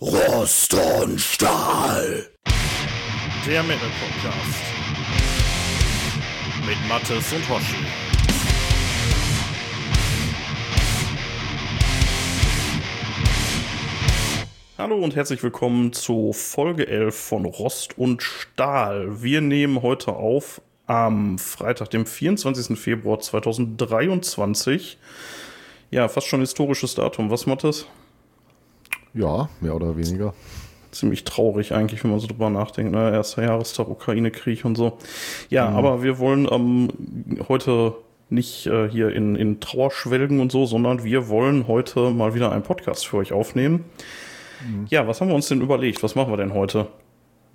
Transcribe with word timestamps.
Rost 0.00 0.74
und 0.74 1.20
Stahl. 1.20 2.28
Der 3.44 3.64
Metal 3.64 3.88
Podcast. 3.98 4.62
Mit 6.64 6.76
Mattes 6.88 7.32
und 7.32 7.48
Hoshi. 7.48 7.84
Hallo 14.78 15.02
und 15.02 15.16
herzlich 15.16 15.42
willkommen 15.42 15.92
zu 15.92 16.32
Folge 16.32 16.86
11 16.86 17.16
von 17.16 17.44
Rost 17.44 17.98
und 17.98 18.22
Stahl. 18.22 19.20
Wir 19.20 19.40
nehmen 19.40 19.82
heute 19.82 20.12
auf 20.12 20.60
am 20.86 21.40
Freitag, 21.40 21.90
dem 21.90 22.06
24. 22.06 22.78
Februar 22.78 23.18
2023. 23.18 24.96
Ja, 25.90 26.06
fast 26.06 26.28
schon 26.28 26.38
historisches 26.38 26.94
Datum. 26.94 27.32
Was, 27.32 27.46
Mattes? 27.46 27.88
Ja, 29.18 29.48
mehr 29.60 29.74
oder 29.74 29.96
weniger. 29.96 30.32
Ziemlich 30.92 31.24
traurig 31.24 31.74
eigentlich, 31.74 32.02
wenn 32.04 32.12
man 32.12 32.20
so 32.20 32.28
drüber 32.28 32.50
nachdenkt. 32.50 32.92
Ne? 32.92 33.10
Erster 33.10 33.42
Jahrestag, 33.42 33.88
Ukraine-Krieg 33.88 34.64
und 34.64 34.76
so. 34.76 34.96
Ja, 35.50 35.68
mhm. 35.68 35.76
aber 35.76 36.02
wir 36.02 36.18
wollen 36.18 36.48
ähm, 36.50 36.88
heute 37.48 37.94
nicht 38.30 38.66
äh, 38.66 38.88
hier 38.88 39.10
in, 39.10 39.34
in 39.34 39.60
Trauer 39.60 39.90
schwelgen 39.90 40.40
und 40.40 40.52
so, 40.52 40.66
sondern 40.66 41.02
wir 41.02 41.28
wollen 41.28 41.66
heute 41.66 42.10
mal 42.10 42.34
wieder 42.34 42.52
einen 42.52 42.62
Podcast 42.62 43.06
für 43.06 43.18
euch 43.18 43.32
aufnehmen. 43.32 43.84
Mhm. 44.64 44.86
Ja, 44.88 45.06
was 45.08 45.20
haben 45.20 45.28
wir 45.28 45.34
uns 45.34 45.48
denn 45.48 45.62
überlegt? 45.62 46.02
Was 46.02 46.14
machen 46.14 46.32
wir 46.32 46.36
denn 46.36 46.54
heute? 46.54 46.86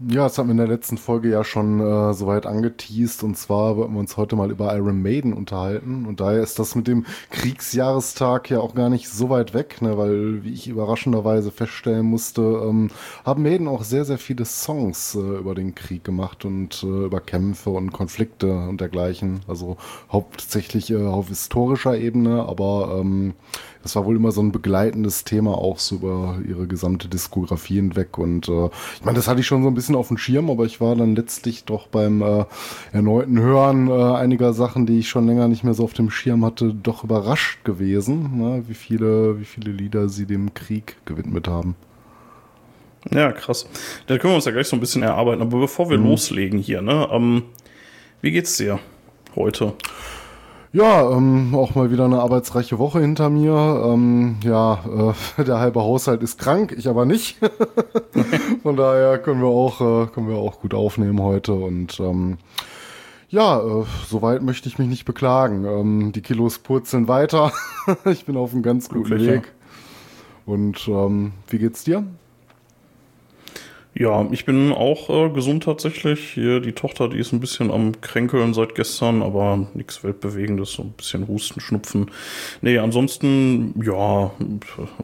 Ja, 0.09 0.23
das 0.23 0.37
haben 0.37 0.47
wir 0.47 0.51
in 0.51 0.57
der 0.57 0.67
letzten 0.67 0.97
Folge 0.97 1.29
ja 1.29 1.43
schon 1.45 1.79
äh, 1.79 2.13
soweit 2.13 2.45
angeteased. 2.45 3.23
Und 3.23 3.37
zwar 3.37 3.77
wollten 3.77 3.93
wir 3.93 3.99
uns 3.99 4.17
heute 4.17 4.35
mal 4.35 4.51
über 4.51 4.75
Iron 4.75 5.01
Maiden 5.01 5.33
unterhalten. 5.33 6.05
Und 6.05 6.19
daher 6.19 6.41
ist 6.41 6.59
das 6.59 6.75
mit 6.75 6.87
dem 6.87 7.05
Kriegsjahrestag 7.29 8.49
ja 8.49 8.59
auch 8.59 8.75
gar 8.75 8.89
nicht 8.89 9.07
so 9.07 9.29
weit 9.29 9.53
weg, 9.53 9.81
ne? 9.81 9.97
weil, 9.97 10.43
wie 10.43 10.51
ich 10.51 10.67
überraschenderweise 10.67 11.51
feststellen 11.51 12.05
musste, 12.05 12.41
ähm, 12.41 12.89
haben 13.23 13.43
Maiden 13.43 13.67
auch 13.67 13.83
sehr, 13.83 14.03
sehr 14.03 14.17
viele 14.17 14.45
Songs 14.45 15.15
äh, 15.15 15.19
über 15.19 15.55
den 15.55 15.73
Krieg 15.73 16.03
gemacht 16.03 16.43
und 16.43 16.83
äh, 16.83 17.05
über 17.05 17.21
Kämpfe 17.21 17.69
und 17.69 17.93
Konflikte 17.93 18.51
und 18.51 18.81
dergleichen. 18.81 19.41
Also 19.47 19.77
hauptsächlich 20.11 20.91
äh, 20.91 21.05
auf 21.05 21.29
historischer 21.29 21.97
Ebene, 21.97 22.43
aber 22.43 22.97
ähm, 22.99 23.35
das 23.83 23.95
war 23.95 24.05
wohl 24.05 24.15
immer 24.15 24.31
so 24.31 24.41
ein 24.41 24.51
begleitendes 24.51 25.25
Thema 25.25 25.57
auch 25.57 25.77
so 25.77 25.95
über 25.95 26.39
ihre 26.47 26.67
gesamte 26.67 27.09
Diskografie 27.09 27.75
hinweg. 27.75 28.17
Und 28.17 28.47
äh, 28.47 28.69
ich 28.95 29.03
meine, 29.03 29.17
das 29.17 29.27
hatte 29.27 29.41
ich 29.41 29.47
schon 29.47 29.61
so 29.61 29.67
ein 29.67 29.73
bisschen 29.73 29.95
auf 29.95 30.07
dem 30.07 30.17
Schirm, 30.17 30.49
aber 30.49 30.65
ich 30.65 30.79
war 30.79 30.95
dann 30.95 31.15
letztlich 31.15 31.65
doch 31.65 31.87
beim 31.87 32.21
äh, 32.21 32.45
erneuten 32.93 33.39
Hören 33.39 33.89
äh, 33.89 34.15
einiger 34.15 34.53
Sachen, 34.53 34.85
die 34.85 34.99
ich 34.99 35.09
schon 35.09 35.27
länger 35.27 35.49
nicht 35.49 35.63
mehr 35.65 35.73
so 35.73 35.83
auf 35.83 35.93
dem 35.93 36.09
Schirm 36.09 36.45
hatte, 36.45 36.73
doch 36.73 37.03
überrascht 37.03 37.65
gewesen, 37.65 38.37
ne? 38.37 38.63
wie 38.67 38.73
viele, 38.73 39.39
wie 39.39 39.45
viele 39.45 39.71
Lieder 39.71 40.07
sie 40.07 40.25
dem 40.25 40.53
Krieg 40.53 40.95
gewidmet 41.05 41.49
haben. 41.49 41.75
Ja, 43.11 43.33
krass. 43.33 43.67
Da 44.07 44.17
können 44.17 44.31
wir 44.31 44.35
uns 44.35 44.45
ja 44.45 44.51
gleich 44.51 44.67
so 44.67 44.77
ein 44.77 44.79
bisschen 44.79 45.03
erarbeiten. 45.03 45.41
Aber 45.41 45.59
bevor 45.59 45.89
wir 45.89 45.97
mhm. 45.97 46.05
loslegen 46.05 46.59
hier, 46.59 46.81
ne, 46.81 47.09
ähm, 47.11 47.43
wie 48.21 48.31
geht's 48.31 48.55
dir 48.55 48.79
heute? 49.35 49.73
Ja, 50.73 51.07
ähm, 51.11 51.53
auch 51.53 51.75
mal 51.75 51.91
wieder 51.91 52.05
eine 52.05 52.19
arbeitsreiche 52.19 52.79
Woche 52.79 52.99
hinter 52.99 53.29
mir. 53.29 53.53
Ähm, 53.85 54.37
ja, 54.43 55.13
äh, 55.37 55.43
der 55.43 55.59
halbe 55.59 55.81
Haushalt 55.81 56.23
ist 56.23 56.39
krank, 56.39 56.73
ich 56.75 56.89
aber 56.89 57.05
nicht. 57.05 57.37
Von 58.63 58.75
daher 58.75 59.19
können 59.19 59.39
wir 59.39 59.49
auch, 59.49 59.79
äh, 59.81 60.07
können 60.07 60.27
wir 60.27 60.37
auch 60.37 60.59
gut 60.59 60.73
aufnehmen 60.73 61.21
heute 61.21 61.53
und 61.53 61.99
ähm, 61.99 62.39
ja, 63.29 63.59
äh, 63.59 63.85
soweit 64.07 64.41
möchte 64.41 64.67
ich 64.67 64.79
mich 64.79 64.87
nicht 64.87 65.05
beklagen. 65.05 65.63
Ähm, 65.65 66.11
die 66.11 66.21
Kilos 66.21 66.57
purzeln 66.57 67.07
weiter. 67.07 67.51
ich 68.05 68.25
bin 68.25 68.35
auf 68.35 68.51
einem 68.51 68.63
ganz 68.63 68.89
guten 68.89 69.03
Glücklich, 69.03 69.29
Weg. 69.29 69.51
Und 70.47 70.87
ähm, 70.87 71.33
wie 71.49 71.59
geht's 71.59 71.83
dir? 71.83 72.03
Ja, 73.95 74.27
ich 74.31 74.45
bin 74.45 74.71
auch 74.71 75.09
äh, 75.09 75.29
gesund 75.29 75.63
tatsächlich. 75.63 76.31
Hier 76.33 76.59
die 76.59 76.71
Tochter, 76.71 77.09
die 77.09 77.19
ist 77.19 77.31
ein 77.31 77.39
bisschen 77.39 77.69
am 77.69 78.01
Kränkeln 78.01 78.55
seit 78.55 78.73
gestern, 78.73 79.21
aber 79.21 79.67
nichts 79.75 80.03
Weltbewegendes, 80.03 80.71
so 80.73 80.83
ein 80.83 80.93
bisschen 80.93 81.27
Husten, 81.27 81.59
Schnupfen. 81.59 82.09
Nee, 82.61 82.79
ansonsten, 82.79 83.79
ja, 83.85 84.31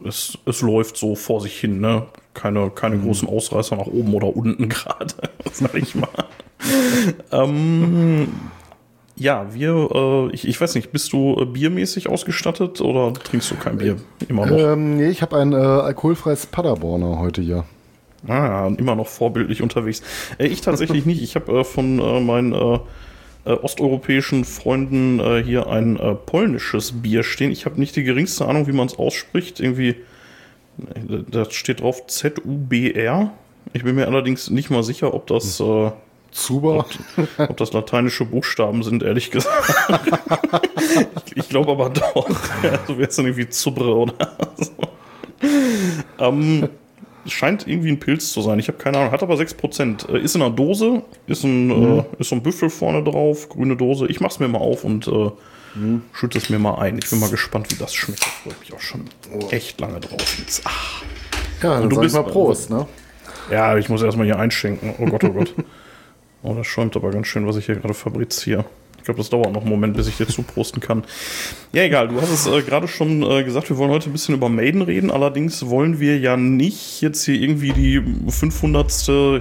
es, 0.04 0.38
es 0.44 0.60
läuft 0.62 0.96
so 0.96 1.14
vor 1.14 1.40
sich 1.40 1.58
hin, 1.58 1.80
ne? 1.80 2.06
Keine, 2.34 2.70
keine 2.70 2.96
mhm. 2.96 3.04
großen 3.04 3.28
Ausreißer 3.28 3.76
nach 3.76 3.86
oben 3.86 4.12
oder 4.12 4.34
unten 4.34 4.68
gerade, 4.68 5.14
sag 5.52 5.74
ich 5.74 5.94
mal. 5.94 6.08
ähm, 7.32 8.28
ja, 9.14 9.52
wir, 9.52 9.88
äh, 9.94 10.34
ich, 10.34 10.48
ich 10.48 10.60
weiß 10.60 10.74
nicht, 10.74 10.90
bist 10.90 11.12
du 11.12 11.36
äh, 11.40 11.44
biermäßig 11.44 12.08
ausgestattet 12.08 12.80
oder 12.80 13.12
trinkst 13.12 13.50
du 13.52 13.54
kein 13.54 13.78
Bier 13.78 13.96
immer 14.28 14.46
noch? 14.46 14.58
Ähm, 14.58 14.96
nee, 14.96 15.10
ich 15.10 15.22
habe 15.22 15.36
ein 15.36 15.52
äh, 15.52 15.56
alkoholfreies 15.56 16.46
Paderborner 16.46 17.20
heute 17.20 17.40
hier. 17.40 17.64
Ah, 18.28 18.70
immer 18.76 18.94
noch 18.94 19.06
vorbildlich 19.06 19.62
unterwegs. 19.62 20.02
Äh, 20.38 20.46
ich 20.48 20.60
tatsächlich 20.60 21.06
nicht. 21.06 21.22
Ich 21.22 21.34
habe 21.34 21.60
äh, 21.60 21.64
von 21.64 21.98
äh, 21.98 22.20
meinen 22.20 22.52
äh, 22.52 22.78
äh, 23.46 23.52
osteuropäischen 23.52 24.44
Freunden 24.44 25.20
äh, 25.20 25.42
hier 25.42 25.68
ein 25.68 25.98
polnisches 26.26 27.00
Bier 27.00 27.22
stehen. 27.22 27.50
Ich 27.50 27.64
habe 27.64 27.80
nicht 27.80 27.96
die 27.96 28.02
geringste 28.02 28.46
Ahnung, 28.46 28.66
wie 28.66 28.72
man 28.72 28.86
es 28.86 28.98
ausspricht. 28.98 29.60
Irgendwie, 29.60 29.96
da 31.30 31.50
steht 31.50 31.80
drauf 31.80 32.06
Z-U-B-R. 32.06 33.32
Ich 33.72 33.84
bin 33.84 33.94
mir 33.94 34.06
allerdings 34.06 34.50
nicht 34.50 34.70
mal 34.70 34.82
sicher, 34.82 35.14
ob 35.14 35.26
das. 35.26 35.62
Zuber? 36.32 36.86
Ob, 37.16 37.50
ob, 37.50 37.56
das 37.56 37.72
lateinische 37.72 38.24
Buchstaben 38.24 38.84
sind, 38.84 39.02
ehrlich 39.02 39.32
gesagt. 39.32 39.74
ich, 41.26 41.36
ich 41.36 41.48
glaube 41.48 41.72
aber 41.72 41.90
doch. 41.90 42.28
Ja, 42.62 42.78
so 42.86 42.96
wäre 42.98 43.08
es 43.08 43.16
dann 43.16 43.26
irgendwie 43.26 43.48
Zubre 43.48 43.96
oder 43.96 44.14
so. 44.56 44.70
Ähm, 46.20 46.68
scheint 47.26 47.66
irgendwie 47.66 47.90
ein 47.90 48.00
Pilz 48.00 48.32
zu 48.32 48.42
sein. 48.42 48.58
Ich 48.58 48.68
habe 48.68 48.78
keine 48.78 48.98
Ahnung. 48.98 49.12
Hat 49.12 49.22
aber 49.22 49.34
6%. 49.34 50.10
Äh, 50.10 50.20
ist 50.20 50.34
in 50.34 50.42
einer 50.42 50.54
Dose. 50.54 51.02
Ist 51.26 51.44
ein, 51.44 51.66
mhm. 51.66 51.98
äh, 51.98 52.04
ist 52.18 52.30
so 52.30 52.36
ein 52.36 52.42
Büffel 52.42 52.70
vorne 52.70 53.02
drauf. 53.02 53.48
Grüne 53.48 53.76
Dose. 53.76 54.06
Ich 54.06 54.20
mach's 54.20 54.38
mir 54.38 54.48
mal 54.48 54.58
auf 54.58 54.84
und 54.84 55.06
äh, 55.06 55.30
mhm. 55.74 56.02
schütte 56.12 56.38
es 56.38 56.50
mir 56.50 56.58
mal 56.58 56.76
ein. 56.76 56.98
Ich 56.98 57.10
bin 57.10 57.20
mal 57.20 57.30
gespannt, 57.30 57.70
wie 57.70 57.76
das 57.76 57.94
schmeckt. 57.94 58.22
Da 58.22 58.26
freue 58.26 58.54
mich 58.60 58.72
auch 58.72 58.80
schon 58.80 59.04
oh. 59.32 59.48
echt 59.50 59.80
lange 59.80 60.00
drauf. 60.00 60.38
Jetzt. 60.38 60.62
Ach. 60.64 61.02
Ja, 61.62 61.78
und 61.78 61.90
du 61.90 62.00
bist 62.00 62.14
mal 62.14 62.24
Prost, 62.24 62.70
ne? 62.70 62.86
Ja, 63.50 63.76
ich 63.76 63.88
muss 63.88 64.02
erstmal 64.02 64.26
hier 64.26 64.38
einschenken. 64.38 64.94
Oh 64.98 65.06
Gott, 65.06 65.24
oh 65.24 65.30
Gott. 65.30 65.54
oh, 66.42 66.54
das 66.54 66.66
schäumt 66.66 66.96
aber 66.96 67.10
ganz 67.10 67.26
schön, 67.26 67.46
was 67.46 67.56
ich 67.56 67.66
hier 67.66 67.76
gerade 67.76 67.94
fabriziere. 67.94 68.64
Ich 69.00 69.04
glaube, 69.04 69.18
das 69.18 69.30
dauert 69.30 69.52
noch 69.52 69.62
einen 69.62 69.70
Moment, 69.70 69.96
bis 69.96 70.08
ich 70.08 70.16
dir 70.16 70.28
zuprosten 70.28 70.80
kann. 70.80 71.04
Ja, 71.72 71.82
egal, 71.82 72.08
du 72.08 72.20
hast 72.20 72.30
es 72.30 72.46
äh, 72.46 72.62
gerade 72.62 72.86
schon 72.86 73.22
äh, 73.22 73.42
gesagt, 73.44 73.70
wir 73.70 73.78
wollen 73.78 73.90
heute 73.90 74.10
ein 74.10 74.12
bisschen 74.12 74.34
über 74.34 74.50
Maiden 74.50 74.82
reden. 74.82 75.10
Allerdings 75.10 75.66
wollen 75.68 76.00
wir 76.00 76.18
ja 76.18 76.36
nicht 76.36 77.00
jetzt 77.00 77.24
hier 77.24 77.40
irgendwie 77.40 77.72
die 77.72 78.02
500. 78.30 78.90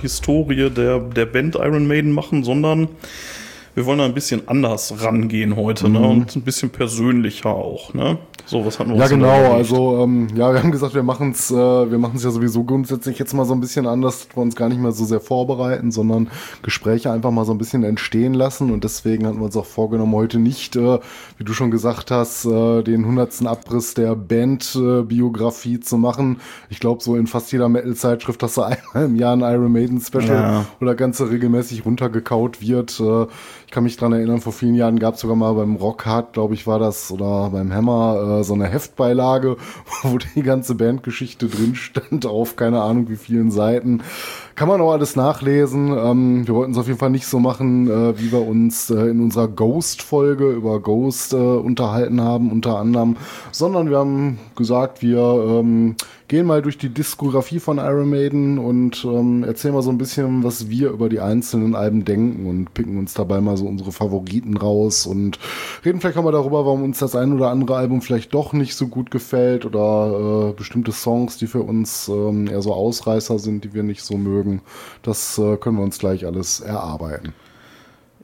Historie 0.02 0.70
der, 0.70 1.00
der 1.00 1.26
Band 1.26 1.56
Iron 1.56 1.88
Maiden 1.88 2.12
machen, 2.12 2.44
sondern 2.44 2.88
wir 3.76 3.86
wollen 3.86 4.00
da 4.00 4.06
ein 4.06 4.14
bisschen 4.14 4.48
anders 4.48 5.04
rangehen 5.04 5.56
heute 5.56 5.90
ne? 5.90 6.00
mhm. 6.00 6.06
ne? 6.06 6.12
und 6.12 6.36
ein 6.36 6.42
bisschen 6.42 6.70
persönlicher 6.70 7.50
auch. 7.50 7.94
Ne? 7.94 8.18
So, 8.46 8.66
was 8.66 8.80
hatten 8.80 8.92
wir 8.92 8.98
Ja, 8.98 9.08
genau. 9.08 9.54
Also, 9.54 10.04
ähm, 10.04 10.28
ja, 10.36 10.52
wir 10.52 10.64
haben 10.64 10.72
gesagt, 10.72 10.96
wir 10.96 11.04
machen 11.04 11.32
es 11.32 11.52
äh, 11.52 11.56
wir 11.56 11.98
machen's 12.00 12.24
ja 12.24 12.32
sowieso 12.32 12.64
grundsätzlich 12.64 13.20
jetzt 13.20 13.34
mal 13.34 13.46
so 13.46 13.54
ein 13.54 13.60
bisschen 13.60 13.86
anders, 13.86 14.28
dass 14.28 14.36
wir 14.36 14.42
uns 14.42 14.56
gar 14.56 14.70
nicht 14.70 14.80
mehr 14.80 14.92
so 14.92 15.06
sehr 15.06 15.20
vorbereiten, 15.20 15.92
sondern 15.92 16.30
Gespräche 16.62 17.12
einfach 17.12 17.32
mal 17.32 17.46
so 17.46 17.52
ein 17.52 17.58
bisschen 17.58 17.84
entstehen 17.84 18.34
lassen. 18.34 18.72
Und 18.72 18.84
deswegen 18.84 19.28
hatten 19.28 19.38
wir 19.38 19.46
uns 19.46 19.58
auch 19.58 19.66
vorgenommen, 19.66 20.14
heute 20.16 20.40
nicht, 20.40 20.76
äh, 20.76 21.00
wie 21.38 21.44
du 21.44 21.54
schon 21.54 21.72
gesagt 21.72 22.12
hast, 22.12 22.46
äh, 22.46 22.82
den 22.84 23.06
hundertsten 23.06 23.48
Abriss 23.48 23.94
der 23.94 24.16
Band-Biografie 24.16 25.76
äh, 25.76 25.80
zu 25.80 25.98
machen. 25.98 26.40
Ich 26.70 26.80
glaube, 26.80 27.04
so 27.04 27.16
in 27.16 27.28
fast 27.28 27.52
jeder 27.52 27.70
Metal-Zeitschrift, 27.70 28.42
dass 28.42 28.54
so 28.56 28.64
einmal 28.64 29.06
im 29.06 29.16
Jahr 29.16 29.36
ein 29.36 29.42
Iron 29.42 29.72
Maiden-Special 29.72 30.28
ja. 30.28 30.66
oder 30.82 30.96
ganze 30.96 31.30
regelmäßig 31.30 31.86
runtergekaut 31.86 32.62
wird. 32.62 33.00
Äh, 33.00 33.28
kann 33.72 33.84
mich 33.84 33.98
dran 33.98 34.14
erinnern, 34.14 34.42
vor 34.42 34.54
vielen 34.54 34.76
Jahren 34.76 35.00
gab 35.00 35.16
es 35.16 35.22
sogar 35.22 35.36
mal 35.36 35.54
beim 35.54 35.76
Rockhard, 35.76 36.34
glaube 36.34 36.54
ich, 36.54 36.66
war 36.66 36.80
das, 36.80 37.12
oder 37.12 37.50
beim 37.52 37.74
Hammer, 37.74 38.40
äh, 38.40 38.44
so 38.44 38.54
eine 38.54 38.68
Heftbeilage, 38.68 39.58
wo 40.04 40.18
die 40.18 40.44
ganze 40.44 40.76
Bandgeschichte 40.76 41.48
drin 41.48 41.76
stand, 41.76 42.26
auf 42.26 42.56
keine 42.56 42.82
Ahnung 42.82 43.10
wie 43.10 43.16
vielen 43.16 43.52
Seiten. 43.52 44.02
Kann 44.56 44.68
man 44.68 44.82
auch 44.82 44.92
alles 44.92 45.16
nachlesen. 45.16 45.96
Ähm, 45.98 46.48
wir 46.48 46.56
wollten 46.56 46.72
es 46.72 46.78
auf 46.78 46.88
jeden 46.88 47.00
Fall 47.00 47.12
nicht 47.12 47.28
so 47.28 47.40
machen, 47.40 47.90
äh, 47.90 48.20
wie 48.20 48.32
wir 48.32 48.46
uns 48.46 48.90
äh, 48.90 49.06
in 49.06 49.22
unserer 49.22 49.48
Ghost-Folge 49.48 50.52
über 50.52 50.80
Ghost 50.80 51.34
äh, 51.34 51.38
unterhalten 51.38 52.22
haben, 52.22 52.52
unter 52.52 52.78
anderem, 52.78 53.18
sondern 53.52 53.90
wir 53.90 54.00
haben 54.00 54.40
gesagt, 54.56 55.02
wir 55.02 55.20
ähm, 55.20 55.96
gehen 56.30 56.46
mal 56.46 56.62
durch 56.62 56.78
die 56.78 56.90
Diskografie 56.90 57.60
von 57.60 57.80
Iron 57.80 58.10
Maiden 58.10 58.60
und 58.60 59.04
ähm, 59.04 59.44
erzählen 59.44 59.74
mal 59.74 59.82
so 59.82 59.90
ein 59.90 59.98
bisschen, 59.98 60.44
was 60.44 60.70
wir 60.70 60.92
über 60.92 61.10
die 61.10 61.20
einzelnen 61.20 61.76
Alben 61.76 62.06
denken 62.06 62.48
und 62.48 62.74
picken 62.76 62.98
uns 63.00 63.16
dabei 63.16 63.42
mal 63.42 63.58
so 63.58 63.66
unsere 63.66 63.92
Favoriten 63.92 64.56
raus 64.56 65.08
und 65.08 65.40
reden 65.84 66.00
vielleicht 66.00 66.18
auch 66.18 66.24
mal 66.24 66.32
darüber, 66.32 66.66
warum 66.66 66.84
uns 66.84 67.00
das 67.00 67.16
ein 67.16 67.34
oder 67.34 67.50
andere 67.50 67.76
Album 67.76 68.02
vielleicht 68.02 68.34
doch 68.34 68.54
nicht 68.54 68.76
so 68.76 68.88
gut 68.88 69.10
gefällt 69.10 69.66
oder 69.66 70.52
äh, 70.52 70.54
bestimmte 70.54 70.92
Songs, 70.92 71.38
die 71.38 71.48
für 71.48 71.64
uns 71.64 72.08
ähm, 72.08 72.48
eher 72.48 72.62
so 72.62 72.74
Ausreißer 72.74 73.40
sind, 73.40 73.64
die 73.64 73.74
wir 73.74 73.84
nicht 73.84 74.04
so 74.04 74.16
mögen. 74.16 74.62
Das 75.02 75.40
äh, 75.40 75.58
können 75.58 75.78
wir 75.78 75.84
uns 75.84 75.98
gleich 75.98 76.28
alles 76.28 76.60
erarbeiten. 76.60 77.34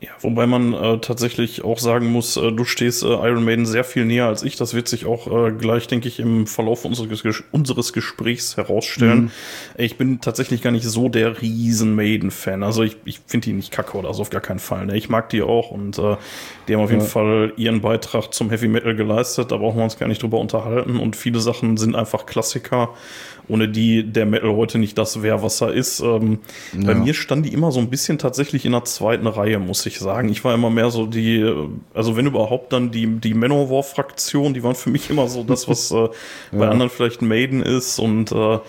Ja, 0.02 0.10
wobei 0.20 0.46
man 0.46 0.74
äh, 0.74 0.98
tatsächlich 1.00 1.64
auch 1.64 1.80
sagen 1.80 2.12
muss, 2.12 2.36
äh, 2.36 2.52
du 2.52 2.66
stehst 2.66 3.02
äh, 3.04 3.08
Iron 3.08 3.46
Maiden 3.46 3.66
sehr 3.66 3.86
viel 3.86 4.04
näher 4.04 4.26
als 4.26 4.44
ich. 4.44 4.58
Das 4.58 4.74
wird 4.74 4.90
sich 4.90 5.06
auch 5.06 5.28
äh, 5.28 5.52
gleich, 5.54 5.88
denke 5.88 6.10
ich, 6.10 6.20
im 6.20 6.48
Verlauf 6.48 6.84
unseres, 6.84 7.24
unseres 7.52 7.94
Gesprächs 7.94 8.58
herausstellen. 8.58 9.22
Mhm. 9.22 9.32
Ich 9.78 9.98
bin 9.98 10.20
tatsächlich 10.20 10.62
gar 10.62 10.72
nicht 10.72 10.84
so 10.84 11.08
der 11.08 11.42
riesen 11.42 11.96
Maiden-Fan. 11.96 12.62
Also 12.64 12.84
ich, 12.84 12.98
ich 13.06 13.22
finde 13.26 13.46
die 13.46 13.54
nicht 13.54 13.72
kacke 13.72 13.98
oder 13.98 14.14
so 14.14 14.24
auf 14.24 14.30
gar 14.30 14.42
keinen 14.42 14.60
Fall. 14.60 14.86
Ne? 14.86 14.98
Ich 14.98 15.08
mag 15.08 15.30
die 15.30 15.42
auch 15.42 15.72
und 15.72 15.98
äh, 15.98 16.18
die 16.68 16.76
haben 16.76 16.82
auf 16.82 16.92
jeden 16.92 17.06
Fall 17.06 17.54
ihren 17.56 17.80
Beitrag 17.80 18.34
zum 18.34 18.50
Heavy 18.50 18.68
Metal 18.68 18.96
geleistet. 18.96 19.52
Da 19.52 19.58
brauchen 19.58 19.78
wir 19.78 19.86
uns 19.86 19.98
gar 19.98 20.08
nicht 20.08 20.22
drüber 20.22 20.40
unterhalten. 20.40 20.98
Und 20.98 21.16
viele 21.16 21.40
Sachen 21.40 21.78
sind 21.78 21.96
einfach 21.96 22.26
Klassiker 22.26 22.90
ohne 23.48 23.68
die 23.68 24.04
der 24.04 24.26
Metal 24.26 24.56
heute 24.56 24.78
nicht 24.78 24.98
das 24.98 25.22
wäre, 25.22 25.44
was 25.44 25.62
er 25.62 25.74
ist. 25.74 26.00
Ähm, 26.00 26.40
ja. 26.74 26.88
Bei 26.88 26.96
mir 26.96 27.14
stand 27.14 27.46
die 27.46 27.54
immer 27.54 27.72
so 27.72 27.80
ein 27.80 27.90
bisschen 27.90 28.18
tatsächlich 28.18 28.66
in 28.66 28.72
der 28.72 28.86
zweiten 28.86 29.28
Reihe, 29.28 29.60
muss 29.60 29.86
ich 29.86 30.00
sagen. 30.00 30.30
Ich 30.30 30.44
war 30.44 30.54
immer 30.54 30.70
mehr 30.70 30.90
so 30.90 31.06
die, 31.06 31.46
also 31.94 32.18
wenn 32.18 32.26
überhaupt 32.28 32.74
dann 32.74 32.92
die, 32.92 33.08
die 33.08 33.34
Manowar-Fraktion, 33.34 34.54
die 34.54 34.64
waren 34.64 34.76
für 34.76 34.90
mich 34.90 35.10
immer 35.10 35.28
so 35.28 35.44
das, 35.44 35.68
was 35.68 35.92
äh, 35.92 36.10
bei 36.52 36.68
anderen 36.68 36.90
vielleicht 36.90 37.22
Maiden 37.22 37.62
ist 37.62 38.00
und 38.00 38.32
äh, 38.32 38.60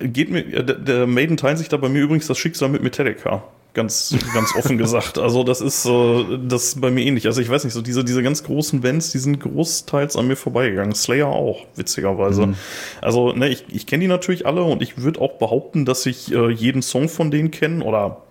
geht 0.00 0.30
mir, 0.30 0.42
der, 0.62 0.76
der 0.76 1.06
Maiden 1.06 1.36
teilen 1.36 1.56
sich 1.56 1.68
da 1.68 1.76
bei 1.76 1.88
mir 1.88 2.02
übrigens 2.02 2.26
das 2.26 2.38
Schicksal 2.38 2.68
mit 2.68 2.82
Metallica 2.82 3.42
ganz, 3.76 4.16
ganz 4.34 4.56
offen 4.56 4.78
gesagt. 4.78 5.18
Also 5.18 5.44
das 5.44 5.60
ist 5.60 5.86
äh, 5.86 6.38
das 6.48 6.64
ist 6.64 6.80
bei 6.80 6.90
mir 6.90 7.04
ähnlich. 7.04 7.26
Also 7.26 7.40
ich 7.40 7.48
weiß 7.48 7.62
nicht, 7.62 7.74
so 7.74 7.82
diese, 7.82 8.02
diese 8.02 8.22
ganz 8.24 8.42
großen 8.42 8.80
Bands, 8.80 9.12
die 9.12 9.18
sind 9.18 9.38
großteils 9.38 10.16
an 10.16 10.26
mir 10.26 10.34
vorbeigegangen. 10.34 10.94
Slayer 10.94 11.28
auch, 11.28 11.64
witzigerweise. 11.76 12.48
Mhm. 12.48 12.54
Also, 13.00 13.32
ne, 13.32 13.48
ich, 13.48 13.64
ich 13.68 13.86
kenne 13.86 14.02
die 14.02 14.08
natürlich 14.08 14.46
alle 14.46 14.64
und 14.64 14.82
ich 14.82 15.00
würde 15.00 15.20
auch 15.20 15.34
behaupten, 15.34 15.84
dass 15.84 16.06
ich 16.06 16.34
äh, 16.34 16.50
jeden 16.50 16.82
Song 16.82 17.08
von 17.08 17.30
denen 17.30 17.52
kenne 17.52 17.84
oder, 17.84 18.22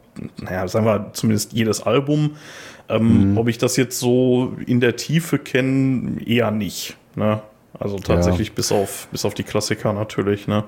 naja, 0.42 0.68
sagen 0.68 0.86
wir 0.86 1.12
zumindest 1.14 1.54
jedes 1.54 1.84
Album. 1.84 2.32
Ähm, 2.90 3.32
mhm. 3.32 3.38
Ob 3.38 3.48
ich 3.48 3.58
das 3.58 3.78
jetzt 3.78 4.00
so 4.00 4.54
in 4.66 4.80
der 4.80 4.96
Tiefe 4.96 5.40
kenne, 5.40 6.22
eher 6.26 6.52
nicht. 6.52 6.98
Ne? 7.16 7.42
Also 7.80 7.98
tatsächlich 7.98 8.50
ja. 8.50 8.54
bis 8.56 8.72
auf 8.72 9.08
bis 9.12 9.26
auf 9.26 9.34
die 9.34 9.44
Klassiker 9.44 9.92
natürlich, 9.92 10.48
ne? 10.48 10.64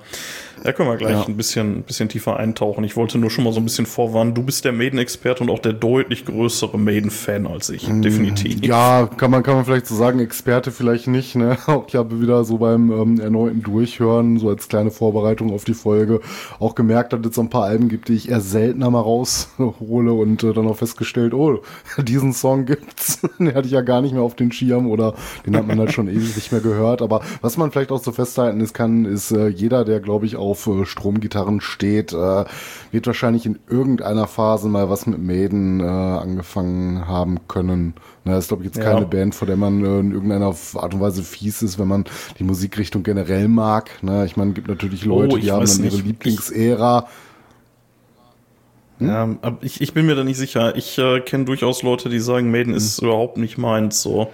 Da 0.64 0.72
können 0.74 0.90
wir 0.90 0.98
gleich 0.98 1.12
ja. 1.12 1.26
ein 1.26 1.38
bisschen, 1.38 1.84
bisschen 1.84 2.10
tiefer 2.10 2.38
eintauchen. 2.38 2.84
Ich 2.84 2.96
wollte 2.96 3.18
nur 3.18 3.30
schon 3.30 3.44
mal 3.44 3.54
so 3.54 3.60
ein 3.60 3.64
bisschen 3.64 3.86
vorwarnen. 3.86 4.34
Du 4.34 4.44
bist 4.44 4.66
der 4.66 4.72
Maiden-Experte 4.72 5.44
und 5.44 5.50
auch 5.50 5.60
der 5.60 5.74
deutlich 5.74 6.26
größere 6.26 6.78
Maiden-Fan 6.78 7.48
als 7.48 7.70
ich. 7.70 7.88
Mm, 7.88 8.02
definitiv. 8.02 8.66
Ja, 8.66 9.08
kann 9.18 9.32
man, 9.32 9.44
kann 9.44 9.56
man 9.56 9.66
vielleicht 9.66 9.88
so 9.88 9.96
sagen. 9.96 10.20
Experte 10.20 10.72
vielleicht 10.72 11.08
nicht, 11.08 11.36
ne? 11.36 11.58
Auch 11.68 11.86
ich 11.88 11.96
habe 11.96 12.22
wieder 12.22 12.44
so 12.44 12.58
beim 12.58 12.92
ähm, 12.92 13.20
erneuten 13.20 13.62
Durchhören, 13.62 14.40
so 14.40 14.50
als 14.50 14.68
kleine 14.68 14.92
Vorbereitung 14.92 15.54
auf 15.54 15.64
die 15.64 15.74
Folge, 15.74 16.22
auch 16.60 16.76
gemerkt, 16.76 17.14
dass 17.14 17.20
es 17.26 17.36
so 17.36 17.42
ein 17.42 17.50
paar 17.50 17.64
Alben 17.64 17.90
gibt, 17.90 18.10
die 18.10 18.14
ich 18.14 18.30
eher 18.30 18.42
seltener 18.42 18.90
mal 18.90 19.02
raushole 19.02 20.14
und 20.14 20.44
äh, 20.44 20.54
dann 20.54 20.68
auch 20.68 20.78
festgestellt, 20.78 21.34
oh, 21.34 21.62
diesen 21.98 22.34
Song 22.34 22.66
gibt's. 22.66 23.20
den 23.40 23.54
hatte 23.54 23.68
ich 23.68 23.74
ja 23.74 23.82
gar 23.82 24.02
nicht 24.02 24.14
mehr 24.14 24.24
auf 24.24 24.36
den 24.36 24.52
Schirm 24.52 24.88
oder 24.88 25.14
den 25.46 25.56
hat 25.56 25.68
man 25.68 25.80
halt 25.80 25.94
schon 25.94 26.08
ewig 26.08 26.36
nicht 26.36 26.52
mehr 26.52 26.62
gehört. 26.62 27.02
Aber 27.02 27.22
was 27.42 27.58
man 27.58 27.72
vielleicht 27.72 27.92
auch 27.92 28.02
so 28.02 28.12
festhalten 28.12 28.62
ist, 28.62 28.74
kann, 28.74 29.06
ist 29.06 29.32
äh, 29.32 29.48
jeder, 29.48 29.86
der, 29.86 30.00
glaube 30.00 30.26
ich, 30.26 30.36
auf 30.52 30.68
äh, 30.68 30.86
Stromgitarren 30.86 31.62
steht, 31.62 32.14
äh, 32.14 32.46
wird 32.92 33.08
wahrscheinlich 33.08 33.46
in 33.46 33.60
irgendeiner 33.70 34.28
Phase 34.28 34.68
mal 34.68 34.90
was 34.90 35.06
mit 35.06 35.22
Maiden 35.22 35.80
äh, 35.80 35.84
angefangen 35.84 37.08
haben 37.08 37.48
können. 37.48 37.94
Na, 38.24 38.34
das 38.34 38.46
ist, 38.46 38.48
glaube 38.50 38.64
ich, 38.64 38.74
jetzt 38.74 38.84
keine 38.84 39.02
ja. 39.02 39.06
Band, 39.06 39.36
vor 39.36 39.48
der 39.48 39.58
man 39.58 39.84
äh, 39.84 40.00
in 40.00 40.12
irgendeiner 40.12 40.54
Art 40.76 40.94
und 40.94 41.00
Weise 41.00 41.24
fies 41.24 41.62
ist, 41.62 41.80
wenn 41.80 41.88
man 41.88 42.06
die 42.40 42.44
Musikrichtung 42.44 43.04
generell 43.04 43.48
mag. 43.48 43.90
Na, 44.02 44.26
ich 44.26 44.38
meine, 44.38 44.52
es 44.52 44.56
gibt 44.56 44.68
natürlich 44.68 45.06
Leute, 45.06 45.36
oh, 45.36 45.38
die 45.38 45.52
haben 45.52 45.66
dann 45.66 45.84
ihre 45.84 45.98
Lieblingsära. 45.98 47.08
Hm? 49.00 49.08
Ja, 49.08 49.30
aber 49.42 49.58
ich, 49.62 49.82
ich 49.82 49.94
bin 49.94 50.06
mir 50.06 50.16
da 50.16 50.24
nicht 50.24 50.38
sicher. 50.38 50.76
Ich 50.76 50.98
äh, 50.98 51.20
kenne 51.20 51.46
durchaus 51.46 51.84
Leute, 51.84 52.10
die 52.10 52.20
sagen, 52.20 52.50
Maiden 52.52 52.74
hm. 52.74 52.78
ist 52.78 53.00
überhaupt 53.02 53.38
nicht 53.38 53.58
meins. 53.58 54.02
So. 54.02 54.30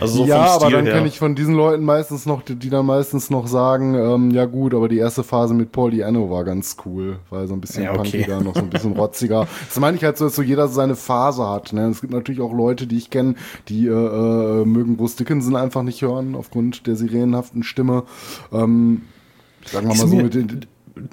Also 0.00 0.18
so 0.18 0.26
ja, 0.26 0.46
aber 0.46 0.70
dann 0.70 0.84
kenne 0.84 1.06
ich 1.06 1.18
von 1.18 1.34
diesen 1.34 1.54
Leuten 1.54 1.84
meistens 1.84 2.26
noch, 2.26 2.42
die, 2.42 2.56
die 2.56 2.70
dann 2.70 2.86
meistens 2.86 3.30
noch 3.30 3.46
sagen, 3.46 3.94
ähm, 3.94 4.30
ja 4.30 4.46
gut, 4.46 4.74
aber 4.74 4.88
die 4.88 4.98
erste 4.98 5.22
Phase 5.22 5.54
mit 5.54 5.72
Paul 5.72 5.92
Diano 5.92 6.30
war 6.30 6.44
ganz 6.44 6.76
cool, 6.84 7.18
weil 7.30 7.46
so 7.46 7.54
ein 7.54 7.60
bisschen 7.60 7.84
ja, 7.84 7.92
okay. 7.92 8.02
punkiger, 8.02 8.40
noch 8.40 8.54
so 8.54 8.60
ein 8.60 8.70
bisschen 8.70 8.92
rotziger. 8.92 9.46
Das 9.68 9.78
meine 9.80 9.96
ich 9.96 10.04
halt 10.04 10.16
so, 10.16 10.24
dass 10.24 10.34
so 10.34 10.42
jeder 10.42 10.68
seine 10.68 10.96
Phase 10.96 11.46
hat. 11.46 11.72
Ne? 11.72 11.88
Es 11.88 12.00
gibt 12.00 12.12
natürlich 12.12 12.40
auch 12.40 12.52
Leute, 12.52 12.86
die 12.86 12.96
ich 12.96 13.10
kenne, 13.10 13.34
die 13.68 13.86
äh, 13.86 13.90
äh, 13.90 14.64
mögen 14.64 14.96
Bruce 14.96 15.16
Dickinson 15.16 15.56
einfach 15.56 15.82
nicht 15.82 16.02
hören, 16.02 16.34
aufgrund 16.34 16.86
der 16.86 16.96
sirenenhaften 16.96 17.62
Stimme. 17.62 18.04
Ähm, 18.52 19.02
sagen 19.66 19.88
wir 19.88 19.94
mal 19.94 20.08
so 20.08 20.16
mit 20.16 20.34
den 20.34 20.66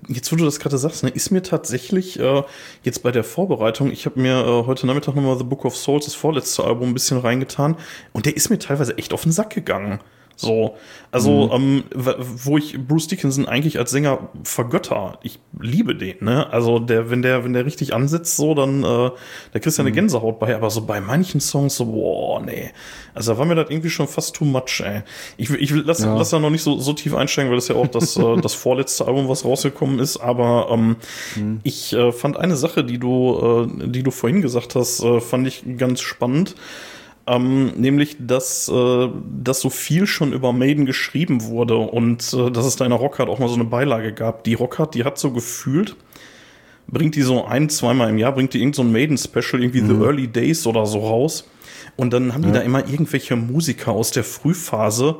jetzt 0.07 0.31
wo 0.31 0.35
du 0.35 0.45
das 0.45 0.59
gerade 0.59 0.77
sagst, 0.77 1.03
ne, 1.03 1.09
ist 1.09 1.31
mir 1.31 1.43
tatsächlich 1.43 2.19
äh, 2.19 2.43
jetzt 2.83 3.03
bei 3.03 3.11
der 3.11 3.23
Vorbereitung, 3.23 3.91
ich 3.91 4.05
habe 4.05 4.19
mir 4.19 4.39
äh, 4.39 4.65
heute 4.65 4.87
Nachmittag 4.87 5.15
nochmal 5.15 5.37
The 5.37 5.43
Book 5.43 5.65
of 5.65 5.75
Souls, 5.75 6.05
das 6.05 6.15
vorletzte 6.15 6.63
Album, 6.63 6.89
ein 6.89 6.93
bisschen 6.93 7.19
reingetan 7.19 7.75
und 8.13 8.25
der 8.25 8.35
ist 8.35 8.49
mir 8.49 8.59
teilweise 8.59 8.97
echt 8.97 9.13
auf 9.13 9.23
den 9.23 9.31
Sack 9.31 9.51
gegangen. 9.51 9.99
So, 10.37 10.75
also, 11.11 11.57
mhm. 11.57 11.83
ähm, 11.93 12.07
wo 12.43 12.57
ich 12.57 12.77
Bruce 12.77 13.07
Dickinson 13.07 13.47
eigentlich 13.47 13.79
als 13.79 13.91
Sänger 13.91 14.29
vergötter. 14.43 15.17
Ich 15.23 15.39
liebe 15.59 15.95
den, 15.95 16.17
ne? 16.19 16.51
Also, 16.51 16.79
der, 16.79 17.09
wenn 17.09 17.21
der, 17.21 17.45
wenn 17.45 17.53
der 17.53 17.65
richtig 17.65 17.93
ansetzt, 17.93 18.35
so, 18.35 18.53
dann, 18.53 18.83
äh, 18.83 19.11
da 19.53 19.59
kriegst 19.59 19.77
du 19.77 19.81
eine 19.81 19.91
mhm. 19.91 19.95
Gänsehaut 19.95 20.39
bei, 20.39 20.53
aber 20.53 20.69
so 20.69 20.85
bei 20.85 20.99
manchen 20.99 21.39
Songs, 21.39 21.77
so, 21.77 21.85
boah, 21.85 22.41
nee. 22.41 22.71
Also, 23.13 23.31
da 23.31 23.39
war 23.39 23.45
mir 23.45 23.55
das 23.55 23.69
irgendwie 23.69 23.89
schon 23.89 24.09
fast 24.09 24.35
too 24.35 24.43
much, 24.43 24.81
ey. 24.83 25.03
Ich, 25.37 25.49
ich 25.51 25.71
lass, 25.71 26.01
ja. 26.01 26.13
lass 26.17 26.31
da 26.31 26.39
noch 26.39 26.49
nicht 26.49 26.63
so, 26.63 26.79
so 26.79 26.91
tief 26.91 27.15
einsteigen, 27.15 27.49
weil 27.49 27.57
das 27.57 27.69
ja 27.69 27.75
auch 27.75 27.87
das, 27.87 28.17
äh, 28.17 28.35
das 28.41 28.53
vorletzte 28.53 29.07
Album, 29.07 29.29
was 29.29 29.45
rausgekommen 29.45 29.99
ist, 29.99 30.17
aber, 30.17 30.67
ähm, 30.69 30.97
mhm. 31.37 31.61
ich 31.63 31.93
äh, 31.93 32.11
fand 32.11 32.35
eine 32.35 32.57
Sache, 32.57 32.83
die 32.83 32.97
du, 32.97 33.69
äh, 33.81 33.87
die 33.87 34.03
du 34.03 34.11
vorhin 34.11 34.41
gesagt 34.41 34.75
hast, 34.75 35.01
äh, 35.01 35.21
fand 35.21 35.47
ich 35.47 35.63
ganz 35.77 36.01
spannend. 36.01 36.55
Ähm, 37.27 37.71
nämlich, 37.75 38.17
dass, 38.19 38.69
äh, 38.69 39.09
dass 39.41 39.59
so 39.59 39.71
viel 39.71 40.05
schon 40.05 40.31
über 40.31 40.53
Maiden 40.53 40.85
geschrieben 40.85 41.45
wurde 41.45 41.75
und 41.77 42.33
äh, 42.33 42.51
dass 42.51 42.65
es 42.65 42.75
da 42.75 42.85
in 42.85 42.91
der 42.91 42.99
Rockhard 42.99 43.29
auch 43.29 43.39
mal 43.39 43.49
so 43.49 43.55
eine 43.55 43.63
Beilage 43.63 44.13
gab. 44.13 44.43
Die 44.43 44.53
Rockhard, 44.53 44.93
die 44.93 45.03
hat 45.03 45.17
so 45.17 45.31
gefühlt, 45.31 45.95
bringt 46.87 47.15
die 47.15 47.23
so 47.23 47.45
ein, 47.45 47.69
zweimal 47.69 48.11
im 48.11 48.19
Jahr, 48.19 48.33
bringt 48.33 48.53
die 48.53 48.59
irgend 48.59 48.75
so 48.75 48.83
ein 48.83 48.91
Maiden-Special, 48.91 49.63
irgendwie 49.63 49.81
mhm. 49.81 49.87
The 49.87 50.05
Early 50.05 50.27
Days 50.27 50.67
oder 50.67 50.85
so 50.85 50.99
raus. 50.99 51.49
Und 51.95 52.13
dann 52.13 52.33
haben 52.33 52.43
die 52.43 52.49
ja. 52.49 52.55
da 52.55 52.61
immer 52.61 52.87
irgendwelche 52.87 53.35
Musiker 53.35 53.91
aus 53.91 54.11
der 54.11 54.23
Frühphase, 54.23 55.15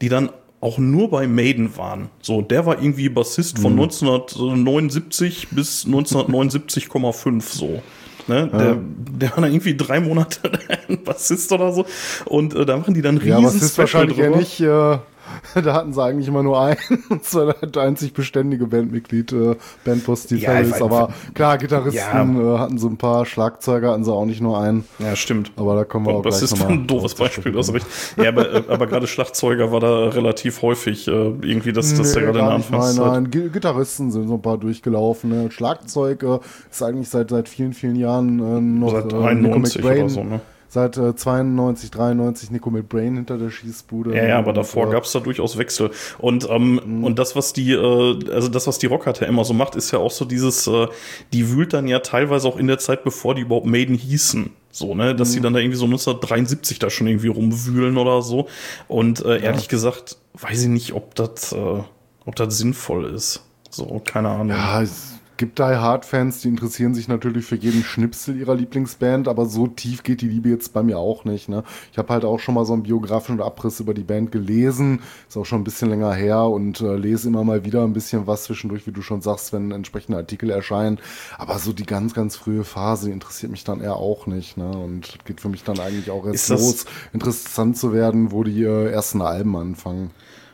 die 0.00 0.08
dann 0.08 0.30
auch 0.60 0.78
nur 0.78 1.10
bei 1.10 1.28
Maiden 1.28 1.76
waren. 1.76 2.08
So, 2.20 2.40
der 2.40 2.66
war 2.66 2.82
irgendwie 2.82 3.10
Bassist 3.10 3.58
von 3.58 3.74
mhm. 3.74 3.82
1979 3.82 5.48
bis 5.50 5.86
1979,5 5.86 7.42
so. 7.42 7.82
Ne? 8.26 8.48
Ja. 8.52 8.58
Der, 8.58 8.76
der 9.20 9.30
war 9.30 9.42
dann 9.42 9.52
irgendwie 9.52 9.76
drei 9.76 10.00
Monate 10.00 10.50
Bassist 11.04 11.52
oder 11.52 11.72
so. 11.72 11.84
Und 12.24 12.54
äh, 12.54 12.64
da 12.64 12.76
machen 12.76 12.94
die 12.94 13.02
dann 13.02 13.16
riesen 13.18 13.28
Ja, 13.30 13.40
Bassist 13.40 13.78
wahrscheinlich 13.78 14.16
drüber. 14.16 14.30
ja 14.30 14.36
nicht. 14.36 14.60
Äh 14.60 14.98
da 15.62 15.74
hatten 15.74 15.92
sie 15.92 16.02
eigentlich 16.02 16.28
immer 16.28 16.42
nur 16.42 16.60
einen, 16.60 16.78
und 17.08 17.24
zwar 17.24 17.54
das 17.54 17.82
einzig 17.82 18.12
beständige 18.12 18.66
Bandmitglied, 18.66 19.32
äh, 19.32 19.56
Bandboss 19.84 20.24
Steve 20.24 20.40
ja, 20.40 20.54
Harris. 20.54 20.80
Aber 20.80 21.10
klar, 21.34 21.58
Gitarristen 21.58 22.36
ja. 22.36 22.54
äh, 22.54 22.58
hatten 22.58 22.78
so 22.78 22.88
ein 22.88 22.96
paar, 22.96 23.26
Schlagzeuger 23.26 23.92
hatten 23.92 24.04
sie 24.04 24.12
auch 24.12 24.26
nicht 24.26 24.40
nur 24.40 24.60
einen. 24.60 24.84
Ja, 24.98 25.16
stimmt. 25.16 25.52
Aber 25.56 25.76
da 25.76 25.84
kommen 25.84 26.06
wir 26.06 26.14
auch 26.14 26.22
gleich 26.22 26.34
Das 26.34 26.42
ist 26.42 26.62
ein 26.62 26.86
doofes 26.86 27.14
Beispiel, 27.14 27.52
das 27.52 27.72
recht. 27.72 27.86
Ja, 28.16 28.28
aber, 28.28 28.52
äh, 28.52 28.62
aber 28.68 28.86
gerade 28.86 29.06
Schlagzeuger 29.06 29.72
war 29.72 29.80
da 29.80 30.08
relativ 30.08 30.62
häufig 30.62 31.08
äh, 31.08 31.10
irgendwie, 31.10 31.72
dass 31.72 31.94
das 31.94 32.14
nee, 32.14 32.20
ja 32.20 32.26
gerade 32.26 32.38
in 32.38 32.44
der 32.44 32.54
Anfangszeit. 32.54 33.06
Nein, 33.06 33.28
nein, 33.30 33.52
Gitarristen 33.52 34.10
sind 34.10 34.28
so 34.28 34.34
ein 34.34 34.42
paar 34.42 34.58
durchgelaufen. 34.58 35.30
Ne? 35.30 35.50
Schlagzeug 35.50 36.22
äh, 36.22 36.38
ist 36.70 36.82
eigentlich 36.82 37.08
seit, 37.08 37.30
seit 37.30 37.48
vielen, 37.48 37.72
vielen 37.72 37.96
Jahren 37.96 38.38
äh, 38.38 38.60
noch 38.60 38.92
seit 38.92 39.12
äh, 39.12 39.16
91 39.16 39.84
oder 39.84 40.08
so, 40.08 40.24
ne? 40.24 40.40
Seit 40.74 40.96
äh, 40.96 41.14
92, 41.14 41.90
93 41.92 42.50
Nico 42.50 42.68
mit 42.68 42.88
Brain 42.88 43.14
hinter 43.14 43.38
der 43.38 43.50
Schießbude. 43.50 44.14
Ja, 44.14 44.26
ja, 44.26 44.38
aber 44.38 44.52
davor 44.52 44.88
äh, 44.88 44.92
gab 44.92 45.04
es 45.04 45.12
da 45.12 45.20
durchaus 45.20 45.56
Wechsel. 45.56 45.90
Und, 46.18 46.48
ähm, 46.50 46.80
mhm. 46.84 47.04
und 47.04 47.18
das, 47.18 47.36
was 47.36 47.52
die, 47.52 47.72
äh, 47.72 48.30
also 48.30 48.48
das, 48.48 48.66
was 48.66 48.78
die 48.78 48.86
Rockhard 48.86 49.20
ja 49.20 49.28
immer 49.28 49.44
so 49.44 49.54
macht, 49.54 49.76
ist 49.76 49.92
ja 49.92 50.00
auch 50.00 50.10
so 50.10 50.24
dieses, 50.24 50.66
äh, 50.66 50.88
die 51.32 51.50
wühlt 51.50 51.72
dann 51.72 51.86
ja 51.86 52.00
teilweise 52.00 52.48
auch 52.48 52.58
in 52.58 52.66
der 52.66 52.78
Zeit, 52.78 53.04
bevor 53.04 53.36
die 53.36 53.42
überhaupt 53.42 53.66
Maiden 53.66 53.94
hießen. 53.94 54.50
So, 54.72 54.96
ne, 54.96 55.14
dass 55.14 55.28
mhm. 55.28 55.32
sie 55.32 55.40
dann 55.40 55.52
da 55.52 55.60
irgendwie 55.60 55.78
so 55.78 55.84
1973 55.84 56.80
da 56.80 56.90
schon 56.90 57.06
irgendwie 57.06 57.28
rumwühlen 57.28 57.96
oder 57.96 58.20
so. 58.22 58.48
Und 58.88 59.24
äh, 59.24 59.40
ehrlich 59.40 59.66
ja. 59.66 59.70
gesagt, 59.70 60.16
weiß 60.34 60.62
ich 60.62 60.68
nicht, 60.68 60.92
ob 60.92 61.14
das, 61.14 61.52
äh, 61.52 61.82
ob 62.26 62.34
das 62.34 62.58
sinnvoll 62.58 63.04
ist. 63.04 63.44
So, 63.70 64.02
keine 64.04 64.30
Ahnung. 64.30 64.48
Ja, 64.48 64.82
es 64.82 65.13
gibt 65.36 65.58
Die 65.58 65.62
Hard-Fans, 65.62 66.40
die 66.40 66.48
interessieren 66.48 66.94
sich 66.94 67.08
natürlich 67.08 67.44
für 67.44 67.56
jeden 67.56 67.82
Schnipsel 67.82 68.36
ihrer 68.36 68.54
Lieblingsband, 68.54 69.28
aber 69.28 69.46
so 69.46 69.66
tief 69.66 70.02
geht 70.02 70.20
die 70.20 70.28
Liebe 70.28 70.48
jetzt 70.48 70.72
bei 70.72 70.82
mir 70.82 70.98
auch 70.98 71.24
nicht. 71.24 71.48
Ne? 71.48 71.64
Ich 71.92 71.98
habe 71.98 72.12
halt 72.12 72.24
auch 72.24 72.38
schon 72.38 72.54
mal 72.54 72.64
so 72.64 72.72
einen 72.72 72.84
biografischen 72.84 73.40
Abriss 73.40 73.80
über 73.80 73.94
die 73.94 74.04
Band 74.04 74.32
gelesen, 74.32 75.00
ist 75.28 75.36
auch 75.36 75.44
schon 75.44 75.60
ein 75.60 75.64
bisschen 75.64 75.90
länger 75.90 76.12
her 76.12 76.44
und 76.44 76.80
äh, 76.80 76.96
lese 76.96 77.28
immer 77.28 77.44
mal 77.44 77.64
wieder 77.64 77.82
ein 77.82 77.92
bisschen 77.92 78.26
was 78.26 78.44
zwischendurch, 78.44 78.86
wie 78.86 78.92
du 78.92 79.02
schon 79.02 79.22
sagst, 79.22 79.52
wenn 79.52 79.70
entsprechende 79.72 80.18
Artikel 80.18 80.50
erscheinen. 80.50 80.98
Aber 81.38 81.58
so 81.58 81.72
die 81.72 81.86
ganz, 81.86 82.14
ganz 82.14 82.36
frühe 82.36 82.64
Phase, 82.64 83.10
interessiert 83.10 83.50
mich 83.50 83.64
dann 83.64 83.80
eher 83.80 83.96
auch 83.96 84.26
nicht. 84.26 84.56
Ne? 84.56 84.68
Und 84.68 85.18
geht 85.24 85.40
für 85.40 85.48
mich 85.48 85.64
dann 85.64 85.80
eigentlich 85.80 86.10
auch 86.10 86.26
erst 86.26 86.48
los, 86.50 86.86
interessant 87.12 87.76
zu 87.76 87.92
werden, 87.92 88.30
wo 88.32 88.44
die 88.44 88.62
äh, 88.62 88.90
ersten 88.90 89.22
Alben 89.22 89.56
anfangen. 89.56 90.10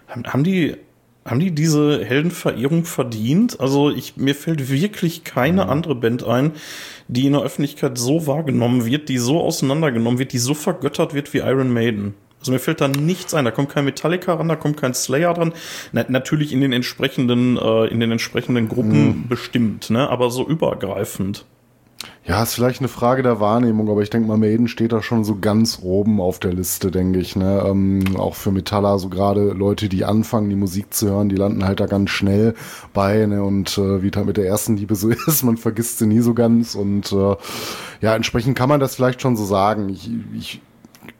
Haben 0.08 0.44
die 0.44 0.76
haben 1.24 1.40
die 1.40 1.52
diese 1.52 2.04
Heldenverehrung 2.04 2.84
verdient? 2.84 3.60
Also 3.60 3.90
ich, 3.90 4.16
mir 4.16 4.34
fällt 4.34 4.70
wirklich 4.70 5.24
keine 5.24 5.64
mhm. 5.64 5.70
andere 5.70 5.94
Band 5.94 6.24
ein, 6.24 6.52
die 7.08 7.26
in 7.26 7.32
der 7.32 7.42
Öffentlichkeit 7.42 7.98
so 7.98 8.26
wahrgenommen 8.26 8.86
wird, 8.86 9.08
die 9.08 9.18
so 9.18 9.40
auseinandergenommen 9.40 10.18
wird, 10.18 10.32
die 10.32 10.38
so 10.38 10.54
vergöttert 10.54 11.14
wird 11.14 11.32
wie 11.34 11.38
Iron 11.38 11.72
Maiden. 11.72 12.14
Also 12.40 12.52
mir 12.52 12.58
fällt 12.58 12.80
da 12.80 12.88
nichts 12.88 13.34
ein. 13.34 13.44
Da 13.44 13.50
kommt 13.50 13.68
kein 13.68 13.84
Metallica 13.84 14.32
ran, 14.34 14.48
da 14.48 14.56
kommt 14.56 14.78
kein 14.78 14.94
Slayer 14.94 15.34
dran. 15.34 15.52
Na, 15.92 16.06
natürlich 16.08 16.52
in 16.52 16.62
den 16.62 16.72
entsprechenden, 16.72 17.58
äh, 17.58 17.86
in 17.88 18.00
den 18.00 18.10
entsprechenden 18.10 18.68
Gruppen 18.68 19.06
mhm. 19.06 19.28
bestimmt, 19.28 19.90
ne? 19.90 20.08
Aber 20.08 20.30
so 20.30 20.48
übergreifend. 20.48 21.44
Ja, 22.24 22.42
ist 22.42 22.54
vielleicht 22.54 22.80
eine 22.80 22.88
Frage 22.88 23.22
der 23.22 23.40
Wahrnehmung, 23.40 23.90
aber 23.90 24.02
ich 24.02 24.10
denke 24.10 24.28
mal, 24.28 24.36
Maiden 24.36 24.68
steht 24.68 24.92
da 24.92 25.02
schon 25.02 25.24
so 25.24 25.38
ganz 25.40 25.80
oben 25.82 26.20
auf 26.20 26.38
der 26.38 26.52
Liste, 26.52 26.90
denke 26.90 27.18
ich. 27.18 27.34
Ne? 27.34 27.62
Ähm, 27.66 28.16
auch 28.16 28.36
für 28.36 28.52
Metaller, 28.52 28.98
so 28.98 29.08
gerade 29.08 29.50
Leute, 29.50 29.88
die 29.88 30.04
anfangen, 30.04 30.48
die 30.48 30.56
Musik 30.56 30.94
zu 30.94 31.08
hören, 31.08 31.28
die 31.28 31.36
landen 31.36 31.64
halt 31.64 31.80
da 31.80 31.86
ganz 31.86 32.10
schnell 32.10 32.54
bei. 32.92 33.26
Ne? 33.26 33.42
Und 33.42 33.76
äh, 33.78 34.02
wie 34.02 34.10
da 34.10 34.22
mit 34.22 34.36
der 34.36 34.46
ersten 34.46 34.76
Liebe 34.76 34.94
so 34.94 35.08
ist, 35.26 35.42
man 35.42 35.56
vergisst 35.56 35.98
sie 35.98 36.06
nie 36.06 36.20
so 36.20 36.32
ganz. 36.32 36.74
Und 36.74 37.10
äh, 37.12 37.36
ja, 38.00 38.14
entsprechend 38.14 38.56
kann 38.56 38.68
man 38.68 38.80
das 38.80 38.94
vielleicht 38.94 39.20
schon 39.20 39.36
so 39.36 39.44
sagen. 39.44 39.88
Ich, 39.88 40.10
ich, 40.34 40.60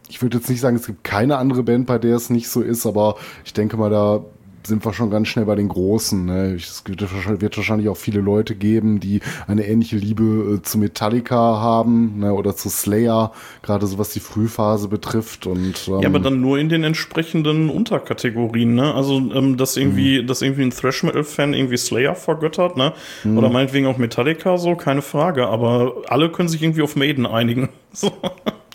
ich 0.08 0.22
würde 0.22 0.38
jetzt 0.38 0.48
nicht 0.48 0.60
sagen, 0.60 0.76
es 0.76 0.86
gibt 0.86 1.02
keine 1.02 1.38
andere 1.38 1.62
Band, 1.62 1.86
bei 1.86 1.98
der 1.98 2.16
es 2.16 2.30
nicht 2.30 2.48
so 2.48 2.60
ist, 2.62 2.86
aber 2.86 3.16
ich 3.44 3.52
denke 3.52 3.76
mal, 3.76 3.90
da 3.90 4.24
sind 4.66 4.84
wir 4.84 4.92
schon 4.92 5.10
ganz 5.10 5.28
schnell 5.28 5.44
bei 5.44 5.54
den 5.54 5.68
Großen. 5.68 6.24
Ne? 6.24 6.54
Es 6.54 6.84
wird 6.86 7.56
wahrscheinlich 7.56 7.88
auch 7.88 7.96
viele 7.96 8.20
Leute 8.20 8.54
geben, 8.54 9.00
die 9.00 9.20
eine 9.46 9.66
ähnliche 9.66 9.96
Liebe 9.96 10.58
äh, 10.58 10.62
zu 10.62 10.78
Metallica 10.78 11.36
haben 11.36 12.18
ne? 12.18 12.32
oder 12.32 12.54
zu 12.54 12.68
Slayer, 12.68 13.32
gerade 13.62 13.86
so 13.86 13.98
was 13.98 14.10
die 14.10 14.20
Frühphase 14.20 14.88
betrifft. 14.88 15.46
Und, 15.46 15.88
ähm, 15.88 16.00
ja, 16.00 16.08
aber 16.08 16.18
dann 16.18 16.40
nur 16.40 16.58
in 16.58 16.68
den 16.68 16.84
entsprechenden 16.84 17.70
Unterkategorien. 17.70 18.74
Ne? 18.74 18.94
Also, 18.94 19.16
ähm, 19.16 19.56
dass 19.56 19.76
irgendwie, 19.76 20.22
mhm. 20.22 20.26
dass 20.26 20.42
irgendwie 20.42 20.62
ein 20.62 20.70
Thrash 20.70 21.02
Metal-Fan 21.02 21.54
irgendwie 21.54 21.76
Slayer 21.76 22.14
vergöttert, 22.14 22.76
ne? 22.76 22.92
Mhm. 23.24 23.38
oder 23.38 23.50
meinetwegen 23.50 23.86
auch 23.86 23.98
Metallica, 23.98 24.58
so, 24.58 24.76
keine 24.76 25.02
Frage. 25.02 25.46
Aber 25.48 26.02
alle 26.08 26.30
können 26.30 26.48
sich 26.48 26.62
irgendwie 26.62 26.82
auf 26.82 26.96
Maiden 26.96 27.26
einigen. 27.26 27.68
So. 27.92 28.12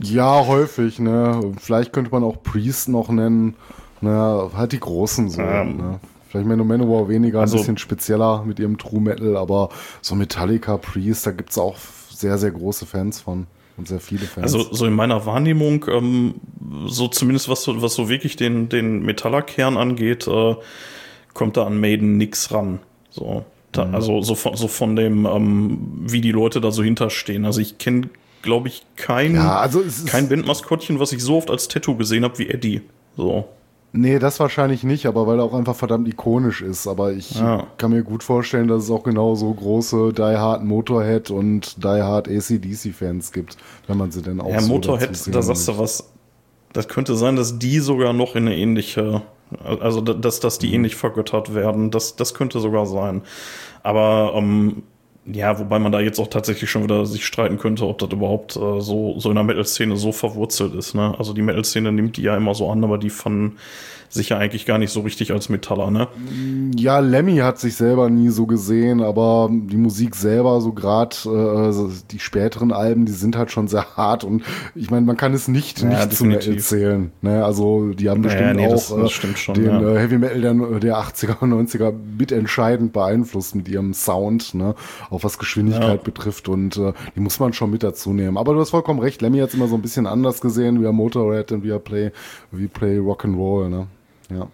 Ja, 0.01 0.45
häufig. 0.45 0.99
Ne? 0.99 1.53
Vielleicht 1.57 1.93
könnte 1.93 2.11
man 2.11 2.21
auch 2.25 2.43
Priest 2.43 2.89
noch 2.89 3.07
nennen. 3.07 3.55
Naja, 4.05 4.51
halt 4.55 4.71
die 4.71 4.79
Großen 4.79 5.29
so. 5.29 5.41
Ähm, 5.41 5.77
ne? 5.77 5.99
Vielleicht 6.29 6.47
Man 6.47 6.67
Manowar 6.67 7.07
weniger, 7.09 7.39
also, 7.41 7.57
ein 7.57 7.59
bisschen 7.61 7.77
spezieller 7.77 8.43
mit 8.45 8.59
ihrem 8.59 8.77
True 8.77 9.01
Metal, 9.01 9.37
aber 9.37 9.69
so 10.01 10.15
Metallica, 10.15 10.77
Priest, 10.77 11.25
da 11.25 11.31
gibt 11.31 11.51
es 11.51 11.57
auch 11.57 11.75
sehr, 12.09 12.37
sehr 12.37 12.51
große 12.51 12.85
Fans 12.85 13.21
von. 13.21 13.47
Und 13.77 13.89
sehr 13.89 13.99
viele 13.99 14.25
Fans. 14.25 14.53
Also 14.53 14.73
so 14.73 14.85
in 14.85 14.93
meiner 14.93 15.25
Wahrnehmung, 15.25 15.85
ähm, 15.89 16.35
so 16.87 17.09
zumindest 17.09 17.49
was, 17.49 17.67
was 17.67 17.93
so 17.93 18.07
wirklich 18.07 18.37
den, 18.37 18.69
den 18.69 19.03
Metaller-Kern 19.03 19.75
angeht, 19.75 20.27
äh, 20.27 20.55
kommt 21.33 21.57
da 21.57 21.65
an 21.65 21.79
Maiden 21.79 22.15
nix 22.17 22.53
ran. 22.53 22.79
So. 23.09 23.43
Da, 23.73 23.85
mhm. 23.85 23.95
Also 23.95 24.21
so 24.21 24.35
von, 24.35 24.55
so 24.55 24.69
von 24.69 24.95
dem, 24.95 25.25
ähm, 25.25 25.79
wie 25.99 26.21
die 26.21 26.31
Leute 26.31 26.61
da 26.61 26.71
so 26.71 26.83
hinterstehen. 26.83 27.43
Also 27.43 27.59
ich 27.59 27.77
kenne, 27.77 28.09
glaube 28.41 28.69
ich, 28.69 28.85
kein, 28.95 29.35
ja, 29.35 29.57
also 29.57 29.83
kein 30.05 30.29
Bandmaskottchen, 30.29 30.99
was 30.99 31.11
ich 31.11 31.21
so 31.21 31.35
oft 31.37 31.51
als 31.51 31.67
Tattoo 31.67 31.95
gesehen 31.95 32.23
habe 32.23 32.39
wie 32.39 32.47
Eddie. 32.47 32.81
So. 33.17 33.45
Nee, 33.97 34.19
das 34.19 34.41
wahrscheinlich 34.41 34.83
nicht, 34.83 35.05
aber 35.05 35.25
weil 35.25 35.39
er 35.39 35.45
auch 35.45 35.53
einfach 35.53 35.75
verdammt 35.75 36.07
ikonisch 36.07 36.61
ist. 36.61 36.85
Aber 36.85 37.13
ich 37.13 37.39
ja. 37.39 37.65
kann 37.77 37.91
mir 37.91 38.03
gut 38.03 38.23
vorstellen, 38.23 38.67
dass 38.67 38.83
es 38.83 38.91
auch 38.91 39.03
genauso 39.03 39.53
große 39.53 40.11
Die 40.11 40.21
Hard 40.21 40.65
Motorhead 40.65 41.31
und 41.31 41.81
Die 41.81 42.01
Hard 42.01 42.27
ACDC 42.27 42.93
Fans 42.93 43.31
gibt, 43.31 43.55
wenn 43.87 43.97
man 43.97 44.11
sie 44.11 44.21
denn 44.21 44.41
auch 44.41 44.49
Ja, 44.49 44.59
so 44.59 44.73
Motorhead, 44.73 45.33
da 45.33 45.41
sagst 45.41 45.67
du 45.69 45.77
was. 45.77 46.11
Das 46.73 46.89
könnte 46.89 47.15
sein, 47.15 47.37
dass 47.37 47.57
die 47.57 47.79
sogar 47.79 48.11
noch 48.11 48.35
in 48.35 48.47
eine 48.47 48.57
ähnliche, 48.57 49.21
also 49.63 50.01
dass, 50.01 50.41
dass 50.41 50.59
die 50.59 50.67
mhm. 50.67 50.73
ähnlich 50.73 50.97
vergöttert 50.97 51.55
werden. 51.55 51.89
Das, 51.89 52.17
das 52.17 52.33
könnte 52.33 52.59
sogar 52.59 52.85
sein. 52.85 53.21
Aber 53.81 54.33
ähm, 54.35 54.83
ja, 55.25 55.57
wobei 55.59 55.79
man 55.79 55.91
da 55.91 55.99
jetzt 55.99 56.19
auch 56.19 56.27
tatsächlich 56.27 56.69
schon 56.69 56.83
wieder 56.83 57.05
sich 57.05 57.25
streiten 57.25 57.57
könnte, 57.57 57.87
ob 57.87 57.97
das 57.97 58.11
überhaupt 58.11 58.55
äh, 58.55 58.79
so, 58.81 59.19
so 59.19 59.29
in 59.29 59.35
der 59.35 59.43
Metal-Szene 59.43 59.97
so 59.97 60.11
verwurzelt 60.11 60.75
ist. 60.75 60.93
Ne? 60.93 61.15
Also 61.17 61.33
die 61.33 61.41
Metal-Szene 61.41 61.91
nimmt 61.91 62.17
die 62.17 62.21
ja 62.21 62.37
immer 62.37 62.53
so 62.53 62.69
an, 62.69 62.83
aber 62.83 62.99
die 62.99 63.09
fanden 63.09 63.57
sich 64.15 64.29
ja 64.29 64.37
eigentlich 64.37 64.65
gar 64.65 64.77
nicht 64.77 64.91
so 64.91 65.01
richtig 65.01 65.31
als 65.31 65.49
Metaller, 65.49 65.91
ne? 65.91 66.07
Ja, 66.75 66.99
Lemmy 66.99 67.37
hat 67.37 67.59
sich 67.59 67.75
selber 67.75 68.09
nie 68.09 68.29
so 68.29 68.45
gesehen, 68.45 69.01
aber 69.01 69.49
die 69.51 69.77
Musik 69.77 70.15
selber, 70.15 70.59
so 70.61 70.73
gerade 70.73 71.15
äh, 71.25 71.89
die 72.11 72.19
späteren 72.19 72.71
Alben, 72.71 73.05
die 73.05 73.11
sind 73.11 73.37
halt 73.37 73.51
schon 73.51 73.67
sehr 73.67 73.95
hart 73.95 74.23
und 74.23 74.43
ich 74.73 74.89
meine, 74.89 75.05
man 75.05 75.17
kann 75.17 75.33
es 75.33 75.47
nicht 75.47 75.81
ja, 75.81 75.89
nicht 75.89 76.13
zu 76.13 76.25
Metal 76.25 76.57
zählen. 76.57 77.11
Ne? 77.21 77.45
Also 77.45 77.89
die 77.93 78.09
haben 78.09 78.21
bestimmt 78.21 78.47
ja, 78.47 78.53
nee, 78.53 78.67
auch 78.67 78.71
das, 78.71 78.89
das 78.89 79.23
äh, 79.23 79.35
schon, 79.35 79.55
den 79.55 79.65
ja. 79.65 79.81
äh, 79.81 79.99
Heavy 79.99 80.17
Metal 80.17 80.41
der, 80.41 80.53
der 80.79 80.97
80er 80.97 81.39
und 81.41 81.53
90er 81.53 81.93
mitentscheidend 82.17 82.93
beeinflusst 82.93 83.55
mit 83.55 83.67
ihrem 83.67 83.93
Sound, 83.93 84.53
ne? 84.53 84.75
auch 85.09 85.23
was 85.23 85.37
Geschwindigkeit 85.37 86.03
betrifft 86.03 86.49
und 86.49 86.77
äh, 86.77 86.93
die 87.15 87.19
muss 87.19 87.39
man 87.39 87.53
schon 87.53 87.71
mit 87.71 87.83
dazu 87.83 88.13
nehmen. 88.13 88.37
Aber 88.37 88.53
du 88.53 88.59
hast 88.59 88.71
vollkommen 88.71 88.99
recht, 88.99 89.21
Lemmy 89.21 89.39
hat 89.39 89.49
es 89.49 89.55
immer 89.55 89.67
so 89.67 89.75
ein 89.75 89.81
bisschen 89.81 90.07
anders 90.07 90.41
gesehen, 90.41 90.81
wie 90.81 90.85
er 90.85 90.93
Motorhead 90.93 91.51
und 91.51 91.63
wie 91.63 91.69
er 91.69 91.79
Play, 91.79 92.11
wie 92.51 92.67
Play 92.67 92.97
Rock'n'Roll, 92.97 93.69
ne? 93.69 93.87
Ja. 94.29 94.47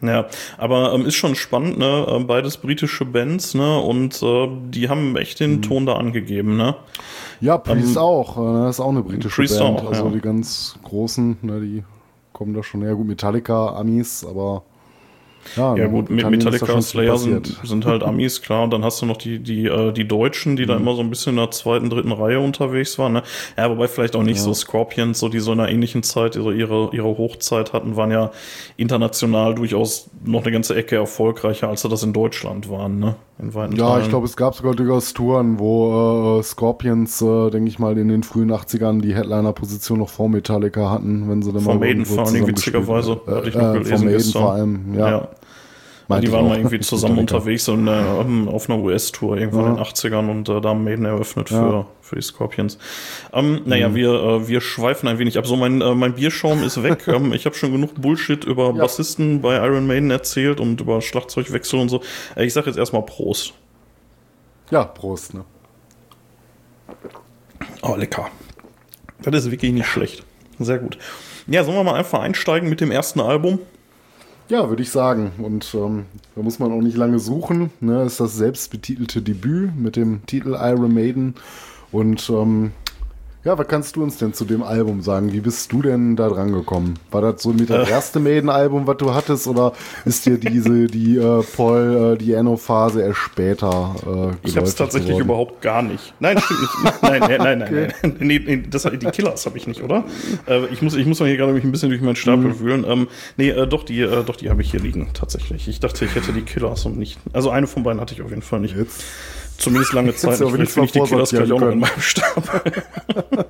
Ja, 0.00 0.26
aber 0.58 0.94
ähm, 0.94 1.06
ist 1.06 1.16
schon 1.16 1.34
spannend, 1.34 1.76
ne? 1.78 2.06
Ähm, 2.08 2.28
beides 2.28 2.56
britische 2.58 3.04
Bands, 3.04 3.54
ne? 3.54 3.80
Und 3.80 4.22
äh, 4.22 4.48
die 4.70 4.88
haben 4.88 5.16
echt 5.16 5.40
den 5.40 5.56
mhm. 5.56 5.62
Ton 5.62 5.86
da 5.86 5.94
angegeben, 5.96 6.56
ne? 6.56 6.76
Ja, 7.40 7.58
Priest 7.58 7.96
ähm, 7.96 8.02
auch. 8.02 8.36
Äh, 8.36 8.66
das 8.66 8.76
ist 8.76 8.80
auch 8.80 8.90
eine 8.90 9.02
britische 9.02 9.34
Priest 9.34 9.58
Band. 9.58 9.80
Auch, 9.80 9.88
also 9.88 10.06
ja. 10.06 10.12
die 10.12 10.20
ganz 10.20 10.78
großen, 10.84 11.38
ne, 11.42 11.60
die 11.60 11.84
kommen 12.32 12.54
da 12.54 12.62
schon 12.62 12.82
her. 12.82 12.94
Gut, 12.94 13.08
Metallica, 13.08 13.74
Amis, 13.74 14.24
aber 14.24 14.62
ja, 15.56 15.76
ja 15.76 15.86
gut, 15.86 16.10
mit 16.10 16.28
Metallica 16.28 16.80
Slayer 16.80 17.18
sind, 17.18 17.58
sind 17.62 17.86
halt 17.86 18.02
Amis, 18.04 18.42
klar. 18.42 18.64
Und 18.64 18.72
dann 18.72 18.84
hast 18.84 19.02
du 19.02 19.06
noch 19.06 19.16
die, 19.16 19.38
die, 19.38 19.66
äh, 19.66 19.92
die 19.92 20.06
Deutschen, 20.06 20.56
die 20.56 20.64
mhm. 20.64 20.68
da 20.68 20.76
immer 20.76 20.94
so 20.94 21.02
ein 21.02 21.10
bisschen 21.10 21.30
in 21.30 21.36
der 21.36 21.50
zweiten, 21.50 21.90
dritten 21.90 22.12
Reihe 22.12 22.40
unterwegs 22.40 22.98
waren. 22.98 23.14
Ne? 23.14 23.22
Ja, 23.56 23.70
wobei 23.70 23.88
vielleicht 23.88 24.16
auch 24.16 24.22
nicht 24.22 24.38
ja. 24.38 24.42
so 24.42 24.54
Scorpions, 24.54 25.18
so 25.18 25.28
die 25.28 25.40
so 25.40 25.52
in 25.52 25.60
einer 25.60 25.70
ähnlichen 25.70 26.02
Zeit, 26.02 26.36
also 26.36 26.50
ihre, 26.50 26.90
ihre 26.92 27.18
Hochzeit 27.18 27.72
hatten, 27.72 27.96
waren 27.96 28.10
ja 28.10 28.30
international 28.76 29.54
durchaus 29.54 30.10
noch 30.24 30.42
eine 30.42 30.52
ganze 30.52 30.74
Ecke 30.74 30.96
erfolgreicher, 30.96 31.68
als 31.68 31.82
sie 31.82 31.88
das 31.88 32.02
in 32.02 32.12
Deutschland 32.12 32.70
waren, 32.70 32.98
ne? 32.98 33.16
In 33.40 33.54
weiten 33.54 33.76
ja, 33.76 33.86
Teilen. 33.86 34.02
ich 34.02 34.08
glaube, 34.08 34.26
es 34.26 34.36
gab 34.36 34.56
sogar 34.56 34.74
durchaus 34.74 35.14
Touren, 35.14 35.60
wo 35.60 36.40
äh, 36.40 36.42
Scorpions, 36.42 37.22
äh, 37.22 37.50
denke 37.50 37.68
ich 37.68 37.78
mal, 37.78 37.96
in 37.96 38.08
den 38.08 38.24
frühen 38.24 38.50
80ern 38.50 39.00
die 39.00 39.14
Headliner-Position 39.14 40.00
noch 40.00 40.08
vor 40.08 40.28
Metallica 40.28 40.90
hatten, 40.90 41.30
wenn 41.30 41.42
sie 41.42 41.52
dann 41.52 41.62
mal. 41.62 41.72
Von 41.72 41.80
Maiden 41.80 42.04
vor 42.04 42.26
allem, 42.26 42.46
witzigerweise. 42.48 43.20
Äh, 43.28 43.30
hatte 43.30 43.48
ich 43.48 43.54
noch 43.54 43.74
äh, 43.74 43.78
gelesen. 43.78 43.96
Von 43.96 44.06
Maiden 44.06 44.32
vor 44.32 44.52
allem, 44.52 44.94
ja. 44.94 45.10
ja. 45.10 45.28
Meinte 46.08 46.26
die 46.26 46.32
waren 46.32 46.48
mal 46.48 46.56
irgendwie 46.56 46.80
zusammen 46.80 47.18
unterwegs 47.18 47.68
und, 47.68 47.86
äh, 47.86 47.90
auf 47.90 48.70
einer 48.70 48.82
US-Tour 48.82 49.36
irgendwann 49.36 49.64
ja. 49.64 49.70
in 49.70 49.76
den 49.76 49.84
80ern 49.84 50.30
und 50.30 50.48
äh, 50.48 50.60
da 50.60 50.70
haben 50.70 50.82
Maiden 50.82 51.04
eröffnet 51.04 51.50
für, 51.50 51.54
ja. 51.54 51.86
für 52.00 52.16
die 52.16 52.22
Scorpions. 52.22 52.78
Ähm, 53.34 53.60
naja, 53.66 53.90
mhm. 53.90 53.94
wir, 53.94 54.12
äh, 54.14 54.48
wir 54.48 54.62
schweifen 54.62 55.06
ein 55.06 55.18
wenig 55.18 55.36
ab. 55.36 55.46
So, 55.46 55.56
mein, 55.56 55.82
äh, 55.82 55.94
mein 55.94 56.14
Bierschaum 56.14 56.62
ist 56.62 56.82
weg. 56.82 57.04
ähm, 57.08 57.34
ich 57.34 57.44
habe 57.44 57.54
schon 57.54 57.72
genug 57.72 58.00
Bullshit 58.00 58.42
über 58.44 58.68
ja. 58.68 58.82
Bassisten 58.82 59.42
bei 59.42 59.56
Iron 59.56 59.86
Maiden 59.86 60.10
erzählt 60.10 60.60
und 60.60 60.80
über 60.80 61.02
Schlagzeugwechsel 61.02 61.78
und 61.78 61.90
so. 61.90 62.00
Äh, 62.34 62.46
ich 62.46 62.54
sage 62.54 62.68
jetzt 62.68 62.78
erstmal 62.78 63.02
Prost. 63.02 63.52
Ja, 64.70 64.84
Prost, 64.84 65.34
ne? 65.34 65.44
Oh, 67.82 67.96
lecker. 67.96 68.30
Das 69.22 69.44
ist 69.44 69.50
wirklich 69.50 69.72
nicht 69.72 69.86
schlecht. 69.86 70.24
Sehr 70.58 70.78
gut. 70.78 70.96
Ja, 71.46 71.64
sollen 71.64 71.76
wir 71.76 71.84
mal 71.84 71.94
einfach 71.94 72.20
einsteigen 72.20 72.68
mit 72.70 72.80
dem 72.80 72.90
ersten 72.90 73.20
Album? 73.20 73.58
Ja, 74.48 74.68
würde 74.68 74.82
ich 74.82 74.90
sagen. 74.90 75.32
Und 75.38 75.74
ähm, 75.74 76.06
da 76.34 76.42
muss 76.42 76.58
man 76.58 76.72
auch 76.72 76.80
nicht 76.80 76.96
lange 76.96 77.18
suchen. 77.18 77.70
Ne? 77.80 78.04
Ist 78.04 78.20
das 78.20 78.34
selbstbetitelte 78.34 79.20
Debüt 79.20 79.76
mit 79.76 79.96
dem 79.96 80.24
Titel 80.26 80.56
Iron 80.58 80.94
Maiden. 80.94 81.34
Und 81.92 82.28
ähm, 82.30 82.72
ja, 83.44 83.56
was 83.56 83.68
kannst 83.68 83.94
du 83.94 84.02
uns 84.02 84.18
denn 84.18 84.34
zu 84.34 84.44
dem 84.44 84.62
Album 84.62 85.00
sagen? 85.00 85.32
Wie 85.32 85.40
bist 85.40 85.70
du 85.72 85.80
denn 85.80 86.16
da 86.16 86.28
dran 86.28 86.52
gekommen? 86.52 86.98
War 87.12 87.22
das 87.22 87.42
so 87.42 87.52
mit 87.52 87.70
das 87.70 87.88
äh. 87.88 87.92
erste 87.92 88.18
Maiden-Album, 88.18 88.86
was 88.86 88.96
du 88.96 89.14
hattest, 89.14 89.46
oder 89.46 89.72
ist 90.04 90.26
dir 90.26 90.38
diese, 90.38 90.86
die 90.86 91.16
äh, 91.16 91.42
Paul, 91.56 92.14
äh, 92.14 92.18
die 92.18 92.32
Enno-Phase 92.32 93.02
erst 93.02 93.18
später 93.18 93.94
äh, 94.42 94.46
Ich 94.48 94.56
habe 94.56 94.66
es 94.66 94.74
tatsächlich 94.74 95.10
geworden? 95.10 95.24
überhaupt 95.24 95.62
gar 95.62 95.82
nicht. 95.82 96.14
Nein, 96.18 96.38
stimmt 96.40 96.60
nicht. 96.60 97.02
Nein, 97.02 97.20
nein, 97.20 97.38
nein, 97.38 97.58
nein. 97.58 97.92
Okay. 98.02 98.14
Nee, 98.18 98.42
nee, 98.44 98.62
das, 98.68 98.82
die 98.82 99.06
Killers 99.06 99.46
habe 99.46 99.56
ich 99.56 99.66
nicht, 99.66 99.82
oder? 99.82 100.04
Äh, 100.46 100.66
ich, 100.66 100.82
muss, 100.82 100.94
ich 100.94 101.06
muss 101.06 101.20
mal 101.20 101.26
hier 101.26 101.36
gerade 101.36 101.52
mich 101.52 101.64
ein 101.64 101.70
bisschen 101.70 101.90
durch 101.90 102.02
meinen 102.02 102.16
Stapel 102.16 102.48
mhm. 102.48 102.60
wühlen. 102.60 102.84
Ähm, 102.88 103.08
nee, 103.36 103.50
äh, 103.50 103.66
doch, 103.68 103.84
die, 103.84 104.00
äh, 104.00 104.24
doch, 104.24 104.36
die 104.36 104.50
habe 104.50 104.62
ich 104.62 104.72
hier 104.72 104.80
liegen, 104.80 105.10
tatsächlich. 105.14 105.68
Ich 105.68 105.78
dachte, 105.78 106.04
ich 106.04 106.14
hätte 106.16 106.32
die 106.32 106.42
Killers 106.42 106.84
und 106.86 106.98
nicht. 106.98 107.18
Also 107.32 107.50
eine 107.50 107.68
von 107.68 107.84
beiden 107.84 108.00
hatte 108.00 108.14
ich 108.14 108.22
auf 108.22 108.30
jeden 108.30 108.42
Fall 108.42 108.60
nicht. 108.60 108.76
Jetzt. 108.76 109.04
Zumindest 109.58 109.92
lange 109.92 110.14
Zeit. 110.14 110.38
Finde 110.38 110.62
ich 110.62 110.92
die 110.92 111.00
Killers 111.00 111.30
gleich 111.30 111.50
auch 111.50 111.60
noch 111.60 111.72
in 111.72 111.80
meinem 111.80 112.00
Stab. 112.00 112.62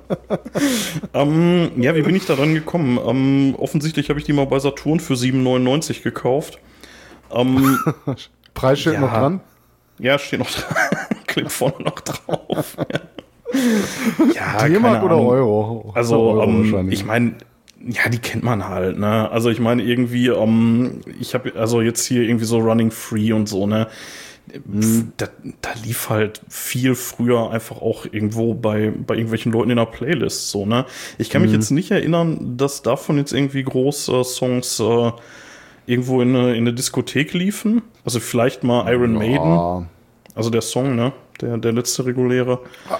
ähm, 1.13 1.71
ja, 1.77 1.95
wie 1.95 2.01
bin 2.01 2.15
ich 2.15 2.25
da 2.25 2.35
dran 2.35 2.55
gekommen? 2.55 2.99
Ähm, 3.05 3.55
offensichtlich 3.55 4.09
habe 4.09 4.19
ich 4.19 4.25
die 4.25 4.33
mal 4.33 4.47
bei 4.47 4.57
Saturn 4.57 4.99
für 4.99 5.13
7,99 5.13 6.01
gekauft. 6.01 6.57
Ähm, 7.31 7.77
Preis 8.55 8.79
steht 8.79 8.93
ja, 8.93 9.01
noch 9.01 9.11
dran? 9.11 9.41
Ja, 9.99 10.17
steht 10.17 10.39
noch 10.39 10.49
dran. 10.49 10.75
Clip 11.27 11.51
vorne 11.51 11.83
noch 11.83 11.99
drauf. 11.99 12.75
ja, 14.33 14.67
D-Mark 14.67 15.03
oder 15.03 15.17
Euro? 15.19 15.91
Also, 15.93 16.19
Euro 16.19 16.43
ähm, 16.43 16.91
ich 16.91 17.05
meine, 17.05 17.35
ja, 17.87 18.09
die 18.09 18.17
kennt 18.17 18.43
man 18.43 18.67
halt, 18.67 18.97
ne? 18.97 19.29
Also 19.29 19.51
ich 19.51 19.59
meine 19.59 19.83
irgendwie, 19.83 20.27
ähm, 20.27 21.01
ich 21.19 21.35
habe 21.35 21.53
also 21.55 21.81
jetzt 21.81 22.03
hier 22.05 22.23
irgendwie 22.23 22.45
so 22.45 22.57
Running 22.57 22.89
Free 22.89 23.31
und 23.31 23.47
so, 23.47 23.67
ne? 23.67 23.87
Mhm. 24.65 25.13
Da, 25.17 25.27
da, 25.61 25.69
lief 25.83 26.09
halt 26.09 26.41
viel 26.47 26.95
früher 26.95 27.51
einfach 27.51 27.81
auch 27.81 28.05
irgendwo 28.05 28.53
bei, 28.53 28.91
bei 28.91 29.15
irgendwelchen 29.15 29.51
Leuten 29.51 29.69
in 29.69 29.77
der 29.77 29.85
Playlist 29.85 30.49
so, 30.49 30.65
ne? 30.65 30.85
Ich 31.17 31.29
kann 31.29 31.41
mich 31.41 31.51
mhm. 31.51 31.57
jetzt 31.57 31.71
nicht 31.71 31.91
erinnern, 31.91 32.57
dass 32.57 32.81
davon 32.81 33.17
jetzt 33.17 33.33
irgendwie 33.33 33.63
große 33.63 34.23
Songs 34.23 34.79
äh, 34.79 35.11
irgendwo 35.85 36.21
in 36.21 36.35
eine, 36.35 36.51
in 36.51 36.67
eine 36.67 36.73
Diskothek 36.73 37.33
liefen. 37.33 37.81
Also 38.05 38.19
vielleicht 38.19 38.63
mal 38.63 38.91
Iron 38.91 39.13
ja. 39.13 39.19
Maiden. 39.19 39.89
Also 40.35 40.49
der 40.49 40.61
Song, 40.61 40.95
ne? 40.95 41.11
Der, 41.41 41.57
der 41.57 41.71
letzte 41.71 42.05
reguläre. 42.05 42.59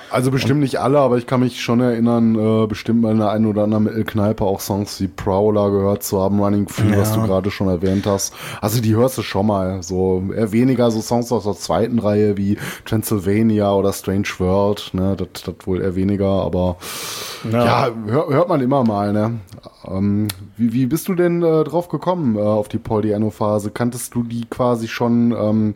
Also 0.09 0.31
bestimmt 0.31 0.55
und, 0.55 0.59
nicht 0.61 0.79
alle, 0.79 0.99
aber 0.99 1.17
ich 1.17 1.27
kann 1.27 1.41
mich 1.41 1.61
schon 1.61 1.81
erinnern, 1.81 2.35
äh, 2.35 2.67
bestimmt 2.67 3.01
mal 3.01 3.11
in 3.11 3.19
der 3.19 3.31
einen 3.31 3.45
oder 3.45 3.63
anderen 3.63 4.05
Kneipe 4.05 4.43
auch 4.43 4.59
Songs 4.59 4.99
wie 5.01 5.07
Prowler 5.07 5.71
gehört 5.71 6.03
zu 6.03 6.21
haben, 6.21 6.39
Running 6.39 6.67
Free, 6.67 6.91
ja. 6.91 6.99
was 6.99 7.13
du 7.13 7.21
gerade 7.21 7.51
schon 7.51 7.67
erwähnt 7.67 8.05
hast. 8.05 8.33
Also 8.61 8.81
die 8.81 8.95
hörst 8.95 9.17
du 9.17 9.21
schon 9.21 9.47
mal. 9.47 9.83
So 9.83 10.23
eher 10.35 10.51
weniger 10.51 10.91
so 10.91 11.01
Songs 11.01 11.31
aus 11.31 11.43
der 11.43 11.55
zweiten 11.55 11.99
Reihe 11.99 12.37
wie 12.37 12.57
Transylvania 12.85 13.73
oder 13.73 13.93
Strange 13.93 14.27
World, 14.37 14.91
ne? 14.93 15.15
Das, 15.17 15.43
das 15.43 15.55
wohl 15.65 15.81
eher 15.81 15.95
weniger, 15.95 16.27
aber 16.27 16.77
ja, 17.51 17.65
ja 17.65 17.89
hör, 18.07 18.29
hört 18.29 18.49
man 18.49 18.61
immer 18.61 18.83
mal, 18.83 19.13
ne? 19.13 19.39
Ähm, 19.85 20.27
wie, 20.57 20.73
wie 20.73 20.85
bist 20.85 21.07
du 21.07 21.15
denn 21.15 21.41
äh, 21.43 21.63
drauf 21.63 21.89
gekommen 21.89 22.37
äh, 22.37 22.41
auf 22.41 22.67
die 22.67 22.77
Paul 22.77 23.01
Diano-Phase? 23.01 23.71
Kanntest 23.71 24.15
du 24.15 24.23
die 24.23 24.45
quasi 24.49 24.87
schon 24.87 25.31
ähm, 25.31 25.75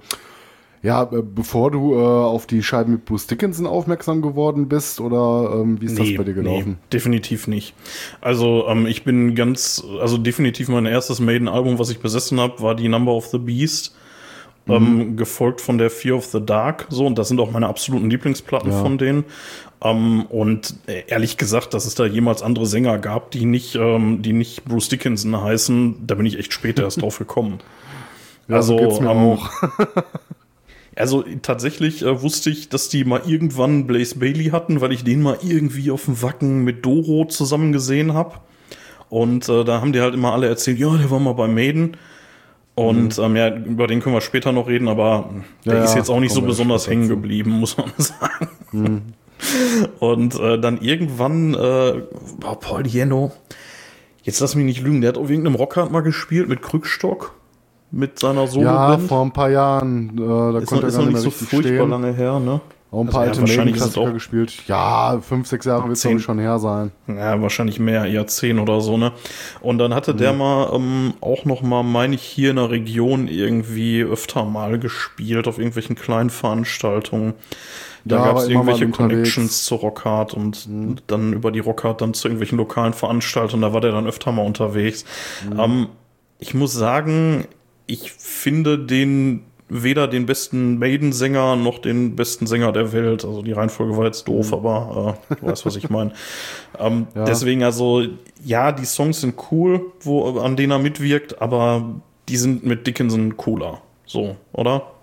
ja, 0.83 1.03
äh, 1.03 1.23
bevor 1.23 1.71
du 1.71 1.93
äh, 1.93 1.97
auf 1.97 2.45
die 2.45 2.61
Scheiben 2.61 2.91
mit 2.91 3.05
Bruce 3.05 3.25
Dickinson 3.25 3.65
aufmerksam 3.65 4.21
geworden 4.21 4.67
bist 4.67 4.99
oder 4.99 5.61
ähm, 5.61 5.81
wie 5.81 5.85
ist 5.85 5.97
nee, 5.97 6.09
das 6.09 6.17
bei 6.17 6.23
dir 6.25 6.33
gelaufen? 6.33 6.71
Nee, 6.71 6.87
definitiv 6.91 7.47
nicht. 7.47 7.73
Also 8.19 8.67
ähm, 8.67 8.85
ich 8.85 9.05
bin 9.05 9.33
ganz, 9.33 9.83
also 10.01 10.17
definitiv 10.17 10.67
mein 10.67 10.85
erstes 10.85 11.21
Maiden-Album, 11.21 11.79
was 11.79 11.89
ich 11.89 11.99
besessen 11.99 12.39
habe, 12.39 12.61
war 12.61 12.75
die 12.75 12.89
Number 12.89 13.13
of 13.13 13.27
the 13.27 13.37
Beast. 13.39 13.95
Mhm. 14.65 14.73
Ähm, 14.73 15.17
gefolgt 15.17 15.59
von 15.59 15.77
der 15.77 15.89
Fear 15.89 16.15
of 16.15 16.25
the 16.27 16.39
Dark, 16.39 16.85
so, 16.89 17.05
und 17.05 17.17
das 17.17 17.27
sind 17.27 17.41
auch 17.41 17.51
meine 17.51 17.67
absoluten 17.67 18.09
Lieblingsplatten 18.09 18.71
ja. 18.71 18.81
von 18.81 18.97
denen. 18.97 19.25
Ähm, 19.83 20.25
und 20.27 20.75
äh, 20.87 21.03
ehrlich 21.07 21.35
gesagt, 21.35 21.73
dass 21.73 21.85
es 21.85 21.95
da 21.95 22.05
jemals 22.05 22.41
andere 22.41 22.65
Sänger 22.65 22.97
gab, 22.97 23.31
die 23.31 23.43
nicht, 23.43 23.75
ähm, 23.75 24.21
die 24.21 24.31
nicht 24.31 24.63
Bruce 24.63 24.87
Dickinson 24.87 25.41
heißen, 25.41 26.07
da 26.07 26.15
bin 26.15 26.25
ich 26.25 26.39
echt 26.39 26.53
später 26.53 26.83
erst 26.83 27.01
drauf 27.01 27.19
gekommen. 27.19 27.59
Ja, 28.49 28.57
also, 28.57 28.77
so 28.77 28.83
geht's 28.83 28.99
mir 28.99 29.09
ähm, 29.09 29.17
auch. 29.17 29.49
Also 30.95 31.23
tatsächlich 31.41 32.03
äh, 32.03 32.21
wusste 32.21 32.49
ich, 32.49 32.69
dass 32.69 32.89
die 32.89 33.03
mal 33.03 33.21
irgendwann 33.25 33.87
Blaze 33.87 34.19
Bailey 34.19 34.45
hatten, 34.45 34.81
weil 34.81 34.91
ich 34.91 35.03
den 35.03 35.21
mal 35.21 35.37
irgendwie 35.41 35.91
auf 35.91 36.05
dem 36.05 36.21
Wacken 36.21 36.63
mit 36.63 36.85
Doro 36.85 37.25
zusammen 37.25 37.71
gesehen 37.71 38.13
habe. 38.13 38.35
Und 39.09 39.49
äh, 39.49 39.63
da 39.63 39.81
haben 39.81 39.93
die 39.93 40.01
halt 40.01 40.13
immer 40.13 40.33
alle 40.33 40.47
erzählt, 40.47 40.79
ja, 40.79 40.95
der 40.95 41.09
war 41.09 41.19
mal 41.19 41.33
bei 41.33 41.47
Maiden. 41.47 41.97
Und 42.75 43.17
mhm. 43.17 43.23
ähm, 43.23 43.35
ja, 43.35 43.55
über 43.55 43.87
den 43.87 44.01
können 44.01 44.15
wir 44.15 44.21
später 44.21 44.51
noch 44.51 44.67
reden, 44.67 44.87
aber 44.87 45.29
der 45.65 45.75
ja, 45.75 45.83
ist 45.83 45.95
jetzt 45.95 46.09
auch 46.09 46.19
nicht 46.19 46.33
so 46.33 46.41
besonders 46.41 46.87
hängen 46.87 47.07
geblieben, 47.07 47.51
muss 47.51 47.77
man 47.77 47.91
sagen. 47.97 48.49
Mhm. 48.71 49.01
Und 49.99 50.39
äh, 50.39 50.59
dann 50.59 50.81
irgendwann, 50.81 51.53
äh, 51.53 52.01
Paul 52.59 52.83
Dieno, 52.83 53.31
jetzt 54.23 54.39
lass 54.39 54.55
mich 54.55 54.65
nicht 54.65 54.81
lügen, 54.81 55.01
der 55.01 55.09
hat 55.09 55.17
auf 55.17 55.29
irgendeinem 55.29 55.55
Rockhard 55.55 55.91
mal 55.91 56.01
gespielt 56.01 56.49
mit 56.49 56.61
Krückstock 56.61 57.35
mit 57.93 58.19
seiner 58.19 58.47
solo 58.47 58.65
Ja, 58.65 58.97
vor 58.97 59.23
ein 59.23 59.31
paar 59.31 59.49
Jahren. 59.49 60.17
Äh, 60.17 60.19
da 60.19 60.57
ist 60.57 60.67
konnte 60.67 60.87
noch, 60.87 60.93
er 60.93 60.97
gar 60.97 61.05
nicht, 61.05 61.13
nicht 61.13 61.23
so 61.23 61.29
furchtbar 61.29 61.73
stehen. 61.73 61.89
lange 61.89 62.13
her, 62.13 62.39
ne? 62.39 62.59
Auch 62.91 62.99
ein 63.01 63.07
also 63.07 63.11
paar 63.11 63.21
also, 63.27 63.41
alte 63.41 63.51
ja, 63.51 63.57
Maiden-Klassiker 63.57 64.11
gespielt. 64.11 64.53
Ja, 64.67 65.19
fünf, 65.21 65.47
sechs 65.47 65.65
Jahre 65.65 65.87
wird 65.87 66.03
es 66.03 66.21
schon 66.21 66.39
her 66.39 66.59
sein. 66.59 66.91
Ja, 67.07 67.41
wahrscheinlich 67.41 67.79
mehr, 67.79 68.05
eher 68.05 68.27
zehn 68.27 68.59
oder 68.59 68.81
so, 68.81 68.97
ne? 68.97 69.13
Und 69.61 69.77
dann 69.77 69.93
hatte 69.95 70.13
mhm. 70.13 70.17
der 70.17 70.33
mal 70.33 70.71
ähm, 70.73 71.13
auch 71.21 71.45
noch 71.45 71.61
mal, 71.61 71.83
meine 71.83 72.15
ich, 72.15 72.21
hier 72.21 72.51
in 72.51 72.57
der 72.57 72.69
Region 72.69 73.27
irgendwie 73.27 74.01
öfter 74.01 74.45
mal 74.45 74.77
gespielt 74.79 75.47
auf 75.47 75.57
irgendwelchen 75.57 75.95
kleinen 75.95 76.29
Veranstaltungen. 76.29 77.33
Da 78.05 78.17
ja, 78.17 78.25
gab 78.25 78.37
es 78.37 78.47
irgendwelche 78.47 78.89
Connections 78.89 79.65
zu 79.65 79.75
Rockhard 79.75 80.33
und 80.33 80.67
mhm. 80.67 80.95
dann 81.07 81.33
über 81.33 81.51
die 81.51 81.59
Rockhard 81.59 82.01
dann 82.01 82.13
zu 82.13 82.27
irgendwelchen 82.27 82.57
lokalen 82.57 82.93
Veranstaltungen. 82.93 83.61
Da 83.61 83.73
war 83.73 83.81
der 83.81 83.91
dann 83.91 84.07
öfter 84.07 84.31
mal 84.31 84.45
unterwegs. 84.45 85.05
Mhm. 85.49 85.59
Ähm, 85.59 85.87
ich 86.39 86.53
muss 86.53 86.73
sagen, 86.73 87.47
ich 87.87 88.11
finde 88.11 88.79
den 88.79 89.43
weder 89.69 90.07
den 90.07 90.25
besten 90.25 90.77
Maiden-Sänger 90.77 91.55
noch 91.55 91.79
den 91.79 92.15
besten 92.15 92.45
Sänger 92.45 92.71
der 92.71 92.93
Welt. 92.93 93.25
Also 93.25 93.41
die 93.41 93.53
Reihenfolge 93.53 93.97
war 93.97 94.05
jetzt 94.05 94.27
doof, 94.27 94.47
mhm. 94.47 94.53
aber 94.53 95.17
äh, 95.31 95.35
du 95.35 95.47
weißt, 95.47 95.65
was 95.65 95.75
ich 95.75 95.89
meine. 95.89 96.13
Ähm, 96.79 97.05
ja. 97.13 97.25
Deswegen 97.25 97.61
also, 97.61 98.01
ja, 98.43 98.71
die 98.71 98.85
Songs 98.85 99.21
sind 99.21 99.35
cool, 99.51 99.91
wo, 100.01 100.39
an 100.39 100.55
denen 100.55 100.71
er 100.71 100.79
mitwirkt, 100.79 101.39
aber 101.39 102.01
die 102.29 102.37
sind 102.37 102.65
mit 102.65 102.87
Dickinson 102.87 103.37
cooler. 103.37 103.83
So, 104.07 104.37
oder? 104.53 104.93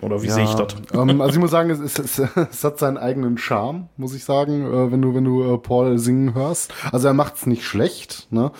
Oder 0.00 0.22
wie 0.22 0.26
ja, 0.26 0.34
sehe 0.34 0.44
ich 0.44 0.54
das? 0.54 0.74
Ähm, 0.92 1.20
also 1.20 1.34
ich 1.34 1.40
muss 1.40 1.52
sagen, 1.52 1.70
es, 1.70 1.80
es, 1.80 2.18
es, 2.18 2.64
hat 2.64 2.80
seinen 2.80 2.98
eigenen 2.98 3.38
Charme, 3.38 3.88
muss 3.96 4.12
ich 4.12 4.24
sagen, 4.24 4.66
äh, 4.66 4.90
wenn 4.90 5.00
du, 5.00 5.14
wenn 5.14 5.24
du 5.24 5.54
äh, 5.54 5.56
Paul 5.56 5.98
singen 5.98 6.34
hörst. 6.34 6.74
Also 6.90 7.06
er 7.06 7.14
macht 7.14 7.36
es 7.36 7.46
nicht 7.46 7.64
schlecht, 7.64 8.26
ne? 8.30 8.50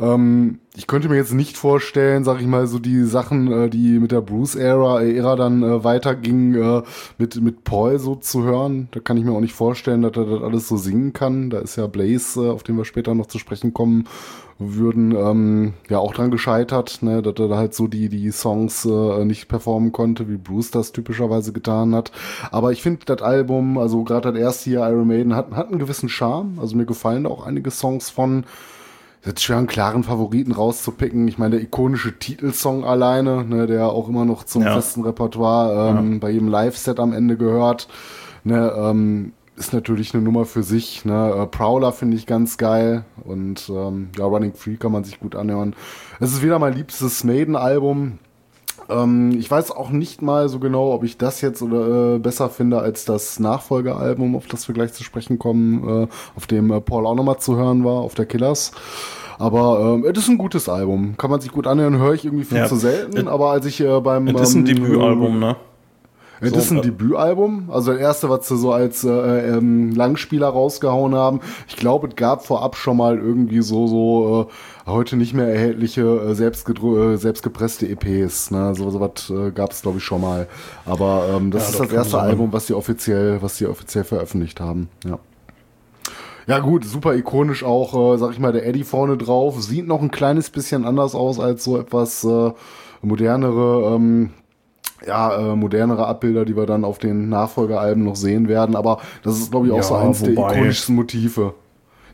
Ähm, 0.00 0.58
ich 0.76 0.86
könnte 0.86 1.08
mir 1.08 1.16
jetzt 1.16 1.32
nicht 1.32 1.56
vorstellen, 1.56 2.24
sag 2.24 2.40
ich 2.40 2.46
mal, 2.46 2.66
so 2.66 2.78
die 2.78 3.04
Sachen, 3.04 3.50
äh, 3.52 3.70
die 3.70 3.98
mit 4.00 4.12
der 4.12 4.20
Bruce-Ära 4.20 5.02
Ära 5.02 5.36
dann 5.36 5.62
äh, 5.62 5.84
weitergingen, 5.84 6.54
äh, 6.54 6.82
mit, 7.18 7.40
mit 7.40 7.64
Paul 7.64 7.98
so 7.98 8.16
zu 8.16 8.42
hören. 8.42 8.88
Da 8.90 9.00
kann 9.00 9.16
ich 9.16 9.24
mir 9.24 9.32
auch 9.32 9.40
nicht 9.40 9.54
vorstellen, 9.54 10.02
dass 10.02 10.16
er 10.16 10.26
das 10.26 10.42
alles 10.42 10.68
so 10.68 10.76
singen 10.76 11.12
kann. 11.12 11.50
Da 11.50 11.58
ist 11.58 11.76
ja 11.76 11.86
Blaze, 11.86 12.46
äh, 12.46 12.50
auf 12.50 12.62
den 12.62 12.76
wir 12.76 12.84
später 12.84 13.14
noch 13.14 13.26
zu 13.26 13.38
sprechen 13.38 13.72
kommen 13.72 14.06
würden, 14.58 15.12
ähm, 15.12 15.74
ja 15.88 15.98
auch 15.98 16.14
dran 16.14 16.30
gescheitert, 16.30 17.02
ne, 17.02 17.22
dass 17.22 17.34
er 17.38 17.48
da 17.48 17.56
halt 17.56 17.74
so 17.74 17.88
die, 17.88 18.08
die 18.08 18.30
Songs 18.30 18.84
äh, 18.84 19.24
nicht 19.24 19.48
performen 19.48 19.90
konnte, 19.90 20.28
wie 20.28 20.36
Bruce 20.36 20.70
das 20.70 20.92
typischerweise 20.92 21.52
getan 21.52 21.94
hat. 21.94 22.12
Aber 22.52 22.70
ich 22.70 22.82
finde 22.82 23.00
das 23.06 23.22
Album, 23.22 23.78
also 23.78 24.04
gerade 24.04 24.32
das 24.32 24.40
erste 24.40 24.70
hier, 24.70 24.88
Iron 24.88 25.08
Maiden, 25.08 25.34
hat, 25.34 25.50
hat 25.52 25.68
einen 25.68 25.80
gewissen 25.80 26.08
Charme. 26.08 26.58
Also 26.60 26.76
mir 26.76 26.86
gefallen 26.86 27.26
auch 27.26 27.46
einige 27.46 27.70
Songs 27.70 28.10
von 28.10 28.44
ist 29.24 29.42
schwer, 29.42 29.58
einen 29.58 29.66
klaren 29.66 30.04
Favoriten 30.04 30.52
rauszupicken. 30.52 31.26
Ich 31.28 31.38
meine, 31.38 31.56
der 31.56 31.62
ikonische 31.62 32.18
Titelsong 32.18 32.84
alleine, 32.84 33.44
ne, 33.44 33.66
der 33.66 33.88
auch 33.88 34.08
immer 34.08 34.24
noch 34.24 34.44
zum 34.44 34.62
ja. 34.62 34.74
festen 34.74 35.02
Repertoire 35.02 35.98
ähm, 35.98 36.14
ja. 36.14 36.18
bei 36.18 36.30
jedem 36.30 36.48
Live-Set 36.48 37.00
am 37.00 37.12
Ende 37.12 37.36
gehört, 37.36 37.88
ne, 38.44 38.72
ähm, 38.76 39.32
ist 39.56 39.72
natürlich 39.72 40.14
eine 40.14 40.22
Nummer 40.22 40.44
für 40.44 40.62
sich. 40.62 41.04
Ne? 41.04 41.34
Äh, 41.36 41.46
Prowler 41.46 41.92
finde 41.92 42.16
ich 42.16 42.26
ganz 42.26 42.58
geil 42.58 43.04
und 43.24 43.70
ähm, 43.70 44.10
ja, 44.18 44.24
Running 44.24 44.52
Free 44.54 44.76
kann 44.76 44.92
man 44.92 45.04
sich 45.04 45.20
gut 45.20 45.36
anhören. 45.36 45.74
Es 46.20 46.32
ist 46.32 46.42
wieder 46.42 46.58
mein 46.58 46.74
liebstes 46.74 47.24
Maiden-Album. 47.24 48.18
Ähm, 48.88 49.32
ich 49.38 49.50
weiß 49.50 49.70
auch 49.70 49.90
nicht 49.90 50.22
mal 50.22 50.48
so 50.48 50.58
genau, 50.58 50.92
ob 50.92 51.04
ich 51.04 51.18
das 51.18 51.40
jetzt 51.40 51.62
oder 51.62 52.14
äh, 52.14 52.18
besser 52.18 52.50
finde 52.50 52.78
als 52.78 53.04
das 53.04 53.40
Nachfolgealbum, 53.40 54.36
auf 54.36 54.46
das 54.46 54.68
wir 54.68 54.74
gleich 54.74 54.92
zu 54.92 55.04
sprechen 55.04 55.38
kommen, 55.38 56.04
äh, 56.04 56.06
auf 56.36 56.46
dem 56.46 56.70
äh, 56.70 56.80
Paul 56.80 57.06
auch 57.06 57.14
nochmal 57.14 57.38
zu 57.38 57.56
hören 57.56 57.84
war, 57.84 58.00
auf 58.00 58.14
der 58.14 58.26
Killers. 58.26 58.72
Aber 59.38 59.94
ähm, 59.94 60.04
es 60.04 60.18
ist 60.18 60.28
ein 60.28 60.38
gutes 60.38 60.68
Album. 60.68 61.16
Kann 61.16 61.30
man 61.30 61.40
sich 61.40 61.50
gut 61.50 61.66
anhören, 61.66 61.98
höre 61.98 62.14
ich 62.14 62.24
irgendwie 62.24 62.44
viel 62.44 62.58
ja. 62.58 62.66
zu 62.66 62.76
selten. 62.76 63.26
Aber 63.28 63.50
als 63.50 63.66
ich 63.66 63.80
äh, 63.80 64.00
beim. 64.00 64.28
Es 64.28 64.50
ist 64.50 64.54
ein 64.54 64.66
ähm, 64.66 64.76
Debütalbum, 64.76 65.38
ne? 65.38 65.56
Das 66.40 66.50
so, 66.50 66.56
ist 66.56 66.70
ein 66.70 66.78
äh, 66.78 66.82
Debütalbum. 66.82 67.70
Also 67.70 67.92
das 67.92 68.00
erste, 68.00 68.28
was 68.28 68.48
sie 68.48 68.56
so 68.56 68.72
als 68.72 69.04
äh, 69.04 69.10
ähm, 69.10 69.92
Langspieler 69.92 70.48
rausgehauen 70.48 71.14
haben. 71.14 71.40
Ich 71.68 71.76
glaube, 71.76 72.08
es 72.08 72.16
gab 72.16 72.44
vorab 72.44 72.76
schon 72.76 72.96
mal 72.96 73.18
irgendwie 73.18 73.62
so, 73.62 73.86
so 73.86 74.48
äh, 74.86 74.90
heute 74.90 75.16
nicht 75.16 75.34
mehr 75.34 75.48
erhältliche 75.48 76.02
äh, 76.02 76.32
selbstgedru- 76.32 77.14
äh, 77.14 77.16
selbstgepresste 77.16 77.88
EPs. 77.88 78.50
Ne? 78.50 78.74
So, 78.74 78.90
so 78.90 79.00
was 79.00 79.30
äh, 79.30 79.50
gab 79.52 79.72
es, 79.72 79.82
glaube 79.82 79.98
ich, 79.98 80.04
schon 80.04 80.20
mal. 80.20 80.48
Aber 80.84 81.28
ähm, 81.34 81.50
das 81.50 81.64
ja, 81.64 81.70
ist 81.70 81.80
das 81.80 81.92
erste 81.92 82.18
Album, 82.18 82.52
was 82.52 82.66
sie 82.66 82.74
offiziell, 82.74 83.40
was 83.40 83.56
sie 83.56 83.66
offiziell 83.66 84.04
veröffentlicht 84.04 84.60
haben. 84.60 84.88
Ja. 85.04 85.18
Ja 86.46 86.58
gut, 86.58 86.84
super 86.84 87.14
ikonisch 87.14 87.64
auch, 87.64 88.14
äh, 88.14 88.18
sag 88.18 88.32
ich 88.32 88.38
mal, 88.38 88.52
der 88.52 88.66
Eddie 88.66 88.84
vorne 88.84 89.16
drauf. 89.16 89.62
Sieht 89.62 89.86
noch 89.86 90.02
ein 90.02 90.10
kleines 90.10 90.50
bisschen 90.50 90.84
anders 90.84 91.14
aus 91.14 91.40
als 91.40 91.64
so 91.64 91.78
etwas 91.78 92.22
äh, 92.24 92.52
modernere 93.00 93.94
ähm, 93.94 94.30
ja, 95.06 95.52
äh, 95.52 95.56
modernere 95.56 96.06
Abbilder, 96.06 96.44
die 96.44 96.56
wir 96.56 96.66
dann 96.66 96.84
auf 96.84 96.98
den 96.98 97.28
Nachfolgealben 97.28 98.04
noch 98.04 98.16
sehen 98.16 98.48
werden. 98.48 98.76
Aber 98.76 99.00
das 99.22 99.38
ist, 99.38 99.50
glaube 99.50 99.66
ich, 99.66 99.72
auch 99.72 99.78
ja, 99.78 99.82
so 99.82 99.94
eins 99.94 100.22
der 100.22 100.32
ikonischsten 100.32 100.94
Motive. 100.94 101.54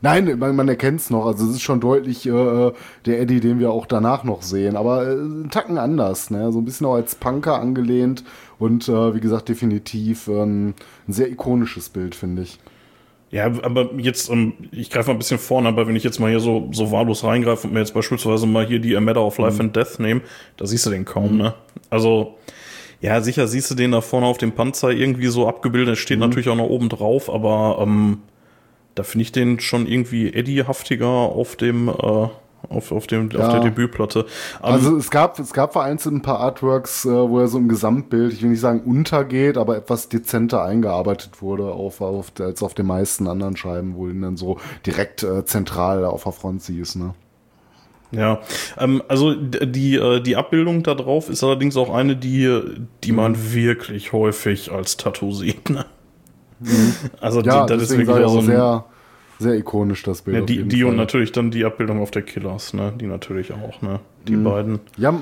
Nein, 0.03 0.39
man, 0.39 0.55
man 0.55 0.67
erkennt 0.67 0.99
es 0.99 1.09
noch. 1.11 1.27
Also 1.27 1.45
es 1.45 1.51
ist 1.51 1.61
schon 1.61 1.79
deutlich 1.79 2.25
äh, 2.25 2.71
der 3.05 3.21
Eddie, 3.21 3.39
den 3.39 3.59
wir 3.59 3.71
auch 3.71 3.85
danach 3.85 4.23
noch 4.23 4.41
sehen. 4.41 4.75
Aber 4.75 5.07
äh, 5.07 5.13
ein 5.13 5.49
Tacken 5.51 5.77
anders, 5.77 6.31
ne? 6.31 6.51
So 6.51 6.59
ein 6.59 6.65
bisschen 6.65 6.87
auch 6.87 6.95
als 6.95 7.15
Punker 7.15 7.59
angelehnt 7.59 8.23
und 8.57 8.89
äh, 8.89 9.15
wie 9.15 9.19
gesagt, 9.19 9.49
definitiv 9.49 10.27
ähm, 10.27 10.73
ein 11.07 11.13
sehr 11.13 11.29
ikonisches 11.29 11.89
Bild, 11.89 12.15
finde 12.15 12.41
ich. 12.41 12.59
Ja, 13.29 13.45
aber 13.45 13.93
jetzt, 13.97 14.29
um, 14.29 14.39
ähm, 14.39 14.53
ich 14.71 14.89
greife 14.89 15.07
mal 15.07 15.13
ein 15.13 15.19
bisschen 15.19 15.39
vorne, 15.39 15.69
aber 15.69 15.87
wenn 15.87 15.95
ich 15.95 16.03
jetzt 16.03 16.19
mal 16.19 16.29
hier 16.29 16.41
so, 16.41 16.69
so 16.73 16.91
wahllos 16.91 17.23
reingreife 17.23 17.67
und 17.67 17.73
mir 17.73 17.79
jetzt 17.79 17.93
beispielsweise 17.93 18.45
mal 18.45 18.65
hier 18.65 18.79
die 18.79 18.95
A 18.97 18.99
Matter 18.99 19.23
of 19.23 19.37
Life 19.37 19.55
mhm. 19.55 19.61
and 19.61 19.75
Death 19.75 19.99
nehme, 19.99 20.21
da 20.57 20.65
siehst 20.65 20.85
du 20.85 20.89
den 20.89 21.05
kaum, 21.05 21.37
ne? 21.37 21.53
Also, 21.89 22.35
ja, 23.01 23.19
sicher 23.21 23.47
siehst 23.47 23.69
du 23.71 23.75
den 23.75 23.91
da 23.91 24.01
vorne 24.01 24.27
auf 24.27 24.37
dem 24.37 24.51
Panzer 24.53 24.91
irgendwie 24.91 25.27
so 25.27 25.47
abgebildet, 25.47 25.97
steht 25.97 26.19
mhm. 26.19 26.25
natürlich 26.27 26.49
auch 26.49 26.55
noch 26.55 26.69
oben 26.69 26.87
drauf, 26.89 27.29
aber 27.29 27.79
ähm, 27.81 28.19
Da 28.95 29.03
finde 29.03 29.23
ich 29.23 29.31
den 29.31 29.59
schon 29.61 29.87
irgendwie 29.87 30.33
Eddie-haftiger 30.33 31.07
auf 31.07 31.55
dem, 31.55 31.87
äh, 31.87 32.27
auf, 32.69 32.91
auf, 32.91 33.07
dem, 33.07 33.29
Ja. 33.31 33.39
auf 33.39 33.53
der 33.53 33.61
Debütplatte. 33.61 34.19
Ähm, 34.19 34.25
Also 34.61 34.97
es 34.97 35.09
gab, 35.09 35.39
es 35.39 35.53
gab 35.53 35.71
vereinzelt 35.73 36.13
ein 36.15 36.21
paar 36.21 36.39
Artworks, 36.41 37.05
äh, 37.05 37.09
wo 37.09 37.39
er 37.39 37.47
so 37.47 37.57
im 37.57 37.69
Gesamtbild, 37.69 38.33
ich 38.33 38.43
will 38.43 38.49
nicht 38.49 38.59
sagen 38.59 38.81
untergeht, 38.81 39.57
aber 39.57 39.77
etwas 39.77 40.09
dezenter 40.09 40.63
eingearbeitet 40.63 41.41
wurde 41.41 41.71
auf, 41.71 42.01
auf, 42.01 42.33
als 42.39 42.61
auf 42.61 42.73
den 42.73 42.85
meisten 42.85 43.27
anderen 43.27 43.55
Scheiben, 43.55 43.95
wo 43.95 44.07
ihn 44.09 44.21
dann 44.21 44.35
so 44.37 44.57
direkt 44.85 45.23
äh, 45.23 45.45
zentral 45.45 46.03
auf 46.05 46.23
der 46.23 46.33
Front 46.33 46.61
siehst, 46.63 46.97
ne? 46.97 47.13
Ja, 48.11 48.39
ähm, 48.77 49.01
also 49.07 49.33
die, 49.33 49.95
äh, 49.95 50.19
die 50.21 50.35
Abbildung 50.35 50.83
da 50.83 50.95
drauf 50.95 51.29
ist 51.29 51.43
allerdings 51.43 51.77
auch 51.77 51.93
eine, 51.93 52.15
die, 52.15 52.61
die 53.03 53.11
man 53.13 53.53
wirklich 53.53 54.11
häufig 54.13 54.71
als 54.71 54.97
Tattoo 54.97 55.31
sieht. 55.31 55.69
Ne? 55.69 55.85
Also 57.19 57.41
Ja, 57.41 57.65
die, 57.65 57.73
das 57.73 57.83
ist 57.83 57.97
wirklich 57.97 58.23
auch 58.25 58.33
so 58.33 58.39
ein, 58.39 58.45
sehr, 58.45 58.85
sehr 59.39 59.53
ikonisch, 59.55 60.03
das 60.03 60.21
Bild. 60.21 60.37
ja, 60.37 60.41
die, 60.41 60.63
die 60.63 60.83
und 60.83 60.95
natürlich 60.95 61.31
dann 61.31 61.51
die 61.51 61.65
Abbildung 61.65 62.01
auf 62.01 62.11
der 62.11 62.21
Killers, 62.21 62.73
ne? 62.73 62.93
Die 62.99 63.07
natürlich 63.07 63.51
auch, 63.53 63.81
ne? 63.81 63.99
Die 64.27 64.35
Mhm. 64.35 64.43
beiden. 64.43 64.79
Ja, 64.97 65.19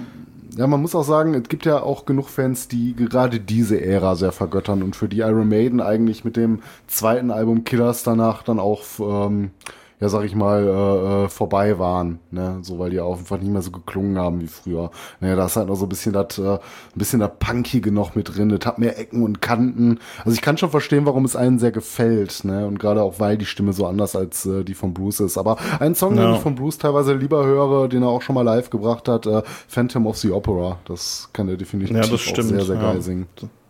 ja, 0.58 0.68
man 0.68 0.82
muss 0.82 0.96
auch 0.96 1.04
sagen, 1.04 1.36
es 1.36 1.48
gibt 1.48 1.66
ja 1.66 1.82
auch 1.82 2.06
genug 2.06 2.28
Fans, 2.28 2.68
die 2.68 2.96
gerade 2.96 3.40
diese 3.40 3.80
Ära 3.80 4.16
sehr 4.16 4.32
vergöttern 4.32 4.82
und 4.84 4.96
für 4.96 5.08
die 5.08 5.20
Iron 5.20 5.48
Maiden 5.48 5.80
eigentlich 5.80 6.26
mit 6.26 6.36
dem 6.36 6.60
zweiten 6.88 7.30
Album 7.32 7.64
Killers 7.64 8.04
danach 8.04 8.42
dann 8.44 8.60
auch, 8.60 8.82
ähm, 9.00 9.52
ja, 10.00 10.08
sag 10.10 10.24
ich 10.24 10.34
mal, 10.34 10.64
äh, 10.66 11.26
äh, 11.26 11.30
vorbei 11.30 11.78
waren, 11.78 12.20
ne, 12.32 12.60
so 12.62 12.80
weil 12.80 12.90
die 12.90 13.00
auch 13.02 13.18
einfach 13.18 13.38
nicht 13.38 13.52
mehr 13.52 13.62
so 13.62 13.72
geklungen 13.72 14.18
haben 14.18 14.40
wie 14.40 14.48
früher. 14.48 14.92
Naja, 15.20 15.36
da 15.36 15.46
ist 15.46 15.56
halt 15.58 15.68
noch 15.68 15.76
so 15.76 15.86
ein 15.86 15.90
bisschen 15.90 16.14
das, 16.14 16.38
äh, 16.38 16.54
ein 16.54 16.60
bisschen 16.96 17.20
das 17.20 17.32
Punkige 17.40 17.92
noch 17.92 18.16
mit 18.16 18.36
drin. 18.36 18.50
Das 18.50 18.66
hat 18.66 18.80
mehr 18.80 18.98
Ecken 18.98 19.24
und 19.24 19.42
Kanten. 19.42 20.00
Also 20.20 20.32
ich 20.32 20.42
kann 20.42 20.58
schon 20.58 20.70
verstehen, 20.70 21.06
warum 21.06 21.26
es 21.26 21.36
einen 21.36 21.60
sehr 21.60 21.72
gefällt, 21.72 22.46
ne, 22.46 22.66
und 22.66 22.80
gerade 22.80 23.02
auch 23.04 23.20
weil 23.20 23.38
die 23.38 23.46
Stimme 23.46 23.74
so 23.74 23.86
anders 23.88 24.16
als 24.16 24.46
äh, 24.46 24.64
die 24.64 24.74
von 24.74 24.94
Bruce 24.94 25.20
ist. 25.20 25.38
Aber 25.38 25.58
ein 25.80 25.96
Song, 25.96 26.16
den 26.16 26.24
Ja. 26.24 26.36
ich 26.36 26.40
von 26.42 26.56
Bruce 26.56 26.78
teilweise 26.78 27.14
lieber 27.14 27.46
höre, 27.46 27.88
den 27.90 28.04
er 28.04 28.10
auch 28.10 28.22
schon 28.22 28.36
mal 28.36 28.44
live 28.44 28.70
gebracht 28.70 29.08
hat, 29.10 29.26
äh, 29.26 29.42
Phantom 29.68 30.08
of 30.08 30.18
the 30.18 30.32
Opera. 30.32 30.78
Das 30.86 31.30
kann 31.34 31.50
er 31.50 31.58
definitiv 31.58 31.96
Ja, 31.96 32.02
das 32.04 32.14
auch 32.14 32.18
stimmt, 32.20 32.50
sehr, 32.50 32.62
sehr 32.62 32.76
ja. 32.76 32.82
geil 32.82 33.02
singen. 33.02 33.28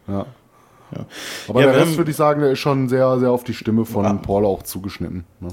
Ja. 0.07 0.25
Ja. 0.91 1.05
Aber 1.47 1.61
Ja, 1.61 1.71
der 1.71 1.81
Rest 1.81 1.97
würde 1.97 2.09
ich 2.11 2.17
sagen, 2.17 2.41
der 2.41 2.51
ist 2.51 2.59
schon 2.59 2.89
sehr, 2.89 3.19
sehr 3.19 3.31
auf 3.31 3.43
die 3.43 3.53
Stimme 3.53 3.85
von 3.85 4.03
Ja. 4.05 4.13
Paul 4.13 4.45
auch 4.45 4.63
zugeschnitten. 4.63 5.23
Ne? 5.39 5.49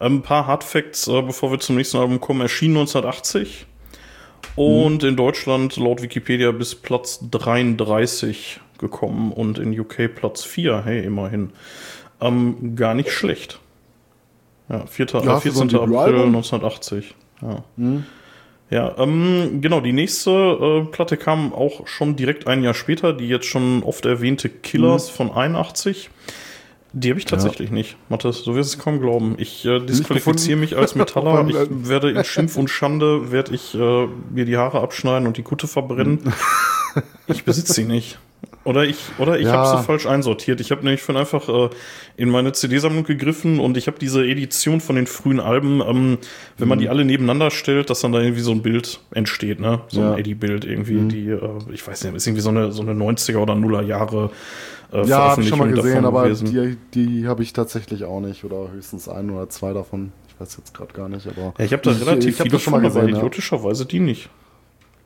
Ähm, 0.00 0.16
ein 0.16 0.22
paar 0.22 0.46
Hardfacts, 0.46 1.08
äh, 1.08 1.22
bevor 1.22 1.50
wir 1.50 1.60
zum 1.60 1.76
nächsten 1.76 1.96
Album 1.98 2.20
kommen, 2.20 2.40
erschien 2.40 2.72
1980 2.72 3.66
und 4.56 5.02
in 5.02 5.16
Deutschland 5.16 5.76
laut 5.76 6.02
Wikipedia 6.02 6.50
bis 6.52 6.74
Platz 6.74 7.20
33 7.30 8.60
gekommen 8.78 9.32
und 9.32 9.58
in 9.58 9.78
UK 9.78 10.08
Platz 10.14 10.44
4, 10.44 10.82
hey, 10.84 11.04
immerhin. 11.04 11.50
Ähm, 12.20 12.76
gar 12.76 12.94
nicht 12.94 13.10
schlecht. 13.10 13.58
Ja, 14.68 14.86
4. 14.86 15.06
Ja, 15.24 15.36
äh, 15.36 15.40
für 15.40 15.50
so 15.50 15.62
ein 15.62 15.70
14. 15.70 15.76
April 15.80 15.86
Debütalbum. 15.86 16.26
1980. 16.36 17.14
Ja. 17.42 17.64
Ja, 18.70 18.94
ähm, 18.96 19.58
genau, 19.60 19.80
die 19.80 19.92
nächste 19.92 20.30
äh, 20.30 20.90
Platte 20.90 21.18
kam 21.18 21.52
auch 21.52 21.86
schon 21.86 22.16
direkt 22.16 22.46
ein 22.46 22.62
Jahr 22.62 22.72
später, 22.72 23.12
die 23.12 23.28
jetzt 23.28 23.44
schon 23.46 23.82
oft 23.82 24.06
erwähnte 24.06 24.48
Killers 24.48 25.10
Mhm. 25.10 25.14
von 25.14 25.30
81. 25.32 26.08
Die 26.94 27.08
habe 27.08 27.18
ich 27.18 27.24
tatsächlich 27.24 27.70
nicht, 27.70 27.96
Mathis, 28.10 28.42
du 28.42 28.54
wirst 28.54 28.74
es 28.74 28.78
kaum 28.78 29.00
glauben. 29.00 29.36
Ich 29.38 29.64
äh, 29.64 29.80
disqualifiziere 29.80 30.58
mich 30.58 30.76
als 30.76 30.94
Metaller. 30.94 31.46
ich 31.48 31.88
werde 31.88 32.10
in 32.10 32.22
Schimpf 32.24 32.56
und 32.56 32.68
Schande, 32.68 33.32
werde 33.32 33.54
ich 33.54 33.74
äh, 33.74 34.06
mir 34.30 34.44
die 34.44 34.58
Haare 34.58 34.80
abschneiden 34.80 35.26
und 35.26 35.38
die 35.38 35.42
Kutte 35.42 35.66
verbrennen. 35.66 36.34
ich 37.28 37.44
besitze 37.44 37.72
sie 37.72 37.84
nicht. 37.84 38.18
Oder 38.64 38.84
ich, 38.84 38.96
oder 39.18 39.38
ich 39.40 39.46
Ja. 39.46 39.54
habe 39.54 39.76
sie 39.76 39.82
falsch 39.84 40.06
einsortiert. 40.06 40.60
Ich 40.60 40.70
habe 40.70 40.82
nämlich 40.84 41.02
von 41.02 41.16
einfach 41.16 41.48
äh, 41.48 41.70
in 42.16 42.30
meine 42.30 42.52
CD-Sammlung 42.52 43.02
gegriffen 43.04 43.58
und 43.58 43.76
ich 43.76 43.88
habe 43.88 43.98
diese 43.98 44.24
Edition 44.24 44.80
von 44.80 44.94
den 44.94 45.06
frühen 45.08 45.40
Alben, 45.40 45.80
ähm, 45.80 46.18
wenn 46.58 46.66
Mhm. 46.66 46.68
man 46.68 46.78
die 46.78 46.88
alle 46.88 47.04
nebeneinander 47.04 47.50
stellt, 47.50 47.90
dass 47.90 48.00
dann 48.02 48.12
da 48.12 48.20
irgendwie 48.20 48.42
so 48.42 48.52
ein 48.52 48.62
Bild 48.62 49.00
entsteht, 49.12 49.58
ne? 49.58 49.80
So 49.88 50.00
Ja. 50.00 50.06
Mhm. 50.06 50.12
ein 50.12 50.18
Eddie-Bild 50.20 50.64
irgendwie, 50.64 51.08
die, 51.08 51.28
äh, 51.30 51.40
ich 51.72 51.84
weiß 51.86 52.04
nicht, 52.04 52.14
ist 52.14 52.26
irgendwie 52.26 52.42
so 52.42 52.50
eine, 52.50 52.70
so 52.70 52.82
eine 52.82 52.94
90er 52.94 53.38
oder 53.38 53.54
Nuller 53.56 53.82
Jahre 53.82 54.30
äh, 54.92 55.06
Ja, 55.06 55.30
habe 55.30 55.42
ich 55.42 55.48
schon 55.48 55.58
mal 55.58 55.72
gesehen, 55.72 56.04
aber 56.04 56.24
gewesen. 56.24 56.52
die, 56.52 56.76
die 57.20 57.26
habe 57.26 57.42
ich 57.42 57.52
tatsächlich 57.54 58.04
auch 58.04 58.20
nicht. 58.20 58.44
Oder 58.44 58.70
höchstens 58.72 59.08
ein 59.08 59.30
oder 59.30 59.48
zwei 59.48 59.72
davon. 59.72 60.12
Ich 60.28 60.38
weiß 60.38 60.56
jetzt 60.58 60.72
gerade 60.74 60.92
gar 60.92 61.08
nicht, 61.08 61.26
aber. 61.26 61.54
Ja, 61.58 61.64
ich 61.64 61.72
habe 61.72 61.82
da 61.82 61.90
relativ 61.92 62.34
ich 62.34 62.38
hab 62.40 62.46
viele 62.46 62.60
schon 62.60 62.72
mal 62.74 62.82
gesehen. 62.82 63.08
Ja. 63.08 63.16
idiotischerweise 63.16 63.86
die 63.86 64.00
nicht. 64.00 64.28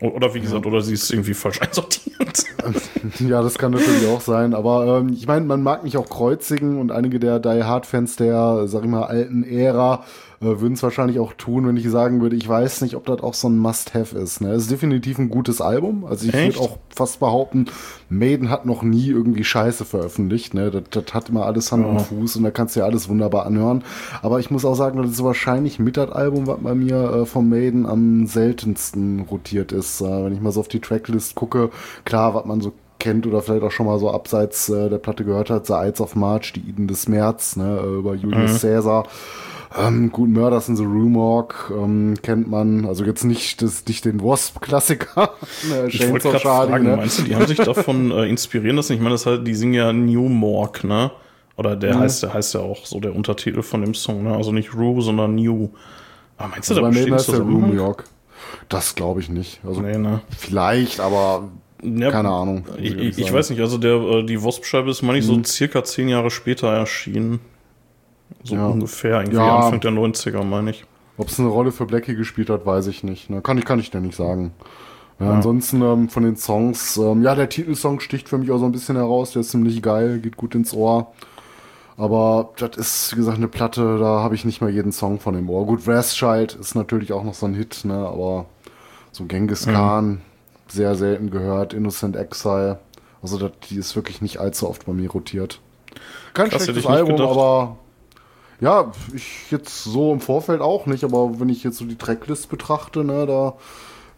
Oder 0.01 0.35
wie 0.35 0.41
gesagt, 0.41 0.67
oder 0.67 0.83
sie 0.83 0.95
ist 0.95 1.11
irgendwie 1.11 1.35
falsch 1.35 1.61
einsortiert. 1.63 2.45
Ja, 3.21 3.43
das 3.43 3.59
kann 3.59 3.71
natürlich 3.71 4.09
auch 4.09 4.21
sein. 4.21 4.53
Aber 4.53 4.99
ähm, 4.99 5.11
ich 5.11 5.29
meine, 5.29 5.47
man 5.47 5.63
mag 5.63 5.85
mich 5.85 5.97
auch 5.97 6.09
kreuzigen 6.09 6.81
und 6.81 6.91
einige 6.91 7.21
der 7.21 7.39
Die 7.39 7.63
Hard-Fans 7.63 8.17
der, 8.17 8.67
sag 8.67 8.83
ich 8.83 8.91
mal, 8.91 9.05
alten 9.05 9.45
Ära 9.45 10.05
würden 10.41 10.75
es 10.75 10.83
wahrscheinlich 10.83 11.19
auch 11.19 11.33
tun, 11.33 11.67
wenn 11.67 11.77
ich 11.77 11.89
sagen 11.89 12.21
würde, 12.21 12.37
ich 12.37 12.49
weiß 12.49 12.83
nicht, 12.83 12.95
ob 12.95 13.07
das 13.07 13.21
auch 13.23 13.35
so 13.35 13.49
ein 13.49 13.59
Must-Have 13.59 14.19
ist. 14.19 14.41
Ne? 14.41 14.51
Es 14.51 14.63
ist 14.63 14.71
definitiv 14.71 15.19
ein 15.19 15.31
gutes 15.31 15.61
Album. 15.61 16.05
Also 16.05 16.27
ich 16.27 16.35
würde 16.35 16.61
auch 16.61 16.79
fast 16.95 17.21
behaupten, 17.21 17.67
Maiden 18.09 18.51
hat 18.51 18.67
noch 18.67 18.83
nie 18.83 19.09
irgendwie 19.09 19.45
Scheiße 19.45 19.85
veröffentlicht. 19.85 20.55
Ne? 20.55 20.71
Das, 20.71 20.83
das 20.91 21.15
hat 21.15 21.29
immer 21.31 21.47
alles 21.47 21.73
Hand 21.73 21.87
und 21.87 22.01
Fuß 22.01 22.37
und 22.37 22.43
da 22.43 22.51
kannst 22.51 22.77
du 22.77 22.81
ja 22.81 22.87
alles 22.87 23.09
wunderbar 23.09 23.47
anhören. 23.47 23.83
Aber 24.23 24.39
ich 24.39 24.51
muss 24.51 24.65
auch 24.65 24.75
sagen, 24.75 25.01
das 25.01 25.11
ist 25.11 25.25
wahrscheinlich 25.25 25.79
mit 25.79 25.97
das 25.97 26.11
Album, 26.11 26.47
was 26.47 26.59
bei 26.61 26.75
mir 26.75 26.97
äh, 26.97 27.27
vom 27.27 27.49
Maiden 27.49 27.87
am 27.87 28.27
seltensten 28.27 29.21
rotiert 29.21 29.73
ist. 29.73 30.01
Äh, 30.01 30.25
wenn 30.25 30.35
ich 30.35 30.41
mal 30.41 30.53
so 30.53 30.61
auf 30.61 30.69
die 30.69 30.81
Tracklist 30.81 31.35
gucke, 31.35 31.71
klar, 32.05 32.35
was 32.35 32.45
man 32.45 32.61
so 32.61 32.73
kennt 32.99 33.27
oder 33.27 33.43
vielleicht 33.43 33.63
auch 33.63 33.71
schon 33.71 33.87
mal 33.87 33.99
so 33.99 34.11
abseits 34.11 34.69
äh, 34.69 34.89
der 34.89 34.99
Platte 34.99 35.25
gehört 35.25 35.51
hat, 35.51 35.67
The 35.67 35.75
Ides 35.75 36.01
of 36.01 36.15
March, 36.17 36.53
die 36.53 36.61
Iden 36.61 36.89
des 36.89 37.09
März, 37.09 37.57
ne, 37.57 37.81
äh, 37.83 37.99
über 37.99 38.15
Julius 38.15 38.61
Caesar. 38.61 39.07
Ähm, 39.77 40.11
gut, 40.13 40.29
Murders 40.31 40.69
in 40.69 40.77
the 40.77 40.85
Morgue 40.85 41.55
ähm, 41.71 42.15
kennt 42.23 42.49
man, 42.49 42.85
also 42.87 43.05
jetzt 43.05 43.25
nicht, 43.25 43.63
das, 43.63 43.85
nicht 43.87 44.05
den 44.05 44.23
Wasp-Klassiker, 44.23 45.31
ne, 45.69 45.87
Ich 45.89 46.01
wollte 46.11 46.29
gerade 46.31 46.41
fragen, 46.41 46.85
ne? 46.85 46.97
meinst 46.97 47.19
du, 47.19 47.23
die 47.23 47.35
haben 47.35 47.47
sich 47.47 47.59
davon 47.65 48.11
äh, 48.11 48.27
inspirieren 48.29 48.77
lassen? 48.77 48.93
Ich 48.95 49.01
meine, 49.01 49.11
das 49.15 49.27
halt, 49.27 49.47
die 49.47 49.55
singen 49.55 49.75
ja 49.75 49.93
New 49.93 50.29
Morg, 50.29 50.85
ne? 50.85 51.11
Oder 51.57 51.75
der 51.75 51.95
Mhm. 51.97 52.01
heißt, 52.01 52.23
der 52.23 52.35
heißt 52.35 52.55
ja 52.55 52.61
auch 52.61 52.85
so 52.87 53.01
der 53.01 53.15
Untertitel 53.17 53.63
von 53.63 53.81
dem 53.81 53.95
Song, 53.95 54.25
ne? 54.25 54.35
Also 54.37 54.53
nicht 54.53 54.75
Rue, 54.75 55.01
sondern 55.03 55.35
New. 55.35 55.71
Aber 56.37 56.49
meinst 56.51 56.69
du, 56.71 56.75
Also 56.75 56.83
da 56.83 56.89
besteht 56.89 57.13
heißt 57.13 57.29
der 57.29 57.39
New 57.41 57.45
Zusammenhang? 57.47 57.75
York. 57.77 58.05
Das 58.69 58.95
glaube 58.95 59.21
ich 59.21 59.29
nicht. 59.31 59.61
Also 59.67 59.81
Nee, 59.81 59.97
ne? 59.99 60.21
vielleicht, 60.37 61.01
aber 61.01 61.49
Ja, 61.83 62.11
keine 62.11 62.31
Ahnung. 62.31 62.67
Ich, 62.79 62.95
ich, 62.95 63.19
ich. 63.19 63.31
Mhm. 63.31 63.35
weiß 63.35 63.51
nicht, 63.51 63.61
also 63.61 63.79
der, 63.79 63.95
äh, 63.97 64.23
die 64.27 64.43
Wasp-Scheibe 64.45 64.91
ist, 64.91 65.03
meine 65.03 65.19
ich, 65.19 65.25
so 65.25 65.43
circa 65.45 65.83
zehn 65.85 66.09
Jahre 66.09 66.31
später 66.31 66.69
erschienen. 66.69 67.41
So 68.45 68.55
Ja. 68.55 68.67
ungefähr, 68.67 69.21
irgendwie 69.21 69.37
Ja. 69.37 69.57
Anfang 69.57 69.81
der 69.81 69.91
90er, 69.93 70.43
meine 70.45 70.71
ich. 70.71 70.85
Ob 71.19 71.29
es 71.29 71.39
eine 71.41 71.49
Rolle 71.49 71.73
für 71.73 71.87
Blackie 71.87 72.15
gespielt 72.15 72.51
hat, 72.51 72.67
weiß 72.67 72.87
ich 72.89 73.03
nicht. 73.03 73.31
Ne? 73.31 73.41
Kann 73.41 73.59
ich, 73.59 73.65
kann 73.65 73.79
ich 73.79 73.91
dir 73.91 74.01
nicht 74.01 74.17
sagen. 74.17 74.53
Ja, 75.19 75.31
Ansonsten 75.31 75.81
ähm, 75.81 76.09
von 76.11 76.25
den 76.25 76.37
Songs, 76.37 76.99
ähm, 76.99 77.23
ja, 77.23 77.35
der 77.35 77.49
Titelsong 77.49 78.01
sticht 78.01 78.29
für 78.29 78.37
mich 78.37 78.51
auch 78.51 78.59
so 78.59 78.67
ein 78.67 78.73
bisschen 78.73 78.97
heraus. 78.97 79.33
Der 79.33 79.41
ist 79.41 79.51
ziemlich 79.51 79.81
geil, 79.83 80.19
geht 80.19 80.37
gut 80.37 80.55
ins 80.55 80.75
Ohr. 80.75 81.13
Aber 81.97 82.51
das 82.59 82.77
ist, 82.77 83.13
wie 83.13 83.17
gesagt, 83.17 83.39
eine 83.39 83.49
Platte, 83.49 83.99
da 83.99 84.21
habe 84.21 84.35
ich 84.35 84.45
nicht 84.45 84.61
mal 84.61 84.69
jeden 84.69 84.93
Song 84.93 85.19
von 85.19 85.33
dem 85.35 85.49
Ohr. 85.49 85.65
Gut, 85.65 85.87
Wrathchild 85.87 86.55
ist 86.55 86.75
natürlich 86.75 87.15
auch 87.15 87.25
noch 87.25 87.33
so 87.33 87.47
ein 87.47 87.55
Hit, 87.55 87.87
ne? 87.87 87.95
aber 87.95 88.45
so 89.13 89.25
Genghis 89.25 89.67
Khan, 89.67 90.21
sehr 90.69 90.95
selten 90.95 91.31
gehört. 91.31 91.73
Innocent 91.73 92.15
Exile, 92.17 92.79
also 93.23 93.39
das, 93.39 93.53
die 93.71 93.77
ist 93.77 93.97
wirklich 93.97 94.21
nicht 94.21 94.37
allzu 94.39 94.69
oft 94.69 94.85
bei 94.85 94.93
mir 94.93 95.11
rotiert. 95.11 95.61
Kein 96.35 96.51
Krass, 96.51 96.65
schlechtes 96.65 96.85
Album, 96.87 97.19
aber 97.23 97.79
ja, 98.61 98.93
ich 99.15 99.51
jetzt 99.51 99.85
so 99.85 100.13
im 100.13 100.21
Vorfeld 100.21 100.61
auch 100.61 100.87
nicht, 100.87 101.05
aber 101.05 101.39
wenn 101.41 101.49
ich 101.49 101.63
jetzt 101.65 101.79
so 101.79 101.85
die 101.85 101.97
Tracklist 101.97 102.49
betrachte, 102.49 103.05
ne, 103.05 103.27
da 103.27 103.55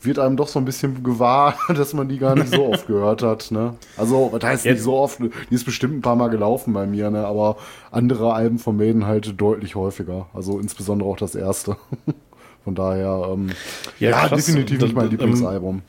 wird 0.01 0.21
einem 0.21 0.37
doch 0.37 0.47
so 0.47 0.61
ein 0.61 0.65
bisschen 0.65 1.03
gewahr, 1.03 1.55
dass 1.75 1.93
man 1.93 2.09
die 2.09 2.19
gar 2.19 2.37
nicht 2.37 2.55
so 2.55 2.67
oft 2.67 2.87
gehört 2.87 3.23
hat, 3.23 3.51
ne? 3.51 3.75
Also, 3.97 4.29
was 4.33 4.43
heißt 4.45 4.65
nicht 4.65 4.75
Jetzt- 4.77 4.85
so 4.85 4.95
oft, 4.97 5.19
die 5.19 5.55
ist 5.55 5.65
bestimmt 5.65 5.95
ein 5.97 6.03
paar 6.03 6.15
Mal 6.17 6.29
gelaufen 6.29 6.73
bei 6.73 6.87
mir, 6.87 7.11
ne, 7.11 7.27
aber 7.27 7.57
andere 7.91 8.33
Alben 8.33 8.59
von 8.61 8.77
Maiden 8.77 9.07
halt 9.07 9.41
deutlich 9.41 9.75
häufiger, 9.75 10.27
also 10.35 10.59
insbesondere 10.61 11.09
auch 11.09 11.17
das 11.17 11.35
erste. 11.35 11.77
Von 12.65 12.75
daher, 12.75 13.31
ähm, 13.33 13.51
Ja, 13.99 14.11
ja, 14.11 14.29
definitiv 14.29 14.81
nicht 14.83 14.95
mein 14.95 15.07
Ähm, 15.07 15.11
Lieblingsalbum. 15.13 15.83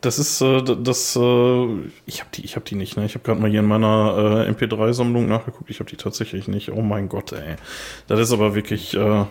Das 0.00 0.18
ist 0.18 0.40
äh, 0.40 0.62
das. 0.62 1.16
Äh, 1.16 1.66
ich 2.06 2.20
habe 2.20 2.30
die, 2.34 2.44
ich 2.44 2.54
habe 2.56 2.64
die 2.64 2.76
nicht. 2.76 2.96
Ne? 2.96 3.04
Ich 3.04 3.14
habe 3.14 3.24
gerade 3.24 3.40
mal 3.40 3.50
hier 3.50 3.60
in 3.60 3.66
meiner 3.66 4.46
äh, 4.46 4.50
MP3-Sammlung 4.50 5.26
nachgeguckt. 5.28 5.70
Ich 5.70 5.80
habe 5.80 5.90
die 5.90 5.96
tatsächlich 5.96 6.46
nicht. 6.46 6.70
Oh 6.70 6.82
mein 6.82 7.08
Gott, 7.08 7.32
ey. 7.32 7.56
Das 8.06 8.20
ist 8.20 8.32
aber 8.32 8.54
wirklich 8.54 8.94
äh, 8.94 9.24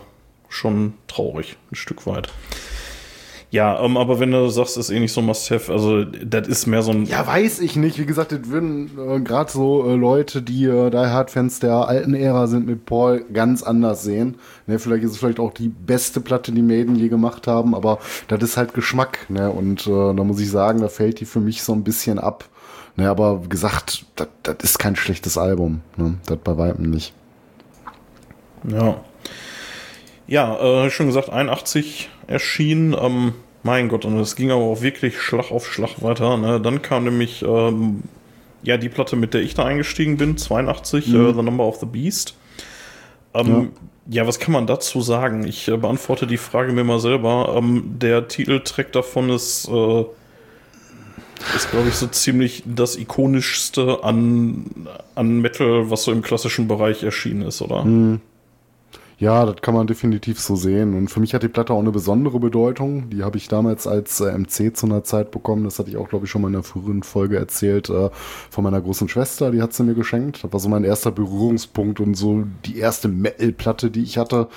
schon 0.49 0.93
traurig, 1.07 1.57
ein 1.71 1.75
Stück 1.75 2.05
weit. 2.05 2.29
Ja, 3.49 3.81
ähm, 3.81 3.95
aber 3.95 4.19
wenn 4.19 4.31
du 4.31 4.49
sagst, 4.49 4.75
ist 4.75 4.89
eh 4.89 4.99
nicht 4.99 5.13
so 5.13 5.21
Must-Have, 5.21 5.71
also 5.71 6.03
das 6.03 6.49
ist 6.49 6.67
mehr 6.67 6.81
so 6.81 6.91
ein. 6.91 7.05
Ja, 7.05 7.25
weiß 7.25 7.59
ich 7.59 7.77
nicht. 7.77 7.97
Wie 7.97 8.05
gesagt, 8.05 8.33
das 8.33 8.49
würden 8.49 8.91
äh, 8.99 9.21
gerade 9.21 9.49
so 9.49 9.87
äh, 9.89 9.95
Leute, 9.95 10.41
die 10.41 10.65
äh, 10.65 10.89
Die 10.89 10.97
Hard-Fans 10.97 11.61
der 11.61 11.87
alten 11.87 12.13
Ära 12.13 12.47
sind, 12.47 12.67
mit 12.67 12.85
Paul 12.85 13.23
ganz 13.31 13.63
anders 13.63 14.03
sehen. 14.03 14.35
Ne, 14.65 14.79
vielleicht 14.79 15.05
ist 15.05 15.11
es 15.11 15.17
vielleicht 15.17 15.39
auch 15.39 15.53
die 15.53 15.69
beste 15.69 16.19
Platte, 16.19 16.51
die 16.51 16.61
Maiden 16.61 16.97
je 16.97 17.07
gemacht 17.07 17.47
haben, 17.47 17.73
aber 17.73 17.99
das 18.27 18.43
ist 18.43 18.57
halt 18.57 18.73
Geschmack. 18.73 19.29
Ne? 19.29 19.49
Und 19.49 19.87
äh, 19.87 20.13
da 20.13 20.23
muss 20.23 20.41
ich 20.41 20.51
sagen, 20.51 20.81
da 20.81 20.89
fällt 20.89 21.21
die 21.21 21.25
für 21.25 21.39
mich 21.39 21.63
so 21.63 21.71
ein 21.71 21.85
bisschen 21.85 22.19
ab. 22.19 22.49
Ne, 22.97 23.09
aber 23.09 23.45
wie 23.45 23.49
gesagt, 23.49 24.05
das, 24.17 24.27
das 24.43 24.57
ist 24.61 24.79
kein 24.79 24.97
schlechtes 24.97 25.37
Album. 25.37 25.81
Ne? 25.95 26.15
Das 26.25 26.37
bei 26.43 26.57
Weitem 26.57 26.89
nicht. 26.89 27.13
Ja. 28.67 28.99
Ja, 30.27 30.59
äh, 30.59 30.89
schon 30.89 31.05
gesagt, 31.05 31.29
81 31.29 32.09
erschien. 32.27 32.95
Ähm, 32.99 33.33
mein 33.63 33.89
Gott, 33.89 34.05
und 34.05 34.17
es 34.19 34.35
ging 34.35 34.51
aber 34.51 34.61
auch 34.61 34.81
wirklich 34.81 35.19
Schlag 35.19 35.51
auf 35.51 35.71
Schlag 35.71 36.01
weiter. 36.01 36.37
Ne? 36.37 36.61
Dann 36.61 36.81
kam 36.81 37.03
nämlich 37.03 37.43
ähm, 37.43 38.03
ja 38.63 38.77
die 38.77 38.89
Platte, 38.89 39.15
mit 39.15 39.33
der 39.33 39.41
ich 39.41 39.55
da 39.55 39.65
eingestiegen 39.65 40.17
bin, 40.17 40.37
82, 40.37 41.07
mhm. 41.07 41.25
äh, 41.25 41.33
The 41.33 41.41
Number 41.41 41.65
of 41.65 41.77
the 41.77 41.85
Beast. 41.85 42.35
Ähm, 43.33 43.71
ja. 44.07 44.21
ja. 44.21 44.27
was 44.27 44.39
kann 44.39 44.53
man 44.53 44.67
dazu 44.67 45.01
sagen? 45.01 45.45
Ich 45.45 45.67
äh, 45.67 45.77
beantworte 45.77 46.27
die 46.27 46.37
Frage 46.37 46.71
mir 46.71 46.83
mal 46.83 46.99
selber. 46.99 47.55
Ähm, 47.57 47.95
der 47.99 48.27
Titeltrack 48.27 48.91
davon 48.91 49.29
ist 49.29 49.67
äh, 49.67 50.05
ist, 51.55 51.71
glaube 51.71 51.89
ich, 51.89 51.95
so 51.95 52.07
ziemlich 52.07 52.63
das 52.65 52.95
ikonischste 52.95 54.03
an, 54.03 54.87
an 55.15 55.39
Metal, 55.39 55.89
was 55.89 56.03
so 56.03 56.11
im 56.11 56.21
klassischen 56.21 56.67
Bereich 56.67 57.03
erschienen 57.03 57.43
ist, 57.43 57.61
oder? 57.61 57.83
Hm. 57.83 58.21
Ja, 59.19 59.47
das 59.47 59.61
kann 59.61 59.73
man 59.73 59.87
definitiv 59.87 60.39
so 60.39 60.55
sehen. 60.55 60.93
Und 60.93 61.09
für 61.09 61.19
mich 61.19 61.33
hat 61.33 61.41
die 61.41 61.47
Platte 61.47 61.73
auch 61.73 61.79
eine 61.79 61.91
besondere 61.91 62.39
Bedeutung. 62.39 63.09
Die 63.09 63.23
habe 63.23 63.37
ich 63.37 63.47
damals 63.47 63.87
als 63.87 64.19
äh, 64.19 64.37
MC 64.37 64.77
zu 64.77 64.85
einer 64.85 65.03
Zeit 65.03 65.31
bekommen. 65.31 65.63
Das 65.63 65.79
hatte 65.79 65.89
ich 65.89 65.97
auch, 65.97 66.07
glaube 66.07 66.25
ich, 66.25 66.31
schon 66.31 66.43
mal 66.43 66.49
in 66.49 66.53
einer 66.53 66.63
früheren 66.63 67.01
Folge 67.01 67.37
erzählt 67.37 67.89
äh, 67.89 68.11
von 68.51 68.63
meiner 68.63 68.79
großen 68.79 69.09
Schwester. 69.09 69.49
Die 69.49 69.59
hat 69.59 69.73
sie 69.73 69.83
mir 69.83 69.95
geschenkt. 69.95 70.43
Das 70.43 70.53
war 70.53 70.59
so 70.59 70.69
mein 70.69 70.83
erster 70.83 71.11
Berührungspunkt 71.11 71.99
und 71.99 72.13
so 72.13 72.43
die 72.65 72.77
erste 72.77 73.07
Metal-Platte, 73.07 73.89
die 73.89 74.03
ich 74.03 74.19
hatte. 74.19 74.49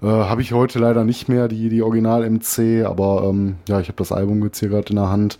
Äh, 0.00 0.06
habe 0.06 0.40
ich 0.40 0.52
heute 0.54 0.78
leider 0.78 1.04
nicht 1.04 1.28
mehr, 1.28 1.46
die, 1.46 1.68
die 1.68 1.82
Original-MC. 1.82 2.86
Aber 2.86 3.24
ähm, 3.28 3.56
ja, 3.68 3.78
ich 3.78 3.88
habe 3.88 3.98
das 3.98 4.10
Album 4.10 4.42
jetzt 4.42 4.58
hier 4.58 4.70
gerade 4.70 4.88
in 4.88 4.96
der 4.96 5.10
Hand. 5.10 5.38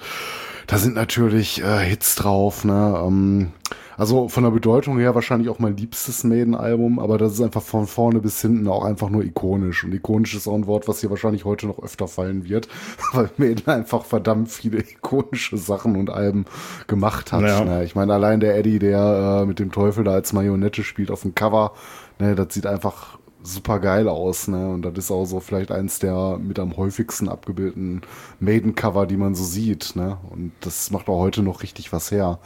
Da 0.68 0.76
sind 0.76 0.94
natürlich 0.94 1.62
äh, 1.62 1.78
Hits 1.78 2.14
drauf, 2.14 2.64
ne? 2.64 3.02
Ähm, 3.02 3.52
also 3.96 4.28
von 4.28 4.44
der 4.44 4.50
Bedeutung 4.50 4.98
her 4.98 5.16
wahrscheinlich 5.16 5.48
auch 5.48 5.59
mein 5.59 5.76
liebstes 5.76 6.22
Maiden-Album, 6.22 7.00
aber 7.00 7.18
das 7.18 7.33
ist 7.33 7.40
einfach 7.40 7.62
von 7.62 7.88
vorne 7.88 8.20
bis 8.20 8.40
hinten 8.40 8.68
auch 8.68 8.85
einfach 8.85 9.09
nur 9.09 9.24
ikonisch. 9.24 9.83
Und 9.83 9.92
ikonisch 9.92 10.35
ist 10.35 10.46
auch 10.46 10.54
ein 10.54 10.68
Wort, 10.68 10.87
was 10.87 11.00
hier 11.00 11.11
wahrscheinlich 11.11 11.46
heute 11.46 11.66
noch 11.66 11.83
öfter 11.83 12.07
fallen 12.07 12.44
wird, 12.48 12.68
weil 13.12 13.31
Maiden 13.38 13.66
einfach 13.66 14.04
verdammt 14.04 14.50
viele 14.50 14.78
ikonische 14.78 15.57
Sachen 15.57 15.96
und 15.96 16.11
Alben 16.11 16.44
gemacht 16.87 17.33
hat. 17.33 17.42
Ja. 17.42 17.64
Ne? 17.64 17.85
Ich 17.85 17.96
meine, 17.96 18.12
allein 18.12 18.38
der 18.38 18.57
Eddie, 18.57 18.78
der 18.78 19.40
äh, 19.42 19.46
mit 19.46 19.59
dem 19.59 19.72
Teufel 19.72 20.04
da 20.04 20.12
als 20.12 20.35
Marionette 20.35 20.85
spielt 20.85 21.11
auf 21.11 21.22
dem 21.22 21.35
Cover, 21.35 21.72
ne, 22.18 22.35
das 22.35 22.52
sieht 22.52 22.66
einfach 22.66 23.17
super 23.48 23.80
geil 23.80 24.08
aus, 24.08 24.48
ne? 24.48 24.68
Und 24.68 24.82
das 24.82 24.92
ist 24.96 25.11
auch 25.11 25.24
so 25.24 25.40
vielleicht 25.40 25.72
eins 25.72 25.98
der 25.98 26.38
mit 26.38 26.58
am 26.58 26.76
häufigsten 26.76 27.28
abgebildeten 27.28 28.02
Maiden-Cover, 28.40 29.06
die 29.06 29.16
man 29.16 29.34
so 29.34 29.44
sieht, 29.44 29.96
ne? 29.96 30.18
Und 30.30 30.52
das 30.61 30.90
macht 30.90 31.08
auch 31.08 31.18
heute 31.18 31.42
noch 31.42 31.62
richtig 31.62 31.92
was 31.92 32.11
her. 32.11 32.38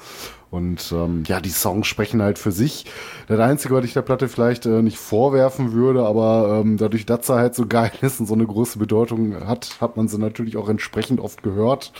Und 0.50 0.92
ähm, 0.92 1.24
ja, 1.26 1.40
die 1.40 1.50
Songs 1.50 1.86
sprechen 1.86 2.20
halt 2.20 2.38
für 2.38 2.52
sich. 2.52 2.84
Das 3.26 3.40
Einzige, 3.40 3.74
was 3.74 3.84
ich 3.86 3.94
der 3.94 4.02
Platte 4.02 4.28
vielleicht 4.28 4.66
äh, 4.66 4.82
nicht 4.82 4.98
vorwerfen 4.98 5.72
würde, 5.72 6.04
aber 6.04 6.60
ähm, 6.60 6.76
dadurch, 6.76 7.06
dass 7.06 7.26
sie 7.26 7.34
halt 7.34 7.54
so 7.54 7.66
geil 7.66 7.92
ist 8.02 8.20
und 8.20 8.26
so 8.26 8.34
eine 8.34 8.46
große 8.46 8.78
Bedeutung 8.78 9.46
hat, 9.46 9.80
hat 9.80 9.96
man 9.96 10.08
sie 10.08 10.18
natürlich 10.18 10.56
auch 10.56 10.68
entsprechend 10.68 11.20
oft 11.20 11.42
gehört. 11.42 11.92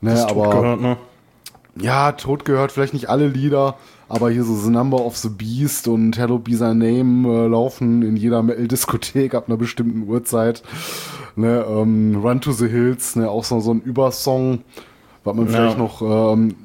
Ne, 0.00 0.26
aber 0.28 0.50
gehört, 0.50 0.80
ne? 0.80 0.96
ja, 1.80 2.12
tot 2.12 2.44
gehört 2.44 2.72
vielleicht 2.72 2.94
nicht 2.94 3.08
alle 3.08 3.28
Lieder, 3.28 3.76
aber 4.08 4.30
hier 4.30 4.44
so 4.44 4.54
The 4.54 4.70
Number 4.70 5.04
of 5.04 5.16
the 5.16 5.28
Beast 5.28 5.88
und 5.88 6.16
Hello 6.16 6.38
Be 6.38 6.52
Thy 6.52 6.74
Name 6.74 7.28
äh, 7.28 7.46
laufen 7.46 8.02
in 8.02 8.16
jeder 8.16 8.42
Metal-Diskothek 8.42 9.34
ab 9.34 9.44
einer 9.48 9.56
bestimmten 9.56 10.08
Uhrzeit. 10.08 10.62
Ne, 11.36 11.64
ähm, 11.68 12.20
Run 12.22 12.40
to 12.40 12.52
the 12.52 12.66
Hills, 12.66 13.14
ne, 13.14 13.30
auch 13.30 13.44
so, 13.44 13.60
so 13.60 13.72
ein 13.72 13.80
Übersong, 13.80 14.60
was 15.22 15.36
man 15.36 15.46
ja. 15.46 15.52
vielleicht 15.52 15.78
noch 15.78 16.02
ähm, 16.34 16.56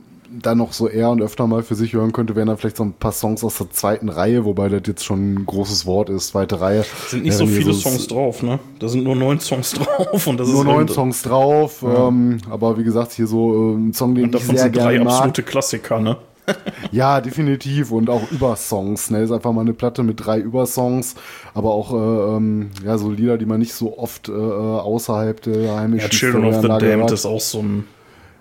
dann 0.41 0.57
noch 0.57 0.73
so 0.73 0.87
eher 0.87 1.11
und 1.11 1.21
öfter 1.21 1.45
mal 1.45 1.61
für 1.61 1.75
sich 1.75 1.93
hören 1.93 2.11
könnte, 2.11 2.35
wären 2.35 2.47
dann 2.47 2.57
vielleicht 2.57 2.77
so 2.77 2.83
ein 2.83 2.93
paar 2.93 3.11
Songs 3.11 3.43
aus 3.43 3.57
der 3.59 3.69
zweiten 3.69 4.09
Reihe, 4.09 4.45
wobei 4.45 4.69
das 4.69 4.81
jetzt 4.87 5.05
schon 5.05 5.35
ein 5.35 5.45
großes 5.45 5.85
Wort 5.85 6.09
ist, 6.09 6.29
zweite 6.29 6.59
Reihe. 6.59 6.85
Sind 7.07 7.23
nicht 7.23 7.33
ja, 7.33 7.37
so 7.37 7.45
viele 7.45 7.73
so 7.73 7.89
Songs 7.89 8.07
drauf, 8.07 8.41
ne? 8.41 8.59
Da 8.79 8.87
sind 8.87 9.03
nur 9.03 9.15
neun 9.15 9.39
Songs 9.39 9.71
drauf 9.73 10.25
und 10.25 10.39
das 10.39 10.47
nur 10.47 10.61
ist 10.61 10.65
neun 10.65 10.87
Songs 10.87 11.21
drauf, 11.21 11.83
ja. 11.83 12.07
ähm, 12.07 12.39
aber 12.49 12.77
wie 12.79 12.83
gesagt, 12.83 13.11
hier 13.11 13.27
so 13.27 13.53
äh, 13.53 13.75
ein 13.75 13.93
Song, 13.93 14.15
den 14.15 14.25
und 14.25 14.35
ich 14.35 14.43
sehr 14.43 14.69
gerne 14.69 14.97
mag. 14.99 15.07
drei 15.07 15.11
absolute 15.11 15.43
Klassiker, 15.43 15.99
ne? 15.99 16.17
ja, 16.91 17.21
definitiv 17.21 17.91
und 17.91 18.09
auch 18.09 18.31
Übersongs. 18.31 19.09
Ne, 19.09 19.23
ist 19.23 19.31
einfach 19.31 19.51
mal 19.51 19.61
eine 19.61 19.73
Platte 19.73 20.03
mit 20.03 20.25
drei 20.25 20.39
Übersongs, 20.39 21.15
aber 21.53 21.71
auch 21.71 21.93
äh, 21.93 22.35
ähm, 22.35 22.71
ja 22.85 22.97
so 22.97 23.11
Lieder, 23.11 23.37
die 23.37 23.45
man 23.45 23.59
nicht 23.59 23.73
so 23.73 23.97
oft 23.97 24.29
äh, 24.29 24.31
äh 24.31 24.35
außerhalb 24.35 25.41
der 25.41 25.75
heimischen 25.75 26.09
Ja, 26.09 26.09
Children 26.09 26.45
of 26.45 26.61
the 26.61 26.67
Damned 26.67 27.11
ist 27.11 27.25
auch 27.25 27.41
so 27.41 27.59
ein. 27.59 27.87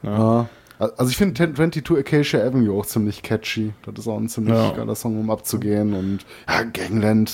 Ja. 0.02 0.10
ja. 0.10 0.48
Also 0.78 1.10
ich 1.10 1.16
finde 1.16 1.34
22 1.34 1.96
Acacia 1.96 2.40
Avenue 2.40 2.76
auch 2.76 2.86
ziemlich 2.86 3.22
catchy. 3.22 3.72
Das 3.86 3.94
ist 4.00 4.08
auch 4.08 4.18
ein 4.18 4.28
ziemlich 4.28 4.54
ja. 4.54 4.72
geiler 4.72 4.96
Song, 4.96 5.20
um 5.20 5.30
abzugehen. 5.30 5.94
Und 5.94 6.26
ja, 6.48 6.64
Gangland, 6.64 7.32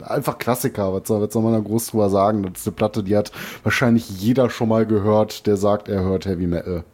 einfach 0.00 0.38
Klassiker. 0.38 0.94
Was 0.94 1.06
soll, 1.06 1.20
was 1.20 1.30
soll 1.30 1.42
man 1.42 1.52
da 1.52 1.58
groß 1.58 1.88
drüber 1.88 2.08
sagen? 2.08 2.42
Das 2.42 2.62
ist 2.62 2.66
eine 2.66 2.74
Platte, 2.74 3.02
die 3.02 3.14
hat 3.14 3.32
wahrscheinlich 3.64 4.08
jeder 4.08 4.48
schon 4.48 4.70
mal 4.70 4.86
gehört, 4.86 5.46
der 5.46 5.58
sagt, 5.58 5.90
er 5.90 6.04
hört 6.04 6.24
Heavy 6.24 6.46
Metal. 6.46 6.84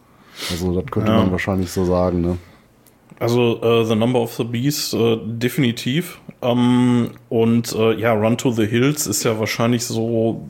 Also 0.50 0.74
das 0.80 0.90
könnte 0.90 1.12
man 1.12 1.30
wahrscheinlich 1.30 1.70
so 1.70 1.84
sagen, 1.84 2.20
ne? 2.20 2.38
Also 3.22 3.60
uh, 3.62 3.84
The 3.84 3.94
Number 3.94 4.20
of 4.20 4.34
the 4.34 4.44
Beast 4.44 4.94
uh, 4.94 5.16
definitiv. 5.16 6.20
Ähm, 6.42 7.10
und 7.28 7.72
uh, 7.74 7.92
ja, 7.92 8.12
Run 8.12 8.36
to 8.36 8.50
the 8.50 8.66
Hills 8.66 9.06
ist 9.06 9.24
ja 9.24 9.38
wahrscheinlich 9.38 9.84
so, 9.86 10.46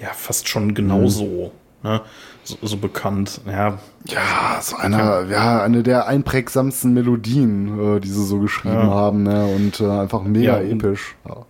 ja, 0.00 0.08
fast 0.12 0.48
schon 0.48 0.74
genauso. 0.74 1.52
Mhm. 1.82 1.90
Ne? 1.90 2.00
so, 2.44 2.56
so 2.62 2.76
bekannt. 2.76 3.40
Ja, 3.46 3.78
ja, 4.06 4.58
so 4.60 4.76
eine, 4.76 5.26
ja, 5.30 5.62
eine 5.62 5.82
der 5.82 6.06
einprägsamsten 6.06 6.94
Melodien, 6.94 7.96
äh, 7.96 8.00
die 8.00 8.08
sie 8.08 8.24
so 8.24 8.38
geschrieben 8.38 8.74
ja. 8.74 8.90
haben, 8.90 9.22
ne? 9.24 9.46
Und 9.46 9.80
äh, 9.80 9.88
einfach 9.88 10.22
mega 10.22 10.60
ja, 10.60 10.68
episch. 10.68 11.16
Ja. 11.26 11.46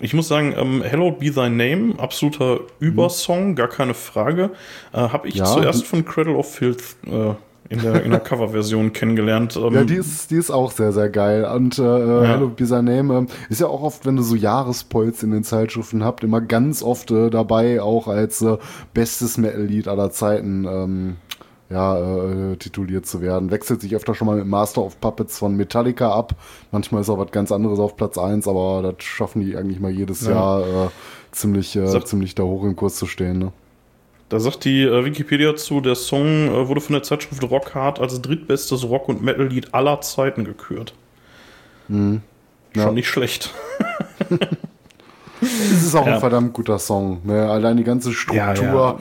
Ich 0.00 0.12
muss 0.12 0.28
sagen, 0.28 0.54
ähm, 0.56 0.82
Hello 0.82 1.12
Be 1.12 1.32
Thy 1.32 1.48
Name, 1.48 1.94
absoluter 1.98 2.60
Übersong, 2.78 3.50
mhm. 3.50 3.54
gar 3.54 3.68
keine 3.68 3.94
Frage. 3.94 4.50
Äh, 4.92 4.98
Habe 4.98 5.28
ich 5.28 5.42
zuerst 5.42 5.84
von 5.86 6.04
Cradle 6.04 6.34
of 6.34 6.52
Filth 6.52 6.96
äh, 7.06 7.34
in 7.68 7.80
der, 7.80 8.02
in 8.02 8.10
der 8.10 8.20
Coverversion 8.20 8.92
kennengelernt. 8.92 9.56
Ähm, 9.56 9.74
ja, 9.74 9.84
die 9.84 9.94
ist, 9.94 10.30
die 10.30 10.36
ist 10.36 10.50
auch 10.50 10.70
sehr, 10.70 10.92
sehr 10.92 11.08
geil. 11.08 11.44
Und 11.44 11.78
äh, 11.78 11.82
ja. 11.82 12.22
Hello 12.22 12.48
Be 12.48 12.64
Name 12.64 13.26
äh, 13.26 13.52
ist 13.52 13.60
ja 13.60 13.66
auch 13.66 13.82
oft, 13.82 14.06
wenn 14.06 14.16
du 14.16 14.22
so 14.22 14.34
Jahrespolz 14.34 15.22
in 15.22 15.30
den 15.30 15.44
Zeitschriften 15.44 16.04
habt, 16.04 16.24
immer 16.24 16.40
ganz 16.40 16.82
oft 16.82 17.10
äh, 17.10 17.30
dabei, 17.30 17.80
auch 17.80 18.08
als 18.08 18.42
äh, 18.42 18.58
bestes 18.92 19.38
Metal-Lied 19.38 19.88
aller 19.88 20.10
Zeiten. 20.10 20.64
Ähm, 20.66 21.16
ja, 21.70 21.96
äh, 21.98 22.56
tituliert 22.56 23.06
zu 23.06 23.22
werden. 23.22 23.50
Wechselt 23.50 23.80
sich 23.80 23.96
öfter 23.96 24.14
schon 24.14 24.26
mal 24.26 24.36
mit 24.36 24.46
Master 24.46 24.82
of 24.82 25.00
Puppets 25.00 25.38
von 25.38 25.56
Metallica 25.56 26.12
ab. 26.12 26.34
Manchmal 26.70 27.00
ist 27.00 27.08
auch 27.08 27.18
was 27.18 27.32
ganz 27.32 27.50
anderes 27.50 27.78
auf 27.78 27.96
Platz 27.96 28.18
1, 28.18 28.46
aber 28.46 28.82
das 28.82 29.04
schaffen 29.04 29.40
die 29.40 29.56
eigentlich 29.56 29.80
mal 29.80 29.90
jedes 29.90 30.26
ja. 30.26 30.32
Jahr 30.32 30.60
äh, 30.60 30.88
ziemlich, 31.32 31.74
äh, 31.74 32.04
ziemlich 32.04 32.34
da 32.34 32.42
hoch 32.42 32.64
im 32.64 32.76
Kurs 32.76 32.96
zu 32.96 33.06
stehen. 33.06 33.38
Ne? 33.38 33.52
Da 34.34 34.40
sagt 34.40 34.64
die 34.64 34.82
äh, 34.82 35.04
Wikipedia 35.04 35.54
zu, 35.54 35.80
der 35.80 35.94
Song 35.94 36.48
äh, 36.48 36.66
wurde 36.66 36.80
von 36.80 36.94
der 36.94 37.04
Zeitschrift 37.04 37.40
Rock 37.44 37.72
Hard 37.76 38.00
als 38.00 38.20
drittbestes 38.20 38.82
Rock- 38.82 39.08
und 39.08 39.22
Metal-Lied 39.22 39.72
aller 39.72 40.00
Zeiten 40.00 40.44
gekürt. 40.44 40.92
Mhm. 41.86 42.20
Ja. 42.74 42.82
Schon 42.82 42.94
nicht 42.94 43.06
schlecht. 43.06 43.54
es 45.40 45.84
ist 45.84 45.94
auch 45.94 46.04
ja. 46.04 46.14
ein 46.14 46.18
verdammt 46.18 46.52
guter 46.52 46.80
Song. 46.80 47.20
Ne? 47.22 47.48
Allein 47.48 47.76
die 47.76 47.84
ganze 47.84 48.12
Struktur 48.12 48.98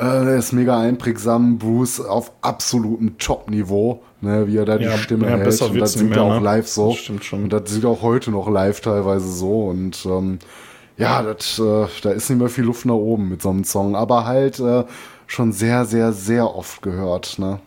ja, 0.00 0.22
äh, 0.22 0.38
ist 0.38 0.54
mega 0.54 0.80
einprägsam. 0.80 1.58
Bruce 1.58 2.00
auf 2.00 2.32
absolutem 2.40 3.18
Top-Niveau, 3.18 4.02
ne? 4.22 4.46
wie 4.46 4.56
er 4.56 4.64
da 4.64 4.78
die 4.78 4.88
Stimme 4.96 5.28
hält. 5.28 5.44
Besser 5.44 5.66
und 5.66 5.78
das 5.78 5.92
singt 5.92 6.16
er 6.16 6.22
auch 6.22 6.36
ne? 6.36 6.40
live 6.40 6.66
so. 6.66 6.92
Das 6.92 6.98
stimmt 7.00 7.26
schon. 7.26 7.42
Und 7.42 7.52
das 7.52 7.70
sieht 7.70 7.84
auch 7.84 8.00
heute 8.00 8.30
noch 8.30 8.48
live 8.48 8.80
teilweise 8.80 9.30
so. 9.30 9.66
Und 9.66 10.06
ähm, 10.06 10.38
ja, 10.96 11.22
das, 11.22 11.58
äh, 11.58 11.86
da 12.02 12.10
ist 12.10 12.28
nicht 12.28 12.38
mehr 12.38 12.48
viel 12.48 12.64
Luft 12.64 12.84
nach 12.86 12.94
oben 12.94 13.28
mit 13.28 13.42
so 13.42 13.50
einem 13.50 13.64
Song, 13.64 13.96
aber 13.96 14.24
halt 14.24 14.60
äh, 14.60 14.84
schon 15.26 15.52
sehr, 15.52 15.84
sehr, 15.84 16.12
sehr 16.12 16.54
oft 16.54 16.82
gehört, 16.82 17.38
ne? 17.38 17.60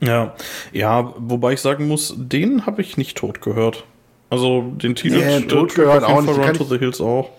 Ja, 0.00 0.34
ja, 0.72 1.14
wobei 1.16 1.54
ich 1.54 1.60
sagen 1.60 1.88
muss, 1.88 2.14
den 2.16 2.66
habe 2.66 2.82
ich 2.82 2.98
nicht 2.98 3.16
tot 3.16 3.40
gehört. 3.40 3.84
Also 4.28 4.62
den 4.62 4.94
Titel 4.94 5.18
nee, 5.18 5.40
tot 5.42 5.74
gehört 5.74 6.04
auch 6.04 6.20
nicht. 6.20 6.36
Run 6.36 6.54
to 6.54 6.64
the 6.64 6.78
Hills 6.78 7.00
auch. 7.00 7.30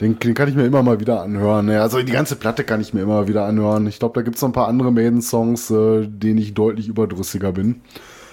Den, 0.00 0.18
den, 0.18 0.34
kann 0.34 0.48
ich 0.48 0.54
mir 0.54 0.64
immer 0.64 0.82
mal 0.82 1.00
wieder 1.00 1.22
anhören. 1.22 1.66
Ne? 1.66 1.82
Also 1.82 2.02
die 2.02 2.12
ganze 2.12 2.36
Platte 2.36 2.64
kann 2.64 2.80
ich 2.80 2.94
mir 2.94 3.02
immer 3.02 3.28
wieder 3.28 3.44
anhören. 3.44 3.86
Ich 3.86 3.98
glaube, 3.98 4.14
da 4.14 4.22
gibt 4.22 4.36
es 4.36 4.42
noch 4.42 4.48
ein 4.48 4.54
paar 4.54 4.68
andere 4.68 4.90
Maiden-Songs, 4.90 5.70
äh, 5.70 6.06
denen 6.06 6.38
ich 6.38 6.54
deutlich 6.54 6.88
überdrüssiger 6.88 7.52
bin. 7.52 7.82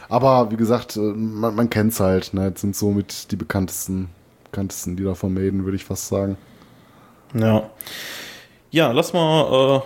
Aber 0.07 0.51
wie 0.51 0.55
gesagt, 0.55 0.95
äh, 0.95 0.99
man, 0.99 1.55
man 1.55 1.69
kennt 1.69 1.91
es 1.91 1.99
halt. 1.99 2.33
Ne? 2.33 2.51
Das 2.51 2.61
sind 2.61 2.75
so 2.75 2.91
mit 2.91 3.31
die 3.31 3.35
bekanntesten 3.35 4.09
bekanntesten 4.51 4.97
Lieder 4.97 5.15
von 5.15 5.33
Maiden, 5.33 5.65
würde 5.65 5.75
ich 5.75 5.85
fast 5.85 6.07
sagen. 6.07 6.37
Ja. 7.33 7.69
Ja, 8.71 8.91
lass 8.91 9.13
mal, 9.13 9.81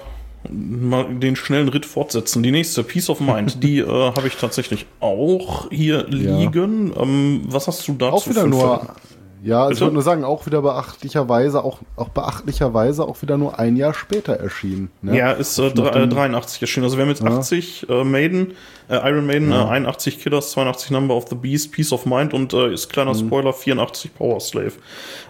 äh, 0.48 0.52
mal 0.52 1.16
den 1.16 1.36
schnellen 1.36 1.70
Ritt 1.70 1.86
fortsetzen. 1.86 2.44
Die 2.44 2.52
nächste, 2.52 2.84
Peace 2.84 3.10
of 3.10 3.20
Mind, 3.20 3.64
die 3.64 3.80
äh, 3.80 3.88
habe 3.88 4.28
ich 4.28 4.36
tatsächlich 4.36 4.86
auch 5.00 5.70
hier 5.72 6.06
liegen. 6.08 6.94
Ja. 6.94 7.02
Ähm, 7.02 7.42
was 7.48 7.68
hast 7.68 7.88
du 7.88 7.94
dazu? 7.94 8.16
Auch 8.16 8.28
wieder 8.28 8.48
nur. 8.48 8.96
Ja, 9.44 9.64
also 9.64 9.74
ich 9.74 9.82
würde 9.82 9.94
nur 9.94 10.04
sagen, 10.04 10.24
auch 10.24 10.46
wieder 10.46 10.62
beachtlicherweise, 10.62 11.64
auch, 11.64 11.80
auch 11.98 12.08
beachtlicherweise 12.10 13.04
auch 13.04 13.22
wieder 13.22 13.38
nur 13.38 13.60
ein 13.60 13.76
Jahr 13.76 13.94
später 13.94 14.34
erschienen. 14.34 14.90
Ne? 15.02 15.18
Ja, 15.18 15.34
ist 15.34 15.58
äh, 15.60 15.70
83 15.72 16.62
erschienen. 16.62 16.86
Also 16.86 16.98
wir 16.98 17.02
haben 17.02 17.10
jetzt 17.10 17.22
ja. 17.22 17.30
80 17.30 17.90
äh, 17.90 18.04
Maiden, 18.06 18.54
äh, 18.90 18.96
Iron 19.10 19.26
Maiden, 19.26 19.52
ja. 19.52 19.68
81 19.68 20.16
äh, 20.16 20.20
Killers, 20.22 20.52
82 20.52 20.92
Number 20.92 21.16
of 21.16 21.28
the 21.28 21.36
Beast, 21.36 21.74
Peace 21.74 21.92
of 21.92 22.06
Mind 22.06 22.34
und 22.34 22.54
äh, 22.54 22.74
ist 22.74 22.90
kleiner 22.90 23.14
mhm. 23.14 23.28
Spoiler, 23.28 23.52
84 23.52 24.16
Power 24.16 24.40
Slave. 24.40 24.74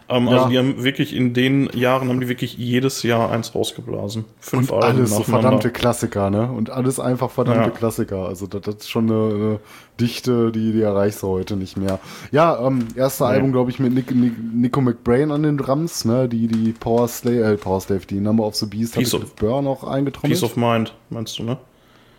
Ähm, 0.09 0.27
also 0.27 0.31
ja. 0.31 0.37
Also 0.37 0.49
die 0.49 0.57
haben 0.57 0.83
wirklich 0.83 1.15
in 1.15 1.33
den 1.33 1.69
Jahren 1.73 2.09
haben 2.09 2.19
die 2.19 2.27
wirklich 2.27 2.57
jedes 2.57 3.03
Jahr 3.03 3.31
eins 3.31 3.55
rausgeblasen. 3.55 4.25
Fünf 4.39 4.71
und 4.71 4.83
Alben 4.83 4.99
alles 4.99 5.15
so 5.15 5.23
verdammte 5.23 5.71
Klassiker, 5.71 6.29
ne? 6.29 6.51
Und 6.51 6.69
alles 6.69 6.99
einfach 6.99 7.31
verdammte 7.31 7.71
Klassiker. 7.71 8.27
Also 8.27 8.47
das, 8.47 8.61
das 8.61 8.75
ist 8.75 8.89
schon 8.89 9.09
eine, 9.09 9.35
eine 9.35 9.59
Dichte, 9.99 10.51
die, 10.51 10.71
die 10.71 10.81
erreichst 10.81 11.23
du 11.23 11.27
heute 11.27 11.55
nicht 11.55 11.77
mehr. 11.77 11.99
Ja, 12.31 12.65
ähm, 12.65 12.87
erste 12.95 13.23
nee. 13.23 13.29
Album, 13.31 13.51
glaube 13.51 13.71
ich, 13.71 13.79
mit 13.79 13.93
Nick, 13.93 14.13
Nick, 14.13 14.33
Nico 14.53 14.81
McBrain 14.81 15.31
an 15.31 15.43
den 15.43 15.57
Drums, 15.57 16.05
ne? 16.05 16.27
Die, 16.27 16.47
die 16.47 16.71
Power 16.73 17.07
Slave, 17.07 17.53
äh, 17.53 17.57
Power 17.57 17.81
Slave, 17.81 18.05
die 18.09 18.19
Number 18.19 18.45
of 18.45 18.55
the 18.55 18.65
Beast 18.65 18.95
Peace 18.95 19.13
hat 19.13 19.35
Burr 19.37 19.61
noch 19.61 19.83
eingetrommelt. 19.83 20.39
Peace 20.39 20.43
of 20.43 20.55
Mind, 20.55 20.93
meinst 21.09 21.39
du, 21.39 21.43
ne? 21.43 21.57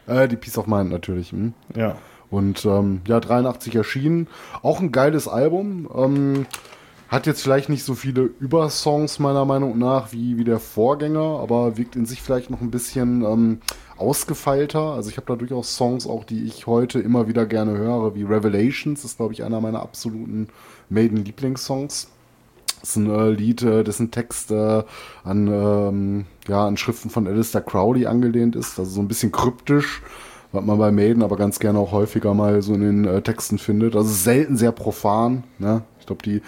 Äh, 0.07 0.29
die 0.29 0.37
Peace 0.37 0.59
of 0.59 0.67
Mind 0.67 0.91
natürlich. 0.91 1.33
Hm? 1.33 1.55
Ja. 1.77 1.97
Und 2.31 2.65
ähm, 2.65 3.01
ja, 3.07 3.21
83 3.21 3.75
erschienen. 3.77 4.27
Auch 4.63 4.81
ein 4.81 4.93
geiles 4.93 5.29
Album. 5.29 5.89
Ähm, 5.95 6.47
hat 7.15 7.27
jetzt 7.27 7.43
vielleicht 7.43 7.69
nicht 7.69 7.85
so 7.85 7.95
viele 7.95 8.23
Übersongs 8.23 9.19
meiner 9.19 9.45
Meinung 9.45 9.79
nach 9.79 10.13
wie, 10.13 10.37
wie 10.37 10.45
der 10.45 10.59
Vorgänger, 10.59 11.39
aber 11.41 11.77
wirkt 11.77 11.97
in 11.97 12.07
sich 12.07 12.21
vielleicht 12.21 12.51
noch 12.51 12.61
ein 12.61 12.71
bisschen 12.73 13.23
ähm, 13.23 13.61
ausgefeilter. 13.97 14.81
Also 14.81 15.11
ich 15.11 15.17
habe 15.17 15.27
da 15.29 15.37
durchaus 15.37 15.77
Songs 15.77 16.07
auch, 16.07 16.25
die 16.25 16.45
ich 16.45 16.67
heute 16.67 16.99
immer 16.99 17.29
wieder 17.29 17.47
gerne 17.47 17.79
höre, 17.79 18.15
wie 18.17 18.25
Revelations, 18.25 19.03
das 19.03 19.13
ist 19.13 19.17
glaube 19.19 19.33
ich 19.33 19.45
einer 19.45 19.61
meiner 19.61 19.81
absoluten 19.81 20.49
Maiden-Lieblingssongs. 20.89 22.09
Das 22.81 22.91
ist 22.91 22.97
ein 22.97 23.09
äh, 23.09 23.31
Lied, 23.31 23.63
äh, 23.63 23.85
dessen 23.85 24.11
Text 24.11 24.51
äh, 24.51 24.83
an, 25.23 25.47
ähm, 25.47 26.27
ja, 26.49 26.67
an 26.67 26.77
Schriften 26.77 27.11
von 27.11 27.27
Alistair 27.27 27.63
Crowley 27.63 28.07
angelehnt 28.07 28.57
ist, 28.57 28.79
also 28.79 28.91
so 28.91 29.01
ein 29.01 29.09
bisschen 29.09 29.31
kryptisch, 29.31 30.03
was 30.53 30.65
man 30.65 30.79
bei 30.79 30.91
Maiden 30.91 31.23
aber 31.23 31.37
ganz 31.37 31.61
gerne 31.61 31.79
auch 31.79 31.93
häufiger 31.93 32.35
mal 32.35 32.61
so 32.61 32.75
in 32.75 32.81
den 32.81 33.05
äh, 33.05 33.23
Texten 33.23 33.59
findet. 33.59 33.95
Also 33.95 34.11
selten 34.11 34.57
sehr 34.57 34.73
profan. 34.73 35.45
Ne? 35.59 35.83
Ich 36.01 36.07
glaube, 36.07 36.23
die 36.23 36.43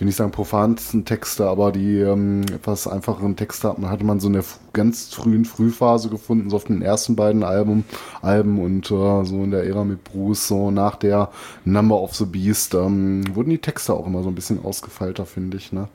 will 0.00 0.06
nicht 0.06 0.16
sagen 0.16 0.30
profansten 0.30 1.04
Texte, 1.04 1.46
aber 1.46 1.72
die 1.72 1.98
ähm, 1.98 2.42
etwas 2.54 2.88
einfacheren 2.88 3.36
Texte 3.36 3.68
hat 3.68 3.78
man, 3.78 3.90
hatte 3.90 4.04
man 4.04 4.18
so 4.18 4.28
in 4.28 4.32
der 4.32 4.44
ganz 4.72 5.14
frühen 5.14 5.44
Frühphase 5.44 6.08
gefunden, 6.08 6.48
so 6.48 6.56
auf 6.56 6.64
den 6.64 6.80
ersten 6.80 7.16
beiden 7.16 7.42
Album, 7.42 7.84
Alben 8.22 8.58
und 8.60 8.90
äh, 8.90 9.24
so 9.24 9.44
in 9.44 9.50
der 9.50 9.64
Ära 9.64 9.84
mit 9.84 10.02
Bruce, 10.04 10.48
so 10.48 10.70
nach 10.70 10.96
der 10.96 11.30
Number 11.64 12.00
of 12.00 12.14
the 12.14 12.24
Beast, 12.24 12.74
ähm, 12.74 13.24
wurden 13.34 13.50
die 13.50 13.58
Texte 13.58 13.92
auch 13.92 14.06
immer 14.06 14.22
so 14.22 14.30
ein 14.30 14.34
bisschen 14.34 14.64
ausgefeilter, 14.64 15.26
finde 15.26 15.58
ich, 15.58 15.72
ne? 15.72 15.88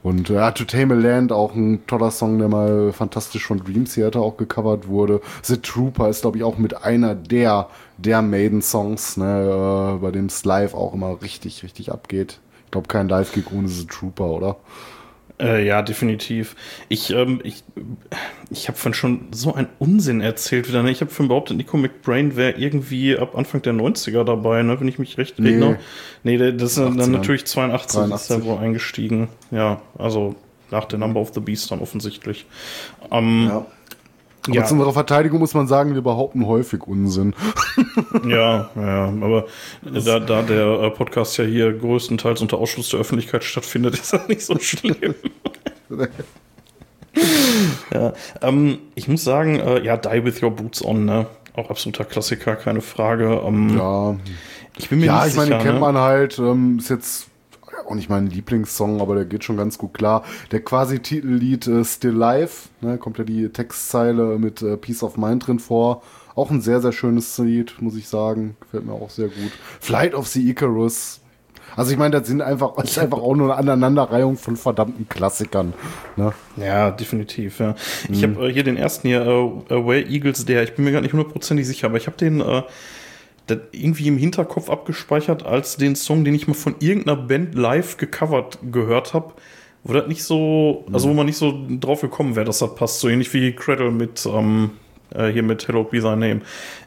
Und 0.00 0.28
ja, 0.28 0.52
To 0.52 0.64
Tame 0.64 0.94
a 0.94 0.96
Land, 0.96 1.32
auch 1.32 1.56
ein 1.56 1.84
toller 1.88 2.12
Song, 2.12 2.38
der 2.38 2.48
mal 2.48 2.92
fantastisch 2.92 3.44
von 3.44 3.58
Dream 3.58 3.84
Theater 3.84 4.20
auch 4.20 4.36
gecovert 4.36 4.86
wurde. 4.86 5.20
The 5.42 5.56
Trooper 5.56 6.08
ist, 6.08 6.22
glaube 6.22 6.38
ich, 6.38 6.44
auch 6.44 6.56
mit 6.56 6.84
einer 6.84 7.16
der, 7.16 7.68
der 7.96 8.22
Maiden-Songs, 8.22 9.16
ne, 9.16 9.96
äh, 9.96 10.00
bei 10.00 10.12
dem 10.12 10.26
es 10.26 10.44
live 10.44 10.74
auch 10.74 10.94
immer 10.94 11.20
richtig, 11.20 11.64
richtig 11.64 11.90
abgeht. 11.90 12.38
Ich 12.68 12.72
glaube, 12.72 12.86
kein 12.86 13.08
Live-Gig 13.08 13.50
ohne 13.50 13.66
The 13.66 13.86
Trooper, 13.86 14.26
oder? 14.26 14.56
Äh, 15.40 15.66
ja, 15.66 15.80
definitiv. 15.80 16.54
Ich, 16.90 17.08
ähm, 17.08 17.40
ich, 17.42 17.64
ich 18.50 18.68
habe 18.68 18.76
von 18.76 18.92
schon 18.92 19.28
so 19.30 19.54
einen 19.54 19.68
Unsinn 19.78 20.20
erzählt 20.20 20.68
wieder. 20.68 20.82
Ne? 20.82 20.90
Ich 20.90 21.00
habe 21.00 21.10
von 21.10 21.28
behauptet, 21.28 21.56
Nico 21.56 21.78
McBrain 21.78 22.36
wäre 22.36 22.58
irgendwie 22.58 23.16
ab 23.16 23.38
Anfang 23.38 23.62
der 23.62 23.72
90er 23.72 24.22
dabei, 24.22 24.62
ne? 24.62 24.78
wenn 24.78 24.86
ich 24.86 24.98
mich 24.98 25.16
recht 25.16 25.38
nee. 25.38 25.48
erinnere. 25.48 25.78
Nee, 26.24 26.36
das 26.36 26.76
ist 26.76 26.78
dann 26.78 27.10
natürlich 27.10 27.46
82, 27.46 27.90
82 27.90 28.36
ist 28.36 28.42
er 28.42 28.44
wohl 28.44 28.58
eingestiegen. 28.58 29.28
Ja, 29.50 29.80
also 29.96 30.34
nach 30.70 30.84
der 30.84 30.98
Number 30.98 31.20
of 31.20 31.32
the 31.32 31.40
Beast 31.40 31.70
dann 31.70 31.80
offensichtlich. 31.80 32.44
Ähm, 33.10 33.46
ja. 33.48 33.66
Aber 34.48 34.56
ja. 34.56 34.64
zu 34.64 34.74
unserer 34.74 34.92
Verteidigung 34.92 35.38
muss 35.38 35.54
man 35.54 35.66
sagen, 35.66 35.94
wir 35.94 36.02
behaupten 36.02 36.46
häufig 36.46 36.82
Unsinn. 36.86 37.34
ja, 38.26 38.70
ja, 38.74 39.04
aber 39.20 39.46
da, 39.82 40.20
da 40.20 40.42
der 40.42 40.80
äh, 40.82 40.90
Podcast 40.90 41.36
ja 41.38 41.44
hier 41.44 41.72
größtenteils 41.72 42.40
unter 42.40 42.58
Ausschluss 42.58 42.90
der 42.90 43.00
Öffentlichkeit 43.00 43.44
stattfindet, 43.44 43.94
ist 44.00 44.12
das 44.12 44.28
nicht 44.28 44.42
so 44.42 44.58
schlimm. 44.58 45.14
ja, 47.92 48.12
ähm, 48.42 48.78
ich 48.94 49.08
muss 49.08 49.24
sagen, 49.24 49.60
äh, 49.60 49.82
ja, 49.84 49.96
Die 49.96 50.24
With 50.24 50.42
Your 50.42 50.50
Boots 50.50 50.84
On, 50.84 51.04
ne? 51.04 51.26
Auch 51.54 51.70
absoluter 51.70 52.04
Klassiker, 52.04 52.56
keine 52.56 52.80
Frage. 52.80 53.42
Ähm, 53.44 53.76
ja. 53.76 54.16
Ich 54.78 54.88
bin 54.88 55.00
mir 55.00 55.06
ja, 55.06 55.24
nicht 55.24 55.34
sicher. 55.34 55.42
Ja, 55.42 55.44
ich 55.44 55.50
meine, 55.50 55.62
den 55.62 55.62
kennt 55.64 55.74
ne? 55.74 55.80
man 55.80 55.96
halt, 55.98 56.38
ähm, 56.38 56.78
ist 56.78 56.90
jetzt 56.90 57.27
auch 57.86 57.94
nicht 57.94 58.08
mein 58.08 58.28
Lieblingssong, 58.28 59.00
aber 59.00 59.14
der 59.14 59.24
geht 59.24 59.44
schon 59.44 59.56
ganz 59.56 59.78
gut 59.78 59.94
klar. 59.94 60.24
Der 60.52 60.60
quasi 60.60 61.00
Titellied 61.00 61.66
äh, 61.66 61.84
Still 61.84 62.12
Life, 62.12 62.68
ne, 62.80 62.98
kommt 62.98 63.18
ja 63.18 63.24
die 63.24 63.48
Textzeile 63.48 64.38
mit 64.38 64.62
äh, 64.62 64.76
Peace 64.76 65.02
of 65.02 65.16
Mind 65.16 65.46
drin 65.46 65.58
vor. 65.58 66.02
Auch 66.34 66.50
ein 66.50 66.60
sehr, 66.60 66.80
sehr 66.80 66.92
schönes 66.92 67.36
Lied, 67.38 67.80
muss 67.80 67.96
ich 67.96 68.08
sagen. 68.08 68.56
Gefällt 68.60 68.86
mir 68.86 68.92
auch 68.92 69.10
sehr 69.10 69.28
gut. 69.28 69.52
Flight 69.80 70.14
of 70.14 70.28
the 70.28 70.48
Icarus. 70.48 71.20
Also 71.76 71.92
ich 71.92 71.98
meine, 71.98 72.18
das 72.18 72.26
sind 72.26 72.42
einfach, 72.42 72.74
das 72.76 72.90
ist 72.90 72.98
einfach 72.98 73.18
auch 73.18 73.36
nur 73.36 73.56
eine 73.56 73.72
Aneinanderreihung 73.72 74.36
von 74.36 74.56
verdammten 74.56 75.08
Klassikern. 75.08 75.74
Ne? 76.16 76.32
Ja, 76.56 76.90
definitiv, 76.90 77.60
ja. 77.60 77.74
Ich 78.08 78.26
mhm. 78.26 78.36
habe 78.36 78.48
äh, 78.48 78.52
hier 78.52 78.64
den 78.64 78.76
ersten 78.76 79.08
hier, 79.08 79.22
äh, 79.22 79.74
Away 79.74 80.02
Eagles, 80.02 80.44
der, 80.44 80.64
ich 80.64 80.74
bin 80.74 80.84
mir 80.84 80.92
gar 80.92 81.00
nicht 81.00 81.12
hundertprozentig 81.12 81.66
sicher, 81.66 81.86
aber 81.86 81.96
ich 81.96 82.06
habe 82.06 82.16
den 82.16 82.40
äh, 82.40 82.62
das 83.48 83.58
irgendwie 83.72 84.08
im 84.08 84.18
Hinterkopf 84.18 84.70
abgespeichert 84.70 85.44
als 85.44 85.76
den 85.76 85.96
Song, 85.96 86.24
den 86.24 86.34
ich 86.34 86.46
mal 86.46 86.54
von 86.54 86.76
irgendeiner 86.78 87.16
Band 87.16 87.54
live 87.54 87.96
gecovert 87.96 88.58
gehört 88.70 89.14
habe. 89.14 89.34
Wo 89.84 89.92
das 89.92 90.06
nicht 90.06 90.22
so, 90.22 90.84
also 90.92 91.08
wo 91.08 91.14
man 91.14 91.26
nicht 91.26 91.38
so 91.38 91.66
drauf 91.80 92.00
gekommen 92.00 92.36
wäre, 92.36 92.44
dass 92.44 92.58
das 92.58 92.74
passt. 92.74 93.00
So 93.00 93.08
ähnlich 93.08 93.32
wie 93.32 93.52
Cradle 93.52 93.90
mit, 93.90 94.26
ähm, 94.26 94.70
äh, 95.14 95.28
hier 95.28 95.42
mit 95.42 95.66
Hello 95.66 95.84
Be 95.84 96.00
Thy 96.00 96.16
Name. 96.16 96.40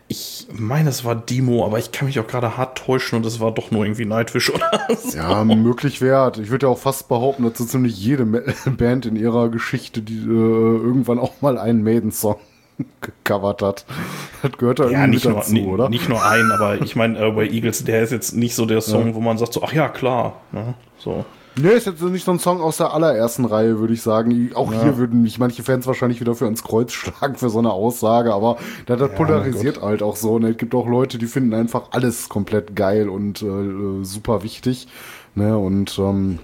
Ich 0.07 0.47
meine, 0.51 0.89
es 0.89 1.05
war 1.05 1.15
Demo, 1.15 1.65
aber 1.65 1.79
ich 1.79 1.93
kann 1.93 2.07
mich 2.07 2.19
auch 2.19 2.27
gerade 2.27 2.57
hart 2.57 2.77
täuschen 2.77 3.17
und 3.17 3.25
es 3.25 3.39
war 3.39 3.53
doch 3.53 3.71
nur 3.71 3.85
irgendwie 3.85 4.05
Nightwish 4.05 4.49
oder 4.49 4.69
so. 4.95 5.17
Ja, 5.17 5.43
möglich 5.45 6.01
wert. 6.01 6.37
Ich 6.37 6.49
würde 6.49 6.67
ja 6.67 6.71
auch 6.71 6.77
fast 6.77 7.07
behaupten, 7.07 7.43
dass 7.43 7.57
so 7.57 7.65
ziemlich 7.65 7.97
jede 7.97 8.25
Band 8.65 9.05
in 9.05 9.15
ihrer 9.15 9.49
Geschichte 9.49 10.01
die, 10.01 10.19
äh, 10.19 10.27
irgendwann 10.27 11.17
auch 11.17 11.41
mal 11.41 11.57
einen 11.57 11.81
Maiden-Song 11.81 12.35
gecovert 13.01 13.61
hat. 13.61 13.85
Das 14.41 14.51
gehört 14.53 14.79
da 14.79 14.89
ja, 14.89 15.07
nicht 15.07 15.25
nur, 15.25 15.35
dazu, 15.35 15.53
nicht, 15.53 15.67
oder? 15.67 15.89
Nicht 15.89 16.09
nur 16.09 16.23
ein, 16.23 16.51
aber 16.51 16.81
ich 16.81 16.95
meine, 16.95 17.19
äh, 17.19 17.31
bei 17.31 17.47
Eagles, 17.47 17.83
der 17.83 18.01
ist 18.01 18.11
jetzt 18.11 18.35
nicht 18.35 18.55
so 18.55 18.65
der 18.65 18.81
Song, 18.81 19.07
ja. 19.07 19.15
wo 19.15 19.19
man 19.19 19.37
sagt 19.37 19.53
so, 19.53 19.63
ach 19.63 19.73
ja, 19.73 19.89
klar. 19.89 20.41
Ne? 20.51 20.73
So. 20.97 21.25
Nee, 21.59 21.71
ist 21.71 21.85
jetzt 21.85 22.01
nicht 22.01 22.23
so 22.23 22.31
ein 22.31 22.39
Song 22.39 22.61
aus 22.61 22.77
der 22.77 22.93
allerersten 22.93 23.43
Reihe, 23.43 23.79
würde 23.79 23.93
ich 23.93 24.01
sagen. 24.01 24.51
Auch 24.55 24.71
ja. 24.71 24.83
hier 24.83 24.97
würden 24.97 25.21
mich 25.21 25.37
manche 25.37 25.63
Fans 25.63 25.85
wahrscheinlich 25.85 26.21
wieder 26.21 26.33
für 26.33 26.45
ins 26.47 26.63
Kreuz 26.63 26.91
schlagen 26.93 27.35
für 27.35 27.49
so 27.49 27.59
eine 27.59 27.71
Aussage, 27.71 28.33
aber 28.33 28.57
das, 28.85 28.99
das 28.99 29.11
ja, 29.11 29.15
polarisiert 29.15 29.81
halt 29.81 30.01
auch 30.01 30.15
so. 30.15 30.39
Ne? 30.39 30.51
Es 30.51 30.57
gibt 30.57 30.73
auch 30.73 30.87
Leute, 30.87 31.17
die 31.17 31.25
finden 31.25 31.53
einfach 31.53 31.89
alles 31.91 32.29
komplett 32.29 32.75
geil 32.75 33.09
und 33.09 33.41
äh, 33.41 34.03
super 34.03 34.43
wichtig. 34.43 34.87
Ne? 35.35 35.57
Und 35.57 35.99
ähm, 35.99 36.39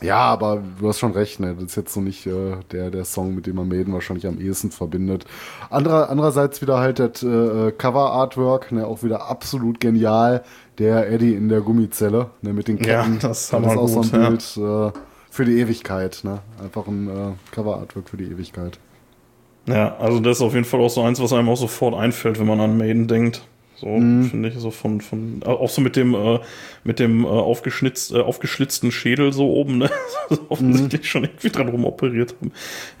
ja, 0.00 0.18
aber 0.18 0.62
du 0.78 0.88
hast 0.88 0.98
schon 0.98 1.12
recht, 1.12 1.40
ne? 1.40 1.54
Das 1.54 1.64
ist 1.64 1.76
jetzt 1.76 1.94
so 1.94 2.00
nicht 2.00 2.26
äh, 2.26 2.56
der, 2.72 2.90
der 2.90 3.04
Song, 3.04 3.34
mit 3.34 3.46
dem 3.46 3.56
man 3.56 3.68
Maiden 3.68 3.92
wahrscheinlich 3.92 4.26
am 4.26 4.40
ehesten 4.40 4.70
verbindet. 4.70 5.24
Anderer, 5.68 6.08
andererseits 6.08 6.62
wieder 6.62 6.78
halt 6.78 6.98
das 6.98 7.22
äh, 7.22 7.72
Cover-Artwork, 7.72 8.72
ne? 8.72 8.86
Auch 8.86 9.02
wieder 9.02 9.28
absolut 9.28 9.80
genial. 9.80 10.42
Der 10.78 11.10
Eddie 11.10 11.34
in 11.34 11.48
der 11.48 11.60
Gummizelle, 11.60 12.30
ne? 12.42 12.52
Mit 12.52 12.68
den 12.68 12.78
Ketten. 12.78 13.14
Ja, 13.14 13.18
das, 13.20 13.50
das 13.50 13.60
ist 13.60 13.76
auch 13.76 13.88
so 13.88 14.00
ein 14.00 14.10
Bild 14.10 14.56
äh, 14.56 14.98
für 15.30 15.44
die 15.44 15.58
Ewigkeit, 15.58 16.20
ne? 16.22 16.40
Einfach 16.62 16.86
ein 16.86 17.08
äh, 17.08 17.52
Cover-Artwork 17.52 18.08
für 18.08 18.16
die 18.16 18.24
Ewigkeit. 18.24 18.78
Ja, 19.66 19.96
also 19.96 20.20
das 20.20 20.38
ist 20.38 20.42
auf 20.42 20.54
jeden 20.54 20.64
Fall 20.64 20.80
auch 20.80 20.90
so 20.90 21.02
eins, 21.02 21.20
was 21.20 21.32
einem 21.32 21.48
auch 21.48 21.56
sofort 21.56 21.94
einfällt, 21.94 22.40
wenn 22.40 22.46
man 22.46 22.60
an 22.60 22.76
Maiden 22.76 23.06
denkt. 23.06 23.42
So, 23.80 23.86
mhm. 23.86 24.24
finde 24.24 24.50
ich, 24.50 24.58
so 24.58 24.70
von, 24.70 25.00
von, 25.00 25.42
auch 25.46 25.70
so 25.70 25.80
mit 25.80 25.96
dem, 25.96 26.14
äh, 26.14 26.38
mit 26.84 26.98
dem 26.98 27.24
äh, 27.24 27.28
aufgeschnitzt, 27.28 28.12
äh, 28.12 28.20
aufgeschlitzten 28.20 28.92
Schädel 28.92 29.32
so 29.32 29.48
oben, 29.48 29.78
ne? 29.78 29.90
offensichtlich 30.50 31.00
mhm. 31.00 31.06
schon 31.06 31.24
irgendwie 31.24 31.48
dran 31.48 31.68
rumoperiert 31.68 32.34
haben. 32.38 32.52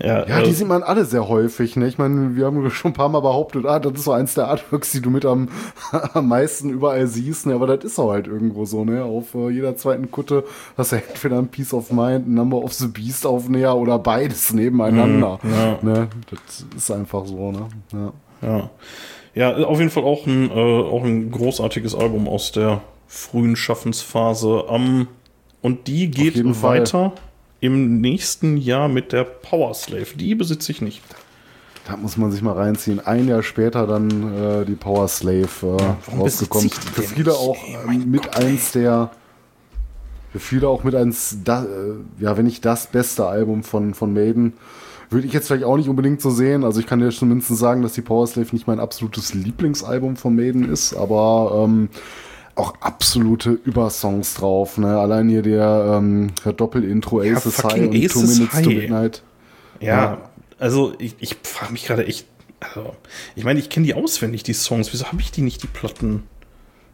Ja, 0.02 0.26
ja 0.26 0.42
die 0.42 0.50
äh, 0.50 0.54
sieht 0.54 0.68
man 0.68 0.82
alle 0.82 1.04
sehr 1.04 1.28
häufig, 1.28 1.76
ne? 1.76 1.86
Ich 1.86 1.98
meine, 1.98 2.34
wir 2.34 2.46
haben 2.46 2.70
schon 2.70 2.92
ein 2.92 2.94
paar 2.94 3.10
Mal 3.10 3.20
behauptet, 3.20 3.66
ah, 3.66 3.78
das 3.78 3.92
ist 3.92 4.04
so 4.04 4.12
eins 4.12 4.32
der 4.32 4.48
Artworks, 4.48 4.92
die 4.92 5.02
du 5.02 5.10
mit 5.10 5.26
am, 5.26 5.48
am 6.14 6.28
meisten 6.28 6.70
überall 6.70 7.06
siehst, 7.06 7.46
ne? 7.46 7.54
Aber 7.54 7.66
das 7.66 7.84
ist 7.84 7.98
auch 7.98 8.10
halt 8.10 8.26
irgendwo 8.26 8.64
so, 8.64 8.84
ne? 8.84 9.04
Auf 9.04 9.34
äh, 9.34 9.50
jeder 9.50 9.76
zweiten 9.76 10.10
Kutte 10.10 10.44
hast 10.78 10.92
du 10.92 10.96
entweder 10.96 11.38
ein 11.38 11.48
Piece 11.48 11.74
of 11.74 11.92
Mind, 11.92 12.26
ein 12.26 12.34
Number 12.34 12.56
of 12.56 12.72
the 12.72 12.88
Beast 12.88 13.26
Aufnäher 13.26 13.76
oder 13.76 13.98
beides 13.98 14.52
nebeneinander. 14.52 15.38
Mhm, 15.42 15.50
ja. 15.52 15.78
Ne? 15.82 16.08
Das 16.30 16.64
ist 16.74 16.90
einfach 16.90 17.26
so, 17.26 17.52
ne? 17.52 17.68
Ja. 17.92 18.12
ja. 18.42 18.70
Ja, 19.34 19.56
auf 19.56 19.78
jeden 19.78 19.90
Fall 19.90 20.04
auch 20.04 20.26
ein, 20.26 20.50
äh, 20.50 20.52
auch 20.52 21.04
ein 21.04 21.30
großartiges 21.30 21.94
Album 21.94 22.28
aus 22.28 22.52
der 22.52 22.82
frühen 23.06 23.56
Schaffensphase. 23.56 24.64
Um, 24.64 25.08
und 25.62 25.86
die 25.86 26.10
geht 26.10 26.42
weiter 26.62 27.10
Fall. 27.10 27.12
im 27.60 28.00
nächsten 28.00 28.56
Jahr 28.56 28.88
mit 28.88 29.12
der 29.12 29.24
Power 29.24 29.74
Slave. 29.74 30.16
Die 30.16 30.34
besitze 30.34 30.72
ich 30.72 30.80
nicht. 30.80 31.02
Da 31.86 31.96
muss 31.96 32.16
man 32.16 32.30
sich 32.30 32.42
mal 32.42 32.52
reinziehen. 32.52 33.00
Ein 33.00 33.28
Jahr 33.28 33.42
später 33.42 33.86
dann 33.86 34.60
äh, 34.60 34.64
die 34.64 34.74
Power 34.74 35.08
Slave 35.08 35.48
äh, 35.62 36.16
rausgekommen. 36.16 36.70
Für 36.70 37.02
viele 37.02 37.32
auch 37.32 37.56
ey, 37.88 37.98
mit 37.98 38.22
Gott, 38.24 38.36
eins 38.36 38.72
der 38.72 39.10
für 40.32 40.38
viele 40.38 40.68
auch 40.68 40.84
mit 40.84 40.94
eins, 40.94 41.38
da, 41.44 41.64
äh, 41.64 41.94
ja, 42.22 42.36
wenn 42.36 42.44
nicht 42.44 42.64
das 42.64 42.86
beste 42.86 43.26
Album 43.26 43.64
von, 43.64 43.94
von 43.94 44.12
Maiden. 44.12 44.52
Würde 45.10 45.26
ich 45.26 45.32
jetzt 45.32 45.48
vielleicht 45.48 45.64
auch 45.64 45.76
nicht 45.76 45.88
unbedingt 45.88 46.20
so 46.22 46.30
sehen. 46.30 46.62
Also 46.64 46.78
ich 46.80 46.86
kann 46.86 47.00
dir 47.00 47.10
zumindest 47.10 47.48
sagen, 47.56 47.82
dass 47.82 47.94
die 47.94 48.00
Powerslave 48.02 48.48
nicht 48.52 48.66
mein 48.68 48.78
absolutes 48.80 49.34
Lieblingsalbum 49.34 50.16
von 50.16 50.36
Maiden 50.36 50.70
ist, 50.70 50.94
aber 50.94 51.64
ähm, 51.64 51.88
auch 52.54 52.74
absolute 52.80 53.50
Übersongs 53.50 54.34
drauf. 54.34 54.78
Ne? 54.78 54.98
Allein 54.98 55.28
hier 55.28 55.42
der, 55.42 55.96
ähm, 55.98 56.28
Doppel-Intro 56.56 57.22
Ja, 57.22 57.36
Aces 57.36 57.64
High 57.64 57.88
und 57.88 57.94
Aces 57.96 58.12
Two 58.12 58.20
Minutes 58.20 58.54
High. 58.54 58.64
to 58.64 58.70
Midnight. 58.70 59.22
Ja, 59.80 59.86
Ja. 59.88 60.18
also 60.60 60.92
ich, 60.98 61.16
ich 61.18 61.36
frage 61.42 61.72
mich 61.72 61.86
gerade 61.86 62.06
echt. 62.06 62.26
Also, 62.60 62.94
ich 63.34 63.44
meine, 63.44 63.58
ich 63.58 63.70
kenne 63.70 63.86
die 63.86 63.94
auswendig, 63.94 64.42
die 64.42 64.52
Songs. 64.52 64.92
Wieso 64.92 65.06
habe 65.06 65.20
ich 65.20 65.32
die 65.32 65.40
nicht, 65.40 65.62
die 65.62 65.66
Platten? 65.66 66.24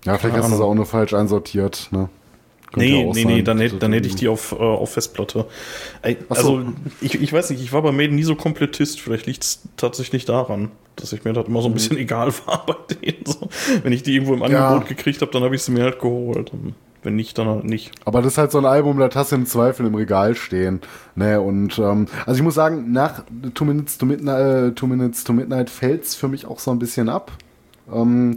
Ja, 0.04 0.16
vielleicht 0.16 0.36
Keine 0.36 0.44
hast 0.44 0.50
du 0.52 0.54
Ahnung. 0.56 0.68
auch 0.70 0.74
nur 0.76 0.86
falsch 0.86 1.12
einsortiert. 1.12 1.88
Ne? 1.90 2.08
Könnte 2.72 2.80
Nee, 2.80 3.00
ja 3.00 3.12
nee, 3.12 3.22
sein. 3.22 3.32
nee, 3.32 3.42
dann, 3.42 3.58
hätte- 3.58 3.76
dann 3.76 3.92
hätte 3.92 4.08
ich 4.08 4.16
die 4.16 4.28
auf, 4.28 4.52
äh, 4.52 4.56
auf 4.56 4.92
Festplatte. 4.92 5.46
Ey, 6.02 6.16
Ach 6.28 6.36
so. 6.36 6.56
also, 6.58 6.72
ich, 7.00 7.20
ich 7.20 7.32
weiß 7.32 7.50
nicht, 7.50 7.62
ich 7.62 7.72
war 7.72 7.82
bei 7.82 7.92
Maiden 7.92 8.16
nie 8.16 8.24
so 8.24 8.34
Komplettist. 8.34 9.00
Vielleicht 9.00 9.26
liegt 9.26 9.44
es 9.44 9.60
tatsächlich 9.76 10.24
daran, 10.24 10.70
dass 10.96 11.12
ich 11.12 11.24
mir 11.24 11.32
das 11.32 11.46
immer 11.46 11.62
so 11.62 11.68
ein 11.68 11.74
bisschen 11.74 11.96
egal 11.98 12.32
war 12.46 12.66
bei 12.66 12.94
denen. 12.94 13.24
So. 13.24 13.48
Wenn 13.82 13.92
ich 13.92 14.02
die 14.02 14.14
irgendwo 14.14 14.34
im 14.34 14.40
Mhm. 14.40 14.46
Ja. 14.50 14.68
Angebot 14.68 14.88
gekriegt 14.88 15.20
habe, 15.22 15.30
dann 15.32 15.42
habe 15.44 15.54
ich 15.54 15.62
sie 15.62 15.70
mir 15.72 15.84
halt 15.84 16.00
geholt. 16.00 16.52
Und 16.52 16.74
wenn 17.02 17.14
nicht, 17.14 17.38
dann 17.38 17.46
halt 17.46 17.64
nicht. 17.64 17.92
Aber 18.04 18.20
das 18.20 18.32
ist 18.32 18.38
halt 18.38 18.50
so 18.50 18.58
ein 18.58 18.64
Album, 18.66 18.98
das 18.98 19.14
hast 19.14 19.30
du 19.30 19.36
im 19.36 19.46
Zweifel 19.46 19.86
im 19.86 19.94
Regal 19.94 20.34
stehen. 20.34 20.80
Ne, 21.14 21.40
und 21.40 21.78
ähm, 21.78 22.06
also 22.26 22.36
ich 22.38 22.42
muss 22.42 22.54
sagen, 22.56 22.90
nach 22.90 23.22
Two 23.54 23.64
Minutes 23.64 23.96
to 23.96 24.06
Midnight, 24.06 24.40
äh, 24.40 24.72
Two 24.74 24.88
Minutes 24.88 25.22
to 25.22 25.32
Midnight 25.32 25.70
fällt's 25.70 26.16
für 26.16 26.26
mich 26.26 26.46
auch 26.46 26.58
so 26.58 26.72
ein 26.72 26.80
bisschen 26.80 27.08
ab. 27.08 27.30
Ähm, 27.94 28.34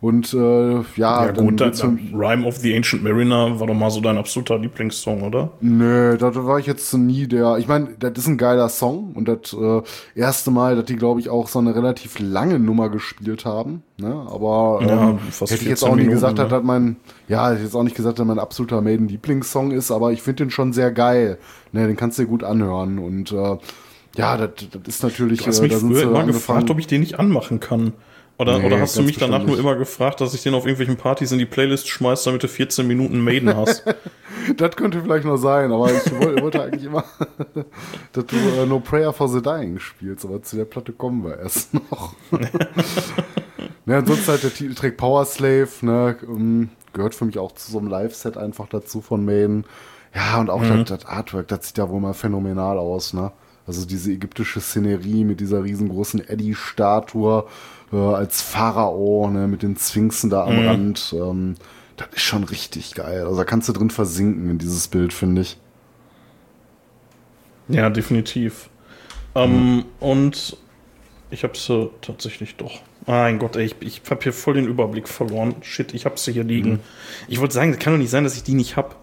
und 0.00 0.32
äh, 0.32 0.72
ja, 0.96 1.26
Ja, 1.26 1.32
gut, 1.32 1.60
dann, 1.60 1.74
für- 1.74 1.98
Rhyme 2.14 2.46
of 2.46 2.56
the 2.56 2.74
Ancient 2.74 3.02
Mariner 3.02 3.60
war 3.60 3.66
doch 3.66 3.74
mal 3.74 3.90
so 3.90 4.00
dein 4.00 4.16
absoluter 4.16 4.58
Lieblingssong, 4.58 5.22
oder? 5.22 5.50
Nö, 5.60 6.16
da 6.16 6.34
war 6.46 6.58
ich 6.58 6.66
jetzt 6.66 6.94
nie 6.94 7.26
der. 7.26 7.58
Ich 7.58 7.68
meine, 7.68 7.88
das 7.98 8.12
ist 8.16 8.26
ein 8.26 8.38
geiler 8.38 8.68
Song 8.70 9.12
und 9.14 9.28
das 9.28 9.52
äh, 9.52 9.82
erste 10.18 10.50
Mal, 10.50 10.76
dass 10.76 10.86
die, 10.86 10.96
glaube 10.96 11.20
ich, 11.20 11.28
auch 11.28 11.48
so 11.48 11.58
eine 11.58 11.74
relativ 11.74 12.18
lange 12.18 12.58
Nummer 12.58 12.88
gespielt 12.88 13.44
haben. 13.44 13.82
Ne? 13.98 14.26
Aber 14.30 14.80
Ja, 14.86 15.10
ähm, 15.10 15.18
fast 15.30 15.52
hätte 15.52 15.64
ich 15.64 15.68
jetzt 15.68 15.80
14 15.80 15.88
auch 15.90 15.96
nie 15.96 16.06
gesagt, 16.08 16.38
ne? 16.38 16.44
dass 16.44 16.50
das 16.50 16.62
mein, 16.62 16.96
ja, 17.28 17.48
hätte 17.48 17.58
ich 17.58 17.64
jetzt 17.64 17.74
auch 17.74 17.82
nicht 17.82 17.96
gesagt, 17.96 18.18
dass 18.18 18.26
mein 18.26 18.38
absoluter 18.38 18.80
Maiden-Lieblingssong 18.80 19.70
ist, 19.72 19.90
aber 19.90 20.12
ich 20.12 20.22
finde 20.22 20.44
den 20.44 20.50
schon 20.50 20.72
sehr 20.72 20.92
geil. 20.92 21.36
Ne, 21.72 21.86
den 21.86 21.96
kannst 21.96 22.18
du 22.18 22.22
dir 22.22 22.28
gut 22.28 22.42
anhören 22.42 22.98
und 22.98 23.32
äh, 23.32 23.56
ja, 24.16 24.36
das, 24.36 24.50
das 24.72 24.82
ist 24.86 25.02
natürlich. 25.02 25.40
Du 25.40 25.46
hast 25.46 25.60
äh, 25.60 25.62
mich 25.64 25.76
sind 25.76 25.92
früher 25.92 26.02
immer 26.04 26.24
gefragt, 26.24 26.68
ob 26.70 26.78
ich 26.78 26.86
den 26.86 27.00
nicht 27.00 27.18
anmachen 27.20 27.60
kann. 27.60 27.92
Oder, 28.40 28.58
Nee, 28.58 28.64
oder 28.64 28.80
hast 28.80 28.96
du 28.96 29.02
mich 29.02 29.18
danach 29.18 29.44
nur 29.44 29.58
immer 29.58 29.76
gefragt, 29.76 30.22
dass 30.22 30.32
ich 30.32 30.42
den 30.42 30.54
auf 30.54 30.64
irgendwelchen 30.64 30.96
Partys 30.96 31.30
in 31.30 31.38
die 31.38 31.44
Playlist 31.44 31.90
schmeiß, 31.90 32.24
damit 32.24 32.42
du 32.42 32.48
14 32.48 32.86
Minuten 32.86 33.22
Maiden 33.22 33.54
hast? 33.54 33.84
Das 34.56 34.74
könnte 34.74 35.02
vielleicht 35.02 35.26
noch 35.26 35.36
sein, 35.36 35.70
aber 35.70 35.92
ich 35.92 36.10
wollte, 36.18 36.42
wollte 36.42 36.62
eigentlich 36.62 36.84
immer, 36.84 37.04
dass 38.12 38.26
du 38.26 38.36
äh, 38.36 38.64
No 38.64 38.80
Prayer 38.80 39.12
for 39.12 39.28
the 39.28 39.42
Dying 39.42 39.78
spielst, 39.78 40.24
aber 40.24 40.42
zu 40.42 40.56
der 40.56 40.64
Platte 40.64 40.92
kommen 40.92 41.22
wir 41.22 41.38
erst 41.38 41.74
noch. 41.90 42.14
ne, 43.84 43.96
ansonsten 43.96 44.28
halt 44.28 44.42
der 44.42 44.54
Titeltrack 44.54 44.96
Power 44.96 45.24
Slave, 45.26 45.68
ne, 45.82 46.16
ähm, 46.22 46.70
gehört 46.94 47.14
für 47.14 47.26
mich 47.26 47.38
auch 47.38 47.52
zu 47.52 47.70
so 47.70 47.78
einem 47.78 47.88
Live-Set 47.88 48.38
einfach 48.38 48.66
dazu 48.68 49.02
von 49.02 49.24
Maiden. 49.24 49.66
Ja, 50.14 50.40
und 50.40 50.48
auch 50.48 50.62
das, 50.62 50.88
das 50.88 51.06
Artwork, 51.06 51.48
das 51.48 51.68
sieht 51.68 51.78
ja 51.78 51.88
wohl 51.88 52.00
mal 52.00 52.14
phänomenal 52.14 52.78
aus, 52.78 53.12
ne? 53.12 53.32
Also 53.66 53.86
diese 53.86 54.10
ägyptische 54.10 54.60
Szenerie 54.60 55.24
mit 55.24 55.38
dieser 55.38 55.62
riesengroßen 55.62 56.26
Eddie-Statue 56.26 57.44
äh, 57.92 57.96
als 57.96 58.42
Pharao, 58.42 59.28
ne, 59.30 59.48
mit 59.48 59.62
den 59.62 59.76
Sphinxen 59.76 60.30
da 60.30 60.44
am 60.44 60.66
Rand. 60.66 61.14
Ähm, 61.16 61.56
das 61.96 62.08
ist 62.14 62.22
schon 62.22 62.44
richtig 62.44 62.94
geil. 62.94 63.24
Also 63.24 63.36
da 63.36 63.44
kannst 63.44 63.68
du 63.68 63.72
drin 63.72 63.90
versinken 63.90 64.50
in 64.50 64.58
dieses 64.58 64.88
Bild, 64.88 65.12
finde 65.12 65.42
ich. 65.42 65.58
ja, 67.68 67.90
definitiv. 67.90 68.70
Ähm, 69.34 69.84
und 70.00 70.56
ich 71.30 71.44
habe 71.44 71.56
sie 71.56 71.90
tatsächlich 72.00 72.56
doch. 72.56 72.80
Mein 73.06 73.38
Gott, 73.38 73.56
ey, 73.56 73.66
ich, 73.66 73.76
ich 73.80 74.02
habe 74.10 74.22
hier 74.22 74.32
voll 74.32 74.54
den 74.54 74.66
Überblick 74.66 75.08
verloren. 75.08 75.54
Shit, 75.62 75.94
ich 75.94 76.04
habe 76.04 76.18
sie 76.18 76.32
hier 76.32 76.44
liegen. 76.44 76.80
Ich 77.28 77.40
wollte 77.40 77.54
sagen, 77.54 77.72
es 77.72 77.78
kann 77.78 77.92
doch 77.92 77.98
nicht 77.98 78.10
sein, 78.10 78.24
dass 78.24 78.36
ich 78.36 78.42
die 78.42 78.54
nicht 78.54 78.76
habe. 78.76 78.94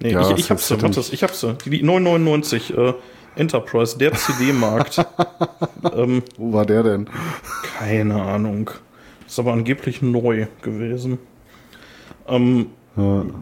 Nee, 0.00 0.12
Ja, 0.12 0.30
ich, 0.30 0.38
ich 0.38 0.50
habe 0.50 0.60
sie, 0.60 0.74
ich 1.12 1.22
habe 1.22 1.34
sie. 1.34 1.56
Die, 1.64 1.70
die 1.70 1.82
999, 1.82 2.76
äh, 2.76 2.94
Enterprise, 3.36 3.98
der 3.98 4.12
CD-Markt. 4.12 5.04
ähm, 5.96 6.22
Wo 6.36 6.52
war 6.52 6.66
der 6.66 6.82
denn? 6.82 7.06
Keine 7.78 8.20
Ahnung. 8.22 8.70
Ist 9.26 9.38
aber 9.38 9.52
angeblich 9.52 10.02
neu 10.02 10.46
gewesen. 10.62 11.18
Ähm, 12.28 12.66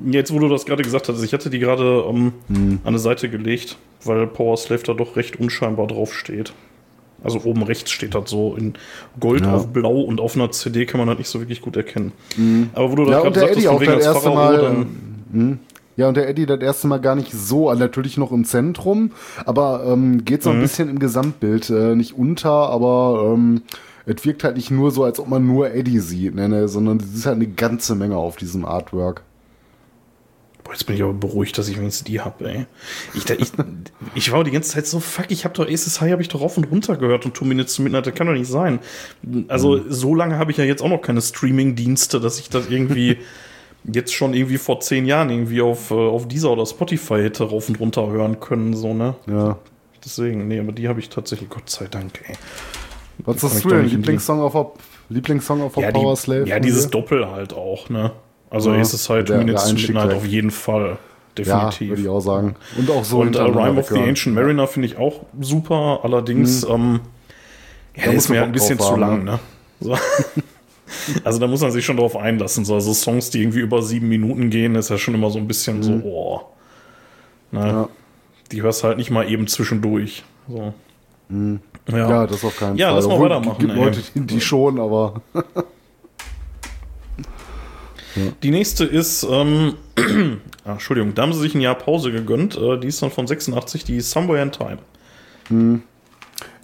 Jetzt, 0.06 0.32
wo 0.32 0.38
du 0.38 0.48
das 0.48 0.64
gerade 0.64 0.82
gesagt 0.82 1.10
hast, 1.10 1.22
ich 1.22 1.34
hatte 1.34 1.50
die 1.50 1.58
gerade 1.58 2.04
ähm, 2.08 2.32
an 2.48 2.80
eine 2.84 2.98
Seite 2.98 3.28
gelegt, 3.28 3.76
weil 4.02 4.26
Power 4.26 4.56
Slave 4.56 4.82
da 4.82 4.94
doch 4.94 5.14
recht 5.16 5.36
unscheinbar 5.38 5.86
drauf 5.88 6.14
steht. 6.14 6.54
Also 7.22 7.38
oben 7.44 7.62
rechts 7.62 7.90
steht 7.90 8.14
das 8.14 8.30
so 8.30 8.56
in 8.56 8.72
Gold 9.20 9.42
Ja. 9.42 9.54
auf 9.54 9.66
Blau 9.68 10.00
und 10.00 10.22
auf 10.22 10.36
einer 10.36 10.50
CD 10.52 10.86
kann 10.86 10.98
man 11.00 11.08
das 11.08 11.18
nicht 11.18 11.28
so 11.28 11.38
wirklich 11.38 11.60
gut 11.60 11.76
erkennen. 11.76 12.12
Aber 12.72 12.90
wo 12.92 12.94
du 12.96 13.02
Ja, 13.10 13.18
das 13.18 13.24
und 13.26 13.36
der 13.36 13.50
Eddie 13.52 13.60
von 13.66 13.80
wegen 13.80 13.92
das 13.92 14.06
als 14.06 14.18
Pharao, 14.22 14.34
Mal. 14.34 14.58
dann- 14.62 14.86
ähm, 15.34 15.58
Ja, 15.96 16.08
und 16.08 16.16
der 16.16 16.28
Eddie 16.28 16.46
das 16.46 16.60
erste 16.60 16.86
Mal 16.86 17.00
gar 17.00 17.14
nicht 17.14 17.32
so, 17.32 17.68
also 17.68 17.80
natürlich 17.80 18.16
noch 18.16 18.32
im 18.32 18.44
Zentrum, 18.44 19.10
aber 19.44 19.84
ähm, 19.86 20.24
geht 20.24 20.42
so 20.42 20.50
Mhm. 20.50 20.56
ein 20.56 20.60
bisschen 20.62 20.88
im 20.88 20.98
Gesamtbild 20.98 21.68
äh, 21.70 21.94
nicht 21.94 22.16
unter, 22.16 22.50
aber 22.50 23.32
ähm, 23.34 23.62
es 24.06 24.24
wirkt 24.24 24.42
halt 24.44 24.56
nicht 24.56 24.70
nur 24.70 24.90
so, 24.90 25.04
als 25.04 25.20
ob 25.20 25.28
man 25.28 25.46
nur 25.46 25.72
Eddie 25.74 25.98
sieht, 26.00 26.34
ne, 26.34 26.48
ne, 26.48 26.66
sondern 26.68 26.96
es 26.98 27.14
ist 27.14 27.26
halt 27.26 27.36
eine 27.36 27.46
ganze 27.46 27.94
Menge 27.94 28.16
auf 28.16 28.36
diesem 28.36 28.64
Artwork. 28.64 29.22
Boah, 30.64 30.72
jetzt 30.72 30.86
bin 30.86 30.94
ich 30.96 31.02
aber 31.02 31.12
beruhigt, 31.12 31.58
dass 31.58 31.68
ich 31.68 31.76
wenigstens 31.78 32.04
die 32.04 32.20
habe, 32.20 32.48
ey. 32.48 32.66
Ich, 33.14 33.24
da- 33.24 33.34
ich, 33.34 33.50
ich 34.14 34.30
war 34.32 34.44
die 34.44 34.50
ganze 34.52 34.70
Zeit 34.70 34.86
so, 34.86 34.98
fuck, 35.00 35.26
ich 35.28 35.44
habe 35.44 35.54
doch 35.54 35.68
Aces 35.68 36.00
High, 36.00 36.12
habe 36.12 36.22
ich 36.22 36.28
doch 36.28 36.40
rauf 36.40 36.56
und 36.56 36.70
runter 36.70 36.96
gehört 36.96 37.26
und 37.26 37.34
Two 37.34 37.44
Minutes 37.44 37.74
to 37.74 37.82
Midnight, 37.82 38.06
das 38.06 38.14
kann 38.14 38.28
doch 38.28 38.32
nicht 38.34 38.48
sein. 38.48 38.78
Also, 39.48 39.80
so 39.90 40.14
lange 40.14 40.38
habe 40.38 40.50
ich 40.52 40.56
ja 40.56 40.64
jetzt 40.64 40.80
auch 40.82 40.88
noch 40.88 41.02
keine 41.02 41.20
Streaming-Dienste, 41.20 42.18
dass 42.20 42.38
ich 42.38 42.48
das 42.48 42.70
irgendwie 42.70 43.18
jetzt 43.84 44.12
schon 44.14 44.34
irgendwie 44.34 44.58
vor 44.58 44.80
zehn 44.80 45.06
Jahren 45.06 45.30
irgendwie 45.30 45.60
auf, 45.62 45.90
äh, 45.90 45.94
auf 45.94 46.28
dieser 46.28 46.50
oder 46.52 46.66
Spotify 46.66 47.22
hätte 47.22 47.44
rauf 47.44 47.68
und 47.68 47.80
runter 47.80 48.08
hören 48.08 48.38
können, 48.40 48.74
so, 48.74 48.94
ne? 48.94 49.14
Ja. 49.26 49.58
Deswegen, 50.04 50.48
nee, 50.48 50.58
aber 50.58 50.72
die 50.72 50.88
habe 50.88 51.00
ich 51.00 51.08
tatsächlich, 51.08 51.48
Gott 51.48 51.68
sei 51.70 51.86
Dank, 51.86 52.20
ey. 52.26 52.34
Was 53.24 53.42
hast 53.42 53.64
du 53.64 53.68
denn? 53.68 53.86
Lieblingssong 53.86 54.40
auf 54.40 54.52
der, 54.52 54.70
Lieblingssong 55.10 55.62
auf 55.62 55.76
Ja, 55.76 55.90
Power 55.92 56.14
die, 56.14 56.20
Slave? 56.20 56.48
ja 56.48 56.58
dieses 56.58 56.84
dir? 56.84 56.90
Doppel 56.90 57.30
halt 57.30 57.52
auch, 57.52 57.88
ne? 57.88 58.12
Also 58.50 58.72
Ja, 58.72 58.80
Aces 58.80 59.08
High, 59.08 59.20
Two 59.24 59.32
der- 59.32 59.38
Minutes 59.38 59.64
der 59.64 59.74
Midnight 59.74 59.94
direkt. 60.04 60.14
auf 60.16 60.26
jeden 60.26 60.50
Fall. 60.50 60.98
Ja, 61.38 61.70
Definitiv. 61.70 61.88
würde 61.90 62.02
ich 62.02 62.08
auch 62.08 62.20
sagen. 62.20 62.56
Und 62.76 62.90
auch 62.90 63.04
so 63.04 63.18
Und 63.20 63.28
hintereinander 63.28 63.64
Rhyme 63.70 63.80
of 63.80 63.88
the. 63.88 63.98
Ancient 63.98 64.34
Mariner 64.34 64.66
finde 64.66 64.86
ich 64.88 64.98
auch 64.98 65.20
super, 65.40 66.00
allerdings, 66.02 66.62
ähm, 66.64 67.00
ja, 67.96 68.10
ist 68.12 68.28
mir 68.28 68.40
halt 68.40 68.48
ein 68.50 68.52
bisschen 68.52 68.78
zu 68.78 68.96
lang, 68.96 69.24
ne? 69.24 69.32
ne? 69.32 69.38
So. 69.80 69.96
also 71.24 71.38
da 71.38 71.46
muss 71.46 71.60
man 71.60 71.70
sich 71.72 71.84
schon 71.84 71.96
drauf 71.96 72.16
einlassen. 72.16 72.64
So, 72.64 72.74
also 72.74 72.92
Songs, 72.92 73.30
die 73.30 73.40
irgendwie 73.40 73.60
über 73.60 73.82
sieben 73.82 74.08
Minuten 74.08 74.50
gehen, 74.50 74.74
ist 74.74 74.90
ja 74.90 74.98
schon 74.98 75.14
immer 75.14 75.30
so 75.30 75.38
ein 75.38 75.46
bisschen 75.48 75.82
so, 75.82 75.92
oh. 75.92 76.40
Ne? 77.50 77.60
Mhm. 77.60 77.66
Ja. 77.66 77.88
Die 78.50 78.62
hörst 78.62 78.84
halt 78.84 78.98
nicht 78.98 79.10
mal 79.10 79.30
eben 79.30 79.46
zwischendurch. 79.46 80.24
So. 80.48 80.72
Ja. 81.88 81.96
Ja, 82.08 82.26
das 82.26 82.44
auf 82.44 82.56
keinen 82.58 82.76
Ja, 82.76 82.88
Fall. 82.88 82.96
lass 82.96 83.08
mal 83.08 83.20
weitermachen, 83.20 83.58
gibt 83.58 83.72
ey. 83.72 83.78
Leute, 83.78 84.00
die, 84.14 84.20
die 84.20 84.40
schon, 84.40 84.78
aber 84.78 85.22
Die 88.42 88.50
nächste 88.50 88.84
ist, 88.84 89.26
ähm, 89.30 89.74
ah, 90.64 90.72
Entschuldigung, 90.72 91.14
da 91.14 91.22
haben 91.22 91.32
sie 91.32 91.40
sich 91.40 91.54
ein 91.54 91.60
Jahr 91.60 91.74
Pause 91.74 92.12
gegönnt. 92.12 92.56
Äh, 92.56 92.78
die 92.78 92.88
ist 92.88 93.02
dann 93.02 93.10
von 93.10 93.26
86, 93.26 93.84
die 93.84 94.00
Somewhere 94.00 94.42
in 94.42 94.52
Time. 94.52 94.78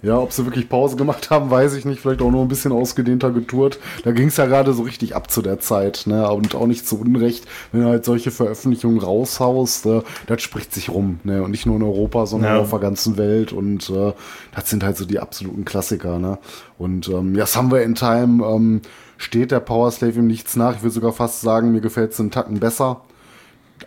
Ja, 0.01 0.17
ob 0.17 0.31
sie 0.31 0.45
wirklich 0.45 0.69
Pause 0.69 0.95
gemacht 0.95 1.29
haben, 1.29 1.51
weiß 1.51 1.73
ich 1.75 1.83
nicht. 1.83 1.99
Vielleicht 1.99 2.21
auch 2.21 2.31
nur 2.31 2.41
ein 2.41 2.47
bisschen 2.47 2.71
ausgedehnter 2.71 3.31
getourt. 3.31 3.79
Da 4.05 4.11
ging 4.11 4.29
es 4.29 4.37
ja 4.37 4.45
gerade 4.45 4.71
so 4.73 4.83
richtig 4.83 5.13
ab 5.15 5.29
zu 5.29 5.41
der 5.41 5.59
Zeit. 5.59 6.03
Ne? 6.05 6.29
Und 6.31 6.55
auch 6.55 6.67
nicht 6.67 6.87
zu 6.87 6.99
Unrecht, 7.01 7.45
wenn 7.73 7.81
du 7.81 7.87
halt 7.89 8.05
solche 8.05 8.31
Veröffentlichungen 8.31 8.99
raushaust. 8.99 9.85
Äh, 9.87 10.01
das 10.27 10.41
spricht 10.41 10.73
sich 10.73 10.89
rum. 10.89 11.19
Ne? 11.25 11.43
Und 11.43 11.51
nicht 11.51 11.65
nur 11.65 11.75
in 11.75 11.83
Europa, 11.83 12.25
sondern 12.27 12.55
Ja. 12.55 12.61
auf 12.61 12.69
der 12.69 12.79
ganzen 12.79 13.17
Welt. 13.17 13.51
Und 13.51 13.89
äh, 13.89 14.13
das 14.55 14.69
sind 14.69 14.83
halt 14.85 14.95
so 14.95 15.03
die 15.03 15.19
absoluten 15.19 15.65
Klassiker. 15.65 16.17
Ne? 16.17 16.37
Und 16.77 17.09
ähm, 17.09 17.35
ja, 17.35 17.45
Somewhere 17.45 17.83
in 17.83 17.95
Time 17.95 18.45
ähm, 18.45 18.81
steht 19.17 19.51
der 19.51 19.59
Power 19.59 19.91
Slave 19.91 20.19
ihm 20.19 20.27
nichts 20.27 20.55
nach. 20.55 20.77
Ich 20.77 20.81
würde 20.81 20.93
sogar 20.93 21.11
fast 21.11 21.41
sagen, 21.41 21.73
mir 21.73 21.81
gefällt 21.81 22.13
es 22.13 22.19
einen 22.21 22.31
Tacken 22.31 22.59
besser. 22.61 23.01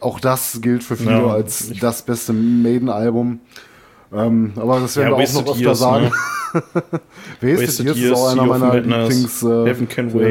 Auch 0.01 0.21
das 0.21 0.61
gilt 0.61 0.85
für 0.85 0.97
viele 0.97 1.13
Ja, 1.13 1.27
als 1.29 1.71
das 1.81 2.03
beste 2.03 2.33
Maiden-Album. 2.35 3.41
Ähm, 4.15 4.53
aber 4.57 4.81
das 4.81 4.97
werden 4.97 5.13
Ja, 5.13 5.19
wir 5.19 5.25
auch 5.25 5.33
noch 5.33 5.41
Wasted 5.47 5.49
öfter 5.49 5.61
Years, 5.61 5.79
sagen. 5.79 6.05
ne? 6.05 6.13
Wasted, 7.41 7.69
Wasted 7.69 7.97
Years 7.97 7.99
ist 7.99 8.13
auch 8.13 8.29
einer 8.33 8.45
meiner 8.45 8.75
Lieblings, 8.81 9.43
äh. 9.43 9.73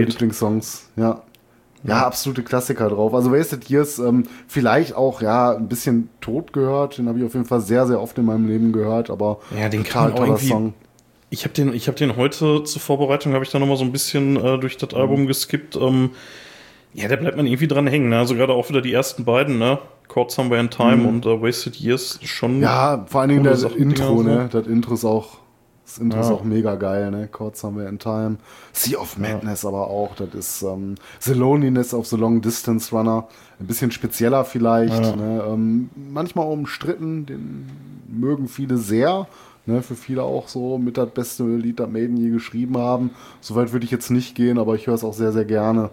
Lieblingssongs. 0.03 0.89
Ja. 0.95 1.21
ja, 1.83 2.05
absolute 2.05 2.43
Klassiker 2.43 2.89
drauf. 2.89 3.13
Also 3.13 3.31
Wasted 3.31 3.69
Years 3.69 3.97
ähm, 3.99 4.23
vielleicht 4.47 4.95
auch 4.95 5.21
ja 5.21 5.55
ein 5.55 5.67
bisschen 5.67 6.09
tot 6.21 6.53
gehört. 6.53 6.97
Den 6.99 7.07
habe 7.07 7.17
ich 7.19 7.25
auf 7.25 7.33
jeden 7.33 7.45
Fall 7.45 7.61
sehr, 7.61 7.87
sehr 7.87 7.99
oft 8.01 8.17
in 8.19 8.25
meinem 8.25 8.47
Leben 8.47 8.71
gehört. 8.71 9.09
Aber 9.09 9.39
Ja, 9.59 9.67
den 9.69 9.83
total 9.83 10.13
kann 10.13 10.25
irgendwie- 10.27 10.47
Song. 10.47 10.73
Ich 11.33 11.45
habe 11.45 11.53
den, 11.53 11.73
ich 11.73 11.87
hab 11.87 11.95
den 11.95 12.17
heute 12.17 12.63
zur 12.65 12.81
Vorbereitung, 12.81 13.33
habe 13.33 13.45
ich 13.45 13.49
da 13.51 13.57
nochmal 13.57 13.77
so 13.77 13.85
ein 13.85 13.93
bisschen 13.93 14.35
äh, 14.35 14.59
durch 14.59 14.75
das 14.77 14.93
Album 14.93 15.27
geskippt. 15.27 15.77
Ähm, 15.77 16.09
Ja, 16.93 17.07
da 17.07 17.15
bleibt 17.15 17.37
man 17.37 17.45
irgendwie 17.45 17.67
dran 17.67 17.87
hängen. 17.87 18.09
Ne? 18.09 18.17
Also 18.17 18.35
gerade 18.35 18.53
auch 18.53 18.67
wieder 18.69 18.81
die 18.81 18.93
ersten 18.93 19.23
beiden, 19.25 19.57
ne? 19.57 19.79
Caught 20.09 20.31
Somewhere 20.31 20.59
in 20.59 20.69
Time 20.69 20.97
Mhm. 20.97 21.05
und 21.07 21.25
uh, 21.25 21.41
Wasted 21.41 21.77
Years 21.77 22.19
schon. 22.23 22.59
Ja, 22.61 23.05
vor 23.07 23.21
allen 23.21 23.29
Dingen 23.29 23.43
das 23.45 23.61
Sachen, 23.61 23.77
Intro, 23.77 24.21
Dinger, 24.21 24.35
ne? 24.43 24.49
Das 24.51 24.67
Intro 24.67 24.93
ist 24.95 25.05
auch, 25.05 25.37
das 25.85 25.99
Intro 25.99 26.19
ist 26.19 26.27
Ja. 26.27 26.33
auch 26.35 26.43
mega 26.43 26.75
geil, 26.75 27.09
ne? 27.11 27.29
Chord 27.31 27.55
Somewhere 27.55 27.87
in 27.87 27.97
Time. 27.97 28.35
Sea 28.73 28.97
of 28.99 29.17
Madness 29.17 29.63
aber 29.63 29.87
auch. 29.87 30.15
Das 30.17 30.33
ist 30.33 30.63
ähm, 30.63 30.95
The 31.21 31.33
Loneliness 31.33 31.93
of 31.93 32.07
the 32.07 32.17
Long 32.17 32.41
Distance 32.41 32.93
Runner. 32.93 33.27
Ein 33.61 33.67
bisschen 33.67 33.91
spezieller 33.91 34.43
vielleicht. 34.43 35.01
Ja. 35.01 35.15
Ne? 35.15 35.43
Ähm, 35.47 35.89
manchmal 36.11 36.47
umstritten. 36.47 37.25
Den 37.25 37.69
mögen 38.09 38.49
viele 38.49 38.75
sehr. 38.75 39.27
Ne? 39.65 39.81
Für 39.81 39.95
viele 39.95 40.23
auch 40.23 40.49
so 40.49 40.77
mit 40.77 40.97
das 40.97 41.09
beste 41.11 41.45
Lied, 41.45 41.79
das 41.79 41.89
Maiden 41.89 42.17
je 42.17 42.31
geschrieben 42.31 42.77
haben. 42.77 43.11
Soweit 43.39 43.71
würde 43.71 43.85
ich 43.85 43.91
jetzt 43.91 44.09
nicht 44.11 44.35
gehen, 44.35 44.57
aber 44.57 44.75
ich 44.75 44.87
höre 44.87 44.95
es 44.95 45.05
auch 45.05 45.13
sehr, 45.13 45.31
sehr 45.31 45.45
gerne. 45.45 45.89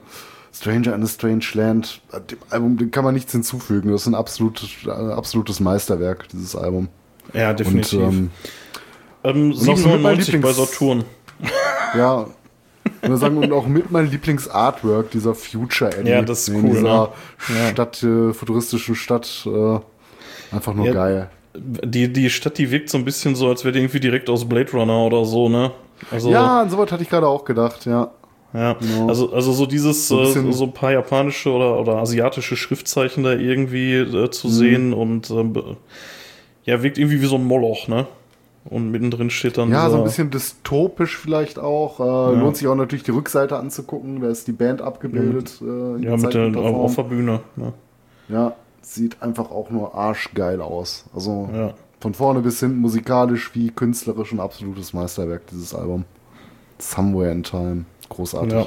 Stranger 0.53 0.94
in 0.94 1.03
a 1.03 1.07
Strange 1.07 1.44
Land, 1.55 2.01
äh, 2.12 2.20
dem 2.20 2.38
Album 2.51 2.76
dem 2.78 2.90
kann 2.90 3.05
man 3.05 3.14
nichts 3.14 3.32
hinzufügen. 3.32 3.90
Das 3.92 4.03
ist 4.03 4.07
ein 4.09 4.14
absolutes, 4.14 4.68
äh, 4.86 4.90
absolutes 4.90 5.61
Meisterwerk, 5.61 6.28
dieses 6.28 6.57
Album. 6.57 6.88
Ja, 7.34 7.53
definitiv. 7.53 8.01
Und, 8.01 8.09
ähm, 8.09 8.30
ähm, 9.24 9.53
auch 9.53 9.76
so 9.76 9.88
mit 9.88 10.03
meinem 10.03 10.20
97 10.20 10.40
bei 10.40 10.53
Saturn. 10.53 11.05
ja, 11.96 12.26
würde 13.03 13.16
sagen, 13.18 13.36
und 13.38 13.53
auch 13.53 13.66
mit 13.66 13.90
meinem 13.90 14.11
Lieblings-Artwork, 14.11 15.11
dieser 15.11 15.34
Future 15.34 15.96
Eddie. 15.96 16.11
Ja, 16.11 16.22
das 16.22 16.40
ist 16.42 16.49
in 16.49 16.62
cool, 16.64 16.70
dieser 16.70 16.82
ne? 16.82 17.09
Ja. 17.49 17.70
Stadt, 17.70 18.03
äh, 18.03 18.32
futuristischen 18.32 18.94
Stadt, 18.94 19.46
äh, 19.46 19.78
einfach 20.55 20.74
nur 20.74 20.86
Ja. 20.86 20.92
geil. 20.92 21.30
Die, 21.55 22.12
die 22.12 22.30
Stadt, 22.30 22.57
die 22.59 22.70
wirkt 22.70 22.88
so 22.88 22.99
ein 22.99 23.05
bisschen 23.05 23.34
so, 23.34 23.49
als 23.49 23.64
wäre 23.64 23.72
die 23.72 23.80
irgendwie 23.80 24.01
direkt 24.01 24.30
aus 24.30 24.49
Blade 24.49 24.70
Runner 24.72 24.99
oder 25.05 25.24
so, 25.24 25.49
ne? 25.49 25.72
Also, 26.11 26.30
Ja, 26.30 26.61
an 26.62 26.70
sowas 26.70 26.90
hatte 26.92 27.03
ich 27.03 27.11
gerade 27.11 27.26
auch 27.26 27.44
gedacht, 27.44 27.84
ja. 27.84 28.11
Ja, 28.55 28.74
Genau. 28.74 29.09
also, 29.09 29.32
also 29.32 29.53
so 29.53 29.66
dieses, 29.66 30.09
So 30.09 30.20
ein 30.20 30.49
äh, 30.49 30.53
so 30.53 30.64
ein 30.64 30.72
paar 30.72 30.92
japanische 30.92 31.51
oder, 31.53 31.78
oder 31.80 31.96
asiatische 31.99 32.57
Schriftzeichen 32.57 33.22
da 33.24 33.32
irgendwie 33.34 33.94
äh, 33.94 34.05
Mhm. 34.07 34.32
zu 34.32 34.49
sehen 34.49 34.94
und 34.94 35.28
be- 35.53 35.76
ja, 36.64 36.82
wirkt 36.82 36.99
irgendwie 36.99 37.20
wie 37.20 37.26
so 37.26 37.36
ein 37.36 37.44
Moloch, 37.44 37.88
ne? 37.88 38.07
Und 38.64 38.90
mittendrin 38.90 39.30
steht 39.30 39.57
dann 39.57 39.70
Ja, 39.70 39.88
so 39.88 39.96
ein 39.99 40.05
bisschen 40.05 40.30
dystopisch 40.30 41.16
vielleicht 41.16 41.59
auch. 41.59 42.01
Äh, 42.01 42.38
Lohnt 42.38 42.57
sich 42.59 42.66
auch 42.68 42.74
natürlich 42.74 43.03
die 43.03 43.12
Rückseite 43.12 43.57
anzugucken. 43.57 44.20
Da 44.20 44.28
ist 44.28 44.46
die 44.46 44.53
Band 44.53 44.82
abgebildet. 44.82 45.59
Äh, 45.62 45.64
in 45.64 46.03
ja, 46.03 46.16
mit 46.18 46.34
der 46.34 46.55
auf, 46.59 46.94
der 46.96 47.03
Bühne. 47.05 47.40
Ne? 47.57 47.72
Ja, 48.28 48.53
sieht 48.82 49.22
einfach 49.22 49.51
auch 49.51 49.70
nur 49.70 49.94
arschgeil 49.94 50.61
aus. 50.61 51.07
Also 51.14 51.49
Ja. 51.55 51.72
von 52.01 52.12
vorne 52.12 52.40
bis 52.40 52.61
hinten 52.61 52.78
musikalisch 52.78 53.55
wie 53.55 53.70
künstlerisch 53.70 54.32
ein 54.32 54.40
absolutes 54.40 54.92
Meisterwerk, 54.92 55.46
dieses 55.46 55.74
Album. 55.74 56.05
Somewhere 56.78 57.30
in 57.32 57.42
Time. 57.44 57.84
Großartig. 58.09 58.52
Ja. 58.52 58.66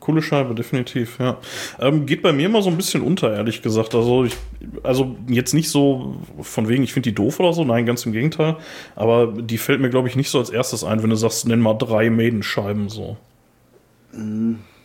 Coole 0.00 0.22
Scheibe, 0.22 0.54
definitiv, 0.54 1.18
ja. 1.18 1.36
Ähm, 1.78 2.06
geht 2.06 2.22
bei 2.22 2.32
mir 2.32 2.46
immer 2.46 2.62
so 2.62 2.70
ein 2.70 2.76
bisschen 2.78 3.02
unter, 3.02 3.34
ehrlich 3.34 3.60
gesagt. 3.60 3.94
Also, 3.94 4.24
ich, 4.24 4.34
also 4.82 5.14
jetzt 5.28 5.52
nicht 5.52 5.68
so 5.68 6.16
von 6.40 6.68
wegen, 6.68 6.82
ich 6.82 6.94
finde 6.94 7.10
die 7.10 7.14
doof 7.14 7.38
oder 7.38 7.52
so, 7.52 7.64
nein, 7.64 7.84
ganz 7.84 8.06
im 8.06 8.12
Gegenteil. 8.12 8.56
Aber 8.96 9.26
die 9.26 9.58
fällt 9.58 9.80
mir, 9.82 9.90
glaube 9.90 10.08
ich, 10.08 10.16
nicht 10.16 10.30
so 10.30 10.38
als 10.38 10.48
erstes 10.48 10.84
ein, 10.84 11.02
wenn 11.02 11.10
du 11.10 11.16
sagst, 11.16 11.46
nenn 11.46 11.60
mal 11.60 11.74
drei 11.74 12.08
Maiden-Scheiben 12.08 12.88
so. 12.88 13.18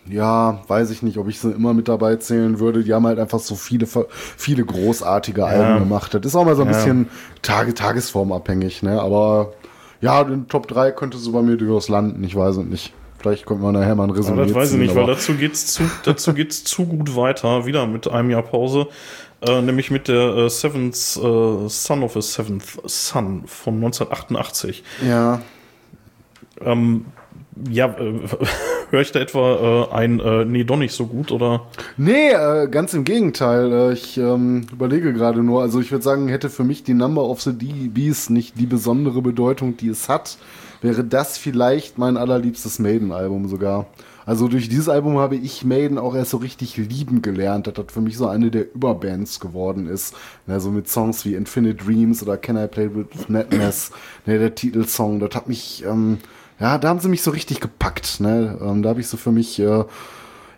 Ja, 0.08 0.62
weiß 0.68 0.92
ich 0.92 1.02
nicht, 1.02 1.18
ob 1.18 1.28
ich 1.30 1.40
sie 1.40 1.52
immer 1.52 1.74
mit 1.74 1.88
dabei 1.88 2.18
zählen 2.18 2.60
würde. 2.60 2.84
Die 2.84 2.94
haben 2.94 3.08
halt 3.08 3.18
einfach 3.18 3.40
so 3.40 3.56
viele, 3.56 3.88
viele 4.38 4.64
großartige 4.66 5.46
Alben 5.46 5.80
gemacht. 5.80 6.14
Das 6.14 6.26
ist 6.26 6.36
auch 6.36 6.46
mal 6.46 6.56
so 6.56 6.62
ein 6.64 6.70
Ja. 6.70 6.74
bisschen 6.76 7.10
Tage, 7.42 7.74
tagesformabhängig, 7.74 8.84
ne? 8.84 9.02
Aber 9.02 9.54
ja, 10.02 10.24
den 10.24 10.48
Top 10.48 10.68
3 10.68 10.92
könnte 10.92 11.18
so 11.18 11.32
bei 11.32 11.42
mir 11.42 11.58
durchaus 11.58 11.90
landen. 11.90 12.24
Ich 12.24 12.36
weiß 12.36 12.58
es 12.58 12.66
nicht. 12.66 12.94
Vielleicht 13.26 13.48
kommt 13.48 13.64
man 13.64 13.74
nachher 13.74 13.96
mal 13.96 14.04
ein 14.04 14.12
Resümee 14.12 14.34
Aber 14.34 14.46
das 14.46 14.54
weiß 14.54 14.74
ich 14.74 14.78
nicht, 14.78 14.94
weil 14.94 15.08
dazu 15.08 15.34
geht's 15.34 15.66
zu, 15.66 15.82
dazu 16.04 16.36
geht's 16.36 16.64
zu 16.64 16.86
gut 16.86 17.16
weiter. 17.16 17.66
Wieder 17.66 17.88
mit 17.88 18.08
einem 18.08 18.30
Jahr 18.30 18.44
Pause. 18.44 18.86
Äh, 19.42 19.64
nämlich 19.64 19.90
mit 19.90 20.08
der 20.08 20.36
äh, 20.36 20.50
Seventh 20.50 20.94
äh, 20.94 21.68
Son 21.68 22.04
of 22.04 22.16
a 22.16 22.22
Seventh 22.22 22.64
Son 22.86 23.42
von 23.48 23.76
1988. 23.78 24.84
Ja, 25.08 25.42
Ähm, 26.62 27.06
ja, 27.68 27.88
äh, 27.88 28.20
höre 28.92 29.02
ich 29.02 29.12
da 29.12 29.20
etwa 29.22 29.88
äh, 29.90 29.96
ein, 29.96 30.20
äh, 30.20 30.46
nee, 30.46 30.64
doch 30.64 30.78
nicht 30.78 30.94
so 30.94 31.08
gut, 31.08 31.32
oder? 31.32 31.66
Nee, 31.98 32.30
äh, 32.30 32.68
ganz 32.68 32.94
im 32.94 33.06
Gegenteil. 33.06 33.72
Äh, 33.72 33.94
ich 33.94 34.20
ähm, 34.20 34.68
überlege 34.72 35.14
gerade 35.14 35.42
nur. 35.42 35.64
Also 35.64 35.82
ich 35.82 35.92
würde 35.92 36.04
sagen, 36.04 36.28
hätte 36.28 36.52
für 36.52 36.64
mich 36.64 36.84
die 36.84 36.94
Number 36.94 37.24
of 37.24 37.42
the 37.42 37.54
DBs 37.54 38.30
nicht 38.30 38.60
die 38.60 38.68
besondere 38.68 39.24
Bedeutung, 39.24 39.78
die 39.78 39.90
es 39.90 40.10
hat, 40.10 40.38
wäre 40.82 41.04
das 41.04 41.38
vielleicht 41.38 41.98
mein 41.98 42.18
allerliebstes 42.18 42.80
Maiden-Album 42.80 43.48
sogar. 43.48 43.88
Also 44.26 44.48
durch 44.48 44.70
dieses 44.70 44.90
Album 44.90 45.20
habe 45.20 45.36
ich 45.36 45.64
Maiden 45.64 46.00
auch 46.00 46.16
erst 46.16 46.32
so 46.32 46.38
richtig 46.38 46.78
lieben 46.78 47.22
gelernt, 47.22 47.68
das 47.68 47.86
für 47.90 48.02
mich 48.02 48.18
so 48.18 48.28
eine 48.28 48.50
der 48.50 48.74
Überbands 48.74 49.40
geworden 49.40 49.88
ist. 49.88 50.16
Ne, 50.48 50.60
so 50.60 50.72
mit 50.72 50.90
Songs 50.90 51.26
wie 51.26 51.36
Infinite 51.36 51.84
Dreams 51.84 52.24
oder 52.24 52.38
Can 52.38 52.58
I 52.58 52.68
Play 52.68 52.90
With 52.94 53.30
Madness, 53.30 53.92
ne, 54.26 54.40
der 54.40 54.56
Titelsong, 54.56 55.20
das 55.20 55.36
hat 55.36 55.48
mich, 55.48 55.84
ähm, 55.86 56.18
ja, 56.60 56.78
da 56.80 56.90
haben 56.90 57.00
sie 57.00 57.10
mich 57.10 57.22
so 57.22 57.32
richtig 57.32 57.60
gepackt. 57.60 58.20
Ne? 58.20 58.58
Ähm, 58.62 58.82
da 58.82 58.90
habe 58.90 59.02
ich 59.02 59.08
so 59.08 59.18
für 59.18 59.32
mich 59.32 59.60
äh, 59.60 59.84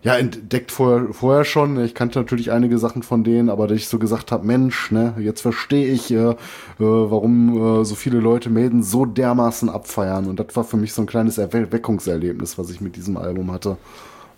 ja, 0.04 0.16
entdeckt 0.16 0.72
vorher, 0.72 1.14
vorher 1.14 1.44
schon. 1.44 1.84
Ich 1.84 1.94
kannte 1.94 2.20
natürlich 2.20 2.52
einige 2.52 2.78
Sachen 2.78 3.04
von 3.04 3.24
denen, 3.24 3.50
aber 3.50 3.68
dass 3.68 3.78
ich 3.78 3.88
so 3.88 4.00
gesagt 4.00 4.32
habe, 4.32 4.46
Mensch, 4.46 4.92
ne, 4.92 5.16
jetzt 5.20 5.42
verstehe 5.42 5.88
ich, 5.88 6.12
äh, 6.12 6.16
äh, 6.16 6.36
warum 6.80 7.82
äh, 7.82 7.86
so 7.86 7.96
viele 7.96 8.20
Leute 8.20 8.50
Maiden 8.50 8.84
so 8.84 9.06
dermaßen 9.06 9.70
abfeiern. 9.70 10.28
Und 10.28 10.40
das 10.40 10.56
war 10.56 10.64
für 10.64 10.78
mich 10.78 10.94
so 10.94 11.02
ein 11.02 11.08
kleines 11.08 11.38
Erweckungserlebnis, 11.38 12.58
was 12.58 12.70
ich 12.70 12.80
mit 12.80 12.96
diesem 12.96 13.18
Album 13.18 13.52
hatte. 13.52 13.78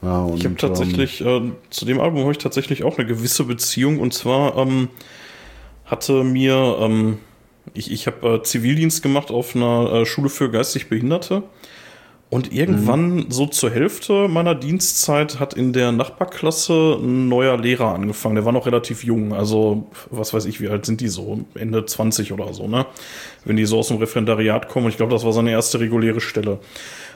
Ja, 0.02 0.22
und, 0.22 0.40
Ich 0.40 0.46
habe 0.46 0.56
tatsächlich, 0.56 1.22
äh, 1.22 1.52
zu 1.70 1.86
dem 1.86 2.00
Album 2.00 2.22
habe 2.22 2.32
ich 2.32 2.38
tatsächlich 2.38 2.84
auch 2.84 2.98
eine 2.98 3.06
gewisse 3.06 3.44
Beziehung 3.44 4.00
und 4.00 4.14
zwar 4.14 4.58
ähm, 4.58 4.88
hatte 5.86 6.24
mir, 6.24 6.78
ähm, 6.80 7.18
ich, 7.74 7.92
ich 7.92 8.08
habe 8.08 8.36
äh, 8.36 8.44
Zivildienst 8.44 9.04
gemacht 9.04 9.30
auf 9.30 9.56
einer 9.56 9.92
äh, 9.92 10.06
Schule 10.06 10.30
für 10.30 10.50
geistig 10.50 10.88
Behinderte 10.88 11.44
und 12.30 12.54
irgendwann 12.54 13.26
so 13.30 13.48
zur 13.48 13.72
Hälfte 13.72 14.28
meiner 14.28 14.54
Dienstzeit 14.54 15.40
hat 15.40 15.56
in 15.56 15.74
der 15.74 15.92
Nachbarklasse 15.92 16.98
ein 17.02 17.28
neuer 17.28 17.58
Lehrer 17.58 17.96
angefangen. 17.96 18.36
Der 18.36 18.46
war 18.46 18.52
noch 18.52 18.68
relativ 18.68 19.04
jung, 19.04 19.34
also 19.34 19.88
was 20.12 20.32
weiß 20.32 20.46
ich, 20.46 20.62
wie 20.62 20.70
alt 20.70 20.86
sind 20.86 21.02
die 21.02 21.08
so? 21.08 21.40
Ende 21.56 21.86
20 21.86 22.32
oder 22.32 22.54
so, 22.54 22.68
ne? 22.68 22.86
Wenn 23.46 23.56
die 23.56 23.66
so 23.66 23.80
aus 23.80 23.88
dem 23.88 23.98
Referendariat 23.98 24.70
kommen. 24.70 24.90
Ich 24.90 24.98
glaube, 24.98 25.12
das 25.12 25.26
war 25.26 25.34
seine 25.34 25.52
erste 25.52 25.80
reguläre 25.80 26.22
Stelle. 26.22 26.60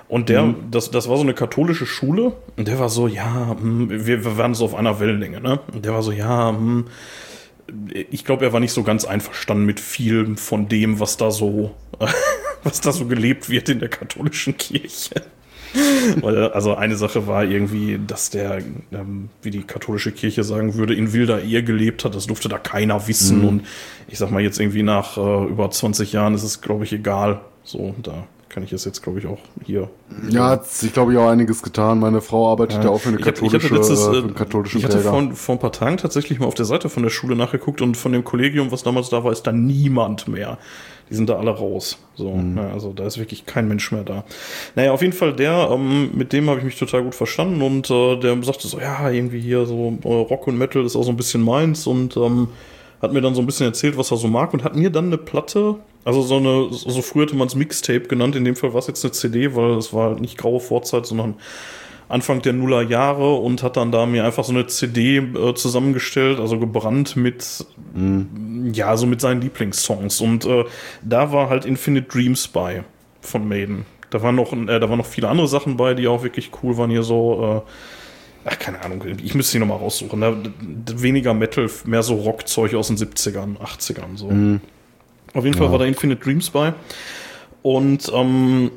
Und 0.07 0.30
der, 0.30 0.55
das, 0.72 0.89
das 0.89 1.07
war 1.07 1.18
so 1.18 1.24
eine 1.24 1.34
katholische 1.36 1.86
Schule. 1.86 2.34
Und 2.57 2.68
der 2.68 2.80
war 2.80 2.89
so, 2.89 3.07
ja, 3.07 3.55
hm, 3.59 3.89
wir, 3.89 4.26
wir 4.26 4.38
waren 4.38 4.55
so 4.55 4.66
auf 4.66 4.74
einer 4.74 4.99
Wellenlänge, 4.99 5.41
ne? 5.41 5.59
Und 5.72 5.86
der 5.86 5.93
war 5.93 6.01
so, 6.01 6.11
ja, 6.11 6.49
hm, 6.49 6.86
ich 8.09 8.26
glaube, 8.26 8.45
er 8.45 8.53
war 8.53 8.59
nicht 8.59 8.74
so 8.74 8.84
ganz 8.84 9.05
einverstanden 9.05 9.66
mit 9.66 9.80
viel 9.80 10.36
von 10.38 10.68
dem, 10.68 10.99
was 10.99 11.18
da 11.18 11.30
so, 11.30 11.72
was 12.64 12.82
da 12.82 12.91
so 12.91 13.05
gelebt 13.05 13.49
wird 13.49 13.70
in 13.70 13.80
der 13.80 13.89
katholischen 13.89 14.57
Kirche. 14.57 15.22
Also 16.22 16.76
eine 16.76 16.95
Sache 16.95 17.26
war 17.26 17.43
irgendwie, 17.45 17.99
dass 18.05 18.30
der, 18.30 18.59
ähm, 18.91 19.30
wie 19.41 19.49
die 19.49 19.64
katholische 19.64 20.11
Kirche 20.11 20.43
sagen 20.43 20.76
würde, 20.76 20.93
in 20.93 21.14
wilder 21.14 21.41
Ehe 21.41 21.64
gelebt 21.64 22.05
hat. 22.05 22.14
Das 22.14 22.28
durfte 22.28 22.47
da 22.47 22.59
keiner 22.59 23.07
wissen. 23.07 23.43
Und 23.43 23.64
ich 24.07 24.20
sag 24.20 24.30
mal 24.30 24.41
jetzt 24.41 24.59
irgendwie 24.59 24.84
nach 24.84 25.18
äh, 25.18 25.45
über 25.47 25.72
20 25.72 26.14
Jahren 26.14 26.36
ist 26.36 26.43
es, 26.43 26.61
glaube 26.61 26.84
ich, 26.84 26.93
egal. 26.93 27.41
So, 27.64 27.95
da 28.03 28.28
kann 28.49 28.61
ich 28.64 28.72
es 28.72 28.86
jetzt, 28.86 29.01
glaube 29.01 29.18
ich, 29.18 29.26
auch 29.26 29.39
hier. 29.66 29.89
Ja, 30.30 30.49
hat 30.49 30.68
sich, 30.68 30.93
glaube 30.93 31.14
ich, 31.14 31.18
auch 31.18 31.28
einiges 31.30 31.64
getan. 31.64 31.99
Meine 31.99 32.22
Frau 32.22 32.51
arbeitet 32.51 32.84
ja, 32.84 32.91
auch 32.91 32.99
für 33.01 33.09
eine 33.09 33.18
Ich 33.20 33.26
hatte- 33.26 33.43
ich 33.43 33.51
katholische, 33.51 33.66
hatte 33.70 33.76
letztes, 33.76 34.05
äh, 34.07 34.11
äh, 34.11 34.18
einen 34.20 34.36
katholischen 34.36 34.78
ich 34.78 34.86
hatte 34.86 34.99
vor, 34.99 35.32
vor 35.34 35.55
ein 35.55 35.59
paar 35.59 35.72
Tagen 35.72 35.97
tatsächlich 35.97 36.38
mal 36.39 36.45
auf 36.45 36.53
der 36.53 36.66
Seite 36.66 36.88
von 36.88 37.01
der 37.01 37.09
Schule 37.09 37.36
nachgeguckt 37.36 37.82
und 37.82 37.97
von 37.97 38.11
dem 38.11 38.24
Kollegium, 38.24 38.72
was 38.72 38.84
damals 38.84 39.09
da 39.09 39.24
war, 39.24 39.32
ist 39.32 39.41
da 39.47 39.51
niemand 39.51 40.28
mehr. 40.28 40.59
Die 41.10 41.16
sind 41.16 41.30
da 41.30 41.38
alle 41.38 41.51
raus. 41.51 41.97
So, 42.16 42.32
Mhm. 42.32 42.58
ja, 42.58 42.70
also 42.72 42.93
da 42.93 43.06
ist 43.06 43.18
wirklich 43.18 43.45
kein 43.45 43.68
Mensch 43.68 43.91
mehr 43.91 44.04
da. 44.04 44.24
Naja, 44.76 44.91
auf 44.91 45.01
jeden 45.01 45.14
Fall 45.14 45.34
der, 45.34 45.70
ähm, 45.72 46.12
mit 46.14 46.34
dem 46.34 46.49
habe 46.49 46.60
ich 46.60 46.66
mich 46.66 46.78
total 46.78 47.04
gut 47.04 47.16
verstanden 47.16 47.62
und 47.62 47.89
äh, 47.89 48.16
der 48.18 48.41
sagte 48.43 48.68
so, 48.68 48.80
ja, 48.80 49.10
irgendwie 49.10 49.39
hier 49.41 49.66
so 49.66 49.97
äh, 50.04 50.08
Rock 50.08 50.47
und 50.47 50.58
Metal 50.58 50.86
ist 50.86 50.95
auch 50.95 51.04
so 51.04 51.12
ein 51.12 51.18
bisschen 51.18 51.41
meins 51.41 51.88
und 51.88 52.16
ähm, 52.18 52.49
hat 53.01 53.12
mir 53.14 53.22
dann 53.22 53.36
so 53.36 53.41
ein 53.41 53.45
bisschen 53.45 53.66
erzählt, 53.66 53.97
was 53.97 54.12
er 54.12 54.18
so 54.18 54.28
mag 54.28 54.54
und 54.54 54.64
hat 54.64 54.76
mir 54.76 54.89
dann 54.89 55.08
eine 55.08 55.18
Platte, 55.18 55.76
also 56.06 56.22
so 56.22 56.38
eine, 56.38 56.68
so 56.72 57.01
früher 57.01 57.24
hätte 57.24 57.36
man 57.36 57.47
es 57.47 57.56
Mixtape 57.56 58.01
genannt, 58.08 58.36
in 58.36 58.45
dem 58.45 58.56
Fall 58.56 58.74
war 58.74 58.80
es 58.80 58.88
jetzt 58.88 59.04
eine 59.04 59.12
CD, 59.12 59.56
weil 59.56 59.72
es 59.72 59.91
war 59.93 60.20
nicht 60.20 60.38
graue 60.38 60.60
Vorzeit, 60.62 61.06
sondern 61.06 61.36
Anfang 62.14 62.41
der 62.41 62.53
Nuller 62.53 62.82
Jahre 62.84 63.34
und 63.36 63.64
hat 63.64 63.76
dann 63.76 63.91
da 63.91 64.05
mir 64.05 64.24
einfach 64.24 64.43
so 64.43 64.53
eine 64.53 64.68
CD 64.68 65.18
äh, 65.18 65.53
zusammengestellt, 65.55 66.39
also 66.39 66.59
gebrannt 66.59 67.16
mit, 67.16 67.66
ja, 68.72 68.95
so 68.95 69.05
mit 69.07 69.20
seinen 69.20 69.41
Lieblingssongs. 69.41 70.22
Und 70.22 70.45
äh, 70.45 70.64
da 71.01 71.32
war 71.32 71.49
halt 71.49 71.66
Infinite 71.66 72.07
Dreams 72.07 72.47
bei 72.47 72.84
von 73.22 73.47
Maiden. 73.47 73.86
Da 74.11 74.22
waren 74.22 74.36
noch, 74.36 74.53
äh, 74.53 74.80
da 74.80 74.89
waren 74.89 74.99
noch 74.99 75.05
viele 75.05 75.28
andere 75.28 75.47
Sachen 75.47 75.76
bei, 75.76 75.93
die 75.95 76.07
auch 76.07 76.24
wirklich 76.24 76.51
cool 76.61 76.78
waren 76.78 76.89
hier 76.91 77.03
so, 77.03 77.64
äh, 77.66 78.49
ach, 78.49 78.59
keine 78.59 78.84
Ahnung, 78.84 79.03
ich 79.24 79.34
müsste 79.34 79.53
sie 79.53 79.59
nochmal 79.59 79.80
raussuchen. 79.80 80.22
Da, 80.22 80.32
d- 80.32 81.01
weniger 81.01 81.34
Metal, 81.34 81.70
mehr 81.86 82.03
so 82.03 82.16
Rockzeug 82.16 82.76
aus 82.76 82.88
den 82.89 82.97
70ern, 82.97 83.57
80ern, 83.57 84.16
so. 84.18 84.28
Auf 85.34 85.45
jeden 85.45 85.57
Fall 85.57 85.72
war 85.72 85.80
da 85.80 85.86
Infinite 85.86 86.22
Dreams 86.24 86.51
bei. 86.51 86.74
Und 87.64 88.11
ähm, 88.14 88.70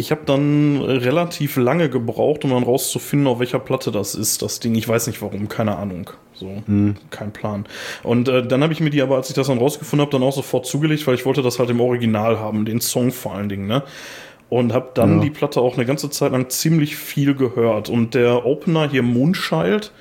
ich 0.00 0.10
habe 0.10 0.22
dann 0.24 0.80
relativ 0.80 1.56
lange 1.56 1.90
gebraucht, 1.90 2.44
um 2.44 2.50
dann 2.50 2.62
rauszufinden, 2.62 3.28
auf 3.28 3.38
welcher 3.38 3.58
Platte 3.58 3.92
das 3.92 4.14
ist, 4.14 4.40
das 4.42 4.58
Ding. 4.58 4.74
Ich 4.74 4.88
weiß 4.88 5.06
nicht 5.06 5.20
warum, 5.20 5.48
keine 5.48 5.76
Ahnung. 5.76 6.10
So, 6.34 6.62
hm. 6.64 6.96
kein 7.10 7.32
Plan. 7.32 7.66
Und 8.02 8.28
äh, 8.28 8.44
dann 8.44 8.62
habe 8.62 8.72
ich 8.72 8.80
mir 8.80 8.88
die 8.88 9.02
aber, 9.02 9.16
als 9.16 9.28
ich 9.28 9.34
das 9.34 9.48
dann 9.48 9.58
rausgefunden 9.58 10.00
habe, 10.00 10.10
dann 10.10 10.26
auch 10.26 10.32
sofort 10.32 10.64
zugelegt, 10.64 11.06
weil 11.06 11.14
ich 11.14 11.26
wollte 11.26 11.42
das 11.42 11.58
halt 11.58 11.68
im 11.68 11.80
Original 11.80 12.38
haben, 12.38 12.64
den 12.64 12.80
Song 12.80 13.12
vor 13.12 13.34
allen 13.34 13.50
Dingen, 13.50 13.66
ne? 13.66 13.82
Und 14.48 14.72
habe 14.72 14.90
dann 14.94 15.18
ja. 15.18 15.24
die 15.24 15.30
Platte 15.30 15.60
auch 15.60 15.76
eine 15.76 15.84
ganze 15.84 16.10
Zeit 16.10 16.32
lang 16.32 16.48
ziemlich 16.48 16.96
viel 16.96 17.34
gehört. 17.34 17.88
Und 17.88 18.14
der 18.14 18.46
Opener 18.46 18.88
hier 18.88 19.02
Moonchild 19.02 19.92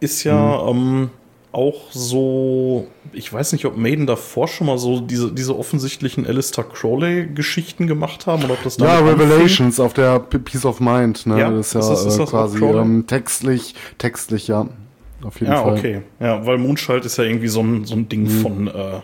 ist 0.00 0.24
ja, 0.24 0.66
hm. 0.66 0.76
ähm, 0.76 1.10
auch 1.52 1.92
so, 1.92 2.88
ich 3.16 3.32
weiß 3.32 3.52
nicht, 3.52 3.64
ob 3.64 3.76
Maiden 3.76 4.06
davor 4.06 4.46
schon 4.46 4.66
mal 4.66 4.78
so 4.78 5.00
diese, 5.00 5.32
diese 5.32 5.56
offensichtlichen 5.56 6.26
Alistair 6.26 6.64
Crowley-Geschichten 6.64 7.86
gemacht 7.86 8.26
haben 8.26 8.44
oder 8.44 8.54
ob 8.54 8.62
das 8.62 8.76
Ja, 8.76 8.98
Revelations 8.98 9.80
auf 9.80 9.94
der 9.94 10.18
Peace 10.18 10.64
of 10.64 10.80
Mind, 10.80 11.26
ne? 11.26 11.40
Ja, 11.40 11.50
das 11.50 11.68
ist 11.68 11.74
ja 11.74 11.80
ist 11.80 11.88
das, 11.88 12.06
ist 12.06 12.18
äh, 12.18 12.24
quasi 12.26 12.62
ähm, 12.62 13.06
textlich, 13.06 13.74
textlich, 13.98 14.48
ja. 14.48 14.68
Auf 15.22 15.40
jeden 15.40 15.52
ja, 15.52 15.62
Fall. 15.62 15.72
Ja, 15.72 15.78
okay. 15.78 16.02
Ja, 16.20 16.46
weil 16.46 16.58
Moonchild 16.58 17.04
ist 17.06 17.16
ja 17.16 17.24
irgendwie 17.24 17.48
so 17.48 17.62
ein, 17.62 17.84
so 17.84 17.94
ein 17.94 18.08
Ding 18.08 18.24
mhm. 18.24 18.40
von, 18.42 18.68
äh, 18.68 19.00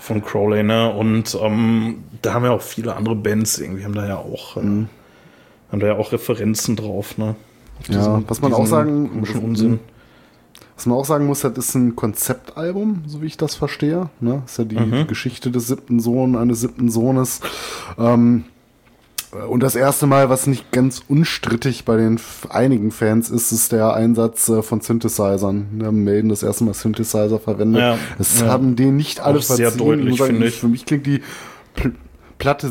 von 0.00 0.22
Crowley, 0.22 0.64
ne? 0.64 0.92
Und 0.92 1.38
ähm, 1.40 2.04
da 2.22 2.34
haben 2.34 2.44
ja 2.44 2.50
auch 2.50 2.62
viele 2.62 2.96
andere 2.96 3.14
Bands 3.14 3.58
irgendwie, 3.58 3.84
haben 3.84 3.94
da 3.94 4.06
ja 4.06 4.16
auch, 4.16 4.56
äh, 4.56 4.60
mhm. 4.60 4.88
haben 5.70 5.80
da 5.80 5.86
ja 5.86 5.96
auch 5.96 6.12
Referenzen 6.12 6.74
drauf, 6.74 7.16
ne? 7.18 7.36
Auf 7.78 7.88
ja, 7.88 7.98
diesen, 7.98 8.28
was 8.28 8.40
man 8.40 8.52
auch 8.52 8.66
sagen, 8.66 9.22
Unsinn. 9.42 9.78
Was 10.76 10.84
man 10.84 10.98
auch 10.98 11.06
sagen 11.06 11.26
muss, 11.26 11.40
das 11.40 11.56
ist 11.56 11.74
ein 11.74 11.96
Konzeptalbum, 11.96 13.02
so 13.06 13.22
wie 13.22 13.26
ich 13.26 13.38
das 13.38 13.54
verstehe. 13.54 14.10
Ne? 14.20 14.42
Das 14.42 14.52
ist 14.52 14.58
ja 14.58 14.64
die 14.64 14.78
mhm. 14.78 15.06
Geschichte 15.06 15.50
des 15.50 15.68
siebten 15.68 16.00
Sohnes, 16.00 16.38
eines 16.38 16.60
siebten 16.60 16.90
Sohnes. 16.90 17.40
Ähm, 17.98 18.44
und 19.48 19.62
das 19.62 19.74
erste 19.74 20.06
Mal, 20.06 20.28
was 20.28 20.46
nicht 20.46 20.70
ganz 20.72 21.02
unstrittig 21.08 21.84
bei 21.84 21.96
den 21.96 22.20
einigen 22.48 22.90
Fans 22.90 23.30
ist, 23.30 23.52
ist 23.52 23.72
der 23.72 23.94
Einsatz 23.94 24.48
äh, 24.48 24.62
von 24.62 24.80
Synthesizern. 24.80 25.66
Wir 25.72 25.86
haben 25.86 26.04
Melden 26.04 26.28
das 26.28 26.42
erste 26.42 26.64
Mal 26.64 26.74
Synthesizer 26.74 27.38
verwendet. 27.38 27.80
Ja, 27.80 27.98
es 28.18 28.40
ja. 28.40 28.46
haben 28.48 28.76
den 28.76 28.96
nicht 28.96 29.20
alle 29.20 29.40
verziehen. 29.40 29.70
Sehr 29.70 29.70
deutlich, 29.72 30.20
finde 30.20 30.46
ich. 30.46 30.60
Für 30.60 30.68
mich 30.68 30.84
klingt 30.84 31.06
die 31.06 31.22
Pl 31.74 31.92
Platte, 32.38 32.70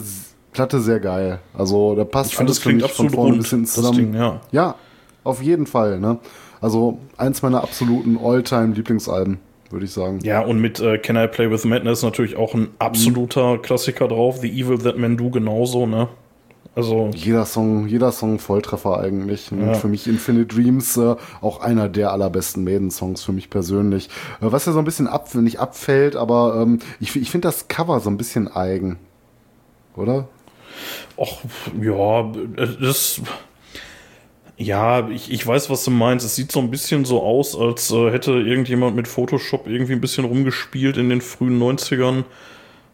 Platte 0.54 0.80
sehr 0.80 1.00
geil. 1.00 1.40
Also 1.54 1.96
da 1.96 2.04
passt 2.04 2.34
ich 2.34 2.40
alles 2.40 2.58
das 2.58 2.62
klingt 2.62 2.84
absolut 2.84 3.12
von 3.12 3.16
vorne 3.16 3.32
rund, 3.32 3.42
bis 3.42 3.50
hinten 3.50 3.66
zusammen. 3.66 3.98
Ding, 3.98 4.14
ja. 4.14 4.42
ja, 4.52 4.76
auf 5.24 5.42
jeden 5.42 5.66
Fall. 5.66 6.00
Ne? 6.00 6.20
Also 6.66 6.98
eins 7.18 7.44
meiner 7.44 7.62
absoluten 7.62 8.18
All-Time-Lieblingsalben, 8.18 9.38
würde 9.70 9.86
ich 9.86 9.92
sagen. 9.92 10.18
Ja, 10.24 10.42
und 10.42 10.60
mit 10.60 10.80
äh, 10.80 10.98
Can 10.98 11.16
I 11.16 11.28
Play 11.28 11.52
With 11.52 11.64
Madness 11.64 12.02
natürlich 12.02 12.38
auch 12.38 12.56
ein 12.56 12.70
absoluter 12.80 13.58
mhm. 13.58 13.62
Klassiker 13.62 14.08
drauf. 14.08 14.40
The 14.42 14.50
Evil 14.50 14.80
That 14.80 14.98
Men 14.98 15.16
Do 15.16 15.30
genauso, 15.30 15.86
ne? 15.86 16.08
Also 16.74 17.12
jeder 17.14 17.46
Song, 17.46 17.88
jeder 17.88 18.12
Song 18.12 18.40
Volltreffer 18.40 19.00
eigentlich. 19.00 19.52
Ja. 19.52 19.76
Für 19.76 19.88
mich 19.88 20.08
Infinite 20.08 20.56
Dreams 20.56 20.98
äh, 20.98 21.18
auch 21.40 21.62
einer 21.62 21.88
der 21.88 22.12
allerbesten 22.12 22.64
Maiden-Songs 22.64 23.24
für 23.24 23.32
mich 23.32 23.52
persönlich. 23.52 24.10
Äh, 24.42 24.48
was 24.52 24.66
ja 24.66 24.72
so 24.72 24.80
ein 24.80 24.86
bisschen 24.86 25.08
ab, 25.08 25.36
nicht 25.36 25.60
abfällt, 25.60 26.16
aber 26.16 26.64
ähm, 26.64 26.80
ich, 27.00 27.16
ich 27.16 27.30
finde 27.30 27.48
das 27.48 27.68
Cover 27.68 28.00
so 28.00 28.10
ein 28.10 28.18
bisschen 28.18 28.48
eigen, 28.48 28.98
oder? 29.96 30.28
Ach 31.22 31.32
ja, 31.80 32.32
das 32.82 33.22
ja, 34.58 35.10
ich, 35.10 35.32
ich 35.32 35.46
weiß, 35.46 35.70
was 35.70 35.84
du 35.84 35.92
meinst. 35.92 36.26
Es 36.26 36.36
sieht 36.36 36.52
so 36.52 36.60
ein 36.60 36.72
bisschen 36.72 37.04
so 37.04 37.22
aus, 37.22 37.58
als 37.58 37.92
äh, 37.92 38.12
hätte 38.12 38.32
irgendjemand 38.32 38.96
mit 38.96 39.08
Photoshop 39.08 39.68
irgendwie 39.68 39.94
ein 39.94 40.02
bisschen 40.02 40.26
rumgespielt 40.26 40.98
in 40.98 41.10
den 41.10 41.22
frühen 41.22 41.62
90ern. 41.62 42.24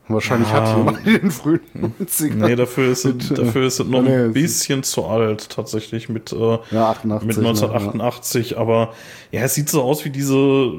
Wahrscheinlich 0.08 0.50
ja. 0.50 0.56
hat 0.56 0.76
jemand 0.76 1.06
in 1.06 1.22
den 1.22 1.32
frühen 1.32 1.62
90ern. 1.76 2.48
Nee, 2.48 2.56
dafür 2.56 2.92
ist, 2.92 3.06
es, 3.06 3.30
dafür 3.30 3.68
ist 3.68 3.80
es 3.80 3.88
noch 3.88 4.02
nee, 4.02 4.16
ein 4.16 4.34
bisschen 4.34 4.82
zu 4.82 5.06
alt, 5.06 5.50
tatsächlich, 5.50 6.10
mit, 6.10 6.34
äh, 6.34 6.58
ja, 6.72 6.90
88, 6.90 7.28
mit 7.28 7.38
1988. 7.38 8.50
Ja. 8.52 8.58
Aber 8.58 8.94
ja, 9.32 9.42
es 9.42 9.54
sieht 9.54 9.70
so 9.70 9.84
aus 9.84 10.04
wie 10.04 10.10
diese, 10.10 10.74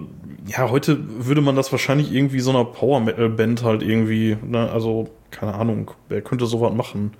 ja, 0.47 0.69
heute 0.69 0.99
würde 1.25 1.41
man 1.41 1.55
das 1.55 1.71
wahrscheinlich 1.71 2.13
irgendwie 2.13 2.41
so 2.41 2.51
einer 2.51 2.65
Power-Metal-Band 2.65 3.63
halt 3.63 3.83
irgendwie, 3.83 4.37
ne, 4.45 4.69
also, 4.71 5.11
keine 5.31 5.55
Ahnung, 5.55 5.93
wer 6.09 6.23
könnte 6.23 6.47
sowas 6.47 6.75
machen? 6.75 7.13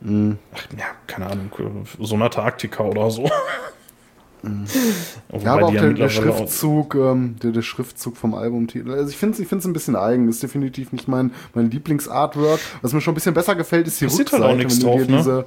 Mhm. 0.00 0.38
Ach, 0.54 0.66
ja, 0.78 0.86
keine 1.06 1.26
Ahnung, 1.26 1.50
Sonata 2.00 2.42
Arctica 2.42 2.84
oder 2.84 3.10
so. 3.10 3.28
Mhm. 4.42 4.64
ja, 5.44 5.52
aber 5.52 5.66
auch 5.66 5.70
der, 5.70 5.92
der 5.92 6.08
Schriftzug, 6.08 6.94
ähm, 6.94 7.36
der, 7.42 7.50
der 7.50 7.60
Schriftzug 7.60 8.16
vom 8.16 8.34
Albumtitel. 8.34 8.90
Also 8.92 9.10
ich 9.10 9.18
finde 9.18 9.34
es 9.34 9.40
ich 9.40 9.48
find's 9.48 9.66
ein 9.66 9.74
bisschen 9.74 9.96
eigen. 9.96 10.28
Ist 10.28 10.42
definitiv 10.42 10.92
nicht 10.92 11.08
mein, 11.08 11.32
mein 11.52 11.70
Lieblingsartwork. 11.70 12.58
Was 12.80 12.94
mir 12.94 13.02
schon 13.02 13.12
ein 13.12 13.16
bisschen 13.16 13.34
besser 13.34 13.54
gefällt, 13.54 13.86
ist 13.86 14.00
die 14.00 14.06
das 14.06 14.18
Rückseite. 14.18 14.36
Sieht 14.36 14.42
halt 14.42 14.54
auch 14.54 14.56
nichts 14.56 14.78
drauf, 14.78 15.00
ne? 15.00 15.18
Diese, 15.18 15.44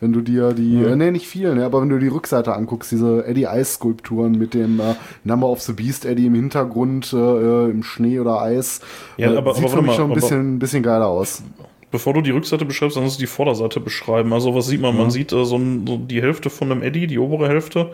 wenn 0.00 0.12
du 0.12 0.22
dir 0.22 0.52
die, 0.52 0.76
mhm. 0.76 0.86
äh, 0.86 0.96
nee, 0.96 1.10
nicht 1.10 1.26
viel, 1.26 1.54
ne, 1.54 1.64
aber 1.64 1.82
wenn 1.82 1.90
du 1.90 1.98
die 1.98 2.08
Rückseite 2.08 2.54
anguckst, 2.54 2.90
diese 2.90 3.24
Eddie 3.26 3.44
Ice 3.44 3.74
Skulpturen 3.74 4.32
mit 4.32 4.54
dem 4.54 4.80
äh, 4.80 4.94
Number 5.24 5.48
of 5.48 5.60
the 5.60 5.74
Beast 5.74 6.06
Eddie 6.06 6.26
im 6.26 6.34
Hintergrund, 6.34 7.12
äh, 7.12 7.70
im 7.70 7.82
Schnee 7.82 8.18
oder 8.18 8.40
Eis, 8.40 8.80
ja, 9.18 9.36
aber, 9.36 9.54
sieht 9.54 9.64
aber, 9.64 9.76
für 9.76 9.82
mich 9.82 9.92
schon 9.92 10.10
ein 10.10 10.14
bisschen, 10.14 10.54
ein 10.56 10.58
bisschen 10.58 10.82
geiler 10.82 11.06
aus 11.06 11.42
bevor 11.90 12.14
du 12.14 12.20
die 12.20 12.30
Rückseite 12.30 12.64
beschreibst, 12.64 12.96
dann 12.96 13.04
musst 13.04 13.18
du 13.18 13.22
die 13.22 13.26
Vorderseite 13.26 13.80
beschreiben. 13.80 14.32
Also 14.32 14.54
was 14.54 14.66
sieht 14.66 14.80
man? 14.80 14.94
Mhm. 14.94 15.00
Man 15.00 15.10
sieht 15.10 15.32
äh, 15.32 15.44
so, 15.44 15.56
ein, 15.56 15.86
so, 15.86 15.96
die 15.96 16.22
Hälfte 16.22 16.50
von 16.50 16.70
einem 16.70 16.82
Eddy, 16.82 17.06
die 17.06 17.18
obere 17.18 17.48
Hälfte. 17.48 17.92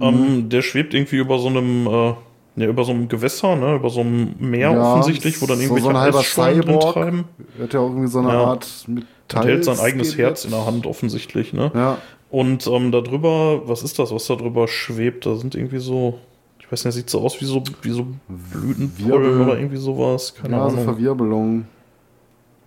Ähm, 0.00 0.14
mhm. 0.14 0.48
der 0.48 0.62
schwebt 0.62 0.94
irgendwie 0.94 1.16
über 1.16 1.38
so 1.38 1.48
einem, 1.48 1.86
äh, 1.86 2.14
ja, 2.56 2.66
über 2.68 2.84
so 2.84 2.92
einem 2.92 3.08
Gewässer, 3.08 3.56
ne, 3.56 3.76
über 3.76 3.90
so 3.90 4.00
einem 4.00 4.34
Meer 4.38 4.72
ja, 4.72 4.92
offensichtlich, 4.92 5.42
wo 5.42 5.46
dann 5.46 5.60
irgendwelche 5.60 5.86
so, 5.86 5.92
so 5.92 6.18
Eisschollen 6.18 6.60
drin 6.60 6.80
treiben. 6.80 7.24
Hat 7.60 7.74
ja 7.74 7.80
auch 7.80 7.88
irgendwie 7.88 8.08
so 8.08 8.20
eine 8.20 8.28
ja. 8.28 8.44
Art 8.44 8.84
Metall. 8.86 9.42
Und 9.42 9.48
hält 9.48 9.64
sein 9.64 9.80
eigenes 9.80 10.16
Herz 10.16 10.44
in 10.44 10.52
der 10.52 10.66
Hand 10.66 10.86
offensichtlich, 10.86 11.52
ne? 11.52 11.72
Ja. 11.74 11.98
Und 12.30 12.66
ähm, 12.66 12.92
darüber, 12.92 13.66
was 13.66 13.82
ist 13.82 13.98
das, 13.98 14.12
was 14.12 14.26
da 14.26 14.36
drüber 14.36 14.68
schwebt? 14.68 15.26
Da 15.26 15.36
sind 15.36 15.54
irgendwie 15.54 15.78
so, 15.78 16.18
ich 16.60 16.70
weiß 16.70 16.84
nicht, 16.84 16.94
sieht 16.94 17.10
so 17.10 17.20
aus 17.20 17.40
wie 17.40 17.46
so, 17.46 17.62
wie 17.82 17.90
so 17.90 18.06
Blütenpollen 18.28 19.40
oder 19.40 19.58
irgendwie 19.58 19.78
sowas. 19.78 20.34
Keine 20.34 20.56
ja, 20.56 20.66
Ahnung. 20.66 20.76
So 20.76 20.84
Verwirbelungen. 20.84 21.66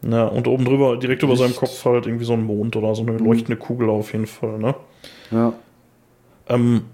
Ja, 0.03 0.25
und 0.25 0.47
oben 0.47 0.65
drüber, 0.65 0.97
direkt 0.97 1.21
Licht. 1.21 1.31
über 1.31 1.37
seinem 1.37 1.55
Kopf 1.55 1.85
halt 1.85 2.07
irgendwie 2.07 2.25
so 2.25 2.33
ein 2.33 2.43
Mond 2.43 2.75
oder 2.75 2.95
so 2.95 3.03
eine 3.03 3.13
mhm. 3.13 3.25
leuchtende 3.25 3.57
Kugel 3.57 3.89
auf 3.89 4.13
jeden 4.13 4.27
Fall, 4.27 4.57
ne? 4.57 4.75
Ja. 5.29 5.53
Ähm, 6.49 6.85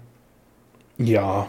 ja, 0.98 1.48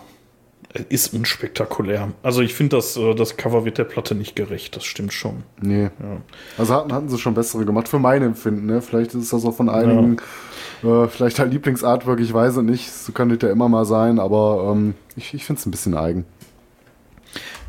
ist 0.89 1.14
unspektakulär. 1.14 2.10
Also 2.22 2.41
ich 2.41 2.53
finde, 2.53 2.78
das, 2.78 2.95
äh, 2.95 3.16
das 3.16 3.38
Cover 3.38 3.66
wird 3.66 3.78
der 3.78 3.84
Platte 3.84 4.16
nicht 4.16 4.36
gerecht, 4.36 4.76
das 4.76 4.86
stimmt 4.86 5.14
schon. 5.14 5.43
Nee. 5.62 5.84
Ja. 5.84 6.22
Also 6.57 6.76
hatten, 6.76 6.93
hatten 6.93 7.10
sie 7.10 7.18
schon 7.18 7.34
bessere 7.34 7.66
gemacht, 7.66 7.88
für 7.88 7.99
mein 7.99 8.22
Empfinden, 8.22 8.68
ne? 8.68 8.82
Vielleicht 8.82 9.14
ist 9.16 9.34
das 9.34 9.45
auch 9.45 9.55
von 9.55 9.68
einigen, 9.68 10.18
ja. 10.84 11.05
äh, 11.05 11.07
vielleicht 11.07 11.39
halt 11.39 11.51
Lieblingsartwork, 11.51 12.20
ich 12.20 12.34
weiß 12.34 12.57
es 12.57 12.64
nicht, 12.64 12.91
so 12.91 13.12
kann 13.12 13.30
das 13.30 13.39
ja 13.41 13.49
immer 13.49 13.68
mal 13.68 13.86
sein, 13.86 14.20
aber 14.20 14.72
ähm, 14.72 14.93
ich, 15.16 15.34
ich 15.34 15.43
finde 15.43 15.60
es 15.60 15.66
ein 15.66 15.72
bisschen 15.72 15.97
eigen. 15.97 16.26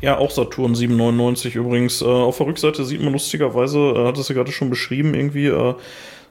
Ja, 0.01 0.17
auch 0.17 0.31
Saturn 0.31 0.73
799 0.73 1.55
übrigens. 1.55 2.01
Äh, 2.01 2.05
auf 2.05 2.37
der 2.37 2.47
Rückseite 2.47 2.83
sieht 2.85 3.01
man 3.01 3.13
lustigerweise, 3.13 3.77
äh, 3.79 4.07
hat 4.07 4.17
es 4.17 4.29
ja 4.29 4.35
gerade 4.35 4.51
schon 4.51 4.69
beschrieben, 4.69 5.13
irgendwie 5.13 5.47
äh, 5.47 5.75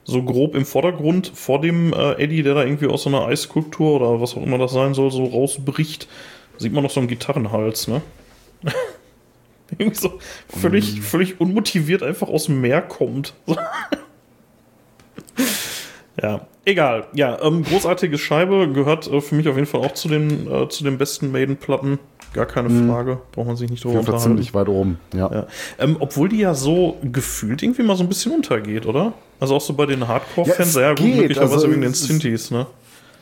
so 0.05 0.23
grob 0.23 0.55
im 0.55 0.67
Vordergrund 0.67 1.31
vor 1.35 1.61
dem 1.61 1.93
äh, 1.93 2.13
Eddie, 2.15 2.43
der 2.43 2.55
da 2.55 2.65
irgendwie 2.65 2.87
aus 2.87 3.05
so 3.05 3.11
einer 3.11 3.27
Eisskulptur 3.27 4.01
oder 4.01 4.21
was 4.21 4.37
auch 4.37 4.43
immer 4.43 4.59
das 4.59 4.73
sein 4.73 4.95
soll, 4.95 5.11
so 5.11 5.25
rausbricht, 5.25 6.09
sieht 6.59 6.73
man 6.73 6.83
noch 6.83 6.91
so 6.91 7.01
einen 7.01 7.09
Gitarrenhals, 7.09 7.89
ne? 7.89 8.03
irgendwie 9.79 9.99
so 9.99 10.19
völlig, 10.49 10.97
mm. 10.97 11.03
völlig 11.03 11.41
unmotiviert 11.41 12.03
einfach 12.03 12.29
aus 12.29 12.47
dem 12.47 12.61
Meer 12.61 12.83
kommt. 12.83 13.35
ja, 16.21 16.47
egal. 16.71 17.05
Ja, 17.13 17.41
ähm, 17.43 17.63
großartige 17.63 18.19
Scheibe 18.19 18.73
gehört 18.73 19.07
äh, 19.11 19.21
für 19.21 19.35
mich 19.35 19.49
auf 19.49 19.57
jeden 19.57 19.67
Fall 19.67 19.81
auch 19.81 19.95
zu 19.95 20.09
den, 20.09 20.51
äh, 20.51 20.69
zu 20.69 20.85
den 20.85 20.99
besten 20.99 21.31
Maiden-Platten 21.33 21.99
gar 22.33 22.47
keine 22.47 22.69
hm. 22.69 22.89
Frage. 22.89 23.19
Braucht 23.33 23.47
man 23.47 23.57
sich 23.57 23.71
nicht 23.71 23.85
drüber 23.85 24.01
unterhalten. 24.01 24.25
ziemlich 24.25 24.55
weit 24.55 24.69
oben, 24.69 24.99
ja. 25.15 25.33
ja. 25.33 25.47
Ähm, 25.79 25.97
obwohl 25.99 26.29
die 26.29 26.39
ja 26.39 26.55
so 26.55 26.97
gefühlt 27.03 27.63
irgendwie 27.63 27.83
mal 27.83 27.97
so 27.97 28.05
ein 28.05 28.09
bisschen 28.09 28.33
untergeht, 28.33 28.87
oder? 28.87 29.13
Also 29.39 29.57
auch 29.57 29.61
so 29.61 29.73
bei 29.73 29.87
den 29.87 30.07
Hardcore-Fans, 30.07 30.75
ja, 30.75 30.81
ja 30.83 30.95
gut, 30.95 31.07
möglicherweise 31.07 31.55
also, 31.55 31.71
wegen 31.71 31.81
den 31.81 31.95
Synthes, 31.95 32.51
ne? 32.51 32.67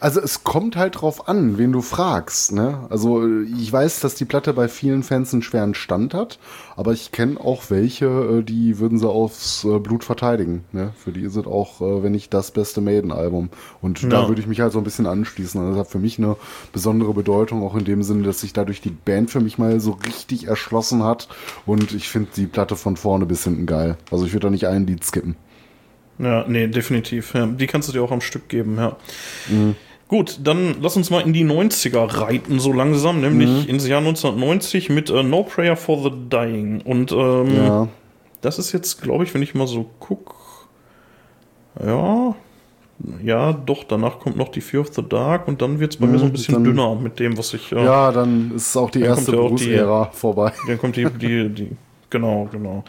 Also 0.00 0.20
es 0.20 0.44
kommt 0.44 0.76
halt 0.76 1.00
drauf 1.00 1.28
an, 1.28 1.58
wen 1.58 1.72
du 1.72 1.80
fragst. 1.80 2.52
Ne? 2.52 2.86
Also 2.88 3.26
ich 3.26 3.72
weiß, 3.72 4.00
dass 4.00 4.14
die 4.14 4.24
Platte 4.24 4.52
bei 4.52 4.68
vielen 4.68 5.02
Fans 5.02 5.32
einen 5.32 5.42
schweren 5.42 5.74
Stand 5.74 6.14
hat, 6.14 6.38
aber 6.76 6.92
ich 6.92 7.10
kenne 7.10 7.40
auch 7.40 7.64
welche, 7.70 8.06
äh, 8.06 8.42
die 8.42 8.78
würden 8.78 8.98
sie 8.98 9.08
aufs 9.08 9.64
äh, 9.64 9.78
Blut 9.78 10.04
verteidigen. 10.04 10.64
Ne? 10.72 10.92
Für 10.96 11.10
die 11.10 11.22
ist 11.22 11.36
es 11.36 11.46
auch, 11.46 11.80
äh, 11.80 12.02
wenn 12.02 12.12
nicht 12.12 12.32
das 12.32 12.52
beste 12.52 12.80
Maiden-Album. 12.80 13.50
Und 13.82 14.02
ja. 14.02 14.08
da 14.08 14.28
würde 14.28 14.40
ich 14.40 14.46
mich 14.46 14.60
halt 14.60 14.72
so 14.72 14.78
ein 14.78 14.84
bisschen 14.84 15.06
anschließen. 15.06 15.60
Also 15.60 15.72
das 15.72 15.86
hat 15.86 15.92
für 15.92 15.98
mich 15.98 16.18
eine 16.18 16.36
besondere 16.72 17.12
Bedeutung, 17.12 17.62
auch 17.62 17.74
in 17.74 17.84
dem 17.84 18.02
Sinne, 18.04 18.22
dass 18.22 18.40
sich 18.40 18.52
dadurch 18.52 18.80
die 18.80 18.90
Band 18.90 19.30
für 19.30 19.40
mich 19.40 19.58
mal 19.58 19.80
so 19.80 19.98
richtig 20.06 20.46
erschlossen 20.46 21.02
hat. 21.02 21.28
Und 21.66 21.92
ich 21.92 22.08
finde 22.08 22.30
die 22.36 22.46
Platte 22.46 22.76
von 22.76 22.96
vorne 22.96 23.26
bis 23.26 23.44
hinten 23.44 23.66
geil. 23.66 23.96
Also 24.12 24.26
ich 24.26 24.32
würde 24.32 24.46
da 24.46 24.50
nicht 24.50 24.68
ein 24.68 24.86
Lied 24.86 25.02
skippen. 25.02 25.36
Ja, 26.18 26.44
nee, 26.48 26.66
definitiv. 26.66 27.34
Ja. 27.34 27.46
Die 27.46 27.66
kannst 27.66 27.88
du 27.88 27.92
dir 27.92 28.02
auch 28.02 28.10
am 28.10 28.20
Stück 28.20 28.48
geben, 28.48 28.76
ja. 28.76 28.96
Mhm. 29.48 29.76
Gut, 30.08 30.40
dann 30.42 30.76
lass 30.80 30.96
uns 30.96 31.10
mal 31.10 31.20
in 31.20 31.34
die 31.34 31.44
90er 31.44 32.20
reiten, 32.20 32.58
so 32.60 32.72
langsam, 32.72 33.20
nämlich 33.20 33.48
mhm. 33.64 33.68
ins 33.68 33.86
Jahr 33.86 33.98
1990 33.98 34.88
mit 34.88 35.10
uh, 35.10 35.22
No 35.22 35.42
Prayer 35.42 35.76
for 35.76 36.02
the 36.02 36.10
Dying. 36.30 36.80
Und 36.80 37.12
ähm, 37.12 37.54
ja. 37.54 37.88
das 38.40 38.58
ist 38.58 38.72
jetzt, 38.72 39.02
glaube 39.02 39.24
ich, 39.24 39.34
wenn 39.34 39.42
ich 39.42 39.54
mal 39.54 39.66
so 39.66 39.84
gucke, 40.00 40.34
Ja, 41.84 42.34
ja, 43.22 43.52
doch, 43.52 43.84
danach 43.84 44.18
kommt 44.18 44.36
noch 44.36 44.48
die 44.48 44.60
Fear 44.62 44.80
of 44.80 44.94
the 44.94 45.02
Dark 45.06 45.46
und 45.46 45.60
dann 45.62 45.78
wird 45.78 45.92
es 45.92 46.00
bei 46.00 46.06
mir 46.06 46.18
so 46.18 46.24
ein 46.24 46.28
Mhm, 46.30 46.32
bisschen 46.32 46.54
dann- 46.54 46.64
dünner 46.64 46.94
mit 46.96 47.20
dem, 47.20 47.36
was 47.36 47.52
ich. 47.54 47.70
äh, 47.70 47.84
Ja, 47.84 48.10
dann 48.10 48.52
ist 48.56 48.76
auch 48.76 48.90
die 48.90 49.02
erste 49.02 49.32
ja 49.36 49.42
Bruce-Ära 49.42 50.06
vorbei. 50.12 50.52
Dann 50.66 50.78
kommt 50.78 50.96
die, 50.96 51.04
die, 51.04 51.48
die 51.50 51.70
genau, 52.10 52.48
genau. 52.50 52.82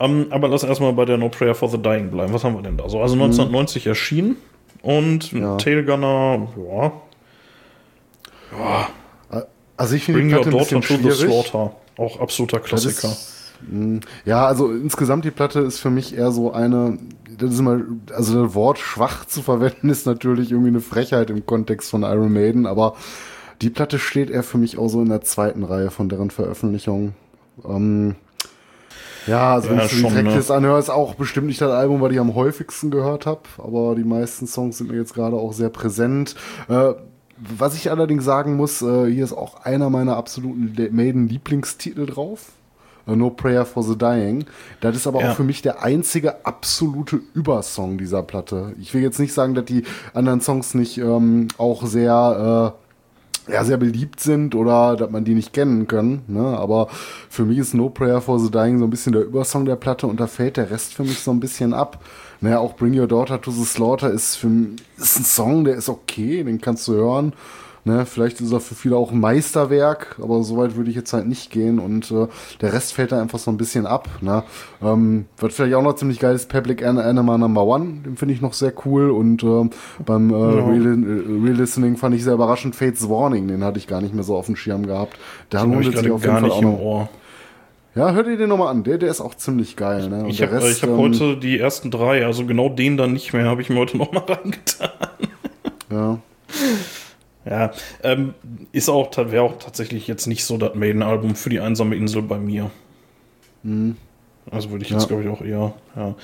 Ähm, 0.00 0.26
aber 0.30 0.48
lass 0.48 0.64
erstmal 0.64 0.92
bei 0.94 1.04
der 1.04 1.18
No 1.18 1.28
Prayer 1.28 1.54
for 1.54 1.68
the 1.68 1.78
Dying 1.78 2.10
bleiben. 2.10 2.32
Was 2.32 2.42
haben 2.42 2.56
wir 2.56 2.62
denn 2.62 2.76
da 2.78 2.88
so? 2.88 3.00
Also 3.00 3.14
1990 3.14 3.86
erschienen 3.86 4.36
und. 4.82 5.32
Ja. 5.32 5.56
Tailgunner, 5.56 6.48
ja, 6.70 6.92
Also 9.76 9.94
ich 9.96 10.04
finde 10.04 10.20
die 10.22 10.28
Bring 10.28 10.36
Your 10.36 10.42
Platte 10.42 10.76
ein 10.76 10.80
Daughter 10.80 10.86
to 10.86 10.94
the 10.94 11.16
schwierig. 11.16 11.30
Slaughter. 11.50 11.76
Auch 11.98 12.20
absoluter 12.20 12.60
Klassiker. 12.60 13.08
ist, 13.08 13.52
mh, 13.70 14.00
ja, 14.24 14.46
also 14.46 14.70
insgesamt 14.72 15.24
die 15.24 15.30
Platte 15.30 15.60
ist 15.60 15.78
für 15.78 15.90
mich 15.90 16.16
eher 16.16 16.30
so 16.32 16.52
eine, 16.52 16.98
das 17.38 17.52
ist 17.52 17.58
immer, 17.58 17.80
also 18.14 18.44
das 18.44 18.54
Wort 18.54 18.78
schwach 18.78 19.24
zu 19.26 19.42
verwenden 19.42 19.90
ist 19.90 20.06
natürlich 20.06 20.50
irgendwie 20.52 20.68
eine 20.70 20.80
Frechheit 20.80 21.30
im 21.30 21.44
Kontext 21.46 21.90
von 21.90 22.02
Iron 22.02 22.32
Maiden, 22.32 22.66
aber 22.66 22.94
die 23.60 23.70
Platte 23.70 23.98
steht 23.98 24.30
eher 24.30 24.42
für 24.42 24.58
mich 24.58 24.78
auch 24.78 24.88
so 24.88 25.02
in 25.02 25.08
der 25.08 25.20
zweiten 25.20 25.64
Reihe 25.64 25.90
von 25.90 26.08
deren 26.08 26.30
Veröffentlichung. 26.30 27.14
Ähm, 27.64 28.16
ja, 29.26 29.54
also 29.54 29.70
wenn 29.70 29.78
ich 29.78 29.84
so 29.84 29.96
die 29.96 30.02
schon, 30.02 30.12
Tracklist 30.12 30.50
anhöre, 30.50 30.78
ist 30.78 30.90
auch 30.90 31.14
bestimmt 31.14 31.46
nicht 31.46 31.60
das 31.60 31.70
Album, 31.72 32.00
was 32.00 32.12
ich 32.12 32.20
am 32.20 32.34
häufigsten 32.34 32.90
gehört 32.90 33.26
habe, 33.26 33.42
aber 33.58 33.94
die 33.94 34.04
meisten 34.04 34.46
Songs 34.46 34.78
sind 34.78 34.90
mir 34.90 34.96
jetzt 34.98 35.14
gerade 35.14 35.36
auch 35.36 35.52
sehr 35.52 35.68
präsent. 35.70 36.34
Äh, 36.68 36.94
was 37.58 37.74
ich 37.74 37.90
allerdings 37.90 38.24
sagen 38.24 38.56
muss, 38.56 38.82
äh, 38.82 39.06
hier 39.10 39.24
ist 39.24 39.32
auch 39.32 39.64
einer 39.64 39.90
meiner 39.90 40.16
absoluten 40.16 40.74
Maiden-Lieblingstitel 40.92 42.06
drauf. 42.06 42.52
Äh, 43.06 43.16
No 43.16 43.30
Prayer 43.30 43.64
for 43.66 43.82
the 43.82 43.96
Dying. 43.96 44.44
Das 44.80 44.94
ist 44.96 45.06
aber 45.06 45.20
Ja. 45.22 45.30
auch 45.32 45.36
für 45.36 45.42
mich 45.44 45.62
der 45.62 45.82
einzige 45.82 46.44
absolute 46.46 47.20
Übersong 47.34 47.98
dieser 47.98 48.22
Platte. 48.22 48.74
Ich 48.80 48.94
will 48.94 49.02
jetzt 49.02 49.18
nicht 49.18 49.32
sagen, 49.32 49.54
dass 49.54 49.64
die 49.64 49.82
anderen 50.14 50.40
Songs 50.40 50.74
nicht 50.74 50.98
ähm, 50.98 51.48
auch 51.58 51.84
sehr, 51.84 52.74
äh, 52.78 52.81
ja, 53.48 53.64
sehr 53.64 53.76
beliebt 53.76 54.20
sind 54.20 54.54
oder 54.54 54.96
dass 54.96 55.10
man 55.10 55.24
die 55.24 55.34
nicht 55.34 55.52
kennen 55.52 55.86
kann. 55.86 56.22
Ne? 56.28 56.40
Aber 56.40 56.88
für 57.28 57.44
mich 57.44 57.58
ist 57.58 57.74
No 57.74 57.88
Prayer 57.88 58.20
for 58.20 58.38
the 58.38 58.50
Dying 58.50 58.78
so 58.78 58.84
ein 58.84 58.90
bisschen 58.90 59.12
der 59.12 59.24
Übersong 59.24 59.64
der 59.64 59.76
Platte 59.76 60.06
und 60.06 60.20
da 60.20 60.26
fällt 60.26 60.56
der 60.56 60.70
Rest 60.70 60.94
für 60.94 61.02
mich 61.02 61.20
so 61.20 61.30
ein 61.30 61.40
bisschen 61.40 61.74
ab. 61.74 62.02
Naja, 62.40 62.58
auch 62.58 62.76
Bring 62.76 62.98
Your 62.98 63.06
Daughter 63.06 63.40
to 63.40 63.50
the 63.50 63.64
Slaughter 63.64 64.10
ist, 64.10 64.36
für, 64.36 64.48
ist 64.96 65.18
ein 65.18 65.24
Song, 65.24 65.64
der 65.64 65.76
ist 65.76 65.88
okay, 65.88 66.42
den 66.42 66.60
kannst 66.60 66.88
du 66.88 66.94
hören. 66.94 67.32
Ne, 67.84 68.06
vielleicht 68.06 68.40
ist 68.40 68.52
er 68.52 68.60
für 68.60 68.76
viele 68.76 68.96
auch 68.96 69.10
ein 69.10 69.18
Meisterwerk, 69.18 70.16
aber 70.22 70.44
so 70.44 70.56
weit 70.56 70.76
würde 70.76 70.88
ich 70.88 70.94
jetzt 70.94 71.12
halt 71.12 71.26
nicht 71.26 71.50
gehen 71.50 71.80
und 71.80 72.12
äh, 72.12 72.28
der 72.60 72.72
Rest 72.72 72.92
fällt 72.94 73.10
da 73.10 73.20
einfach 73.20 73.40
so 73.40 73.50
ein 73.50 73.56
bisschen 73.56 73.86
ab. 73.86 74.08
Ne? 74.20 74.44
Ähm, 74.80 75.24
was 75.38 75.54
vielleicht 75.54 75.74
auch 75.74 75.82
noch 75.82 75.94
ziemlich 75.96 76.20
geil 76.20 76.36
ist, 76.36 76.48
Public 76.48 76.84
An- 76.86 76.98
Anima 77.00 77.36
Number 77.38 77.64
One, 77.64 78.02
den 78.06 78.16
finde 78.16 78.34
ich 78.34 78.40
noch 78.40 78.52
sehr 78.52 78.72
cool 78.86 79.10
und 79.10 79.42
ähm, 79.42 79.70
beim 80.06 80.30
äh, 80.30 80.34
Real, 80.36 80.86
äh, 80.86 81.44
Real 81.44 81.56
Listening 81.56 81.96
fand 81.96 82.14
ich 82.14 82.22
sehr 82.22 82.34
überraschend 82.34 82.76
Fates 82.76 83.08
Warning, 83.10 83.48
den 83.48 83.64
hatte 83.64 83.78
ich 83.78 83.88
gar 83.88 84.00
nicht 84.00 84.14
mehr 84.14 84.22
so 84.22 84.36
auf 84.36 84.46
dem 84.46 84.54
Schirm 84.54 84.86
gehabt. 84.86 85.18
Da 85.50 85.64
lohnt 85.64 85.84
sich 85.86 85.96
auf 86.08 86.22
jeden 86.24 86.36
Fall 86.38 86.50
auch 86.52 86.62
noch. 86.62 86.78
Ohr. 86.78 87.08
Ja, 87.96 88.12
hör 88.12 88.22
dir 88.22 88.36
den 88.36 88.48
nochmal 88.48 88.68
an, 88.68 88.84
der, 88.84 88.96
der 88.98 89.10
ist 89.10 89.20
auch 89.20 89.34
ziemlich 89.34 89.74
geil. 89.74 90.08
Ne? 90.08 90.22
Und 90.22 90.30
Ich 90.30 90.40
habe 90.40 90.56
hab 90.60 90.82
ähm, 90.88 90.96
heute 90.98 91.36
die 91.36 91.58
ersten 91.58 91.90
drei, 91.90 92.24
also 92.24 92.46
genau 92.46 92.68
den 92.68 92.96
dann 92.96 93.12
nicht 93.12 93.32
mehr, 93.32 93.46
habe 93.46 93.60
ich 93.60 93.70
mir 93.70 93.76
heute 93.80 93.96
noch 93.98 94.12
mal 94.12 94.20
reingetan. 94.28 94.88
Ja. 95.90 96.18
Ja, 97.44 97.72
ähm, 98.04 98.34
ist 98.70 98.88
auch, 98.88 99.10
wäre 99.16 99.42
auch 99.42 99.58
tatsächlich 99.58 100.06
jetzt 100.06 100.26
nicht 100.26 100.44
so 100.44 100.56
das 100.58 100.74
Maiden-Album 100.74 101.34
für 101.34 101.50
die 101.50 101.60
einsame 101.60 101.96
Insel 101.96 102.22
bei 102.22 102.38
mir. 102.38 102.70
Also 104.50 104.70
würde 104.70 104.84
ich 104.84 104.90
jetzt, 104.90 105.02
Ja. 105.02 105.08
glaube 105.08 105.22
ich, 105.24 105.28
auch 105.28 105.40
eher, 105.42 105.74
ja. 105.96 106.14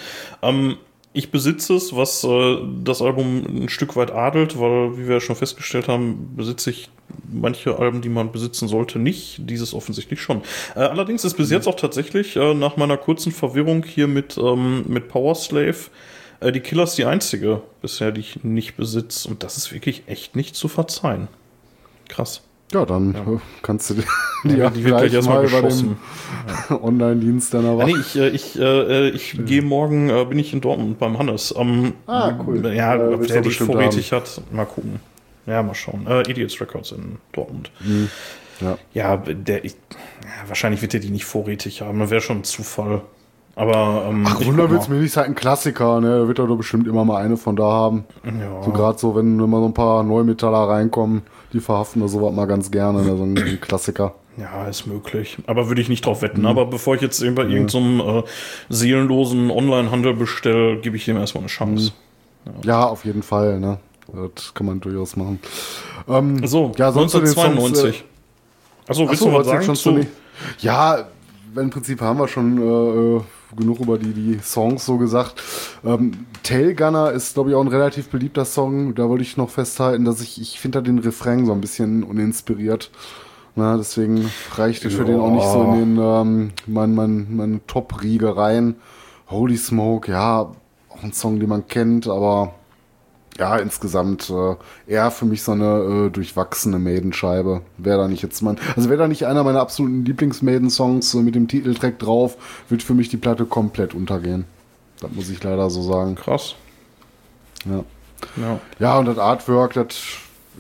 Ähm, 0.42 0.76
ich 1.12 1.30
besitze 1.30 1.74
es, 1.74 1.96
was 1.96 2.22
äh, 2.22 2.58
das 2.84 3.02
Album 3.02 3.44
ein 3.64 3.68
Stück 3.68 3.96
weit 3.96 4.12
adelt, 4.12 4.60
weil, 4.60 4.96
wie 4.98 5.06
wir 5.08 5.14
ja 5.14 5.20
schon 5.20 5.34
festgestellt 5.36 5.88
haben, 5.88 6.34
besitze 6.36 6.70
ich 6.70 6.90
manche 7.32 7.78
Alben, 7.78 8.02
die 8.02 8.08
man 8.10 8.30
besitzen 8.30 8.68
sollte, 8.68 8.98
nicht. 8.98 9.40
Dieses 9.48 9.74
offensichtlich 9.74 10.20
schon. 10.20 10.42
Äh, 10.76 10.80
allerdings 10.80 11.24
ist 11.24 11.34
bis 11.34 11.50
jetzt 11.50 11.66
auch 11.66 11.74
tatsächlich 11.76 12.36
äh, 12.36 12.54
nach 12.54 12.76
meiner 12.76 12.96
kurzen 12.96 13.32
Verwirrung 13.32 13.84
hier 13.84 14.06
mit, 14.06 14.36
ähm, 14.38 14.84
mit 14.86 15.08
Power 15.08 15.34
Slave 15.34 15.76
äh, 16.40 16.52
die 16.52 16.60
Killers 16.60 16.94
die 16.94 17.04
einzige 17.04 17.62
bisher, 17.82 18.12
die 18.12 18.20
ich 18.20 18.44
nicht 18.44 18.76
besitze. 18.76 19.28
Und 19.28 19.42
das 19.42 19.56
ist 19.56 19.72
wirklich 19.72 20.04
echt 20.06 20.36
nicht 20.36 20.54
zu 20.56 20.68
verzeihen. 20.68 21.28
Krass. 22.08 22.42
Ja, 22.72 22.84
dann 22.84 23.14
äh, 23.14 23.18
kannst 23.62 23.88
du 23.90 23.94
die, 23.94 24.02
die 24.44 24.50
Ja, 24.50 24.56
ja, 24.64 24.70
die 24.70 24.84
wird 24.84 24.98
gleich 24.98 25.10
mal 25.12 25.16
erstmal 25.16 25.46
über 25.46 25.62
geschossen. 25.62 25.96
den 26.68 26.76
Online-Dienst 26.82 27.54
deiner 27.54 27.72
Ja, 27.72 27.78
Wahl. 27.78 27.86
nee, 27.86 27.96
ich, 27.98 28.16
äh, 28.16 28.28
ich, 28.28 28.58
äh, 28.58 29.08
ich 29.08 29.36
gehe 29.46 29.62
morgen, 29.62 30.10
äh, 30.10 30.24
bin 30.26 30.38
ich 30.38 30.52
in 30.52 30.60
Dortmund 30.60 30.98
beim 30.98 31.18
Hannes. 31.18 31.54
Ähm, 31.56 31.94
Ah, 32.06 32.38
cool. 32.46 32.64
Ja, 32.74 32.94
Äh, 32.96 33.14
ob 33.14 33.26
der 33.26 33.40
die 33.40 33.50
vorrätig 33.50 34.12
hat, 34.12 34.40
mal 34.52 34.66
gucken. 34.66 35.00
Ja, 35.46 35.62
mal 35.62 35.74
schauen. 35.74 36.06
Äh, 36.06 36.30
Idiots 36.30 36.60
Records 36.60 36.92
in 36.92 37.16
Dortmund. 37.32 37.70
Ja. 38.60 38.76
Ja, 38.92 39.16
der, 39.16 39.64
ich, 39.64 39.72
ja, 40.24 40.48
wahrscheinlich 40.48 40.82
wird 40.82 40.92
er 40.92 41.00
die 41.00 41.08
nicht 41.08 41.24
vorrätig 41.24 41.80
haben. 41.80 41.98
Das 42.00 42.10
wäre 42.10 42.20
schon 42.20 42.38
ein 42.40 42.44
Zufall. 42.44 43.00
Aber 43.58 44.06
ähm, 44.08 44.24
Ach, 44.24 44.40
ich 44.40 44.46
Wunder 44.46 44.62
guck 44.64 44.72
wird's 44.72 44.88
mal. 44.88 44.94
mir 44.94 45.02
nicht, 45.02 45.16
halt 45.16 45.26
ein 45.26 45.34
Klassiker, 45.34 46.00
ne? 46.00 46.20
Da 46.20 46.28
wird 46.28 46.38
er 46.38 46.46
doch 46.46 46.56
bestimmt 46.56 46.86
immer 46.86 47.04
mal 47.04 47.16
eine 47.20 47.36
von 47.36 47.56
da 47.56 47.64
haben. 47.64 48.04
Ja. 48.24 48.62
So 48.62 48.70
gerade 48.70 48.96
so, 48.98 49.16
wenn, 49.16 49.36
mal 49.36 49.58
so 49.60 49.66
ein 49.66 49.74
paar 49.74 50.04
Neumetaller 50.04 50.68
reinkommen, 50.68 51.22
die 51.52 51.58
verhaften 51.58 52.00
oder 52.00 52.08
sowas 52.08 52.32
mal 52.32 52.46
ganz 52.46 52.70
gerne, 52.70 53.02
ne? 53.02 53.16
So 53.16 53.24
ein, 53.24 53.60
Klassiker. 53.60 54.14
Ja, 54.36 54.68
ist 54.68 54.86
möglich. 54.86 55.38
Aber 55.48 55.66
würde 55.66 55.80
ich 55.80 55.88
nicht 55.88 56.06
drauf 56.06 56.22
wetten. 56.22 56.46
Aber 56.46 56.66
bevor 56.66 56.94
ich 56.94 57.00
jetzt 57.00 57.18
bei 57.34 57.42
irgendeinem 57.42 57.98
äh, 58.00 58.22
seelenlosen 58.68 59.50
Online-Handel 59.50 60.14
bestelle, 60.14 60.76
gebe 60.76 60.96
ich 60.96 61.04
dem 61.06 61.16
erstmal 61.16 61.42
eine 61.42 61.48
Chance. 61.48 61.90
Ja, 62.62 62.86
auf 62.86 63.04
jeden 63.04 63.24
Fall, 63.24 63.58
ne? 63.58 63.78
Das 64.36 64.54
kann 64.54 64.66
man 64.66 64.78
durchaus 64.78 65.16
machen. 65.16 65.40
Ähm, 66.06 66.46
So, 66.46 66.70
ja, 66.76 66.92
sonst 66.92 67.10
zu 67.10 67.18
den 67.18 67.26
Songs, 67.26 67.46
1992. 67.48 68.04
Achso, 68.86 69.00
willst 69.08 69.14
Achso, 69.14 69.30
du 69.32 69.36
was 69.36 69.46
sagen? 69.48 69.64
schon 69.64 69.74
zu? 69.74 70.06
Ja, 70.60 71.08
im 71.56 71.70
Prinzip 71.70 72.00
haben 72.00 72.20
wir 72.20 72.28
schon 72.28 72.58
äh, 72.62 73.16
äh, 73.16 73.20
genug 73.56 73.80
über 73.80 73.98
die, 73.98 74.12
die 74.12 74.38
Songs 74.42 74.84
so 74.84 74.98
gesagt. 74.98 75.42
Ähm, 75.84 76.26
Tailgunner 76.42 77.12
ist, 77.12 77.34
glaube 77.34 77.50
ich, 77.50 77.56
auch 77.56 77.60
ein 77.60 77.68
relativ 77.68 78.08
beliebter 78.08 78.44
Song. 78.44 78.94
Da 78.94 79.08
wollte 79.08 79.22
ich 79.22 79.36
noch 79.36 79.50
festhalten, 79.50 80.04
dass 80.04 80.20
ich, 80.20 80.40
ich 80.40 80.60
finde 80.60 80.78
da 80.78 80.82
den 80.82 80.98
Refrain 80.98 81.46
so 81.46 81.52
ein 81.52 81.60
bisschen 81.60 82.02
uninspiriert. 82.02 82.90
Na, 83.56 83.76
deswegen 83.76 84.30
reicht 84.54 84.84
es 84.84 84.94
für 84.94 85.04
den 85.04 85.18
auch 85.18 85.32
nicht 85.32 85.48
so 85.48 85.62
in 85.62 85.96
den 85.96 85.98
ähm, 86.00 86.50
mein, 86.66 86.94
mein, 86.94 87.26
mein 87.34 87.60
Top-Riege 87.66 88.36
rein. 88.36 88.76
Holy 89.28 89.56
Smoke, 89.56 90.10
ja, 90.10 90.52
auch 90.88 91.02
ein 91.02 91.12
Song, 91.12 91.40
den 91.40 91.48
man 91.48 91.66
kennt, 91.66 92.06
aber 92.06 92.54
ja, 93.38 93.56
insgesamt 93.56 94.30
äh, 94.30 94.56
eher 94.92 95.10
für 95.10 95.24
mich 95.24 95.42
so 95.42 95.52
eine 95.52 96.06
äh, 96.06 96.10
durchwachsene 96.10 96.78
Maidenscheibe. 96.78 97.62
Wäre 97.76 97.98
da 97.98 98.08
nicht 98.08 98.22
jetzt 98.22 98.42
mein, 98.42 98.58
also 98.76 98.88
wäre 98.88 98.98
da 98.98 99.08
nicht 99.08 99.26
einer 99.26 99.44
meiner 99.44 99.60
absoluten 99.60 100.04
Lieblings-Maiden-Songs 100.04 101.14
äh, 101.14 101.18
mit 101.18 101.34
dem 101.34 101.46
Titeltrack 101.46 101.98
drauf, 101.98 102.36
wird 102.68 102.82
für 102.82 102.94
mich 102.94 103.08
die 103.08 103.16
Platte 103.16 103.44
komplett 103.44 103.94
untergehen. 103.94 104.44
Das 105.00 105.10
muss 105.12 105.30
ich 105.30 105.42
leider 105.42 105.70
so 105.70 105.82
sagen. 105.82 106.16
Krass. 106.16 106.56
Ja, 107.64 107.84
Ja. 108.36 108.60
ja 108.80 108.98
und 108.98 109.06
das 109.06 109.18
Artwork, 109.18 109.74
das 109.74 109.96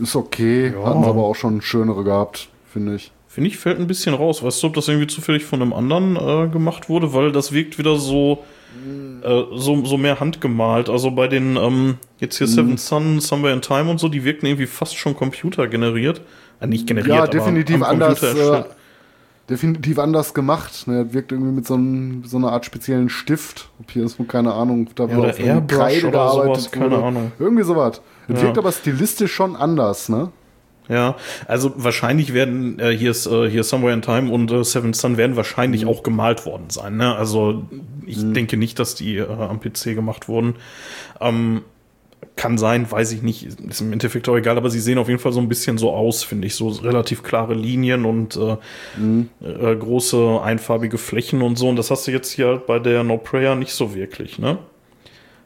ist 0.00 0.14
okay. 0.14 0.72
Ja. 0.72 0.84
Hatten 0.86 1.02
sie 1.02 1.08
aber 1.08 1.24
auch 1.24 1.34
schon 1.34 1.60
schönere 1.60 2.04
gehabt, 2.04 2.48
finde 2.72 2.94
ich. 2.94 3.10
Finde 3.26 3.50
ich, 3.50 3.58
fällt 3.58 3.78
ein 3.78 3.86
bisschen 3.86 4.14
raus. 4.14 4.42
Weißt 4.42 4.62
du, 4.62 4.68
ob 4.68 4.74
das 4.74 4.88
irgendwie 4.88 5.06
zufällig 5.06 5.44
von 5.44 5.60
einem 5.60 5.72
anderen 5.72 6.16
äh, 6.16 6.48
gemacht 6.48 6.88
wurde? 6.88 7.12
Weil 7.12 7.32
das 7.32 7.52
wirkt 7.52 7.78
wieder 7.78 7.96
so, 7.96 8.44
äh, 9.22 9.42
so, 9.56 9.84
so 9.84 9.96
mehr 9.96 10.20
handgemalt. 10.20 10.88
Also 10.88 11.10
bei 11.10 11.28
den, 11.28 11.56
ähm, 11.56 11.96
jetzt 12.18 12.38
hier 12.38 12.46
Seven 12.46 12.76
Sun, 12.76 13.20
Somewhere 13.20 13.52
in 13.54 13.62
Time 13.62 13.90
und 13.90 13.98
so, 13.98 14.08
die 14.08 14.24
wirken 14.24 14.46
irgendwie 14.46 14.66
fast 14.66 14.96
schon 14.96 15.14
computergeneriert. 15.16 16.20
Äh, 16.60 16.66
nicht 16.66 16.86
generiert, 16.86 17.14
Ja, 17.14 17.22
aber 17.22 17.28
definitiv 17.28 17.76
am 17.76 17.82
anders. 17.84 18.22
Äh, 18.22 18.64
definitiv 19.48 19.98
anders 19.98 20.34
gemacht. 20.34 20.86
Ne, 20.86 21.12
wirkt 21.12 21.32
irgendwie 21.32 21.52
mit 21.52 21.66
so, 21.66 21.74
einem, 21.74 22.24
so 22.24 22.36
einer 22.36 22.52
Art 22.52 22.64
speziellen 22.64 23.08
Stift. 23.08 23.70
Ob 23.80 23.90
hier 23.90 24.04
ist 24.04 24.18
wohl 24.18 24.26
keine 24.26 24.52
Ahnung, 24.52 24.90
da 24.94 25.04
Ja, 25.04 25.10
wurde 25.10 25.18
oder 25.20 25.30
auf 25.30 25.40
Airbrush 25.40 26.04
oder 26.04 26.28
sowas, 26.30 26.70
keine. 26.70 27.02
Ahnung. 27.02 27.32
Irgendwie 27.38 27.62
sowas. 27.64 28.00
Das 28.28 28.36
Ja. 28.36 28.42
wirkt 28.44 28.58
aber 28.58 28.72
stilistisch 28.72 29.32
schon 29.32 29.56
anders, 29.56 30.08
ne? 30.08 30.30
Ja, 30.88 31.16
also 31.46 31.72
wahrscheinlich 31.76 32.32
werden 32.32 32.78
äh, 32.80 32.96
hier 32.96 33.10
ist 33.10 33.26
äh, 33.26 33.50
hier 33.50 33.62
Somewhere 33.62 33.92
in 33.92 34.00
Time 34.02 34.32
und 34.32 34.50
äh, 34.50 34.64
Seven 34.64 34.94
Sun 34.94 35.16
werden 35.18 35.36
wahrscheinlich 35.36 35.82
Mhm. 35.82 35.88
auch 35.88 36.02
gemalt 36.02 36.46
worden 36.46 36.70
sein. 36.70 36.96
Ne? 36.96 37.14
Also 37.14 37.66
ich 38.06 38.18
denke 38.32 38.56
nicht, 38.56 38.78
dass 38.78 38.94
die 38.94 39.16
äh, 39.18 39.26
am 39.28 39.60
PC 39.60 39.94
gemacht 39.94 40.28
wurden. 40.28 40.54
Ähm, 41.20 41.60
kann 42.36 42.56
sein, 42.56 42.90
weiß 42.90 43.12
ich 43.12 43.22
nicht, 43.22 43.44
ist 43.46 43.80
im 43.80 43.92
Endeffekt 43.92 44.28
auch 44.28 44.36
egal, 44.36 44.56
aber 44.56 44.70
sie 44.70 44.80
sehen 44.80 44.98
auf 44.98 45.08
jeden 45.08 45.20
Fall 45.20 45.32
so 45.32 45.40
ein 45.40 45.48
bisschen 45.48 45.76
so 45.76 45.92
aus, 45.92 46.22
finde 46.22 46.46
ich. 46.46 46.54
So 46.54 46.68
relativ 46.68 47.22
klare 47.22 47.54
Linien 47.54 48.04
und 48.04 48.36
äh, 48.36 48.56
Mhm. 48.98 49.28
äh, 49.42 49.76
große 49.76 50.40
einfarbige 50.42 50.98
Flächen 50.98 51.42
und 51.42 51.58
so. 51.58 51.68
Und 51.68 51.76
das 51.76 51.90
hast 51.90 52.06
du 52.06 52.12
jetzt 52.12 52.30
hier 52.32 52.62
bei 52.66 52.78
der 52.78 53.04
No 53.04 53.18
Prayer 53.18 53.54
nicht 53.56 53.72
so 53.72 53.94
wirklich, 53.94 54.38
ne? 54.38 54.58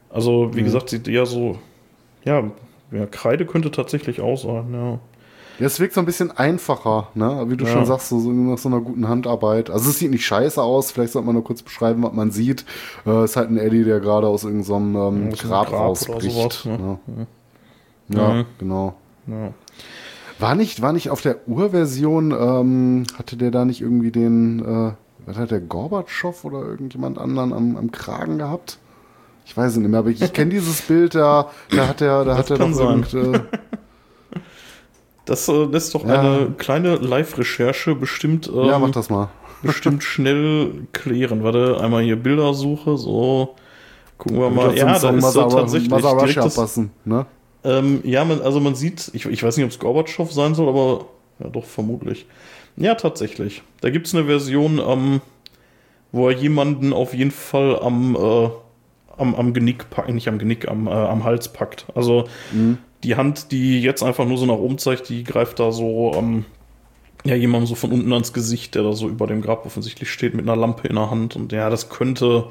Also, 0.09 0.51
wie 0.55 0.61
Mhm. 0.61 0.65
gesagt, 0.65 0.89
sieht 0.89 1.07
eher 1.07 1.25
so, 1.25 1.59
ja, 2.23 2.43
ja, 2.91 3.05
Kreide 3.07 3.45
könnte 3.45 3.71
tatsächlich 3.71 4.21
auch 4.21 4.37
sein, 4.37 4.71
ja. 4.73 4.99
Ja, 5.59 5.67
es 5.67 5.79
wirkt 5.79 5.93
so 5.93 5.99
ein 5.99 6.05
bisschen 6.05 6.31
einfacher, 6.31 7.09
ne? 7.13 7.45
Wie 7.47 7.57
du 7.57 7.65
ja. 7.65 7.71
schon 7.71 7.85
sagst, 7.85 8.09
so, 8.09 8.19
so 8.19 8.31
nach 8.31 8.57
so 8.57 8.69
einer 8.69 8.81
guten 8.81 9.07
Handarbeit. 9.07 9.69
Also 9.69 9.91
es 9.91 9.99
sieht 9.99 10.11
nicht 10.11 10.25
scheiße 10.25 10.61
aus, 10.61 10.91
vielleicht 10.91 11.13
sollte 11.13 11.27
man 11.27 11.35
nur 11.35 11.43
kurz 11.43 11.61
beschreiben, 11.61 12.03
was 12.03 12.13
man 12.13 12.31
sieht. 12.31 12.65
Äh, 13.05 13.25
ist 13.25 13.35
halt 13.35 13.49
ein 13.49 13.57
Eddie, 13.57 13.83
der 13.83 13.99
gerade 13.99 14.27
aus 14.27 14.43
irgendeinem 14.43 14.95
ähm, 14.95 15.29
Grab, 15.31 15.69
Grab 15.69 15.79
rausbricht. 15.79 16.53
Sowas, 16.63 16.65
ne? 16.65 16.99
ja. 17.17 17.27
Ja, 18.09 18.33
mhm. 18.33 18.45
genau. 18.57 18.95
Ja. 19.27 19.53
War 20.39 20.55
nicht, 20.55 20.81
war 20.81 20.93
nicht 20.93 21.09
auf 21.09 21.21
der 21.21 21.47
Urversion, 21.47 22.31
ähm, 22.31 23.03
hatte 23.17 23.37
der 23.37 23.51
da 23.51 23.65
nicht 23.65 23.81
irgendwie 23.81 24.11
den, 24.11 24.59
äh, 24.59 24.91
was 25.25 25.37
hat 25.37 25.51
der 25.51 25.61
Gorbatschow 25.61 26.43
oder 26.43 26.61
irgendjemand 26.63 27.17
anderen 27.17 27.53
am, 27.53 27.77
am 27.77 27.91
Kragen 27.91 28.39
gehabt? 28.39 28.77
Ich 29.45 29.55
weiß 29.55 29.73
es 29.73 29.77
nicht 29.77 29.89
mehr, 29.89 29.99
aber 29.99 30.09
ich, 30.09 30.21
ich 30.21 30.33
kenne 30.33 30.51
dieses 30.51 30.81
Bild, 30.81 31.15
da, 31.15 31.49
da 31.69 31.87
hat 31.87 32.01
er, 32.01 32.25
da 32.25 32.35
das 32.35 32.37
hat 32.39 32.51
er 32.51 32.57
doch 32.57 32.79
irgend, 32.79 33.13
äh, 33.13 33.39
Das 35.25 35.47
äh, 35.47 35.65
lässt 35.65 35.95
doch 35.95 36.05
ja. 36.05 36.19
eine 36.19 36.51
kleine 36.57 36.95
Live-Recherche 36.95 37.95
bestimmt. 37.95 38.49
Ähm, 38.53 38.65
ja, 38.65 38.79
mach 38.79 38.91
das 38.91 39.09
mal. 39.09 39.29
bestimmt 39.61 40.03
schnell 40.03 40.87
klären. 40.91 41.43
Warte, 41.43 41.79
einmal 41.79 42.03
hier 42.03 42.17
Bildersuche, 42.17 42.97
so. 42.97 43.55
Gucken 44.17 44.39
wir 44.39 44.49
mal. 44.49 44.77
Ja, 44.77 44.99
da 44.99 45.09
ist 45.11 45.31
so 45.31 45.49
tatsächlich 45.49 45.89
passen, 45.89 46.91
ne? 47.05 47.25
Ähm, 47.63 48.01
ja, 48.03 48.25
man, 48.25 48.41
also 48.41 48.59
man 48.59 48.75
sieht, 48.75 49.09
ich, 49.13 49.25
ich 49.25 49.41
weiß 49.41 49.55
nicht, 49.55 49.63
ob 49.63 49.71
es 49.71 49.79
Gorbatschow 49.79 50.29
sein 50.29 50.53
soll, 50.53 50.67
aber 50.67 51.05
ja, 51.39 51.47
doch, 51.47 51.63
vermutlich. 51.63 52.25
Ja, 52.75 52.95
tatsächlich. 52.95 53.63
Da 53.79 53.89
gibt 53.89 54.07
es 54.07 54.13
eine 54.13 54.25
Version, 54.25 54.81
ähm, 54.85 55.21
wo 56.11 56.27
er 56.27 56.35
jemanden 56.35 56.91
auf 56.91 57.13
jeden 57.13 57.31
Fall 57.31 57.79
am, 57.79 58.15
äh, 58.15 58.49
am, 59.15 59.35
am 59.35 59.53
Genick 59.53 59.89
packt, 59.89 60.09
nicht 60.09 60.27
am 60.27 60.39
Genick, 60.39 60.67
am, 60.67 60.87
äh, 60.87 60.91
am 60.91 61.23
Hals 61.23 61.53
packt. 61.53 61.85
Also 61.95 62.25
mhm 62.51 62.79
die 63.03 63.15
Hand, 63.15 63.51
die 63.51 63.81
jetzt 63.81 64.03
einfach 64.03 64.25
nur 64.25 64.37
so 64.37 64.45
nach 64.45 64.55
oben 64.55 64.77
zeigt, 64.77 65.09
die 65.09 65.23
greift 65.23 65.59
da 65.59 65.71
so 65.71 66.13
ähm, 66.15 66.45
ja, 67.25 67.35
jemandem 67.35 67.67
so 67.67 67.75
von 67.75 67.91
unten 67.91 68.11
ans 68.11 68.33
Gesicht, 68.33 68.75
der 68.75 68.83
da 68.83 68.93
so 68.93 69.07
über 69.07 69.27
dem 69.27 69.41
Grab 69.41 69.65
offensichtlich 69.65 70.11
steht 70.11 70.33
mit 70.33 70.45
einer 70.45 70.55
Lampe 70.55 70.87
in 70.87 70.95
der 70.95 71.09
Hand. 71.09 71.35
Und 71.35 71.51
ja, 71.51 71.69
das 71.69 71.89
könnte, 71.89 72.47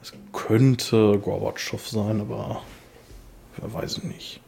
das 0.00 0.12
könnte 0.32 1.18
Gorbatschow 1.18 1.86
sein, 1.86 2.20
aber 2.20 2.60
wer 3.56 3.72
weiß 3.72 4.04
nicht. 4.04 4.40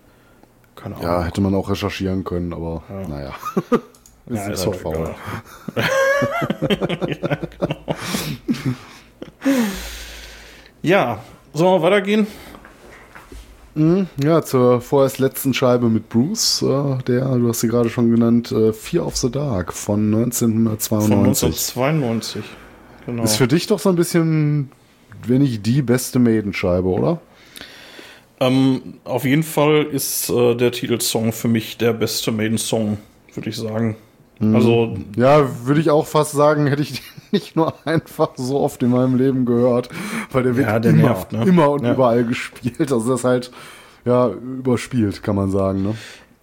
Keine 0.76 0.96
Ahnung. 0.96 1.08
Ja, 1.08 1.24
hätte 1.24 1.40
man 1.40 1.54
auch 1.54 1.70
recherchieren 1.70 2.22
können, 2.24 2.52
aber 2.52 2.82
ja. 2.88 3.08
naja. 3.08 3.34
ist 4.26 4.36
ja, 4.46 4.48
ist 4.48 4.66
halt 4.66 4.76
faul. 4.76 5.14
ja, 7.08 7.38
genau. 7.58 7.76
ja, 10.82 11.24
sollen 11.52 11.80
wir 11.80 11.82
weitergehen? 11.82 12.26
Mhm, 13.76 14.06
ja, 14.24 14.40
zur 14.40 14.80
vorerst 14.80 15.18
letzten 15.18 15.52
Scheibe 15.52 15.90
mit 15.90 16.08
Bruce, 16.08 16.62
äh, 16.62 17.02
der, 17.06 17.36
du 17.36 17.48
hast 17.48 17.60
sie 17.60 17.68
gerade 17.68 17.90
schon 17.90 18.10
genannt, 18.10 18.50
äh, 18.50 18.72
Fear 18.72 19.06
of 19.06 19.16
the 19.16 19.30
Dark 19.30 19.74
von 19.74 20.06
1992. 20.06 20.88
Von 20.88 21.26
1992, 21.26 22.44
genau. 23.04 23.22
Ist 23.22 23.36
für 23.36 23.46
dich 23.46 23.66
doch 23.66 23.78
so 23.78 23.90
ein 23.90 23.96
bisschen, 23.96 24.70
wenn 25.26 25.42
nicht 25.42 25.66
die 25.66 25.82
beste 25.82 26.18
Maiden-Scheibe, 26.18 26.88
oder? 26.88 27.20
Ähm, 28.40 28.94
auf 29.04 29.26
jeden 29.26 29.42
Fall 29.42 29.82
ist 29.84 30.30
äh, 30.30 30.54
der 30.54 30.72
Titelsong 30.72 31.32
für 31.32 31.48
mich 31.48 31.76
der 31.76 31.92
beste 31.92 32.32
Maiden-Song, 32.32 32.96
würde 33.34 33.50
ich 33.50 33.56
sagen. 33.56 33.96
Mhm. 34.38 34.54
Also 34.54 34.96
ja, 35.16 35.48
würde 35.64 35.80
ich 35.80 35.90
auch 35.90 36.06
fast 36.06 36.32
sagen, 36.32 36.66
hätte 36.66 36.82
ich 36.82 37.02
nicht 37.32 37.56
nur 37.56 37.74
einfach 37.86 38.30
so 38.36 38.60
oft 38.60 38.82
in 38.82 38.90
meinem 38.90 39.16
Leben 39.16 39.46
gehört, 39.46 39.88
weil 40.32 40.42
der 40.42 40.56
wird 40.56 40.66
ja, 40.66 40.78
der 40.78 40.92
immer, 40.92 41.02
nervt, 41.02 41.32
ne? 41.32 41.44
immer 41.44 41.70
und 41.70 41.84
ja. 41.84 41.92
überall 41.92 42.24
gespielt. 42.24 42.92
Also 42.92 43.10
das 43.10 43.20
ist 43.20 43.24
halt 43.24 43.50
ja 44.04 44.28
überspielt, 44.28 45.22
kann 45.22 45.36
man 45.36 45.50
sagen. 45.50 45.82
Ne? 45.82 45.94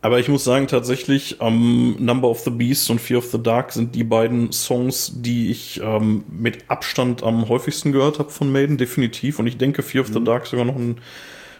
Aber 0.03 0.19
ich 0.19 0.27
muss 0.27 0.43
sagen, 0.43 0.67
tatsächlich, 0.67 1.37
ähm, 1.39 1.95
Number 1.97 2.27
of 2.27 2.41
the 2.41 2.49
Beast 2.49 2.89
und 2.89 2.99
Fear 2.99 3.19
of 3.19 3.27
the 3.27 3.41
Dark 3.41 3.71
sind 3.71 3.95
die 3.95 4.03
beiden 4.03 4.51
Songs, 4.51 5.13
die 5.15 5.49
ich 5.49 5.79
ähm, 5.81 6.25
mit 6.29 6.69
Abstand 6.69 7.23
am 7.23 7.47
häufigsten 7.47 7.93
gehört 7.93 8.19
habe 8.19 8.29
von 8.29 8.51
Maiden, 8.51 8.77
definitiv. 8.77 9.39
Und 9.39 9.47
ich 9.47 9.57
denke, 9.57 9.81
Fear 9.81 10.01
of 10.01 10.09
the 10.11 10.19
mhm. 10.19 10.25
Dark 10.25 10.45
sogar 10.45 10.65
noch 10.65 10.75
ein 10.75 10.97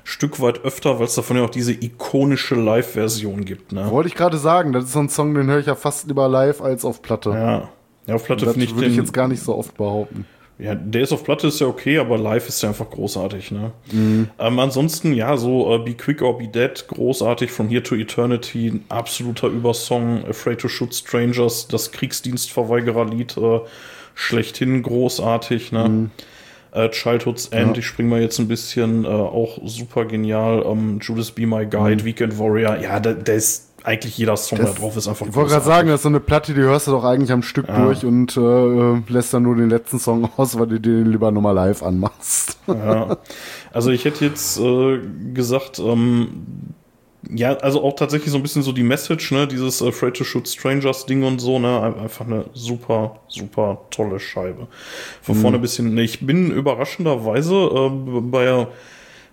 Stück 0.03 0.41
weit 0.41 0.63
öfter, 0.65 0.99
weil 0.99 1.05
es 1.05 1.15
davon 1.15 1.37
ja 1.37 1.43
auch 1.43 1.49
diese 1.49 1.71
ikonische 1.71 2.55
Live-Version 2.55 3.45
gibt. 3.45 3.71
Ne? 3.71 3.89
Wollte 3.89 4.09
ich 4.09 4.15
gerade 4.15 4.37
sagen, 4.37 4.73
das 4.73 4.85
ist 4.85 4.93
so 4.93 4.99
ein 4.99 5.09
Song, 5.09 5.33
den 5.33 5.47
höre 5.47 5.59
ich 5.59 5.67
ja 5.67 5.75
fast 5.75 6.07
lieber 6.07 6.27
live 6.27 6.61
als 6.61 6.83
auf 6.83 7.01
Platte. 7.01 7.29
Ja, 7.29 7.69
ja 8.07 8.15
auf 8.15 8.25
Platte 8.25 8.45
finde 8.51 8.65
ich 8.65 8.75
würde 8.75 8.89
ich 8.89 8.97
jetzt 8.97 9.13
gar 9.13 9.27
nicht 9.27 9.41
so 9.41 9.55
oft 9.55 9.77
behaupten. 9.77 10.25
Ja, 10.59 10.75
der 10.75 11.01
ist 11.01 11.11
auf 11.11 11.23
Platte 11.23 11.47
ist 11.47 11.59
ja 11.59 11.67
okay, 11.67 11.97
aber 11.97 12.17
live 12.17 12.47
ist 12.47 12.61
ja 12.61 12.69
einfach 12.69 12.89
großartig, 12.89 13.51
ne? 13.51 13.71
Mhm. 13.91 14.29
Ähm, 14.37 14.59
ansonsten, 14.59 15.13
ja, 15.13 15.35
so 15.35 15.73
äh, 15.75 15.79
Be 15.79 15.93
Quick 15.93 16.21
or 16.21 16.37
Be 16.37 16.47
Dead, 16.47 16.85
großartig, 16.87 17.51
From 17.51 17.69
Here 17.69 17.81
to 17.81 17.95
Eternity, 17.95 18.67
ein 18.67 18.85
absoluter 18.89 19.47
Übersong, 19.47 20.23
Afraid 20.25 20.59
to 20.59 20.67
Shoot 20.67 20.93
Strangers, 20.93 21.67
das 21.67 21.91
Kriegsdienstverweigerer-Lied, 21.91 23.35
äh, 23.37 23.59
schlechthin 24.13 24.83
großartig, 24.83 25.71
ne? 25.71 25.89
Mhm. 25.89 26.11
Äh, 26.73 26.89
Childhood's 26.89 27.47
End, 27.49 27.75
ja. 27.75 27.79
ich 27.79 27.85
spring 27.85 28.09
mal 28.09 28.19
jetzt 28.19 28.39
ein 28.39 28.47
bisschen, 28.47 29.05
äh, 29.05 29.07
auch 29.07 29.59
super 29.63 30.05
genial. 30.05 30.63
Ähm, 30.65 30.99
Judas 31.01 31.31
Be 31.31 31.45
My 31.45 31.65
Guide, 31.65 32.01
mhm. 32.01 32.05
Weekend 32.05 32.39
Warrior, 32.39 32.77
ja, 32.77 32.99
der, 32.99 33.13
der 33.13 33.35
ist 33.35 33.69
eigentlich 33.83 34.17
jeder 34.17 34.37
Song 34.37 34.57
das, 34.59 34.73
da 34.73 34.79
drauf 34.79 34.97
ist 34.97 35.07
einfach 35.07 35.27
Ich 35.27 35.35
wollte 35.35 35.51
gerade 35.51 35.65
sagen, 35.65 35.87
das 35.89 35.99
ist 35.99 36.03
so 36.03 36.09
eine 36.09 36.19
Platte, 36.19 36.53
die 36.53 36.61
hörst 36.61 36.87
du 36.87 36.91
doch 36.91 37.03
eigentlich 37.03 37.31
am 37.31 37.43
Stück 37.43 37.67
ja. 37.67 37.83
durch 37.83 38.05
und 38.05 38.35
äh, 38.37 39.11
lässt 39.11 39.33
dann 39.33 39.43
nur 39.43 39.55
den 39.55 39.69
letzten 39.69 39.99
Song 39.99 40.29
aus, 40.37 40.57
weil 40.57 40.67
du 40.67 40.79
den 40.79 41.11
lieber 41.11 41.31
nochmal 41.31 41.53
live 41.53 41.83
anmachst. 41.83 42.57
Ja. 42.67 43.17
Also 43.71 43.91
ich 43.91 44.05
hätte 44.05 44.25
jetzt 44.25 44.57
äh, 44.59 44.99
gesagt, 45.33 45.79
ähm, 45.79 46.73
ja, 47.29 47.53
also 47.57 47.83
auch 47.83 47.95
tatsächlich 47.95 48.31
so 48.31 48.37
ein 48.37 48.43
bisschen 48.43 48.63
so 48.63 48.71
die 48.71 48.83
Message, 48.83 49.31
ne, 49.31 49.47
dieses 49.47 49.81
Afraid 49.81 50.15
to 50.15 50.23
Shoot 50.23 50.47
Strangers 50.47 51.05
Ding 51.05 51.23
und 51.23 51.39
so, 51.39 51.59
ne, 51.59 51.95
einfach 52.01 52.25
eine 52.25 52.45
super, 52.53 53.19
super 53.27 53.81
tolle 53.91 54.19
Scheibe. 54.19 54.67
Von 55.21 55.37
mhm. 55.37 55.41
vorne 55.41 55.59
bis 55.59 55.77
hinten. 55.77 55.97
Ich 55.97 56.25
bin 56.25 56.51
überraschenderweise 56.51 57.55
äh, 57.55 57.89
bei, 58.21 58.67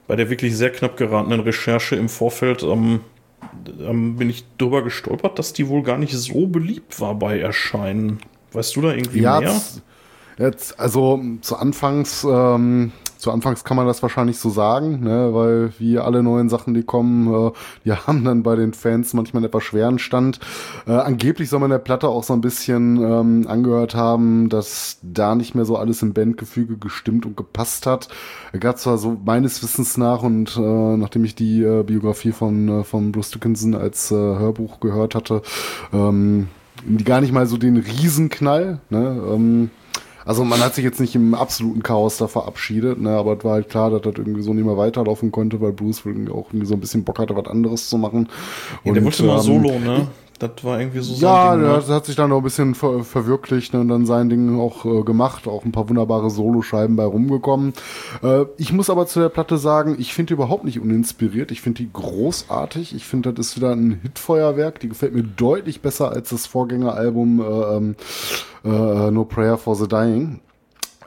bei 0.07 0.17
der 0.17 0.31
wirklich 0.31 0.57
sehr 0.57 0.71
knapp 0.71 0.97
geratenen 0.97 1.41
Recherche 1.41 1.97
im 1.97 2.09
Vorfeld 2.09 2.63
ähm, 2.63 3.01
ähm, 3.81 4.17
bin 4.17 4.31
ich 4.31 4.45
drüber 4.59 4.83
gestolpert, 4.83 5.39
dass 5.39 5.53
die 5.53 5.69
wohl 5.69 5.83
gar 5.83 5.99
nicht 5.99 6.13
so 6.13 6.47
beliebt 6.47 7.01
war 7.01 7.15
bei 7.15 7.41
Erscheinen. 7.41 8.21
Weißt 8.53 8.77
du 8.77 8.83
da 8.83 8.93
irgendwie 8.93 9.21
ja, 9.21 9.41
mehr? 9.41 9.61
Jetzt, 10.39 10.79
also 10.79 11.23
zu 11.41 11.57
Anfangs 11.57 12.25
ähm, 12.25 12.93
zu 13.21 13.31
Anfangs 13.31 13.65
kann 13.65 13.77
man 13.77 13.87
das 13.87 14.03
wahrscheinlich 14.03 14.39
so 14.39 14.51
sagen, 14.51 15.01
ne, 15.01 15.31
weil 15.33 15.73
wie 15.79 15.99
alle 15.99 16.23
neuen 16.23 16.49
Sachen, 16.49 16.75
die 16.75 16.83
kommen, 16.83 17.33
äh, 17.33 17.51
die 17.85 17.93
haben 18.07 18.25
dann 18.25 18.43
bei 18.43 18.57
den 18.57 18.73
Fans 18.73 19.15
manchmal 19.15 19.41
einen 19.41 19.49
etwas 19.49 19.65
schweren 19.65 19.99
Stand. 19.99 20.41
Äh, 20.87 20.93
angeblich 20.93 21.49
soll 21.49 21.61
man 21.61 21.71
der 21.71 21.79
Platte 21.79 22.09
auch 22.09 22.25
so 22.25 22.33
ein 22.33 22.41
bisschen 22.41 22.97
ähm, 22.97 23.47
angehört 23.49 23.95
haben, 23.95 24.49
dass 24.49 24.99
da 25.03 25.35
nicht 25.35 25.55
mehr 25.55 25.65
so 25.65 25.77
alles 25.77 26.03
im 26.03 26.13
Bandgefüge 26.13 26.77
gestimmt 26.77 27.27
und 27.27 27.37
gepasst 27.37 27.87
hat. 27.87 28.09
Gab 28.59 28.79
zwar 28.79 28.99
so 28.99 29.17
meines 29.25 29.63
Wissens 29.63 29.97
nach 29.97 30.23
und 30.23 30.57
äh, 30.57 30.97
nachdem 30.97 31.25
ich 31.25 31.35
die 31.35 31.63
äh, 31.63 31.83
Biografie 31.83 32.33
von, 32.33 32.81
äh, 32.81 32.85
von 32.85 33.13
Bruce 33.13 33.31
Dickinson 33.31 33.75
als 33.75 34.11
äh, 34.11 34.15
Hörbuch 34.15 34.81
gehört 34.81 35.15
hatte, 35.15 35.43
ähm, 35.93 36.49
gar 37.05 37.21
nicht 37.21 37.33
mal 37.33 37.47
so 37.47 37.57
den 37.57 37.77
Riesenknall, 37.77 38.81
ne, 38.89 39.23
ähm, 39.29 39.71
also 40.25 40.45
man 40.45 40.61
hat 40.61 40.75
sich 40.75 40.85
jetzt 40.85 41.01
nicht 41.01 41.15
im 41.15 41.35
absoluten 41.35 41.83
Chaos 41.83 42.19
da 42.19 42.29
verabschiedet, 42.29 43.01
ne, 43.01 43.11
aber 43.11 43.39
es 43.39 43.45
war 43.45 43.53
halt 43.53 43.69
klar, 43.69 43.91
dass 43.91 44.03
das 44.03 44.15
irgendwie 44.17 44.43
so 44.43 44.55
nicht 44.55 44.65
mehr 44.65 44.77
weiterlaufen 44.77 45.33
konnte, 45.33 45.61
weil 45.61 45.73
Bruce 45.73 46.03
irgendwie 46.05 46.33
auch 46.33 46.49
irgendwie 46.49 46.67
so 46.67 46.75
ein 46.75 46.81
bisschen 46.81 47.05
Bock 47.05 47.19
hatte, 47.19 47.37
was 47.37 47.47
anderes 47.47 47.89
zu 47.89 47.99
machen. 47.99 48.29
Ja, 48.85 48.93
der 48.93 49.05
wollte 49.05 49.23
ähm, 49.23 49.29
mal 49.29 49.41
solo, 49.41 49.79
ne? 49.79 50.07
Das 50.41 50.65
war 50.65 50.81
irgendwie 50.81 51.01
so 51.01 51.15
Ja, 51.15 51.55
Ding, 51.55 51.65
ne? 51.65 51.69
das 51.69 51.89
hat 51.91 52.07
sich 52.07 52.17
dann 52.17 52.31
noch 52.31 52.39
ein 52.39 52.43
bisschen 52.43 52.75
ver 52.75 53.05
verwirklicht 53.05 53.75
ne, 53.75 53.81
und 53.81 53.89
dann 53.89 54.07
sein 54.07 54.31
Ding 54.31 54.59
auch 54.59 54.87
äh, 54.87 55.03
gemacht, 55.03 55.47
auch 55.47 55.67
ein 55.67 55.73
paar 55.73 55.89
wunderbare 55.91 56.31
Soloscheiben 56.31 56.97
bei 56.97 57.05
rumgekommen. 57.05 57.75
Äh, 58.23 58.47
ich 58.57 58.73
muss 58.73 58.89
aber 58.89 59.07
zu 59.07 59.21
der 59.21 59.29
Platte 59.29 59.59
sagen, 59.59 59.97
ich 59.99 60.15
finde 60.15 60.29
die 60.29 60.35
überhaupt 60.35 60.65
nicht 60.65 60.81
uninspiriert. 60.81 61.51
Ich 61.51 61.61
finde 61.61 61.83
die 61.83 61.93
großartig. 61.93 62.95
Ich 62.95 63.07
finde, 63.07 63.35
das 63.35 63.49
ist 63.49 63.57
wieder 63.57 63.73
ein 63.73 64.01
Hitfeuerwerk. 64.03 64.81
Die 64.81 64.89
gefällt 64.89 65.15
mir 65.15 65.25
deutlich 65.25 65.83
besser 65.83 66.11
als 66.11 66.31
das 66.31 66.47
Vorgängeralbum 66.47 67.41
äh, 67.41 67.77
ähm, 67.77 67.97
äh, 68.65 69.11
No 69.11 69.25
Prayer 69.27 69.59
for 69.59 69.77
the 69.77 69.87
Dying. 69.89 70.41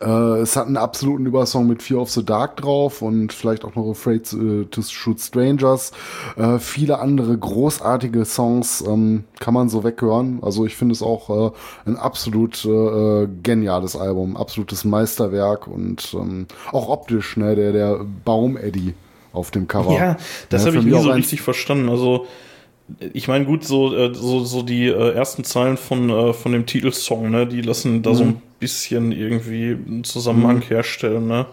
Äh, 0.04 0.42
es 0.42 0.56
hat 0.56 0.68
einen 0.68 0.78
absoluten 0.78 1.26
Übersong 1.26 1.68
mit 1.68 1.82
Fear 1.82 2.02
of 2.02 2.12
the 2.12 2.26
Dark 2.26 2.58
drauf 2.58 3.02
und 3.02 3.32
vielleicht 3.32 3.64
auch 3.64 3.76
noch 3.76 3.90
Afraid 3.90 4.30
to, 4.30 4.38
äh, 4.38 4.66
to 4.66 4.82
Shoot 4.82 5.20
Strangers. 5.20 5.92
Äh, 6.36 6.60
viele 6.60 7.00
andere 7.00 7.38
großartige 7.38 8.26
Songs 8.26 8.84
ähm, 8.86 9.24
kann 9.40 9.54
man 9.54 9.70
so 9.70 9.84
weghören. 9.84 10.40
Also 10.42 10.66
ich 10.66 10.76
finde 10.76 10.94
es 10.94 11.02
auch 11.02 11.30
äh, 11.30 11.52
ein 11.86 11.96
absolut 11.96 12.66
äh, 12.66 13.28
geniales 13.42 13.96
Album, 13.96 14.36
absolutes 14.36 14.84
Meisterwerk 14.84 15.68
und 15.68 16.14
ähm, 16.14 16.48
auch 16.72 16.90
optisch, 16.90 17.38
ne, 17.38 17.56
der, 17.56 17.72
der 17.72 18.02
Baum-Eddie 18.26 18.94
auf 19.32 19.52
dem 19.52 19.68
Cover. 19.68 19.94
Ja, 19.94 20.18
das 20.50 20.62
ja, 20.64 20.68
habe 20.68 20.80
ich 20.80 20.86
nie 20.86 21.02
so 21.02 21.12
richtig 21.12 21.42
verstanden. 21.42 21.90
Also 21.90 22.26
ich 23.14 23.28
meine, 23.28 23.46
gut, 23.46 23.64
so, 23.64 23.96
äh, 23.96 24.14
so, 24.14 24.44
so 24.44 24.62
die 24.62 24.88
äh, 24.88 25.14
ersten 25.14 25.44
Zeilen 25.44 25.78
von, 25.78 26.10
äh, 26.10 26.34
von 26.34 26.52
dem 26.52 26.66
Titelsong, 26.66 27.30
ne, 27.32 27.48
die 27.48 27.62
lassen 27.62 28.02
da 28.02 28.12
mhm. 28.12 28.16
so 28.16 28.24
ein 28.24 28.42
bisschen 28.64 29.12
irgendwie 29.12 29.72
einen 29.72 30.06
Zusammenhang 30.06 30.58
mhm. 30.58 30.62
herstellen, 30.62 31.28
ne? 31.28 31.46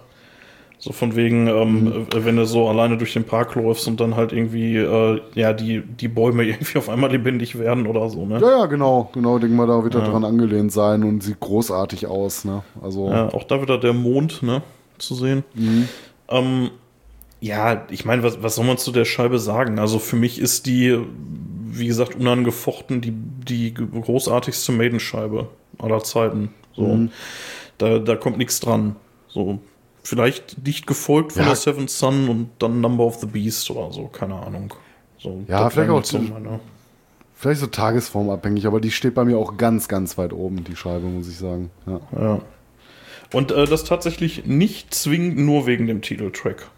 So 0.78 0.92
von 0.92 1.16
wegen, 1.16 1.48
ähm, 1.48 1.84
mhm. 1.84 2.06
wenn 2.12 2.36
du 2.36 2.46
so 2.46 2.68
alleine 2.68 2.96
durch 2.96 3.12
den 3.14 3.24
Park 3.24 3.56
läufst 3.56 3.88
und 3.88 4.00
dann 4.00 4.14
halt 4.14 4.32
irgendwie, 4.32 4.76
äh, 4.76 5.20
ja, 5.34 5.52
die, 5.52 5.82
die 5.82 6.06
Bäume 6.06 6.44
irgendwie 6.46 6.78
auf 6.78 6.88
einmal 6.88 7.10
lebendig 7.10 7.58
werden 7.58 7.88
oder 7.88 8.08
so, 8.08 8.24
ne? 8.24 8.38
Ja, 8.40 8.60
ja, 8.60 8.66
genau, 8.66 9.10
genau, 9.12 9.40
denke 9.40 9.56
mal, 9.56 9.66
da 9.66 9.82
wird 9.82 9.96
er 9.96 10.02
ja. 10.02 10.08
dran 10.08 10.24
angelehnt 10.24 10.70
sein 10.70 11.02
und 11.02 11.24
sieht 11.24 11.40
großartig 11.40 12.06
aus, 12.06 12.44
ne? 12.44 12.62
Also. 12.80 13.10
Ja, 13.10 13.28
auch 13.34 13.42
da 13.44 13.60
wieder 13.60 13.76
der 13.76 13.92
Mond, 13.92 14.44
ne, 14.44 14.62
zu 14.98 15.16
sehen. 15.16 15.42
Mhm. 15.54 15.88
Ähm, 16.28 16.70
ja, 17.40 17.86
ich 17.90 18.04
meine, 18.04 18.22
was, 18.22 18.40
was 18.40 18.54
soll 18.54 18.66
man 18.66 18.78
zu 18.78 18.92
der 18.92 19.04
Scheibe 19.04 19.40
sagen? 19.40 19.80
Also 19.80 19.98
für 19.98 20.16
mich 20.16 20.38
ist 20.38 20.66
die, 20.66 20.96
wie 21.66 21.88
gesagt, 21.88 22.14
unangefochten 22.14 23.00
die, 23.00 23.12
die 23.12 23.74
großartigste 23.74 24.70
Maiden-Scheibe 24.72 25.48
aller 25.78 26.02
Zeiten. 26.04 26.54
So. 26.74 26.82
Mhm. 26.82 27.10
Da, 27.78 27.98
da 27.98 28.16
kommt 28.16 28.38
nichts 28.38 28.60
dran. 28.60 28.96
So, 29.28 29.60
Vielleicht 30.02 30.66
dicht 30.66 30.86
gefolgt 30.86 31.32
von 31.32 31.42
ja. 31.42 31.48
der 31.48 31.56
Seventh 31.56 31.90
Sun 31.90 32.28
und 32.28 32.50
dann 32.58 32.80
Number 32.80 33.04
of 33.04 33.16
the 33.16 33.26
Beast 33.26 33.70
oder 33.70 33.92
so, 33.92 34.06
keine 34.06 34.34
Ahnung. 34.34 34.72
So, 35.18 35.44
ja, 35.46 35.68
vielleicht 35.68 35.90
auch 35.90 36.04
so 36.04 36.18
meine... 36.18 36.60
Vielleicht 37.34 37.60
so 37.60 37.66
tagesformabhängig, 37.66 38.66
aber 38.66 38.80
die 38.80 38.90
steht 38.90 39.14
bei 39.14 39.24
mir 39.24 39.38
auch 39.38 39.56
ganz, 39.56 39.88
ganz 39.88 40.18
weit 40.18 40.32
oben, 40.32 40.64
die 40.64 40.76
Scheibe, 40.76 41.06
muss 41.06 41.28
ich 41.28 41.38
sagen. 41.38 41.70
Ja. 41.86 42.00
ja. 42.18 42.40
Und 43.32 43.50
äh, 43.52 43.66
das 43.66 43.84
tatsächlich 43.84 44.46
nicht 44.46 44.92
zwingend 44.92 45.38
nur 45.38 45.66
wegen 45.66 45.86
dem 45.86 46.02
Titeltrack. 46.02 46.68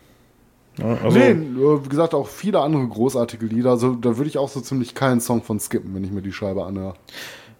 Ja, 0.78 0.98
also 1.02 1.18
nee, 1.18 1.34
wie 1.34 1.88
gesagt, 1.88 2.14
auch 2.14 2.28
viele 2.28 2.60
andere 2.60 2.86
großartige 2.86 3.46
Lieder. 3.46 3.70
Also 3.70 3.94
da 3.94 4.16
würde 4.16 4.28
ich 4.28 4.38
auch 4.38 4.48
so 4.48 4.60
ziemlich 4.60 4.94
keinen 4.94 5.20
Song 5.20 5.42
von 5.42 5.58
skippen, 5.58 5.94
wenn 5.94 6.04
ich 6.04 6.12
mir 6.12 6.22
die 6.22 6.32
Scheibe 6.32 6.64
anhöre. 6.64 6.94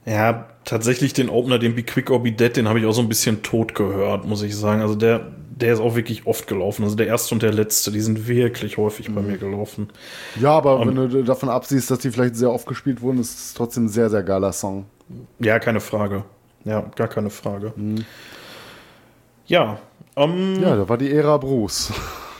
Ja, 0.04 0.48
tatsächlich 0.64 1.12
den 1.12 1.28
Opener, 1.28 1.58
den 1.58 1.74
Be 1.74 1.82
Quick 1.82 2.10
or 2.10 2.22
Be 2.22 2.32
Dead, 2.32 2.56
den 2.56 2.68
habe 2.68 2.80
ich 2.80 2.86
auch 2.86 2.92
so 2.92 3.02
ein 3.02 3.08
bisschen 3.08 3.42
tot 3.42 3.74
gehört, 3.74 4.26
muss 4.26 4.42
ich 4.42 4.56
sagen. 4.56 4.80
Also 4.80 4.94
der, 4.94 5.20
der 5.50 5.74
ist 5.74 5.80
auch 5.80 5.94
wirklich 5.94 6.26
oft 6.26 6.46
gelaufen. 6.46 6.82
Also 6.82 6.96
der 6.96 7.06
erste 7.06 7.34
und 7.34 7.42
der 7.42 7.52
letzte, 7.52 7.92
die 7.92 8.00
sind 8.00 8.26
wirklich 8.26 8.78
häufig 8.78 9.08
mhm. 9.08 9.14
bei 9.14 9.22
mir 9.22 9.38
gelaufen. 9.38 9.88
Ja, 10.40 10.50
aber 10.50 10.80
um, 10.80 10.88
wenn 10.88 11.10
du 11.10 11.22
davon 11.22 11.48
absiehst, 11.48 11.90
dass 11.90 12.00
die 12.00 12.10
vielleicht 12.10 12.36
sehr 12.36 12.50
oft 12.50 12.66
gespielt 12.66 13.00
wurden, 13.00 13.20
ist 13.20 13.38
es 13.38 13.54
trotzdem 13.54 13.84
ein 13.84 13.88
sehr, 13.88 14.10
sehr 14.10 14.22
geiler 14.22 14.52
Song. 14.52 14.86
Ja, 15.38 15.58
keine 15.58 15.80
Frage. 15.80 16.24
Ja, 16.64 16.80
gar 16.96 17.08
keine 17.08 17.30
Frage. 17.30 17.72
Mhm. 17.76 18.04
Ja. 19.46 19.78
Um, 20.14 20.60
ja, 20.60 20.76
da 20.76 20.88
war 20.88 20.98
die 20.98 21.10
Ära 21.10 21.38
Bruce. 21.38 21.92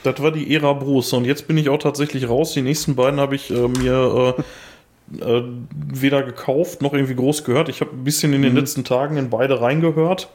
Das 0.03 0.21
war 0.21 0.33
die 0.33 0.55
Ära 0.55 0.73
Bruce. 0.73 1.13
Und 1.13 1.25
jetzt 1.25 1.47
bin 1.47 1.57
ich 1.57 1.69
auch 1.69 1.79
tatsächlich 1.79 2.29
raus. 2.29 2.53
Die 2.53 2.63
nächsten 2.63 2.97
beiden 2.97 3.21
habe 3.21 3.35
ich 3.35 3.51
äh, 3.51 3.69
mir 3.69 4.37
äh, 4.39 4.43
äh, 5.21 5.43
weder 5.73 6.23
gekauft 6.23 6.83
noch 6.83 6.93
irgendwie 6.93 7.15
groß 7.15 7.45
gehört. 7.45 7.69
Ich 7.69 7.81
habe 7.81 7.93
ein 7.93 8.05
bisschen 8.05 8.33
in 8.33 8.43
den 8.43 8.53
mhm. 8.53 8.59
letzten 8.59 8.85
Tagen 8.85 9.17
in 9.17 9.31
beide 9.31 9.61
reingehört. 9.61 10.29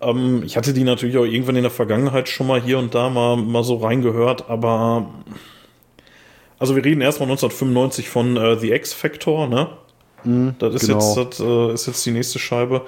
Ähm, 0.00 0.42
ich 0.44 0.56
hatte 0.56 0.72
die 0.72 0.84
natürlich 0.84 1.16
auch 1.16 1.24
irgendwann 1.24 1.56
in 1.56 1.62
der 1.62 1.70
Vergangenheit 1.70 2.28
schon 2.28 2.46
mal 2.46 2.60
hier 2.60 2.78
und 2.78 2.94
da 2.94 3.08
mal, 3.08 3.36
mal 3.36 3.64
so 3.64 3.76
reingehört, 3.76 4.50
aber 4.50 5.10
also 6.58 6.76
wir 6.76 6.84
reden 6.84 7.00
erstmal 7.00 7.28
1995 7.28 8.08
von 8.08 8.36
äh, 8.36 8.56
The 8.56 8.72
X 8.72 8.92
Factor, 8.92 9.48
ne? 9.48 9.68
Mhm, 10.24 10.54
das, 10.58 10.74
ist, 10.74 10.86
genau. 10.86 11.16
jetzt, 11.16 11.40
das 11.40 11.40
äh, 11.40 11.72
ist 11.72 11.86
jetzt 11.86 12.06
die 12.06 12.12
nächste 12.12 12.38
Scheibe. 12.38 12.86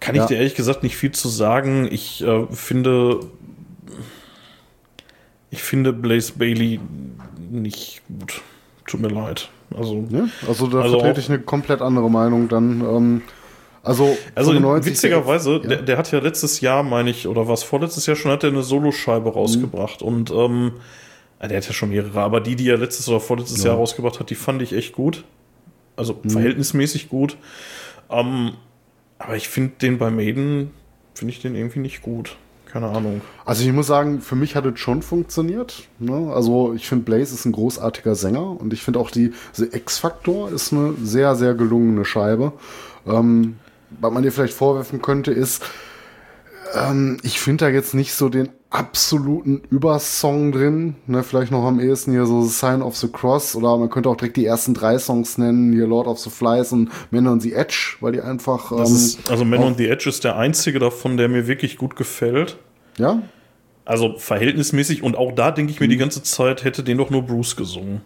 Kann 0.00 0.14
ja. 0.14 0.22
ich 0.22 0.28
dir 0.28 0.36
ehrlich 0.36 0.54
gesagt 0.54 0.82
nicht 0.82 0.96
viel 0.96 1.12
zu 1.12 1.28
sagen. 1.28 1.88
Ich 1.90 2.22
äh, 2.22 2.46
finde, 2.50 3.20
ich 5.50 5.62
finde 5.62 5.92
Blaze 5.92 6.32
Bailey 6.36 6.80
nicht 7.50 8.02
gut. 8.08 8.42
Tut 8.86 9.00
mir 9.00 9.08
leid. 9.08 9.48
Also, 9.76 10.04
ja, 10.10 10.28
also 10.46 10.66
da 10.66 10.80
also 10.80 10.98
vertrete 10.98 11.20
ich 11.20 11.28
eine 11.28 11.40
komplett 11.40 11.82
andere 11.82 12.10
Meinung 12.10 12.48
dann. 12.48 12.80
Ähm, 12.80 13.22
also, 13.82 14.16
also 14.34 14.52
witzigerweise, 14.84 15.52
ja. 15.52 15.58
der, 15.58 15.82
der, 15.82 15.98
hat 15.98 16.10
ja 16.12 16.18
letztes 16.18 16.60
Jahr, 16.60 16.82
meine 16.82 17.10
ich, 17.10 17.26
oder 17.26 17.48
was 17.48 17.62
vorletztes 17.62 18.06
Jahr 18.06 18.16
schon, 18.16 18.30
hat 18.30 18.44
er 18.44 18.50
eine 18.50 18.62
Soloscheibe 18.62 19.32
rausgebracht. 19.32 20.02
Mhm. 20.02 20.06
Und 20.06 20.30
ähm, 20.30 20.72
der 21.40 21.56
hat 21.56 21.66
ja 21.66 21.72
schon 21.72 21.90
mehrere, 21.90 22.20
aber 22.20 22.40
die, 22.40 22.56
die 22.56 22.68
er 22.68 22.76
letztes 22.76 23.08
oder 23.08 23.20
vorletztes 23.20 23.62
ja. 23.62 23.70
Jahr 23.70 23.76
rausgebracht 23.76 24.18
hat, 24.20 24.30
die 24.30 24.34
fand 24.34 24.60
ich 24.62 24.72
echt 24.72 24.92
gut. 24.92 25.24
Also 25.96 26.18
mhm. 26.22 26.30
verhältnismäßig 26.30 27.08
gut. 27.08 27.36
Ähm, 28.10 28.52
aber 29.18 29.36
ich 29.36 29.48
finde 29.48 29.74
den 29.80 29.98
bei 29.98 30.10
Maiden, 30.10 30.70
finde 31.14 31.32
ich 31.32 31.40
den 31.40 31.54
irgendwie 31.54 31.80
nicht 31.80 32.02
gut. 32.02 32.36
Keine 32.78 32.96
Ahnung. 32.96 33.22
Also 33.44 33.64
ich 33.64 33.72
muss 33.72 33.88
sagen, 33.88 34.20
für 34.20 34.36
mich 34.36 34.54
hat 34.54 34.64
es 34.64 34.78
schon 34.78 35.02
funktioniert. 35.02 35.88
Ne? 35.98 36.32
Also 36.32 36.74
ich 36.74 36.88
finde 36.88 37.04
Blaze 37.04 37.34
ist 37.34 37.44
ein 37.44 37.50
großartiger 37.50 38.14
Sänger 38.14 38.60
und 38.60 38.72
ich 38.72 38.84
finde 38.84 39.00
auch 39.00 39.10
die 39.10 39.32
X-Factor 39.56 40.52
ist 40.52 40.72
eine 40.72 40.94
sehr, 41.02 41.34
sehr 41.34 41.54
gelungene 41.54 42.04
Scheibe. 42.04 42.52
Ähm, 43.04 43.56
was 44.00 44.12
man 44.12 44.22
dir 44.22 44.30
vielleicht 44.30 44.54
vorwerfen 44.54 45.02
könnte, 45.02 45.32
ist, 45.32 45.64
ähm, 46.74 47.16
ich 47.24 47.40
finde 47.40 47.64
da 47.64 47.70
jetzt 47.70 47.94
nicht 47.94 48.14
so 48.14 48.28
den 48.28 48.50
absoluten 48.70 49.62
Übersong 49.70 50.52
drin. 50.52 50.96
Ne, 51.06 51.22
vielleicht 51.22 51.50
noch 51.50 51.64
am 51.64 51.80
ehesten 51.80 52.12
hier 52.12 52.26
so 52.26 52.44
Sign 52.44 52.82
of 52.82 52.96
the 52.96 53.08
Cross 53.08 53.56
oder 53.56 53.76
man 53.76 53.90
könnte 53.90 54.08
auch 54.08 54.16
direkt 54.16 54.36
die 54.36 54.44
ersten 54.44 54.74
drei 54.74 54.98
Songs 54.98 55.38
nennen, 55.38 55.72
hier 55.72 55.86
Lord 55.86 56.06
of 56.06 56.18
the 56.18 56.30
Flies 56.30 56.72
und 56.72 56.90
Men 57.10 57.26
on 57.26 57.40
the 57.40 57.54
Edge, 57.54 57.96
weil 58.00 58.12
die 58.12 58.20
einfach. 58.20 58.72
Ähm, 58.72 58.82
ist, 58.82 59.30
also 59.30 59.44
Men 59.44 59.62
on 59.62 59.74
the 59.76 59.88
Edge 59.88 60.08
ist 60.08 60.24
der 60.24 60.36
einzige 60.36 60.78
davon, 60.78 61.16
der 61.16 61.28
mir 61.28 61.46
wirklich 61.46 61.78
gut 61.78 61.96
gefällt. 61.96 62.58
Ja. 62.98 63.22
Also 63.84 64.18
verhältnismäßig 64.18 65.02
und 65.02 65.16
auch 65.16 65.32
da 65.32 65.50
denke 65.50 65.72
ich 65.72 65.80
mir 65.80 65.86
mhm. 65.86 65.92
die 65.92 65.96
ganze 65.96 66.22
Zeit, 66.22 66.64
hätte 66.64 66.82
den 66.82 66.98
doch 66.98 67.10
nur 67.10 67.22
Bruce 67.22 67.56
gesungen. 67.56 68.02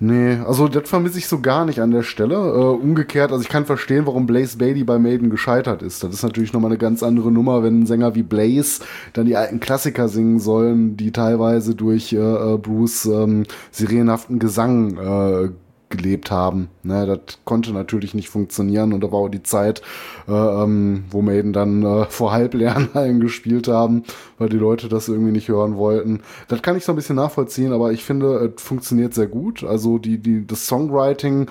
Nee, 0.00 0.38
also 0.44 0.66
das 0.66 0.88
vermisse 0.88 1.18
ich 1.18 1.28
so 1.28 1.40
gar 1.40 1.64
nicht 1.64 1.80
an 1.80 1.90
der 1.90 2.02
Stelle. 2.02 2.34
Äh, 2.34 2.38
umgekehrt, 2.38 3.30
also 3.30 3.42
ich 3.42 3.48
kann 3.48 3.64
verstehen, 3.64 4.06
warum 4.06 4.26
Blaze 4.26 4.58
Bailey 4.58 4.82
bei 4.82 4.98
Maiden 4.98 5.30
gescheitert 5.30 5.82
ist. 5.82 6.02
Das 6.02 6.12
ist 6.12 6.22
natürlich 6.22 6.52
nochmal 6.52 6.72
eine 6.72 6.78
ganz 6.78 7.02
andere 7.02 7.30
Nummer, 7.30 7.62
wenn 7.62 7.80
ein 7.80 7.86
Sänger 7.86 8.14
wie 8.14 8.22
Blaze 8.22 8.82
dann 9.12 9.26
die 9.26 9.36
alten 9.36 9.60
Klassiker 9.60 10.08
singen 10.08 10.40
sollen, 10.40 10.96
die 10.96 11.12
teilweise 11.12 11.74
durch 11.74 12.12
äh, 12.12 12.16
äh 12.16 12.58
Bruce 12.58 13.06
ähm, 13.06 13.44
sirenhaften 13.70 14.38
Gesang 14.38 14.98
äh, 14.98 15.50
gelebt 15.96 16.30
haben. 16.30 16.68
Ne, 16.82 17.06
das 17.06 17.38
konnte 17.44 17.72
natürlich 17.72 18.14
nicht 18.14 18.28
funktionieren 18.28 18.92
und 18.92 19.02
da 19.02 19.12
war 19.12 19.20
auch 19.20 19.28
die 19.28 19.42
Zeit, 19.42 19.82
äh, 20.28 20.32
ähm, 20.32 21.04
wo 21.10 21.22
Maiden 21.22 21.52
dann 21.52 21.82
äh, 21.82 22.04
vor 22.08 22.32
Halblernhallen 22.32 23.20
gespielt 23.24 23.68
haben, 23.68 24.04
weil 24.38 24.48
die 24.48 24.56
Leute 24.56 24.88
das 24.88 25.08
irgendwie 25.08 25.32
nicht 25.32 25.48
hören 25.48 25.76
wollten. 25.76 26.20
Das 26.48 26.62
kann 26.62 26.76
ich 26.76 26.84
so 26.84 26.92
ein 26.92 26.96
bisschen 26.96 27.16
nachvollziehen, 27.16 27.72
aber 27.72 27.92
ich 27.92 28.04
finde, 28.04 28.52
es 28.56 28.62
funktioniert 28.62 29.14
sehr 29.14 29.26
gut. 29.28 29.64
Also 29.64 29.98
die, 29.98 30.18
die, 30.18 30.46
das 30.46 30.66
Songwriting 30.66 31.48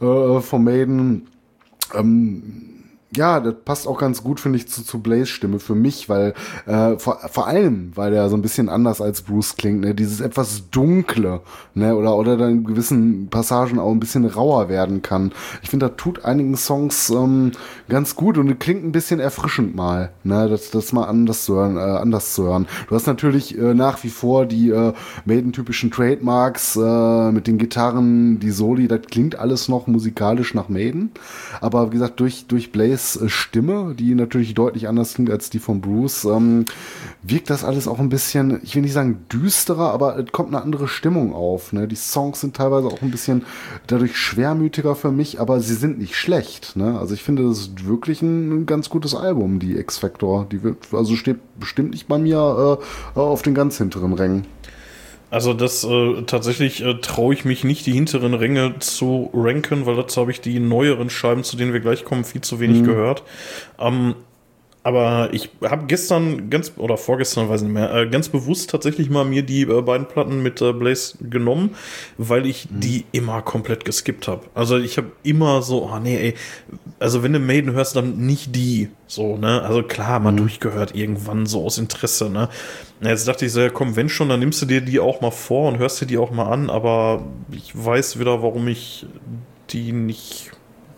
äh, 0.00 0.40
von 0.40 0.64
Maiden 0.64 1.28
ähm, 1.94 2.75
ja, 3.16 3.40
das 3.40 3.54
passt 3.64 3.88
auch 3.88 3.98
ganz 3.98 4.22
gut, 4.22 4.40
finde 4.40 4.58
ich, 4.58 4.68
zu, 4.68 4.84
zu 4.84 5.00
Blaze 5.00 5.26
Stimme 5.26 5.58
für 5.58 5.74
mich, 5.74 6.08
weil 6.08 6.34
äh, 6.66 6.98
vor, 6.98 7.18
vor 7.30 7.46
allem, 7.46 7.92
weil 7.94 8.10
der 8.10 8.28
so 8.28 8.36
ein 8.36 8.42
bisschen 8.42 8.68
anders 8.68 9.00
als 9.00 9.22
Bruce 9.22 9.56
klingt, 9.56 9.80
ne? 9.80 9.94
dieses 9.94 10.20
etwas 10.20 10.70
dunkle, 10.70 11.40
ne, 11.74 11.96
oder 11.96 12.16
oder 12.16 12.36
dann 12.36 12.50
in 12.50 12.64
gewissen 12.64 13.28
Passagen 13.28 13.78
auch 13.78 13.90
ein 13.90 14.00
bisschen 14.00 14.24
rauer 14.24 14.68
werden 14.68 15.02
kann. 15.02 15.32
Ich 15.62 15.70
finde, 15.70 15.88
das 15.88 15.96
tut 15.96 16.24
einigen 16.24 16.56
Songs 16.56 17.10
ähm, 17.10 17.52
ganz 17.88 18.16
gut 18.16 18.38
und 18.38 18.58
klingt 18.58 18.84
ein 18.84 18.92
bisschen 18.92 19.20
erfrischend 19.20 19.74
mal, 19.74 20.10
ne, 20.24 20.48
das, 20.48 20.70
das 20.70 20.92
mal 20.92 21.04
anders 21.04 21.44
zu 21.44 21.56
hören, 21.56 21.76
äh, 21.76 21.80
anders 21.80 22.34
zu 22.34 22.44
hören. 22.44 22.66
Du 22.88 22.94
hast 22.94 23.06
natürlich 23.06 23.56
äh, 23.56 23.74
nach 23.74 24.02
wie 24.04 24.10
vor 24.10 24.46
die 24.46 24.70
äh, 24.70 24.92
Maiden-typischen 25.24 25.90
Trademarks 25.90 26.76
äh, 26.76 27.32
mit 27.32 27.46
den 27.46 27.58
Gitarren, 27.58 28.40
die 28.40 28.50
Soli, 28.50 28.88
das 28.88 29.02
klingt 29.10 29.38
alles 29.38 29.68
noch 29.68 29.86
musikalisch 29.86 30.54
nach 30.54 30.68
Maiden, 30.68 31.10
aber 31.60 31.88
wie 31.88 31.94
gesagt 31.94 32.20
durch 32.20 32.46
durch 32.46 32.72
Blaze 32.72 33.05
Grays 33.06 33.30
Stimme, 33.30 33.94
die 33.94 34.14
natürlich 34.14 34.54
deutlich 34.54 34.88
anders 34.88 35.14
klingt 35.14 35.30
als 35.30 35.50
die 35.50 35.58
von 35.58 35.80
Bruce, 35.80 36.24
ähm, 36.24 36.64
wirkt 37.22 37.50
das 37.50 37.64
alles 37.64 37.88
auch 37.88 37.98
ein 37.98 38.08
bisschen, 38.08 38.60
ich 38.62 38.74
will 38.74 38.82
nicht 38.82 38.92
sagen 38.92 39.24
düsterer, 39.32 39.92
aber 39.92 40.18
es 40.18 40.32
kommt 40.32 40.48
eine 40.48 40.62
andere 40.62 40.88
Stimmung 40.88 41.34
auf. 41.34 41.72
Ne? 41.72 41.88
Die 41.88 41.96
Songs 41.96 42.40
sind 42.40 42.56
teilweise 42.56 42.88
auch 42.88 43.02
ein 43.02 43.10
bisschen 43.10 43.44
dadurch 43.86 44.16
schwermütiger 44.16 44.94
für 44.94 45.10
mich, 45.10 45.40
aber 45.40 45.60
sie 45.60 45.74
sind 45.74 45.98
nicht 45.98 46.16
schlecht. 46.16 46.76
Ne? 46.76 46.98
Also 46.98 47.14
ich 47.14 47.22
finde, 47.22 47.44
das 47.44 47.58
ist 47.58 47.86
wirklich 47.86 48.22
ein, 48.22 48.66
ganz 48.66 48.88
gutes 48.88 49.14
Album, 49.14 49.58
die 49.58 49.76
X-Factor. 49.76 50.46
Die 50.50 50.62
wird, 50.62 50.78
also 50.92 51.14
steht 51.14 51.38
bestimmt 51.58 51.90
nicht 51.90 52.08
bei 52.08 52.18
mir 52.18 52.78
äh, 53.14 53.18
auf 53.18 53.42
den 53.42 53.54
ganz 53.54 53.78
hinteren 53.78 54.12
Rängen. 54.12 54.46
Also 55.30 55.54
das 55.54 55.82
äh, 55.84 56.22
tatsächlich 56.22 56.82
äh, 56.82 56.94
traue 57.00 57.34
ich 57.34 57.44
mich 57.44 57.64
nicht, 57.64 57.84
die 57.86 57.92
hinteren 57.92 58.34
Ränge 58.34 58.78
zu 58.78 59.30
ranken, 59.34 59.84
weil 59.84 59.96
dazu 59.96 60.20
habe 60.20 60.30
ich 60.30 60.40
die 60.40 60.60
neueren 60.60 61.10
Scheiben, 61.10 61.42
zu 61.42 61.56
denen 61.56 61.72
wir 61.72 61.80
gleich 61.80 62.04
kommen, 62.04 62.24
viel 62.24 62.42
zu 62.42 62.60
wenig 62.60 62.82
mhm. 62.82 62.84
gehört. 62.84 63.22
Ähm, 63.78 64.14
aber 64.86 65.30
ich 65.32 65.50
habe 65.64 65.86
gestern 65.86 66.48
ganz 66.48 66.74
oder 66.76 66.96
vorgestern 66.96 67.48
weiß 67.48 67.62
nicht 67.62 67.72
mehr 67.72 67.92
äh, 67.92 68.08
ganz 68.08 68.28
bewusst 68.28 68.70
tatsächlich 68.70 69.10
mal 69.10 69.24
mir 69.24 69.42
die 69.42 69.62
äh, 69.62 69.82
beiden 69.82 70.06
Platten 70.06 70.44
mit 70.44 70.62
äh, 70.62 70.72
Blaze 70.72 71.18
genommen, 71.28 71.74
weil 72.18 72.46
ich 72.46 72.70
mhm. 72.70 72.78
die 72.78 73.04
immer 73.10 73.42
komplett 73.42 73.84
geskippt 73.84 74.28
habe. 74.28 74.42
Also 74.54 74.78
ich 74.78 74.96
habe 74.96 75.10
immer 75.24 75.60
so, 75.62 75.90
oh 75.92 75.98
nee, 75.98 76.16
ey, 76.16 76.34
also 77.00 77.24
wenn 77.24 77.32
du 77.32 77.40
Maiden 77.40 77.72
hörst, 77.72 77.96
dann 77.96 78.26
nicht 78.26 78.54
die, 78.54 78.90
so 79.08 79.36
ne. 79.36 79.60
Also 79.62 79.82
klar, 79.82 80.20
mal 80.20 80.30
mhm. 80.30 80.36
durchgehört 80.36 80.94
irgendwann 80.94 81.46
so 81.46 81.64
aus 81.64 81.78
Interesse, 81.78 82.30
ne. 82.30 82.48
Jetzt 83.00 83.26
dachte 83.26 83.46
ich 83.46 83.52
so, 83.52 83.62
ja, 83.62 83.70
komm, 83.70 83.96
wenn 83.96 84.08
schon, 84.08 84.28
dann 84.28 84.38
nimmst 84.38 84.62
du 84.62 84.66
dir 84.66 84.82
die 84.82 85.00
auch 85.00 85.20
mal 85.20 85.32
vor 85.32 85.68
und 85.68 85.78
hörst 85.78 86.00
dir 86.00 86.06
die 86.06 86.16
auch 86.16 86.30
mal 86.30 86.46
an. 86.46 86.70
Aber 86.70 87.24
ich 87.50 87.72
weiß 87.74 88.20
wieder, 88.20 88.40
warum 88.40 88.68
ich 88.68 89.04
die 89.70 89.90
nicht 89.90 90.52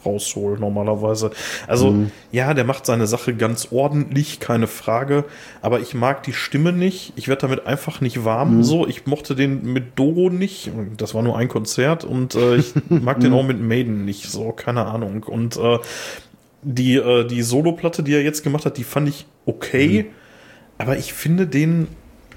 raushole, 0.08 0.58
normalerweise. 0.58 1.30
Also, 1.66 1.90
mhm. 1.90 2.10
ja, 2.32 2.54
der 2.54 2.64
macht 2.64 2.86
seine 2.86 3.06
Sache 3.06 3.34
ganz 3.34 3.68
ordentlich, 3.70 4.40
keine 4.40 4.66
Frage. 4.66 5.24
Aber 5.62 5.80
ich 5.80 5.94
mag 5.94 6.22
die 6.22 6.32
Stimme 6.32 6.72
nicht. 6.72 7.12
Ich 7.16 7.28
werde 7.28 7.42
damit 7.42 7.66
einfach 7.66 8.00
nicht 8.00 8.24
warm. 8.24 8.58
Mhm. 8.58 8.62
So, 8.64 8.86
ich 8.86 9.06
mochte 9.06 9.34
den 9.34 9.72
mit 9.72 9.98
Doro 9.98 10.30
nicht. 10.30 10.70
Das 10.96 11.14
war 11.14 11.22
nur 11.22 11.36
ein 11.36 11.48
Konzert 11.48 12.04
und 12.04 12.34
äh, 12.34 12.56
ich 12.56 12.74
mag 12.88 13.20
den 13.20 13.32
auch 13.32 13.44
mit 13.44 13.60
Maiden 13.60 14.04
nicht. 14.04 14.30
So, 14.30 14.52
keine 14.52 14.86
Ahnung. 14.86 15.22
Und 15.24 15.56
äh, 15.56 15.78
die, 16.62 16.96
äh, 16.96 17.26
die 17.26 17.42
Solo-Platte, 17.42 18.02
die 18.02 18.14
er 18.14 18.22
jetzt 18.22 18.42
gemacht 18.42 18.66
hat, 18.66 18.76
die 18.78 18.84
fand 18.84 19.08
ich 19.08 19.26
okay. 19.46 20.04
Mhm. 20.04 20.08
Aber 20.78 20.96
ich 20.96 21.12
finde 21.12 21.46
den, 21.46 21.88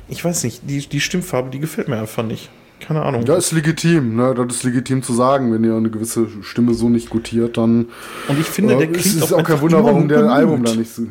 ich 0.09 0.23
weiß 0.23 0.43
nicht, 0.43 0.61
die, 0.67 0.79
die 0.79 0.99
Stimmfarbe, 0.99 1.49
die 1.49 1.59
gefällt 1.59 1.87
mir 1.87 1.99
einfach 1.99 2.23
nicht. 2.23 2.49
Keine 2.81 3.03
Ahnung. 3.03 3.25
Ja, 3.25 3.35
ist 3.35 3.51
legitim, 3.51 4.15
ne? 4.15 4.33
Das 4.35 4.57
ist 4.57 4.63
legitim 4.63 5.03
zu 5.03 5.13
sagen, 5.13 5.53
wenn 5.53 5.63
ihr 5.63 5.75
eine 5.75 5.89
gewisse 5.89 6.27
Stimme 6.41 6.73
so 6.73 6.89
nicht 6.89 7.09
gutiert, 7.09 7.57
dann. 7.57 7.87
Und 8.27 8.39
ich 8.39 8.47
finde, 8.47 8.75
der 8.75 8.89
äh, 8.89 8.91
klingt 8.91 9.05
ist 9.05 9.31
auch, 9.31 9.39
auch 9.39 9.43
kein 9.43 9.61
Wunder, 9.61 9.83
warum 9.83 10.07
der 10.07 10.29
Album 10.29 10.63
da 10.63 10.75
nicht 10.75 10.91
so. 10.91 11.03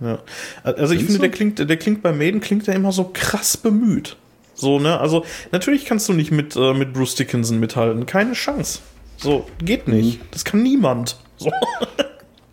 Ja. 0.00 0.18
Also 0.62 0.92
ich 0.92 1.04
Findest 1.04 1.06
finde, 1.06 1.18
der 1.20 1.30
klingt, 1.30 1.58
der 1.70 1.76
klingt 1.76 2.02
bei 2.02 2.12
Maiden 2.12 2.40
klingt 2.40 2.66
er 2.68 2.74
immer 2.74 2.92
so 2.92 3.10
krass 3.12 3.56
bemüht. 3.56 4.16
So, 4.54 4.78
ne? 4.78 5.00
Also, 5.00 5.24
natürlich 5.52 5.84
kannst 5.84 6.08
du 6.08 6.12
nicht 6.12 6.30
mit, 6.30 6.56
äh, 6.56 6.74
mit 6.74 6.92
Bruce 6.92 7.16
Dickinson 7.16 7.58
mithalten. 7.58 8.06
Keine 8.06 8.32
Chance. 8.32 8.80
So, 9.16 9.46
geht 9.58 9.88
nicht. 9.88 10.20
Mhm. 10.20 10.26
Das 10.30 10.44
kann 10.44 10.62
niemand. 10.62 11.16
So. 11.38 11.50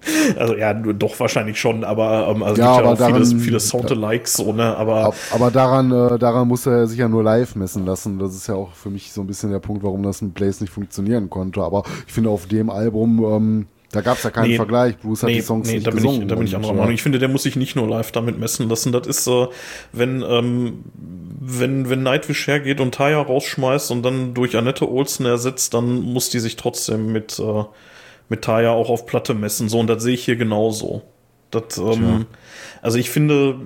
Also 0.37 0.55
ja, 0.55 0.73
doch 0.73 1.19
wahrscheinlich 1.19 1.59
schon, 1.59 1.83
aber 1.83 2.27
ähm, 2.29 2.43
also 2.43 2.61
ja, 2.61 2.67
gibt 2.67 2.79
aber 2.79 2.87
ja 2.87 2.93
auch 2.93 2.97
daran, 2.97 3.25
viele, 3.25 3.39
viele 3.39 3.59
Sound-alikes, 3.59 4.33
so, 4.33 4.53
ne? 4.53 4.75
Aber, 4.75 5.13
aber 5.31 5.51
daran, 5.51 5.91
äh, 5.91 6.17
daran 6.17 6.47
muss 6.47 6.65
er 6.65 6.87
sich 6.87 6.99
ja 6.99 7.07
nur 7.07 7.23
live 7.23 7.55
messen 7.55 7.85
lassen. 7.85 8.17
Das 8.17 8.35
ist 8.35 8.47
ja 8.47 8.55
auch 8.55 8.73
für 8.73 8.89
mich 8.89 9.11
so 9.11 9.21
ein 9.21 9.27
bisschen 9.27 9.51
der 9.51 9.59
Punkt, 9.59 9.83
warum 9.83 10.03
das 10.03 10.21
mit 10.21 10.33
Blaze 10.33 10.63
nicht 10.63 10.73
funktionieren 10.73 11.29
konnte. 11.29 11.61
Aber 11.61 11.83
ich 12.07 12.13
finde 12.13 12.29
auf 12.29 12.47
dem 12.47 12.69
Album, 12.69 13.23
ähm, 13.23 13.67
da 13.91 14.01
gab 14.01 14.17
es 14.17 14.23
ja 14.23 14.29
keinen 14.29 14.51
nee, 14.51 14.55
Vergleich. 14.55 14.97
Bruce 14.97 15.23
hat 15.23 15.29
nee, 15.29 15.35
die 15.35 15.41
Songs 15.41 15.67
nee, 15.67 15.75
nicht 15.75 15.87
da 15.87 15.91
gesungen. 15.91 16.19
Bin 16.19 16.27
ich, 16.27 16.29
da 16.29 16.35
bin 16.35 16.47
ich 16.47 16.55
anderer 16.55 16.73
Meinung. 16.73 16.93
Ich 16.93 17.03
finde, 17.03 17.19
der 17.19 17.27
muss 17.27 17.43
sich 17.43 17.55
nicht 17.55 17.75
nur 17.75 17.87
live 17.87 18.11
damit 18.11 18.39
messen 18.39 18.69
lassen. 18.69 18.91
Das 18.91 19.05
ist, 19.05 19.27
äh, 19.27 19.47
wenn, 19.91 20.23
ähm, 20.27 20.83
wenn, 21.39 21.89
wenn 21.89 22.03
Nightwish 22.03 22.47
hergeht 22.47 22.79
und 22.79 22.95
Taya 22.95 23.21
rausschmeißt 23.21 23.91
und 23.91 24.03
dann 24.03 24.33
durch 24.33 24.55
Annette 24.55 24.89
Olsen 24.89 25.25
ersetzt, 25.25 25.73
dann 25.73 26.01
muss 26.01 26.29
die 26.29 26.39
sich 26.39 26.55
trotzdem 26.55 27.11
mit 27.11 27.37
äh, 27.39 27.63
mit 28.31 28.43
Taya 28.43 28.71
auch 28.71 28.89
auf 28.89 29.05
Platte 29.05 29.33
messen. 29.33 29.67
So, 29.67 29.77
und 29.77 29.87
das 29.87 30.01
sehe 30.01 30.13
ich 30.13 30.23
hier 30.23 30.37
genauso. 30.37 31.01
Das, 31.51 31.77
ähm, 31.77 32.25
also 32.81 32.97
ich 32.97 33.09
finde, 33.09 33.57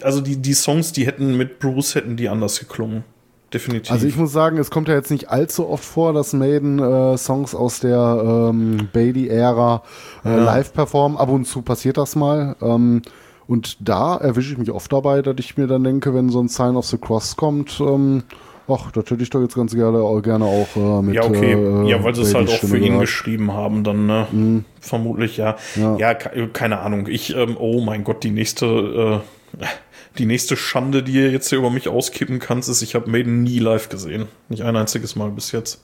also 0.00 0.22
die, 0.22 0.38
die 0.38 0.54
Songs, 0.54 0.92
die 0.92 1.06
hätten 1.06 1.36
mit 1.36 1.58
Bruce, 1.58 1.94
hätten 1.94 2.16
die 2.16 2.30
anders 2.30 2.58
geklungen. 2.58 3.04
Definitiv. 3.52 3.92
Also 3.92 4.06
ich 4.06 4.16
muss 4.16 4.32
sagen, 4.32 4.56
es 4.56 4.70
kommt 4.70 4.88
ja 4.88 4.94
jetzt 4.94 5.10
nicht 5.10 5.28
allzu 5.28 5.68
oft 5.68 5.84
vor, 5.84 6.14
dass 6.14 6.32
Maiden 6.32 6.78
äh, 6.78 7.18
Songs 7.18 7.54
aus 7.54 7.78
der 7.78 8.50
ähm, 8.50 8.88
Bailey-Ära 8.92 9.82
äh, 10.24 10.28
ja. 10.30 10.36
live 10.38 10.72
performen. 10.72 11.18
Ab 11.18 11.28
und 11.28 11.44
zu 11.44 11.60
passiert 11.60 11.98
das 11.98 12.16
mal. 12.16 12.56
Ähm, 12.62 13.02
und 13.46 13.76
da 13.86 14.16
erwische 14.16 14.52
ich 14.52 14.58
mich 14.58 14.70
oft 14.70 14.90
dabei, 14.90 15.20
dass 15.20 15.36
ich 15.38 15.58
mir 15.58 15.66
dann 15.66 15.84
denke, 15.84 16.14
wenn 16.14 16.30
so 16.30 16.40
ein 16.40 16.48
Sign 16.48 16.74
of 16.74 16.86
the 16.86 16.96
Cross 16.96 17.36
kommt, 17.36 17.78
ähm, 17.80 18.24
Ach, 18.66 18.90
das 18.92 19.10
hätte 19.10 19.22
ich 19.22 19.30
doch 19.30 19.42
jetzt 19.42 19.54
ganz 19.54 19.74
gerne, 19.74 20.22
gerne 20.22 20.44
auch 20.44 20.76
äh, 20.76 21.02
mit. 21.02 21.14
Ja, 21.14 21.24
okay. 21.24 21.52
Äh, 21.52 21.90
ja, 21.90 22.02
weil 22.02 22.14
sie 22.14 22.22
es 22.22 22.34
halt 22.34 22.48
auch 22.48 22.58
für 22.58 22.78
ihn 22.78 22.84
gehabt. 22.84 23.02
geschrieben 23.02 23.52
haben, 23.52 23.84
dann, 23.84 24.06
ne? 24.06 24.26
Mhm. 24.32 24.64
Vermutlich, 24.80 25.36
ja. 25.36 25.56
ja. 25.76 25.96
Ja, 25.98 26.14
keine 26.14 26.78
Ahnung. 26.78 27.06
Ich, 27.08 27.36
ähm, 27.36 27.56
oh 27.58 27.82
mein 27.82 28.04
Gott, 28.04 28.24
die 28.24 28.30
nächste, 28.30 29.22
äh, 29.60 29.66
die 30.18 30.24
nächste 30.24 30.56
Schande, 30.56 31.02
die 31.02 31.12
ihr 31.12 31.30
jetzt 31.30 31.50
hier 31.50 31.58
über 31.58 31.70
mich 31.70 31.88
auskippen 31.88 32.38
kannst, 32.38 32.70
ist, 32.70 32.80
ich 32.80 32.94
habe 32.94 33.10
Maiden 33.10 33.42
nie 33.42 33.58
live 33.58 33.90
gesehen. 33.90 34.28
Nicht 34.48 34.62
ein 34.62 34.76
einziges 34.76 35.14
Mal 35.14 35.30
bis 35.30 35.52
jetzt. 35.52 35.82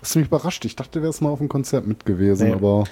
Das 0.00 0.10
ist 0.10 0.16
mich 0.16 0.26
überrascht. 0.26 0.64
Ich 0.64 0.76
dachte, 0.76 1.00
du 1.00 1.04
wärst 1.04 1.20
mal 1.20 1.30
auf 1.30 1.38
dem 1.38 1.48
Konzert 1.48 1.86
mit 1.86 2.06
gewesen, 2.06 2.48
nee. 2.48 2.54
aber. 2.54 2.84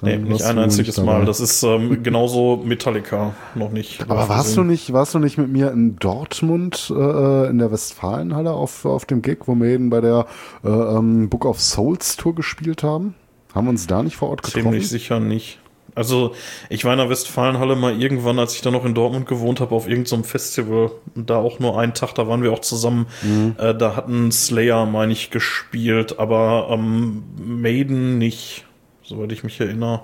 Nee, 0.00 0.16
nicht 0.16 0.42
ein 0.42 0.58
einziges 0.58 1.00
Mal. 1.00 1.24
Das 1.24 1.38
ist 1.40 1.62
ähm, 1.62 2.02
genauso 2.02 2.56
Metallica 2.64 3.34
noch 3.54 3.70
nicht. 3.70 4.02
Aber 4.02 4.28
warst 4.28 4.48
gesehen. 4.48 4.64
du 4.64 4.70
nicht, 4.70 4.92
warst 4.92 5.14
du 5.14 5.18
nicht 5.18 5.38
mit 5.38 5.48
mir 5.48 5.70
in 5.70 5.96
Dortmund 5.96 6.92
äh, 6.94 7.48
in 7.48 7.58
der 7.58 7.70
Westfalenhalle 7.70 8.52
auf, 8.52 8.84
auf 8.84 9.04
dem 9.04 9.22
Gig, 9.22 9.38
wo 9.46 9.54
wir 9.54 9.68
eben 9.68 9.90
bei 9.90 10.00
der 10.00 10.26
äh, 10.64 10.68
ähm, 10.68 11.28
Book 11.28 11.44
of 11.44 11.60
Souls 11.60 12.16
Tour 12.16 12.34
gespielt 12.34 12.82
haben? 12.82 13.14
Haben 13.54 13.66
wir 13.66 13.70
uns 13.70 13.86
da 13.86 14.02
nicht 14.02 14.16
vor 14.16 14.30
Ort 14.30 14.42
getroffen? 14.42 14.64
Ziemlich 14.64 14.88
sicher 14.88 15.20
nicht. 15.20 15.58
Also, 15.94 16.34
ich 16.70 16.84
war 16.84 16.92
in 16.92 16.98
der 16.98 17.10
Westfalenhalle 17.10 17.76
mal 17.76 18.00
irgendwann, 18.00 18.38
als 18.38 18.54
ich 18.54 18.62
da 18.62 18.70
noch 18.70 18.86
in 18.86 18.94
Dortmund 18.94 19.26
gewohnt 19.26 19.60
habe, 19.60 19.74
auf 19.74 19.86
irgendeinem 19.86 20.22
so 20.22 20.28
Festival. 20.28 20.90
Und 21.14 21.28
da 21.28 21.36
auch 21.36 21.58
nur 21.58 21.78
einen 21.78 21.92
Tag, 21.92 22.14
da 22.14 22.26
waren 22.26 22.42
wir 22.42 22.52
auch 22.52 22.60
zusammen. 22.60 23.06
Mhm. 23.22 23.56
Äh, 23.58 23.74
da 23.74 23.94
hatten 23.94 24.32
Slayer, 24.32 24.86
meine 24.86 25.12
ich, 25.12 25.30
gespielt, 25.30 26.18
aber 26.18 26.68
ähm, 26.70 27.24
Maiden 27.36 28.16
nicht 28.16 28.64
soweit 29.02 29.32
ich 29.32 29.44
mich 29.44 29.60
erinnere. 29.60 30.02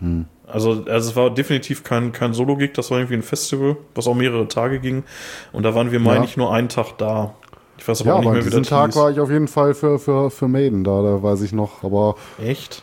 Hm. 0.00 0.26
Also, 0.46 0.84
also 0.86 1.10
es 1.10 1.16
war 1.16 1.30
definitiv 1.30 1.84
kein, 1.84 2.12
kein 2.12 2.32
Solo-Gig, 2.32 2.72
das 2.72 2.90
war 2.90 2.98
irgendwie 2.98 3.16
ein 3.16 3.22
Festival, 3.22 3.76
was 3.94 4.06
auch 4.06 4.14
mehrere 4.14 4.48
Tage 4.48 4.80
ging. 4.80 5.04
Und 5.52 5.64
da 5.64 5.74
waren 5.74 5.92
wir, 5.92 6.00
meine 6.00 6.20
ja. 6.20 6.24
ich, 6.24 6.36
nur 6.36 6.52
einen 6.52 6.68
Tag 6.68 6.96
da. 6.98 7.34
Ich 7.76 7.86
weiß 7.86 8.00
aber 8.00 8.10
ja, 8.10 8.16
auch 8.16 8.20
nicht 8.20 8.32
mehr, 8.32 8.46
wie 8.46 8.50
das 8.50 8.68
Tag 8.68 8.86
hieß. 8.86 8.96
war 8.96 9.10
ich 9.10 9.20
auf 9.20 9.30
jeden 9.30 9.48
Fall 9.48 9.74
für, 9.74 9.98
für, 9.98 10.30
für 10.30 10.48
Maiden 10.48 10.84
da, 10.84 11.02
da 11.02 11.22
weiß 11.22 11.42
ich 11.42 11.52
noch. 11.52 11.84
Aber 11.84 12.16
Echt? 12.42 12.82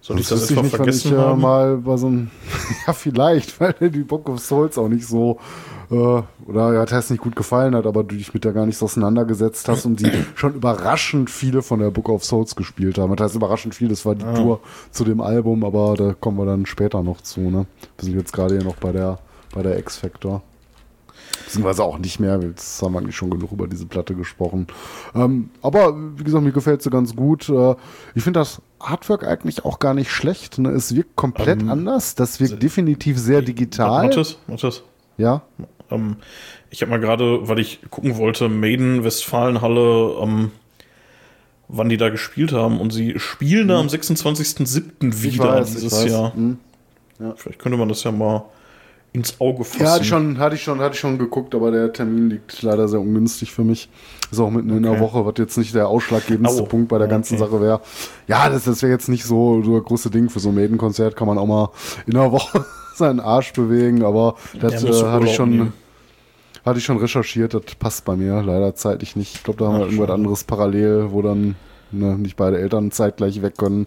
Soll 0.00 0.20
ich 0.20 0.28
das, 0.28 0.40
das 0.40 0.50
einfach 0.50 0.62
nicht, 0.62 0.76
vergessen 0.76 1.10
wenn 1.12 1.18
ich, 1.18 1.24
haben? 1.24 1.40
mal 1.40 1.76
bei 1.76 1.96
so 1.96 2.06
einem, 2.08 2.30
ja 2.86 2.92
vielleicht, 2.92 3.60
weil 3.60 3.74
die 3.90 4.02
Book 4.02 4.28
of 4.28 4.40
Souls 4.40 4.76
auch 4.78 4.88
nicht 4.88 5.06
so 5.06 5.38
äh, 5.38 5.77
oder 5.90 6.74
ja, 6.74 6.84
das 6.84 7.08
nicht 7.08 7.22
gut 7.22 7.34
gefallen 7.34 7.74
hat, 7.74 7.86
aber 7.86 8.04
du 8.04 8.14
dich 8.14 8.34
mit 8.34 8.44
der 8.44 8.52
gar 8.52 8.66
nicht 8.66 8.76
so 8.76 8.84
auseinandergesetzt 8.84 9.68
hast 9.68 9.86
und 9.86 10.00
die 10.00 10.10
schon 10.34 10.54
überraschend 10.54 11.30
viele 11.30 11.62
von 11.62 11.80
der 11.80 11.90
Book 11.90 12.10
of 12.10 12.24
Souls 12.24 12.56
gespielt 12.56 12.98
haben. 12.98 13.16
Das 13.16 13.26
heißt 13.26 13.36
überraschend 13.36 13.74
viel, 13.74 13.88
das 13.88 14.04
war 14.04 14.14
die 14.14 14.24
ah. 14.24 14.34
Tour 14.34 14.60
zu 14.90 15.04
dem 15.04 15.20
Album, 15.20 15.64
aber 15.64 15.94
da 15.94 16.14
kommen 16.14 16.36
wir 16.38 16.44
dann 16.44 16.66
später 16.66 17.02
noch 17.02 17.22
zu. 17.22 17.40
Ne? 17.40 17.66
Wir 17.96 18.04
sind 18.04 18.18
jetzt 18.18 18.32
gerade 18.32 18.56
hier 18.56 18.64
noch 18.64 18.76
bei 18.76 18.92
der, 18.92 19.18
bei 19.54 19.62
der 19.62 19.78
X-Factor. 19.78 20.42
Beziehungsweise 21.44 21.82
auch 21.84 21.98
nicht 21.98 22.20
mehr, 22.20 22.38
jetzt 22.42 22.82
haben 22.82 22.92
wir 22.92 23.00
eigentlich 23.00 23.16
schon 23.16 23.30
genug 23.30 23.52
über 23.52 23.66
diese 23.66 23.86
Platte 23.86 24.14
gesprochen. 24.14 24.66
Ähm, 25.14 25.50
aber 25.62 25.94
wie 26.18 26.24
gesagt, 26.24 26.44
mir 26.44 26.52
gefällt 26.52 26.82
sie 26.82 26.90
ganz 26.90 27.16
gut. 27.16 27.48
Äh, 27.48 27.76
ich 28.14 28.22
finde 28.22 28.40
das 28.40 28.60
Artwork 28.78 29.26
eigentlich 29.26 29.64
auch 29.64 29.78
gar 29.78 29.94
nicht 29.94 30.10
schlecht. 30.10 30.58
Ne? 30.58 30.70
Es 30.70 30.94
wirkt 30.94 31.16
komplett 31.16 31.62
ähm, 31.62 31.70
anders. 31.70 32.14
Das 32.14 32.40
wirkt 32.40 32.62
definitiv 32.62 33.18
sehr 33.18 33.40
digital. 33.40 34.04
Matthias, 34.04 34.36
Matthias. 34.46 34.82
Ja. 35.16 35.42
Ähm, 35.90 36.16
ich 36.70 36.82
habe 36.82 36.90
mal 36.90 37.00
gerade, 37.00 37.48
weil 37.48 37.58
ich 37.58 37.80
gucken 37.90 38.16
wollte, 38.16 38.48
Maiden 38.48 39.04
Westfalenhalle, 39.04 40.16
ähm, 40.22 40.50
wann 41.68 41.88
die 41.88 41.96
da 41.96 42.08
gespielt 42.08 42.52
haben. 42.52 42.80
Und 42.80 42.90
sie 42.92 43.18
spielen 43.18 43.64
mhm. 43.64 43.68
da 43.68 43.80
am 43.80 43.86
26.07. 43.86 45.22
wieder 45.22 45.44
weiß, 45.44 45.74
dieses 45.74 46.04
Jahr. 46.04 46.32
Mhm. 46.34 46.58
Ja. 47.18 47.34
Vielleicht 47.36 47.58
könnte 47.58 47.78
man 47.78 47.88
das 47.88 48.04
ja 48.04 48.12
mal 48.12 48.44
ins 49.18 49.40
Auge 49.40 49.64
fassen. 49.64 49.82
Ja, 49.82 49.92
hatte 49.92 50.02
ich, 50.02 50.08
schon, 50.08 50.38
hatte, 50.38 50.54
ich 50.54 50.62
schon, 50.62 50.80
hatte 50.80 50.94
ich 50.94 51.00
schon 51.00 51.18
geguckt, 51.18 51.54
aber 51.54 51.70
der 51.70 51.92
Termin 51.92 52.30
liegt 52.30 52.62
leider 52.62 52.86
sehr 52.86 53.00
ungünstig 53.00 53.52
für 53.52 53.64
mich. 53.64 53.88
Ist 54.30 54.38
auch 54.38 54.50
mitten 54.50 54.70
okay. 54.70 54.76
in 54.76 54.82
der 54.84 55.00
Woche, 55.00 55.26
was 55.26 55.34
jetzt 55.38 55.58
nicht 55.58 55.74
der 55.74 55.88
ausschlaggebendste 55.88 56.62
oh. 56.62 56.66
Punkt 56.66 56.88
bei 56.88 56.98
der 56.98 57.08
ganzen 57.08 57.34
okay. 57.34 57.44
Sache 57.50 57.60
wäre. 57.60 57.80
Ja, 58.28 58.48
das, 58.48 58.64
das 58.64 58.80
wäre 58.82 58.92
jetzt 58.92 59.08
nicht 59.08 59.24
so, 59.24 59.62
so 59.62 59.76
ein 59.76 59.82
großes 59.82 60.12
Ding 60.12 60.30
für 60.30 60.38
so 60.38 60.50
ein 60.50 60.54
Maiden-Konzert, 60.54 61.16
kann 61.16 61.26
man 61.26 61.36
auch 61.36 61.46
mal 61.46 61.70
in 62.06 62.14
der 62.14 62.30
Woche 62.30 62.64
seinen 62.94 63.20
Arsch 63.20 63.52
bewegen, 63.52 64.04
aber 64.04 64.36
das 64.60 64.84
äh, 64.84 65.04
hatte 65.04 65.26
ich 65.26 65.34
schon. 65.34 65.50
Nehmen. 65.50 65.72
Hatte 66.64 66.80
ich 66.80 66.84
schon 66.84 66.98
recherchiert, 66.98 67.54
das 67.54 67.62
passt 67.78 68.04
bei 68.04 68.14
mir 68.14 68.42
leider 68.42 68.74
zeitlich 68.74 69.16
nicht. 69.16 69.36
Ich 69.36 69.42
glaube, 69.42 69.58
da 69.58 69.66
haben 69.66 69.78
wir 69.78 69.86
irgendwas 69.86 70.10
anderes 70.10 70.44
parallel, 70.44 71.12
wo 71.12 71.22
dann 71.22 71.54
ne, 71.92 72.18
nicht 72.18 72.36
beide 72.36 72.58
Eltern 72.58 72.90
zeitgleich 72.90 73.42
weg 73.42 73.56
können. 73.56 73.86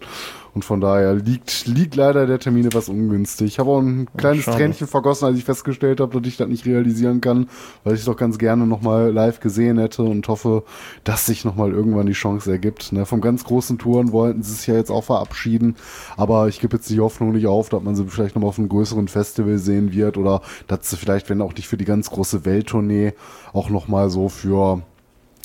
Und 0.54 0.66
von 0.66 0.82
daher 0.82 1.16
liegt, 1.16 1.66
liegt 1.66 1.96
leider 1.96 2.28
der 2.28 2.38
Termin 2.38 2.66
etwas 2.66 2.90
ungünstig. 2.90 3.48
Ich 3.48 3.60
habe 3.60 3.72
auch 3.72 3.80
ein 3.80 4.10
kleines 4.18 4.44
Schade. 4.44 4.58
Tränchen 4.58 4.86
vergossen, 4.86 5.26
als 5.26 5.38
ich 5.38 5.46
festgestellt 5.46 6.02
habe, 6.02 6.20
dass 6.20 6.28
ich 6.28 6.36
das 6.36 6.50
nicht 6.50 6.66
realisieren 6.66 7.22
kann, 7.22 7.48
weil 7.86 7.94
ich 7.94 8.02
es 8.02 8.06
doch 8.06 8.18
ganz 8.18 8.38
gerne 8.38 8.68
nochmal 8.68 9.14
live 9.14 9.40
gesehen 9.40 9.78
hätte 9.78 10.04
und 10.04 10.28
hoffe, 10.28 10.64
dass 11.06 11.26
sich 11.26 11.46
nochmal 11.46 11.72
irgendwann 11.72 12.06
die 12.06 12.12
Chance 12.12 12.52
ergibt. 12.52 12.92
Ne, 12.92 13.06
vom 13.06 13.22
ganz 13.22 13.46
großen 13.46 13.78
Touren 13.78 14.12
wollten 14.12 14.44
sie 14.44 14.54
sich 14.54 14.68
ja 14.68 14.76
jetzt 14.76 14.92
auch 14.92 15.06
verabschieden, 15.06 15.76
aber 16.18 16.50
ich 16.50 16.60
gebe 16.60 16.76
jetzt 16.76 16.90
die 16.90 17.00
Hoffnung 17.00 17.32
nicht 17.32 17.48
auf, 17.48 17.70
dass 17.70 17.82
man 17.82 17.96
sie 17.96 18.06
vielleicht 18.06 18.36
nochmal 18.36 18.50
auf 18.50 18.60
einem 18.60 18.70
größeren 18.70 19.08
Festival 19.08 19.58
sehen 19.58 19.94
wird 19.94 20.18
oder 20.18 20.42
dass 20.68 20.90
sie 20.90 20.98
vielleicht, 20.98 21.30
wenn 21.30 21.42
auch 21.42 21.54
nicht 21.54 21.70
für 21.70 21.78
die 21.78 21.86
ganz 21.86 22.10
große 22.10 22.44
Welttournee, 22.44 23.14
auch 23.54 23.70
nochmal 23.70 24.10
so 24.10 24.28
für 24.28 24.82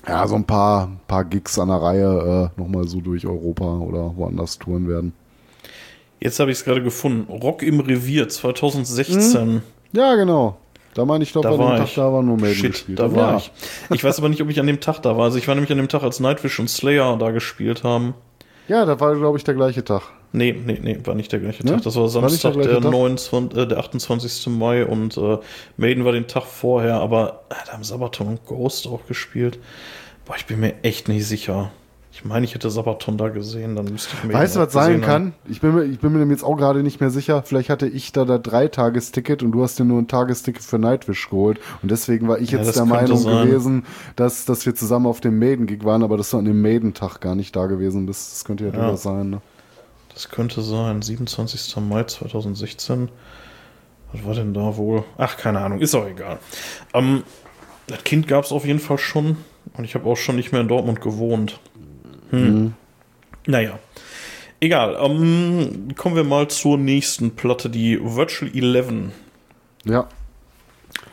ja, 0.08 0.26
so 0.26 0.36
ein 0.36 0.44
paar, 0.44 0.90
paar 1.08 1.24
Gigs 1.24 1.58
an 1.58 1.68
der 1.68 1.78
Reihe 1.78 2.52
äh, 2.56 2.60
nochmal 2.60 2.86
so 2.86 3.00
durch 3.00 3.26
Europa 3.26 3.78
oder 3.78 4.16
woanders 4.16 4.58
touren 4.58 4.88
werden. 4.88 5.12
Jetzt 6.20 6.40
habe 6.40 6.50
ich 6.50 6.58
es 6.58 6.64
gerade 6.64 6.82
gefunden. 6.82 7.30
Rock 7.30 7.62
im 7.62 7.80
Revier 7.80 8.28
2016. 8.28 9.40
Hm? 9.40 9.62
Ja, 9.92 10.14
genau. 10.14 10.56
Da 10.94 11.04
meine 11.04 11.24
ich 11.24 11.32
doch, 11.32 11.42
da 11.42 11.58
war 11.58 11.76
Tag 11.76 11.94
da 11.94 12.10
war 12.10 12.22
nur 12.22 12.36
Maiden 12.36 12.54
Shit, 12.54 12.72
gespielt. 12.72 12.98
Da 12.98 13.14
war 13.14 13.32
ja. 13.32 13.36
ich. 13.36 13.52
Ich 13.90 14.02
weiß 14.02 14.18
aber 14.18 14.30
nicht, 14.30 14.40
ob 14.40 14.48
ich 14.48 14.58
an 14.58 14.66
dem 14.66 14.80
Tag 14.80 15.00
da 15.02 15.16
war. 15.16 15.24
Also 15.24 15.36
ich 15.36 15.46
war 15.46 15.54
nämlich 15.54 15.70
an 15.70 15.76
dem 15.76 15.88
Tag, 15.88 16.02
als 16.02 16.20
Nightwish 16.20 16.58
und 16.58 16.70
Slayer 16.70 17.18
da 17.18 17.32
gespielt 17.32 17.84
haben. 17.84 18.14
Ja, 18.68 18.86
da 18.86 18.98
war, 18.98 19.14
glaube 19.14 19.36
ich, 19.36 19.44
der 19.44 19.54
gleiche 19.54 19.84
Tag. 19.84 20.02
Nee, 20.32 20.52
nee, 20.52 20.78
nee, 20.82 20.98
war 21.04 21.14
nicht 21.14 21.30
der 21.32 21.40
gleiche 21.40 21.64
ne? 21.64 21.72
Tag. 21.72 21.82
Das 21.82 21.96
war 21.96 22.08
Samstag, 22.08 22.56
war 22.56 22.62
der, 22.62 22.80
der, 22.80 22.90
29, 22.90 23.58
äh, 23.58 23.66
der 23.66 23.78
28. 23.78 24.46
Mai 24.48 24.86
und 24.86 25.16
äh, 25.16 25.38
Maiden 25.76 26.04
war 26.04 26.12
den 26.12 26.26
Tag 26.26 26.44
vorher, 26.44 26.94
aber 26.94 27.44
äh, 27.50 27.54
da 27.66 27.72
haben 27.74 27.84
Sabaton 27.84 28.28
und 28.28 28.46
Ghost 28.46 28.86
auch 28.86 29.06
gespielt. 29.06 29.58
Boah, 30.26 30.36
ich 30.36 30.46
bin 30.46 30.60
mir 30.60 30.74
echt 30.82 31.08
nicht 31.08 31.26
sicher. 31.26 31.70
Ich 32.10 32.24
meine, 32.24 32.46
ich 32.46 32.54
hätte 32.54 32.70
Sabaton 32.70 33.18
da 33.18 33.28
gesehen, 33.28 33.76
dann 33.76 33.84
müsste 33.84 34.16
ich 34.16 34.24
mir. 34.24 34.32
Weißt 34.32 34.56
du, 34.56 34.60
was 34.60 34.72
sein 34.72 35.02
kann? 35.02 35.34
Ich 35.46 35.60
bin, 35.60 35.74
mir, 35.74 35.84
ich 35.84 36.00
bin 36.00 36.14
mir 36.14 36.26
jetzt 36.32 36.44
auch 36.44 36.56
gerade 36.56 36.82
nicht 36.82 36.98
mehr 36.98 37.10
sicher. 37.10 37.42
Vielleicht 37.42 37.68
hatte 37.68 37.86
ich 37.86 38.10
da 38.10 38.24
das 38.24 38.40
Dreitagesticket 38.40 39.42
und 39.42 39.52
du 39.52 39.62
hast 39.62 39.78
dir 39.78 39.84
nur 39.84 40.00
ein 40.00 40.08
Tagesticket 40.08 40.62
für 40.62 40.78
Nightwish 40.78 41.28
geholt. 41.28 41.60
Und 41.82 41.90
deswegen 41.90 42.26
war 42.26 42.38
ich 42.38 42.50
jetzt 42.52 42.68
ja, 42.68 42.72
der 42.72 42.84
Meinung 42.86 43.18
sein. 43.18 43.46
gewesen, 43.46 43.84
dass, 44.16 44.46
dass 44.46 44.64
wir 44.64 44.74
zusammen 44.74 45.04
auf 45.04 45.20
dem 45.20 45.38
Maiden-Gig 45.38 45.84
waren, 45.84 46.02
aber 46.02 46.16
dass 46.16 46.30
du 46.30 46.38
an 46.38 46.46
dem 46.46 46.62
Maiden-Tag 46.62 47.20
gar 47.20 47.34
nicht 47.34 47.54
da 47.54 47.66
gewesen 47.66 48.06
bist. 48.06 48.32
Das 48.32 48.44
könnte 48.46 48.64
ja, 48.64 48.70
ja. 48.70 48.76
durchaus 48.76 49.02
sein. 49.02 49.28
Ne? 49.28 49.42
Das 50.14 50.30
könnte 50.30 50.62
sein. 50.62 51.02
27. 51.02 51.76
Mai 51.86 52.04
2016. 52.04 53.10
Was 54.14 54.24
war 54.24 54.34
denn 54.34 54.54
da 54.54 54.78
wohl? 54.78 55.04
Ach, 55.18 55.36
keine 55.36 55.60
Ahnung. 55.60 55.80
Ist 55.80 55.94
auch 55.94 56.06
egal. 56.06 56.38
Ähm, 56.94 57.24
das 57.88 58.02
Kind 58.04 58.26
gab 58.26 58.44
es 58.44 58.52
auf 58.52 58.64
jeden 58.64 58.80
Fall 58.80 58.96
schon. 58.96 59.36
Und 59.74 59.84
ich 59.84 59.94
habe 59.94 60.08
auch 60.08 60.16
schon 60.16 60.36
nicht 60.36 60.52
mehr 60.52 60.60
in 60.60 60.68
Dortmund 60.68 61.00
gewohnt. 61.00 61.60
Hm. 62.30 62.40
Mhm. 62.40 62.74
Naja. 63.46 63.78
Egal. 64.60 64.96
Ähm, 65.00 65.88
kommen 65.96 66.16
wir 66.16 66.24
mal 66.24 66.48
zur 66.48 66.78
nächsten 66.78 67.32
Platte, 67.32 67.68
die 67.68 67.98
Virtual 68.02 68.50
11. 68.54 69.12
Ja. 69.84 70.08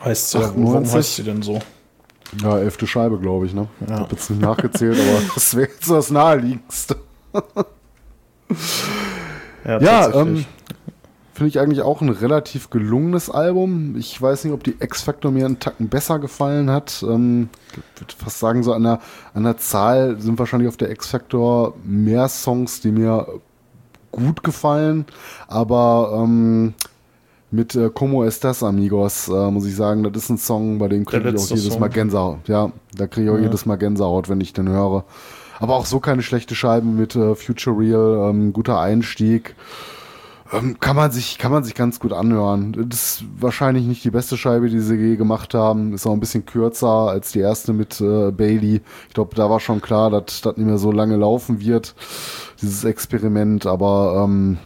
Heißt 0.02 0.30
sie, 0.30 0.40
warum 0.40 0.90
heißt 0.90 1.16
sie 1.16 1.24
denn 1.24 1.42
so? 1.42 1.60
Ja, 2.42 2.58
elfte 2.58 2.86
Scheibe, 2.86 3.18
glaube 3.18 3.46
ich, 3.46 3.54
ne? 3.54 3.68
Ja. 3.80 3.86
Ich 3.86 4.00
habe 4.00 4.12
jetzt 4.12 4.30
nicht 4.30 4.42
nachgezählt, 4.42 4.98
aber 4.98 5.22
das 5.34 5.54
wäre 5.56 5.68
jetzt 5.68 5.88
das 5.88 6.10
naheliegendste. 6.10 6.96
ja, 9.64 9.80
ja 9.80 10.14
ähm, 10.14 10.44
Finde 11.34 11.48
ich 11.48 11.58
eigentlich 11.58 11.82
auch 11.82 12.00
ein 12.00 12.10
relativ 12.10 12.70
gelungenes 12.70 13.28
Album. 13.28 13.96
Ich 13.96 14.22
weiß 14.22 14.44
nicht, 14.44 14.52
ob 14.52 14.62
die 14.62 14.76
X-Factor 14.78 15.32
mir 15.32 15.46
einen 15.46 15.58
Tacken 15.58 15.88
besser 15.88 16.20
gefallen 16.20 16.70
hat. 16.70 17.04
Ähm, 17.06 17.48
ich 17.72 18.00
würde 18.00 18.14
fast 18.16 18.38
sagen, 18.38 18.62
so 18.62 18.72
an 18.72 18.84
der, 18.84 19.00
an 19.34 19.42
der 19.42 19.56
Zahl 19.56 20.20
sind 20.20 20.38
wahrscheinlich 20.38 20.68
auf 20.68 20.76
der 20.76 20.92
X-Factor 20.92 21.74
mehr 21.82 22.28
Songs, 22.28 22.80
die 22.82 22.92
mir 22.92 23.26
gut 24.12 24.44
gefallen. 24.44 25.06
Aber 25.48 26.22
ähm, 26.22 26.74
mit 27.50 27.74
äh, 27.74 27.90
Como 27.92 28.22
Estas 28.22 28.62
Amigos, 28.62 29.26
äh, 29.26 29.50
muss 29.50 29.66
ich 29.66 29.74
sagen, 29.74 30.04
das 30.04 30.22
ist 30.22 30.30
ein 30.30 30.38
Song, 30.38 30.78
bei 30.78 30.86
dem 30.86 31.04
kriege 31.04 31.30
ich 31.30 31.36
auch 31.36 31.48
jedes 31.48 31.66
Song. 31.66 31.80
Mal 31.80 31.88
Gänsehaut. 31.88 32.46
Ja, 32.46 32.70
da 32.96 33.08
kriege 33.08 33.26
ich 33.26 33.32
auch 33.32 33.38
ja. 33.38 33.46
jedes 33.46 33.66
Mal 33.66 33.74
Gänsehaut, 33.74 34.28
wenn 34.28 34.40
ich 34.40 34.52
den 34.52 34.68
höre. 34.68 35.04
Aber 35.58 35.74
auch 35.74 35.86
so 35.86 35.98
keine 35.98 36.22
schlechte 36.22 36.54
Scheibe 36.54 36.86
mit 36.86 37.16
äh, 37.16 37.34
Future 37.34 37.76
Real, 37.76 38.30
ähm, 38.30 38.52
guter 38.52 38.78
Einstieg. 38.78 39.56
Ähm, 40.52 40.78
kann 40.78 40.96
man 40.96 41.10
sich, 41.10 41.38
kann 41.38 41.50
man 41.50 41.64
sich 41.64 41.74
ganz 41.74 42.00
gut 42.00 42.12
anhören. 42.12 42.86
Das 42.88 43.20
ist 43.20 43.24
wahrscheinlich 43.38 43.86
nicht 43.86 44.04
die 44.04 44.10
beste 44.10 44.36
Scheibe, 44.36 44.68
die 44.68 44.80
sie 44.80 44.96
je 44.96 45.16
gemacht 45.16 45.54
haben. 45.54 45.94
Ist 45.94 46.06
auch 46.06 46.12
ein 46.12 46.20
bisschen 46.20 46.44
kürzer 46.44 46.88
als 46.88 47.32
die 47.32 47.40
erste 47.40 47.72
mit 47.72 48.00
äh, 48.00 48.30
Bailey. 48.30 48.82
Ich 49.08 49.14
glaube, 49.14 49.34
da 49.34 49.48
war 49.48 49.60
schon 49.60 49.80
klar, 49.80 50.10
dass 50.10 50.42
das 50.42 50.56
nicht 50.56 50.66
mehr 50.66 50.78
so 50.78 50.92
lange 50.92 51.16
laufen 51.16 51.60
wird, 51.60 51.94
dieses 52.60 52.84
Experiment. 52.84 53.66
Aber 53.66 54.24
ähm, 54.24 54.58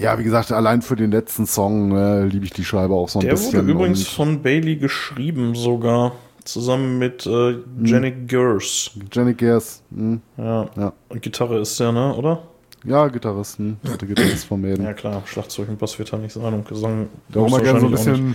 ja, 0.00 0.18
wie 0.18 0.24
gesagt, 0.24 0.50
allein 0.50 0.82
für 0.82 0.96
den 0.96 1.12
letzten 1.12 1.46
Song 1.46 1.96
äh, 1.96 2.24
liebe 2.24 2.44
ich 2.44 2.52
die 2.52 2.64
Scheibe 2.64 2.94
auch 2.94 3.08
so 3.08 3.20
ein 3.20 3.24
Der 3.24 3.32
bisschen. 3.32 3.52
Der 3.52 3.62
wurde 3.62 3.72
übrigens 3.72 4.08
von 4.08 4.42
Bailey 4.42 4.76
geschrieben 4.76 5.54
sogar. 5.54 6.12
Zusammen 6.44 6.98
mit 6.98 7.24
äh, 7.24 7.54
hm. 7.54 8.26
Gers. 8.26 8.90
Janik 9.10 9.38
Gers. 9.38 9.82
Hm. 9.94 10.20
Ja. 10.36 10.68
ja. 10.76 10.92
Und 11.08 11.22
Gitarre 11.22 11.60
ist 11.60 11.80
der, 11.80 11.92
ne, 11.92 12.14
oder? 12.14 12.42
Ja, 12.84 13.08
Gitarristen. 13.08 13.78
Der 13.82 14.08
Gitarrist 14.08 14.46
von 14.46 14.60
Maiden. 14.60 14.84
Ja 14.84 14.92
klar, 14.92 15.22
Schlagzeug 15.26 15.68
und 15.68 15.78
Bass 15.78 15.98
wird 15.98 16.12
da 16.12 16.18
nicht 16.18 16.32
sein 16.32 16.52
und 16.52 16.68
Gesang. 16.68 17.08
Der 17.34 17.42
auch 17.42 17.50
mal 17.50 17.62
gerne 17.62 17.80
so 17.80 17.86
ein 17.86 17.92
bisschen, 17.92 18.34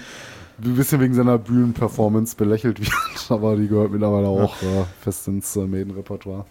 ein 0.64 0.76
bisschen 0.76 1.00
wegen 1.00 1.14
seiner 1.14 1.38
Bühnenperformance 1.38 2.36
belächelt 2.36 2.80
wird, 2.80 2.92
aber 3.30 3.56
die 3.56 3.68
gehört 3.68 3.92
mittlerweile 3.92 4.24
ja. 4.24 4.44
auch 4.44 4.62
äh, 4.62 4.86
fest 5.02 5.28
ins 5.28 5.56
äh, 5.56 5.68
Maiden-Repertoire. 5.68 6.46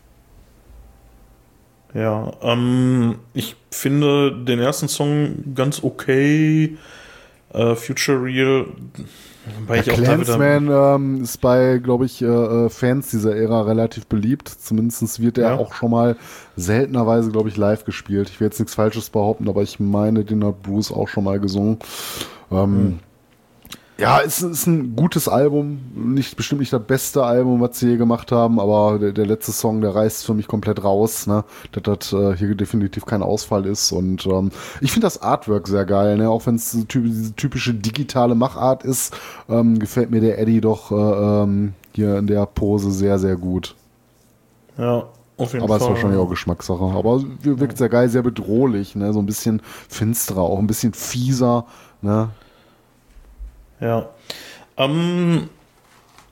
Ja, 1.95 2.33
ähm, 2.43 3.17
ich 3.35 3.57
finde 3.71 4.45
den 4.45 4.61
ersten 4.61 4.89
Song 4.89 5.55
ganz 5.55 5.83
okay. 5.83 6.77
Äh, 7.53 7.75
Future 7.75 8.23
Real 8.23 8.67
Wobei 9.61 9.81
der 9.81 9.95
Clansman 9.95 10.69
ähm, 10.71 11.23
ist 11.23 11.41
bei, 11.41 11.79
glaube 11.79 12.07
ich, 12.07 12.23
äh, 12.23 12.27
äh, 12.27 12.69
Fans 12.69 13.11
dieser 13.11 13.37
Ära 13.37 13.63
relativ 13.63 14.07
beliebt. 14.07 14.49
Zumindest 14.49 15.21
wird 15.21 15.39
er 15.39 15.51
ja. 15.51 15.59
auch 15.59 15.75
schon 15.75 15.91
mal 15.91 16.17
seltenerweise, 16.57 17.31
glaube 17.31 17.49
ich, 17.49 17.57
live 17.57 17.85
gespielt. 17.85 18.31
Ich 18.31 18.41
will 18.41 18.47
jetzt 18.47 18.59
nichts 18.59 18.75
Falsches 18.75 19.11
behaupten, 19.11 19.49
aber 19.49 19.63
ich 19.63 19.81
meine, 19.81 20.25
den 20.25 20.45
hat 20.45 20.63
Bruce 20.63 20.93
auch 20.93 21.09
schon 21.09 21.25
mal 21.25 21.41
gesungen. 21.41 21.79
Ähm, 22.51 22.85
mhm. 22.85 22.99
Ja, 24.01 24.21
es 24.21 24.43
ist 24.43 24.69
ein 24.69 24.95
gutes 24.95 25.27
Album. 25.29 25.81
Nicht, 25.93 26.37
bestimmt 26.37 26.61
nicht 26.61 26.73
das 26.73 26.85
beste 26.87 27.25
Album, 27.25 27.61
was 27.61 27.81
sie 27.81 27.89
je 27.89 27.97
gemacht 27.97 28.31
haben, 28.31 28.61
aber 28.61 29.01
der, 29.01 29.11
der 29.11 29.27
letzte 29.27 29.51
Song, 29.51 29.81
der 29.81 29.93
reißt 29.93 30.25
für 30.25 30.35
mich 30.35 30.47
komplett 30.47 30.85
raus, 30.85 31.27
ne? 31.27 31.45
Dass 31.73 31.83
das 31.83 32.13
äh, 32.13 32.37
hier 32.37 32.55
definitiv 32.55 33.07
kein 33.07 33.25
Ausfall 33.25 33.67
ist. 33.67 33.91
Und 33.91 34.25
ähm, 34.27 34.53
ich 34.81 34.93
finde 34.93 35.07
das 35.07 35.21
Artwork 35.21 35.67
sehr 35.67 35.85
geil, 35.85 36.17
ne? 36.17 36.31
Auch 36.31 36.47
wenn 36.47 36.55
es 36.55 36.71
diese 36.71 37.35
typische 37.35 37.75
digitale 37.75 38.37
Machart 38.37 38.85
ist, 38.85 39.17
ähm, 39.49 39.81
gefällt 39.81 40.13
mir 40.13 40.21
der 40.21 40.39
Eddie 40.39 40.61
doch 40.61 40.93
äh, 40.93 40.95
ähm, 40.95 41.75
hier 41.93 42.19
in 42.19 42.29
der 42.29 42.47
Pose 42.47 42.93
sehr, 42.93 43.19
sehr 43.19 43.35
gut. 43.35 43.75
Ja, 44.77 45.09
auf 45.37 45.55
jeden 45.55 45.65
aber 45.65 45.81
Fall. 45.81 45.89
ist 45.89 45.95
wahrscheinlich 45.95 46.21
auch 46.21 46.31
Geschmackssache. 46.31 46.85
Aber 46.85 47.25
wirkt 47.43 47.79
sehr 47.79 47.89
geil, 47.89 48.09
sehr 48.09 48.23
bedrohlich, 48.23 48.95
ne? 48.95 49.13
So 49.13 49.19
ein 49.19 49.27
bisschen 49.27 49.61
finsterer, 49.89 50.43
auch 50.43 50.61
ein 50.61 50.69
bisschen 50.69 50.93
fieser, 50.93 51.67
ne? 52.01 52.29
Ja. 53.81 54.09
Ähm, 54.77 55.49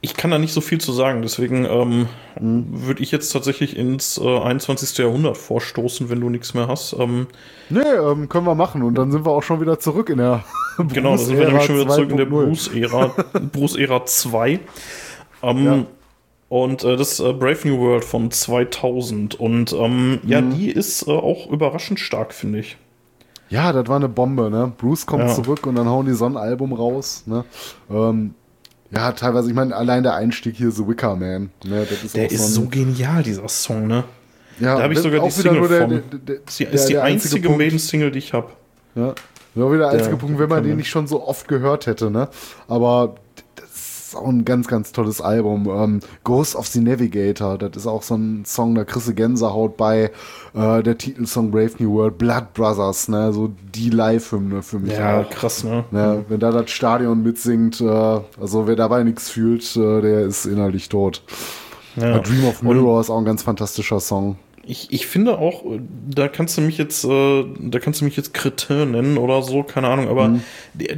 ich 0.01 0.14
kann 0.14 0.31
da 0.31 0.39
nicht 0.39 0.52
so 0.52 0.60
viel 0.60 0.78
zu 0.78 0.93
sagen, 0.93 1.23
deswegen 1.23 1.64
ähm, 1.64 2.09
mhm. 2.39 2.66
würde 2.68 3.02
ich 3.02 3.10
jetzt 3.10 3.31
tatsächlich 3.31 3.77
ins 3.77 4.18
äh, 4.18 4.39
21. 4.39 4.97
Jahrhundert 4.98 5.36
vorstoßen, 5.36 6.10
wenn 6.10 6.20
du 6.20 6.31
nichts 6.31 6.55
mehr 6.55 6.68
hast. 6.68 6.94
Ähm, 6.98 7.27
nee, 7.70 7.81
ähm, 7.81 8.28
können 8.28 8.47
wir 8.47 8.55
machen 8.55 8.82
und 8.82 8.94
dann 8.94 9.10
sind 9.10 9.24
wir 9.24 9.32
auch 9.32 9.43
schon 9.43 9.60
wieder 9.60 9.78
zurück 9.81 10.10
in 10.10 10.18
der 10.18 10.44
Genau, 10.93 11.10
dann 11.10 11.18
sind 11.18 11.39
wir 11.39 11.47
nämlich 11.47 11.64
schon 11.64 11.81
wieder 11.81 11.89
zurück 11.89 12.10
in 12.10 12.16
der 12.18 12.27
Bruce-Ära 12.27 13.14
Bruce-Ära 13.52 14.05
2. 14.05 14.60
Ähm, 15.43 15.64
ja. 15.64 15.85
Und 16.48 16.85
äh, 16.85 16.97
das 16.97 17.18
äh, 17.18 17.32
Brave 17.32 17.66
New 17.66 17.78
World 17.81 18.05
von 18.05 18.31
2000. 18.31 19.35
Und 19.35 19.73
ähm, 19.73 20.10
mhm. 20.10 20.20
ja, 20.27 20.40
die 20.40 20.70
ist 20.70 21.09
äh, 21.09 21.10
auch 21.10 21.51
überraschend 21.51 21.98
stark, 21.98 22.32
finde 22.32 22.60
ich. 22.60 22.77
Ja, 23.48 23.73
das 23.73 23.86
war 23.89 23.97
eine 23.97 24.09
Bombe, 24.09 24.51
ne? 24.51 24.73
Bruce 24.77 25.06
kommt 25.06 25.24
ja. 25.24 25.35
zurück 25.35 25.66
und 25.66 25.77
dann 25.77 25.89
hauen 25.89 26.06
die 26.06 26.14
so 26.14 26.27
ein 26.27 26.36
Album 26.36 26.73
raus, 26.73 27.23
ne? 27.27 27.44
Ähm, 27.90 28.35
ja, 28.90 29.12
teilweise, 29.12 29.48
ich 29.48 29.55
meine, 29.55 29.74
allein 29.74 30.02
der 30.02 30.14
Einstieg 30.14 30.56
hier, 30.56 30.70
The 30.70 30.86
Wicker 30.86 31.16
Man, 31.16 31.51
ne? 31.64 31.86
Das 31.89 32.05
ist 32.05 32.16
der 32.16 32.31
ist 32.31 32.55
so, 32.55 32.62
so, 32.62 32.68
genial, 32.68 33.23
dieser 33.23 33.48
Song, 33.48 33.86
ne? 33.86 34.05
Ja, 34.59 34.77
da 34.77 34.82
habe 34.85 34.94
ich 34.94 35.01
sogar 35.01 35.24
die 35.24 35.31
Single 35.31 35.68
der, 35.68 35.81
von. 35.81 35.90
Der, 35.90 36.01
der, 36.01 36.36
ist 36.47 36.59
die, 36.59 36.64
ist 36.64 36.89
die 36.89 36.98
einzige 36.98 37.51
Maiden-Single, 37.51 38.10
die 38.10 38.18
ich 38.18 38.32
habe. 38.32 38.48
Ja, 38.94 39.14
war 39.55 39.73
wieder 39.73 39.90
der 39.90 39.98
einzige 39.98 40.16
Punkt, 40.16 40.39
wenn 40.39 40.48
man 40.48 40.62
den 40.62 40.77
nicht 40.77 40.89
schon 40.89 41.06
so 41.06 41.27
oft 41.27 41.47
gehört 41.48 41.86
hätte, 41.86 42.10
ne? 42.10 42.28
Aber 42.68 43.16
ist 44.09 44.15
auch 44.15 44.28
ein 44.28 44.45
ganz, 44.45 44.69
ganz 44.69 44.93
tolles 44.93 45.20
Album. 45.20 45.69
Ähm, 45.69 46.01
Ghost 46.24 46.55
of 46.55 46.66
the 46.69 46.81
Navigator, 46.81 47.59
das 47.59 47.77
ist 47.77 47.87
auch 47.87 48.03
so 48.03 48.15
ein 48.15 48.45
Song, 48.45 48.74
da 48.74 48.85
kriegst 48.85 49.09
du 49.09 49.15
Gänsehaut 49.15 49.77
bei. 49.77 50.11
Äh, 50.55 50.83
der 50.83 50.97
Titelsong 50.97 51.51
Brave 51.51 51.73
New 51.78 51.93
World, 51.93 52.19
Blood 52.19 52.55
Brothers, 52.55 53.09
ne, 53.09 53.33
so 53.33 53.53
die 53.74 53.91
Live-Hymne 53.91 54.62
für 54.62 54.78
mich. 54.78 54.93
Ja, 54.93 55.23
auch. 55.23 55.31
krass, 55.31 55.65
ne? 55.65 55.85
ne? 55.91 56.24
Wenn 56.28 56.41
da 56.41 56.51
das 56.51 56.70
Stadion 56.70 57.23
mitsingt, 57.23 57.81
äh, 57.81 57.85
also 57.87 58.66
wer 58.66 58.77
dabei 58.77 59.03
nichts 59.03 59.28
fühlt, 59.28 59.77
äh, 59.77 60.01
der 60.01 60.20
ist 60.20 60.47
innerlich 60.47 60.89
tot. 60.89 61.23
Ja. 61.97 62.19
Dream 62.19 62.47
of 62.47 62.62
Mirror 62.62 63.01
ist 63.01 63.11
auch 63.11 63.19
ein 63.19 63.24
ganz 63.24 63.43
fantastischer 63.43 64.01
Song 64.01 64.37
ich, 64.69 64.93
ich 64.93 65.07
finde 65.07 65.39
auch, 65.39 65.63
da 66.09 66.27
kannst 66.27 66.57
du 66.57 66.61
mich 66.61 66.77
jetzt, 66.77 67.05
äh, 67.05 67.45
da 67.61 67.79
kannst 67.79 68.01
du 68.01 68.05
mich 68.05 68.17
jetzt 68.17 68.35
Kretin 68.35 68.91
nennen 68.91 69.17
oder 69.17 69.43
so, 69.43 69.63
keine 69.63 69.87
Ahnung, 69.87 70.09
aber 70.09 70.29
mhm. 70.29 70.43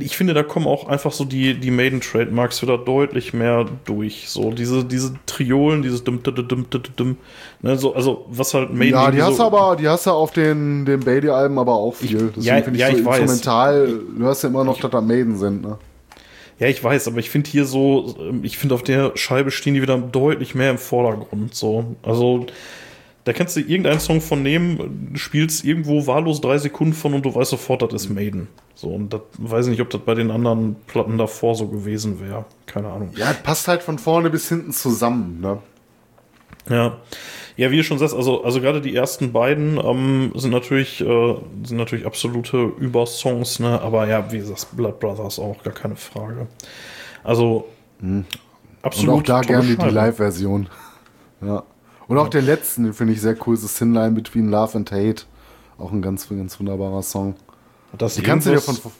ich 0.00 0.16
finde, 0.16 0.32
da 0.32 0.42
kommen 0.42 0.66
auch 0.66 0.88
einfach 0.88 1.12
so 1.12 1.24
die, 1.24 1.54
die 1.54 1.70
Maiden-Trademarks 1.70 2.62
wieder 2.62 2.78
deutlich 2.78 3.34
mehr 3.34 3.66
durch. 3.84 4.30
So, 4.30 4.52
diese, 4.52 4.84
diese 4.84 5.14
Triolen, 5.26 5.82
dieses 5.82 6.02
dum, 6.02 6.22
dum, 6.22 6.34
dum, 6.34 6.70
dum, 6.70 6.82
dum, 6.96 7.16
ne, 7.60 7.76
so, 7.76 7.94
also, 7.94 8.24
was 8.30 8.54
halt 8.54 8.72
Maiden. 8.72 8.94
Ja, 8.94 9.10
die 9.10 9.22
hast 9.22 9.36
so, 9.36 9.50
du 9.50 9.56
aber, 9.56 9.76
die 9.76 9.86
hast 9.86 10.06
du 10.06 10.10
auf 10.10 10.30
den, 10.30 10.86
den 10.86 11.00
Bailey-Alben 11.00 11.58
aber 11.58 11.74
auch 11.74 11.94
viel. 11.94 12.32
Ich, 12.36 12.44
ja, 12.44 12.62
finde 12.62 12.78
ich 12.78 12.80
ja, 12.80 12.90
so 12.90 12.96
ich 12.96 13.06
instrumental, 13.06 13.82
weiß. 13.82 14.00
du 14.16 14.24
hörst 14.24 14.42
ja 14.44 14.48
immer 14.48 14.64
noch, 14.64 14.80
dass 14.80 14.90
da 14.90 15.02
Maiden 15.02 15.36
sind, 15.36 15.62
ne? 15.62 15.78
Ja, 16.58 16.66
ich 16.66 16.82
weiß, 16.82 17.06
aber 17.06 17.18
ich 17.18 17.30
finde 17.30 17.48
hier 17.50 17.66
so, 17.66 18.16
ich 18.42 18.58
finde 18.58 18.74
auf 18.74 18.82
der 18.82 19.12
Scheibe 19.14 19.52
stehen 19.52 19.74
die 19.74 19.82
wieder 19.82 19.96
deutlich 19.96 20.56
mehr 20.56 20.70
im 20.70 20.78
Vordergrund, 20.78 21.54
so. 21.54 21.96
Also, 22.02 22.46
da 23.28 23.34
kannst 23.34 23.54
du 23.56 23.60
irgendeinen 23.60 24.00
Song 24.00 24.22
von 24.22 24.42
nehmen, 24.42 25.12
spielst 25.14 25.62
irgendwo 25.62 26.06
wahllos 26.06 26.40
drei 26.40 26.56
Sekunden 26.56 26.94
von 26.94 27.12
und 27.12 27.26
du 27.26 27.34
weißt 27.34 27.50
sofort, 27.50 27.82
das 27.82 27.92
ist 27.92 28.08
Maiden. 28.08 28.48
So, 28.74 28.88
und 28.88 29.12
das 29.12 29.20
weiß 29.36 29.66
ich 29.66 29.72
nicht, 29.72 29.82
ob 29.82 29.90
das 29.90 30.00
bei 30.00 30.14
den 30.14 30.30
anderen 30.30 30.76
Platten 30.86 31.18
davor 31.18 31.54
so 31.54 31.68
gewesen 31.68 32.22
wäre. 32.22 32.46
Keine 32.64 32.88
Ahnung. 32.88 33.10
Ja, 33.16 33.34
passt 33.34 33.68
halt 33.68 33.82
von 33.82 33.98
vorne 33.98 34.30
bis 34.30 34.48
hinten 34.48 34.72
zusammen, 34.72 35.42
ne? 35.42 35.58
Ja. 36.70 36.96
Ja, 37.58 37.70
wie 37.70 37.76
du 37.76 37.84
schon 37.84 37.98
sagst, 37.98 38.14
also, 38.14 38.44
also 38.44 38.62
gerade 38.62 38.80
die 38.80 38.94
ersten 38.94 39.30
beiden 39.30 39.78
ähm, 39.78 40.32
sind 40.34 40.52
natürlich, 40.52 41.02
äh, 41.02 41.34
sind 41.64 41.76
natürlich 41.76 42.06
absolute 42.06 42.72
Übersongs, 42.78 43.60
ne? 43.60 43.78
Aber 43.82 44.08
ja, 44.08 44.32
wie 44.32 44.38
gesagt, 44.38 44.68
Blood 44.74 45.00
Brothers 45.00 45.38
auch, 45.38 45.62
gar 45.62 45.74
keine 45.74 45.96
Frage. 45.96 46.46
Also, 47.24 47.66
mhm. 48.00 48.24
absolut. 48.80 49.16
Und 49.16 49.20
auch 49.20 49.26
da 49.26 49.40
gerne 49.42 49.76
die 49.76 49.90
Live-Version. 49.90 50.70
Ja. 51.42 51.62
Und 52.08 52.18
auch 52.18 52.28
den 52.28 52.44
letzten, 52.46 52.84
den 52.84 52.94
finde 52.94 53.12
ich 53.12 53.20
sehr 53.20 53.36
cool, 53.46 53.56
The 53.56 53.66
Sin 53.66 53.92
Line 53.94 54.12
Between 54.12 54.50
Love 54.50 54.76
and 54.78 54.90
Hate. 54.90 55.22
Auch 55.78 55.92
ein 55.92 56.02
ganz, 56.02 56.28
ganz 56.28 56.58
wunderbarer 56.58 57.02
Song. 57.02 57.34
Hat 57.92 58.02
das, 58.02 58.14
Die 58.16 58.22
kannst 58.22 58.46
du 58.46 58.50
dir 58.50 58.56
irgendwas, 58.56 58.78
von. 58.78 58.92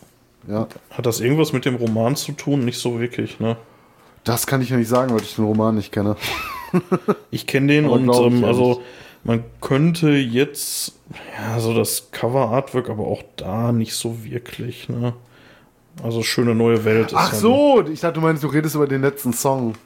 Ja, 0.47 0.68
hat 0.90 1.06
das 1.06 1.20
irgendwas 1.20 1.52
mit 1.52 1.64
dem 1.64 1.74
Roman 1.76 2.14
zu 2.16 2.32
tun? 2.32 2.64
Nicht 2.64 2.78
so 2.78 3.01
wirklich, 3.01 3.40
ne? 3.40 3.56
das 4.24 4.47
kann 4.47 4.60
ich 4.60 4.68
ja 4.68 4.76
nicht 4.76 4.89
sagen, 4.89 5.12
weil 5.14 5.22
ich 5.22 5.36
den 5.36 5.44
Roman 5.47 5.74
nicht 5.74 5.90
kenne. 5.93 6.16
Ich 7.30 7.47
kenne 7.47 7.68
den 7.72 7.86
und 7.86 8.10
ähm, 8.14 8.44
also 8.44 8.82
man 9.24 9.43
könnte 9.62 10.10
jetzt, 10.10 10.93
ja, 11.39 11.59
so 11.60 11.72
das 11.72 12.10
Cover-Artwork, 12.10 12.90
aber 12.90 13.06
auch 13.06 13.22
da 13.36 13.72
nicht 13.72 13.94
so 13.94 14.22
wirklich, 14.22 14.90
ne? 14.90 15.14
Also 16.02 16.22
schöne 16.22 16.55
neue 16.55 16.85
Welt. 16.85 17.06
ist 17.09 17.14
Ach 17.16 17.32
ja- 17.32 17.39
so, 17.39 17.82
ich 17.90 18.01
dachte, 18.01 18.14
du 18.14 18.20
meinst, 18.20 18.43
du 18.44 18.48
redest 18.48 18.74
über 18.74 18.86
den 18.86 19.01
letzten 19.01 19.32
Song. 19.32 19.76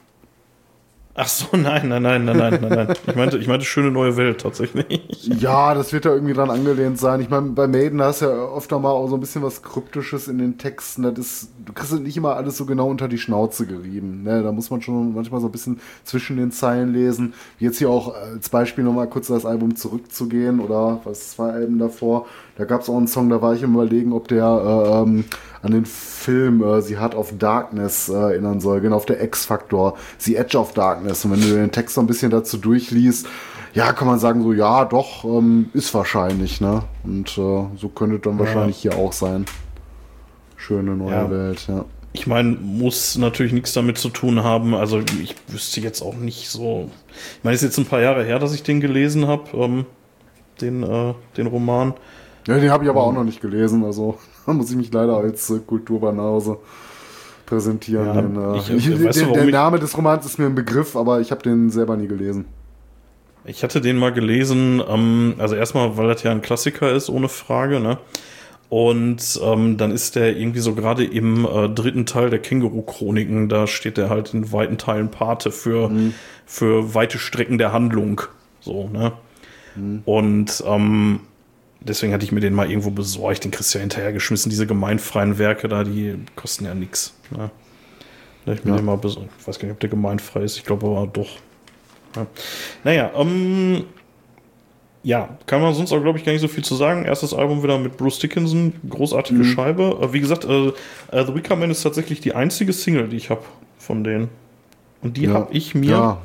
Ach 1.15 1.27
so, 1.27 1.55
nein, 1.55 1.89
nein, 1.89 2.01
nein, 2.01 2.25
nein, 2.25 2.37
nein, 2.37 2.59
nein, 2.59 2.71
nein. 2.71 2.95
Ich 3.05 3.15
meinte, 3.15 3.37
ich 3.37 3.47
meinte 3.47 3.65
schöne 3.65 3.91
neue 3.91 4.17
Welt 4.17 4.41
tatsächlich. 4.41 5.01
Ja, 5.21 5.75
das 5.75 5.93
wird 5.93 6.05
da 6.05 6.09
irgendwie 6.13 6.33
dran 6.33 6.49
angelehnt 6.49 6.99
sein. 6.99 7.21
Ich 7.21 7.29
meine, 7.29 7.51
bei 7.51 7.67
Maiden 7.67 8.01
hast 8.01 8.23
du 8.23 8.25
ja 8.25 8.55
öfter 8.57 8.79
mal 8.79 8.89
auch 8.89 9.07
so 9.07 9.15
ein 9.15 9.19
bisschen 9.19 9.43
was 9.43 9.61
Kryptisches 9.61 10.27
in 10.27 10.39
den 10.39 10.57
Texten. 10.57 11.03
Das 11.03 11.19
ist, 11.19 11.49
du 11.63 11.71
kriegst 11.71 11.93
nicht 11.99 12.17
immer 12.17 12.35
alles 12.35 12.57
so 12.57 12.65
genau 12.65 12.87
unter 12.87 13.07
die 13.07 13.19
Schnauze 13.19 13.67
gerieben. 13.67 14.23
Ne? 14.23 14.41
Da 14.41 14.51
muss 14.51 14.71
man 14.71 14.81
schon 14.81 15.13
manchmal 15.13 15.39
so 15.39 15.49
ein 15.49 15.51
bisschen 15.51 15.79
zwischen 16.03 16.37
den 16.37 16.51
Zeilen 16.51 16.93
lesen. 16.93 17.35
Jetzt 17.59 17.77
hier 17.77 17.91
auch 17.91 18.15
als 18.15 18.49
Beispiel 18.49 18.83
nochmal 18.83 19.07
kurz 19.07 19.27
das 19.27 19.45
Album 19.45 19.75
zurückzugehen 19.75 20.59
oder 20.59 21.01
was 21.03 21.31
zwei 21.31 21.51
Alben 21.51 21.77
davor. 21.77 22.25
Da 22.55 22.65
gab 22.65 22.81
es 22.81 22.89
auch 22.89 22.97
einen 22.97 23.07
Song, 23.07 23.29
da 23.29 23.41
war 23.41 23.55
ich 23.55 23.63
im 23.63 23.73
Überlegen, 23.73 24.13
ob 24.13 24.27
der 24.27 24.45
äh, 24.45 25.01
ähm, 25.01 25.25
an 25.63 25.71
den 25.71 25.85
Film 25.85 26.63
äh, 26.63 26.81
Sie 26.81 26.97
hat 26.99 27.15
auf 27.15 27.33
Darkness 27.37 28.09
äh, 28.09 28.13
erinnern 28.13 28.59
soll, 28.59 28.81
genau 28.81 28.97
auf 28.97 29.05
der 29.05 29.23
X-Faktor, 29.23 29.97
The 30.19 30.35
Edge 30.35 30.57
of 30.57 30.73
Darkness. 30.73 31.25
Und 31.25 31.31
wenn 31.31 31.41
du 31.41 31.55
den 31.55 31.71
Text 31.71 31.95
so 31.95 32.01
ein 32.01 32.07
bisschen 32.07 32.29
dazu 32.29 32.57
durchliest, 32.57 33.27
ja, 33.73 33.91
kann 33.91 34.07
man 34.07 34.19
sagen, 34.19 34.43
so, 34.43 34.53
ja, 34.53 34.85
doch, 34.85 35.23
ähm, 35.25 35.69
ist 35.73 35.93
wahrscheinlich, 35.95 36.61
ne? 36.61 36.83
Und 37.03 37.29
äh, 37.39 37.65
so 37.75 37.89
könnte 37.93 38.19
dann 38.19 38.37
wahrscheinlich 38.37 38.77
hier 38.77 38.95
auch 38.97 39.13
sein. 39.13 39.45
Schöne 40.55 40.95
neue 40.95 41.11
Ja. 41.11 41.31
Welt, 41.31 41.65
ja. 41.67 41.85
Ich 42.15 42.27
meine, 42.27 42.51
muss 42.51 43.17
natürlich 43.17 43.51
nichts 43.51 43.73
damit 43.73 43.97
zu 43.97 44.09
tun 44.09 44.43
haben. 44.43 44.75
Also 44.75 44.99
ich 44.99 45.35
wüsste 45.47 45.81
jetzt 45.81 46.03
auch 46.03 46.13
nicht 46.13 46.49
so. 46.49 46.91
Ich 47.39 47.43
meine, 47.43 47.55
es 47.55 47.63
ist 47.63 47.69
jetzt 47.69 47.79
ein 47.79 47.89
paar 47.89 48.01
Jahre 48.01 48.23
her, 48.23 48.37
dass 48.37 48.53
ich 48.53 48.61
den 48.61 48.79
gelesen 48.79 49.25
habe, 49.27 49.45
ähm, 49.57 49.85
den, 50.61 50.83
äh, 50.83 51.15
den 51.35 51.47
Roman. 51.47 51.95
Ja, 52.47 52.59
den 52.59 52.69
habe 52.71 52.83
ich 52.83 52.89
aber 52.89 53.01
auch 53.03 53.13
noch 53.13 53.23
nicht 53.23 53.41
gelesen, 53.41 53.83
also 53.85 54.17
da 54.45 54.53
muss 54.53 54.69
ich 54.69 54.75
mich 54.75 54.91
leider 54.91 55.15
als 55.17 55.49
äh, 55.49 55.59
Kulturbanause 55.59 56.57
präsentieren. 57.45 58.05
Ja, 58.07 58.21
den, 58.21 58.35
äh, 58.53 58.57
ich- 58.57 58.69
ich, 58.69 58.87
äh, 58.89 59.05
weißt 59.05 59.21
du, 59.21 59.25
der, 59.27 59.43
der 59.43 59.51
Name 59.51 59.79
des 59.79 59.97
Romans 59.97 60.25
ist 60.25 60.39
mir 60.39 60.45
ein 60.45 60.55
Begriff, 60.55 60.95
aber 60.95 61.19
ich 61.21 61.31
habe 61.31 61.41
den 61.43 61.69
selber 61.69 61.95
nie 61.97 62.07
gelesen. 62.07 62.45
Ich 63.45 63.63
hatte 63.63 63.81
den 63.81 63.97
mal 63.97 64.13
gelesen, 64.13 64.81
ähm, 64.87 65.35
also 65.37 65.55
erstmal, 65.55 65.97
weil 65.97 66.07
das 66.07 66.23
ja 66.23 66.31
ein 66.31 66.41
Klassiker 66.41 66.91
ist, 66.93 67.09
ohne 67.09 67.27
Frage, 67.27 67.79
ne? 67.81 67.97
Und 68.69 69.39
ähm, 69.43 69.77
dann 69.77 69.91
ist 69.91 70.15
der 70.15 70.35
irgendwie 70.35 70.61
so 70.61 70.73
gerade 70.73 71.03
im 71.03 71.45
äh, 71.45 71.69
dritten 71.69 72.05
Teil 72.07 72.29
der 72.31 72.39
Känguru-Chroniken, 72.39 73.47
da 73.47 73.67
steht 73.67 73.97
der 73.97 74.09
halt 74.09 74.33
in 74.33 74.51
weiten 74.51 74.77
Teilen 74.79 75.11
Pate 75.11 75.51
für, 75.51 75.91
für 76.47 76.95
weite 76.95 77.19
Strecken 77.19 77.57
der 77.59 77.71
Handlung. 77.71 78.21
So, 78.61 78.87
ne? 78.91 79.11
Und 80.05 80.63
ähm, 80.65 81.19
deswegen 81.87 82.13
hatte 82.13 82.25
ich 82.25 82.31
mir 82.31 82.39
den 82.39 82.53
mal 82.53 82.69
irgendwo 82.69 82.91
besorgt, 82.91 83.43
den 83.43 83.51
kriegst 83.51 83.73
du 83.73 83.77
ja 83.77 83.81
hinterhergeschmissen, 83.81 84.49
diese 84.49 84.67
gemeinfreien 84.67 85.37
Werke 85.37 85.67
da, 85.67 85.83
die 85.83 86.15
kosten 86.35 86.65
ja 86.65 86.73
nix. 86.73 87.13
Ne? 87.31 87.49
Ich 88.45 88.65
Ja. 88.65 88.81
mal 88.81 88.97
besorgt. 88.97 89.29
Ich 89.39 89.47
weiß 89.47 89.57
gar 89.59 89.67
nicht, 89.67 89.73
ob 89.73 89.79
der 89.79 89.89
gemeinfrei 89.89 90.41
ist, 90.41 90.57
ich 90.57 90.65
glaube 90.65 90.85
aber 90.87 91.07
doch. 91.07 91.29
Ja. 92.15 92.27
Naja, 92.83 93.11
ähm, 93.15 93.85
ja, 95.01 95.37
kann 95.47 95.61
man 95.61 95.73
sonst 95.73 95.91
auch, 95.91 96.01
glaube 96.01 96.17
ich, 96.19 96.25
gar 96.25 96.31
nicht 96.31 96.41
so 96.41 96.47
viel 96.47 96.63
zu 96.63 96.75
sagen. 96.75 97.05
Erstes 97.05 97.33
Album 97.33 97.63
wieder 97.63 97.77
mit 97.77 97.97
Bruce 97.97 98.19
Dickinson, 98.19 98.73
großartige 98.89 99.39
Mhm. 99.39 99.43
Scheibe. 99.45 99.97
Äh, 100.01 100.13
wie 100.13 100.19
gesagt, 100.19 100.45
äh, 100.45 100.67
äh, 101.11 101.25
The 101.25 101.35
Wicker 101.35 101.55
Man 101.55 101.71
ist 101.71 101.83
tatsächlich 101.83 102.21
die 102.21 102.33
einzige 102.35 102.71
Single, 102.73 103.09
die 103.09 103.17
ich 103.17 103.29
habe 103.29 103.43
von 103.79 104.03
denen. 104.03 104.29
Und 105.01 105.17
die 105.17 105.23
Ja. 105.25 105.33
habe 105.33 105.53
ich 105.53 105.75
mir 105.75 105.89
Ja, 105.89 106.21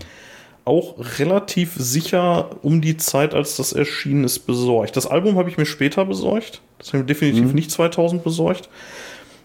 auch 0.69 0.95
relativ 1.19 1.75
sicher 1.77 2.51
um 2.63 2.81
die 2.81 2.97
Zeit, 2.97 3.35
als 3.35 3.57
das 3.57 3.73
erschienen 3.73 4.23
ist, 4.25 4.41
besorgt. 4.41 4.97
Das 4.97 5.07
Album 5.07 5.37
habe 5.37 5.51
ich 5.51 5.57
mir 5.59 5.67
später 5.67 6.05
besorgt. 6.05 6.61
Das 6.79 6.89
habe 6.89 6.99
ich 6.99 7.03
mir 7.03 7.07
definitiv 7.07 7.47
Mhm. 7.49 7.55
nicht 7.55 7.71
2000 7.73 8.23
besorgt. 8.23 8.69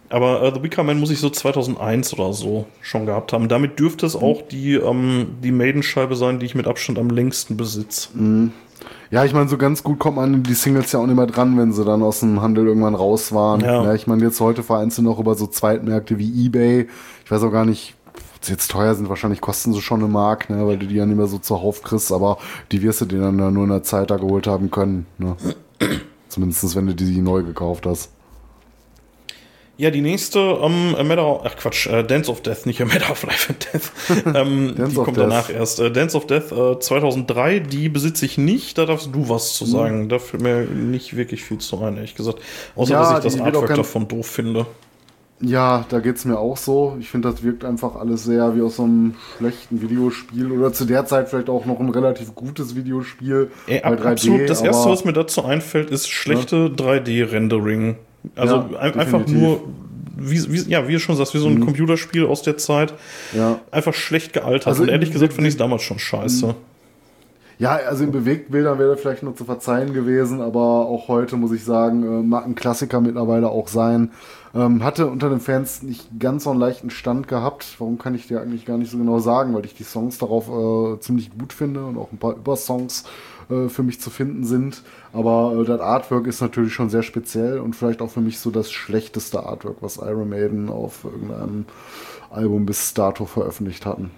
Aber 0.09 0.43
äh, 0.43 0.51
The 0.53 0.61
Wicker 0.61 0.83
Man 0.83 0.99
muss 0.99 1.09
ich 1.09 1.19
so 1.19 1.29
2001 1.31 2.13
oder 2.13 2.33
so 2.33 2.65
schon 2.81 3.07
gehabt 3.07 3.33
haben. 3.33 3.47
Damit 3.47 3.79
dürfte 3.79 4.05
Mhm. 4.05 4.07
es 4.09 4.15
auch 4.15 4.41
die, 4.43 4.73
ähm, 4.75 5.27
die 5.43 5.51
Maiden-Scheibe 5.51 6.15
sein, 6.15 6.37
die 6.39 6.45
ich 6.45 6.53
mit 6.53 6.67
Abstand 6.67 6.99
am 6.99 7.09
längsten 7.09 7.57
besitze. 7.57 8.09
Ja, 9.09 9.23
ich 9.25 9.33
meine, 9.33 9.47
so 9.49 9.57
ganz 9.57 9.81
gut 9.83 9.97
kommt 9.99 10.17
man 10.17 10.33
an 10.33 10.43
die 10.43 10.53
Singles 10.53 10.91
ja 10.91 10.99
auch 10.99 11.05
nicht 11.07 11.15
mehr 11.15 11.25
dran, 11.27 11.57
wenn 11.57 11.71
sie 11.71 11.85
dann 11.85 12.03
aus 12.03 12.19
dem 12.19 12.41
Handel 12.41 12.67
irgendwann 12.67 12.95
raus 12.95 13.31
waren. 13.33 13.61
Ja. 13.61 13.83
Ja. 13.85 13.93
ich 13.95 14.05
meine, 14.07 14.23
jetzt 14.23 14.39
heute 14.39 14.61
vereinzelt 14.61 15.05
noch 15.05 15.19
über 15.19 15.35
so 15.35 15.47
Zweitmärkte 15.47 16.17
wie 16.19 16.45
Ebay. 16.45 16.87
Ich 17.25 17.31
weiß 17.31 17.41
auch 17.43 17.51
gar 17.51 17.65
nicht, 17.65 17.95
ob 18.43 18.47
sie 18.47 18.51
jetzt 18.51 18.69
teuer 18.71 18.93
sind. 18.93 19.07
Wahrscheinlich 19.07 19.39
kosten 19.39 19.73
sie 19.73 19.81
schon 19.81 20.01
eine 20.01 20.11
Mark, 20.11 20.49
ne, 20.49 20.67
weil 20.67 20.77
du 20.77 20.85
die 20.85 20.95
ja 20.95 21.05
nicht 21.05 21.15
mehr 21.15 21.27
so 21.27 21.37
zuhauf 21.37 21.81
kriegst. 21.81 22.11
Aber 22.11 22.37
die 22.71 22.81
wirst 22.81 22.99
du 22.99 23.05
dir 23.05 23.21
dann 23.21 23.37
nur 23.37 23.63
in 23.63 23.69
der 23.69 23.83
Zeit 23.83 24.11
da 24.11 24.17
geholt 24.17 24.47
haben 24.47 24.69
können. 24.69 25.05
Ne? 25.17 25.37
Zumindest 26.27 26.75
wenn 26.75 26.87
du 26.87 26.93
die 26.93 27.21
neu 27.21 27.43
gekauft 27.43 27.85
hast. 27.85 28.11
Ja, 29.75 29.89
die 29.89 30.01
nächste, 30.01 30.39
ähm, 30.39 30.95
A 30.95 31.03
Matter 31.03 31.25
of, 31.25 31.41
ach 31.45 31.55
Quatsch, 31.55 31.87
äh, 31.87 32.03
Dance 32.03 32.29
of 32.29 32.41
Death, 32.41 32.65
nicht 32.67 32.79
A 32.81 32.85
Matter 32.85 33.09
of 33.09 33.23
Life 33.23 33.51
and 33.51 33.67
Death. 33.73 34.25
ähm, 34.35 34.75
die 34.77 34.93
kommt 34.93 35.17
Death. 35.17 35.17
danach 35.17 35.49
erst. 35.49 35.79
Äh, 35.79 35.91
Dance 35.91 36.15
of 36.15 36.27
Death 36.27 36.51
äh, 36.51 36.79
2003, 36.79 37.59
die 37.59 37.89
besitze 37.89 38.25
ich 38.25 38.37
nicht, 38.37 38.77
da 38.77 38.85
darfst 38.85 39.09
du 39.13 39.29
was 39.29 39.55
zu 39.55 39.65
sagen. 39.65 40.09
Da 40.09 40.19
fällt 40.19 40.43
mir 40.43 40.65
nicht 40.65 41.15
wirklich 41.15 41.43
viel 41.43 41.57
zu 41.57 41.81
ein, 41.81 41.95
ehrlich 41.95 42.13
gesagt. 42.13 42.39
Außer, 42.75 42.91
Ja, 42.91 43.19
dass 43.19 43.33
ich 43.33 43.39
das 43.39 43.47
Artwork 43.47 43.73
davon 43.73 44.07
doof 44.07 44.27
finde. 44.27 44.67
Ja, 45.43 45.85
da 45.89 45.99
geht's 45.99 46.23
mir 46.23 46.39
auch 46.39 46.55
so. 46.55 46.95
Ich 46.99 47.09
finde, 47.09 47.29
das 47.29 47.43
wirkt 47.43 47.65
einfach 47.65 47.95
alles 47.95 48.23
sehr 48.23 48.55
wie 48.55 48.61
aus 48.61 48.77
so 48.77 48.83
einem 48.83 49.15
schlechten 49.37 49.81
Videospiel 49.81 50.51
oder 50.51 50.71
zu 50.71 50.85
der 50.85 51.05
Zeit 51.05 51.29
vielleicht 51.29 51.49
auch 51.49 51.65
noch 51.65 51.79
ein 51.81 51.89
relativ 51.89 52.33
gutes 52.33 52.75
Videospiel. 52.75 53.51
Ey, 53.67 53.81
ab, 53.81 54.05
absolut, 54.05 54.49
das 54.49 54.61
erste, 54.61 54.89
was 54.89 55.03
mir 55.03 55.11
dazu 55.11 55.43
einfällt, 55.43 55.89
ist 55.89 56.09
schlechte 56.09 56.69
3D-Rendering. 56.69 57.97
Also 58.35 58.55
Ja, 58.55 58.79
ein, 58.79 58.95
einfach. 58.95 59.27
Mhm. 59.27 59.39
nur, 59.39 59.61
wie, 60.15 60.53
wie, 60.53 60.69
ja, 60.69 60.87
wie 60.87 60.93
du 60.93 60.99
schon 60.99 61.17
sagst, 61.17 61.33
wie 61.33 61.39
so 61.39 61.47
ein 61.47 61.59
Computerspiel 61.59 62.25
aus 62.25 62.41
der 62.41 62.57
Zeit. 62.57 62.93
Ja. 63.35 63.59
Einfach 63.69 63.93
schlecht 63.93 64.31
gealtert. 64.31 64.67
Also 64.67 64.83
Und 64.83 64.89
ehrlich 64.89 65.11
gesagt 65.11 65.33
finde 65.33 65.49
ich 65.49 65.55
es 65.55 65.57
damals 65.57 65.83
schon 65.83 65.99
scheiße. 65.99 66.55
Ja, 67.59 67.73
also 67.87 68.03
in 68.03 68.11
Bewegtbildern 68.11 68.79
wäre 68.79 68.97
vielleicht 68.97 69.23
nur 69.23 69.35
zu 69.35 69.45
verzeihen 69.45 69.93
gewesen, 69.93 70.41
aber 70.41 70.87
auch 70.87 71.07
heute 71.07 71.37
muss 71.37 71.51
ich 71.51 71.63
sagen, 71.63 72.03
äh, 72.03 72.23
mag 72.23 72.45
ein 72.45 72.55
Klassiker 72.55 72.99
mittlerweile 72.99 73.49
auch 73.49 73.67
sein. 73.67 74.11
Ähm, 74.55 74.83
hatte 74.83 75.07
unter 75.07 75.29
den 75.29 75.39
Fans 75.39 75.81
nicht 75.83 76.19
ganz 76.19 76.43
so 76.43 76.51
einen 76.51 76.59
leichten 76.59 76.89
Stand 76.89 77.27
gehabt. 77.27 77.75
Warum 77.79 77.97
kann 77.97 78.15
ich 78.15 78.27
dir 78.27 78.41
eigentlich 78.41 78.65
gar 78.65 78.77
nicht 78.77 78.91
so 78.91 78.97
genau 78.97 79.19
sagen, 79.19 79.53
weil 79.53 79.65
ich 79.65 79.75
die 79.75 79.83
Songs 79.83 80.17
darauf 80.17 80.47
äh, 80.47 80.99
ziemlich 80.99 81.35
gut 81.37 81.53
finde 81.53 81.85
und 81.85 81.97
auch 81.97 82.11
ein 82.11 82.17
paar 82.17 82.35
Übersongs 82.35 83.05
äh, 83.49 83.69
für 83.69 83.83
mich 83.83 83.99
zu 83.99 84.09
finden 84.09 84.43
sind. 84.43 84.83
Aber 85.11 85.55
äh, 85.59 85.65
das 85.65 85.79
Artwork 85.81 86.27
ist 86.27 86.41
natürlich 86.41 86.73
schon 86.73 86.89
sehr 86.89 87.03
speziell 87.03 87.59
und 87.59 87.75
vielleicht 87.75 88.01
auch 88.01 88.09
für 88.09 88.21
mich 88.21 88.39
so 88.39 88.51
das 88.51 88.71
schlechteste 88.71 89.45
Artwork, 89.45 89.77
was 89.81 89.97
Iron 89.97 90.29
Maiden 90.29 90.69
auf 90.69 91.03
irgendeinem 91.03 91.65
Album 92.29 92.65
bis 92.65 92.93
dato 92.93 93.25
veröffentlicht 93.25 93.85
hatten. 93.85 94.11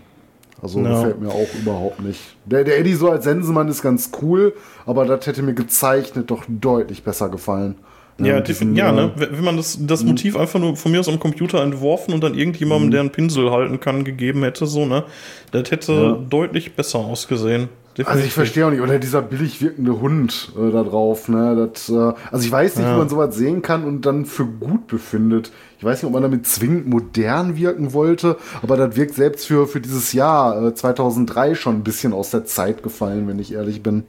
Also 0.61 0.80
Ja. 0.80 0.95
gefällt 0.99 1.22
mir 1.22 1.30
auch 1.30 1.48
überhaupt 1.61 2.02
nicht. 2.02 2.19
Der, 2.45 2.64
der 2.64 2.80
Eddie 2.80 2.94
so 2.94 3.10
als 3.11 3.23
Sensenmann 3.26 3.68
ist 3.68 3.82
ganz 3.82 4.11
cool, 4.22 4.53
aber 4.86 5.06
das 5.06 5.27
hätte 5.27 5.41
mir 5.44 5.53
gezeichnet 5.53 6.32
doch 6.32 6.44
deutlich 6.48 7.03
besser 7.03 7.30
gefallen. 7.30 7.76
Ja, 8.18 8.38
defin- 8.38 8.44
diesem, 8.44 8.76
ja 8.77 8.90
äh, 8.91 8.95
ne? 8.95 9.11
wenn 9.18 9.38
wenn 9.38 9.44
man 9.44 9.57
das, 9.57 9.77
das 9.82 10.02
Motiv 10.06 10.38
einfach 10.38 10.57
nur 10.57 10.77
von 10.77 10.90
mir 10.94 11.02
aus 11.02 11.10
am 11.10 11.19
Computer 11.19 11.61
entworfen 11.61 12.14
und 12.14 12.23
dann 12.23 12.34
irgendjemandem, 12.34 12.90
der 12.91 13.02
einen 13.02 13.10
Pinsel 13.10 13.52
halten 13.52 13.82
kann, 13.82 14.06
gegeben 14.06 14.44
hätte, 14.44 14.65
so, 14.68 14.86
ne? 14.86 15.03
Das 15.52 15.69
hätte 15.69 15.91
Ja. 15.91 16.11
deutlich 16.30 16.76
besser 16.76 16.99
ausgesehen. 16.99 17.64
Also 17.98 18.02
ich 18.02 18.06
Definitiv. 18.06 18.34
verstehe 18.34 18.65
auch 18.68 18.72
nicht, 18.72 18.82
oder 18.82 18.99
dieser 18.99 19.22
billig 19.22 19.61
wirkende 19.61 19.99
Hund 19.99 20.52
äh, 20.57 20.72
da 20.72 20.84
drauf, 20.84 21.27
ne? 21.27 21.69
Das, 21.73 21.90
äh, 21.90 22.14
also 22.32 22.45
ich 22.45 22.52
weiß 22.52 22.77
nicht, 22.77 22.86
Ja. 22.86 22.94
wie 22.95 22.99
man 22.99 23.10
sowas 23.10 23.36
sehen 23.36 23.61
kann 23.61 23.84
und 23.84 24.06
dann 24.06 24.26
für 24.26 24.45
gut 24.45 24.88
befindet. 24.88 25.52
Ich 25.77 25.84
weiß 25.84 26.02
nicht, 26.02 26.07
ob 26.07 26.14
man 26.14 26.23
damit 26.23 26.47
zwingend 26.47 26.88
modern 26.88 27.57
wirken 27.57 27.93
wollte, 27.93 28.38
aber 28.61 28.77
das 28.77 28.95
wirkt 28.95 29.15
selbst 29.15 29.47
für, 29.47 29.68
für 29.68 29.81
dieses 29.81 30.14
Jahr 30.14 30.68
äh, 30.68 30.73
2003 30.73 31.56
schon 31.56 31.76
ein 31.76 31.84
bisschen 31.84 32.14
aus 32.14 32.31
der 32.31 32.45
Zeit 32.45 32.81
gefallen, 32.84 33.27
wenn 33.27 33.39
ich 33.39 33.53
ehrlich 33.53 33.84
bin. 33.84 34.06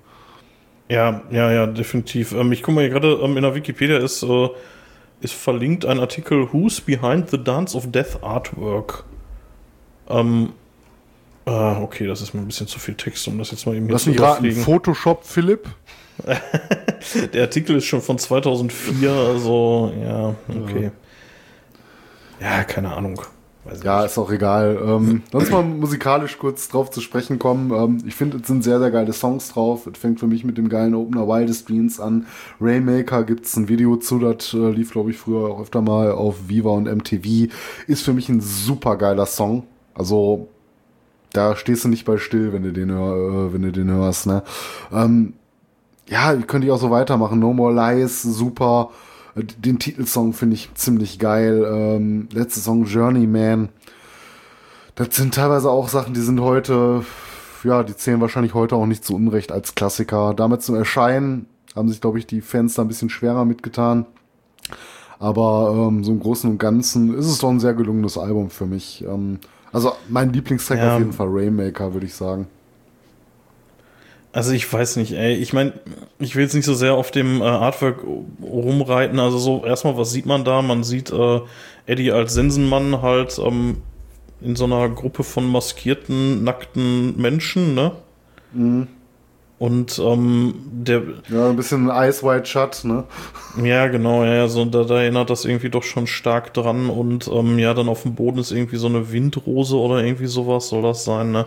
Ja, 0.89 1.23
ja, 1.31 1.53
ja, 1.53 1.67
definitiv. 1.67 2.33
Ähm, 2.33 2.53
ich 2.53 2.63
gucke 2.63 2.77
mal 2.77 2.83
hier 2.83 2.91
gerade, 2.91 3.19
ähm, 3.23 3.37
in 3.37 3.43
der 3.43 3.55
Wikipedia 3.55 3.99
ist, 3.99 4.23
äh, 4.23 4.49
ist 5.21 5.35
verlinkt 5.35 5.85
ein 5.85 5.99
Artikel 5.99 6.53
Who's 6.53 6.81
Behind 6.81 7.29
the 7.31 7.43
Dance 7.43 7.77
of 7.77 7.91
Death 7.91 8.23
Artwork. 8.23 9.05
Ähm, 10.09 10.53
ah, 11.47 11.81
okay, 11.81 12.07
das 12.07 12.23
ist 12.23 12.35
mir 12.35 12.41
ein 12.41 12.47
bisschen 12.47 12.69
zu 12.69 12.79
viel 12.79 12.95
Text, 12.95 13.27
um 13.27 13.39
das 13.39 13.51
jetzt 13.51 13.67
mal 13.67 13.75
eben 13.75 13.87
hier 13.87 13.95
Lass 13.95 14.05
zu 14.05 14.11
mich 14.11 14.21
raten. 14.21 14.53
Photoshop 14.53 15.25
Philipp? 15.25 15.69
Der 17.33 17.43
Artikel 17.43 17.77
ist 17.77 17.85
schon 17.85 18.01
von 18.01 18.19
2004, 18.19 19.11
also 19.11 19.93
ja, 20.01 20.35
okay. 20.49 20.85
Ja, 20.85 20.91
keine 22.65 22.95
Ahnung. 22.95 23.21
ja, 23.83 24.05
ist 24.05 24.19
auch 24.19 24.31
egal. 24.31 24.79
Ähm, 24.85 25.23
sonst 25.33 25.51
mal 25.51 25.63
musikalisch 25.63 26.39
kurz 26.39 26.69
drauf 26.69 26.91
zu 26.91 27.01
sprechen 27.01 27.39
kommen. 27.39 27.73
Ähm, 27.73 27.99
ich 28.07 28.15
finde, 28.15 28.39
es 28.39 28.47
sind 28.47 28.63
sehr, 28.63 28.79
sehr 28.79 28.91
geile 28.91 29.13
Songs 29.13 29.49
drauf. 29.51 29.87
Es 29.87 29.99
fängt 29.99 30.21
für 30.21 30.27
mich 30.27 30.45
mit 30.45 30.59
dem 30.59 30.69
geilen 30.69 30.95
Opener 30.95 31.27
Wildest 31.27 31.69
Dreams 31.69 31.99
an. 31.99 32.27
Rainmaker 32.61 33.25
gibt's 33.25 33.57
ein 33.57 33.69
Video 33.69 33.97
zu, 33.97 34.19
das 34.19 34.53
äh, 34.55 34.71
lief, 34.71 34.93
glaube 34.93 35.11
ich, 35.11 35.19
früher 35.19 35.49
auch 35.49 35.61
öfter 35.61 35.81
mal 35.81 36.13
auf 36.13 36.49
Viva 36.49 36.71
und 36.71 36.85
MTV. 36.85 37.51
Ist 37.87 38.05
für 38.05 38.13
mich 38.13 38.29
ein 38.29 38.41
super 38.41 38.97
geiler 38.97 39.27
Song. 39.27 39.65
Also, 39.95 40.49
da 41.33 41.57
stehst 41.57 41.85
du 41.85 41.89
nicht 41.89 42.05
bei 42.05 42.19
still, 42.19 42.53
wenn 42.53 42.63
du 42.63 42.73
den, 42.73 42.91
äh, 42.91 43.53
wenn 43.53 43.63
du 43.63 43.73
den 43.73 43.91
hörst, 43.91 44.27
ne? 44.27 44.43
Ähm, 44.93 45.35
ja, 46.09 46.35
könnte 46.37 46.67
ich 46.67 46.73
auch 46.73 46.79
so 46.79 46.91
weitermachen. 46.91 47.41
No 47.41 47.53
More 47.53 47.75
Lies, 47.75 48.23
super. 48.23 48.91
Den 49.37 49.79
Titelsong 49.79 50.33
finde 50.33 50.55
ich 50.55 50.73
ziemlich 50.75 51.19
geil. 51.19 51.67
Ähm, 51.71 52.29
letzte 52.33 52.61
Song 52.61 52.87
Journeyman. 52.87 53.69
Das 54.95 55.15
sind 55.15 55.35
teilweise 55.35 55.71
auch 55.71 55.89
Sachen, 55.89 56.15
die 56.15 56.23
sind 56.23 56.41
heute, 56.41 57.05
ja, 57.63 57.83
die 57.83 57.95
zählen 57.95 58.21
wahrscheinlich 58.23 58.55
heute 58.55 58.77
auch 58.77 58.87
nicht 58.87 59.05
zu 59.05 59.15
Unrecht 59.15 59.53
als 59.53 59.75
Klassiker. 59.75 60.33
Damit 60.33 60.63
zum 60.63 60.75
Erscheinen 60.75 61.47
haben 61.75 61.91
sich, 61.91 62.01
glaube 62.01 62.19
ich, 62.19 62.27
die 62.27 62.41
Fans 62.41 62.75
da 62.75 62.83
ein 62.83 62.89
bisschen 62.89 63.11
schwerer 63.11 63.45
mitgetan. 63.45 64.07
Aber 65.19 65.89
ähm, 65.89 66.03
so 66.03 66.13
im 66.13 66.21
Großen 66.21 66.51
und 66.51 66.59
Ganzen 66.59 67.15
ist 67.15 67.27
es 67.27 67.39
doch 67.39 67.51
ein 67.51 67.61
sehr 67.61 67.75
gelungenes 67.75 68.17
Album 68.17 68.49
für 68.49 68.67
mich. 68.67 69.05
Ähm, 69.07 69.39
also 69.71 69.93
mein 70.09 70.33
Lieblingstrack 70.33 70.79
ja. 70.79 70.95
auf 70.95 70.99
jeden 70.99 71.13
Fall 71.13 71.29
Rainmaker, 71.31 71.93
würde 71.93 72.07
ich 72.07 72.15
sagen. 72.15 72.47
Also 74.37 74.53
ich 74.53 74.71
weiß 74.71 74.97
nicht, 74.97 75.13
ey. 75.13 75.33
Ich 75.37 75.55
meine, 75.55 75.73
ich 76.19 76.37
will 76.37 76.43
jetzt 76.43 76.53
nicht 76.53 76.67
so 76.67 76.75
sehr 76.75 76.93
auf 76.93 77.11
dem 77.11 77.41
äh, 77.41 77.45
Artwork 77.45 78.05
rumreiten. 78.43 79.19
Also 79.19 79.39
so 79.39 79.65
erstmal, 79.65 79.97
was 79.97 80.11
sieht 80.11 80.27
man 80.27 80.45
da? 80.45 80.61
Man 80.61 80.85
sieht 80.85 81.11
äh, 81.11 81.41
Eddie 81.87 82.13
als 82.13 82.35
Sensenmann 82.35 83.01
halt 83.01 83.39
ähm, 83.39 83.79
in 84.43 84.55
so 84.55 84.65
einer 84.65 84.91
Gruppe 84.91 85.25
von 85.25 85.51
maskierten, 85.51 86.45
nackten 86.45 87.19
Menschen, 87.19 87.75
ne? 87.75 87.93
Mhm. 88.53 88.89
Und 89.59 89.99
ähm, 90.05 90.57
der. 90.71 91.01
Ja, 91.31 91.49
ein 91.49 91.57
bisschen 91.57 91.89
Ice 91.89 92.23
White 92.23 92.45
Shut, 92.45 92.85
ne? 92.85 93.05
Ja, 93.65 93.87
genau, 93.87 94.23
ja, 94.23 94.49
so, 94.49 94.67
da, 94.67 94.85
da 94.85 95.01
erinnert 95.01 95.31
das 95.31 95.47
irgendwie 95.47 95.71
doch 95.71 95.83
schon 95.83 96.07
stark 96.07 96.53
dran. 96.53 96.91
Und 96.91 97.27
ähm, 97.33 97.59
ja, 97.59 97.73
dann 97.73 97.89
auf 97.89 98.03
dem 98.03 98.15
Boden 98.15 98.41
ist 98.41 98.53
irgendwie 98.53 98.77
so 98.77 98.89
eine 98.89 99.11
Windrose 99.11 99.77
oder 99.77 100.05
irgendwie 100.05 100.27
sowas, 100.27 100.69
soll 100.69 100.83
das 100.83 101.07
sein, 101.07 101.33
ne? 101.33 101.47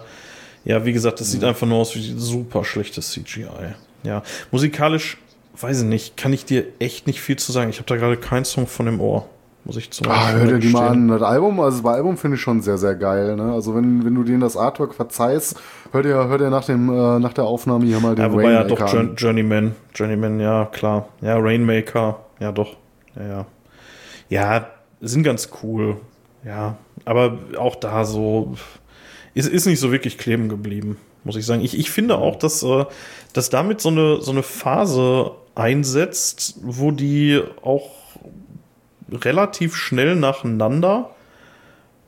Ja, 0.69 0.85
wie 0.85 0.93
gesagt, 0.93 1.19
das 1.19 1.31
sieht 1.31 1.43
einfach 1.43 1.65
nur 1.65 1.79
aus 1.79 1.95
wie 1.95 2.13
super 2.15 2.63
schlechtes 2.63 3.09
CGI. 3.09 3.73
Ja, 4.03 4.21
musikalisch, 4.51 5.17
weiß 5.59 5.81
ich 5.81 5.87
nicht, 5.87 6.15
kann 6.15 6.31
ich 6.31 6.45
dir 6.45 6.63
echt 6.77 7.07
nicht 7.07 7.21
viel 7.21 7.37
zu 7.37 7.51
sagen. 7.51 7.71
Ich 7.71 7.77
habe 7.77 7.87
da 7.87 7.95
gerade 7.95 8.17
keinen 8.17 8.45
Song 8.45 8.67
von 8.67 8.85
dem 8.85 9.01
Ohr. 9.01 9.27
Muss 9.65 9.77
ich 9.77 9.89
zum 9.89 10.07
Ah, 10.07 10.31
hör 10.31 10.45
dir 10.45 10.59
die 10.59 10.69
mal 10.69 10.89
an. 10.89 11.07
Das 11.07 11.23
Album, 11.23 11.59
also 11.59 11.81
das 11.81 11.91
Album 11.91 12.17
finde 12.17 12.35
ich 12.35 12.41
schon 12.41 12.61
sehr, 12.61 12.77
sehr 12.77 12.93
geil. 12.93 13.35
Ne? 13.35 13.51
Also 13.51 13.73
wenn, 13.73 14.05
wenn 14.05 14.13
du 14.13 14.21
denen 14.21 14.41
das 14.41 14.55
Artwork 14.55 14.93
verzeihst, 14.93 15.59
hör 15.91 16.03
dir, 16.03 16.13
hör 16.13 16.37
dir 16.37 16.51
nach, 16.51 16.65
dem, 16.65 16.87
äh, 16.87 17.17
nach 17.17 17.33
der 17.33 17.45
Aufnahme 17.45 17.87
hier 17.87 17.99
mal 17.99 18.13
den 18.13 18.25
ja, 18.25 18.31
wobei 18.31 18.55
Rainmaker 18.55 18.85
ja 18.85 18.85
doch 18.85 18.93
an. 18.93 19.15
Journeyman. 19.15 19.75
Journeyman, 19.95 20.39
ja, 20.39 20.65
klar. 20.65 21.09
Ja, 21.21 21.39
Rainmaker, 21.39 22.19
ja 22.39 22.51
doch. 22.51 22.75
Ja, 23.15 23.27
ja. 23.27 23.45
Ja, 24.29 24.67
sind 25.01 25.23
ganz 25.23 25.49
cool. 25.63 25.97
Ja, 26.45 26.77
aber 27.05 27.39
auch 27.57 27.75
da 27.75 28.05
so 28.05 28.53
ist, 29.39 29.47
ist 29.47 29.65
nicht 29.65 29.79
so 29.79 29.91
wirklich 29.91 30.17
kleben 30.17 30.49
geblieben, 30.49 30.97
muss 31.23 31.35
ich 31.35 31.45
sagen. 31.45 31.61
Ich, 31.61 31.77
ich 31.77 31.89
finde 31.89 32.17
auch, 32.17 32.35
dass, 32.35 32.61
äh, 32.61 32.85
dass 33.33 33.49
damit 33.49 33.81
so 33.81 33.89
eine, 33.89 34.21
so 34.21 34.31
eine 34.31 34.43
Phase 34.43 35.31
einsetzt, 35.55 36.55
wo 36.61 36.91
die 36.91 37.41
auch 37.63 37.89
relativ 39.11 39.75
schnell 39.75 40.15
nacheinander 40.15 41.09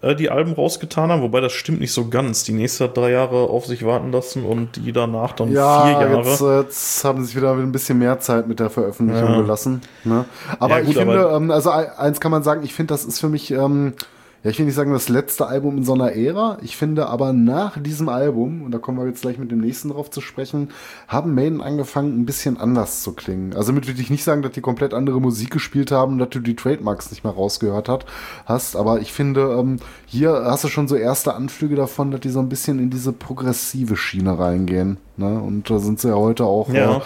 äh, 0.01 0.15
die 0.15 0.29
Alben 0.29 0.53
rausgetan 0.53 1.09
haben, 1.09 1.21
wobei 1.21 1.41
das 1.41 1.53
stimmt 1.53 1.79
nicht 1.79 1.93
so 1.93 2.09
ganz. 2.09 2.43
Die 2.43 2.51
nächste 2.51 2.85
hat 2.85 2.97
drei 2.97 3.11
Jahre 3.11 3.49
auf 3.49 3.65
sich 3.65 3.85
warten 3.85 4.11
lassen 4.11 4.43
und 4.43 4.75
die 4.75 4.91
danach 4.91 5.33
dann 5.33 5.51
ja, 5.51 5.85
vier 5.85 5.91
Jahre. 5.91 6.29
Jetzt, 6.29 6.41
äh, 6.41 6.59
jetzt 6.59 7.03
haben 7.05 7.21
sie 7.21 7.27
sich 7.27 7.35
wieder 7.35 7.53
ein 7.53 7.71
bisschen 7.71 7.97
mehr 7.97 8.19
Zeit 8.19 8.47
mit 8.47 8.59
der 8.59 8.69
Veröffentlichung 8.69 9.29
ja. 9.29 9.41
gelassen. 9.41 9.81
Ne? 10.03 10.25
Aber 10.59 10.77
ja, 10.77 10.81
gut, 10.81 10.89
ich 10.89 10.97
finde, 10.97 11.19
aber 11.19 11.35
ähm, 11.37 11.51
also 11.51 11.69
eins 11.69 12.19
kann 12.19 12.31
man 12.31 12.43
sagen, 12.43 12.63
ich 12.63 12.73
finde, 12.73 12.93
das 12.93 13.05
ist 13.05 13.19
für 13.19 13.29
mich 13.29 13.51
ähm, 13.51 13.93
ja, 14.43 14.49
ich 14.49 14.57
will 14.57 14.65
nicht 14.65 14.75
sagen 14.75 14.91
das 14.91 15.07
letzte 15.07 15.45
Album 15.45 15.77
in 15.77 15.83
so 15.83 15.93
einer 15.93 16.13
Ära. 16.13 16.57
Ich 16.63 16.75
finde 16.75 17.07
aber 17.07 17.31
nach 17.31 17.77
diesem 17.77 18.09
Album, 18.09 18.63
und 18.63 18.71
da 18.71 18.79
kommen 18.79 18.97
wir 18.97 19.05
jetzt 19.05 19.21
gleich 19.21 19.37
mit 19.37 19.51
dem 19.51 19.59
nächsten 19.59 19.89
drauf 19.89 20.09
zu 20.09 20.19
sprechen, 20.19 20.69
haben 21.07 21.35
Maiden 21.35 21.61
angefangen, 21.61 22.19
ein 22.19 22.25
bisschen 22.25 22.57
anders 22.57 23.03
zu 23.03 23.13
klingen. 23.13 23.53
Also 23.53 23.71
damit 23.71 23.87
würde 23.87 24.01
ich 24.01 24.09
nicht 24.09 24.23
sagen, 24.23 24.41
dass 24.41 24.53
die 24.53 24.61
komplett 24.61 24.95
andere 24.95 25.21
Musik 25.21 25.51
gespielt 25.51 25.91
haben, 25.91 26.17
dass 26.17 26.29
du 26.29 26.39
die 26.39 26.55
Trademarks 26.55 27.11
nicht 27.11 27.23
mehr 27.23 27.33
rausgehört 27.33 27.87
hat, 27.87 28.05
hast. 28.45 28.75
Aber 28.75 28.99
ich 28.99 29.13
finde, 29.13 29.55
ähm, 29.59 29.77
hier 30.07 30.31
hast 30.45 30.63
du 30.63 30.69
schon 30.69 30.87
so 30.87 30.95
erste 30.95 31.35
Anflüge 31.35 31.75
davon, 31.75 32.09
dass 32.09 32.21
die 32.21 32.29
so 32.29 32.39
ein 32.39 32.49
bisschen 32.49 32.79
in 32.79 32.89
diese 32.89 33.13
progressive 33.13 33.95
Schiene 33.95 34.39
reingehen. 34.39 34.97
Ne? 35.21 35.39
Und 35.39 35.69
da 35.69 35.77
sind 35.77 35.99
sie 35.99 36.07
ja 36.07 36.15
heute 36.15 36.45
auch 36.45 36.67
ja, 36.73 36.97
äh, 36.97 36.99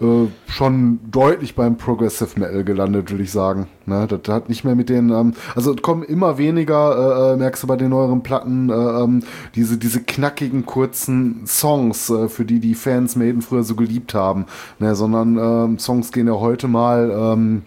ja. 0.00 0.06
Äh, 0.06 0.28
schon 0.46 1.00
deutlich 1.10 1.56
beim 1.56 1.76
Progressive 1.76 2.38
Metal 2.38 2.62
gelandet, 2.62 3.10
würde 3.10 3.24
ich 3.24 3.32
sagen. 3.32 3.66
Ne? 3.84 4.06
Das, 4.08 4.20
das, 4.22 4.34
hat 4.34 4.48
nicht 4.48 4.64
mehr 4.64 4.76
mit 4.76 4.88
den, 4.88 5.10
ähm, 5.10 5.34
also 5.56 5.74
es 5.74 5.82
kommen 5.82 6.04
immer 6.04 6.38
weniger, 6.38 7.30
äh, 7.30 7.32
äh, 7.32 7.36
merkst 7.36 7.64
du 7.64 7.66
bei 7.66 7.74
den 7.74 7.90
neueren 7.90 8.22
Platten, 8.22 8.70
äh, 8.70 8.74
ähm, 8.74 9.24
diese, 9.56 9.76
diese 9.76 10.00
knackigen, 10.00 10.66
kurzen 10.66 11.42
Songs, 11.46 12.08
äh, 12.10 12.28
für 12.28 12.44
die 12.44 12.60
die 12.60 12.74
Fans 12.74 13.16
Maiden 13.16 13.42
früher 13.42 13.64
so 13.64 13.74
geliebt 13.74 14.14
haben. 14.14 14.46
Ne? 14.78 14.94
Sondern 14.94 15.36
ähm, 15.36 15.78
Songs 15.80 16.12
gehen 16.12 16.28
ja 16.28 16.34
heute 16.34 16.68
mal 16.68 17.10
ähm, 17.12 17.62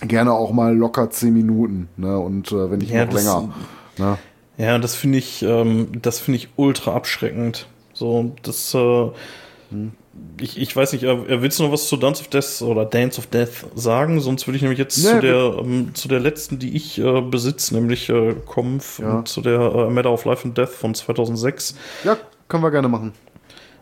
gerne 0.00 0.32
auch 0.32 0.52
mal 0.52 0.76
locker 0.76 1.10
zehn 1.10 1.32
Minuten. 1.32 1.88
Ne? 1.96 2.18
Und 2.18 2.50
wenn 2.52 2.78
nicht 2.78 2.90
ja, 2.90 3.04
noch 3.04 3.12
länger. 3.12 3.48
Ne? 3.98 4.18
Ja, 4.56 4.76
das 4.78 4.96
finde 4.96 5.18
ich, 5.18 5.44
ähm, 5.44 5.88
das 6.02 6.18
finde 6.18 6.38
ich 6.38 6.48
ultra 6.56 6.94
abschreckend. 6.94 7.68
So, 7.98 8.32
das, 8.42 8.74
äh, 8.74 9.10
ich, 10.40 10.56
ich 10.56 10.74
weiß 10.74 10.92
nicht, 10.92 11.02
äh, 11.02 11.42
willst 11.42 11.58
du 11.58 11.64
noch 11.64 11.72
was 11.72 11.88
zu 11.88 11.96
Dance 11.96 12.22
of 12.22 12.28
Death 12.28 12.62
oder 12.62 12.84
Dance 12.84 13.18
of 13.18 13.26
Death 13.26 13.66
sagen? 13.74 14.20
Sonst 14.20 14.46
würde 14.46 14.56
ich 14.56 14.62
nämlich 14.62 14.78
jetzt 14.78 14.98
nee, 14.98 15.10
zu, 15.10 15.20
der, 15.20 15.56
ähm, 15.58 15.94
zu 15.94 16.06
der 16.06 16.20
letzten, 16.20 16.60
die 16.60 16.76
ich 16.76 16.98
äh, 16.98 17.20
besitze, 17.20 17.74
nämlich 17.74 18.08
äh, 18.08 18.34
kommen, 18.46 18.80
ja. 18.98 19.24
zu 19.24 19.40
der 19.40 19.60
äh, 19.60 19.90
Matter 19.90 20.12
of 20.12 20.24
Life 20.24 20.46
and 20.46 20.56
Death 20.56 20.70
von 20.70 20.94
2006. 20.94 21.74
Ja, 22.04 22.16
können 22.46 22.62
wir 22.62 22.70
gerne 22.70 22.88
machen. 22.88 23.12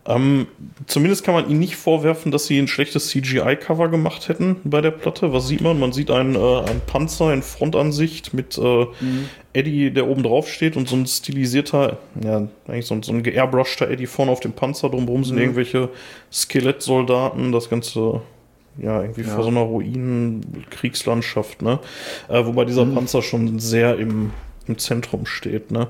Ähm, 0.07 0.47
zumindest 0.87 1.25
kann 1.25 1.35
man 1.35 1.51
ihnen 1.51 1.59
nicht 1.59 1.77
vorwerfen, 1.77 2.31
dass 2.31 2.47
sie 2.47 2.59
ein 2.59 2.69
schlechtes 2.69 3.09
CGI-Cover 3.09 3.89
gemacht 3.89 4.29
hätten 4.29 4.57
bei 4.65 4.81
der 4.81 4.93
Platte. 4.93 5.33
Was 5.33 5.49
sieht 5.49 5.61
man? 5.61 5.81
Man 5.81 5.93
sieht 5.93 6.11
einen, 6.11 6.37
äh, 6.37 6.39
einen 6.39 6.81
Panzer 6.87 7.33
in 7.33 7.43
Frontansicht 7.43 8.33
mit 8.33 8.57
äh, 8.57 8.87
mhm. 9.01 9.29
Eddie, 9.53 9.91
der 9.91 10.07
oben 10.07 10.23
drauf 10.23 10.49
steht 10.49 10.77
und 10.77 10.89
so 10.89 10.97
ein 10.97 11.07
stilisierter, 11.07 11.99
ja, 12.23 12.49
eigentlich 12.69 12.87
so 12.87 12.95
ein, 12.95 13.03
so 13.03 13.13
ein 13.13 13.23
geairbrushter 13.23 13.91
Eddie 13.91 14.07
vorne 14.07 14.31
auf 14.31 14.41
dem 14.41 14.53
Panzer. 14.53 14.91
Drumherum 14.91 15.25
sind 15.25 15.37
mhm. 15.37 15.43
irgendwelche 15.43 15.89
Skelettsoldaten. 16.33 17.51
Das 17.51 17.69
Ganze 17.69 18.21
ja, 18.79 19.01
irgendwie 19.01 19.23
ja. 19.23 19.29
vor 19.29 19.43
so 19.43 19.51
einer 19.51 19.61
Ruinen-Kriegslandschaft, 19.61 21.63
ne? 21.63 21.79
Äh, 22.29 22.45
wobei 22.45 22.65
dieser 22.65 22.85
mhm. 22.85 22.95
Panzer 22.95 23.23
schon 23.23 23.59
sehr 23.59 23.99
im, 23.99 24.33
im 24.69 24.79
Zentrum 24.79 25.27
steht, 25.27 25.71
ne? 25.71 25.89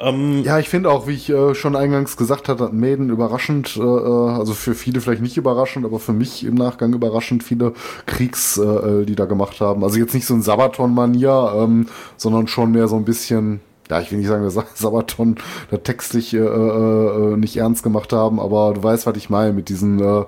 Ähm, 0.00 0.42
ja, 0.44 0.58
ich 0.58 0.70
finde 0.70 0.90
auch, 0.90 1.06
wie 1.06 1.12
ich 1.12 1.28
äh, 1.28 1.54
schon 1.54 1.76
eingangs 1.76 2.16
gesagt 2.16 2.48
hatte, 2.48 2.70
Maiden 2.72 3.10
überraschend, 3.10 3.76
äh, 3.76 3.80
äh, 3.82 4.30
also 4.30 4.54
für 4.54 4.74
viele 4.74 5.00
vielleicht 5.02 5.20
nicht 5.20 5.36
überraschend, 5.36 5.84
aber 5.84 5.98
für 5.98 6.14
mich 6.14 6.44
im 6.44 6.54
Nachgang 6.54 6.94
überraschend 6.94 7.44
viele 7.44 7.74
Kriegslieder 8.06 9.24
äh, 9.24 9.28
gemacht 9.28 9.60
haben. 9.60 9.84
Also 9.84 9.98
jetzt 9.98 10.14
nicht 10.14 10.26
so 10.26 10.32
ein 10.34 10.40
Sabaton-Manier, 10.42 11.52
ähm, 11.54 11.86
sondern 12.16 12.48
schon 12.48 12.72
mehr 12.72 12.88
so 12.88 12.96
ein 12.96 13.04
bisschen 13.04 13.60
ja, 13.90 14.00
ich 14.00 14.10
will 14.12 14.18
nicht 14.18 14.28
sagen, 14.28 14.44
dass 14.44 14.54
Sabaton 14.74 15.34
da 15.70 15.76
textlich 15.76 16.32
äh, 16.32 16.38
äh, 16.38 17.36
nicht 17.36 17.56
ernst 17.56 17.82
gemacht 17.82 18.12
haben, 18.12 18.40
aber 18.40 18.72
du 18.74 18.82
weißt, 18.82 19.04
was 19.06 19.16
ich 19.16 19.30
meine 19.30 19.52
mit 19.52 19.68
diesen 19.68 20.00
äh, 20.00 20.20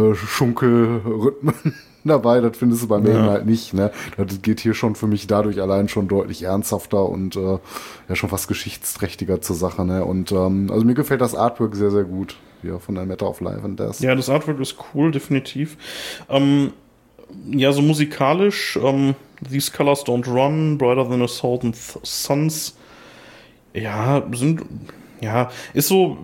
äh, 0.00 0.14
Schunkelrhythmen 0.14 1.54
dabei, 2.08 2.40
das 2.40 2.56
findest 2.56 2.82
du 2.82 2.88
bei 2.88 2.98
mir 2.98 3.14
ja. 3.14 3.26
halt 3.26 3.46
nicht. 3.46 3.74
Ne? 3.74 3.90
Das 4.16 4.42
geht 4.42 4.60
hier 4.60 4.74
schon 4.74 4.94
für 4.94 5.06
mich 5.06 5.26
dadurch 5.26 5.60
allein 5.60 5.88
schon 5.88 6.08
deutlich 6.08 6.42
ernsthafter 6.42 7.08
und 7.08 7.36
äh, 7.36 7.58
ja 8.08 8.16
schon 8.16 8.30
fast 8.30 8.48
geschichtsträchtiger 8.48 9.40
zur 9.40 9.56
Sache. 9.56 9.84
Ne? 9.84 10.04
Und 10.04 10.32
ähm, 10.32 10.68
also 10.70 10.84
mir 10.84 10.94
gefällt 10.94 11.20
das 11.20 11.34
Artwork 11.34 11.74
sehr, 11.76 11.90
sehr 11.90 12.04
gut 12.04 12.36
hier 12.62 12.78
von 12.78 12.94
der 12.94 13.04
Matter 13.04 13.28
of 13.28 13.40
Life 13.40 13.62
and 13.64 13.78
Death. 13.78 14.00
Ja, 14.00 14.14
das 14.14 14.28
Artwork 14.28 14.60
ist 14.60 14.76
cool, 14.94 15.10
definitiv. 15.10 15.76
Ähm, 16.28 16.72
ja, 17.50 17.72
so 17.72 17.82
musikalisch, 17.82 18.78
ähm, 18.82 19.14
These 19.48 19.72
Colors 19.72 20.04
Don't 20.04 20.28
Run, 20.28 20.78
Brighter 20.78 21.08
Than 21.08 21.22
a 21.22 21.26
Thousand 21.26 21.76
Suns, 21.76 22.76
ja, 23.74 24.22
sind, 24.32 24.62
ja, 25.20 25.50
ist 25.74 25.88
so, 25.88 26.18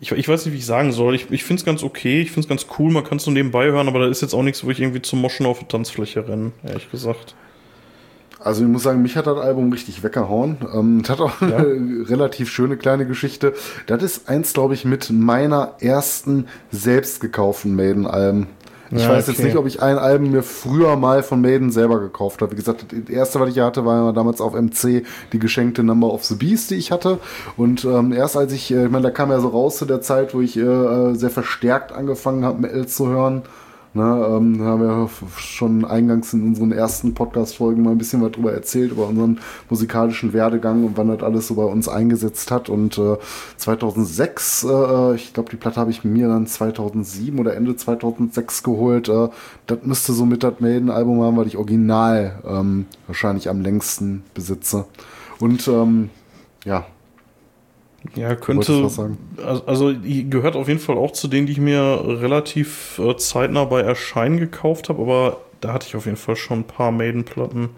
ich, 0.00 0.12
ich 0.12 0.28
weiß 0.28 0.44
nicht, 0.44 0.54
wie 0.54 0.58
ich 0.58 0.66
sagen 0.66 0.92
soll. 0.92 1.14
Ich, 1.14 1.30
ich 1.30 1.44
finde 1.44 1.60
es 1.60 1.64
ganz 1.64 1.82
okay, 1.82 2.20
ich 2.20 2.30
finde 2.30 2.40
es 2.42 2.48
ganz 2.48 2.66
cool, 2.78 2.92
man 2.92 3.04
kann 3.04 3.18
es 3.18 3.24
so 3.24 3.30
nebenbei 3.30 3.66
hören, 3.66 3.88
aber 3.88 4.00
da 4.00 4.08
ist 4.08 4.22
jetzt 4.22 4.34
auch 4.34 4.42
nichts, 4.42 4.64
wo 4.64 4.70
ich 4.70 4.80
irgendwie 4.80 5.02
zum 5.02 5.20
Moschen 5.20 5.46
auf 5.46 5.58
der 5.58 5.68
Tanzfläche 5.68 6.28
renne, 6.28 6.52
ehrlich 6.64 6.90
gesagt. 6.90 7.34
Also 8.40 8.62
ich 8.62 8.68
muss 8.68 8.84
sagen, 8.84 9.02
mich 9.02 9.16
hat 9.16 9.26
das 9.26 9.38
Album 9.38 9.72
richtig 9.72 10.02
weggehauen. 10.04 10.58
Ähm, 10.72 11.02
das 11.02 11.10
hat 11.10 11.20
auch 11.20 11.40
ja. 11.40 11.56
eine 11.56 12.08
relativ 12.08 12.50
schöne 12.50 12.76
kleine 12.76 13.06
Geschichte. 13.06 13.54
Das 13.86 14.02
ist 14.02 14.28
eins, 14.28 14.52
glaube 14.52 14.74
ich, 14.74 14.84
mit 14.84 15.10
meiner 15.10 15.74
ersten 15.80 16.46
selbst 16.70 17.20
gekauften 17.20 17.74
Maiden-Alben. 17.74 18.46
Ich 18.90 19.02
ja, 19.02 19.10
weiß 19.10 19.24
okay. 19.28 19.32
jetzt 19.32 19.44
nicht, 19.44 19.56
ob 19.56 19.66
ich 19.66 19.82
ein 19.82 19.98
Album 19.98 20.30
mir 20.30 20.42
früher 20.42 20.96
mal 20.96 21.22
von 21.22 21.40
Maiden 21.40 21.70
selber 21.70 22.00
gekauft 22.00 22.40
habe. 22.40 22.52
Wie 22.52 22.56
gesagt, 22.56 22.86
das 22.90 23.10
erste, 23.10 23.40
was 23.40 23.50
ich 23.50 23.58
hatte, 23.58 23.84
war 23.84 24.12
damals 24.12 24.40
auf 24.40 24.54
MC 24.54 25.04
die 25.32 25.38
geschenkte 25.38 25.82
Number 25.82 26.12
of 26.12 26.24
the 26.24 26.34
Beast, 26.34 26.70
die 26.70 26.76
ich 26.76 26.90
hatte. 26.90 27.18
Und 27.56 27.84
ähm, 27.84 28.12
erst 28.12 28.36
als 28.36 28.52
ich, 28.52 28.70
äh, 28.70 28.86
ich 28.86 28.90
meine, 28.90 29.04
da 29.04 29.10
kam 29.10 29.30
ja 29.30 29.40
so 29.40 29.48
raus 29.48 29.76
zu 29.76 29.84
der 29.84 30.00
Zeit, 30.00 30.34
wo 30.34 30.40
ich 30.40 30.56
äh, 30.56 30.60
äh 30.62 31.14
sehr 31.14 31.30
verstärkt 31.30 31.92
angefangen 31.92 32.44
habe, 32.44 32.62
Metal 32.62 32.86
zu 32.86 33.08
hören. 33.08 33.42
Ne, 33.98 34.26
ähm, 34.30 34.62
haben 34.62 34.80
wir 34.80 35.10
schon 35.38 35.84
eingangs 35.84 36.32
in 36.32 36.44
unseren 36.44 36.70
ersten 36.70 37.14
Podcast-Folgen 37.14 37.82
mal 37.82 37.90
ein 37.90 37.98
bisschen 37.98 38.22
was 38.22 38.30
drüber 38.30 38.52
erzählt, 38.52 38.92
über 38.92 39.08
unseren 39.08 39.40
musikalischen 39.68 40.32
Werdegang 40.32 40.84
und 40.84 40.96
wann 40.96 41.08
das 41.08 41.20
alles 41.24 41.48
so 41.48 41.56
bei 41.56 41.64
uns 41.64 41.88
eingesetzt 41.88 42.52
hat. 42.52 42.68
Und 42.68 42.96
äh, 42.96 43.16
2006, 43.56 44.62
äh, 44.70 45.14
ich 45.16 45.34
glaube, 45.34 45.50
die 45.50 45.56
Platte 45.56 45.80
habe 45.80 45.90
ich 45.90 46.04
mir 46.04 46.28
dann 46.28 46.46
2007 46.46 47.40
oder 47.40 47.56
Ende 47.56 47.74
2006 47.74 48.62
geholt. 48.62 49.08
Äh, 49.08 49.30
das 49.66 49.78
müsste 49.82 50.12
so 50.12 50.24
mit 50.24 50.44
das 50.44 50.60
Maiden-Album 50.60 51.20
haben, 51.22 51.36
weil 51.36 51.48
ich 51.48 51.56
original 51.56 52.40
ähm, 52.46 52.86
wahrscheinlich 53.08 53.48
am 53.48 53.60
längsten 53.62 54.22
besitze. 54.32 54.84
Und 55.40 55.66
ähm, 55.66 56.10
ja, 56.64 56.86
ja, 58.14 58.34
könnte. 58.34 58.90
Also, 59.66 59.92
die 59.92 60.30
gehört 60.30 60.56
auf 60.56 60.68
jeden 60.68 60.80
Fall 60.80 60.96
auch 60.96 61.12
zu 61.12 61.28
denen, 61.28 61.46
die 61.46 61.52
ich 61.52 61.58
mir 61.58 62.02
relativ 62.04 62.98
äh, 62.98 63.16
zeitnah 63.16 63.64
bei 63.64 63.80
Erscheinen 63.80 64.38
gekauft 64.38 64.88
habe, 64.88 65.02
aber 65.02 65.40
da 65.60 65.72
hatte 65.72 65.86
ich 65.88 65.96
auf 65.96 66.06
jeden 66.06 66.16
Fall 66.16 66.36
schon 66.36 66.60
ein 66.60 66.64
paar 66.64 66.92
Maiden-Platten. 66.92 67.70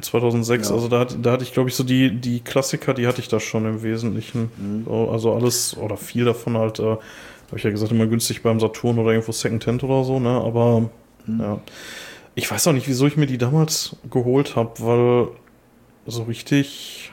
2006, 0.00 0.68
ja. 0.68 0.74
also 0.74 0.88
da, 0.88 1.04
da 1.06 1.32
hatte 1.32 1.44
ich, 1.44 1.52
glaube 1.52 1.70
ich, 1.70 1.74
so 1.74 1.82
die, 1.82 2.14
die 2.14 2.40
Klassiker, 2.40 2.94
die 2.94 3.06
hatte 3.06 3.20
ich 3.20 3.28
da 3.28 3.40
schon 3.40 3.64
im 3.64 3.82
Wesentlichen. 3.82 4.50
Mhm. 4.56 4.84
So, 4.84 5.10
also 5.10 5.34
alles 5.34 5.76
oder 5.76 5.96
viel 5.96 6.24
davon 6.24 6.58
halt, 6.58 6.78
äh, 6.78 6.82
habe 6.82 7.56
ich 7.56 7.62
ja 7.62 7.70
gesagt, 7.70 7.90
immer 7.90 8.06
günstig 8.06 8.42
beim 8.42 8.60
Saturn 8.60 8.98
oder 8.98 9.12
irgendwo 9.12 9.32
Second 9.32 9.66
Hand 9.66 9.84
oder 9.84 10.04
so, 10.04 10.20
ne? 10.20 10.30
Aber 10.30 10.90
mhm. 11.26 11.40
ja. 11.40 11.60
Ich 12.34 12.48
weiß 12.48 12.68
auch 12.68 12.72
nicht, 12.72 12.86
wieso 12.86 13.06
ich 13.06 13.16
mir 13.16 13.26
die 13.26 13.38
damals 13.38 13.96
geholt 14.10 14.54
habe, 14.54 14.70
weil 14.78 15.28
so 16.06 16.22
richtig 16.24 17.10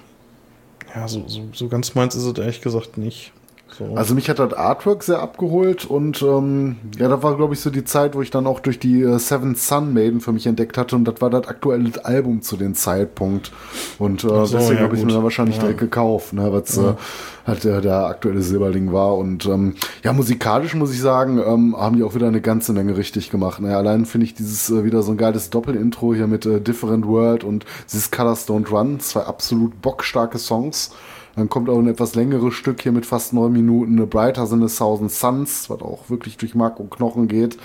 ja, 0.95 1.07
so, 1.07 1.27
so, 1.27 1.47
so 1.53 1.67
ganz 1.67 1.95
meins 1.95 2.15
ist 2.15 2.23
es 2.23 2.37
ehrlich 2.37 2.61
gesagt 2.61 2.97
nicht. 2.97 3.31
So. 3.77 3.93
Also 3.95 4.15
mich 4.15 4.29
hat 4.29 4.39
das 4.39 4.53
Artwork 4.53 5.03
sehr 5.03 5.19
abgeholt 5.19 5.83
und 5.83 6.21
ähm, 6.21 6.77
ja, 6.97 7.09
da 7.09 7.21
war 7.21 7.35
glaube 7.35 7.55
ich 7.55 7.59
so 7.59 7.69
die 7.69 7.83
Zeit, 7.83 8.15
wo 8.15 8.21
ich 8.21 8.31
dann 8.31 8.47
auch 8.47 8.61
durch 8.61 8.79
die 8.79 9.01
äh, 9.01 9.19
Seven 9.19 9.55
Sun 9.55 9.93
Maiden 9.93 10.21
für 10.21 10.31
mich 10.31 10.47
entdeckt 10.47 10.77
hatte 10.77 10.95
und 10.95 11.03
das 11.05 11.19
war 11.19 11.29
das 11.29 11.47
aktuelle 11.47 11.91
Album 12.05 12.41
zu 12.41 12.55
dem 12.55 12.73
Zeitpunkt 12.73 13.51
und 13.99 14.23
äh, 14.23 14.27
so, 14.27 14.45
deswegen 14.45 14.77
ja, 14.77 14.83
habe 14.83 14.95
ich 14.95 15.03
mir 15.03 15.11
da 15.11 15.23
wahrscheinlich 15.23 15.57
ja. 15.57 15.63
direkt 15.63 15.79
gekauft, 15.79 16.31
ne, 16.31 16.53
was 16.53 16.77
ja. 16.77 16.91
äh, 16.91 16.95
halt 17.45 17.65
der, 17.65 17.81
der 17.81 18.05
aktuelle 18.05 18.41
Silberling 18.41 18.93
war 18.93 19.17
und 19.17 19.45
ähm, 19.45 19.75
ja, 20.03 20.13
musikalisch 20.13 20.73
muss 20.73 20.93
ich 20.93 21.01
sagen, 21.01 21.39
ähm, 21.45 21.75
haben 21.77 21.97
die 21.97 22.03
auch 22.03 22.15
wieder 22.15 22.27
eine 22.27 22.41
ganze 22.41 22.71
Menge 22.71 22.95
richtig 22.95 23.29
gemacht. 23.29 23.59
Ne? 23.59 23.75
Allein 23.75 24.05
finde 24.05 24.25
ich 24.25 24.35
dieses 24.35 24.69
äh, 24.69 24.85
wieder 24.85 25.03
so 25.03 25.11
ein 25.11 25.17
geiles 25.17 25.49
Doppelintro 25.49 26.13
hier 26.13 26.27
mit 26.27 26.45
äh, 26.45 26.61
Different 26.61 27.05
World 27.05 27.43
und 27.43 27.65
This 27.91 28.09
Colors 28.09 28.47
Don't 28.47 28.69
Run, 28.71 28.99
zwei 29.01 29.21
absolut 29.21 29.81
bockstarke 29.81 30.37
Songs. 30.37 30.91
Dann 31.35 31.49
kommt 31.49 31.69
auch 31.69 31.79
ein 31.79 31.87
etwas 31.87 32.15
längeres 32.15 32.53
Stück 32.53 32.81
hier 32.81 32.91
mit 32.91 33.05
fast 33.05 33.33
neun 33.33 33.51
Minuten, 33.51 33.97
eine 33.97 34.07
Brighter 34.07 34.47
than 34.47 34.63
a 34.63 34.67
Thousand 34.67 35.11
Suns, 35.11 35.69
was 35.69 35.81
auch 35.81 36.09
wirklich 36.09 36.37
durch 36.37 36.55
Mark 36.55 36.79
und 36.79 36.91
Knochen 36.91 37.27
geht. 37.27 37.57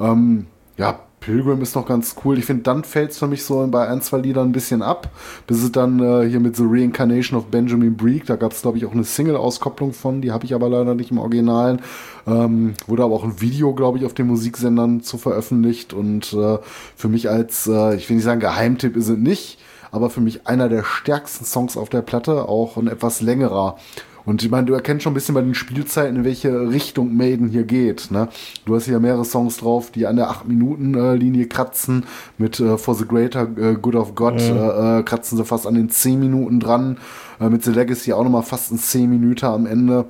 Ähm, 0.00 0.46
ja, 0.76 0.98
Pilgrim 1.22 1.62
ist 1.62 1.76
noch 1.76 1.86
ganz 1.86 2.16
cool. 2.24 2.36
Ich 2.36 2.44
finde, 2.44 2.64
dann 2.64 2.84
fällt 2.84 3.12
es 3.12 3.18
für 3.18 3.28
mich 3.28 3.44
so 3.44 3.66
bei 3.68 3.88
ein, 3.88 4.02
zwei 4.02 4.18
Liedern 4.18 4.48
ein 4.48 4.52
bisschen 4.52 4.82
ab, 4.82 5.10
bis 5.46 5.62
es 5.62 5.72
dann 5.72 6.00
äh, 6.00 6.28
hier 6.28 6.40
mit 6.40 6.56
The 6.56 6.64
Reincarnation 6.66 7.38
of 7.38 7.46
Benjamin 7.46 7.96
Breek, 7.96 8.26
da 8.26 8.36
gab 8.36 8.52
es, 8.52 8.62
glaube 8.62 8.78
ich, 8.78 8.84
auch 8.84 8.92
eine 8.92 9.04
Single-Auskopplung 9.04 9.92
von, 9.92 10.20
die 10.20 10.32
habe 10.32 10.44
ich 10.44 10.54
aber 10.54 10.68
leider 10.68 10.94
nicht 10.94 11.12
im 11.12 11.18
Originalen. 11.18 11.80
Ähm, 12.26 12.74
wurde 12.86 13.04
aber 13.04 13.14
auch 13.14 13.24
ein 13.24 13.40
Video, 13.40 13.72
glaube 13.72 13.98
ich, 13.98 14.04
auf 14.04 14.14
den 14.14 14.26
Musiksendern 14.26 15.02
zu 15.02 15.16
veröffentlicht 15.16 15.94
und 15.94 16.32
äh, 16.32 16.58
für 16.96 17.08
mich 17.08 17.30
als, 17.30 17.68
äh, 17.68 17.94
ich 17.94 18.08
will 18.08 18.16
nicht 18.16 18.24
sagen 18.24 18.40
Geheimtipp 18.40 18.96
ist 18.96 19.08
es 19.08 19.18
nicht, 19.18 19.58
aber 19.92 20.10
für 20.10 20.20
mich 20.20 20.46
einer 20.46 20.68
der 20.68 20.82
stärksten 20.82 21.44
Songs 21.44 21.76
auf 21.76 21.90
der 21.90 22.02
Platte, 22.02 22.48
auch 22.48 22.76
ein 22.76 22.88
etwas 22.88 23.20
längerer. 23.20 23.76
Und 24.24 24.42
ich 24.42 24.50
meine, 24.50 24.66
du 24.66 24.72
erkennst 24.72 25.02
schon 25.02 25.12
ein 25.12 25.14
bisschen 25.14 25.34
bei 25.34 25.42
den 25.42 25.54
Spielzeiten, 25.54 26.16
in 26.16 26.24
welche 26.24 26.70
Richtung 26.70 27.16
Maiden 27.16 27.48
hier 27.48 27.64
geht. 27.64 28.10
Ne? 28.10 28.28
Du 28.64 28.74
hast 28.74 28.84
hier 28.84 29.00
mehrere 29.00 29.24
Songs 29.24 29.56
drauf, 29.56 29.90
die 29.90 30.06
an 30.06 30.16
der 30.16 30.30
8-Minuten-Linie 30.30 31.46
kratzen. 31.46 32.04
Mit 32.38 32.60
äh, 32.60 32.78
For 32.78 32.94
the 32.94 33.04
Greater 33.04 33.48
äh, 33.56 33.74
Good 33.74 33.96
of 33.96 34.14
God 34.14 34.34
mhm. 34.34 34.56
äh, 34.56 35.00
äh 35.00 35.02
kratzen 35.02 35.38
sie 35.38 35.44
fast 35.44 35.66
an 35.66 35.74
den 35.74 35.90
10 35.90 36.20
Minuten 36.20 36.60
dran. 36.60 36.98
Äh, 37.40 37.48
mit 37.48 37.64
The 37.64 37.72
Legacy 37.72 38.12
auch 38.12 38.22
nochmal 38.22 38.44
fast 38.44 38.70
ein 38.70 38.78
10 38.78 39.10
Minuten 39.10 39.44
am 39.44 39.66
Ende. 39.66 40.04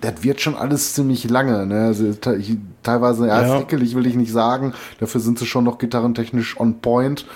Das 0.00 0.22
wird 0.22 0.40
schon 0.40 0.54
alles 0.54 0.94
ziemlich 0.94 1.28
lange. 1.28 1.66
Ne? 1.66 1.86
Also, 1.86 2.12
teilweise, 2.82 3.26
ja, 3.26 3.42
ja. 3.42 3.56
frickelig 3.58 3.96
will 3.96 4.06
ich 4.06 4.14
nicht 4.14 4.32
sagen. 4.32 4.74
Dafür 5.00 5.20
sind 5.20 5.38
sie 5.38 5.46
schon 5.46 5.64
noch 5.64 5.78
gitarrentechnisch 5.78 6.60
on 6.60 6.80
point. 6.80 7.26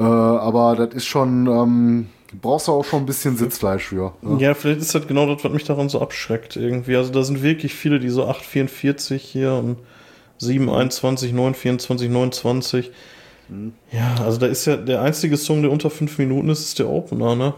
Äh, 0.00 0.02
aber 0.02 0.76
das 0.76 0.94
ist 0.94 1.04
schon, 1.04 1.46
ähm, 1.46 2.06
brauchst 2.40 2.68
du 2.68 2.72
auch 2.72 2.84
schon 2.84 3.00
ein 3.00 3.06
bisschen 3.06 3.36
Sitzfleisch 3.36 3.84
für. 3.84 4.14
Ne? 4.22 4.40
Ja, 4.40 4.54
vielleicht 4.54 4.80
ist 4.80 4.94
das 4.94 5.06
genau 5.06 5.26
das, 5.26 5.44
was 5.44 5.52
mich 5.52 5.64
daran 5.64 5.90
so 5.90 6.00
abschreckt 6.00 6.56
irgendwie. 6.56 6.96
Also 6.96 7.12
da 7.12 7.22
sind 7.22 7.42
wirklich 7.42 7.74
viele, 7.74 8.00
die 8.00 8.08
so 8.08 8.24
8,44 8.24 9.16
hier 9.16 9.52
und 9.52 9.76
7,21, 10.40 11.34
9,24, 11.34 12.08
29. 12.08 12.90
Mhm. 13.50 13.74
Ja, 13.92 14.14
also 14.24 14.38
da 14.38 14.46
ist 14.46 14.64
ja 14.64 14.76
der 14.76 15.02
einzige 15.02 15.36
Song, 15.36 15.60
der 15.60 15.70
unter 15.70 15.90
5 15.90 16.16
Minuten 16.16 16.48
ist, 16.48 16.60
ist 16.60 16.78
der 16.78 16.88
Opener, 16.88 17.36
ne? 17.36 17.52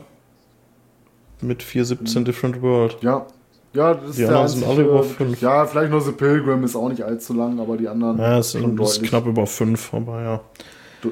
Mit 1.40 1.62
4,17 1.62 2.19
mhm. 2.19 2.24
Different 2.24 2.62
World. 2.62 2.97
Ja. 3.02 3.24
Ja, 3.74 3.94
das 3.94 4.16
die 4.16 4.23
ist 4.23 4.28
anderen 4.28 4.48
sind 4.48 4.66
alle 4.66 4.82
über 4.82 5.02
5. 5.02 5.40
Ja, 5.40 5.64
vielleicht 5.64 5.90
nur 5.90 6.01
The 6.02 6.12
Pilgrim 6.12 6.62
ist 6.62 6.77
auch 6.77 6.90
nicht 6.90 7.05
allzu 7.05 7.32
lang, 7.32 7.59
aber 7.59 7.78
die 7.78 7.89
anderen. 7.89 8.19
Ja, 8.19 8.39
es 8.39 8.55
ist 8.55 9.02
knapp 9.05 9.27
über 9.27 9.47
5, 9.47 9.94
aber 9.94 10.23
ja 10.23 10.40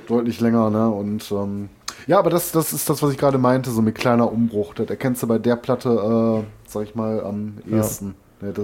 deutlich 0.06 0.40
länger, 0.40 0.70
ne? 0.70 0.88
Und 0.90 1.30
ähm, 1.32 1.68
ja, 2.06 2.18
aber 2.18 2.30
das, 2.30 2.52
das 2.52 2.72
ist 2.72 2.88
das, 2.88 3.02
was 3.02 3.12
ich 3.12 3.18
gerade 3.18 3.38
meinte, 3.38 3.70
so 3.70 3.82
mit 3.82 3.94
kleiner 3.94 4.32
Umbruch. 4.32 4.74
Das 4.74 4.88
erkennst 4.88 5.22
du 5.22 5.26
bei 5.26 5.38
der 5.38 5.56
Platte, 5.56 6.44
äh, 6.44 6.68
sag 6.68 6.84
ich 6.84 6.94
mal, 6.94 7.22
am 7.22 7.58
ehesten. 7.70 8.06
Ja. 8.06 8.14
Ne, 8.42 8.54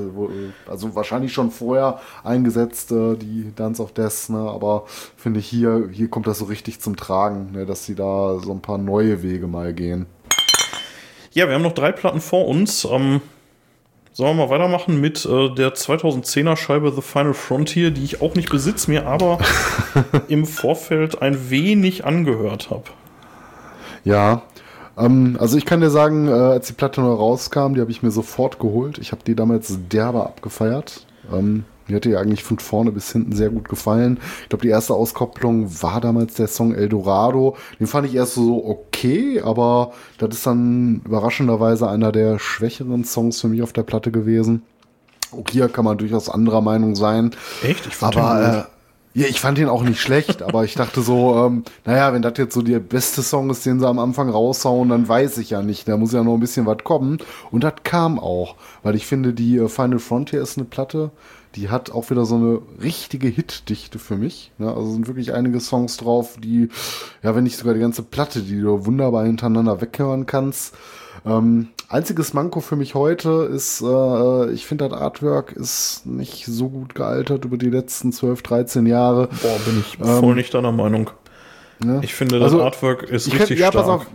also 0.67 0.95
wahrscheinlich 0.95 1.35
schon 1.35 1.51
vorher 1.51 2.01
eingesetzt, 2.25 2.93
äh, 2.93 3.15
die 3.15 3.53
Dance 3.55 3.83
of 3.83 3.93
Death, 3.93 4.31
ne? 4.31 4.39
aber 4.39 4.85
finde 5.19 5.41
ich 5.41 5.47
hier, 5.47 5.91
hier 5.93 6.09
kommt 6.09 6.27
das 6.27 6.39
so 6.39 6.47
richtig 6.47 6.81
zum 6.81 6.97
Tragen, 6.97 7.53
ne? 7.53 7.67
dass 7.67 7.85
sie 7.85 7.95
da 7.95 8.39
so 8.39 8.53
ein 8.53 8.63
paar 8.63 8.79
neue 8.79 9.23
Wege 9.23 9.47
mal 9.47 9.75
gehen. 9.75 10.07
Ja, 11.33 11.47
wir 11.47 11.55
haben 11.55 11.63
noch 11.63 11.75
drei 11.75 11.93
Platten 11.93 12.23
vor 12.23 12.49
uns. 12.49 12.87
Ähm, 12.87 13.21
Sollen 14.17 14.39
wir 14.39 14.47
mal 14.47 14.51
weitermachen 14.51 14.99
mit 14.99 15.27
äh, 15.27 15.51
der 15.51 15.75
2010er 15.75 16.57
Scheibe 16.57 16.91
The 16.91 17.03
Final 17.03 17.35
Frontier, 17.35 17.91
die 17.91 18.03
ich 18.03 18.23
auch 18.23 18.35
nicht 18.35 18.49
besitze, 18.49 18.91
mir 18.91 19.07
aber 19.07 19.37
im 20.29 20.47
Vorfeld 20.47 21.21
ein 21.21 21.51
wenig 21.51 22.07
angehört 22.07 22.71
habe. 22.71 22.85
Ja, 24.05 24.41
ähm, 24.97 25.37
also 25.39 25.59
ich 25.59 25.67
kann 25.67 25.83
dir 25.83 25.91
sagen, 25.91 26.29
äh, 26.29 26.31
als 26.31 26.67
die 26.67 26.73
Platte 26.73 27.03
neu 27.03 27.13
rauskam, 27.13 27.75
die 27.75 27.83
habe 27.83 27.91
ich 27.91 28.03
mir 28.03 28.11
sofort 28.11 28.59
geholt. 28.59 28.97
Ich 28.97 29.13
habe 29.13 29.21
die 29.23 29.35
damals 29.35 29.79
derbe 29.91 30.25
abgefeiert. 30.25 31.05
Ähm, 31.31 31.67
mir 31.89 31.97
hat 31.97 32.05
die 32.05 32.17
eigentlich 32.17 32.43
von 32.43 32.59
vorne 32.59 32.93
bis 32.93 33.13
hinten 33.13 33.33
sehr 33.33 33.51
gut 33.51 33.69
gefallen. 33.69 34.19
Ich 34.43 34.49
glaube, 34.49 34.63
die 34.63 34.71
erste 34.71 34.95
Auskopplung 34.95 35.83
war 35.83 36.01
damals 36.01 36.35
der 36.35 36.49
Song 36.49 36.75
Eldorado. 36.75 37.57
Den 37.79 37.87
fand 37.87 38.07
ich 38.07 38.15
erst 38.15 38.35
so 38.35 38.65
okay, 38.65 39.41
aber 39.41 39.93
das 40.19 40.37
ist 40.37 40.47
dann 40.47 41.03
überraschenderweise 41.05 41.89
einer 41.89 42.13
der 42.13 42.39
schwächeren 42.39 43.05
Songs 43.05 43.41
für 43.41 43.49
mich 43.49 43.63
auf 43.63 43.73
der 43.73 43.85
Platte 43.85 44.11
gewesen. 44.11 44.63
Auch 45.33 45.45
hier 45.51 45.69
kann 45.69 45.85
man 45.85 45.99
durchaus 45.99 46.29
anderer 46.29 46.61
Meinung 46.61 46.95
sein. 46.95 47.33
Echt? 47.63 47.87
Ich 47.87 47.97
fand 47.97 48.17
aber, 48.17 48.41
den. 48.41 48.61
Äh, 48.61 48.65
ja, 49.17 49.27
ich 49.29 49.41
fand 49.41 49.59
ihn 49.59 49.71
auch 49.71 49.83
nicht 49.83 49.99
schlecht, 49.99 50.43
aber 50.43 50.65
ich 50.65 50.75
dachte 50.75 51.01
so, 51.01 51.47
ähm, 51.47 51.65
naja, 51.87 52.13
wenn 52.13 52.21
das 52.21 52.35
jetzt 52.37 52.53
so 52.53 52.61
der 52.61 52.81
beste 52.81 53.23
Song 53.23 53.49
ist, 53.49 53.65
den 53.65 53.81
sie 53.81 53.89
am 53.89 53.99
Anfang 53.99 54.29
raushauen, 54.29 54.91
dann 54.91 55.09
weiß 55.09 55.39
ich 55.39 55.49
ja 55.49 55.63
nicht. 55.63 55.89
Da 55.89 55.97
muss 55.97 56.13
ja 56.13 56.23
noch 56.23 56.35
ein 56.35 56.41
bisschen 56.41 56.67
was 56.67 56.85
kommen. 56.85 57.17
Und 57.51 57.65
das 57.65 57.73
kam 57.83 58.19
auch, 58.19 58.57
weil 58.83 58.95
ich 58.95 59.07
finde, 59.07 59.33
die 59.33 59.57
äh, 59.57 59.69
Final 59.69 60.01
Frontier 60.01 60.43
ist 60.43 60.59
eine 60.59 60.67
Platte, 60.67 61.13
die 61.57 61.71
hat 61.71 61.91
auch 61.91 62.11
wieder 62.11 62.27
so 62.27 62.37
eine 62.37 62.61
richtige 62.83 63.29
Hitdichte 63.29 63.99
für 63.99 64.17
mich. 64.17 64.53
Ne? 64.59 64.69
Also 64.69 64.93
sind 64.93 65.07
wirklich 65.07 65.33
einige 65.33 65.59
Songs 65.61 65.97
drauf, 65.97 66.37
die, 66.39 66.69
ja, 67.23 67.35
wenn 67.35 67.45
nicht 67.45 67.57
sogar 67.57 67.75
die 67.75 67.81
ganze 67.81 68.03
Platte, 68.03 68.43
die 68.43 68.61
du 68.61 68.85
wunderbar 68.85 69.25
hintereinander 69.25 69.81
weghören 69.81 70.27
kannst. 70.27 70.75
Ähm, 71.25 71.69
einziges 71.89 72.35
Manko 72.35 72.61
für 72.61 72.77
mich 72.77 72.95
heute 72.95 73.49
ist, 73.53 73.81
äh, 73.81 74.51
ich 74.51 74.67
finde, 74.67 74.89
das 74.89 74.99
Artwork 74.99 75.53
ist 75.53 76.07
nicht 76.07 76.45
so 76.45 76.69
gut 76.69 76.95
gealtert 76.95 77.45
über 77.45 77.57
die 77.57 77.71
letzten 77.71 78.13
12, 78.13 78.43
13 78.43 78.87
Jahre. 78.87 79.29
Boah, 79.43 79.59
bin 79.65 79.81
ich 79.81 79.99
ähm, 79.99 80.21
voll 80.21 80.35
nicht 80.35 80.53
deiner 80.53 80.73
Meinung. 80.73 81.11
Ne? 81.79 82.01
Ich 82.03 82.15
finde, 82.15 82.39
das 82.39 82.53
also, 82.53 82.63
Artwork 82.63 83.05
ist 83.05 83.27
richtig 83.33 83.49
kann, 83.49 83.59
ja, 83.59 83.69
stark. 83.69 83.87
Pass 83.87 83.89
auf, 83.89 84.07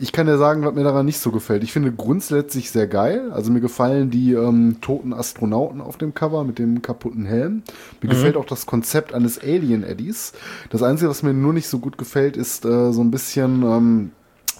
ich 0.00 0.12
kann 0.12 0.26
dir 0.26 0.38
sagen, 0.38 0.64
was 0.64 0.74
mir 0.74 0.82
daran 0.82 1.06
nicht 1.06 1.18
so 1.18 1.30
gefällt. 1.30 1.62
Ich 1.62 1.72
finde 1.72 1.92
grundsätzlich 1.92 2.70
sehr 2.70 2.88
geil. 2.88 3.30
Also 3.32 3.52
mir 3.52 3.60
gefallen 3.60 4.10
die 4.10 4.32
ähm, 4.32 4.78
toten 4.80 5.12
Astronauten 5.12 5.80
auf 5.80 5.96
dem 5.96 6.14
Cover 6.14 6.44
mit 6.44 6.58
dem 6.58 6.82
kaputten 6.82 7.24
Helm. 7.24 7.62
Mir 8.00 8.08
mhm. 8.08 8.14
gefällt 8.14 8.36
auch 8.36 8.44
das 8.44 8.66
Konzept 8.66 9.14
eines 9.14 9.40
Alien 9.40 9.84
Eddies. 9.84 10.32
Das 10.70 10.82
Einzige, 10.82 11.10
was 11.10 11.22
mir 11.22 11.32
nur 11.32 11.52
nicht 11.52 11.68
so 11.68 11.78
gut 11.78 11.96
gefällt, 11.96 12.36
ist 12.36 12.64
äh, 12.64 12.92
so 12.92 13.02
ein 13.02 13.12
bisschen, 13.12 13.62
ähm, 13.62 14.10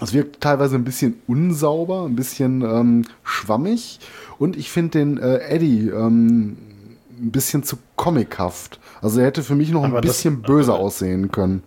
es 0.01 0.13
wirkt 0.13 0.41
teilweise 0.41 0.77
ein 0.77 0.85
bisschen 0.85 1.21
unsauber, 1.27 2.05
ein 2.05 2.15
bisschen 2.15 2.63
ähm, 2.63 3.05
schwammig. 3.25 3.99
Und 4.39 4.57
ich 4.57 4.71
finde 4.71 4.99
den 4.99 5.19
äh, 5.19 5.39
Eddie 5.49 5.89
ähm, 5.89 6.57
ein 7.21 7.31
bisschen 7.33 7.65
zu 7.65 7.77
comichaft. 7.97 8.79
Also 9.03 9.19
er 9.19 9.27
hätte 9.27 9.43
für 9.43 9.57
mich 9.57 9.71
noch 9.71 9.83
ein 9.83 10.01
bisschen 10.01 10.43
das, 10.43 10.47
böser 10.47 10.75
aussehen 10.75 11.33
können. 11.33 11.63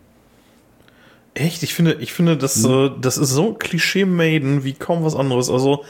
Echt? 1.38 1.62
Ich 1.62 1.74
finde, 1.74 1.98
ich 2.00 2.14
finde, 2.14 2.36
das, 2.36 2.64
hm. 2.64 2.72
äh, 2.72 2.92
das 3.00 3.18
ist 3.18 3.30
so 3.30 3.54
Klischee-Maiden 3.54 4.64
wie 4.64 4.74
kaum 4.74 5.04
was 5.04 5.16
anderes. 5.16 5.50
Also, 5.50 5.84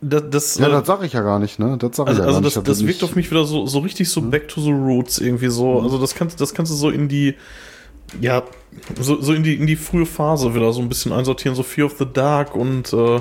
das, 0.00 0.24
das, 0.30 0.58
ja, 0.58 0.68
äh, 0.68 0.70
das 0.70 0.86
sage 0.86 1.04
ich 1.04 1.12
ja 1.12 1.20
gar 1.20 1.38
nicht, 1.38 1.58
ne? 1.58 1.76
Das 1.78 1.96
sag 1.96 2.06
also, 2.06 2.20
ich 2.20 2.26
ja 2.26 2.28
also 2.28 2.40
das, 2.40 2.56
nicht, 2.56 2.68
das 2.68 2.86
wirkt 2.86 3.04
auf 3.04 3.16
mich 3.16 3.30
wieder 3.30 3.44
so, 3.44 3.66
so 3.66 3.80
richtig 3.80 4.08
so 4.08 4.22
hm. 4.22 4.30
back 4.30 4.48
to 4.48 4.60
the 4.60 4.72
roots 4.72 5.18
irgendwie 5.18 5.48
so. 5.48 5.76
Hm. 5.76 5.84
Also 5.84 5.98
das 5.98 6.14
kannst, 6.14 6.40
das 6.40 6.54
kannst 6.54 6.72
du 6.72 6.76
so 6.76 6.88
in 6.88 7.08
die, 7.08 7.34
ja, 8.20 8.44
so, 8.98 9.20
so 9.20 9.34
in 9.34 9.42
die, 9.42 9.54
in 9.56 9.66
die 9.66 9.76
frühe 9.76 10.06
Phase 10.06 10.54
wieder 10.54 10.72
so 10.72 10.80
ein 10.80 10.88
bisschen 10.88 11.12
einsortieren, 11.12 11.54
so 11.54 11.62
Fear 11.62 11.86
of 11.86 11.96
the 11.98 12.06
Dark 12.10 12.54
und 12.54 12.92
äh, 12.94 13.20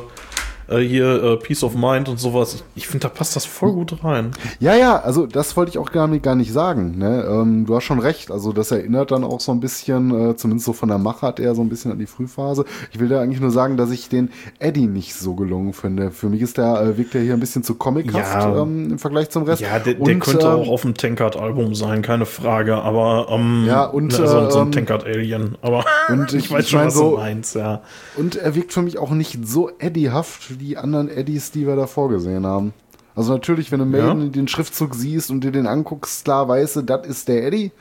äh, 0.67 0.79
hier 0.79 1.23
äh, 1.23 1.37
Peace 1.37 1.63
of 1.63 1.75
Mind 1.75 2.09
und 2.09 2.19
sowas. 2.19 2.55
Ich, 2.55 2.63
ich 2.75 2.87
finde, 2.87 3.07
da 3.07 3.09
passt 3.09 3.35
das 3.35 3.45
voll 3.45 3.73
gut 3.73 4.03
rein. 4.03 4.31
Ja, 4.59 4.75
ja, 4.75 4.99
also 4.99 5.25
das 5.25 5.55
wollte 5.55 5.69
ich 5.69 5.77
auch 5.77 5.91
gar 5.91 6.07
nicht, 6.07 6.23
gar 6.23 6.35
nicht 6.35 6.51
sagen. 6.51 6.97
Ne? 6.97 7.25
Ähm, 7.27 7.65
du 7.65 7.75
hast 7.75 7.83
schon 7.83 7.99
recht. 7.99 8.31
Also 8.31 8.53
das 8.53 8.71
erinnert 8.71 9.11
dann 9.11 9.23
auch 9.23 9.39
so 9.39 9.51
ein 9.51 9.59
bisschen, 9.59 10.31
äh, 10.31 10.35
zumindest 10.35 10.65
so 10.65 10.73
von 10.73 10.89
der 10.89 10.97
Machart 10.97 11.39
eher 11.39 11.55
so 11.55 11.61
ein 11.61 11.69
bisschen 11.69 11.91
an 11.91 11.99
die 11.99 12.05
Frühphase. 12.05 12.65
Ich 12.91 12.99
will 12.99 13.09
da 13.09 13.21
eigentlich 13.21 13.41
nur 13.41 13.51
sagen, 13.51 13.77
dass 13.77 13.91
ich 13.91 14.09
den 14.09 14.29
Eddie 14.59 14.87
nicht 14.87 15.15
so 15.15 15.35
gelungen 15.35 15.73
finde. 15.73 16.11
Für 16.11 16.29
mich 16.29 16.41
ist 16.41 16.57
der, 16.57 16.81
äh, 16.81 16.97
wirkt 16.97 17.13
der 17.13 17.21
hier 17.21 17.33
ein 17.33 17.39
bisschen 17.39 17.63
zu 17.63 17.75
comichaft 17.75 18.15
ja, 18.15 18.61
ähm, 18.61 18.91
im 18.91 18.99
Vergleich 18.99 19.29
zum 19.29 19.43
Rest. 19.43 19.61
Ja, 19.61 19.79
der, 19.79 19.95
der 19.95 20.19
könnte 20.19 20.45
ähm, 20.45 20.53
auch 20.53 20.69
auf 20.69 20.81
dem 20.81 20.95
Tankard-Album 20.95 21.75
sein, 21.75 22.01
keine 22.01 22.25
Frage. 22.25 22.75
Aber 22.77 23.27
ähm, 23.29 23.65
ja, 23.67 23.85
und, 23.85 24.07
ne, 24.07 24.27
so, 24.27 24.49
so 24.49 24.59
ein 24.59 24.67
ähm, 24.67 24.71
Tankard-Alien. 24.71 25.57
Aber 25.61 25.85
und 26.09 26.33
ich, 26.33 26.45
ich 26.45 26.51
weiß 26.51 26.69
schon, 26.69 26.85
was 26.85 26.93
so, 26.95 27.11
du 27.11 27.17
meinst, 27.17 27.55
ja. 27.55 27.81
Und 28.17 28.35
er 28.35 28.55
wirkt 28.55 28.73
für 28.73 28.81
mich 28.81 28.97
auch 28.97 29.11
nicht 29.11 29.47
so 29.47 29.69
Eddie-haft 29.79 30.49
wie 30.49 30.54
die 30.57 30.77
anderen 30.77 31.09
Eddies, 31.09 31.51
die 31.51 31.67
wir 31.67 31.75
davor 31.75 32.09
gesehen 32.09 32.45
haben. 32.45 32.73
Also 33.15 33.31
natürlich, 33.31 33.71
wenn 33.71 33.79
du 33.79 33.85
Maiden 33.85 34.23
ja. 34.23 34.29
den 34.29 34.47
Schriftzug 34.47 34.93
siehst 34.93 35.31
und 35.31 35.43
dir 35.43 35.51
den 35.51 35.67
anguckst, 35.67 36.25
klar 36.25 36.47
weißt 36.47 36.77
du, 36.77 36.81
das 36.81 37.07
ist 37.07 37.27
der 37.27 37.45
Eddie. 37.45 37.71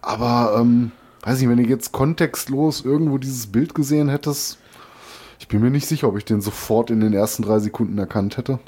Aber, 0.00 0.58
ähm, 0.60 0.92
weiß 1.22 1.40
ich, 1.40 1.48
wenn 1.48 1.56
du 1.56 1.64
jetzt 1.64 1.90
kontextlos 1.90 2.84
irgendwo 2.84 3.18
dieses 3.18 3.48
Bild 3.48 3.74
gesehen 3.74 4.08
hättest, 4.08 4.58
ich 5.40 5.48
bin 5.48 5.60
mir 5.60 5.70
nicht 5.70 5.86
sicher, 5.86 6.08
ob 6.08 6.16
ich 6.16 6.24
den 6.24 6.40
sofort 6.40 6.90
in 6.90 7.00
den 7.00 7.12
ersten 7.12 7.42
drei 7.42 7.58
Sekunden 7.58 7.98
erkannt 7.98 8.36
hätte. 8.36 8.60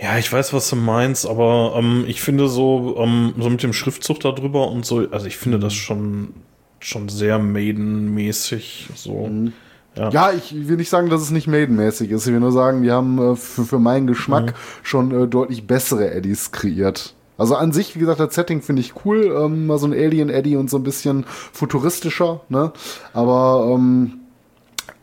Ja, 0.00 0.18
ich 0.18 0.32
weiß, 0.32 0.52
was 0.52 0.68
du 0.70 0.76
meinst, 0.76 1.26
aber 1.26 1.74
ähm, 1.76 2.04
ich 2.08 2.20
finde 2.20 2.48
so, 2.48 2.96
ähm, 2.98 3.34
so 3.38 3.50
mit 3.50 3.62
dem 3.62 3.72
Schriftzug 3.72 4.20
da 4.20 4.32
drüber 4.32 4.68
und 4.68 4.84
so, 4.84 5.06
also 5.10 5.26
ich 5.26 5.36
finde 5.36 5.58
das 5.58 5.74
schon, 5.74 6.34
schon 6.78 7.08
sehr 7.08 7.38
Maiden-mäßig. 7.38 8.88
So. 8.94 9.26
Mhm. 9.26 9.52
Ja. 9.96 10.10
ja, 10.10 10.32
ich 10.32 10.68
will 10.68 10.76
nicht 10.76 10.88
sagen, 10.88 11.10
dass 11.10 11.20
es 11.20 11.30
nicht 11.30 11.48
Maiden-mäßig 11.48 12.10
ist. 12.10 12.26
Ich 12.26 12.32
will 12.32 12.40
nur 12.40 12.52
sagen, 12.52 12.82
die 12.82 12.92
haben 12.92 13.32
äh, 13.32 13.36
für, 13.36 13.64
für 13.64 13.78
meinen 13.78 14.06
Geschmack 14.06 14.46
mhm. 14.46 14.54
schon 14.82 15.22
äh, 15.22 15.26
deutlich 15.26 15.66
bessere 15.66 16.10
Eddies 16.12 16.52
kreiert. 16.52 17.14
Also 17.36 17.56
an 17.56 17.72
sich, 17.72 17.96
wie 17.96 18.00
gesagt, 18.00 18.20
das 18.20 18.34
Setting 18.34 18.60
finde 18.62 18.82
ich 18.82 18.92
cool. 19.04 19.34
Ähm, 19.36 19.66
mal 19.66 19.78
so 19.78 19.86
ein 19.86 19.92
Alien-Eddie 19.92 20.56
und 20.56 20.68
so 20.68 20.76
ein 20.76 20.82
bisschen 20.82 21.24
futuristischer, 21.26 22.42
ne? 22.50 22.72
Aber 23.14 23.72
ähm, 23.74 24.20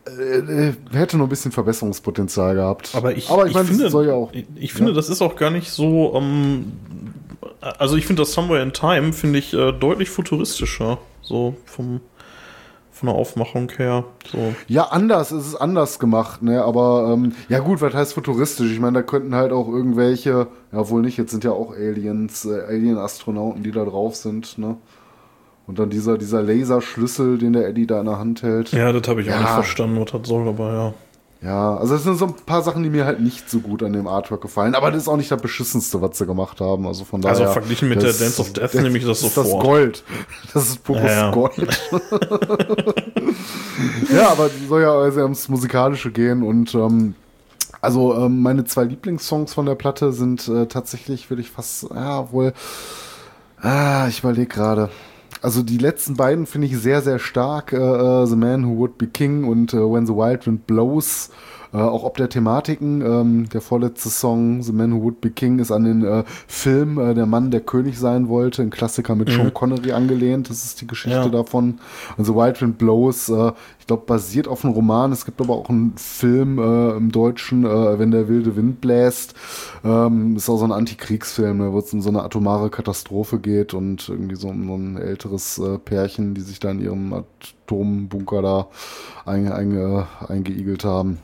äh, 0.05 0.67
äh 0.67 0.73
hätte 0.93 1.17
noch 1.17 1.25
ein 1.25 1.29
bisschen 1.29 1.51
Verbesserungspotenzial 1.51 2.55
gehabt. 2.55 2.91
Aber 2.93 3.15
ich, 3.15 3.29
Aber 3.29 3.45
ich, 3.45 3.49
ich 3.49 3.55
mein, 3.55 3.65
finde, 3.65 4.05
ja 4.05 4.13
auch, 4.13 4.31
ich, 4.33 4.45
ich 4.55 4.71
finde, 4.71 4.91
ja? 4.91 4.95
das 4.95 5.09
ist 5.09 5.21
auch 5.21 5.35
gar 5.35 5.49
nicht 5.49 5.71
so. 5.71 6.13
Ähm, 6.15 6.73
also 7.59 7.97
ich 7.97 8.05
finde 8.05 8.21
das 8.21 8.33
Somewhere 8.33 8.61
in 8.61 8.71
Time 8.71 9.13
finde 9.13 9.39
ich 9.39 9.53
äh, 9.53 9.71
deutlich 9.71 10.11
futuristischer, 10.11 10.99
so 11.23 11.55
vom 11.65 12.01
von 12.97 13.07
der 13.07 13.15
Aufmachung 13.15 13.71
her. 13.77 14.03
So. 14.31 14.53
Ja, 14.67 14.83
anders, 14.83 15.31
es 15.31 15.47
ist 15.47 15.55
anders 15.55 15.99
gemacht, 15.99 16.41
ne? 16.41 16.63
Aber 16.63 17.11
ähm, 17.13 17.33
ja 17.49 17.59
gut, 17.59 17.81
was 17.81 17.93
heißt 17.93 18.13
futuristisch? 18.13 18.71
Ich 18.71 18.79
meine, 18.79 18.99
da 18.99 19.01
könnten 19.03 19.35
halt 19.35 19.51
auch 19.51 19.67
irgendwelche, 19.67 20.47
ja 20.71 20.89
wohl 20.89 21.01
nicht, 21.01 21.17
jetzt 21.17 21.31
sind 21.31 21.43
ja 21.43 21.51
auch 21.51 21.73
Aliens, 21.73 22.45
äh, 22.45 22.61
Alien-Astronauten, 22.67 23.63
die 23.63 23.71
da 23.71 23.85
drauf 23.85 24.15
sind, 24.15 24.57
ne? 24.57 24.77
Und 25.67 25.79
dann 25.79 25.89
dieser, 25.89 26.17
dieser 26.17 26.41
Laserschlüssel, 26.41 27.37
den 27.37 27.53
der 27.53 27.67
Eddie 27.67 27.85
da 27.85 27.99
in 27.99 28.05
der 28.05 28.19
Hand 28.19 28.41
hält. 28.41 28.71
Ja, 28.71 28.93
das 28.93 29.05
habe 29.07 29.21
ich 29.21 29.27
ja. 29.27 29.35
auch 29.35 29.41
nicht 29.41 29.49
verstanden, 29.49 29.99
was 29.99 30.11
das 30.11 30.27
soll, 30.27 30.47
aber 30.47 30.73
ja. 30.73 30.93
Ja, 31.41 31.77
also 31.77 31.95
es 31.95 32.03
sind 32.03 32.17
so 32.17 32.25
ein 32.25 32.33
paar 32.33 32.63
Sachen, 32.63 32.81
die 32.81 32.89
mir 32.89 33.05
halt 33.05 33.19
nicht 33.19 33.47
so 33.49 33.59
gut 33.59 33.83
an 33.83 33.93
dem 33.93 34.07
Artwork 34.07 34.41
gefallen. 34.41 34.73
Aber 34.73 34.89
das 34.89 35.03
ist 35.03 35.07
auch 35.07 35.17
nicht 35.17 35.29
das 35.29 35.39
beschissenste, 35.39 36.01
was 36.01 36.17
sie 36.17 36.25
gemacht 36.25 36.59
haben. 36.61 36.87
Also 36.87 37.05
von 37.05 37.23
also 37.23 37.41
daher. 37.41 37.49
Also 37.49 37.59
verglichen 37.59 37.89
mit 37.89 38.01
der 38.01 38.13
Dance 38.13 38.41
of 38.41 38.53
Death 38.53 38.73
nehme 38.73 38.97
ich 38.97 39.05
das 39.05 39.19
so 39.19 39.29
vor. 39.29 39.43
Das 39.43 39.51
ist 39.51 39.59
Gold. 39.59 40.03
Das 40.53 40.67
ist 40.69 40.83
pures 40.83 41.03
ja, 41.03 41.11
ja. 41.11 41.31
Gold. 41.31 41.91
ja, 44.11 44.29
aber 44.29 44.49
soll 44.67 44.81
ja 44.81 44.91
also 44.91 45.21
ums 45.21 45.47
Musikalische 45.47 46.11
gehen 46.11 46.41
und 46.41 46.73
ähm, 46.73 47.13
also 47.81 48.15
ähm, 48.15 48.41
meine 48.41 48.65
zwei 48.65 48.85
Lieblingssongs 48.85 49.53
von 49.53 49.67
der 49.67 49.75
Platte 49.75 50.13
sind 50.13 50.47
äh, 50.47 50.65
tatsächlich, 50.65 51.29
würde 51.29 51.41
ich 51.41 51.51
fast, 51.51 51.83
ja, 51.93 52.31
wohl, 52.31 52.53
ah, 53.61 54.07
ich 54.07 54.19
überlege 54.19 54.47
gerade. 54.47 54.89
Also 55.41 55.63
die 55.63 55.77
letzten 55.77 56.15
beiden 56.15 56.45
finde 56.45 56.67
ich 56.67 56.77
sehr, 56.77 57.01
sehr 57.01 57.19
stark. 57.19 57.73
Äh, 57.73 57.77
äh, 57.77 58.25
The 58.25 58.35
Man 58.35 58.65
Who 58.65 58.77
Would 58.77 58.97
Be 58.97 59.07
King 59.07 59.43
und 59.45 59.73
äh, 59.73 59.77
When 59.77 60.05
the 60.05 60.13
Wild 60.13 60.45
Wind 60.47 60.67
Blows. 60.67 61.29
Äh, 61.73 61.77
auch 61.77 62.03
ob 62.03 62.17
der 62.17 62.29
Thematiken. 62.29 63.01
Ähm, 63.01 63.49
der 63.49 63.61
vorletzte 63.61 64.09
Song, 64.09 64.61
The 64.61 64.71
Man 64.71 64.93
Who 64.93 65.03
Would 65.03 65.21
Be 65.21 65.29
King, 65.29 65.59
ist 65.59 65.71
an 65.71 65.83
den 65.83 66.03
äh, 66.03 66.23
Film 66.47 66.97
äh, 66.97 67.13
Der 67.13 67.25
Mann, 67.25 67.51
der 67.51 67.61
König 67.61 67.99
sein 67.99 68.29
wollte, 68.29 68.61
ein 68.61 68.69
Klassiker 68.69 69.15
mit 69.15 69.29
mhm. 69.29 69.33
Sean 69.33 69.53
Connery 69.53 69.91
angelehnt. 69.91 70.49
Das 70.49 70.63
ist 70.63 70.81
die 70.81 70.87
Geschichte 70.87 71.17
ja. 71.17 71.29
davon. 71.29 71.79
The 72.17 72.33
Wild 72.33 72.61
Wind 72.61 72.77
Blows, 72.77 73.29
äh, 73.29 73.51
ich 73.79 73.87
glaube, 73.87 74.03
basiert 74.05 74.47
auf 74.47 74.63
einem 74.63 74.73
Roman. 74.73 75.11
Es 75.11 75.25
gibt 75.25 75.41
aber 75.41 75.53
auch 75.55 75.69
einen 75.69 75.93
Film 75.97 76.59
äh, 76.59 76.97
im 76.97 77.11
Deutschen, 77.11 77.65
äh, 77.65 77.99
Wenn 77.99 78.11
der 78.11 78.27
wilde 78.27 78.55
Wind 78.55 78.81
bläst. 78.81 79.33
Ähm, 79.83 80.35
ist 80.35 80.49
auch 80.49 80.57
so 80.57 80.65
ein 80.65 80.71
Antikriegsfilm, 80.71 81.57
ne, 81.57 81.73
wo 81.73 81.79
es 81.79 81.93
um 81.93 82.01
so 82.01 82.09
eine 82.09 82.23
atomare 82.23 82.69
Katastrophe 82.69 83.39
geht 83.39 83.73
und 83.73 84.09
irgendwie 84.09 84.35
so 84.35 84.49
um 84.49 84.67
so 84.67 84.75
ein 84.75 84.97
älteres 84.97 85.57
äh, 85.59 85.77
Pärchen, 85.77 86.33
die 86.33 86.41
sich 86.41 86.59
da 86.59 86.71
in 86.71 86.81
ihrem 86.81 87.13
Atombunker 87.13 88.41
da 88.41 88.67
einge, 89.25 89.53
einge, 89.53 90.07
eingeigelt 90.27 90.83
haben. 90.83 91.19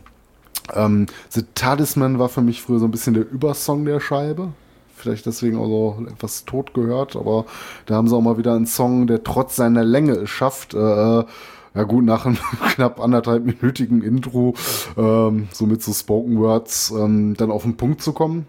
Ähm, 0.73 1.07
The 1.29 1.43
Talisman 1.55 2.19
war 2.19 2.29
für 2.29 2.41
mich 2.41 2.61
früher 2.61 2.79
so 2.79 2.85
ein 2.85 2.91
bisschen 2.91 3.13
der 3.13 3.29
Übersong 3.29 3.85
der 3.85 3.99
Scheibe. 3.99 4.49
Vielleicht 4.95 5.25
deswegen 5.25 5.57
auch 5.57 5.67
so 5.67 6.05
etwas 6.09 6.45
tot 6.45 6.73
gehört, 6.73 7.15
aber 7.15 7.45
da 7.87 7.95
haben 7.95 8.07
sie 8.07 8.15
auch 8.15 8.21
mal 8.21 8.37
wieder 8.37 8.53
einen 8.53 8.67
Song, 8.67 9.05
der 9.07 9.23
trotz 9.23 9.55
seiner 9.55 9.83
Länge 9.83 10.13
es 10.13 10.29
schafft, 10.29 10.73
äh, 10.73 10.77
ja 11.75 11.83
gut, 11.83 12.05
nach 12.05 12.25
einem 12.25 12.37
knapp 12.75 13.01
anderthalb 13.01 13.43
minütigen 13.43 14.01
Intro, 14.01 14.53
ähm, 14.95 15.47
so 15.51 15.65
mit 15.65 15.83
so 15.83 15.91
Spoken 15.91 16.39
Words, 16.39 16.91
ähm, 16.91 17.35
dann 17.35 17.51
auf 17.51 17.63
den 17.63 17.75
Punkt 17.75 18.01
zu 18.01 18.13
kommen. 18.13 18.45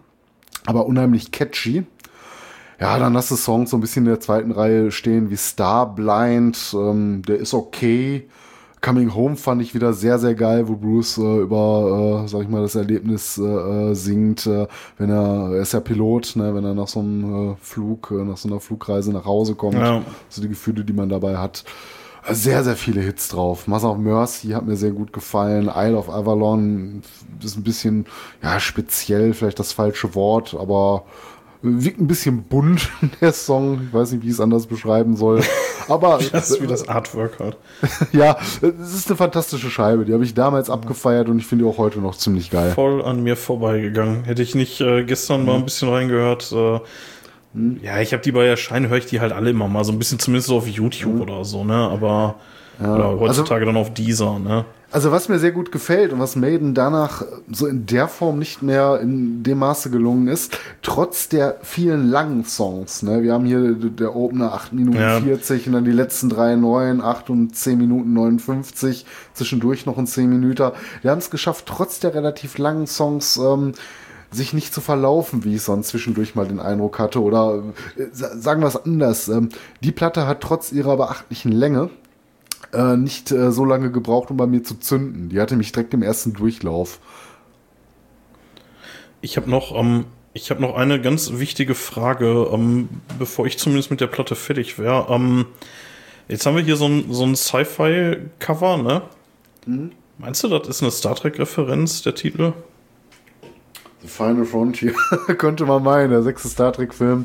Aber 0.67 0.87
unheimlich 0.87 1.33
catchy. 1.33 1.85
Ja, 2.81 2.99
dann 2.99 3.17
hast 3.17 3.31
du 3.31 3.37
Songs 3.37 3.71
so 3.71 3.77
ein 3.77 3.81
bisschen 3.81 4.05
in 4.05 4.11
der 4.11 4.21
zweiten 4.21 4.51
Reihe 4.51 4.91
stehen 4.91 5.31
wie 5.31 5.37
Starblind, 5.37 6.75
ähm, 6.75 7.23
der 7.23 7.37
ist 7.37 7.55
okay. 7.55 8.29
Coming 8.85 9.15
Home 9.15 9.37
fand 9.37 9.63
ich 9.63 9.75
wieder 9.75 9.95
sehr, 9.95 10.19
sehr 10.19 10.35
geil, 10.35 10.69
wo 10.69 10.77
Bruce 10.77 11.17
äh, 11.17 11.39
über, 11.39 12.25
äh, 12.25 12.29
sag 12.29 12.43
ich 12.43 12.49
mal, 12.49 12.61
das 12.61 12.75
Erlebnis 12.75 13.39
äh, 13.39 13.43
äh 13.43 13.95
singt, 13.95 14.47
äh, 14.47 14.67
wenn 14.99 15.09
er, 15.09 15.53
er 15.55 15.63
ist 15.63 15.73
ja 15.73 15.81
Pilot, 15.81 16.37
ne, 16.37 16.55
wenn 16.55 16.65
er 16.65 16.75
nach 16.75 16.89
so 16.89 17.01
einem 17.01 17.53
äh, 17.53 17.57
Flug, 17.63 18.11
äh, 18.11 18.23
nach 18.23 18.37
so 18.37 18.47
einer 18.49 18.61
Flugreise 18.61 19.11
nach 19.11 19.25
Hause 19.25 19.55
kommt, 19.55 19.75
ja. 19.77 20.03
so 20.29 20.43
die 20.43 20.51
Gefühle, 20.51 20.85
die 20.85 20.93
man 20.93 21.09
dabei 21.09 21.39
hat. 21.39 21.65
Sehr, 22.31 22.63
sehr 22.63 22.77
viele 22.77 23.01
Hits 23.01 23.29
drauf. 23.29 23.67
Mass 23.69 23.85
of 23.85 23.97
Mercy 23.97 24.49
hat 24.49 24.67
mir 24.67 24.77
sehr 24.77 24.93
gut 24.93 25.15
gefallen. 25.15 25.71
Isle 25.75 25.97
of 25.97 26.11
Avalon 26.11 27.03
ist 27.43 27.57
ein 27.57 27.65
bisschen, 27.65 28.05
ja, 28.43 28.61
speziell, 28.61 29.33
vielleicht 29.33 29.59
das 29.59 29.73
falsche 29.73 30.15
Wort, 30.15 30.55
aber 30.59 31.05
Wirkt 31.67 31.99
ein 31.99 32.07
bisschen 32.07 32.43
bunt, 32.43 32.91
der 33.23 33.33
Song. 33.33 33.81
Ich 33.89 33.95
weiß 33.95 34.13
nicht, 34.13 34.23
wie 34.23 34.27
ich 34.27 34.35
es 34.35 34.41
anders 34.41 34.67
beschreiben 34.67 35.17
soll. 35.17 35.41
Aber. 35.89 36.19
das, 36.33 36.61
wie 36.61 36.67
das 36.67 36.87
Artwork 36.87 37.39
hat. 37.39 37.57
ja, 38.13 38.37
es 38.61 38.95
ist 38.95 39.09
eine 39.09 39.17
fantastische 39.17 39.71
Scheibe. 39.71 40.05
Die 40.05 40.13
habe 40.13 40.25
ich 40.25 40.35
damals 40.35 40.69
abgefeiert 40.69 41.31
und 41.31 41.39
ich 41.39 41.47
finde 41.47 41.65
die 41.65 41.71
auch 41.71 41.79
heute 41.79 42.01
noch 42.01 42.17
ziemlich 42.17 42.51
geil. 42.51 42.73
Voll 42.73 43.03
an 43.03 43.23
mir 43.23 43.35
vorbeigegangen. 43.35 44.25
Hätte 44.25 44.43
ich 44.43 44.55
nicht 44.55 44.83
äh, 44.83 45.05
gestern 45.05 45.41
mhm. 45.41 45.47
mal 45.47 45.55
ein 45.55 45.65
bisschen 45.65 45.89
reingehört. 45.89 46.53
Äh, 46.53 46.81
mhm. 47.55 47.81
Ja, 47.83 47.99
ich 47.99 48.13
habe 48.13 48.23
die 48.23 48.33
bei 48.33 48.45
Erscheinen, 48.45 48.91
höre 48.91 48.99
ich 48.99 49.07
die 49.07 49.21
halt 49.21 49.33
alle 49.33 49.49
immer 49.49 49.67
mal. 49.67 49.85
So 49.85 49.93
ein 49.93 49.99
bisschen 49.99 50.19
zumindest 50.19 50.51
auf 50.51 50.69
YouTube 50.69 51.15
mhm. 51.15 51.23
oder 51.23 51.47
so, 51.47 51.65
ne? 51.65 51.75
Aber. 51.75 52.35
Ja. 52.79 52.95
Oder 52.95 53.21
heutzutage 53.21 53.63
also, 53.63 53.73
dann 53.73 53.77
auf 53.77 53.95
dieser, 53.95 54.39
ne? 54.39 54.67
Also 54.95 55.11
was 55.11 55.29
mir 55.29 55.41
sehr 55.41 55.51
gut 55.51 55.73
gefällt 55.73 56.13
und 56.13 56.21
was 56.21 56.37
Maiden 56.37 56.73
danach 56.73 57.25
so 57.51 57.67
in 57.67 57.85
der 57.85 58.07
Form 58.07 58.39
nicht 58.39 58.63
mehr 58.63 59.01
in 59.03 59.43
dem 59.43 59.59
Maße 59.59 59.91
gelungen 59.91 60.29
ist, 60.29 60.57
trotz 60.83 61.29
der 61.29 61.57
vielen 61.63 62.09
langen 62.09 62.45
Songs. 62.45 63.03
Ne? 63.03 63.25
Wir 63.25 63.33
haben 63.33 63.45
hier 63.45 63.73
der 63.73 64.15
Opener 64.15 64.53
8 64.55 64.73
Minuten 64.73 65.01
ja. 65.01 65.21
40 65.21 65.67
und 65.67 65.73
dann 65.73 65.85
die 65.85 65.91
letzten 65.91 66.29
drei 66.29 66.55
neuen 66.55 67.01
8 67.01 67.29
und 67.31 67.57
10 67.57 67.77
Minuten 67.77 68.13
59, 68.13 69.05
zwischendurch 69.33 69.85
noch 69.85 69.99
ein 69.99 70.07
10 70.07 70.29
Minuten. 70.29 70.71
Wir 71.03 71.11
haben 71.11 71.19
es 71.19 71.31
geschafft, 71.31 71.67
trotz 71.67 71.99
der 71.99 72.15
relativ 72.15 72.57
langen 72.59 72.87
Songs 72.87 73.37
ähm, 73.37 73.73
sich 74.31 74.53
nicht 74.53 74.73
zu 74.73 74.81
verlaufen, 74.81 75.43
wie 75.43 75.57
ich 75.57 75.63
sonst 75.63 75.89
zwischendurch 75.89 76.37
mal 76.37 76.47
den 76.47 76.61
Eindruck 76.61 77.01
hatte. 77.01 77.21
Oder 77.21 77.65
äh, 77.97 78.07
sagen 78.13 78.61
wir 78.61 78.69
es 78.69 78.77
anders. 78.77 79.27
Ähm, 79.27 79.49
die 79.83 79.91
Platte 79.91 80.29
hat 80.29 80.41
trotz 80.41 80.71
ihrer 80.71 80.97
beachtlichen 80.97 81.51
Länge 81.51 81.91
äh, 82.75 82.97
nicht 82.97 83.31
äh, 83.31 83.51
so 83.53 83.65
lange 83.65 83.91
gebraucht, 83.91 84.31
um 84.31 84.37
bei 84.37 84.47
mir 84.47 84.63
zu 84.63 84.75
zünden. 84.79 85.29
Die 85.29 85.41
hatte 85.41 85.57
mich 85.57 85.73
direkt 85.73 85.95
im 85.95 86.03
ersten 86.03 86.33
Durchlauf. 86.33 86.99
Ich 89.21 89.37
habe 89.37 89.49
noch, 89.51 89.75
ähm, 89.79 90.05
Ich 90.35 90.51
habe 90.51 90.61
noch 90.61 90.75
eine 90.77 91.01
ganz 91.01 91.35
wichtige 91.35 91.75
Frage, 91.77 92.49
ähm, 92.53 92.89
bevor 93.19 93.47
ich 93.47 93.57
zumindest 93.57 93.91
mit 93.91 94.01
der 94.01 94.09
Platte 94.09 94.35
fertig 94.35 94.79
wäre. 94.81 95.07
Ähm, 95.09 95.47
jetzt 96.29 96.45
haben 96.45 96.57
wir 96.57 96.65
hier 96.65 96.77
so 96.77 96.87
ein, 96.87 97.05
so 97.13 97.25
ein 97.25 97.37
Sci-Fi-Cover, 97.37 98.79
ne? 98.79 99.03
Mhm. 99.67 99.93
Meinst 100.19 100.43
du, 100.43 100.49
das 100.49 100.69
ist 100.69 100.83
eine 100.83 100.91
Star 100.91 101.15
Trek-Referenz, 101.15 102.03
der 102.03 102.15
Titel? 102.15 102.53
The 104.03 104.09
Final 104.09 104.45
Frontier 104.45 104.93
könnte 105.39 105.65
man 105.65 105.83
meinen, 105.83 106.11
der 106.11 106.23
sechste 106.23 106.49
Star 106.49 106.73
Trek-Film. 106.73 107.25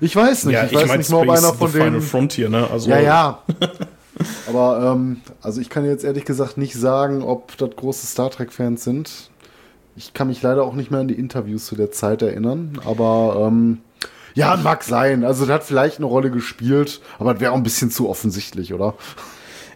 Ich 0.00 0.14
weiß 0.14 0.44
nicht, 0.44 0.54
ja, 0.54 0.64
ich, 0.66 0.72
ich 0.72 0.88
weiß 0.88 0.98
nicht 0.98 1.10
mal, 1.10 1.22
ob 1.22 1.30
einer 1.30 1.54
von 1.54 1.68
The 1.70 1.78
denen. 1.78 1.86
Final 1.86 2.00
Frontier, 2.02 2.48
ne? 2.50 2.68
Also 2.70 2.90
ja, 2.90 3.00
ja. 3.00 3.42
Aber 4.46 4.92
ähm, 4.94 5.20
also 5.42 5.60
ich 5.60 5.70
kann 5.70 5.84
jetzt 5.84 6.04
ehrlich 6.04 6.24
gesagt 6.24 6.58
nicht 6.58 6.74
sagen, 6.74 7.22
ob 7.22 7.56
das 7.56 7.70
große 7.76 8.06
Star 8.06 8.30
Trek-Fans 8.30 8.84
sind. 8.84 9.30
Ich 9.96 10.14
kann 10.14 10.28
mich 10.28 10.42
leider 10.42 10.62
auch 10.62 10.74
nicht 10.74 10.90
mehr 10.90 11.00
an 11.00 11.08
die 11.08 11.18
Interviews 11.18 11.66
zu 11.66 11.74
der 11.74 11.90
Zeit 11.90 12.22
erinnern, 12.22 12.80
aber 12.84 13.48
ähm, 13.48 13.78
ja, 14.34 14.56
mag 14.56 14.84
sein. 14.84 15.24
Also 15.24 15.44
das 15.44 15.54
hat 15.54 15.64
vielleicht 15.64 15.96
eine 15.96 16.06
Rolle 16.06 16.30
gespielt, 16.30 17.00
aber 17.18 17.32
das 17.32 17.40
wäre 17.40 17.52
auch 17.52 17.56
ein 17.56 17.64
bisschen 17.64 17.90
zu 17.90 18.08
offensichtlich, 18.08 18.72
oder? 18.72 18.94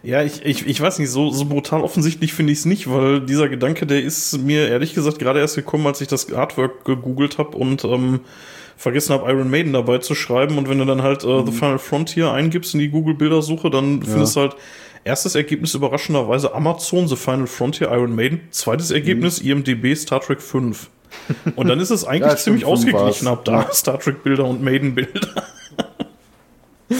Ja, 0.03 0.21
ich, 0.21 0.45
ich, 0.45 0.67
ich 0.67 0.81
weiß 0.81 0.99
nicht, 0.99 1.09
so, 1.09 1.29
so 1.31 1.45
brutal 1.45 1.81
offensichtlich 1.81 2.33
finde 2.33 2.51
ich 2.51 2.59
es 2.59 2.65
nicht, 2.65 2.89
weil 2.89 3.21
dieser 3.21 3.47
Gedanke, 3.47 3.85
der 3.85 4.01
ist 4.01 4.37
mir 4.37 4.67
ehrlich 4.67 4.93
gesagt 4.93 5.19
gerade 5.19 5.39
erst 5.39 5.55
gekommen, 5.55 5.87
als 5.87 6.01
ich 6.01 6.09
das 6.09 6.31
Artwork 6.31 6.83
gegoogelt 6.83 7.37
habe 7.37 7.57
und 7.57 7.85
ähm, 7.85 8.19
vergessen 8.77 9.13
habe, 9.13 9.31
Iron 9.31 9.49
Maiden 9.49 9.73
dabei 9.73 9.99
zu 9.99 10.15
schreiben. 10.15 10.57
Und 10.57 10.69
wenn 10.69 10.79
du 10.79 10.85
dann 10.85 11.01
halt 11.01 11.23
äh, 11.23 11.27
mhm. 11.27 11.45
The 11.45 11.51
Final 11.51 11.79
Frontier 11.79 12.31
eingibst 12.31 12.73
in 12.73 12.79
die 12.79 12.89
Google-Bildersuche, 12.89 13.69
dann 13.69 14.01
ja. 14.01 14.07
findest 14.07 14.35
du 14.35 14.41
halt 14.41 14.55
erstes 15.03 15.35
Ergebnis 15.35 15.73
überraschenderweise 15.73 16.53
Amazon, 16.53 17.07
The 17.07 17.15
Final 17.15 17.47
Frontier, 17.47 17.91
Iron 17.91 18.15
Maiden. 18.15 18.41
Zweites 18.51 18.91
Ergebnis 18.91 19.41
mhm. 19.41 19.51
IMDB, 19.51 19.95
Star 19.95 20.21
Trek 20.21 20.41
5. 20.41 20.89
Und 21.55 21.67
dann 21.67 21.79
ist 21.79 21.89
es 21.89 22.03
eigentlich 22.05 22.31
ja, 22.31 22.37
ziemlich 22.37 22.65
ausgeglichen 22.65 23.27
ab 23.27 23.45
da. 23.45 23.71
Star 23.71 23.99
Trek-Bilder 23.99 24.45
und 24.45 24.63
Maiden-Bilder. 24.63 25.43
ja. 26.89 26.97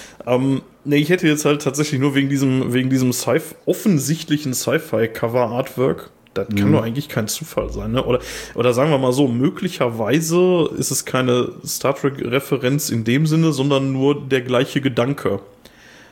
Ähm, 0.26 0.62
nee, 0.84 0.96
ich 0.96 1.08
hätte 1.08 1.28
jetzt 1.28 1.44
halt 1.44 1.62
tatsächlich 1.62 2.00
nur 2.00 2.16
wegen 2.16 2.28
diesem, 2.28 2.72
wegen 2.72 2.90
diesem 2.90 3.12
Sci 3.12 3.40
offensichtlichen 3.64 4.54
Sci-Fi-Cover-Artwork. 4.54 6.10
Das 6.36 6.48
kann 6.48 6.68
mhm. 6.68 6.72
doch 6.72 6.82
eigentlich 6.82 7.08
kein 7.08 7.28
Zufall 7.28 7.70
sein, 7.70 7.92
ne? 7.92 8.04
Oder, 8.04 8.20
oder 8.54 8.72
sagen 8.72 8.90
wir 8.90 8.98
mal 8.98 9.12
so, 9.12 9.28
möglicherweise 9.28 10.68
ist 10.76 10.90
es 10.90 11.04
keine 11.04 11.50
Star 11.64 11.94
Trek-Referenz 11.94 12.90
in 12.90 13.04
dem 13.04 13.26
Sinne, 13.26 13.52
sondern 13.52 13.92
nur 13.92 14.20
der 14.20 14.42
gleiche 14.42 14.80
Gedanke. 14.80 15.40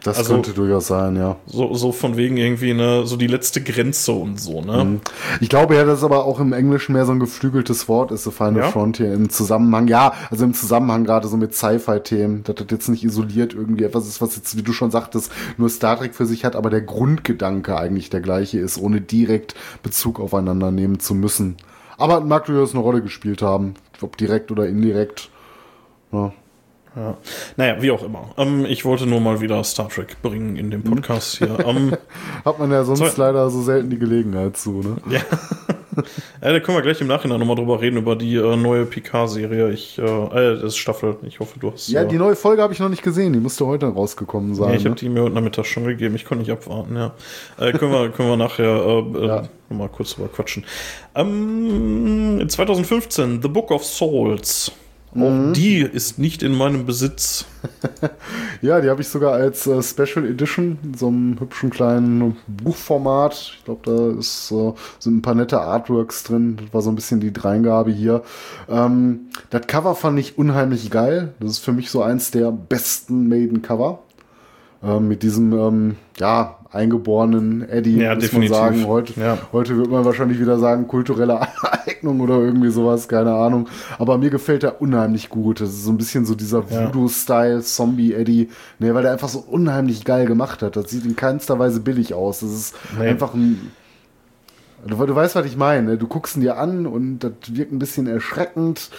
Das 0.05 0.19
also, 0.19 0.35
könnte 0.35 0.53
durchaus 0.53 0.89
sein, 0.89 1.17
ja. 1.17 1.37
So, 1.47 1.73
so 1.73 1.91
von 1.91 2.19
wegen 2.19 2.37
irgendwie 2.37 2.75
ne, 2.75 3.07
so 3.07 3.17
die 3.17 3.27
letzte 3.27 3.63
Grenze 3.63 4.13
und 4.13 4.39
so, 4.39 4.61
ne? 4.61 4.85
Mhm. 4.85 5.01
Ich 5.41 5.49
glaube 5.49 5.77
ja, 5.77 5.85
dass 5.85 5.99
es 5.99 6.05
aber 6.05 6.27
auch 6.27 6.41
im 6.41 6.53
Englischen 6.53 6.93
mehr 6.93 7.07
so 7.07 7.13
ein 7.13 7.21
geflügeltes 7.21 7.89
Wort 7.89 8.13
ist, 8.13 8.25
so 8.25 8.31
Final 8.31 8.59
ja? 8.59 8.71
Frontier, 8.71 9.15
im 9.15 9.31
Zusammenhang, 9.31 9.89
ja, 9.89 10.13
also 10.31 10.45
im 10.45 10.53
Zusammenhang 10.53 11.05
gerade 11.05 11.27
so 11.27 11.39
mit 11.39 11.55
Sci-Fi-Themen, 11.55 12.45
dass 12.45 12.57
das 12.57 12.67
jetzt 12.71 12.89
nicht 12.91 13.03
isoliert 13.03 13.55
irgendwie 13.55 13.85
etwas 13.85 14.07
ist, 14.07 14.21
was 14.21 14.37
jetzt, 14.37 14.59
wie 14.59 14.63
du 14.63 14.75
schon 14.75 14.91
sagtest, 14.91 15.33
nur 15.57 15.71
Star 15.71 15.99
Trek 15.99 16.15
für 16.15 16.27
sich 16.27 16.45
hat, 16.45 16.55
aber 16.55 16.69
der 16.69 16.83
Grundgedanke 16.83 17.79
eigentlich 17.79 18.11
der 18.11 18.21
gleiche 18.21 18.59
ist, 18.59 18.77
ohne 18.77 19.01
direkt 19.01 19.55
Bezug 19.83 20.21
aufeinander 20.21 20.71
nehmen 20.71 21.01
zu 21.01 21.15
müssen. 21.15 21.57
Aber 21.97 22.21
mag 22.21 22.45
durchaus 22.45 22.75
eine 22.75 22.83
Rolle 22.83 23.01
gespielt 23.01 23.41
haben, 23.41 23.73
ob 24.03 24.19
direkt 24.19 24.53
oder 24.53 24.69
indirekt. 24.69 25.31
Ja. 26.13 26.35
Ja. 26.97 27.17
Naja, 27.57 27.83
wie 27.83 27.91
auch 27.91 28.03
immer. 28.05 28.31
Ähm, 28.37 28.65
ich 28.67 28.85
wollte 28.85 29.07
nur 29.07 29.21
mal 29.21 29.41
wieder 29.41 29.63
Star 29.65 29.89
Trek 29.89 30.23
bringen 30.23 30.57
in 30.57 30.71
dem 30.71 30.83
Podcast 30.83 31.39
hier. 31.39 31.59
Ähm, 31.65 31.97
Hat 32.45 32.59
man 32.59 32.71
ja 32.71 32.85
sonst 32.85 33.15
so, 33.15 33.23
leider 33.23 33.49
so 33.49 33.63
selten 33.63 33.89
die 33.89 33.99
Gelegenheit 33.99 34.57
zu, 34.57 34.83
ne? 34.83 34.97
Ja. 35.09 35.21
ja, 35.21 36.03
da 36.53 36.61
können 36.61 36.77
wir 36.77 36.83
gleich 36.83 37.01
im 37.01 37.07
Nachhinein 37.07 37.39
nochmal 37.39 37.57
drüber 37.57 37.81
reden, 37.81 37.97
über 37.97 38.17
die 38.17 38.35
äh, 38.35 38.57
neue 38.57 38.85
Picard-Serie. 38.85 39.71
Ich, 39.71 39.99
äh, 39.99 40.03
äh, 40.03 40.55
das 40.57 40.65
ist 40.65 40.77
Staffel. 40.77 41.17
Ich 41.23 41.41
hoffe, 41.41 41.59
du 41.59 41.73
hast. 41.73 41.89
Ja, 41.89 42.03
äh, 42.03 42.09
die 42.09 42.19
neue 42.19 42.37
Folge 42.37 42.63
habe 42.63 42.73
ich 42.73 42.81
noch 42.81 42.89
nicht 42.89 43.03
gesehen. 43.03 43.33
Die 43.33 43.41
müsste 43.41 43.67
heute 43.67 43.87
rausgekommen 43.87 44.55
sein. 44.55 44.71
Ja, 44.71 44.75
ich 44.75 44.85
ne? 44.85 44.91
habe 44.91 45.01
die 45.01 45.09
mir 45.09 45.23
heute 45.23 45.35
Nachmittag 45.35 45.67
schon 45.67 45.85
gegeben. 45.85 46.15
Ich 46.17 46.25
konnte 46.25 46.43
nicht 46.43 46.53
abwarten, 46.53 46.97
ja. 46.97 47.13
Äh, 47.59 47.73
können, 47.73 47.93
wir, 47.93 48.11
können 48.11 48.29
wir 48.29 48.37
nachher 48.37 48.65
äh, 48.65 48.99
äh 48.99 49.27
ja. 49.27 49.43
nochmal 49.71 49.89
kurz 49.89 50.15
drüber 50.15 50.29
quatschen. 50.29 50.65
Ähm, 51.15 52.45
2015, 52.47 53.41
The 53.43 53.49
Book 53.49 53.71
of 53.71 53.85
Souls. 53.85 54.73
Auch 55.17 55.31
mhm. 55.31 55.53
die 55.53 55.81
ist 55.81 56.19
nicht 56.19 56.43
in 56.43 56.57
meinem 56.57 56.87
Besitz. 56.87 57.47
ja, 58.63 58.81
die 58.81 58.91
habe 58.91 59.01
ich 59.01 59.09
sogar 59.09 59.33
als 59.33 59.67
äh, 59.67 59.81
Special 59.83 60.27
Edition, 60.27 60.79
in 60.83 60.95
so 60.95 61.07
einem 61.07 61.39
hübschen 61.39 61.71
kleinen 61.71 62.37
Buchformat. 62.49 63.53
Ich 63.59 63.65
glaube, 63.65 63.81
da 63.85 64.19
ist, 64.19 64.51
äh, 64.51 64.73
sind 64.99 65.19
ein 65.19 65.23
paar 65.23 65.37
nette 65.37 65.61
Artworks 65.61 66.25
drin. 66.25 66.57
Das 66.57 66.75
war 66.75 66.83
so 66.83 66.91
ein 66.91 66.97
bisschen 66.97 67.21
die 67.21 67.33
Dreingabe 67.33 67.93
hier. 67.93 68.23
Ähm, 68.69 69.29
das 69.51 69.67
Cover 69.69 69.95
fand 69.95 70.19
ich 70.19 70.37
unheimlich 70.37 70.91
geil. 70.91 71.35
Das 71.39 71.53
ist 71.53 71.59
für 71.61 71.73
mich 71.73 71.91
so 71.91 72.03
eins 72.03 72.33
der 72.33 72.51
besten 72.51 73.29
Maiden-Cover. 73.29 74.01
Ähm, 74.85 75.09
mit 75.09 75.23
diesem, 75.23 75.53
ähm, 75.53 75.97
ja, 76.19 76.59
eingeborenen 76.75 77.67
Eddie, 77.69 77.99
ja, 77.99 78.15
muss 78.15 78.25
definitiv. 78.25 78.51
man 78.51 78.61
sagen. 78.61 78.87
Heute, 78.87 79.21
ja. 79.21 79.39
heute 79.53 79.77
wird 79.77 79.91
man 79.91 80.05
wahrscheinlich 80.05 80.41
wieder 80.41 80.59
sagen, 80.59 80.89
kulturelle 80.89 81.41
Aneignung 81.63 82.21
oder 82.21 82.39
irgendwie 82.39 82.71
sowas, 82.71 83.09
keine 83.09 83.35
Ahnung. 83.35 83.69
Aber 83.99 84.19
mir 84.19 84.31
gefällt 84.31 84.65
er 84.65 84.83
unheimlich 84.83 85.31
gut. 85.31 85.61
Das 85.61 85.71
ist 85.71 85.85
so 85.85 85.91
ein 85.91 85.97
bisschen 85.97 86.27
so 86.27 86.35
dieser 86.35 86.65
ja. 86.69 86.87
Voodoo-Style 86.87 87.63
Zombie-Eddie, 87.63 88.49
ne, 88.81 88.95
weil 88.95 89.03
der 89.03 89.13
einfach 89.13 89.29
so 89.29 89.39
unheimlich 89.39 90.05
geil 90.05 90.27
gemacht 90.27 90.63
hat. 90.63 90.77
Das 90.77 90.91
sieht 90.91 91.05
in 91.07 91.17
keinster 91.17 91.59
Weise 91.59 91.81
billig 91.81 92.13
aus. 92.13 92.41
Das 92.41 92.51
ist 92.51 92.75
nee. 92.99 93.07
einfach 93.07 93.35
ein. 93.35 93.73
Du, 94.87 94.97
du 94.97 95.15
weißt, 95.15 95.37
was 95.37 95.47
ich 95.47 95.57
meine. 95.57 95.93
Ne? 95.93 95.97
Du 95.97 96.09
guckst 96.09 96.37
ihn 96.37 96.43
dir 96.43 96.59
an 96.59 96.87
und 96.87 97.21
das 97.21 97.33
wirkt 97.49 97.73
ein 97.73 97.79
bisschen 97.79 98.07
erschreckend. 98.07 98.91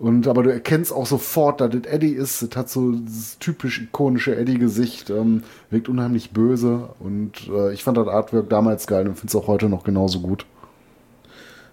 Und 0.00 0.26
aber 0.26 0.42
du 0.42 0.50
erkennst 0.50 0.94
auch 0.94 1.04
sofort, 1.04 1.60
dass 1.60 1.70
das 1.72 1.82
Eddie 1.82 2.12
ist. 2.12 2.42
Das 2.42 2.56
hat 2.56 2.70
so 2.70 2.92
dieses 2.92 3.38
typisch 3.38 3.82
ikonische 3.82 4.34
Eddie-Gesicht, 4.34 5.10
ähm, 5.10 5.42
wirkt 5.68 5.90
unheimlich 5.90 6.30
böse. 6.30 6.88
Und 7.00 7.32
äh, 7.54 7.74
ich 7.74 7.84
fand 7.84 7.98
das 7.98 8.08
Artwork 8.08 8.48
damals 8.48 8.86
geil 8.86 9.06
und 9.06 9.16
finde 9.16 9.28
es 9.28 9.36
auch 9.36 9.46
heute 9.46 9.68
noch 9.68 9.84
genauso 9.84 10.20
gut. 10.20 10.46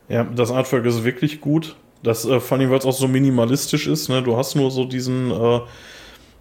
Ja, 0.10 0.26
das 0.26 0.52
Artwork 0.52 0.86
ist 0.86 1.06
wirklich 1.06 1.40
gut. 1.40 1.78
Das 2.04 2.26
äh, 2.26 2.41
vor 2.41 2.58
allem, 2.58 2.70
weil 2.70 2.80
es 2.80 2.86
auch 2.86 2.91
so 2.91 3.08
minimalistisch 3.08 3.88
ist. 3.88 4.10
Ne? 4.10 4.22
Du 4.22 4.36
hast 4.36 4.56
nur 4.56 4.72
so 4.72 4.84
diesen, 4.84 5.32
äh, 5.32 5.62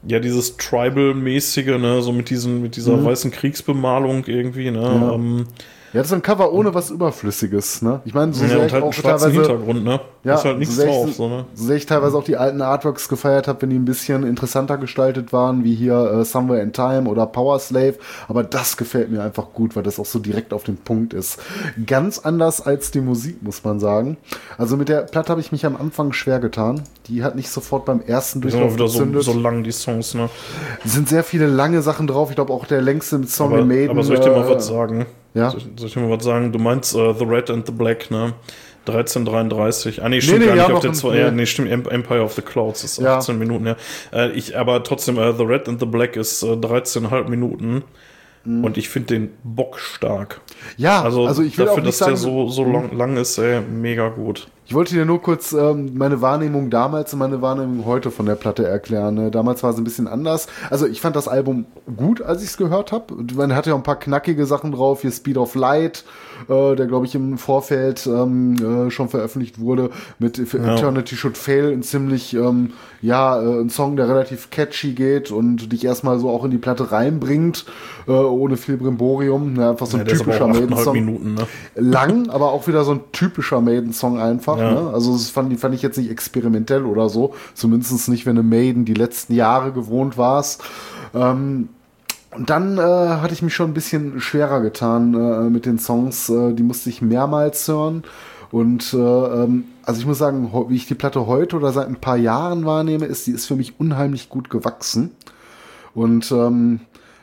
ja, 0.08 0.18
dieses 0.18 0.56
Tribal-mäßige, 0.56 1.78
ne? 1.78 2.02
so 2.02 2.10
mit 2.10 2.30
diesen, 2.30 2.62
mit 2.62 2.74
dieser 2.74 2.96
mhm. 2.96 3.04
weißen 3.04 3.30
Kriegsbemalung 3.30 4.24
irgendwie. 4.26 4.72
Ne? 4.72 4.82
Ja. 4.82 5.12
Ähm, 5.12 5.46
ja, 5.92 6.00
das 6.00 6.08
ist 6.08 6.12
ein 6.12 6.22
Cover 6.22 6.52
ohne 6.52 6.74
was 6.74 6.90
Überflüssiges, 6.90 7.82
ne? 7.82 8.00
Ich 8.04 8.14
meine, 8.14 8.32
so 8.32 8.42
ja, 8.42 8.50
sehr 8.50 8.60
und 8.62 8.72
halt 8.72 8.82
auch 8.82 8.94
teilweise 8.94 9.30
Hintergrund, 9.30 9.84
ne? 9.84 10.00
Ja, 10.24 10.34
ist 10.34 10.44
halt 10.44 10.58
nichts 10.58 10.76
so 10.76 10.84
drauf, 10.84 11.12
so, 11.12 11.28
ne? 11.28 11.44
So 11.54 11.64
sehr 11.64 11.76
ich 11.76 11.86
teilweise 11.86 12.16
auch 12.16 12.24
die 12.24 12.36
alten 12.36 12.60
Artworks 12.60 13.08
gefeiert 13.08 13.48
habe, 13.48 13.62
wenn 13.62 13.70
die 13.70 13.76
ein 13.76 13.84
bisschen 13.84 14.24
interessanter 14.24 14.78
gestaltet 14.78 15.32
waren, 15.32 15.64
wie 15.64 15.74
hier 15.74 15.94
äh, 15.94 16.24
Somewhere 16.24 16.60
in 16.60 16.72
Time 16.72 17.08
oder 17.08 17.26
Power 17.26 17.58
Slave, 17.58 17.94
aber 18.28 18.42
das 18.42 18.76
gefällt 18.76 19.10
mir 19.10 19.22
einfach 19.22 19.52
gut, 19.52 19.76
weil 19.76 19.82
das 19.82 19.98
auch 19.98 20.06
so 20.06 20.18
direkt 20.18 20.52
auf 20.52 20.64
den 20.64 20.76
Punkt 20.76 21.14
ist. 21.14 21.38
Ganz 21.86 22.18
anders 22.18 22.60
als 22.60 22.90
die 22.90 23.00
Musik, 23.00 23.42
muss 23.42 23.64
man 23.64 23.80
sagen. 23.80 24.16
Also 24.58 24.76
mit 24.76 24.88
der 24.88 25.02
Platte 25.02 25.30
habe 25.30 25.40
ich 25.40 25.52
mich 25.52 25.64
am 25.64 25.76
Anfang 25.76 26.12
schwer 26.12 26.40
getan. 26.40 26.82
Die 27.08 27.22
hat 27.22 27.36
nicht 27.36 27.50
sofort 27.50 27.84
beim 27.84 28.00
ersten 28.00 28.40
Durchlauf 28.40 28.74
wieder 28.74 28.86
gezündet. 28.86 29.22
So, 29.22 29.32
so 29.32 29.38
lang 29.38 29.62
die 29.62 29.72
Songs, 29.72 30.14
ne? 30.14 30.28
Es 30.84 30.92
sind 30.92 31.08
sehr 31.08 31.22
viele 31.24 31.46
lange 31.46 31.82
Sachen 31.82 32.06
drauf. 32.06 32.30
Ich 32.30 32.36
glaube 32.36 32.52
auch 32.52 32.66
der 32.66 32.82
längste 32.82 33.24
Song 33.26 33.52
aber, 33.52 33.60
in 33.60 33.68
Maiden. 33.68 33.90
Aber 33.90 34.02
soll 34.02 34.16
ich 34.16 34.22
dir 34.22 34.30
mal 34.30 34.46
äh, 34.46 34.54
was 34.54 34.66
sagen? 34.66 35.06
Ja. 35.36 35.50
Soll, 35.50 35.60
soll, 35.76 35.88
ich 35.88 35.96
mal 35.96 36.10
was 36.10 36.24
sagen? 36.24 36.50
Du 36.50 36.58
meinst 36.58 36.94
uh, 36.94 37.12
The 37.12 37.24
Red 37.24 37.50
and 37.50 37.66
the 37.66 37.72
Black, 37.72 38.10
ne? 38.10 38.32
1333. 38.86 40.02
Ah, 40.02 40.08
nee, 40.08 40.20
stimmt 40.20 40.38
nee, 40.38 40.46
nee, 40.46 40.56
gar 40.56 40.68
nicht 40.68 40.76
auf 40.76 40.80
der 40.80 40.92
zwei. 40.92 41.18
Ja, 41.18 41.30
nee, 41.30 41.44
stimmt, 41.44 41.70
Empire 41.70 42.22
of 42.22 42.34
the 42.34 42.42
Clouds 42.42 42.84
ist 42.84 43.04
18 43.04 43.34
ja. 43.34 43.38
Minuten, 43.38 43.66
ja. 43.66 43.76
Äh, 44.12 44.30
ich, 44.32 44.56
aber 44.56 44.82
trotzdem, 44.82 45.18
uh, 45.18 45.32
The 45.32 45.42
Red 45.42 45.68
and 45.68 45.80
the 45.80 45.86
Black 45.86 46.16
ist 46.16 46.42
äh, 46.42 46.52
13,5 46.52 47.28
Minuten. 47.28 47.84
Mhm. 48.44 48.64
Und 48.64 48.78
ich 48.78 48.88
finde 48.88 49.08
den 49.08 49.30
Bock 49.42 49.78
stark. 49.78 50.40
Ja, 50.76 51.02
also, 51.02 51.26
also 51.26 51.42
ich 51.42 51.58
will 51.58 51.66
dafür, 51.66 51.82
dass 51.82 51.98
sagen, 51.98 52.12
der 52.12 52.16
so, 52.16 52.48
so 52.48 52.64
lang, 52.64 52.96
lang 52.96 53.16
ist, 53.16 53.36
ey, 53.38 53.60
mega 53.60 54.08
gut. 54.08 54.46
Ich 54.68 54.74
wollte 54.74 54.94
dir 54.94 55.04
nur 55.04 55.22
kurz 55.22 55.52
ähm, 55.52 55.92
meine 55.94 56.20
Wahrnehmung 56.22 56.70
damals 56.70 57.12
und 57.12 57.20
meine 57.20 57.40
Wahrnehmung 57.40 57.84
heute 57.84 58.10
von 58.10 58.26
der 58.26 58.34
Platte 58.34 58.66
erklären. 58.66 59.14
Ne? 59.14 59.30
Damals 59.30 59.62
war 59.62 59.70
es 59.70 59.78
ein 59.78 59.84
bisschen 59.84 60.08
anders. 60.08 60.48
Also 60.70 60.88
ich 60.88 61.00
fand 61.00 61.14
das 61.14 61.28
Album 61.28 61.66
gut, 61.96 62.20
als 62.20 62.42
ich 62.42 62.48
es 62.48 62.56
gehört 62.56 62.90
habe. 62.90 63.14
Man 63.36 63.54
hatte 63.54 63.70
ja 63.70 63.76
ein 63.76 63.84
paar 63.84 64.00
knackige 64.00 64.44
Sachen 64.44 64.72
drauf, 64.72 65.02
hier 65.02 65.12
Speed 65.12 65.38
of 65.38 65.54
Light, 65.54 66.04
äh, 66.48 66.74
der 66.74 66.86
glaube 66.86 67.06
ich 67.06 67.14
im 67.14 67.38
Vorfeld 67.38 68.08
ähm, 68.08 68.88
äh, 68.88 68.90
schon 68.90 69.08
veröffentlicht 69.08 69.60
wurde, 69.60 69.90
mit 70.18 70.36
ja. 70.38 70.74
Eternity 70.74 71.14
Should 71.14 71.38
Fail, 71.38 71.72
ein 71.72 71.84
ziemlich, 71.84 72.34
ähm, 72.34 72.72
ja, 73.02 73.40
äh, 73.40 73.60
ein 73.60 73.70
Song, 73.70 73.94
der 73.94 74.08
relativ 74.08 74.50
catchy 74.50 74.94
geht 74.94 75.30
und 75.30 75.72
dich 75.72 75.84
erstmal 75.84 76.18
so 76.18 76.28
auch 76.28 76.44
in 76.44 76.50
die 76.50 76.58
Platte 76.58 76.90
reinbringt, 76.90 77.66
äh, 78.08 78.10
ohne 78.10 78.56
viel 78.56 78.78
Brimborium. 78.78 79.52
Ne? 79.52 79.70
Einfach 79.70 79.86
so 79.86 79.96
ein 79.96 80.04
ja, 80.04 80.12
typischer 80.12 80.48
Maiden-Song. 80.48 81.34
Ne? 81.34 81.46
Lang, 81.76 82.30
aber 82.30 82.50
auch 82.50 82.66
wieder 82.66 82.82
so 82.82 82.90
ein 82.90 83.00
typischer 83.12 83.60
Maiden-Song 83.60 84.18
einfach 84.18 84.55
einfach. 84.56 84.74
Ja. 84.74 84.82
Ne? 84.88 84.90
Also 84.94 85.12
das 85.12 85.30
fand, 85.30 85.58
fand 85.58 85.74
ich 85.74 85.82
jetzt 85.82 85.98
nicht 85.98 86.10
experimentell 86.10 86.84
oder 86.84 87.08
so. 87.08 87.34
Zumindest 87.54 88.08
nicht, 88.08 88.26
wenn 88.26 88.38
eine 88.38 88.46
Maiden 88.46 88.84
die 88.84 88.94
letzten 88.94 89.34
Jahre 89.34 89.72
gewohnt 89.72 90.18
warst. 90.18 90.62
Ähm, 91.14 91.68
und 92.30 92.50
dann 92.50 92.76
äh, 92.76 92.82
hatte 92.82 93.32
ich 93.32 93.42
mich 93.42 93.54
schon 93.54 93.70
ein 93.70 93.74
bisschen 93.74 94.20
schwerer 94.20 94.60
getan 94.60 95.14
äh, 95.14 95.50
mit 95.50 95.64
den 95.64 95.78
Songs. 95.78 96.28
Äh, 96.28 96.52
die 96.52 96.62
musste 96.62 96.90
ich 96.90 97.00
mehrmals 97.00 97.66
hören. 97.66 98.04
Und 98.50 98.92
äh, 98.92 98.96
ähm, 98.96 99.64
also 99.84 100.00
ich 100.00 100.06
muss 100.06 100.18
sagen, 100.18 100.50
wie 100.68 100.76
ich 100.76 100.86
die 100.86 100.94
Platte 100.94 101.26
heute 101.26 101.56
oder 101.56 101.72
seit 101.72 101.88
ein 101.88 101.96
paar 101.96 102.16
Jahren 102.16 102.64
wahrnehme, 102.64 103.06
ist, 103.06 103.26
die 103.26 103.32
ist 103.32 103.46
für 103.46 103.56
mich 103.56 103.80
unheimlich 103.80 104.28
gut 104.28 104.50
gewachsen. 104.50 105.12
Und 105.94 106.30
ähm, 106.30 106.80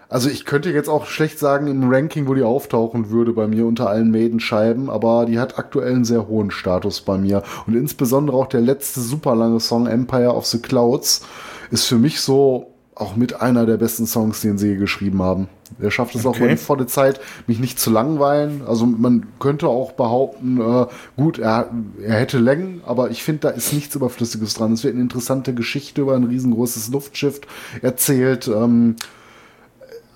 also 0.09 0.29
ich 0.29 0.45
könnte 0.45 0.71
jetzt 0.71 0.89
auch 0.89 1.05
schlecht 1.05 1.39
sagen 1.39 1.67
im 1.67 1.89
Ranking, 1.89 2.27
wo 2.27 2.33
die 2.33 2.43
auftauchen 2.43 3.09
würde 3.09 3.33
bei 3.33 3.47
mir 3.47 3.65
unter 3.65 3.89
allen 3.89 4.11
Maiden-Scheiben, 4.11 4.89
aber 4.89 5.25
die 5.25 5.39
hat 5.39 5.57
aktuell 5.57 5.93
einen 5.93 6.05
sehr 6.05 6.27
hohen 6.27 6.51
Status 6.51 7.01
bei 7.01 7.17
mir. 7.17 7.43
Und 7.67 7.75
insbesondere 7.75 8.37
auch 8.37 8.47
der 8.47 8.61
letzte 8.61 9.01
super 9.01 9.35
lange 9.35 9.59
Song 9.59 9.87
Empire 9.87 10.33
of 10.33 10.45
the 10.45 10.59
Clouds 10.59 11.25
ist 11.71 11.85
für 11.85 11.97
mich 11.97 12.21
so 12.21 12.73
auch 12.95 13.15
mit 13.15 13.41
einer 13.41 13.65
der 13.65 13.77
besten 13.77 14.05
Songs, 14.05 14.41
den 14.41 14.57
sie 14.57 14.75
geschrieben 14.75 15.21
haben. 15.21 15.47
Er 15.79 15.91
schafft 15.91 16.15
es 16.15 16.25
okay. 16.25 16.45
auch 16.45 16.49
in 16.49 16.57
volle 16.57 16.85
Zeit, 16.85 17.19
mich 17.47 17.59
nicht 17.59 17.79
zu 17.79 17.89
langweilen. 17.89 18.61
Also 18.67 18.85
man 18.85 19.25
könnte 19.39 19.67
auch 19.67 19.93
behaupten, 19.93 20.61
äh, 20.61 20.85
gut, 21.17 21.39
er, 21.39 21.71
er 22.03 22.19
hätte 22.19 22.37
Längen, 22.37 22.81
aber 22.85 23.09
ich 23.09 23.23
finde, 23.23 23.41
da 23.41 23.49
ist 23.49 23.73
nichts 23.73 23.95
Überflüssiges 23.95 24.53
dran. 24.53 24.73
Es 24.73 24.83
wird 24.83 24.93
eine 24.93 25.01
interessante 25.01 25.53
Geschichte 25.53 26.01
über 26.01 26.15
ein 26.15 26.25
riesengroßes 26.25 26.89
Luftschiff 26.89 27.41
erzählt. 27.81 28.47
Ähm, 28.47 28.95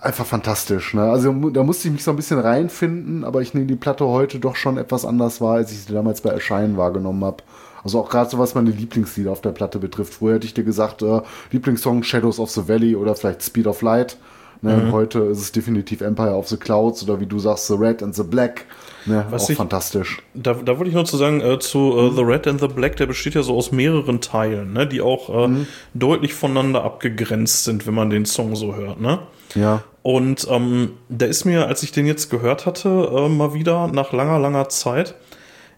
einfach 0.02 0.26
fantastisch. 0.26 0.94
Ne? 0.94 1.03
Also 1.03 1.32
da 1.49 1.64
musste 1.64 1.88
ich 1.88 1.94
mich 1.94 2.03
so 2.03 2.11
ein 2.11 2.18
bisschen 2.18 2.40
reinfinden, 2.40 3.24
aber 3.24 3.41
ich 3.41 3.53
nehme 3.53 3.68
die 3.68 3.76
Platte 3.76 4.06
heute 4.06 4.40
doch 4.40 4.56
schon 4.56 4.78
etwas 4.78 5.06
anders 5.06 5.41
wahr, 5.41 5.56
als 5.56 5.72
ich 5.72 5.80
sie 5.80 5.94
damals 5.94 6.22
bei 6.22 6.30
Erscheinen 6.30 6.78
wahrgenommen 6.78 7.24
habe. 7.24 7.44
Also 7.84 7.99
auch 7.99 8.10
gerade 8.10 8.30
so 8.30 8.38
was 8.38 8.56
meine 8.56 8.72
Lieblingslieder 8.72 9.32
auf 9.32 9.41
der 9.41 9.52
Platte 9.52 9.80
betrifft. 9.80 10.14
Früher 10.15 10.36
hätte 10.36 10.45
ich 10.45 10.53
dir 10.53 10.64
gesagt, 10.64 11.02
äh, 11.02 11.22
Lieblingssong 11.52 12.03
Shadows 12.03 12.40
of 12.40 12.52
the 12.52 12.68
Valley 12.68 12.95
oder 12.95 13.15
vielleicht 13.15 13.44
Speed 13.44 13.68
of 13.68 13.82
Light. 13.82 14.18
Ne? 14.62 14.78
Mhm. 14.78 14.92
Heute 14.92 15.20
ist 15.20 15.40
es 15.40 15.52
definitiv 15.52 16.02
Empire 16.02 16.36
of 16.36 16.48
the 16.48 16.58
Clouds 16.58 17.04
oder 17.04 17.20
wie 17.20 17.26
du 17.26 17.40
sagst, 17.40 17.68
The 17.68 17.76
Red 17.76 18.02
and 18.04 18.16
the 18.16 18.24
Black. 18.24 18.66
Ne? 19.06 19.26
Was 19.30 19.46
auch 19.46 19.50
ich, 19.52 19.58
fantastisch. 19.58 20.22
Da, 20.34 20.54
da 20.54 20.78
wollte 20.78 20.90
ich 20.90 20.96
nur 20.96 21.06
zu 21.06 21.18
sagen, 21.18 21.42
äh, 21.42 21.60
zu 21.60 21.98
äh, 21.98 22.16
The 22.16 22.24
Red 22.24 22.48
and 22.48 22.60
the 22.60 22.68
Black, 22.68 22.98
der 22.98 23.06
besteht 23.06 23.36
ja 23.36 23.44
so 23.44 23.56
aus 23.56 23.72
mehreren 23.72 24.22
Teilen, 24.22 24.74
ne? 24.74 24.88
die 24.88 25.02
auch 25.02 25.30
äh, 25.30 25.48
mhm. 25.48 25.68
deutlich 25.94 26.34
voneinander 26.34 26.84
abgegrenzt 26.84 27.64
sind, 27.64 27.88
wenn 27.88 27.94
man 27.94 28.10
den 28.10 28.26
Song 28.26 28.56
so 28.56 28.76
hört. 28.76 29.00
Ne? 29.00 29.20
Ja. 29.56 29.84
Und 30.04 30.48
ähm, 30.50 30.94
da 31.10 31.26
ist 31.26 31.46
mir, 31.46 31.68
als 31.68 31.84
ich 31.84 31.92
den 31.92 32.06
jetzt 32.06 32.30
gehört 32.30 32.66
hatte, 32.66 32.90
äh, 32.90 33.30
mal 33.30 33.54
wieder 33.54 33.88
nach 33.88 34.14
langer, 34.14 34.40
langer 34.40 34.70
Zeit, 34.70 35.16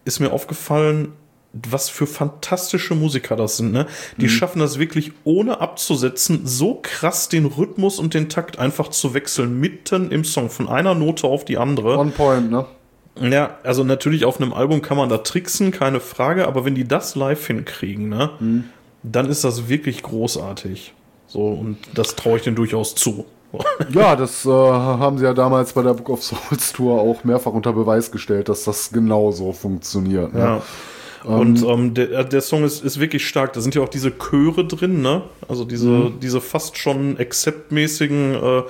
ist 0.04 0.20
mir 0.20 0.32
aufgefallen, 0.32 1.12
was 1.52 1.88
für 1.88 2.06
fantastische 2.06 2.94
Musiker 2.94 3.34
das 3.34 3.56
sind, 3.56 3.72
ne? 3.72 3.86
Die 4.18 4.26
mhm. 4.26 4.30
schaffen 4.30 4.60
das 4.60 4.78
wirklich 4.78 5.12
ohne 5.24 5.60
abzusetzen, 5.60 6.42
so 6.46 6.78
krass 6.80 7.28
den 7.28 7.46
Rhythmus 7.46 7.98
und 7.98 8.14
den 8.14 8.28
Takt 8.28 8.58
einfach 8.58 8.88
zu 8.88 9.14
wechseln, 9.14 9.58
mitten 9.58 10.12
im 10.12 10.24
Song, 10.24 10.48
von 10.48 10.68
einer 10.68 10.94
Note 10.94 11.26
auf 11.26 11.44
die 11.44 11.58
andere. 11.58 11.98
One 11.98 12.12
point, 12.12 12.50
ne? 12.50 12.66
Ja, 13.20 13.56
also 13.64 13.84
natürlich 13.84 14.24
auf 14.24 14.40
einem 14.40 14.52
Album 14.52 14.82
kann 14.82 14.96
man 14.96 15.08
da 15.08 15.18
tricksen, 15.18 15.72
keine 15.72 16.00
Frage, 16.00 16.46
aber 16.46 16.64
wenn 16.64 16.74
die 16.74 16.86
das 16.86 17.16
live 17.16 17.44
hinkriegen, 17.44 18.08
ne, 18.08 18.30
mhm. 18.38 18.64
dann 19.02 19.28
ist 19.28 19.44
das 19.44 19.68
wirklich 19.68 20.02
großartig. 20.02 20.94
So, 21.26 21.46
und 21.46 21.78
das 21.94 22.16
traue 22.16 22.38
ich 22.38 22.42
denen 22.44 22.56
durchaus 22.56 22.94
zu. 22.94 23.26
ja, 23.92 24.14
das 24.14 24.46
äh, 24.46 24.50
haben 24.50 25.18
sie 25.18 25.24
ja 25.24 25.34
damals 25.34 25.72
bei 25.72 25.82
der 25.82 25.94
Book 25.94 26.08
of 26.10 26.22
Souls 26.22 26.72
Tour 26.72 27.00
auch 27.00 27.24
mehrfach 27.24 27.52
unter 27.52 27.72
Beweis 27.72 28.12
gestellt, 28.12 28.48
dass 28.48 28.64
das 28.64 28.92
genauso 28.92 29.52
funktioniert. 29.52 30.32
Ne? 30.32 30.40
Ja. 30.40 30.62
Und 31.24 31.62
ähm, 31.62 31.68
ähm 31.68 31.94
der, 31.94 32.10
äh, 32.12 32.28
der 32.28 32.40
Song 32.40 32.64
ist, 32.64 32.84
ist 32.84 32.98
wirklich 33.00 33.26
stark. 33.26 33.52
Da 33.52 33.60
sind 33.60 33.74
ja 33.74 33.82
auch 33.82 33.88
diese 33.88 34.12
Chöre 34.12 34.64
drin, 34.66 35.02
ne? 35.02 35.22
Also 35.48 35.64
diese, 35.64 35.88
mhm. 35.88 36.20
diese 36.20 36.40
fast 36.40 36.78
schon 36.78 37.18
accept-mäßigen 37.18 38.34
äh, 38.34 38.62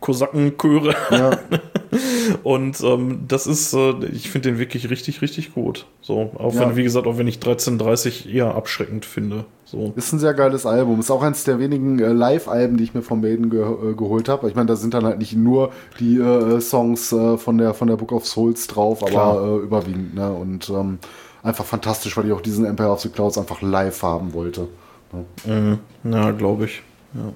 Kosakenchöre. 0.00 0.94
Ja. 1.10 1.38
und 2.42 2.80
ähm, 2.82 3.24
das 3.26 3.46
ist, 3.46 3.72
äh, 3.72 3.94
ich 4.12 4.30
finde 4.30 4.50
den 4.50 4.58
wirklich 4.58 4.90
richtig, 4.90 5.22
richtig 5.22 5.54
gut. 5.54 5.86
So, 6.00 6.30
auch 6.38 6.54
ja. 6.54 6.60
wenn, 6.60 6.76
wie 6.76 6.82
gesagt, 6.84 7.06
auch 7.06 7.18
wenn 7.18 7.26
ich 7.26 7.36
1330 7.36 8.32
eher 8.32 8.54
abschreckend 8.54 9.04
finde. 9.04 9.46
So. 9.64 9.92
Ist 9.96 10.12
ein 10.12 10.20
sehr 10.20 10.34
geiles 10.34 10.64
Album. 10.64 11.00
Ist 11.00 11.10
auch 11.10 11.22
eines 11.22 11.42
der 11.42 11.58
wenigen 11.58 11.98
äh, 11.98 12.12
Live-Alben, 12.12 12.76
die 12.76 12.84
ich 12.84 12.94
mir 12.94 13.02
von 13.02 13.20
Maiden 13.20 13.50
ge 13.50 13.62
äh, 13.62 13.94
geholt 13.94 14.28
habe. 14.28 14.48
Ich 14.48 14.54
meine, 14.54 14.66
da 14.66 14.76
sind 14.76 14.94
dann 14.94 15.04
halt 15.04 15.18
nicht 15.18 15.34
nur 15.34 15.72
die 15.98 16.18
äh, 16.18 16.60
Songs 16.60 17.12
äh, 17.12 17.36
von, 17.36 17.58
der, 17.58 17.74
von 17.74 17.88
der 17.88 17.96
Book 17.96 18.12
of 18.12 18.26
Souls 18.26 18.68
drauf, 18.68 19.02
aber 19.02 19.56
überwiegend. 19.56 20.14
Ne? 20.14 20.30
Und 20.30 20.70
ähm, 20.70 20.98
einfach 21.46 21.64
fantastisch, 21.64 22.16
weil 22.16 22.26
ich 22.26 22.32
auch 22.32 22.40
diesen 22.40 22.64
Empire 22.64 22.90
of 22.90 23.00
the 23.00 23.08
Clouds 23.08 23.38
einfach 23.38 23.62
live 23.62 24.02
haben 24.02 24.32
wollte. 24.32 24.68
Mhm. 25.44 25.78
Ja, 26.04 26.30
glaube 26.32 26.66
ich. 26.66 26.82
Ja. 27.14 27.32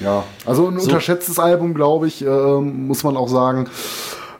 Ja, 0.00 0.24
also 0.46 0.68
ein 0.68 0.78
so. 0.78 0.84
unterschätztes 0.84 1.38
Album, 1.40 1.74
glaube 1.74 2.06
ich, 2.06 2.24
äh, 2.24 2.60
muss 2.60 3.02
man 3.02 3.16
auch 3.16 3.28
sagen. 3.28 3.68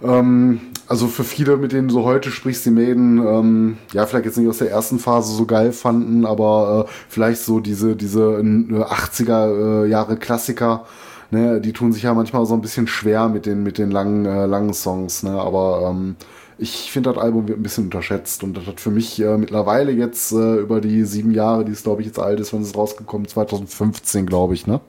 Ähm, 0.05 0.61
also 0.87 1.09
für 1.09 1.25
viele, 1.25 1.57
mit 1.57 1.73
denen 1.73 1.89
du 1.89 1.95
so 1.95 2.05
heute 2.05 2.31
sprichst, 2.31 2.65
die 2.65 2.71
Maiden, 2.71 3.19
ähm, 3.19 3.79
ja, 3.93 4.07
vielleicht 4.07 4.25
jetzt 4.25 4.39
nicht 4.39 4.49
aus 4.49 4.59
der 4.59 4.71
ersten 4.71 4.99
Phase 4.99 5.35
so 5.35 5.45
geil 5.47 5.73
fanden, 5.73 6.25
aber 6.25 6.87
äh, 6.87 6.93
vielleicht 7.09 7.43
so 7.43 7.61
diese, 7.61 7.97
diese 7.97 8.23
80er 8.23 9.85
äh, 9.85 9.89
Jahre 9.89 10.17
Klassiker, 10.17 10.87
ne, 11.31 11.61
die 11.61 11.73
tun 11.73 11.93
sich 11.93 12.05
ja 12.05 12.15
manchmal 12.15 12.47
so 12.47 12.55
ein 12.55 12.63
bisschen 12.63 12.87
schwer 12.87 13.29
mit 13.29 13.45
den, 13.45 13.63
mit 13.63 13.79
den 13.79 13.91
langen, 13.91 14.25
äh, 14.25 14.47
langen 14.47 14.73
Songs, 14.73 15.25
ne, 15.25 15.33
aber 15.33 15.89
ähm, 15.91 16.17
ich 16.59 16.91
finde, 16.91 17.13
das 17.13 17.23
Album 17.23 17.47
wird 17.47 17.59
ein 17.59 17.63
bisschen 17.63 17.85
unterschätzt 17.85 18.43
und 18.43 18.57
das 18.57 18.67
hat 18.67 18.81
für 18.81 18.91
mich 18.91 19.21
äh, 19.21 19.37
mittlerweile 19.39 19.93
jetzt 19.93 20.33
äh, 20.33 20.57
über 20.57 20.81
die 20.81 21.05
sieben 21.05 21.33
Jahre, 21.33 21.65
die 21.65 21.73
es 21.73 21.85
glaube 21.85 22.03
ich 22.03 22.09
jetzt 22.09 22.19
alt 22.19 22.41
ist, 22.41 22.53
wenn 22.53 22.63
es 22.63 22.77
rausgekommen 22.77 23.29
2015 23.29 24.27
glaube 24.27 24.55
ich, 24.55 24.67
ne? 24.67 24.81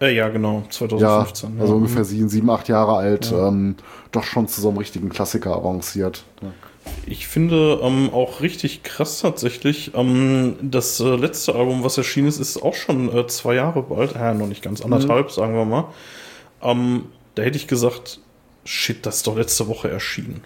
Äh, 0.00 0.16
ja, 0.16 0.28
genau, 0.28 0.64
2015. 0.68 1.54
Ja, 1.54 1.60
also 1.60 1.74
ja. 1.74 1.76
ungefähr 1.76 2.04
sieben, 2.04 2.28
sieben, 2.28 2.50
acht 2.50 2.68
Jahre 2.68 2.96
alt, 2.96 3.30
ja. 3.30 3.48
ähm, 3.48 3.76
doch 4.10 4.24
schon 4.24 4.48
zu 4.48 4.60
so 4.60 4.68
einem 4.68 4.78
richtigen 4.78 5.10
Klassiker 5.10 5.54
avanciert. 5.54 6.24
Ich 7.06 7.28
finde 7.28 7.78
ähm, 7.80 8.10
auch 8.12 8.40
richtig 8.40 8.82
krass 8.82 9.20
tatsächlich. 9.20 9.92
Ähm, 9.94 10.56
das 10.60 10.98
äh, 10.98 11.14
letzte 11.14 11.54
Album, 11.54 11.84
was 11.84 11.98
erschienen 11.98 12.26
ist, 12.26 12.40
ist 12.40 12.60
auch 12.60 12.74
schon 12.74 13.16
äh, 13.16 13.28
zwei 13.28 13.54
Jahre 13.54 13.82
bald. 13.82 14.14
Ja, 14.14 14.34
noch 14.34 14.48
nicht 14.48 14.62
ganz 14.62 14.80
anderthalb, 14.80 15.26
mhm. 15.26 15.30
sagen 15.30 15.54
wir 15.54 15.64
mal. 15.64 15.84
Ähm, 16.60 17.04
da 17.36 17.42
hätte 17.42 17.56
ich 17.56 17.68
gesagt, 17.68 18.18
shit, 18.64 19.04
das 19.04 19.16
ist 19.16 19.26
doch 19.26 19.36
letzte 19.36 19.68
Woche 19.68 19.90
erschienen. 19.90 20.42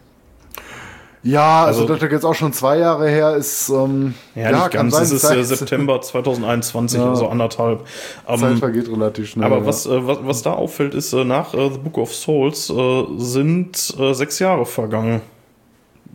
Ja, 1.27 1.65
also, 1.65 1.83
also 1.83 1.95
das 1.97 2.11
jetzt 2.13 2.25
auch 2.25 2.35
schon 2.35 2.53
zwei 2.53 2.79
Jahre 2.79 3.09
her 3.09 3.35
ist. 3.35 3.69
Ähm, 3.69 4.15
ja, 4.37 4.51
ja 4.51 4.53
nicht 4.53 4.71
ganz. 4.71 4.95
Sein, 4.95 5.03
es 5.03 5.11
ist 5.11 5.23
Zeit. 5.23 5.45
September 5.45 6.01
2021, 6.01 7.01
ja. 7.01 7.09
also 7.09 7.27
anderthalb. 7.27 7.85
Ähm, 8.29 8.39
Zeit 8.39 8.59
vergeht 8.59 8.89
relativ 8.89 9.31
schnell. 9.31 9.45
Aber 9.45 9.59
ja. 9.59 9.67
was, 9.67 9.87
äh, 9.87 10.07
was, 10.07 10.19
was 10.23 10.43
da 10.43 10.53
auffällt, 10.53 10.95
ist, 10.95 11.13
äh, 11.13 11.25
nach 11.25 11.53
äh, 11.53 11.71
The 11.71 11.79
Book 11.79 11.99
of 11.99 12.15
Souls 12.15 12.71
äh, 12.71 13.05
sind 13.17 13.97
äh, 13.99 14.13
sechs 14.15 14.39
Jahre 14.39 14.67
vergangen. 14.67 15.21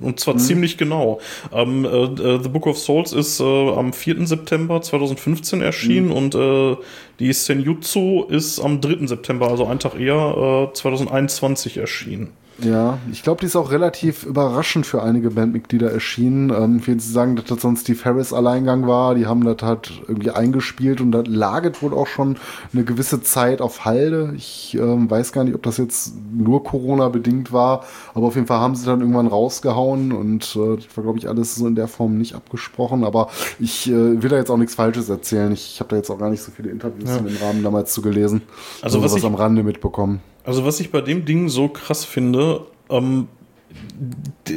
Und 0.01 0.19
zwar 0.19 0.35
mhm. 0.35 0.39
ziemlich 0.39 0.77
genau. 0.77 1.19
Ähm, 1.53 1.85
äh, 1.85 2.39
The 2.41 2.49
Book 2.49 2.67
of 2.67 2.77
Souls 2.77 3.13
ist 3.13 3.39
am 3.41 3.93
4. 3.93 4.25
September 4.27 4.81
2015 4.81 5.61
erschienen 5.61 6.07
mhm. 6.07 6.33
und 6.33 6.77
die 7.19 7.33
Senjutsu 7.33 8.23
ist 8.23 8.59
am 8.59 8.81
3. 8.81 9.07
September, 9.07 9.49
also 9.49 9.65
einen 9.65 9.79
Tag 9.79 9.99
eher, 9.99 10.71
2021 10.73 11.77
erschienen. 11.77 12.29
Ja, 12.59 12.99
ich 13.11 13.23
glaube, 13.23 13.39
die 13.39 13.47
ist 13.47 13.55
auch 13.55 13.71
relativ 13.71 14.23
überraschend 14.23 14.85
für 14.85 15.01
einige 15.01 15.31
Bandmitglieder 15.31 15.91
erschienen. 15.91 16.51
Ähm, 16.51 16.79
vielen 16.79 16.99
zu 16.99 17.11
sagen, 17.11 17.35
dass 17.35 17.45
das 17.45 17.61
so 17.61 17.67
ein 17.67 17.77
Steve 17.77 17.99
Harris 18.05 18.33
Alleingang 18.33 18.87
war. 18.87 19.15
Die 19.15 19.25
haben 19.25 19.43
das 19.43 19.57
halt 19.61 19.91
irgendwie 20.07 20.31
eingespielt 20.31 21.01
und 21.01 21.11
das 21.11 21.27
laget 21.27 21.81
wohl 21.81 21.93
auch 21.93 22.07
schon 22.07 22.37
eine 22.73 22.83
gewisse 22.83 23.21
Zeit 23.21 23.61
auf 23.61 23.85
Halde. 23.85 24.33
Ich 24.35 24.77
ähm, 24.79 25.09
weiß 25.09 25.31
gar 25.31 25.43
nicht, 25.43 25.55
ob 25.55 25.63
das 25.63 25.77
jetzt 25.77 26.13
nur 26.31 26.63
Corona 26.63 27.09
bedingt 27.09 27.51
war, 27.51 27.83
aber 28.13 28.27
auf 28.27 28.35
jeden 28.35 28.47
Fall 28.47 28.59
haben 28.59 28.75
sie 28.75 28.85
dann 28.85 29.01
irgendwann 29.01 29.27
rausgehauen 29.27 30.11
und 30.11 30.55
äh, 30.55 30.75
das 30.75 30.85
war, 30.95 31.03
glaube 31.03 31.17
ich, 31.17 31.27
alles 31.27 31.55
so 31.55 31.65
in 31.67 31.75
der 31.75 31.87
Form 31.87 32.17
nicht 32.17 32.35
abgesprochen. 32.35 33.03
Aber 33.03 33.29
ich 33.59 33.89
äh, 33.89 34.21
will 34.21 34.29
da 34.29 34.35
jetzt 34.35 34.51
auch 34.51 34.57
nichts 34.57 34.75
Falsches 34.75 35.09
erzählen. 35.09 35.51
Ich, 35.51 35.73
ich 35.73 35.79
habe 35.79 35.89
da 35.89 35.95
jetzt 35.95 36.09
auch 36.11 36.19
gar 36.19 36.29
nicht 36.29 36.43
so 36.43 36.51
viele 36.51 36.69
Interviews 36.69 37.09
ja. 37.09 37.17
in 37.17 37.25
dem 37.25 37.37
Rahmen 37.37 37.63
damals 37.63 37.93
zu 37.93 38.01
gelesen. 38.01 38.43
Also 38.81 39.01
was, 39.01 39.11
was 39.11 39.19
ich, 39.19 39.25
am 39.25 39.35
Rande 39.35 39.63
mitbekommen. 39.63 40.21
Also 40.43 40.65
was 40.65 40.79
ich 40.79 40.91
bei 40.91 41.01
dem 41.01 41.25
Ding 41.25 41.49
so 41.49 41.67
krass 41.67 42.05
finde, 42.05 42.65
ähm, 42.89 43.27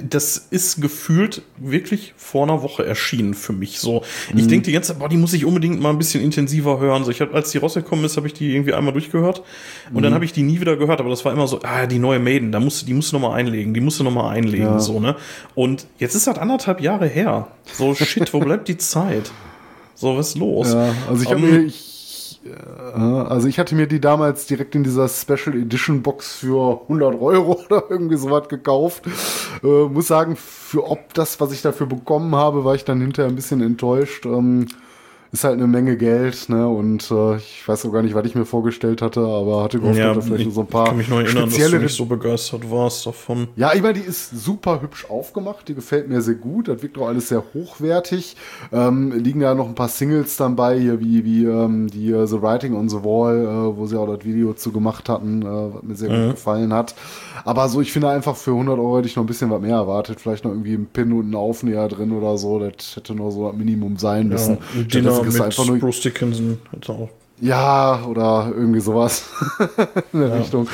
das 0.08 0.36
ist 0.50 0.80
gefühlt 0.80 1.42
wirklich 1.56 2.14
vor 2.16 2.44
einer 2.44 2.62
Woche 2.62 2.84
erschienen 2.84 3.34
für 3.34 3.52
mich. 3.52 3.78
So, 3.78 4.02
ich 4.30 4.44
mhm. 4.44 4.48
denke 4.48 4.66
die 4.66 4.72
ganze 4.72 4.92
Zeit, 4.92 4.98
boah, 4.98 5.08
die 5.08 5.16
muss 5.16 5.32
ich 5.32 5.44
unbedingt 5.44 5.80
mal 5.80 5.90
ein 5.90 5.98
bisschen 5.98 6.22
intensiver 6.22 6.80
hören. 6.80 7.04
So, 7.04 7.10
ich 7.10 7.20
habe, 7.20 7.32
als 7.34 7.50
die 7.50 7.58
rausgekommen 7.58 8.04
ist, 8.04 8.16
habe 8.16 8.26
ich 8.26 8.32
die 8.32 8.52
irgendwie 8.52 8.72
einmal 8.72 8.92
durchgehört 8.92 9.42
und 9.90 9.98
mhm. 9.98 10.02
dann 10.02 10.14
habe 10.14 10.24
ich 10.24 10.32
die 10.32 10.42
nie 10.42 10.60
wieder 10.60 10.76
gehört. 10.76 11.00
Aber 11.00 11.10
das 11.10 11.24
war 11.24 11.32
immer 11.32 11.46
so, 11.46 11.60
ah, 11.62 11.86
die 11.86 11.98
neue 11.98 12.18
Maiden, 12.18 12.50
da 12.50 12.60
musst 12.60 12.82
du, 12.82 12.86
die 12.86 12.94
musst 12.94 13.12
du 13.12 13.16
noch 13.16 13.28
mal 13.28 13.34
einlegen, 13.34 13.74
die 13.74 13.80
musst 13.80 14.00
du 14.00 14.04
noch 14.04 14.12
mal 14.12 14.30
einlegen, 14.30 14.64
ja. 14.64 14.80
so 14.80 14.98
ne. 14.98 15.16
Und 15.54 15.86
jetzt 15.98 16.14
ist 16.14 16.26
das 16.26 16.38
anderthalb 16.38 16.80
Jahre 16.80 17.06
her. 17.06 17.48
So 17.72 17.94
shit, 17.94 18.32
wo 18.32 18.40
bleibt 18.40 18.68
die 18.68 18.78
Zeit? 18.78 19.30
So, 19.94 20.16
was 20.16 20.30
ist 20.30 20.38
los? 20.38 20.72
Ja, 20.72 20.94
also 21.08 21.22
ich 21.22 21.30
habe 21.30 21.40
um, 21.40 21.50
mir, 21.50 21.60
ich 21.60 21.93
also 22.98 23.48
ich 23.48 23.58
hatte 23.58 23.74
mir 23.74 23.86
die 23.86 24.00
damals 24.00 24.46
direkt 24.46 24.74
in 24.74 24.84
dieser 24.84 25.08
Special 25.08 25.56
Edition 25.56 26.02
Box 26.02 26.36
für 26.36 26.82
100 26.82 27.20
Euro 27.20 27.64
oder 27.66 27.84
irgendwie 27.88 28.16
sowas 28.16 28.48
gekauft. 28.48 29.04
Äh, 29.62 29.88
muss 29.88 30.08
sagen, 30.08 30.36
für 30.36 30.88
ob 30.90 31.14
das, 31.14 31.40
was 31.40 31.52
ich 31.52 31.62
dafür 31.62 31.86
bekommen 31.86 32.34
habe, 32.34 32.64
war 32.64 32.74
ich 32.74 32.84
dann 32.84 33.00
hinterher 33.00 33.30
ein 33.30 33.36
bisschen 33.36 33.62
enttäuscht. 33.62 34.26
Ähm, 34.26 34.66
ist 35.34 35.42
halt 35.42 35.54
eine 35.54 35.66
Menge 35.66 35.96
Geld, 35.96 36.48
ne? 36.48 36.68
Und 36.68 37.10
äh, 37.10 37.36
ich 37.36 37.66
weiß 37.66 37.84
auch 37.86 37.92
gar 37.92 38.02
nicht, 38.02 38.14
was 38.14 38.24
ich 38.24 38.36
mir 38.36 38.44
vorgestellt 38.44 39.02
hatte, 39.02 39.20
aber 39.20 39.64
hatte 39.64 39.80
gehofft, 39.80 39.98
Ja, 39.98 40.14
dass 40.14 40.26
vielleicht 40.26 40.46
ich 40.46 40.54
so 40.54 40.60
ein 40.60 40.66
paar 40.68 40.86
kann 40.86 40.96
mich 40.96 41.08
nur 41.08 41.22
erinnern, 41.22 41.50
dass 41.50 41.70
du 41.70 41.78
nicht 41.78 41.94
so 41.96 42.04
begeistert 42.06 42.70
warst 42.70 43.04
davon. 43.04 43.48
ja, 43.56 43.74
ich 43.74 43.82
meine, 43.82 43.94
die 43.94 44.06
ist 44.06 44.30
super 44.30 44.80
hübsch 44.80 45.06
aufgemacht, 45.10 45.66
die 45.68 45.74
gefällt 45.74 46.08
mir 46.08 46.22
sehr 46.22 46.36
gut, 46.36 46.68
das 46.68 46.80
wirkt 46.82 46.96
auch 46.98 47.08
alles 47.08 47.28
sehr 47.28 47.42
hochwertig. 47.52 48.36
Ähm, 48.72 49.12
liegen 49.12 49.40
da 49.40 49.54
noch 49.54 49.66
ein 49.68 49.74
paar 49.74 49.88
Singles 49.88 50.36
dann 50.36 50.54
bei, 50.54 50.78
hier 50.78 51.00
wie, 51.00 51.24
wie 51.24 51.44
ähm, 51.46 51.88
die 51.88 52.12
äh, 52.12 52.26
The 52.26 52.40
Writing 52.40 52.74
on 52.76 52.88
the 52.88 53.02
Wall, 53.02 53.42
äh, 53.44 53.76
wo 53.76 53.86
sie 53.86 53.98
auch 53.98 54.06
das 54.06 54.24
Video 54.24 54.54
zu 54.54 54.70
gemacht 54.70 55.08
hatten, 55.08 55.42
äh, 55.42 55.46
was 55.74 55.82
mir 55.82 55.94
sehr 55.96 56.08
gut 56.10 56.30
gefallen 56.36 56.72
hat. 56.72 56.94
Aber 57.44 57.68
so, 57.68 57.80
ich 57.80 57.92
finde 57.92 58.08
einfach 58.08 58.36
für 58.36 58.52
100 58.52 58.78
Euro 58.78 58.98
hätte 58.98 59.08
ich 59.08 59.16
noch 59.16 59.24
ein 59.24 59.26
bisschen 59.26 59.50
was 59.50 59.60
mehr 59.60 59.76
erwartet, 59.76 60.20
vielleicht 60.20 60.44
noch 60.44 60.52
irgendwie 60.52 60.74
ein 60.74 60.86
Pin 60.86 61.12
und 61.12 61.30
ein 61.30 61.34
Aufnäher 61.34 61.88
drin 61.88 62.12
oder 62.12 62.38
so, 62.38 62.60
das 62.60 62.94
hätte 62.94 63.14
nur 63.14 63.32
so 63.32 63.48
das 63.48 63.56
Minimum 63.56 63.96
sein 63.96 64.28
müssen. 64.28 64.58
Ja, 64.74 65.23
Dass 65.26 65.34
es 65.34 65.40
einfach 65.40 65.66
nur 65.66 65.78
Bruce 65.78 66.00
Dickinson 66.00 66.58
hätte 66.70 66.92
auch. 66.92 67.08
ja, 67.40 68.04
oder 68.06 68.52
irgendwie 68.54 68.80
sowas 68.80 69.24
in 70.12 70.20
der 70.20 70.38
Richtung. 70.38 70.68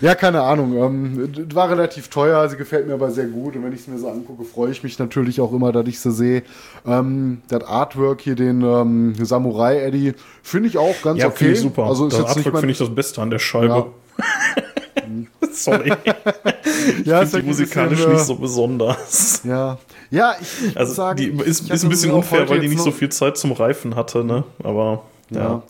Ja, 0.00 0.14
keine 0.14 0.40
Ahnung. 0.42 0.74
Ähm, 0.76 1.32
war 1.52 1.68
relativ 1.68 2.08
teuer, 2.08 2.48
sie 2.48 2.56
gefällt 2.56 2.86
mir 2.86 2.94
aber 2.94 3.10
sehr 3.10 3.26
gut. 3.26 3.54
Und 3.54 3.64
wenn 3.64 3.72
ich 3.72 3.80
es 3.80 3.86
mir 3.86 3.98
so 3.98 4.08
angucke, 4.08 4.44
freue 4.44 4.70
ich 4.70 4.82
mich 4.82 4.98
natürlich 4.98 5.40
auch 5.40 5.52
immer, 5.52 5.72
dass 5.72 5.86
ich 5.86 6.00
sie 6.00 6.10
sehe. 6.10 6.42
Ähm, 6.86 7.42
das 7.48 7.64
Artwork 7.64 8.22
hier, 8.22 8.34
den 8.34 8.62
ähm, 8.62 9.14
Samurai 9.22 9.80
Eddie, 9.82 10.14
finde 10.42 10.68
ich 10.70 10.78
auch 10.78 10.94
ganz 11.02 11.20
Ja, 11.20 11.28
okay. 11.28 11.52
ich 11.52 11.60
super. 11.60 11.84
Also 11.84 12.06
ist 12.06 12.14
das 12.14 12.20
jetzt 12.20 12.28
Artwork 12.38 12.54
mein, 12.54 12.60
finde 12.60 12.72
ich 12.72 12.78
das 12.78 12.94
Beste 12.94 13.20
an 13.20 13.30
der 13.30 13.38
Scheibe. 13.38 13.88
Sorry. 15.52 15.92
ja, 17.04 17.22
ich 17.22 17.28
ist 17.28 17.34
ein 17.34 17.46
musikalisch 17.46 17.98
bisschen, 17.98 18.12
nicht 18.12 18.22
äh, 18.22 18.24
so 18.24 18.34
besonders. 18.36 19.42
Ja, 19.44 19.78
ja, 20.10 20.34
ich, 20.40 20.66
ich 20.66 20.76
Also 20.76 20.90
muss 20.90 20.96
sagen, 20.96 21.16
die 21.16 21.28
ist, 21.44 21.62
ich 21.62 21.70
ist 21.70 21.84
ein 21.84 21.90
bisschen 21.90 22.12
unfair, 22.12 22.48
weil 22.48 22.60
die 22.60 22.68
nicht 22.68 22.82
so 22.82 22.90
viel 22.90 23.08
Zeit 23.10 23.36
zum 23.36 23.52
Reifen 23.52 23.96
hatte, 23.96 24.24
ne? 24.24 24.44
Aber 24.62 25.04
ja. 25.30 25.40
Ja. 25.40 25.62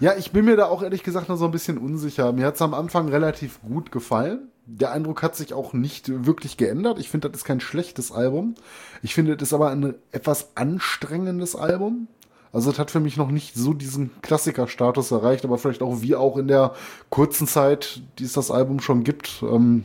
Ja, 0.00 0.14
ich 0.18 0.32
bin 0.32 0.44
mir 0.44 0.56
da 0.56 0.66
auch 0.66 0.82
ehrlich 0.82 1.02
gesagt 1.02 1.28
noch 1.28 1.36
so 1.36 1.44
ein 1.44 1.50
bisschen 1.52 1.78
unsicher. 1.78 2.32
Mir 2.32 2.46
hat 2.46 2.56
es 2.56 2.62
am 2.62 2.74
Anfang 2.74 3.08
relativ 3.08 3.60
gut 3.62 3.92
gefallen. 3.92 4.48
Der 4.66 4.92
Eindruck 4.92 5.22
hat 5.22 5.36
sich 5.36 5.54
auch 5.54 5.72
nicht 5.72 6.26
wirklich 6.26 6.56
geändert. 6.56 6.98
Ich 6.98 7.10
finde, 7.10 7.30
das 7.30 7.40
ist 7.40 7.44
kein 7.44 7.60
schlechtes 7.60 8.10
Album. 8.10 8.54
Ich 9.02 9.14
finde, 9.14 9.36
das 9.36 9.48
ist 9.48 9.52
aber 9.54 9.70
ein 9.70 9.94
etwas 10.10 10.56
anstrengendes 10.56 11.54
Album. 11.54 12.08
Also 12.52 12.70
es 12.70 12.78
hat 12.78 12.90
für 12.90 13.00
mich 13.00 13.16
noch 13.16 13.30
nicht 13.30 13.54
so 13.54 13.72
diesen 13.72 14.10
Klassikerstatus 14.22 15.10
erreicht, 15.10 15.44
aber 15.44 15.58
vielleicht 15.58 15.82
auch 15.82 16.02
wie 16.02 16.14
auch 16.16 16.36
in 16.36 16.48
der 16.48 16.74
kurzen 17.10 17.46
Zeit, 17.46 18.02
die 18.18 18.24
es 18.24 18.32
das 18.32 18.50
Album 18.50 18.80
schon 18.80 19.04
gibt. 19.04 19.42
Ähm, 19.42 19.84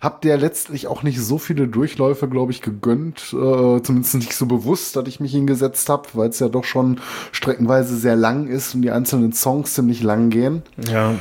hab 0.00 0.22
der 0.22 0.36
letztlich 0.38 0.86
auch 0.86 1.02
nicht 1.02 1.20
so 1.20 1.38
viele 1.38 1.66
Durchläufe, 1.68 2.28
glaube 2.28 2.52
ich, 2.52 2.62
gegönnt. 2.62 3.32
Äh, 3.32 3.82
zumindest 3.82 4.14
nicht 4.14 4.34
so 4.34 4.46
bewusst, 4.46 4.94
dass 4.96 5.08
ich 5.08 5.18
mich 5.20 5.32
hingesetzt 5.32 5.88
habe, 5.88 6.08
weil 6.14 6.28
es 6.28 6.38
ja 6.38 6.48
doch 6.48 6.64
schon 6.64 7.00
streckenweise 7.32 7.96
sehr 7.96 8.14
lang 8.16 8.46
ist 8.46 8.74
und 8.74 8.82
die 8.82 8.90
einzelnen 8.90 9.32
Songs 9.32 9.74
ziemlich 9.74 10.02
lang 10.02 10.30
gehen. 10.30 10.62
ja. 10.88 11.14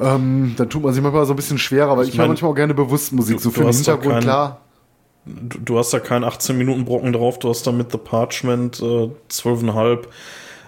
Ähm, 0.00 0.54
dann 0.56 0.70
tut 0.70 0.84
man 0.84 0.92
sich 0.94 1.02
manchmal 1.02 1.26
so 1.26 1.32
ein 1.32 1.36
bisschen 1.36 1.58
schwerer, 1.58 1.96
weil 1.96 2.06
ich, 2.06 2.12
höre 2.12 2.18
mein, 2.18 2.28
manchmal 2.28 2.52
auch 2.52 2.54
gerne 2.54 2.72
bewusst 2.72 3.12
Musik. 3.12 3.38
du- 3.38 3.42
so 3.42 3.50
für 3.50 3.60
den 3.62 3.68
hast 3.68 3.88
da 3.88 3.92
Hintergrund, 3.94 4.14
keinen- 4.14 4.22
klar. 4.22 4.60
Du, 5.26 5.58
du 5.58 5.76
hast 5.78 5.92
da 5.92 5.98
keinen 5.98 6.22
18 6.22 6.56
Minuten 6.56 6.84
Brocken 6.84 7.12
drauf, 7.12 7.40
du 7.40 7.48
hast 7.48 7.66
da 7.66 7.72
mit 7.72 7.90
The 7.90 7.98
Parchment 7.98 8.78
äh, 8.80 9.10
12,5. 9.28 10.04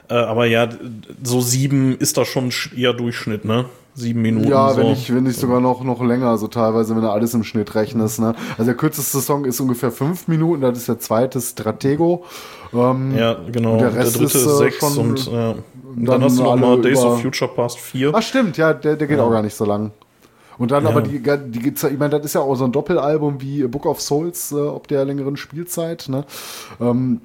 Äh, 0.09 0.15
aber 0.15 0.47
ja, 0.47 0.69
so 1.23 1.41
sieben 1.41 1.97
ist 1.97 2.17
da 2.17 2.25
schon 2.25 2.51
sch- 2.51 2.77
eher 2.77 2.93
Durchschnitt, 2.93 3.45
ne? 3.45 3.67
Sieben 3.95 4.23
Minuten. 4.23 4.49
Ja, 4.49 4.71
so. 4.71 4.79
wenn 4.79 4.87
ich, 4.93 5.13
wenn 5.15 5.27
ich 5.27 5.37
sogar 5.37 5.61
noch, 5.61 5.83
noch 5.83 6.03
länger, 6.03 6.37
so 6.39 6.47
teilweise, 6.49 6.95
wenn 6.95 7.03
du 7.03 7.11
alles 7.11 7.35
im 7.35 7.45
Schnitt 7.45 7.75
rechnest. 7.75 8.21
Ne? 8.21 8.35
Also 8.53 8.65
der 8.65 8.75
kürzeste 8.75 9.21
Song 9.21 9.45
ist 9.45 9.61
ungefähr 9.61 9.91
fünf 9.91 10.29
Minuten, 10.29 10.63
das 10.63 10.79
ist 10.79 10.89
der 10.89 10.99
zweite 11.01 11.41
Stratego. 11.41 12.25
Ähm, 12.73 13.17
Ja, 13.17 13.37
genau. 13.51 13.73
Und 13.73 13.81
der 13.81 13.91
Der, 13.91 14.01
Rest 14.01 14.17
dritte 14.21 14.39
ist, 14.39 14.47
äh, 14.47 14.57
sechs 14.57 14.79
schon- 14.79 14.99
und, 14.99 15.27
und 15.29 15.33
dann 15.33 15.65
dann, 16.05 16.23
hast 16.25 16.39
du 16.39 16.45
noch 16.45 16.57
mal 16.57 16.81
Days 16.81 17.01
of 17.03 17.21
Future 17.21 17.51
Past 17.53 17.79
4. 17.79 18.13
Ach 18.15 18.23
stimmt, 18.23 18.57
ja, 18.57 18.73
der, 18.73 18.95
der 18.97 19.07
geht 19.09 19.19
auch 19.19 19.31
gar 19.31 19.43
nicht 19.43 19.57
so 19.57 19.65
lang. 19.65 19.91
Und 20.57 20.71
dann 20.71 20.85
Ja. 20.85 20.91
aber 20.91 21.03
die, 21.03 21.19
die 21.21 21.29
ja- 21.29 21.89
ich 21.89 21.99
meine, 21.99 22.11
das 22.11 22.27
ist 22.27 22.35
ja 22.35 22.43
auch 22.43 22.55
so 22.55 22.65
ein 22.65 22.73
Doppelalbum 22.73 23.41
wie 23.41 23.67
Book 23.67 23.87
of 23.87 24.01
Souls, 24.01 24.53
äh, 24.53 24.57
ob 24.57 24.87
der 24.89 25.05
längeren 25.05 25.37
Spielzeit, 25.37 26.07
ne? 26.09 26.25
Ähm, 26.81 27.23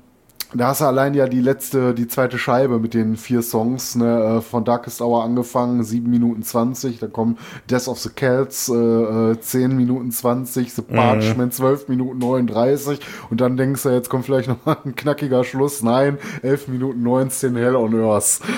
da 0.54 0.68
hast 0.68 0.82
du 0.82 0.86
allein 0.86 1.14
ja 1.14 1.28
die 1.28 1.42
letzte, 1.42 1.94
die 1.94 2.08
zweite 2.08 2.38
Scheibe 2.38 2.80
mit 2.80 2.94
den 2.94 3.18
vier 3.18 3.42
Songs, 3.42 3.96
ne, 3.96 4.38
äh, 4.38 4.42
von 4.42 4.64
Darkest 4.64 5.02
Hour 5.02 5.24
angefangen, 5.24 5.84
7 5.84 6.10
Minuten 6.10 6.44
20, 6.44 7.00
dann 7.00 7.12
kommen 7.12 7.38
Death 7.70 7.88
of 7.88 8.00
the 8.00 8.10
Celts, 8.10 8.70
äh, 8.70 8.76
äh, 8.76 9.40
10 9.40 9.76
Minuten 9.76 10.12
20, 10.12 10.74
The 10.74 10.82
Parchment, 10.82 11.54
12 11.54 11.88
Minuten 11.88 12.20
39 12.20 13.00
und 13.30 13.42
dann 13.42 13.58
denkst 13.58 13.84
du, 13.84 13.90
jetzt 13.90 14.10
kommt 14.10 14.26
vielleicht 14.26 14.48
noch 14.48 14.66
mal 14.66 14.78
ein 14.86 14.96
knackiger 14.96 15.44
Schluss. 15.44 15.82
Nein, 15.84 16.18
11 16.42 16.68
Minuten 16.68 17.04
19, 17.04 17.56
Hell 17.56 17.76
on 17.76 17.96
Earth. 17.96 18.40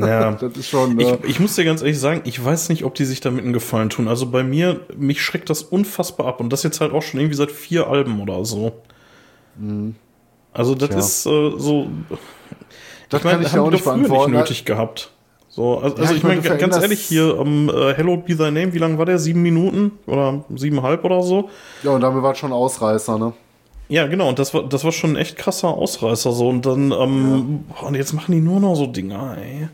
Ja. 0.00 0.32
Das 0.32 0.56
ist 0.56 0.68
schon, 0.68 0.98
Ich, 0.98 1.06
äh, 1.06 1.18
ich 1.24 1.38
muss 1.38 1.54
dir 1.54 1.64
ganz 1.64 1.80
ehrlich 1.80 2.00
sagen, 2.00 2.22
ich 2.24 2.44
weiß 2.44 2.68
nicht, 2.70 2.84
ob 2.84 2.96
die 2.96 3.04
sich 3.04 3.20
damit 3.20 3.44
einen 3.44 3.52
Gefallen 3.52 3.88
tun. 3.88 4.08
Also 4.08 4.30
bei 4.30 4.42
mir, 4.42 4.80
mich 4.96 5.22
schreckt 5.22 5.48
das 5.48 5.62
unfassbar 5.62 6.26
ab. 6.26 6.40
Und 6.40 6.52
das 6.52 6.64
jetzt 6.64 6.80
halt 6.80 6.92
auch 6.92 7.02
schon 7.02 7.20
irgendwie 7.20 7.36
seit 7.36 7.52
vier 7.52 7.86
Alben 7.86 8.20
oder 8.20 8.44
so. 8.44 8.72
Also 10.52 10.74
das. 10.74 10.88
Tja. 10.88 10.98
ist 10.98 11.26
äh, 11.26 11.58
so. 11.58 11.88
Das 13.08 13.20
ich 13.20 13.24
meine, 13.24 13.36
kann 13.38 13.46
ich 13.46 13.52
haben 13.52 13.56
ja 13.56 13.62
auch 13.62 13.70
nicht 13.70 13.82
früher 13.84 13.96
nicht 13.96 14.08
beantworten. 14.08 14.32
nötig 14.32 14.64
gehabt. 14.64 15.10
So, 15.48 15.78
also, 15.78 15.96
Ja, 15.96 16.02
also 16.02 16.12
ich 16.12 16.18
ich 16.18 16.24
meine, 16.24 16.40
ganz 16.40 16.76
ehrlich, 16.76 17.00
hier 17.00 17.36
am 17.38 17.68
äh, 17.68 17.94
Hello 17.94 18.16
Be 18.16 18.36
Thy 18.36 18.50
Name, 18.50 18.72
wie 18.72 18.78
lang 18.78 18.98
war 18.98 19.06
der? 19.06 19.18
Sieben 19.18 19.42
Minuten? 19.42 19.92
Oder 20.06 20.44
siebeneinhalb 20.54 21.04
oder 21.04 21.22
so? 21.22 21.48
Ja, 21.82 21.92
und 21.92 22.00
damit 22.00 22.22
war 22.22 22.32
es 22.32 22.38
schon 22.38 22.52
Ausreißer, 22.52 23.18
ne? 23.18 23.32
Ja, 23.88 24.06
genau, 24.06 24.28
und 24.28 24.38
das 24.38 24.52
war, 24.52 24.68
das 24.68 24.84
war 24.84 24.92
schon 24.92 25.12
ein 25.12 25.16
echt 25.16 25.38
krasser 25.38 25.68
Ausreißer 25.68 26.32
so. 26.32 26.48
Und 26.48 26.66
dann, 26.66 26.92
ähm, 26.92 27.64
boah, 27.68 27.88
und 27.88 27.94
jetzt 27.94 28.12
machen 28.12 28.32
die 28.32 28.40
nur 28.40 28.60
noch 28.60 28.74
so 28.74 28.86
Dinger, 28.86 29.36
ey. 29.38 29.68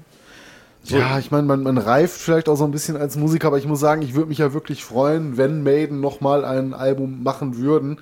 So. 0.84 0.96
Ja, 0.96 1.18
ich 1.18 1.30
meine, 1.30 1.46
man, 1.46 1.62
man 1.62 1.78
reift 1.78 2.20
vielleicht 2.20 2.48
auch 2.48 2.56
so 2.56 2.64
ein 2.64 2.70
bisschen 2.70 2.96
als 2.96 3.16
Musiker, 3.16 3.48
aber 3.48 3.58
ich 3.58 3.66
muss 3.66 3.80
sagen, 3.80 4.02
ich 4.02 4.14
würde 4.14 4.28
mich 4.28 4.38
ja 4.38 4.52
wirklich 4.52 4.84
freuen, 4.84 5.36
wenn 5.36 5.62
Maiden 5.62 6.00
nochmal 6.00 6.44
ein 6.44 6.74
Album 6.74 7.22
machen 7.22 7.56
würden. 7.56 7.98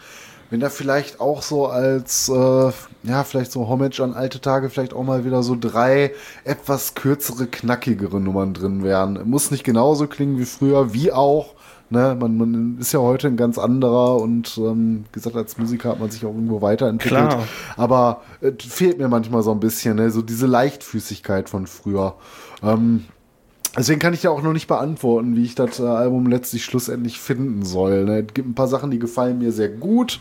Wenn 0.53 0.61
da 0.61 0.69
vielleicht 0.69 1.19
auch 1.19 1.41
so 1.41 1.69
als, 1.69 2.29
äh, 2.29 2.73
ja, 3.05 3.25
vielleicht 3.25 3.53
so 3.53 3.69
Homage 3.69 4.03
an 4.03 4.13
alte 4.13 4.39
Tage, 4.39 4.69
vielleicht 4.69 4.93
auch 4.93 5.03
mal 5.03 5.25
wieder 5.25 5.43
so 5.43 5.57
drei 5.59 6.13
etwas 6.45 6.95
kürzere, 6.95 7.47
knackigere 7.47 8.21
Nummern 8.21 8.53
drin 8.53 8.85
wären. 8.85 9.19
Muss 9.25 9.51
nicht 9.51 9.65
genauso 9.65 10.09
klingen 10.09 10.39
wie 10.39 10.45
früher, 10.45 10.93
wie 10.93 11.11
auch. 11.11 11.55
Ne, 11.89 12.15
man, 12.21 12.37
man 12.37 12.77
ist 12.79 12.93
ja 12.93 13.01
heute 13.01 13.29
ein 13.29 13.39
ganz 13.39 13.57
anderer 13.57 14.17
und 14.17 14.59
ähm, 14.59 15.07
gesagt, 15.11 15.37
als 15.37 15.57
Musiker 15.57 15.89
hat 15.89 16.01
man 16.01 16.11
sich 16.11 16.23
auch 16.27 16.35
irgendwo 16.35 16.61
weiterentwickelt. 16.61 17.31
Klar. 17.31 17.49
Aber 17.79 18.21
es 18.43 18.53
fehlt 18.63 18.99
mir 18.99 19.09
manchmal 19.09 19.43
so 19.43 19.53
ein 19.53 19.61
bisschen, 19.61 19.97
ne? 19.97 20.11
so 20.11 20.21
diese 20.21 20.47
Leichtfüßigkeit 20.47 21.49
von 21.49 21.67
früher. 21.67 22.17
Ähm, 22.63 23.07
deswegen 23.77 24.01
kann 24.01 24.15
ich 24.15 24.23
ja 24.23 24.31
auch 24.31 24.43
noch 24.43 24.53
nicht 24.53 24.67
beantworten, 24.67 25.37
wie 25.37 25.45
ich 25.45 25.55
das 25.55 25.81
äh, 25.81 25.85
Album 25.85 26.27
letztlich 26.27 26.65
schlussendlich 26.65 27.21
finden 27.21 27.65
soll. 27.65 28.05
Ne? 28.05 28.25
Es 28.27 28.35
gibt 28.35 28.49
ein 28.49 28.55
paar 28.55 28.69
Sachen, 28.69 28.91
die 28.91 28.99
gefallen 28.99 29.39
mir 29.39 29.53
sehr 29.53 29.69
gut. 29.69 30.21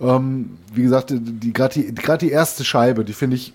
Ähm, 0.00 0.58
wie 0.72 0.82
gesagt, 0.82 1.12
die, 1.12 1.52
gerade 1.52 1.74
die, 1.80 1.94
gerade 1.94 2.26
die 2.26 2.32
erste 2.32 2.64
Scheibe, 2.64 3.04
die 3.04 3.12
finde 3.12 3.36
ich 3.36 3.52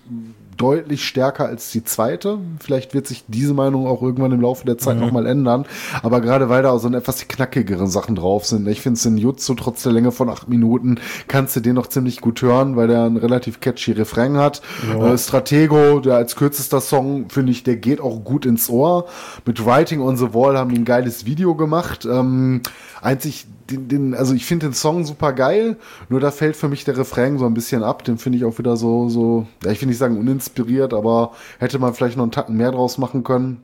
deutlich 0.58 1.06
stärker 1.06 1.46
als 1.46 1.70
die 1.70 1.82
zweite. 1.84 2.38
Vielleicht 2.60 2.92
wird 2.92 3.06
sich 3.06 3.24
diese 3.28 3.54
Meinung 3.54 3.86
auch 3.86 4.02
irgendwann 4.02 4.32
im 4.32 4.40
Laufe 4.42 4.66
der 4.66 4.76
Zeit 4.76 4.96
Mhm. 4.96 5.02
nochmal 5.02 5.26
ändern. 5.26 5.64
Aber 6.02 6.20
gerade 6.20 6.48
weil 6.50 6.62
da 6.62 6.70
auch 6.72 6.78
so 6.78 6.88
etwas 6.92 7.26
knackigere 7.28 7.86
Sachen 7.86 8.14
drauf 8.16 8.44
sind. 8.44 8.68
Ich 8.68 8.80
finde 8.80 8.98
es 8.98 9.06
in 9.06 9.16
Jutsu 9.16 9.54
trotz 9.54 9.82
der 9.84 9.92
Länge 9.92 10.12
von 10.12 10.28
acht 10.28 10.48
Minuten 10.48 10.98
kannst 11.28 11.56
du 11.56 11.60
den 11.60 11.74
noch 11.76 11.86
ziemlich 11.86 12.20
gut 12.20 12.42
hören, 12.42 12.76
weil 12.76 12.88
der 12.88 13.04
einen 13.04 13.16
relativ 13.16 13.60
catchy 13.60 13.92
Refrain 13.92 14.36
hat. 14.36 14.60
Ja. 14.88 15.14
Äh, 15.14 15.18
Stratego, 15.18 16.00
der 16.00 16.16
als 16.16 16.36
kürzester 16.36 16.80
Song, 16.80 17.30
finde 17.30 17.52
ich, 17.52 17.62
der 17.62 17.76
geht 17.76 18.00
auch 18.00 18.24
gut 18.24 18.44
ins 18.44 18.68
Ohr. 18.68 19.06
Mit 19.46 19.64
Writing 19.64 20.00
on 20.00 20.16
the 20.16 20.34
Wall 20.34 20.58
haben 20.58 20.70
die 20.70 20.78
ein 20.78 20.84
geiles 20.84 21.24
Video 21.24 21.54
gemacht. 21.54 22.04
Ähm, 22.04 22.62
einzig, 23.02 23.46
den, 23.70 23.88
den, 23.88 24.14
also 24.14 24.34
ich 24.34 24.46
finde 24.46 24.66
den 24.66 24.74
Song 24.74 25.04
super 25.04 25.32
geil, 25.32 25.76
nur 26.08 26.20
da 26.20 26.30
fällt 26.30 26.56
für 26.56 26.68
mich 26.68 26.84
der 26.84 26.96
Refrain 26.96 27.38
so 27.38 27.46
ein 27.46 27.54
bisschen 27.54 27.82
ab. 27.82 28.04
Den 28.04 28.18
finde 28.18 28.38
ich 28.38 28.44
auch 28.44 28.58
wieder 28.58 28.76
so, 28.76 29.08
so, 29.08 29.46
ja, 29.64 29.70
ich 29.70 29.80
will 29.80 29.88
nicht 29.88 29.98
sagen 29.98 30.18
uninspiriert, 30.18 30.94
aber 30.94 31.32
hätte 31.58 31.78
man 31.78 31.94
vielleicht 31.94 32.16
noch 32.16 32.24
einen 32.24 32.32
Tacken 32.32 32.56
mehr 32.56 32.72
draus 32.72 32.98
machen 32.98 33.24
können. 33.24 33.62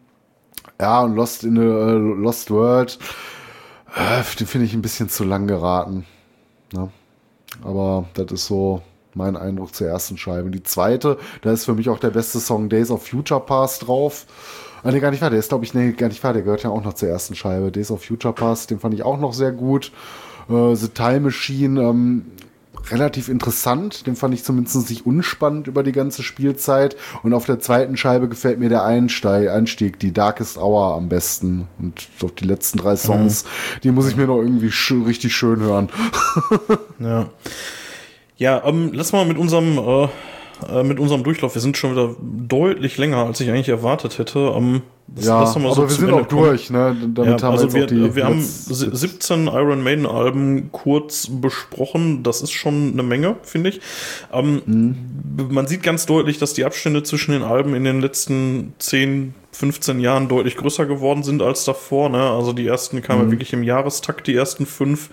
Ja, 0.80 1.02
und 1.02 1.14
Lost 1.14 1.44
in 1.44 1.58
a 1.58 1.92
Lost 1.92 2.50
World, 2.50 2.98
äh, 3.94 4.22
den 4.38 4.46
finde 4.46 4.66
ich 4.66 4.74
ein 4.74 4.82
bisschen 4.82 5.08
zu 5.08 5.24
lang 5.24 5.46
geraten. 5.46 6.04
Ne? 6.72 6.90
Aber 7.62 8.06
das 8.14 8.32
ist 8.32 8.46
so 8.46 8.82
mein 9.14 9.36
Eindruck 9.36 9.74
zur 9.74 9.86
ersten 9.86 10.18
Scheibe. 10.18 10.50
Die 10.50 10.62
zweite, 10.62 11.18
da 11.42 11.52
ist 11.52 11.64
für 11.64 11.74
mich 11.74 11.88
auch 11.88 11.98
der 11.98 12.10
beste 12.10 12.40
Song 12.40 12.68
Days 12.68 12.90
of 12.90 13.06
Future 13.06 13.40
Past 13.40 13.86
drauf. 13.86 14.26
Ah, 14.84 14.92
nee, 14.92 15.00
gar 15.00 15.10
nicht 15.10 15.22
wahr. 15.22 15.30
Der 15.30 15.38
ist, 15.38 15.48
glaube 15.48 15.64
ich, 15.64 15.72
nee, 15.72 15.92
gar 15.92 16.08
nicht 16.08 16.22
wahr. 16.22 16.34
Der 16.34 16.42
gehört 16.42 16.62
ja 16.62 16.70
auch 16.70 16.84
noch 16.84 16.92
zur 16.92 17.08
ersten 17.08 17.34
Scheibe. 17.34 17.72
Days 17.72 17.90
of 17.90 18.04
Future 18.04 18.34
Past, 18.34 18.70
den 18.70 18.78
fand 18.78 18.92
ich 18.92 19.02
auch 19.02 19.18
noch 19.18 19.32
sehr 19.32 19.50
gut. 19.50 19.92
Äh, 20.50 20.74
The 20.74 20.88
Time 20.88 21.20
Machine, 21.20 21.80
ähm, 21.80 22.26
relativ 22.90 23.30
interessant. 23.30 24.06
Den 24.06 24.14
fand 24.14 24.34
ich 24.34 24.44
zumindest 24.44 24.90
nicht 24.90 25.06
unspannend 25.06 25.68
über 25.68 25.82
die 25.82 25.92
ganze 25.92 26.22
Spielzeit. 26.22 26.96
Und 27.22 27.32
auf 27.32 27.46
der 27.46 27.60
zweiten 27.60 27.96
Scheibe 27.96 28.28
gefällt 28.28 28.58
mir 28.58 28.68
der 28.68 28.84
Einsteig, 28.84 29.48
Einstieg, 29.48 29.98
die 29.98 30.12
Darkest 30.12 30.58
Hour 30.58 30.94
am 30.94 31.08
besten. 31.08 31.66
Und 31.78 32.06
doch 32.20 32.30
die 32.30 32.44
letzten 32.44 32.76
drei 32.76 32.96
Songs, 32.96 33.46
die 33.84 33.90
muss 33.90 34.06
ich 34.06 34.16
mir 34.16 34.26
noch 34.26 34.36
irgendwie 34.36 34.70
sch 34.70 34.92
richtig 35.06 35.34
schön 35.34 35.60
hören. 35.60 35.88
Ja. 37.00 37.30
Ja, 38.36 38.64
ähm, 38.66 38.90
lass 38.92 39.12
mal 39.12 39.24
mit 39.24 39.38
unserem 39.38 39.78
äh, 39.78 40.08
äh, 40.70 40.82
mit 40.82 40.98
unserem 40.98 41.22
Durchlauf. 41.22 41.54
Wir 41.54 41.62
sind 41.62 41.76
schon 41.76 41.92
wieder 41.92 42.14
deutlich 42.20 42.98
länger, 42.98 43.18
als 43.26 43.40
ich 43.40 43.48
eigentlich 43.48 43.68
erwartet 43.68 44.18
hätte. 44.18 44.52
Ähm, 44.56 44.82
das, 45.06 45.26
ja, 45.26 45.40
das 45.40 45.56
aber 45.56 45.74
so 45.74 45.82
wir 45.82 45.88
sind 45.90 46.08
Ende 46.08 46.14
auch 46.14 46.28
kommen. 46.28 46.44
durch. 46.44 46.70
Ne? 46.70 46.96
Damit 47.14 47.40
ja, 47.40 47.46
haben 47.46 47.52
also 47.52 47.72
wir, 47.74 47.90
wir, 47.90 48.16
wir 48.16 48.24
haben 48.24 48.40
17 48.40 49.48
Iron 49.48 49.82
Maiden 49.82 50.06
Alben 50.06 50.70
kurz 50.72 51.28
besprochen. 51.30 52.22
Das 52.22 52.40
ist 52.40 52.52
schon 52.52 52.92
eine 52.92 53.02
Menge, 53.02 53.36
finde 53.42 53.70
ich. 53.70 53.80
Ähm, 54.32 54.62
mhm. 54.64 55.48
Man 55.50 55.66
sieht 55.66 55.82
ganz 55.82 56.06
deutlich, 56.06 56.38
dass 56.38 56.54
die 56.54 56.64
Abstände 56.64 57.02
zwischen 57.02 57.32
den 57.32 57.42
Alben 57.42 57.74
in 57.74 57.84
den 57.84 58.00
letzten 58.00 58.72
10, 58.78 59.34
15 59.52 60.00
Jahren 60.00 60.28
deutlich 60.28 60.56
größer 60.56 60.86
geworden 60.86 61.22
sind 61.22 61.42
als 61.42 61.64
davor. 61.64 62.08
Ne? 62.08 62.22
Also 62.22 62.52
die 62.52 62.66
ersten 62.66 63.02
kamen 63.02 63.26
mhm. 63.26 63.30
wirklich 63.32 63.52
im 63.52 63.62
Jahrestakt, 63.62 64.26
die 64.26 64.34
ersten 64.34 64.64
fünf. 64.64 65.10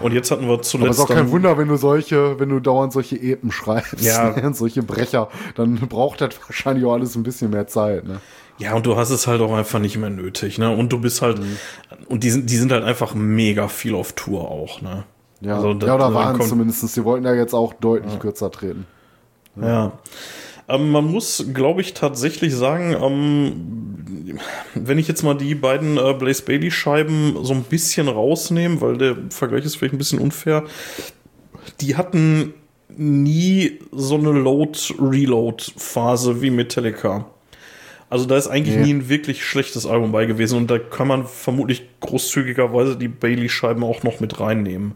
Und 0.00 0.12
jetzt 0.12 0.30
hatten 0.30 0.48
wir 0.48 0.60
zuletzt. 0.62 0.74
Aber 0.74 0.90
es 0.90 0.98
ist 0.98 1.04
auch 1.04 1.08
kein 1.08 1.30
Wunder, 1.30 1.56
wenn 1.58 1.68
du 1.68 1.76
solche, 1.76 2.38
wenn 2.38 2.48
du 2.48 2.60
dauernd 2.60 2.92
solche 2.92 3.16
Epen 3.16 3.52
schreibst, 3.52 4.02
ja. 4.02 4.30
Ne? 4.42 4.54
solche 4.54 4.82
Brecher, 4.82 5.28
dann 5.54 5.76
braucht 5.88 6.20
das 6.20 6.30
wahrscheinlich 6.46 6.84
auch 6.84 6.94
alles 6.94 7.14
ein 7.14 7.22
bisschen 7.22 7.50
mehr 7.50 7.66
Zeit. 7.66 8.06
Ne? 8.06 8.20
Ja, 8.58 8.74
und 8.74 8.86
du 8.86 8.96
hast 8.96 9.10
es 9.10 9.26
halt 9.26 9.40
auch 9.40 9.52
einfach 9.52 9.78
nicht 9.78 9.96
mehr 9.96 10.10
nötig, 10.10 10.58
ne? 10.58 10.74
Und 10.74 10.92
du 10.92 11.00
bist 11.00 11.22
halt, 11.22 11.38
mhm. 11.38 11.56
und 12.08 12.24
die 12.24 12.30
sind, 12.30 12.50
die 12.50 12.56
sind 12.56 12.70
halt 12.72 12.84
einfach 12.84 13.14
mega 13.14 13.68
viel 13.68 13.94
auf 13.94 14.12
Tour 14.12 14.50
auch, 14.50 14.80
ne? 14.82 15.04
Ja, 15.40 15.56
also, 15.56 15.72
ja 15.72 15.94
oder 15.94 16.14
waren 16.14 16.40
zumindest. 16.40 16.96
Die 16.96 17.04
wollten 17.04 17.26
ja 17.26 17.34
jetzt 17.34 17.54
auch 17.54 17.72
deutlich 17.74 18.12
ja. 18.12 18.18
kürzer 18.18 18.50
treten. 18.50 18.86
Ja. 19.56 19.66
ja. 19.66 19.92
Ähm, 20.72 20.90
man 20.90 21.04
muss, 21.04 21.44
glaube 21.52 21.82
ich, 21.82 21.94
tatsächlich 21.94 22.54
sagen, 22.54 22.96
ähm, 23.00 24.38
wenn 24.74 24.98
ich 24.98 25.08
jetzt 25.08 25.22
mal 25.22 25.34
die 25.34 25.54
beiden 25.54 25.98
äh, 25.98 26.14
Blaze 26.14 26.42
Bailey 26.42 26.70
Scheiben 26.70 27.36
so 27.42 27.52
ein 27.52 27.64
bisschen 27.64 28.08
rausnehme, 28.08 28.80
weil 28.80 28.96
der 28.96 29.16
Vergleich 29.30 29.64
ist 29.64 29.76
vielleicht 29.76 29.94
ein 29.94 29.98
bisschen 29.98 30.18
unfair, 30.18 30.64
die 31.80 31.96
hatten 31.96 32.54
nie 32.88 33.78
so 33.92 34.16
eine 34.16 34.32
Load-Reload-Phase 34.32 36.42
wie 36.42 36.50
Metallica. 36.50 37.26
Also 38.10 38.26
da 38.26 38.36
ist 38.36 38.48
eigentlich 38.48 38.76
nee. 38.76 38.84
nie 38.84 38.94
ein 38.94 39.08
wirklich 39.08 39.44
schlechtes 39.44 39.86
Album 39.86 40.12
bei 40.12 40.26
gewesen 40.26 40.58
und 40.58 40.70
da 40.70 40.78
kann 40.78 41.08
man 41.08 41.26
vermutlich 41.26 41.82
großzügigerweise 42.00 42.96
die 42.96 43.08
Bailey-Scheiben 43.08 43.82
auch 43.82 44.02
noch 44.02 44.20
mit 44.20 44.38
reinnehmen. 44.38 44.92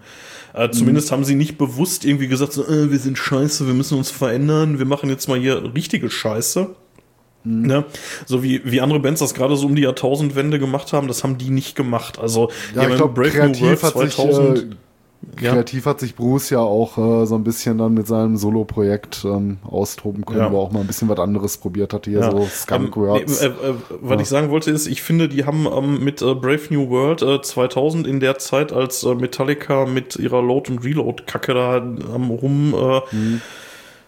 Äh, 0.57 0.70
zumindest 0.70 1.11
mhm. 1.11 1.12
haben 1.12 1.24
sie 1.24 1.35
nicht 1.35 1.59
bewusst 1.59 2.07
irgendwie 2.07 2.28
gesagt, 2.28 2.55
so, 2.55 2.66
äh, 2.66 2.91
wir 2.91 2.99
sind 2.99 3.19
scheiße, 3.19 3.66
wir 3.66 3.74
müssen 3.74 3.99
uns 3.99 4.11
verändern, 4.11 4.78
wir 4.78 4.87
machen 4.87 5.11
jetzt 5.11 5.28
mal 5.28 5.39
hier 5.39 5.74
richtige 5.74 6.09
Scheiße. 6.09 6.74
Mhm. 7.45 7.66
Ne? 7.66 7.85
So 8.24 8.43
wie, 8.43 8.62
wie 8.65 8.81
andere 8.81 8.99
Bands 8.99 9.20
das 9.20 9.35
gerade 9.35 9.55
so 9.57 9.66
um 9.66 9.77
die 9.77 9.83
Jahrtausendwende 9.83 10.59
gemacht 10.59 10.95
haben, 10.95 11.09
das 11.09 11.23
haben 11.23 11.37
die 11.37 11.51
nicht 11.51 11.77
gemacht. 11.77 12.19
Also, 12.19 12.51
ja, 12.74 12.89
ich 12.89 12.97
glaube, 12.97 13.12
Brave 13.12 13.51
New 13.51 13.61
World 13.61 13.78
2000. 13.81 14.59
Sich, 14.59 14.66
äh, 14.66 14.74
Kreativ 15.37 15.85
ja. 15.85 15.91
hat 15.91 16.01
sich 16.01 16.15
Bruce 16.15 16.51
ja 16.51 16.61
auch 16.61 16.97
äh, 16.99 17.27
so 17.27 17.35
ein 17.35 17.45
bisschen 17.45 17.79
dann 17.79 17.95
mit 17.95 18.07
seinem 18.07 18.37
Solo-Projekt 18.37 19.25
ähm, 19.25 19.59
austoben 19.65 20.25
können, 20.25 20.41
ja. 20.41 20.53
wo 20.53 20.61
auch 20.61 20.73
mal 20.73 20.81
ein 20.81 20.87
bisschen 20.87 21.09
was 21.09 21.19
anderes 21.19 21.59
probiert 21.59 21.93
hatte, 21.93 22.11
hier 22.11 22.21
ja. 22.21 22.31
so 22.31 22.47
Skunk 22.47 22.97
ähm, 22.97 23.03
Words. 23.03 23.41
Äh, 23.43 23.49
äh, 23.49 23.75
was 24.01 24.23
ich 24.23 24.29
sagen 24.29 24.51
wollte 24.51 24.71
ist, 24.71 24.87
ich 24.87 25.03
finde, 25.03 25.29
die 25.29 25.45
haben 25.45 25.67
ähm, 25.67 26.03
mit 26.03 26.23
äh, 26.23 26.35
Brave 26.35 26.63
New 26.71 26.89
World 26.91 27.45
2000 27.45 28.07
äh, 28.07 28.11
in 28.11 28.21
der 28.21 28.39
Zeit, 28.39 28.73
als 28.73 29.03
äh, 29.03 29.15
Metallica 29.15 29.85
mit 29.85 30.17
ihrer 30.17 30.43
Load- 30.43 30.71
und 30.71 30.85
Reload-Kacke 30.85 31.55
da 31.55 31.77
am 31.77 32.31
rum... 32.31 32.75
Mhm 33.11 33.41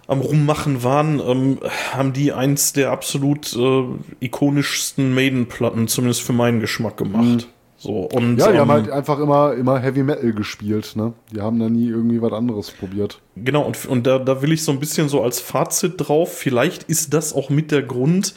am 0.08 0.22
Rummachen 0.22 0.82
waren, 0.82 1.20
ähm, 1.20 1.58
haben 1.92 2.14
die 2.14 2.32
eins 2.32 2.72
der 2.72 2.90
absolut 2.92 3.54
äh, 3.54 3.84
ikonischsten 4.20 5.14
Maiden-Platten, 5.14 5.86
zumindest 5.86 6.22
für 6.22 6.32
meinen 6.32 6.60
Geschmack, 6.60 6.96
gemacht. 6.96 7.46
So, 7.80 8.08
und, 8.12 8.38
ja, 8.38 8.48
die 8.48 8.54
ähm, 8.54 8.60
haben 8.60 8.72
halt 8.72 8.90
einfach 8.90 9.20
immer, 9.20 9.54
immer 9.54 9.78
Heavy 9.78 10.02
Metal 10.02 10.32
gespielt, 10.32 10.96
ne? 10.96 11.12
Die 11.32 11.40
haben 11.40 11.60
da 11.60 11.68
nie 11.68 11.88
irgendwie 11.88 12.20
was 12.20 12.32
anderes 12.32 12.72
probiert. 12.72 13.20
Genau, 13.36 13.62
und, 13.62 13.86
und 13.86 14.04
da, 14.04 14.18
da 14.18 14.42
will 14.42 14.52
ich 14.52 14.64
so 14.64 14.72
ein 14.72 14.80
bisschen 14.80 15.08
so 15.08 15.22
als 15.22 15.38
Fazit 15.38 15.94
drauf, 15.96 16.36
vielleicht 16.36 16.82
ist 16.84 17.14
das 17.14 17.32
auch 17.32 17.50
mit 17.50 17.70
der 17.70 17.82
Grund, 17.82 18.34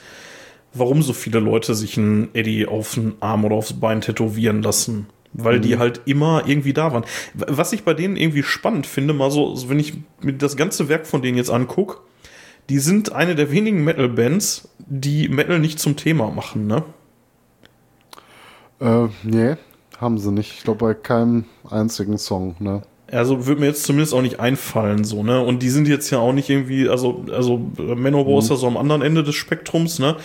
warum 0.76 1.02
so 1.02 1.14
viele 1.14 1.40
Leute 1.40 1.74
sich 1.74 1.98
einen 1.98 2.30
Eddie 2.34 2.68
auf 2.68 2.94
den 2.94 3.16
Arm 3.20 3.44
oder 3.44 3.56
aufs 3.56 3.74
Bein 3.74 4.02
tätowieren 4.02 4.62
lassen. 4.62 5.08
Weil 5.34 5.58
mhm. 5.58 5.62
die 5.62 5.78
halt 5.80 6.02
immer 6.06 6.44
irgendwie 6.46 6.74
da 6.74 6.94
waren. 6.94 7.06
Was 7.34 7.74
ich 7.74 7.84
bei 7.84 7.94
denen 7.94 8.18
irgendwie 8.18 8.44
spannend 8.44 8.86
finde, 8.86 9.14
mal 9.14 9.32
so, 9.32 9.56
wenn 9.70 9.80
ich 9.80 9.94
mir 10.22 10.34
das 10.34 10.56
ganze 10.56 10.88
Werk 10.88 11.08
von 11.08 11.22
denen 11.22 11.38
jetzt 11.38 11.50
angucke, 11.50 11.98
die 12.70 12.80
sind 12.80 13.14
eine 13.14 13.34
der 13.34 13.50
wenigen 13.50 13.84
Metal-Bands, 13.84 14.70
die 14.80 15.30
Metal 15.30 15.60
nicht 15.60 15.80
zum 15.80 15.96
Thema 15.96 16.30
machen, 16.32 16.68
ne? 16.68 16.84
Äh, 18.82 19.08
nee, 19.24 19.56
haben 20.00 20.18
sie 20.18 20.32
nicht. 20.32 20.54
Ich 20.58 20.64
glaube 20.64 20.86
bei 20.86 20.94
keinem 20.94 21.46
einzigen 21.70 22.18
Song, 22.18 22.56
ne? 22.60 22.82
Also 23.12 23.46
würde 23.46 23.60
mir 23.60 23.68
jetzt 23.68 23.84
zumindest 23.84 24.14
auch 24.14 24.22
nicht 24.22 24.40
einfallen, 24.40 25.04
so, 25.04 25.22
ne? 25.22 25.42
Und 25.42 25.62
die 25.62 25.70
sind 25.70 25.88
jetzt 25.88 26.10
ja 26.12 26.20
auch 26.20 26.32
nicht 26.32 26.50
irgendwie, 26.50 26.88
also, 26.88 27.26
also 27.32 27.60
Manowar 27.78 28.34
mhm. 28.34 28.40
ist 28.40 28.50
ja 28.50 28.56
so 28.56 28.68
am 28.68 28.78
anderen 28.78 29.02
Ende 29.02 29.22
des 29.22 29.36
Spektrums, 29.36 30.00
ne? 30.00 30.16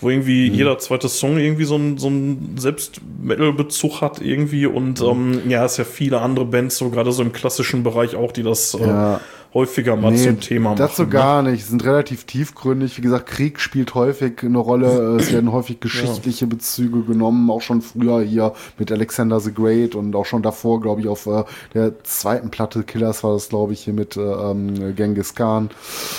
Wo 0.00 0.10
irgendwie 0.10 0.48
mhm. 0.48 0.54
jeder 0.54 0.78
zweite 0.78 1.08
Song 1.08 1.38
irgendwie 1.38 1.64
so 1.64 1.76
ein, 1.76 1.98
so 1.98 2.08
ein 2.08 2.54
Selbst-Metal-Bezug 2.56 4.00
hat 4.00 4.20
irgendwie 4.20 4.66
und 4.66 5.00
mhm. 5.00 5.40
ähm, 5.42 5.50
ja, 5.50 5.64
es 5.64 5.76
ja 5.76 5.84
viele 5.84 6.20
andere 6.20 6.44
Bands, 6.44 6.78
so 6.78 6.88
gerade 6.90 7.10
so 7.10 7.22
im 7.22 7.32
klassischen 7.32 7.82
Bereich 7.82 8.14
auch, 8.14 8.30
die 8.30 8.44
das 8.44 8.74
äh, 8.74 8.86
ja. 8.86 9.16
äh, 9.16 9.18
häufiger 9.56 9.96
mal 9.96 10.12
nee, 10.12 10.22
zum 10.22 10.38
Thema 10.38 10.70
machen. 10.70 10.78
Dazu 10.78 11.02
ne? 11.02 11.08
gar 11.08 11.42
nicht. 11.42 11.64
Sie 11.64 11.70
sind 11.70 11.84
relativ 11.84 12.24
tiefgründig. 12.24 12.98
Wie 12.98 13.00
gesagt, 13.00 13.26
Krieg 13.26 13.58
spielt 13.58 13.94
häufig 13.94 14.42
eine 14.42 14.58
Rolle. 14.58 15.16
Es 15.26 15.32
werden 15.32 15.50
häufig 15.50 15.80
geschichtliche 15.80 16.44
ja. 16.44 16.48
Bezüge 16.48 17.02
genommen. 17.02 17.50
Auch 17.50 17.62
schon 17.62 17.80
früher 17.80 18.20
hier 18.22 18.52
mit 18.78 18.92
Alexander 18.92 19.40
the 19.40 19.52
Great 19.52 19.94
und 19.94 20.14
auch 20.14 20.26
schon 20.26 20.42
davor, 20.42 20.80
glaube 20.80 21.00
ich, 21.00 21.08
auf 21.08 21.26
äh, 21.26 21.44
der 21.74 22.04
zweiten 22.04 22.50
Platte 22.50 22.82
Killers 22.82 23.24
war 23.24 23.32
das, 23.32 23.48
glaube 23.48 23.72
ich, 23.72 23.80
hier 23.80 23.94
mit 23.94 24.16
äh, 24.16 24.20
ähm, 24.20 24.94
Genghis 24.94 25.34
Khan. 25.34 25.70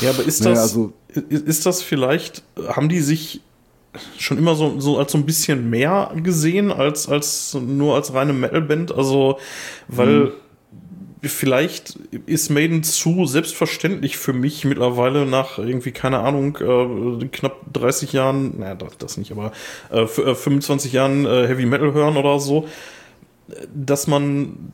Ja, 0.01 0.09
aber 0.09 0.23
ist 0.23 0.43
nee, 0.43 0.49
das, 0.49 0.59
also, 0.59 0.93
ist 1.29 1.65
das 1.65 1.83
vielleicht, 1.83 2.43
haben 2.67 2.89
die 2.89 3.01
sich 3.01 3.41
schon 4.17 4.37
immer 4.37 4.55
so, 4.55 4.79
so 4.79 4.97
als 4.97 5.11
so 5.11 5.17
ein 5.17 5.25
bisschen 5.25 5.69
mehr 5.69 6.11
gesehen 6.23 6.71
als, 6.71 7.07
als 7.07 7.55
nur 7.55 7.95
als 7.95 8.13
reine 8.13 8.33
Metalband? 8.33 8.93
Also, 8.93 9.37
weil. 9.87 10.33
Vielleicht 11.27 11.97
ist 12.25 12.49
Maiden 12.49 12.83
zu 12.83 13.25
selbstverständlich 13.25 14.17
für 14.17 14.33
mich 14.33 14.65
mittlerweile 14.65 15.25
nach 15.25 15.57
irgendwie, 15.57 15.91
keine 15.91 16.19
Ahnung, 16.19 16.57
äh, 16.57 17.25
knapp 17.27 17.61
30 17.73 18.13
Jahren, 18.13 18.59
naja, 18.59 18.77
das 18.97 19.17
nicht, 19.17 19.31
aber 19.31 19.51
äh, 19.89 20.05
25 20.05 20.91
äh, 20.91 20.95
Jahren 20.95 21.25
äh, 21.25 21.47
Heavy 21.47 21.65
Metal 21.65 21.93
hören 21.93 22.17
oder 22.17 22.39
so, 22.39 22.67
dass 23.73 24.07
man 24.07 24.71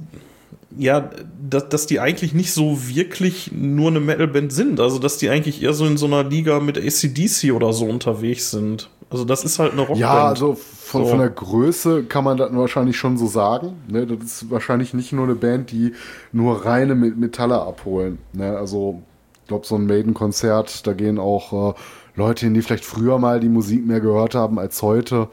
ja, 0.78 1.12
dass, 1.50 1.70
dass 1.70 1.86
die 1.86 2.00
eigentlich 2.00 2.34
nicht 2.34 2.52
so 2.52 2.88
wirklich 2.88 3.52
nur 3.52 3.90
eine 3.90 4.00
Metalband 4.00 4.52
sind. 4.52 4.80
Also, 4.80 5.00
dass 5.00 5.18
die 5.18 5.30
eigentlich 5.30 5.62
eher 5.62 5.74
so 5.74 5.86
in 5.86 5.98
so 5.98 6.06
einer 6.06 6.24
Liga 6.24 6.60
mit 6.60 6.78
ACDC 6.78 7.54
oder 7.54 7.74
so 7.74 7.86
unterwegs 7.86 8.52
sind. 8.52 8.90
Also, 9.14 9.26
das 9.26 9.46
ist 9.46 9.60
halt 9.60 9.74
eine 9.74 9.82
Rockband. 9.82 10.00
Ja, 10.00 10.28
also 10.28 10.56
von, 10.56 11.04
so. 11.04 11.12
von 11.12 11.20
der 11.20 11.30
Größe 11.30 12.04
kann 12.04 12.24
man 12.24 12.38
das 12.38 12.54
wahrscheinlich 12.54 12.98
schon 12.98 13.18
so 13.18 13.28
sagen. 13.28 13.74
Ne? 13.88 14.08
Das 14.08 14.24
ist 14.24 14.52
wahrscheinlich 14.52 14.94
nicht 14.96 15.14
nur 15.14 15.26
eine 15.26 15.36
Band, 15.36 15.72
die 15.72 15.94
nur 16.32 16.66
reine 16.66 16.96
Metalle 16.96 17.62
abholen. 17.62 18.18
Ne? 18.34 18.58
Also, 18.58 19.04
ich 19.44 19.48
glaube, 19.48 19.68
so 19.68 19.76
ein 19.76 19.86
Maiden-Konzert, 19.86 20.88
da 20.88 20.94
gehen 20.94 21.20
auch 21.20 21.74
äh, 21.74 21.74
Leute 22.16 22.46
hin, 22.46 22.56
die 22.56 22.64
vielleicht 22.64 22.86
früher 22.86 23.20
mal 23.20 23.40
die 23.40 23.50
Musik 23.50 23.86
mehr 23.86 24.00
gehört 24.00 24.34
haben 24.34 24.58
als 24.58 24.82
heute. 24.82 25.28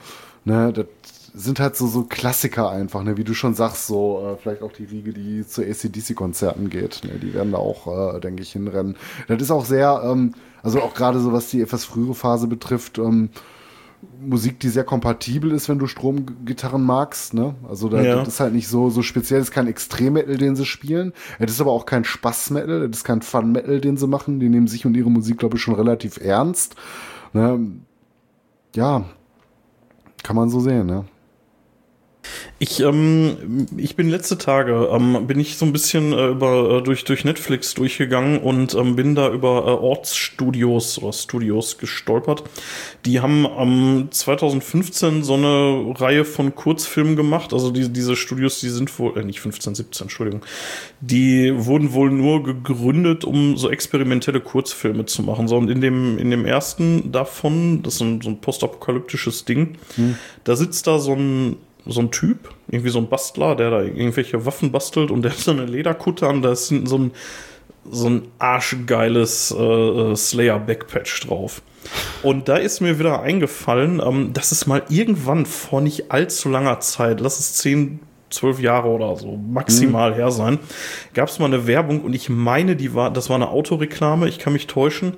Ne? 0.45 0.73
Das 0.75 0.87
sind 1.33 1.59
halt 1.59 1.77
so, 1.77 1.87
so 1.87 2.03
Klassiker 2.03 2.71
einfach, 2.71 3.03
ne? 3.03 3.17
wie 3.17 3.25
du 3.25 3.33
schon 3.33 3.55
sagst, 3.55 3.87
so 3.87 4.35
äh, 4.35 4.37
vielleicht 4.43 4.63
auch 4.63 4.73
die 4.73 4.85
Riege, 4.85 5.13
die 5.13 5.47
zu 5.47 5.63
ACDC-Konzerten 5.63 6.69
geht. 6.69 7.03
Ne? 7.05 7.19
Die 7.19 7.33
werden 7.33 7.53
da 7.53 7.59
auch, 7.59 8.17
äh, 8.17 8.21
denke 8.21 8.43
ich, 8.43 8.53
hinrennen. 8.53 8.97
Das 9.29 9.41
ist 9.41 9.51
auch 9.51 9.65
sehr, 9.65 10.03
ähm, 10.05 10.35
also 10.63 10.83
auch 10.83 10.93
gerade 10.93 11.21
so, 11.21 11.33
was 11.33 11.49
die 11.49 11.63
etwas 11.63 11.85
frühere 11.85 12.15
Phase 12.15 12.47
betrifft, 12.47 12.99
ähm, 12.99 13.31
Musik, 14.21 14.61
die 14.61 14.69
sehr 14.69 14.85
kompatibel 14.85 15.51
ist, 15.53 15.69
wenn 15.69 15.79
du 15.79 15.87
Stromgitarren 15.87 16.83
magst. 16.83 17.35
Ne? 17.35 17.55
Also 17.69 17.89
da, 17.89 18.03
ja. 18.03 18.17
das 18.17 18.29
ist 18.29 18.41
halt 18.41 18.55
nicht 18.55 18.69
so, 18.69 18.91
so 18.91 19.03
speziell. 19.03 19.41
Das 19.41 19.49
ist 19.49 19.55
kein 19.55 19.67
Extrem-Metal, 19.67 20.37
den 20.37 20.57
sie 20.57 20.67
spielen. 20.67 21.13
Das 21.39 21.51
ist 21.51 21.61
aber 21.61 21.73
auch 21.73 21.87
kein 21.87 22.05
Spaß-Metal. 22.05 22.89
Das 22.89 22.99
ist 22.99 23.05
kein 23.05 23.23
Fun-Metal, 23.23 23.81
den 23.81 23.97
sie 23.97 24.07
machen. 24.07 24.41
Die 24.41 24.49
nehmen 24.49 24.69
sich 24.69 24.87
und 24.87 24.97
ihre 24.97 25.11
Musik, 25.11 25.39
glaube 25.39 25.57
ich, 25.57 25.63
schon 25.63 25.75
relativ 25.75 26.19
ernst. 26.19 26.77
Ne? 27.33 27.73
Ja, 28.75 29.05
kann 30.23 30.37
man 30.37 30.51
so 30.51 30.61
sehen. 30.61 30.87
Ne? 30.87 31.05
Ich, 32.63 32.81
ähm, 32.81 33.67
ich 33.79 33.97
bin 33.97 34.11
letzte 34.11 34.37
Tage, 34.37 34.91
ähm, 34.93 35.27
bin 35.27 35.41
ich 35.41 35.57
so 35.57 35.65
ein 35.65 35.73
bisschen 35.73 36.13
äh, 36.13 36.29
über, 36.29 36.79
äh, 36.79 36.83
durch, 36.83 37.05
durch 37.05 37.25
Netflix 37.25 37.73
durchgegangen 37.73 38.39
und 38.39 38.75
ähm, 38.75 38.97
bin 38.97 39.15
da 39.15 39.31
über 39.31 39.67
äh, 39.67 39.71
Ortsstudios 39.71 40.99
oder 40.99 41.15
Studios 41.15 41.79
gestolpert. 41.79 42.45
Die 43.07 43.21
haben 43.21 43.47
ähm, 43.59 44.09
2015 44.11 45.23
so 45.23 45.35
eine 45.35 45.95
Reihe 45.99 46.27
von 46.27 46.55
Kurzfilmen 46.55 47.17
gemacht. 47.17 47.55
Also 47.55 47.71
die, 47.71 47.89
diese 47.89 48.15
Studios, 48.15 48.61
die 48.61 48.69
sind 48.69 48.97
wohl, 48.99 49.19
äh, 49.19 49.25
nicht 49.25 49.41
15, 49.41 49.75
17, 49.75 50.05
Entschuldigung. 50.05 50.45
Die 51.01 51.53
wurden 51.57 51.95
wohl 51.95 52.11
nur 52.11 52.43
gegründet, 52.43 53.25
um 53.25 53.57
so 53.57 53.71
experimentelle 53.71 54.41
Kurzfilme 54.41 55.07
zu 55.07 55.23
machen. 55.23 55.49
So, 55.49 55.57
und 55.57 55.71
in 55.71 55.81
dem, 55.81 56.19
in 56.19 56.31
dem 56.31 56.45
ersten 56.45 57.11
davon, 57.11 57.83
das 57.83 57.95
ist 57.95 58.03
ein, 58.03 58.21
so 58.21 58.29
ein 58.29 58.43
postapokalyptisches 58.43 59.47
Ding, 59.47 59.79
hm. 59.95 60.17
da 60.45 60.57
sitzt 60.57 60.87
da 60.87 60.99
so 60.99 61.15
ein 61.15 61.57
so 61.93 62.01
ein 62.01 62.11
Typ, 62.11 62.51
irgendwie 62.69 62.91
so 62.91 62.99
ein 62.99 63.09
Bastler, 63.09 63.57
der 63.57 63.71
da 63.71 63.83
irgendwelche 63.83 64.45
Waffen 64.47 64.73
bastelt 64.73 65.11
und 65.11 65.23
der 65.23 65.33
hat 65.33 65.39
so 65.39 65.51
eine 65.51 65.67
Lederkutte 65.67 66.27
an, 66.29 66.43
da 66.43 66.53
ist 66.53 66.69
so 66.69 66.99
ein 66.99 67.13
so 67.91 68.09
ein 68.09 68.29
arschgeiles 68.39 69.51
äh, 69.53 70.15
Slayer 70.15 70.59
Backpatch 70.59 71.27
drauf. 71.27 71.63
Und 72.23 72.49
da 72.49 72.57
ist 72.57 72.81
mir 72.81 72.99
wieder 72.99 73.23
eingefallen, 73.23 74.03
ähm, 74.05 74.33
dass 74.33 74.53
es 74.53 74.67
mal 74.67 74.83
irgendwann 74.89 75.47
vor 75.47 75.81
nicht 75.81 76.11
allzu 76.13 76.49
langer 76.49 76.81
Zeit, 76.81 77.21
lass 77.21 77.39
es 77.39 77.55
zehn, 77.55 78.01
zwölf 78.29 78.61
Jahre 78.61 78.89
oder 78.89 79.17
so 79.17 79.37
maximal 79.37 80.11
mhm. 80.11 80.15
her 80.15 80.31
sein, 80.31 80.59
gab 81.15 81.29
es 81.29 81.39
mal 81.39 81.47
eine 81.47 81.67
Werbung 81.67 82.03
und 82.03 82.15
ich 82.15 82.29
meine, 82.29 82.77
die 82.77 82.95
war, 82.95 83.11
das 83.11 83.29
war 83.29 83.37
eine 83.37 83.49
Autoreklame, 83.49 84.29
ich 84.29 84.39
kann 84.39 84.53
mich 84.53 84.67
täuschen 84.67 85.15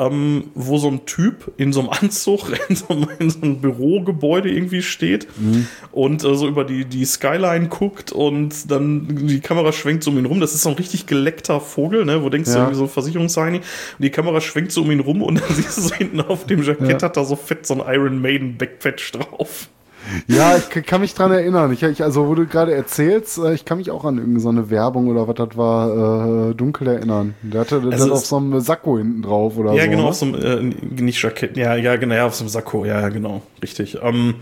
ähm, 0.00 0.44
wo 0.54 0.78
so 0.78 0.88
ein 0.88 1.04
Typ 1.04 1.52
in 1.58 1.74
so 1.74 1.80
einem 1.80 1.90
Anzug 1.90 2.52
in 2.68 2.76
so, 2.76 2.86
in 3.18 3.28
so 3.28 3.42
einem 3.42 3.60
Bürogebäude 3.60 4.50
irgendwie 4.50 4.82
steht 4.82 5.28
mhm. 5.38 5.68
und 5.92 6.24
äh, 6.24 6.34
so 6.34 6.48
über 6.48 6.64
die, 6.64 6.86
die 6.86 7.04
Skyline 7.04 7.68
guckt 7.68 8.10
und 8.10 8.70
dann 8.70 9.26
die 9.26 9.40
Kamera 9.40 9.72
schwenkt 9.72 10.02
so 10.02 10.10
um 10.10 10.18
ihn 10.18 10.24
rum. 10.24 10.40
Das 10.40 10.54
ist 10.54 10.62
so 10.62 10.70
ein 10.70 10.76
richtig 10.76 11.06
geleckter 11.06 11.60
Vogel, 11.60 12.06
ne? 12.06 12.22
wo 12.22 12.30
denkst 12.30 12.48
ja. 12.48 12.54
du 12.54 12.60
irgendwie 12.60 12.78
so 12.78 12.86
Versicherungsheini. 12.86 13.58
Und 13.58 13.64
die 13.98 14.10
Kamera 14.10 14.40
schwenkt 14.40 14.72
so 14.72 14.82
um 14.82 14.90
ihn 14.90 15.00
rum 15.00 15.22
und 15.22 15.34
dann 15.40 15.54
siehst 15.54 15.76
du 15.76 15.82
so 15.82 15.94
hinten 15.94 16.22
auf 16.22 16.46
dem 16.46 16.62
Jackett 16.62 17.02
ja. 17.02 17.08
hat 17.08 17.16
da 17.16 17.24
so 17.24 17.36
fett 17.36 17.66
so 17.66 17.74
ein 17.74 17.94
Iron 17.94 18.22
Maiden 18.22 18.56
Backpatch 18.56 19.12
drauf. 19.12 19.68
Ja, 20.26 20.56
ich 20.56 20.68
kann 20.84 21.00
mich 21.00 21.14
dran 21.14 21.30
erinnern. 21.30 21.72
Ich, 21.72 21.82
ich, 21.82 22.02
also, 22.02 22.26
wo 22.26 22.34
du 22.34 22.46
gerade 22.46 22.74
erzählst, 22.74 23.38
äh, 23.38 23.54
ich 23.54 23.64
kann 23.64 23.78
mich 23.78 23.90
auch 23.90 24.04
an 24.04 24.18
irgendeine 24.18 24.62
so 24.62 24.70
Werbung 24.70 25.08
oder 25.08 25.28
was 25.28 25.34
das 25.34 25.56
war, 25.56 26.50
äh, 26.50 26.54
dunkel 26.54 26.88
erinnern. 26.88 27.34
Der 27.42 27.60
hatte 27.60 27.76
also 27.76 27.90
das 27.90 28.10
auf 28.10 28.26
so 28.26 28.36
einem 28.36 28.60
Sakko 28.60 28.98
hinten 28.98 29.22
drauf 29.22 29.56
oder 29.56 29.72
ja, 29.72 29.76
so. 29.76 29.80
Ja, 29.82 29.86
genau, 29.86 30.02
ne? 30.02 30.08
auf 30.08 30.14
so 30.16 30.26
einem, 30.26 30.72
äh, 30.72 31.02
nicht 31.02 31.22
Jackett, 31.22 31.56
ja, 31.56 31.74
ja, 31.76 31.96
genau, 31.96 32.14
ja, 32.14 32.26
auf 32.26 32.34
so 32.34 32.44
einem 32.44 32.50
Sakko, 32.50 32.84
ja, 32.84 33.08
genau, 33.08 33.42
richtig. 33.62 33.98
Ähm, 34.02 34.36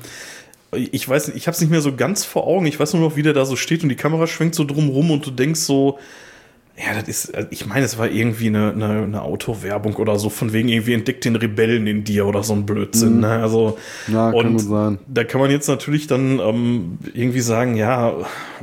ich 0.72 1.08
weiß 1.08 1.28
nicht, 1.28 1.36
ich 1.36 1.48
hab's 1.48 1.60
nicht 1.60 1.70
mehr 1.70 1.80
so 1.80 1.94
ganz 1.94 2.24
vor 2.24 2.46
Augen. 2.46 2.66
Ich 2.66 2.78
weiß 2.78 2.92
nur 2.94 3.02
noch, 3.02 3.16
wie 3.16 3.22
der 3.22 3.32
da 3.32 3.46
so 3.46 3.56
steht 3.56 3.82
und 3.82 3.88
die 3.88 3.96
Kamera 3.96 4.26
schwenkt 4.26 4.54
so 4.54 4.64
drum 4.64 4.90
rum 4.90 5.10
und 5.10 5.24
du 5.26 5.30
denkst 5.30 5.60
so, 5.60 5.98
ja, 6.80 6.94
das 6.94 7.08
ist, 7.08 7.34
also 7.34 7.48
ich 7.50 7.66
meine, 7.66 7.84
es 7.84 7.98
war 7.98 8.08
irgendwie 8.08 8.46
eine, 8.46 8.72
eine, 8.72 9.02
eine 9.02 9.22
Autowerbung 9.22 9.96
oder 9.96 10.16
so, 10.18 10.30
von 10.30 10.52
wegen 10.52 10.68
irgendwie 10.68 10.94
entdeckt 10.94 11.24
den 11.24 11.34
Rebellen 11.34 11.88
in 11.88 12.04
dir 12.04 12.24
oder 12.26 12.44
so 12.44 12.52
ein 12.52 12.66
Blödsinn. 12.66 13.16
Mhm. 13.16 13.20
Ne? 13.20 13.30
Also, 13.30 13.78
ja, 14.06 14.30
kann 14.30 14.46
und 14.46 14.58
sein. 14.60 14.98
da 15.08 15.24
kann 15.24 15.40
man 15.40 15.50
jetzt 15.50 15.66
natürlich 15.66 16.06
dann 16.06 16.38
ähm, 16.38 16.98
irgendwie 17.14 17.40
sagen, 17.40 17.74
ja, 17.74 18.14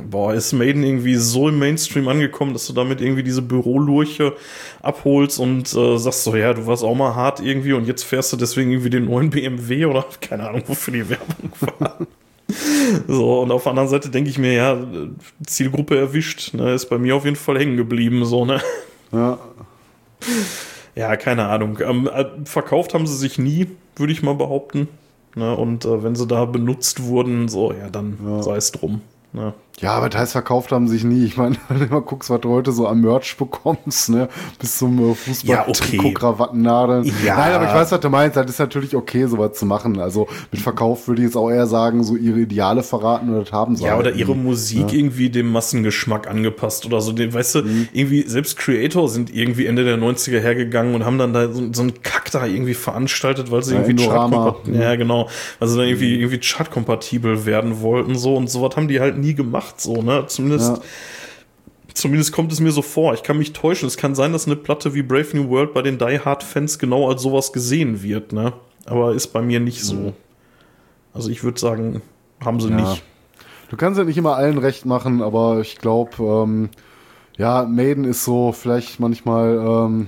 boah, 0.02 0.32
ist 0.32 0.54
Maiden 0.54 0.82
irgendwie 0.82 1.16
so 1.16 1.48
im 1.48 1.58
Mainstream 1.58 2.08
angekommen, 2.08 2.54
dass 2.54 2.66
du 2.66 2.72
damit 2.72 3.02
irgendwie 3.02 3.22
diese 3.22 3.42
Bürolurche 3.42 4.32
abholst 4.80 5.38
und 5.38 5.74
äh, 5.74 5.98
sagst 5.98 6.24
so, 6.24 6.34
ja, 6.34 6.54
du 6.54 6.66
warst 6.66 6.84
auch 6.84 6.94
mal 6.94 7.14
hart 7.14 7.40
irgendwie 7.40 7.74
und 7.74 7.86
jetzt 7.86 8.04
fährst 8.04 8.32
du 8.32 8.38
deswegen 8.38 8.70
irgendwie 8.70 8.90
den 8.90 9.04
neuen 9.04 9.28
BMW 9.28 9.84
oder 9.84 10.06
keine 10.22 10.48
Ahnung, 10.48 10.62
wofür 10.66 10.94
die 10.94 11.08
Werbung 11.10 11.52
war. 11.78 11.98
So, 13.08 13.40
und 13.40 13.50
auf 13.50 13.64
der 13.64 13.70
anderen 13.70 13.88
Seite 13.88 14.10
denke 14.10 14.30
ich 14.30 14.38
mir, 14.38 14.52
ja, 14.52 14.76
Zielgruppe 15.44 15.98
erwischt, 15.98 16.54
ne, 16.54 16.74
ist 16.74 16.86
bei 16.86 16.98
mir 16.98 17.16
auf 17.16 17.24
jeden 17.24 17.36
Fall 17.36 17.58
hängen 17.58 17.76
geblieben, 17.76 18.24
so, 18.24 18.44
ne? 18.44 18.60
Ja. 19.12 19.38
Ja, 20.96 21.14
keine 21.16 21.46
Ahnung. 21.48 21.78
Ähm, 21.86 22.08
äh, 22.12 22.24
verkauft 22.46 22.94
haben 22.94 23.06
sie 23.06 23.16
sich 23.16 23.38
nie, 23.38 23.66
würde 23.96 24.14
ich 24.14 24.22
mal 24.22 24.34
behaupten. 24.34 24.88
Ne? 25.34 25.54
Und 25.54 25.84
äh, 25.84 26.02
wenn 26.02 26.16
sie 26.16 26.26
da 26.26 26.46
benutzt 26.46 27.02
wurden, 27.02 27.48
so, 27.48 27.72
ja, 27.72 27.90
dann 27.90 28.16
ja. 28.24 28.42
sei 28.42 28.56
es 28.56 28.72
drum. 28.72 29.02
Ne? 29.34 29.52
Ja, 29.80 29.92
aber 29.92 30.08
das 30.08 30.20
heißt, 30.20 30.32
verkauft 30.32 30.72
haben 30.72 30.88
sich 30.88 31.04
nie. 31.04 31.24
Ich 31.24 31.36
meine, 31.36 31.56
wenn 31.68 31.80
du 31.80 31.86
mal 31.86 32.00
guckst, 32.00 32.30
was 32.30 32.40
du 32.40 32.50
heute 32.50 32.72
so 32.72 32.88
am 32.88 33.02
Merch 33.02 33.36
bekommst, 33.36 34.08
ne, 34.08 34.28
bis 34.58 34.78
zum 34.78 35.10
äh, 35.10 35.14
Fußball, 35.14 35.54
ja, 35.54 35.68
okay. 35.68 36.14
Krawattennadeln. 36.14 37.12
Ja. 37.24 37.36
Nein, 37.36 37.52
aber 37.52 37.66
ich 37.66 37.74
weiß, 37.74 37.92
was 37.92 38.00
du 38.00 38.08
meinst. 38.08 38.36
Das 38.36 38.48
ist 38.48 38.58
natürlich 38.58 38.96
okay, 38.96 39.26
sowas 39.26 39.52
zu 39.52 39.66
machen. 39.66 40.00
Also 40.00 40.28
mit 40.50 40.62
Verkauf 40.62 41.08
würde 41.08 41.22
ich 41.22 41.26
jetzt 41.26 41.36
auch 41.36 41.50
eher 41.50 41.66
sagen, 41.66 42.04
so 42.04 42.16
ihre 42.16 42.40
Ideale 42.40 42.82
verraten 42.82 43.28
oder 43.28 43.40
das 43.40 43.52
haben 43.52 43.76
sollen. 43.76 43.90
Ja, 43.90 43.98
oder 43.98 44.12
ihre 44.12 44.34
Musik 44.34 44.92
ja. 44.92 44.98
irgendwie 44.98 45.28
dem 45.28 45.52
Massengeschmack 45.52 46.26
angepasst 46.26 46.86
oder 46.86 47.00
so. 47.02 47.16
Weißt 47.16 47.56
du, 47.56 47.62
mhm. 47.62 47.88
irgendwie 47.92 48.22
selbst 48.26 48.56
Creator 48.56 49.08
sind 49.08 49.34
irgendwie 49.34 49.66
Ende 49.66 49.84
der 49.84 49.98
90er 49.98 50.40
hergegangen 50.40 50.94
und 50.94 51.04
haben 51.04 51.18
dann 51.18 51.34
da 51.34 51.52
so, 51.52 51.72
so 51.72 51.82
einen 51.82 52.02
Kack 52.02 52.30
da 52.30 52.46
irgendwie 52.46 52.74
veranstaltet, 52.74 53.50
weil 53.50 53.62
sie 53.62 53.74
ja, 53.74 53.82
irgendwie 53.82 54.06
Chartkompatibel, 54.06 54.80
ja 54.80 54.96
genau, 54.96 55.28
sie 55.60 55.76
dann 55.76 55.86
irgendwie, 55.86 56.14
mhm. 56.14 56.20
irgendwie 56.22 56.38
Chartkompatibel 56.38 57.44
werden 57.44 57.80
wollten 57.82 58.14
so 58.16 58.36
und 58.36 58.48
sowas 58.48 58.76
haben 58.76 58.88
die 58.88 59.00
halt 59.00 59.18
nie 59.18 59.34
gemacht 59.34 59.65
gemacht, 59.66 59.80
so, 59.80 60.02
ne? 60.02 60.24
Zumindest. 60.26 60.76
Ja. 60.76 60.82
Zumindest 61.94 62.32
kommt 62.32 62.52
es 62.52 62.60
mir 62.60 62.72
so 62.72 62.82
vor. 62.82 63.14
Ich 63.14 63.22
kann 63.22 63.38
mich 63.38 63.54
täuschen. 63.54 63.88
Es 63.88 63.96
kann 63.96 64.14
sein, 64.14 64.32
dass 64.32 64.44
eine 64.44 64.56
Platte 64.56 64.92
wie 64.92 65.02
Brave 65.02 65.28
New 65.32 65.48
World 65.48 65.72
bei 65.72 65.80
den 65.80 65.96
Die 65.96 66.20
Hard 66.20 66.42
Fans 66.42 66.78
genau 66.78 67.08
als 67.08 67.22
sowas 67.22 67.54
gesehen 67.54 68.02
wird, 68.02 68.34
ne? 68.34 68.52
Aber 68.84 69.14
ist 69.14 69.28
bei 69.28 69.40
mir 69.40 69.60
nicht 69.60 69.82
so. 69.82 70.12
Also 71.14 71.30
ich 71.30 71.42
würde 71.42 71.58
sagen, 71.58 72.02
haben 72.44 72.60
sie 72.60 72.68
ja. 72.68 72.76
nicht. 72.76 73.02
Du 73.70 73.78
kannst 73.78 73.98
ja 73.98 74.04
nicht 74.04 74.18
immer 74.18 74.36
allen 74.36 74.58
recht 74.58 74.84
machen, 74.84 75.22
aber 75.22 75.60
ich 75.60 75.78
glaube, 75.78 76.22
ähm, 76.22 76.68
ja, 77.38 77.64
Maiden 77.64 78.04
ist 78.04 78.24
so 78.24 78.52
vielleicht 78.52 79.00
manchmal 79.00 79.56
ähm, 79.56 80.06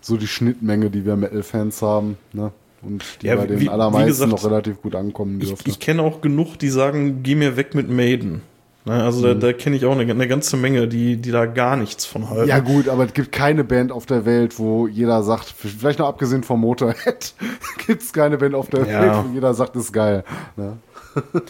so 0.00 0.16
die 0.16 0.28
Schnittmenge, 0.28 0.90
die 0.90 1.04
wir 1.04 1.16
Metal-Fans 1.16 1.82
haben, 1.82 2.16
ne? 2.32 2.52
Und 2.82 3.02
die 3.20 3.26
ja, 3.26 3.34
bei 3.34 3.48
den 3.48 3.58
wie, 3.58 3.68
allermeisten 3.68 4.06
wie 4.06 4.10
gesagt, 4.10 4.30
noch 4.30 4.44
relativ 4.44 4.80
gut 4.80 4.94
ankommen 4.94 5.40
dürfte. 5.40 5.68
Ich, 5.68 5.74
ich 5.74 5.80
kenne 5.80 6.02
auch 6.02 6.20
genug, 6.20 6.56
die 6.58 6.68
sagen, 6.68 7.24
geh 7.24 7.34
mir 7.34 7.56
weg 7.56 7.74
mit 7.74 7.90
Maiden. 7.90 8.42
Ne, 8.86 9.02
also 9.02 9.18
mhm. 9.18 9.40
da, 9.40 9.48
da 9.48 9.52
kenne 9.52 9.74
ich 9.74 9.84
auch 9.84 9.98
eine, 9.98 10.08
eine, 10.08 10.28
ganze 10.28 10.56
Menge, 10.56 10.86
die, 10.86 11.16
die 11.16 11.32
da 11.32 11.46
gar 11.46 11.76
nichts 11.76 12.06
von 12.06 12.30
halten. 12.30 12.48
Ja 12.48 12.60
gut, 12.60 12.88
aber 12.88 13.04
es 13.04 13.14
gibt 13.14 13.32
keine 13.32 13.64
Band 13.64 13.90
auf 13.90 14.06
der 14.06 14.24
Welt, 14.24 14.60
wo 14.60 14.86
jeder 14.86 15.24
sagt, 15.24 15.46
vielleicht 15.46 15.98
noch 15.98 16.06
abgesehen 16.06 16.44
vom 16.44 16.60
Motorhead, 16.60 17.34
gibt 17.86 18.02
es 18.02 18.12
keine 18.12 18.38
Band 18.38 18.54
auf 18.54 18.68
der 18.70 18.86
ja. 18.86 19.02
Welt, 19.02 19.24
wo 19.28 19.34
jeder 19.34 19.54
sagt, 19.54 19.74
ist 19.74 19.92
geil. 19.92 20.24
Ne? 20.56 20.78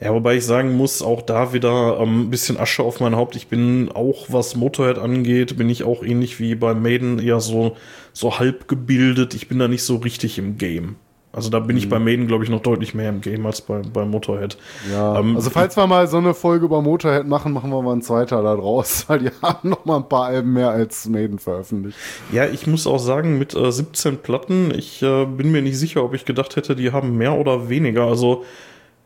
Ja, 0.00 0.14
wobei 0.14 0.36
ich 0.36 0.46
sagen 0.46 0.76
muss, 0.76 1.02
auch 1.02 1.22
da 1.22 1.52
wieder 1.52 1.98
ähm, 1.98 2.20
ein 2.20 2.30
bisschen 2.30 2.56
Asche 2.56 2.84
auf 2.84 3.00
mein 3.00 3.16
Haupt. 3.16 3.34
Ich 3.34 3.48
bin 3.48 3.90
auch, 3.92 4.26
was 4.28 4.54
Motorhead 4.54 4.96
angeht, 4.96 5.56
bin 5.56 5.68
ich 5.68 5.82
auch 5.82 6.04
ähnlich 6.04 6.38
wie 6.38 6.54
bei 6.54 6.72
Maiden 6.72 7.18
eher 7.18 7.40
so, 7.40 7.76
so 8.12 8.38
halb 8.38 8.68
gebildet. 8.68 9.34
Ich 9.34 9.48
bin 9.48 9.58
da 9.58 9.66
nicht 9.66 9.82
so 9.82 9.96
richtig 9.96 10.38
im 10.38 10.56
Game. 10.56 10.94
Also 11.38 11.50
da 11.50 11.60
bin 11.60 11.76
ich 11.76 11.86
mhm. 11.86 11.90
bei 11.90 11.98
Maiden, 12.00 12.26
glaube 12.26 12.42
ich, 12.42 12.50
noch 12.50 12.60
deutlich 12.60 12.94
mehr 12.94 13.08
im 13.10 13.20
Game 13.20 13.46
als 13.46 13.60
bei, 13.60 13.78
bei 13.78 14.04
Motorhead. 14.04 14.58
Ja, 14.90 15.20
ähm, 15.20 15.36
also 15.36 15.50
falls 15.50 15.76
wir 15.76 15.86
mal 15.86 16.08
so 16.08 16.16
eine 16.16 16.34
Folge 16.34 16.64
über 16.64 16.82
Motorhead 16.82 17.28
machen, 17.28 17.52
machen 17.52 17.70
wir 17.70 17.80
mal 17.80 17.92
einen 17.92 18.02
zweiter 18.02 18.42
da 18.42 18.56
draus, 18.56 19.04
weil 19.08 19.20
die 19.20 19.30
haben 19.40 19.68
noch 19.68 19.84
mal 19.84 19.98
ein 19.98 20.08
paar 20.08 20.24
Alben 20.24 20.52
mehr 20.52 20.70
als 20.70 21.08
Maiden 21.08 21.38
veröffentlicht. 21.38 21.96
Ja, 22.32 22.46
ich 22.46 22.66
muss 22.66 22.88
auch 22.88 22.98
sagen, 22.98 23.38
mit 23.38 23.54
äh, 23.54 23.70
17 23.70 24.18
Platten, 24.18 24.72
ich 24.76 25.00
äh, 25.00 25.26
bin 25.26 25.52
mir 25.52 25.62
nicht 25.62 25.78
sicher, 25.78 26.02
ob 26.02 26.12
ich 26.12 26.24
gedacht 26.24 26.56
hätte, 26.56 26.74
die 26.74 26.90
haben 26.90 27.16
mehr 27.16 27.34
oder 27.34 27.68
weniger. 27.68 28.02
Also 28.02 28.44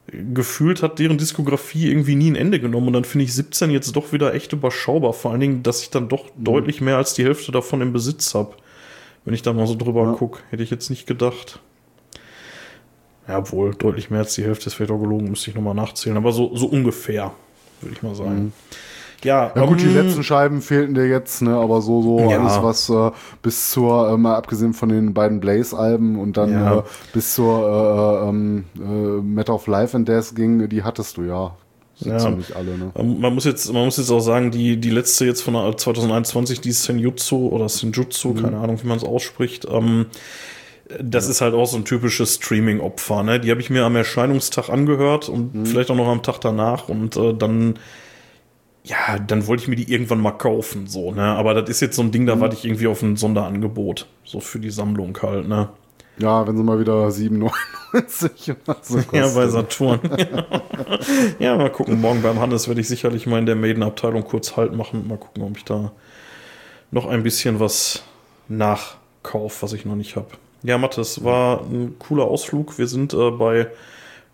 gefühlt 0.06 0.82
hat 0.82 0.98
deren 0.98 1.18
Diskografie 1.18 1.88
irgendwie 1.88 2.14
nie 2.14 2.30
ein 2.30 2.36
Ende 2.36 2.60
genommen 2.60 2.88
und 2.88 2.92
dann 2.94 3.04
finde 3.04 3.24
ich 3.24 3.34
17 3.34 3.70
jetzt 3.70 3.94
doch 3.94 4.12
wieder 4.12 4.34
echt 4.34 4.52
überschaubar. 4.52 5.12
Vor 5.12 5.32
allen 5.32 5.40
Dingen, 5.40 5.62
dass 5.62 5.82
ich 5.82 5.90
dann 5.90 6.08
doch 6.08 6.24
mhm. 6.24 6.44
deutlich 6.44 6.80
mehr 6.80 6.96
als 6.96 7.12
die 7.12 7.24
Hälfte 7.24 7.52
davon 7.52 7.82
im 7.82 7.92
Besitz 7.92 8.34
habe. 8.34 8.56
Wenn 9.24 9.34
ich 9.34 9.42
da 9.42 9.52
mal 9.52 9.66
so 9.66 9.76
drüber 9.76 10.04
ja. 10.04 10.12
gucke, 10.12 10.40
hätte 10.50 10.62
ich 10.62 10.70
jetzt 10.70 10.90
nicht 10.90 11.06
gedacht. 11.06 11.60
Ja, 13.28 13.38
obwohl, 13.38 13.74
deutlich 13.74 14.10
mehr 14.10 14.20
als 14.20 14.34
die 14.34 14.42
Hälfte 14.42 14.70
auch 14.70 14.98
gelogen, 14.98 15.30
müsste 15.30 15.50
ich 15.50 15.56
nochmal 15.56 15.74
nachzählen. 15.74 16.16
Aber 16.16 16.32
so, 16.32 16.54
so 16.56 16.66
ungefähr, 16.66 17.32
würde 17.80 17.94
ich 17.94 18.02
mal 18.02 18.14
sagen. 18.14 18.44
Mhm. 18.44 18.52
Ja, 19.24 19.52
ja 19.54 19.62
gut, 19.62 19.70
um, 19.70 19.76
die 19.76 19.86
ähm, 19.86 19.94
letzten 20.06 20.24
Scheiben 20.24 20.60
fehlten 20.62 20.94
dir 20.94 21.06
jetzt, 21.06 21.42
ne? 21.42 21.54
Aber 21.54 21.80
so, 21.80 22.02
so 22.02 22.18
ja. 22.30 22.40
alles, 22.40 22.60
was 22.62 22.88
äh, 22.90 23.12
bis 23.40 23.70
zur, 23.70 24.10
äh, 24.10 24.16
mal 24.16 24.34
abgesehen 24.34 24.74
von 24.74 24.88
den 24.88 25.14
beiden 25.14 25.38
Blaze-Alben 25.38 26.18
und 26.18 26.36
dann 26.36 26.52
ja. 26.52 26.78
äh, 26.78 26.82
bis 27.12 27.34
zur 27.34 28.24
äh, 28.24 28.28
ähm, 28.28 28.64
äh, 28.76 28.82
Matter 29.22 29.54
of 29.54 29.66
Life 29.68 29.96
and 29.96 30.08
Death 30.08 30.34
ging, 30.34 30.68
die 30.68 30.82
hattest 30.82 31.16
du 31.16 31.22
ja. 31.22 31.54
Ja. 31.98 32.18
Ziemlich 32.18 32.56
alle, 32.56 32.76
ne? 32.76 32.90
Ähm, 32.96 33.20
man 33.20 33.32
muss 33.32 33.44
jetzt, 33.44 33.72
man 33.72 33.84
muss 33.84 33.96
jetzt 33.96 34.10
auch 34.10 34.20
sagen, 34.20 34.50
die, 34.50 34.76
die 34.76 34.90
letzte 34.90 35.24
jetzt 35.24 35.42
von 35.42 35.54
2021, 35.54 36.60
die 36.60 36.72
Senjutsu 36.72 37.48
oder 37.48 37.68
Senjutsu, 37.68 38.30
mhm. 38.30 38.42
keine 38.42 38.56
Ahnung, 38.58 38.82
wie 38.82 38.88
man 38.88 38.96
es 38.96 39.04
ausspricht, 39.04 39.68
ähm, 39.70 40.06
das 41.00 41.24
ja. 41.24 41.30
ist 41.30 41.40
halt 41.40 41.54
auch 41.54 41.66
so 41.66 41.76
ein 41.76 41.84
typisches 41.84 42.34
Streaming-Opfer. 42.34 43.22
Ne? 43.22 43.40
Die 43.40 43.50
habe 43.50 43.60
ich 43.60 43.70
mir 43.70 43.84
am 43.84 43.96
Erscheinungstag 43.96 44.68
angehört 44.68 45.28
und 45.28 45.54
mhm. 45.54 45.66
vielleicht 45.66 45.90
auch 45.90 45.96
noch 45.96 46.08
am 46.08 46.22
Tag 46.22 46.40
danach 46.40 46.88
und 46.88 47.16
äh, 47.16 47.34
dann, 47.34 47.78
ja, 48.84 49.18
dann 49.18 49.46
wollte 49.46 49.62
ich 49.62 49.68
mir 49.68 49.76
die 49.76 49.92
irgendwann 49.92 50.20
mal 50.20 50.32
kaufen, 50.32 50.86
so, 50.86 51.12
ne? 51.12 51.22
Aber 51.22 51.54
das 51.54 51.70
ist 51.70 51.80
jetzt 51.80 51.96
so 51.96 52.02
ein 52.02 52.10
Ding, 52.10 52.26
da 52.26 52.36
mhm. 52.36 52.40
warte 52.40 52.56
ich 52.56 52.64
irgendwie 52.64 52.86
auf 52.86 53.02
ein 53.02 53.16
Sonderangebot, 53.16 54.06
so 54.24 54.40
für 54.40 54.58
die 54.58 54.70
Sammlung 54.70 55.16
halt, 55.22 55.48
ne? 55.48 55.68
Ja, 56.18 56.46
wenn 56.46 56.56
sie 56.56 56.62
mal 56.62 56.78
wieder 56.78 57.08
7,99 57.08 58.56
oder 58.62 58.76
so. 58.82 58.98
Ja, 59.12 59.28
bei 59.28 59.48
Saturn. 59.48 60.00
ja, 61.38 61.56
mal 61.56 61.70
gucken. 61.70 62.00
Morgen 62.00 62.22
beim 62.22 62.38
Hannes 62.38 62.68
werde 62.68 62.80
ich 62.80 62.88
sicherlich 62.88 63.26
mal 63.26 63.38
in 63.38 63.46
der 63.46 63.56
Maiden-Abteilung 63.56 64.24
kurz 64.24 64.56
Halt 64.56 64.74
machen. 64.74 65.08
Mal 65.08 65.18
gucken, 65.18 65.42
ob 65.42 65.56
ich 65.56 65.64
da 65.64 65.92
noch 66.90 67.06
ein 67.06 67.22
bisschen 67.22 67.60
was 67.60 68.02
nachkaufe, 68.48 69.62
was 69.62 69.72
ich 69.72 69.84
noch 69.84 69.94
nicht 69.94 70.16
habe. 70.16 70.28
Ja, 70.62 70.78
Mathis, 70.78 71.24
war 71.24 71.62
ein 71.62 71.96
cooler 71.98 72.24
Ausflug. 72.24 72.78
Wir 72.78 72.86
sind 72.86 73.14
äh, 73.14 73.30
bei 73.30 73.68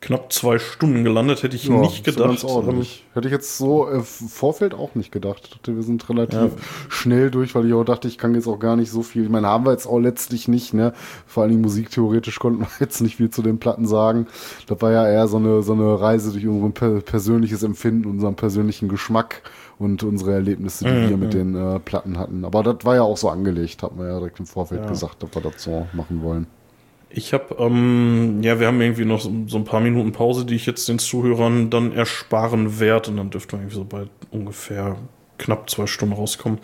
knapp 0.00 0.32
zwei 0.32 0.58
Stunden 0.58 1.04
gelandet. 1.04 1.42
Hätte 1.42 1.56
ich 1.56 1.64
ja, 1.64 1.76
nicht 1.76 2.04
gedacht. 2.04 2.44
Ähm, 2.44 2.86
Hätte 3.14 3.28
ich 3.28 3.32
jetzt 3.32 3.58
so 3.58 3.88
im 3.88 4.04
Vorfeld 4.04 4.74
auch 4.74 4.94
nicht 4.94 5.10
gedacht. 5.10 5.58
Wir 5.64 5.82
sind 5.82 6.08
relativ 6.08 6.38
ja. 6.38 6.50
schnell 6.88 7.30
durch, 7.30 7.54
weil 7.54 7.66
ich 7.66 7.72
auch 7.72 7.84
dachte, 7.84 8.08
ich 8.08 8.18
kann 8.18 8.34
jetzt 8.34 8.46
auch 8.46 8.58
gar 8.58 8.76
nicht 8.76 8.90
so 8.90 9.02
viel. 9.02 9.24
Ich 9.24 9.30
meine, 9.30 9.48
haben 9.48 9.64
wir 9.64 9.72
jetzt 9.72 9.86
auch 9.86 9.98
letztlich 9.98 10.48
nicht, 10.48 10.74
ne? 10.74 10.92
Vor 11.26 11.42
allen 11.42 11.50
Dingen 11.50 11.62
musiktheoretisch 11.62 12.38
konnten 12.38 12.60
wir 12.60 12.68
jetzt 12.80 13.00
nicht 13.00 13.16
viel 13.16 13.30
zu 13.30 13.42
den 13.42 13.58
Platten 13.58 13.86
sagen. 13.86 14.26
Das 14.66 14.80
war 14.80 14.92
ja 14.92 15.08
eher 15.08 15.26
so 15.28 15.38
eine, 15.38 15.62
so 15.62 15.72
eine 15.72 16.00
Reise 16.00 16.32
durch 16.32 16.46
unser 16.46 17.00
persönliches 17.00 17.62
Empfinden, 17.62 18.08
unseren 18.08 18.36
persönlichen 18.36 18.88
Geschmack 18.88 19.42
und 19.78 20.02
unsere 20.02 20.34
Erlebnisse, 20.34 20.84
die 20.84 20.90
mhm. 20.90 21.08
wir 21.08 21.16
mit 21.16 21.34
den 21.34 21.54
äh, 21.54 21.78
Platten 21.78 22.18
hatten. 22.18 22.44
Aber 22.44 22.62
das 22.62 22.84
war 22.84 22.96
ja 22.96 23.02
auch 23.02 23.16
so 23.16 23.28
angelegt, 23.28 23.82
hat 23.82 23.96
man 23.96 24.06
ja 24.06 24.18
direkt 24.18 24.40
im 24.40 24.46
Vorfeld 24.46 24.82
ja. 24.82 24.88
gesagt, 24.88 25.22
dass 25.22 25.34
wir 25.34 25.42
das 25.42 25.62
so 25.62 25.86
machen 25.92 26.22
wollen. 26.22 26.46
Ich 27.10 27.32
habe, 27.32 27.56
ähm, 27.58 28.42
ja, 28.42 28.60
wir 28.60 28.66
haben 28.66 28.80
irgendwie 28.80 29.06
noch 29.06 29.20
so, 29.20 29.32
so, 29.46 29.56
ein 29.56 29.64
paar 29.64 29.80
Minuten 29.80 30.12
Pause, 30.12 30.44
die 30.44 30.56
ich 30.56 30.66
jetzt 30.66 30.88
den 30.88 30.98
Zuhörern 30.98 31.70
dann 31.70 31.92
ersparen 31.92 32.80
werde 32.80 33.10
und 33.10 33.16
dann 33.16 33.30
dürfte 33.30 33.56
man 33.56 33.62
irgendwie 33.62 33.76
so 33.76 33.84
bei 33.84 34.06
ungefähr 34.30 34.96
knapp 35.38 35.70
zwei 35.70 35.86
Stunden 35.86 36.14
rauskommen. 36.14 36.58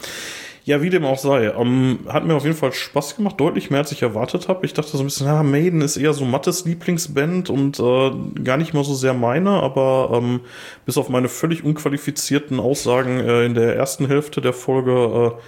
Ja, 0.66 0.81
wie 0.81 0.89
dem 0.89 1.05
auch 1.05 1.19
sei. 1.19 1.53
Ähm, 1.59 2.01
hat 2.09 2.24
mir 2.24 2.35
auf 2.35 2.45
jeden 2.45 2.57
Fall 2.57 2.73
Spaß 2.73 3.16
gemacht, 3.16 3.39
deutlich 3.39 3.70
mehr 3.70 3.81
als 3.81 3.93
ich 3.93 4.01
erwartet 4.01 4.49
habe. 4.49 4.65
Ich 4.65 4.73
dachte 4.73 4.97
so 4.97 4.99
ein 4.99 5.05
bisschen, 5.05 5.27
ja, 5.27 5.43
Maiden 5.43 5.82
ist 5.82 5.99
eher 5.99 6.15
so 6.15 6.24
Mattes 6.24 6.65
Lieblingsband 6.65 7.51
und 7.51 7.78
äh, 7.78 8.11
gar 8.43 8.57
nicht 8.57 8.73
mal 8.73 8.82
so 8.82 8.95
sehr 8.95 9.12
meine, 9.12 9.51
aber 9.51 10.11
ähm, 10.15 10.41
bis 10.86 10.97
auf 10.97 11.11
meine 11.11 11.28
völlig 11.28 11.65
unqualifizierten 11.65 12.61
Aussagen 12.61 13.20
äh, 13.20 13.45
in 13.45 13.53
der 13.53 13.77
ersten 13.77 14.07
Hälfte 14.07 14.41
der 14.41 14.55
Folge 14.55 15.35
äh, 15.36 15.41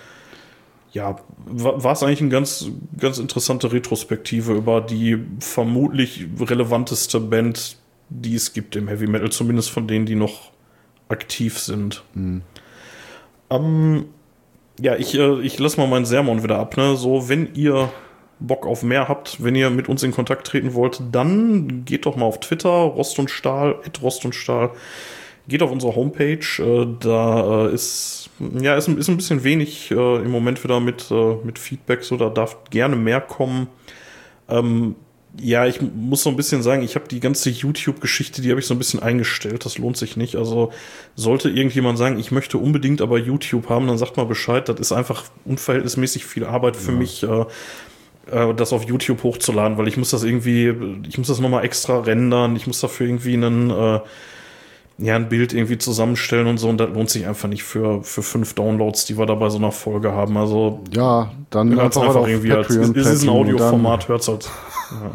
ja, 0.92 1.16
war 1.46 1.92
es 1.92 2.02
eigentlich 2.02 2.20
eine 2.20 2.30
ganz, 2.30 2.70
ganz 2.98 3.18
interessante 3.18 3.72
Retrospektive 3.72 4.52
über 4.52 4.80
die 4.80 5.18
vermutlich 5.40 6.26
relevanteste 6.40 7.20
Band, 7.20 7.76
die 8.08 8.34
es 8.34 8.52
gibt 8.52 8.76
im 8.76 8.88
Heavy 8.88 9.06
Metal, 9.06 9.30
zumindest 9.30 9.70
von 9.70 9.86
denen, 9.86 10.06
die 10.06 10.14
noch 10.14 10.52
aktiv 11.08 11.58
sind. 11.58 12.02
Mhm. 12.14 12.42
Ähm, 13.50 14.06
ja, 14.80 14.96
ich, 14.96 15.14
äh, 15.14 15.40
ich 15.40 15.58
lasse 15.58 15.80
mal 15.80 15.86
meinen 15.86 16.06
Sermon 16.06 16.42
wieder 16.42 16.58
ab. 16.58 16.76
Ne? 16.76 16.96
So, 16.96 17.28
wenn 17.28 17.54
ihr 17.54 17.90
Bock 18.38 18.66
auf 18.66 18.82
mehr 18.82 19.08
habt, 19.08 19.42
wenn 19.42 19.54
ihr 19.54 19.70
mit 19.70 19.88
uns 19.88 20.02
in 20.02 20.12
Kontakt 20.12 20.46
treten 20.46 20.74
wollt, 20.74 21.00
dann 21.12 21.84
geht 21.84 22.06
doch 22.06 22.16
mal 22.16 22.26
auf 22.26 22.40
Twitter, 22.40 22.68
Rost 22.68 23.18
und 23.18 23.30
Stahl, 23.30 23.80
Rost 24.02 24.24
und 24.24 24.34
Stahl. 24.34 24.70
Geht 25.48 25.62
auf 25.62 25.70
unsere 25.70 25.94
Homepage, 25.94 26.40
äh, 26.58 26.86
da 26.98 27.66
äh, 27.66 27.72
ist 27.72 28.30
ja 28.60 28.74
ist, 28.76 28.88
ist 28.88 29.08
ein 29.08 29.16
bisschen 29.16 29.44
wenig 29.44 29.92
äh, 29.92 30.16
im 30.16 30.30
Moment 30.30 30.62
wieder 30.64 30.80
mit, 30.80 31.08
äh, 31.10 31.36
mit 31.44 31.60
Feedback, 31.60 32.02
so 32.02 32.16
da 32.16 32.28
darf 32.30 32.64
gerne 32.70 32.96
mehr 32.96 33.20
kommen. 33.20 33.68
Ähm, 34.48 34.96
ja, 35.38 35.66
ich 35.66 35.80
muss 35.80 36.22
so 36.22 36.30
ein 36.30 36.36
bisschen 36.36 36.62
sagen, 36.62 36.82
ich 36.82 36.94
habe 36.94 37.08
die 37.08 37.20
ganze 37.20 37.50
YouTube-Geschichte, 37.50 38.40
die 38.40 38.50
habe 38.50 38.60
ich 38.60 38.66
so 38.66 38.74
ein 38.74 38.78
bisschen 38.78 39.02
eingestellt. 39.02 39.64
Das 39.64 39.78
lohnt 39.78 39.96
sich 39.96 40.16
nicht. 40.16 40.36
Also 40.36 40.72
sollte 41.14 41.50
irgendjemand 41.50 41.98
sagen, 41.98 42.18
ich 42.18 42.30
möchte 42.30 42.58
unbedingt 42.58 43.02
aber 43.02 43.18
YouTube 43.18 43.68
haben, 43.68 43.86
dann 43.86 43.98
sagt 43.98 44.16
mal 44.16 44.24
Bescheid. 44.24 44.68
Das 44.68 44.78
ist 44.78 44.92
einfach 44.92 45.24
unverhältnismäßig 45.44 46.24
viel 46.24 46.44
Arbeit 46.44 46.76
für 46.76 46.92
ja. 46.92 46.98
mich, 46.98 47.22
äh, 47.22 47.44
äh, 48.30 48.54
das 48.54 48.72
auf 48.72 48.84
YouTube 48.84 49.22
hochzuladen, 49.22 49.76
weil 49.76 49.88
ich 49.88 49.96
muss 49.96 50.10
das 50.10 50.22
irgendwie, 50.22 50.74
ich 51.06 51.18
muss 51.18 51.28
das 51.28 51.40
nochmal 51.40 51.64
extra 51.64 52.00
rendern. 52.00 52.56
Ich 52.56 52.66
muss 52.66 52.80
dafür 52.80 53.06
irgendwie 53.06 53.34
einen 53.34 53.70
äh, 53.70 54.00
ja, 54.98 55.14
ein 55.16 55.28
Bild 55.28 55.52
irgendwie 55.52 55.76
zusammenstellen 55.76 56.46
und 56.46 56.58
so 56.58 56.68
und 56.68 56.78
das 56.78 56.88
lohnt 56.90 57.10
sich 57.10 57.26
einfach 57.26 57.48
nicht 57.48 57.64
für, 57.64 58.02
für 58.02 58.22
fünf 58.22 58.54
Downloads, 58.54 59.04
die 59.04 59.18
wir 59.18 59.26
da 59.26 59.34
bei 59.34 59.50
so 59.50 59.58
einer 59.58 59.72
Folge 59.72 60.12
haben. 60.12 60.36
Also 60.38 60.80
ja, 60.94 61.32
dann 61.50 61.78
einfach, 61.78 62.02
einfach 62.02 62.26
irgendwie 62.26 62.48
Patreon, 62.48 62.96
als, 62.96 63.06
es 63.06 63.12
ist 63.14 63.22
ein 63.24 63.28
Audioformat, 63.28 64.08
hört's 64.08 64.28
halt. 64.28 64.48
Ja. 64.90 65.10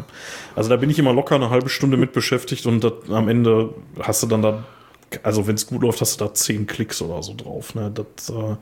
Also 0.54 0.70
da 0.70 0.76
bin 0.76 0.90
ich 0.90 0.98
immer 0.98 1.12
locker 1.12 1.34
eine 1.34 1.50
halbe 1.50 1.68
Stunde 1.68 1.96
mit 1.96 2.12
beschäftigt 2.12 2.66
und 2.66 2.84
das, 2.84 2.92
am 3.10 3.28
Ende 3.28 3.70
hast 4.00 4.22
du 4.22 4.26
dann 4.28 4.42
da, 4.42 4.64
also 5.22 5.46
wenn 5.46 5.56
es 5.56 5.66
gut 5.66 5.82
läuft, 5.82 6.00
hast 6.00 6.20
du 6.20 6.24
da 6.26 6.32
zehn 6.32 6.66
Klicks 6.66 7.02
oder 7.02 7.22
so 7.22 7.34
drauf. 7.34 7.74
Ne? 7.74 7.92
Das, 7.92 8.30
äh, 8.30 8.56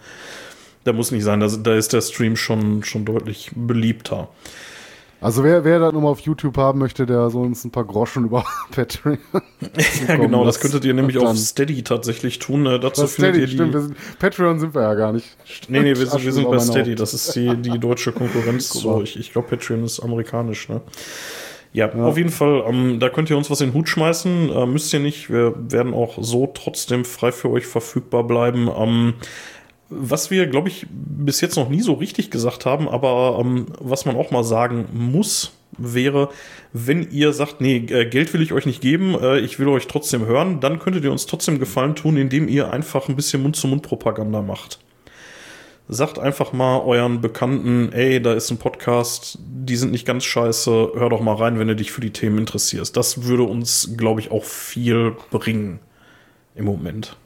da 0.85 0.93
muss 0.95 1.11
nicht 1.11 1.25
sein, 1.25 1.41
da, 1.41 1.49
da 1.49 1.75
ist 1.75 1.93
der 1.93 2.01
Stream 2.01 2.37
schon, 2.37 2.83
schon 2.83 3.05
deutlich 3.05 3.51
beliebter. 3.55 4.29
Also 5.21 5.45
wer, 5.45 5.65
wer 5.65 5.79
das 5.79 5.93
nochmal 5.93 6.13
auf 6.13 6.21
YouTube 6.21 6.57
haben 6.57 6.79
möchte, 6.79 7.05
der 7.05 7.29
soll 7.29 7.47
uns 7.47 7.65
ein 7.65 7.71
paar 7.71 7.85
Groschen 7.85 8.25
über 8.25 8.45
Patreon. 8.71 9.19
ja, 10.09 10.17
genau, 10.17 10.45
das, 10.45 10.61
könntet 10.61 10.85
ihr 10.85 10.95
nämlich 10.95 11.19
auf 11.19 11.37
Steady 11.37 11.83
tatsächlich 11.83 12.39
tun. 12.39 12.65
Äh, 12.67 12.81
dazu 12.81 13.07
findet 13.07 13.35
Steady, 13.35 13.41
ihr 13.41 13.47
die. 13.47 13.55
Stimmt, 13.55 13.73
sind, 13.73 14.19
Patreon 14.19 14.59
sind 14.59 14.75
wir 14.75 14.83
ja 14.83 14.95
gar 14.95 15.13
nicht. 15.13 15.37
Stimmt, 15.45 15.71
nee, 15.71 15.81
nee, 15.81 15.99
wir 15.99 16.07
sind, 16.07 16.25
wir 16.25 16.33
sind 16.33 16.51
bei 16.51 16.59
Steady. 16.59 16.95
Das 16.95 17.13
ist 17.13 17.37
die, 17.37 17.55
die 17.57 17.79
deutsche 17.79 18.13
Konkurrenz. 18.13 18.71
so, 18.71 19.03
ich, 19.03 19.19
ich 19.19 19.33
glaube, 19.33 19.49
Patreon 19.49 19.85
ist 19.85 20.01
amerikanisch, 20.01 20.69
ne? 20.69 20.81
Ja, 21.73 21.89
ja, 21.95 22.05
auf 22.05 22.17
jeden 22.17 22.31
Fall, 22.31 22.65
ähm, 22.67 22.99
da 22.99 23.11
könnt 23.11 23.31
ihr 23.31 23.37
uns 23.37 23.49
was 23.49 23.61
in 23.61 23.69
den 23.69 23.75
Hut 23.75 23.89
schmeißen. 23.89 24.51
Äh, 24.51 24.67
müsst 24.67 24.93
ihr 24.93 24.99
nicht. 24.99 25.31
Wir 25.31 25.55
werden 25.57 25.95
auch 25.95 26.19
so 26.21 26.51
trotzdem 26.53 27.05
frei 27.05 27.31
für 27.31 27.49
euch 27.51 27.67
verfügbar 27.67 28.25
bleiben. 28.25 28.69
Ähm, 28.77 29.15
was 29.91 30.31
wir, 30.31 30.47
glaube 30.47 30.69
ich, 30.69 30.87
bis 30.91 31.41
jetzt 31.41 31.57
noch 31.57 31.69
nie 31.69 31.83
so 31.83 31.95
richtig 31.95 32.31
gesagt 32.31 32.65
haben, 32.65 32.89
aber 32.89 33.39
ähm, 33.41 33.67
was 33.79 34.07
man 34.07 34.17
auch 34.17 34.31
mal 34.31 34.45
sagen 34.45 34.87
muss, 34.93 35.53
wäre, 35.77 36.31
wenn 36.73 37.11
ihr 37.11 37.33
sagt, 37.33 37.61
nee, 37.61 37.77
äh, 37.77 38.07
Geld 38.07 38.33
will 38.33 38.43
ich 38.43 38.53
euch 38.53 38.67
nicht 38.67 38.81
geben, 38.81 39.17
äh, 39.21 39.41
ich 39.41 39.59
will 39.59 39.69
euch 39.69 39.87
trotzdem 39.87 40.27
hören, 40.27 40.61
dann 40.61 40.79
könntet 40.79 41.05
ihr 41.05 41.13
uns 41.13 41.27
trotzdem 41.27 41.59
Gefallen 41.59 41.97
tun, 41.97 42.17
indem 42.17 42.49
ihr 42.49 42.73
einfach 42.73 43.09
ein 43.09 43.17
bisschen 43.17 43.43
Mund-zu-Mund-Propaganda 43.43 44.43
macht. 44.43 44.79
Sagt 45.89 46.21
einfach 46.21 46.53
mal 46.53 46.79
euren 46.83 47.21
Bekannten, 47.21 47.93
ey, 47.93 48.23
da 48.23 48.33
ist 48.35 48.49
ein 48.53 48.59
Podcast, 48.59 49.39
die 49.41 49.75
sind 49.75 49.91
nicht 49.91 50.07
ganz 50.07 50.25
scheiße, 50.25 50.93
hör 50.95 51.09
doch 51.09 51.21
mal 51.21 51.35
rein, 51.35 51.59
wenn 51.59 51.67
du 51.67 51.75
dich 51.75 51.91
für 51.91 52.01
die 52.01 52.13
Themen 52.13 52.39
interessierst. 52.39 52.97
Das 52.97 53.25
würde 53.25 53.43
uns, 53.43 53.95
glaube 53.97 54.21
ich, 54.21 54.31
auch 54.31 54.45
viel 54.45 55.17
bringen 55.33 55.81
im 56.55 56.65
Moment. 56.65 57.17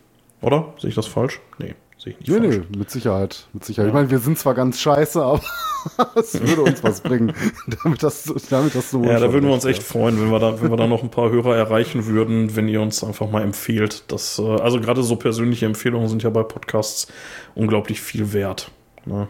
Oder? 0.40 0.72
Sehe 0.78 0.88
ich 0.88 0.96
das 0.96 1.06
falsch? 1.06 1.40
Nee. 1.58 1.74
Sehe 2.04 2.12
ich 2.12 2.20
nicht 2.20 2.28
nee, 2.28 2.50
falsch. 2.50 2.66
nee, 2.70 2.78
mit 2.78 2.90
Sicherheit. 2.90 3.46
Mit 3.54 3.64
Sicherheit. 3.64 3.86
Ja. 3.86 3.88
Ich 3.88 3.94
meine, 3.94 4.10
wir 4.10 4.18
sind 4.18 4.38
zwar 4.38 4.52
ganz 4.52 4.78
scheiße, 4.78 5.22
aber 5.22 5.40
es 6.16 6.38
würde 6.38 6.62
uns 6.62 6.84
was 6.84 7.00
bringen. 7.00 7.32
damit 7.82 8.02
das, 8.02 8.24
damit 8.50 8.74
das 8.74 8.90
so 8.90 9.02
Ja, 9.04 9.18
da 9.18 9.32
würden 9.32 9.46
wir 9.46 9.54
uns 9.54 9.64
echt 9.64 9.82
freuen, 9.82 10.20
wenn 10.20 10.30
wir, 10.30 10.38
da, 10.38 10.60
wenn 10.60 10.70
wir 10.70 10.76
da 10.76 10.86
noch 10.86 11.02
ein 11.02 11.10
paar 11.10 11.30
Hörer 11.30 11.56
erreichen 11.56 12.04
würden, 12.04 12.56
wenn 12.56 12.68
ihr 12.68 12.82
uns 12.82 13.02
einfach 13.02 13.30
mal 13.30 13.42
empfehlt. 13.42 14.04
Das, 14.08 14.38
äh, 14.38 14.42
also 14.42 14.80
gerade 14.80 15.02
so 15.02 15.16
persönliche 15.16 15.64
Empfehlungen 15.64 16.08
sind 16.08 16.22
ja 16.22 16.28
bei 16.28 16.42
Podcasts 16.42 17.06
unglaublich 17.54 18.02
viel 18.02 18.34
wert. 18.34 18.70
Ne? 19.06 19.26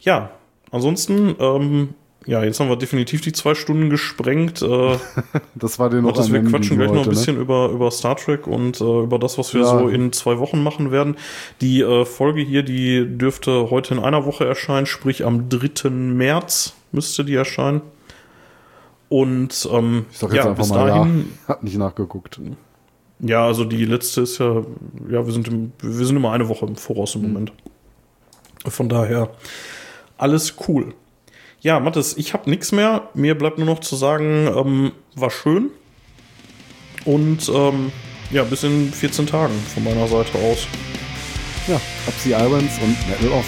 Ja, 0.00 0.30
ansonsten 0.70 1.36
ähm, 1.38 1.94
ja, 2.26 2.42
jetzt 2.42 2.58
haben 2.60 2.68
wir 2.68 2.76
definitiv 2.76 3.20
die 3.20 3.32
zwei 3.32 3.54
Stunden 3.54 3.90
gesprengt. 3.90 4.62
Äh, 4.62 4.96
das 5.54 5.78
war 5.78 5.90
den 5.90 6.02
noch 6.02 6.16
Wir 6.30 6.42
quatschen 6.42 6.76
gleich 6.76 6.88
heute, 6.88 6.98
noch 6.98 7.04
ein 7.04 7.10
bisschen 7.10 7.36
ne? 7.36 7.42
über, 7.42 7.68
über 7.68 7.90
Star 7.90 8.16
Trek 8.16 8.46
und 8.46 8.80
äh, 8.80 9.02
über 9.02 9.18
das, 9.18 9.36
was 9.38 9.52
wir 9.52 9.62
ja. 9.62 9.66
so 9.66 9.88
in 9.88 10.12
zwei 10.12 10.38
Wochen 10.38 10.62
machen 10.62 10.90
werden. 10.90 11.16
Die 11.60 11.82
äh, 11.82 12.04
Folge 12.04 12.40
hier, 12.40 12.62
die 12.62 13.06
dürfte 13.06 13.70
heute 13.70 13.94
in 13.94 14.00
einer 14.00 14.24
Woche 14.24 14.46
erscheinen, 14.46 14.86
sprich 14.86 15.24
am 15.24 15.48
3. 15.48 15.90
März 15.90 16.74
müsste 16.92 17.24
die 17.24 17.34
erscheinen. 17.34 17.82
Und 19.08 19.68
ähm, 19.70 20.06
ich 20.10 20.18
sag 20.18 20.32
jetzt 20.32 20.44
ja, 20.44 20.50
einfach 20.50 20.62
bis 20.62 20.70
mal 20.70 20.86
dahin. 20.88 21.32
Ja. 21.42 21.48
Hat 21.48 21.62
nicht 21.62 21.76
nachgeguckt. 21.76 22.40
Ja, 23.20 23.46
also 23.46 23.64
die 23.64 23.84
letzte 23.84 24.22
ist 24.22 24.38
ja, 24.38 24.62
ja, 25.08 25.24
wir 25.24 25.32
sind, 25.32 25.46
im, 25.48 25.72
wir 25.80 26.06
sind 26.06 26.16
immer 26.16 26.32
eine 26.32 26.48
Woche 26.48 26.66
im 26.66 26.76
Voraus 26.76 27.14
im 27.14 27.22
mhm. 27.22 27.28
Moment. 27.28 27.52
Von 28.66 28.88
daher 28.88 29.30
alles 30.16 30.56
cool. 30.68 30.94
Ja, 31.64 31.80
Mathis, 31.80 32.14
ich 32.18 32.34
habe 32.34 32.50
nichts 32.50 32.72
mehr. 32.72 33.08
Mir 33.14 33.38
bleibt 33.38 33.56
nur 33.56 33.66
noch 33.66 33.80
zu 33.80 33.96
sagen, 33.96 34.46
ähm, 34.54 34.92
war 35.14 35.30
schön. 35.30 35.70
Und 37.06 37.48
ähm, 37.48 37.90
ja, 38.30 38.44
bis 38.44 38.64
in 38.64 38.92
14 38.92 39.26
Tagen 39.26 39.54
von 39.72 39.82
meiner 39.82 40.06
Seite 40.06 40.36
aus. 40.40 40.66
Ja, 41.66 41.80
Upsy 42.06 42.32
Irons 42.32 42.70
und 42.82 43.08
Metal 43.08 43.38
Off. 43.38 43.46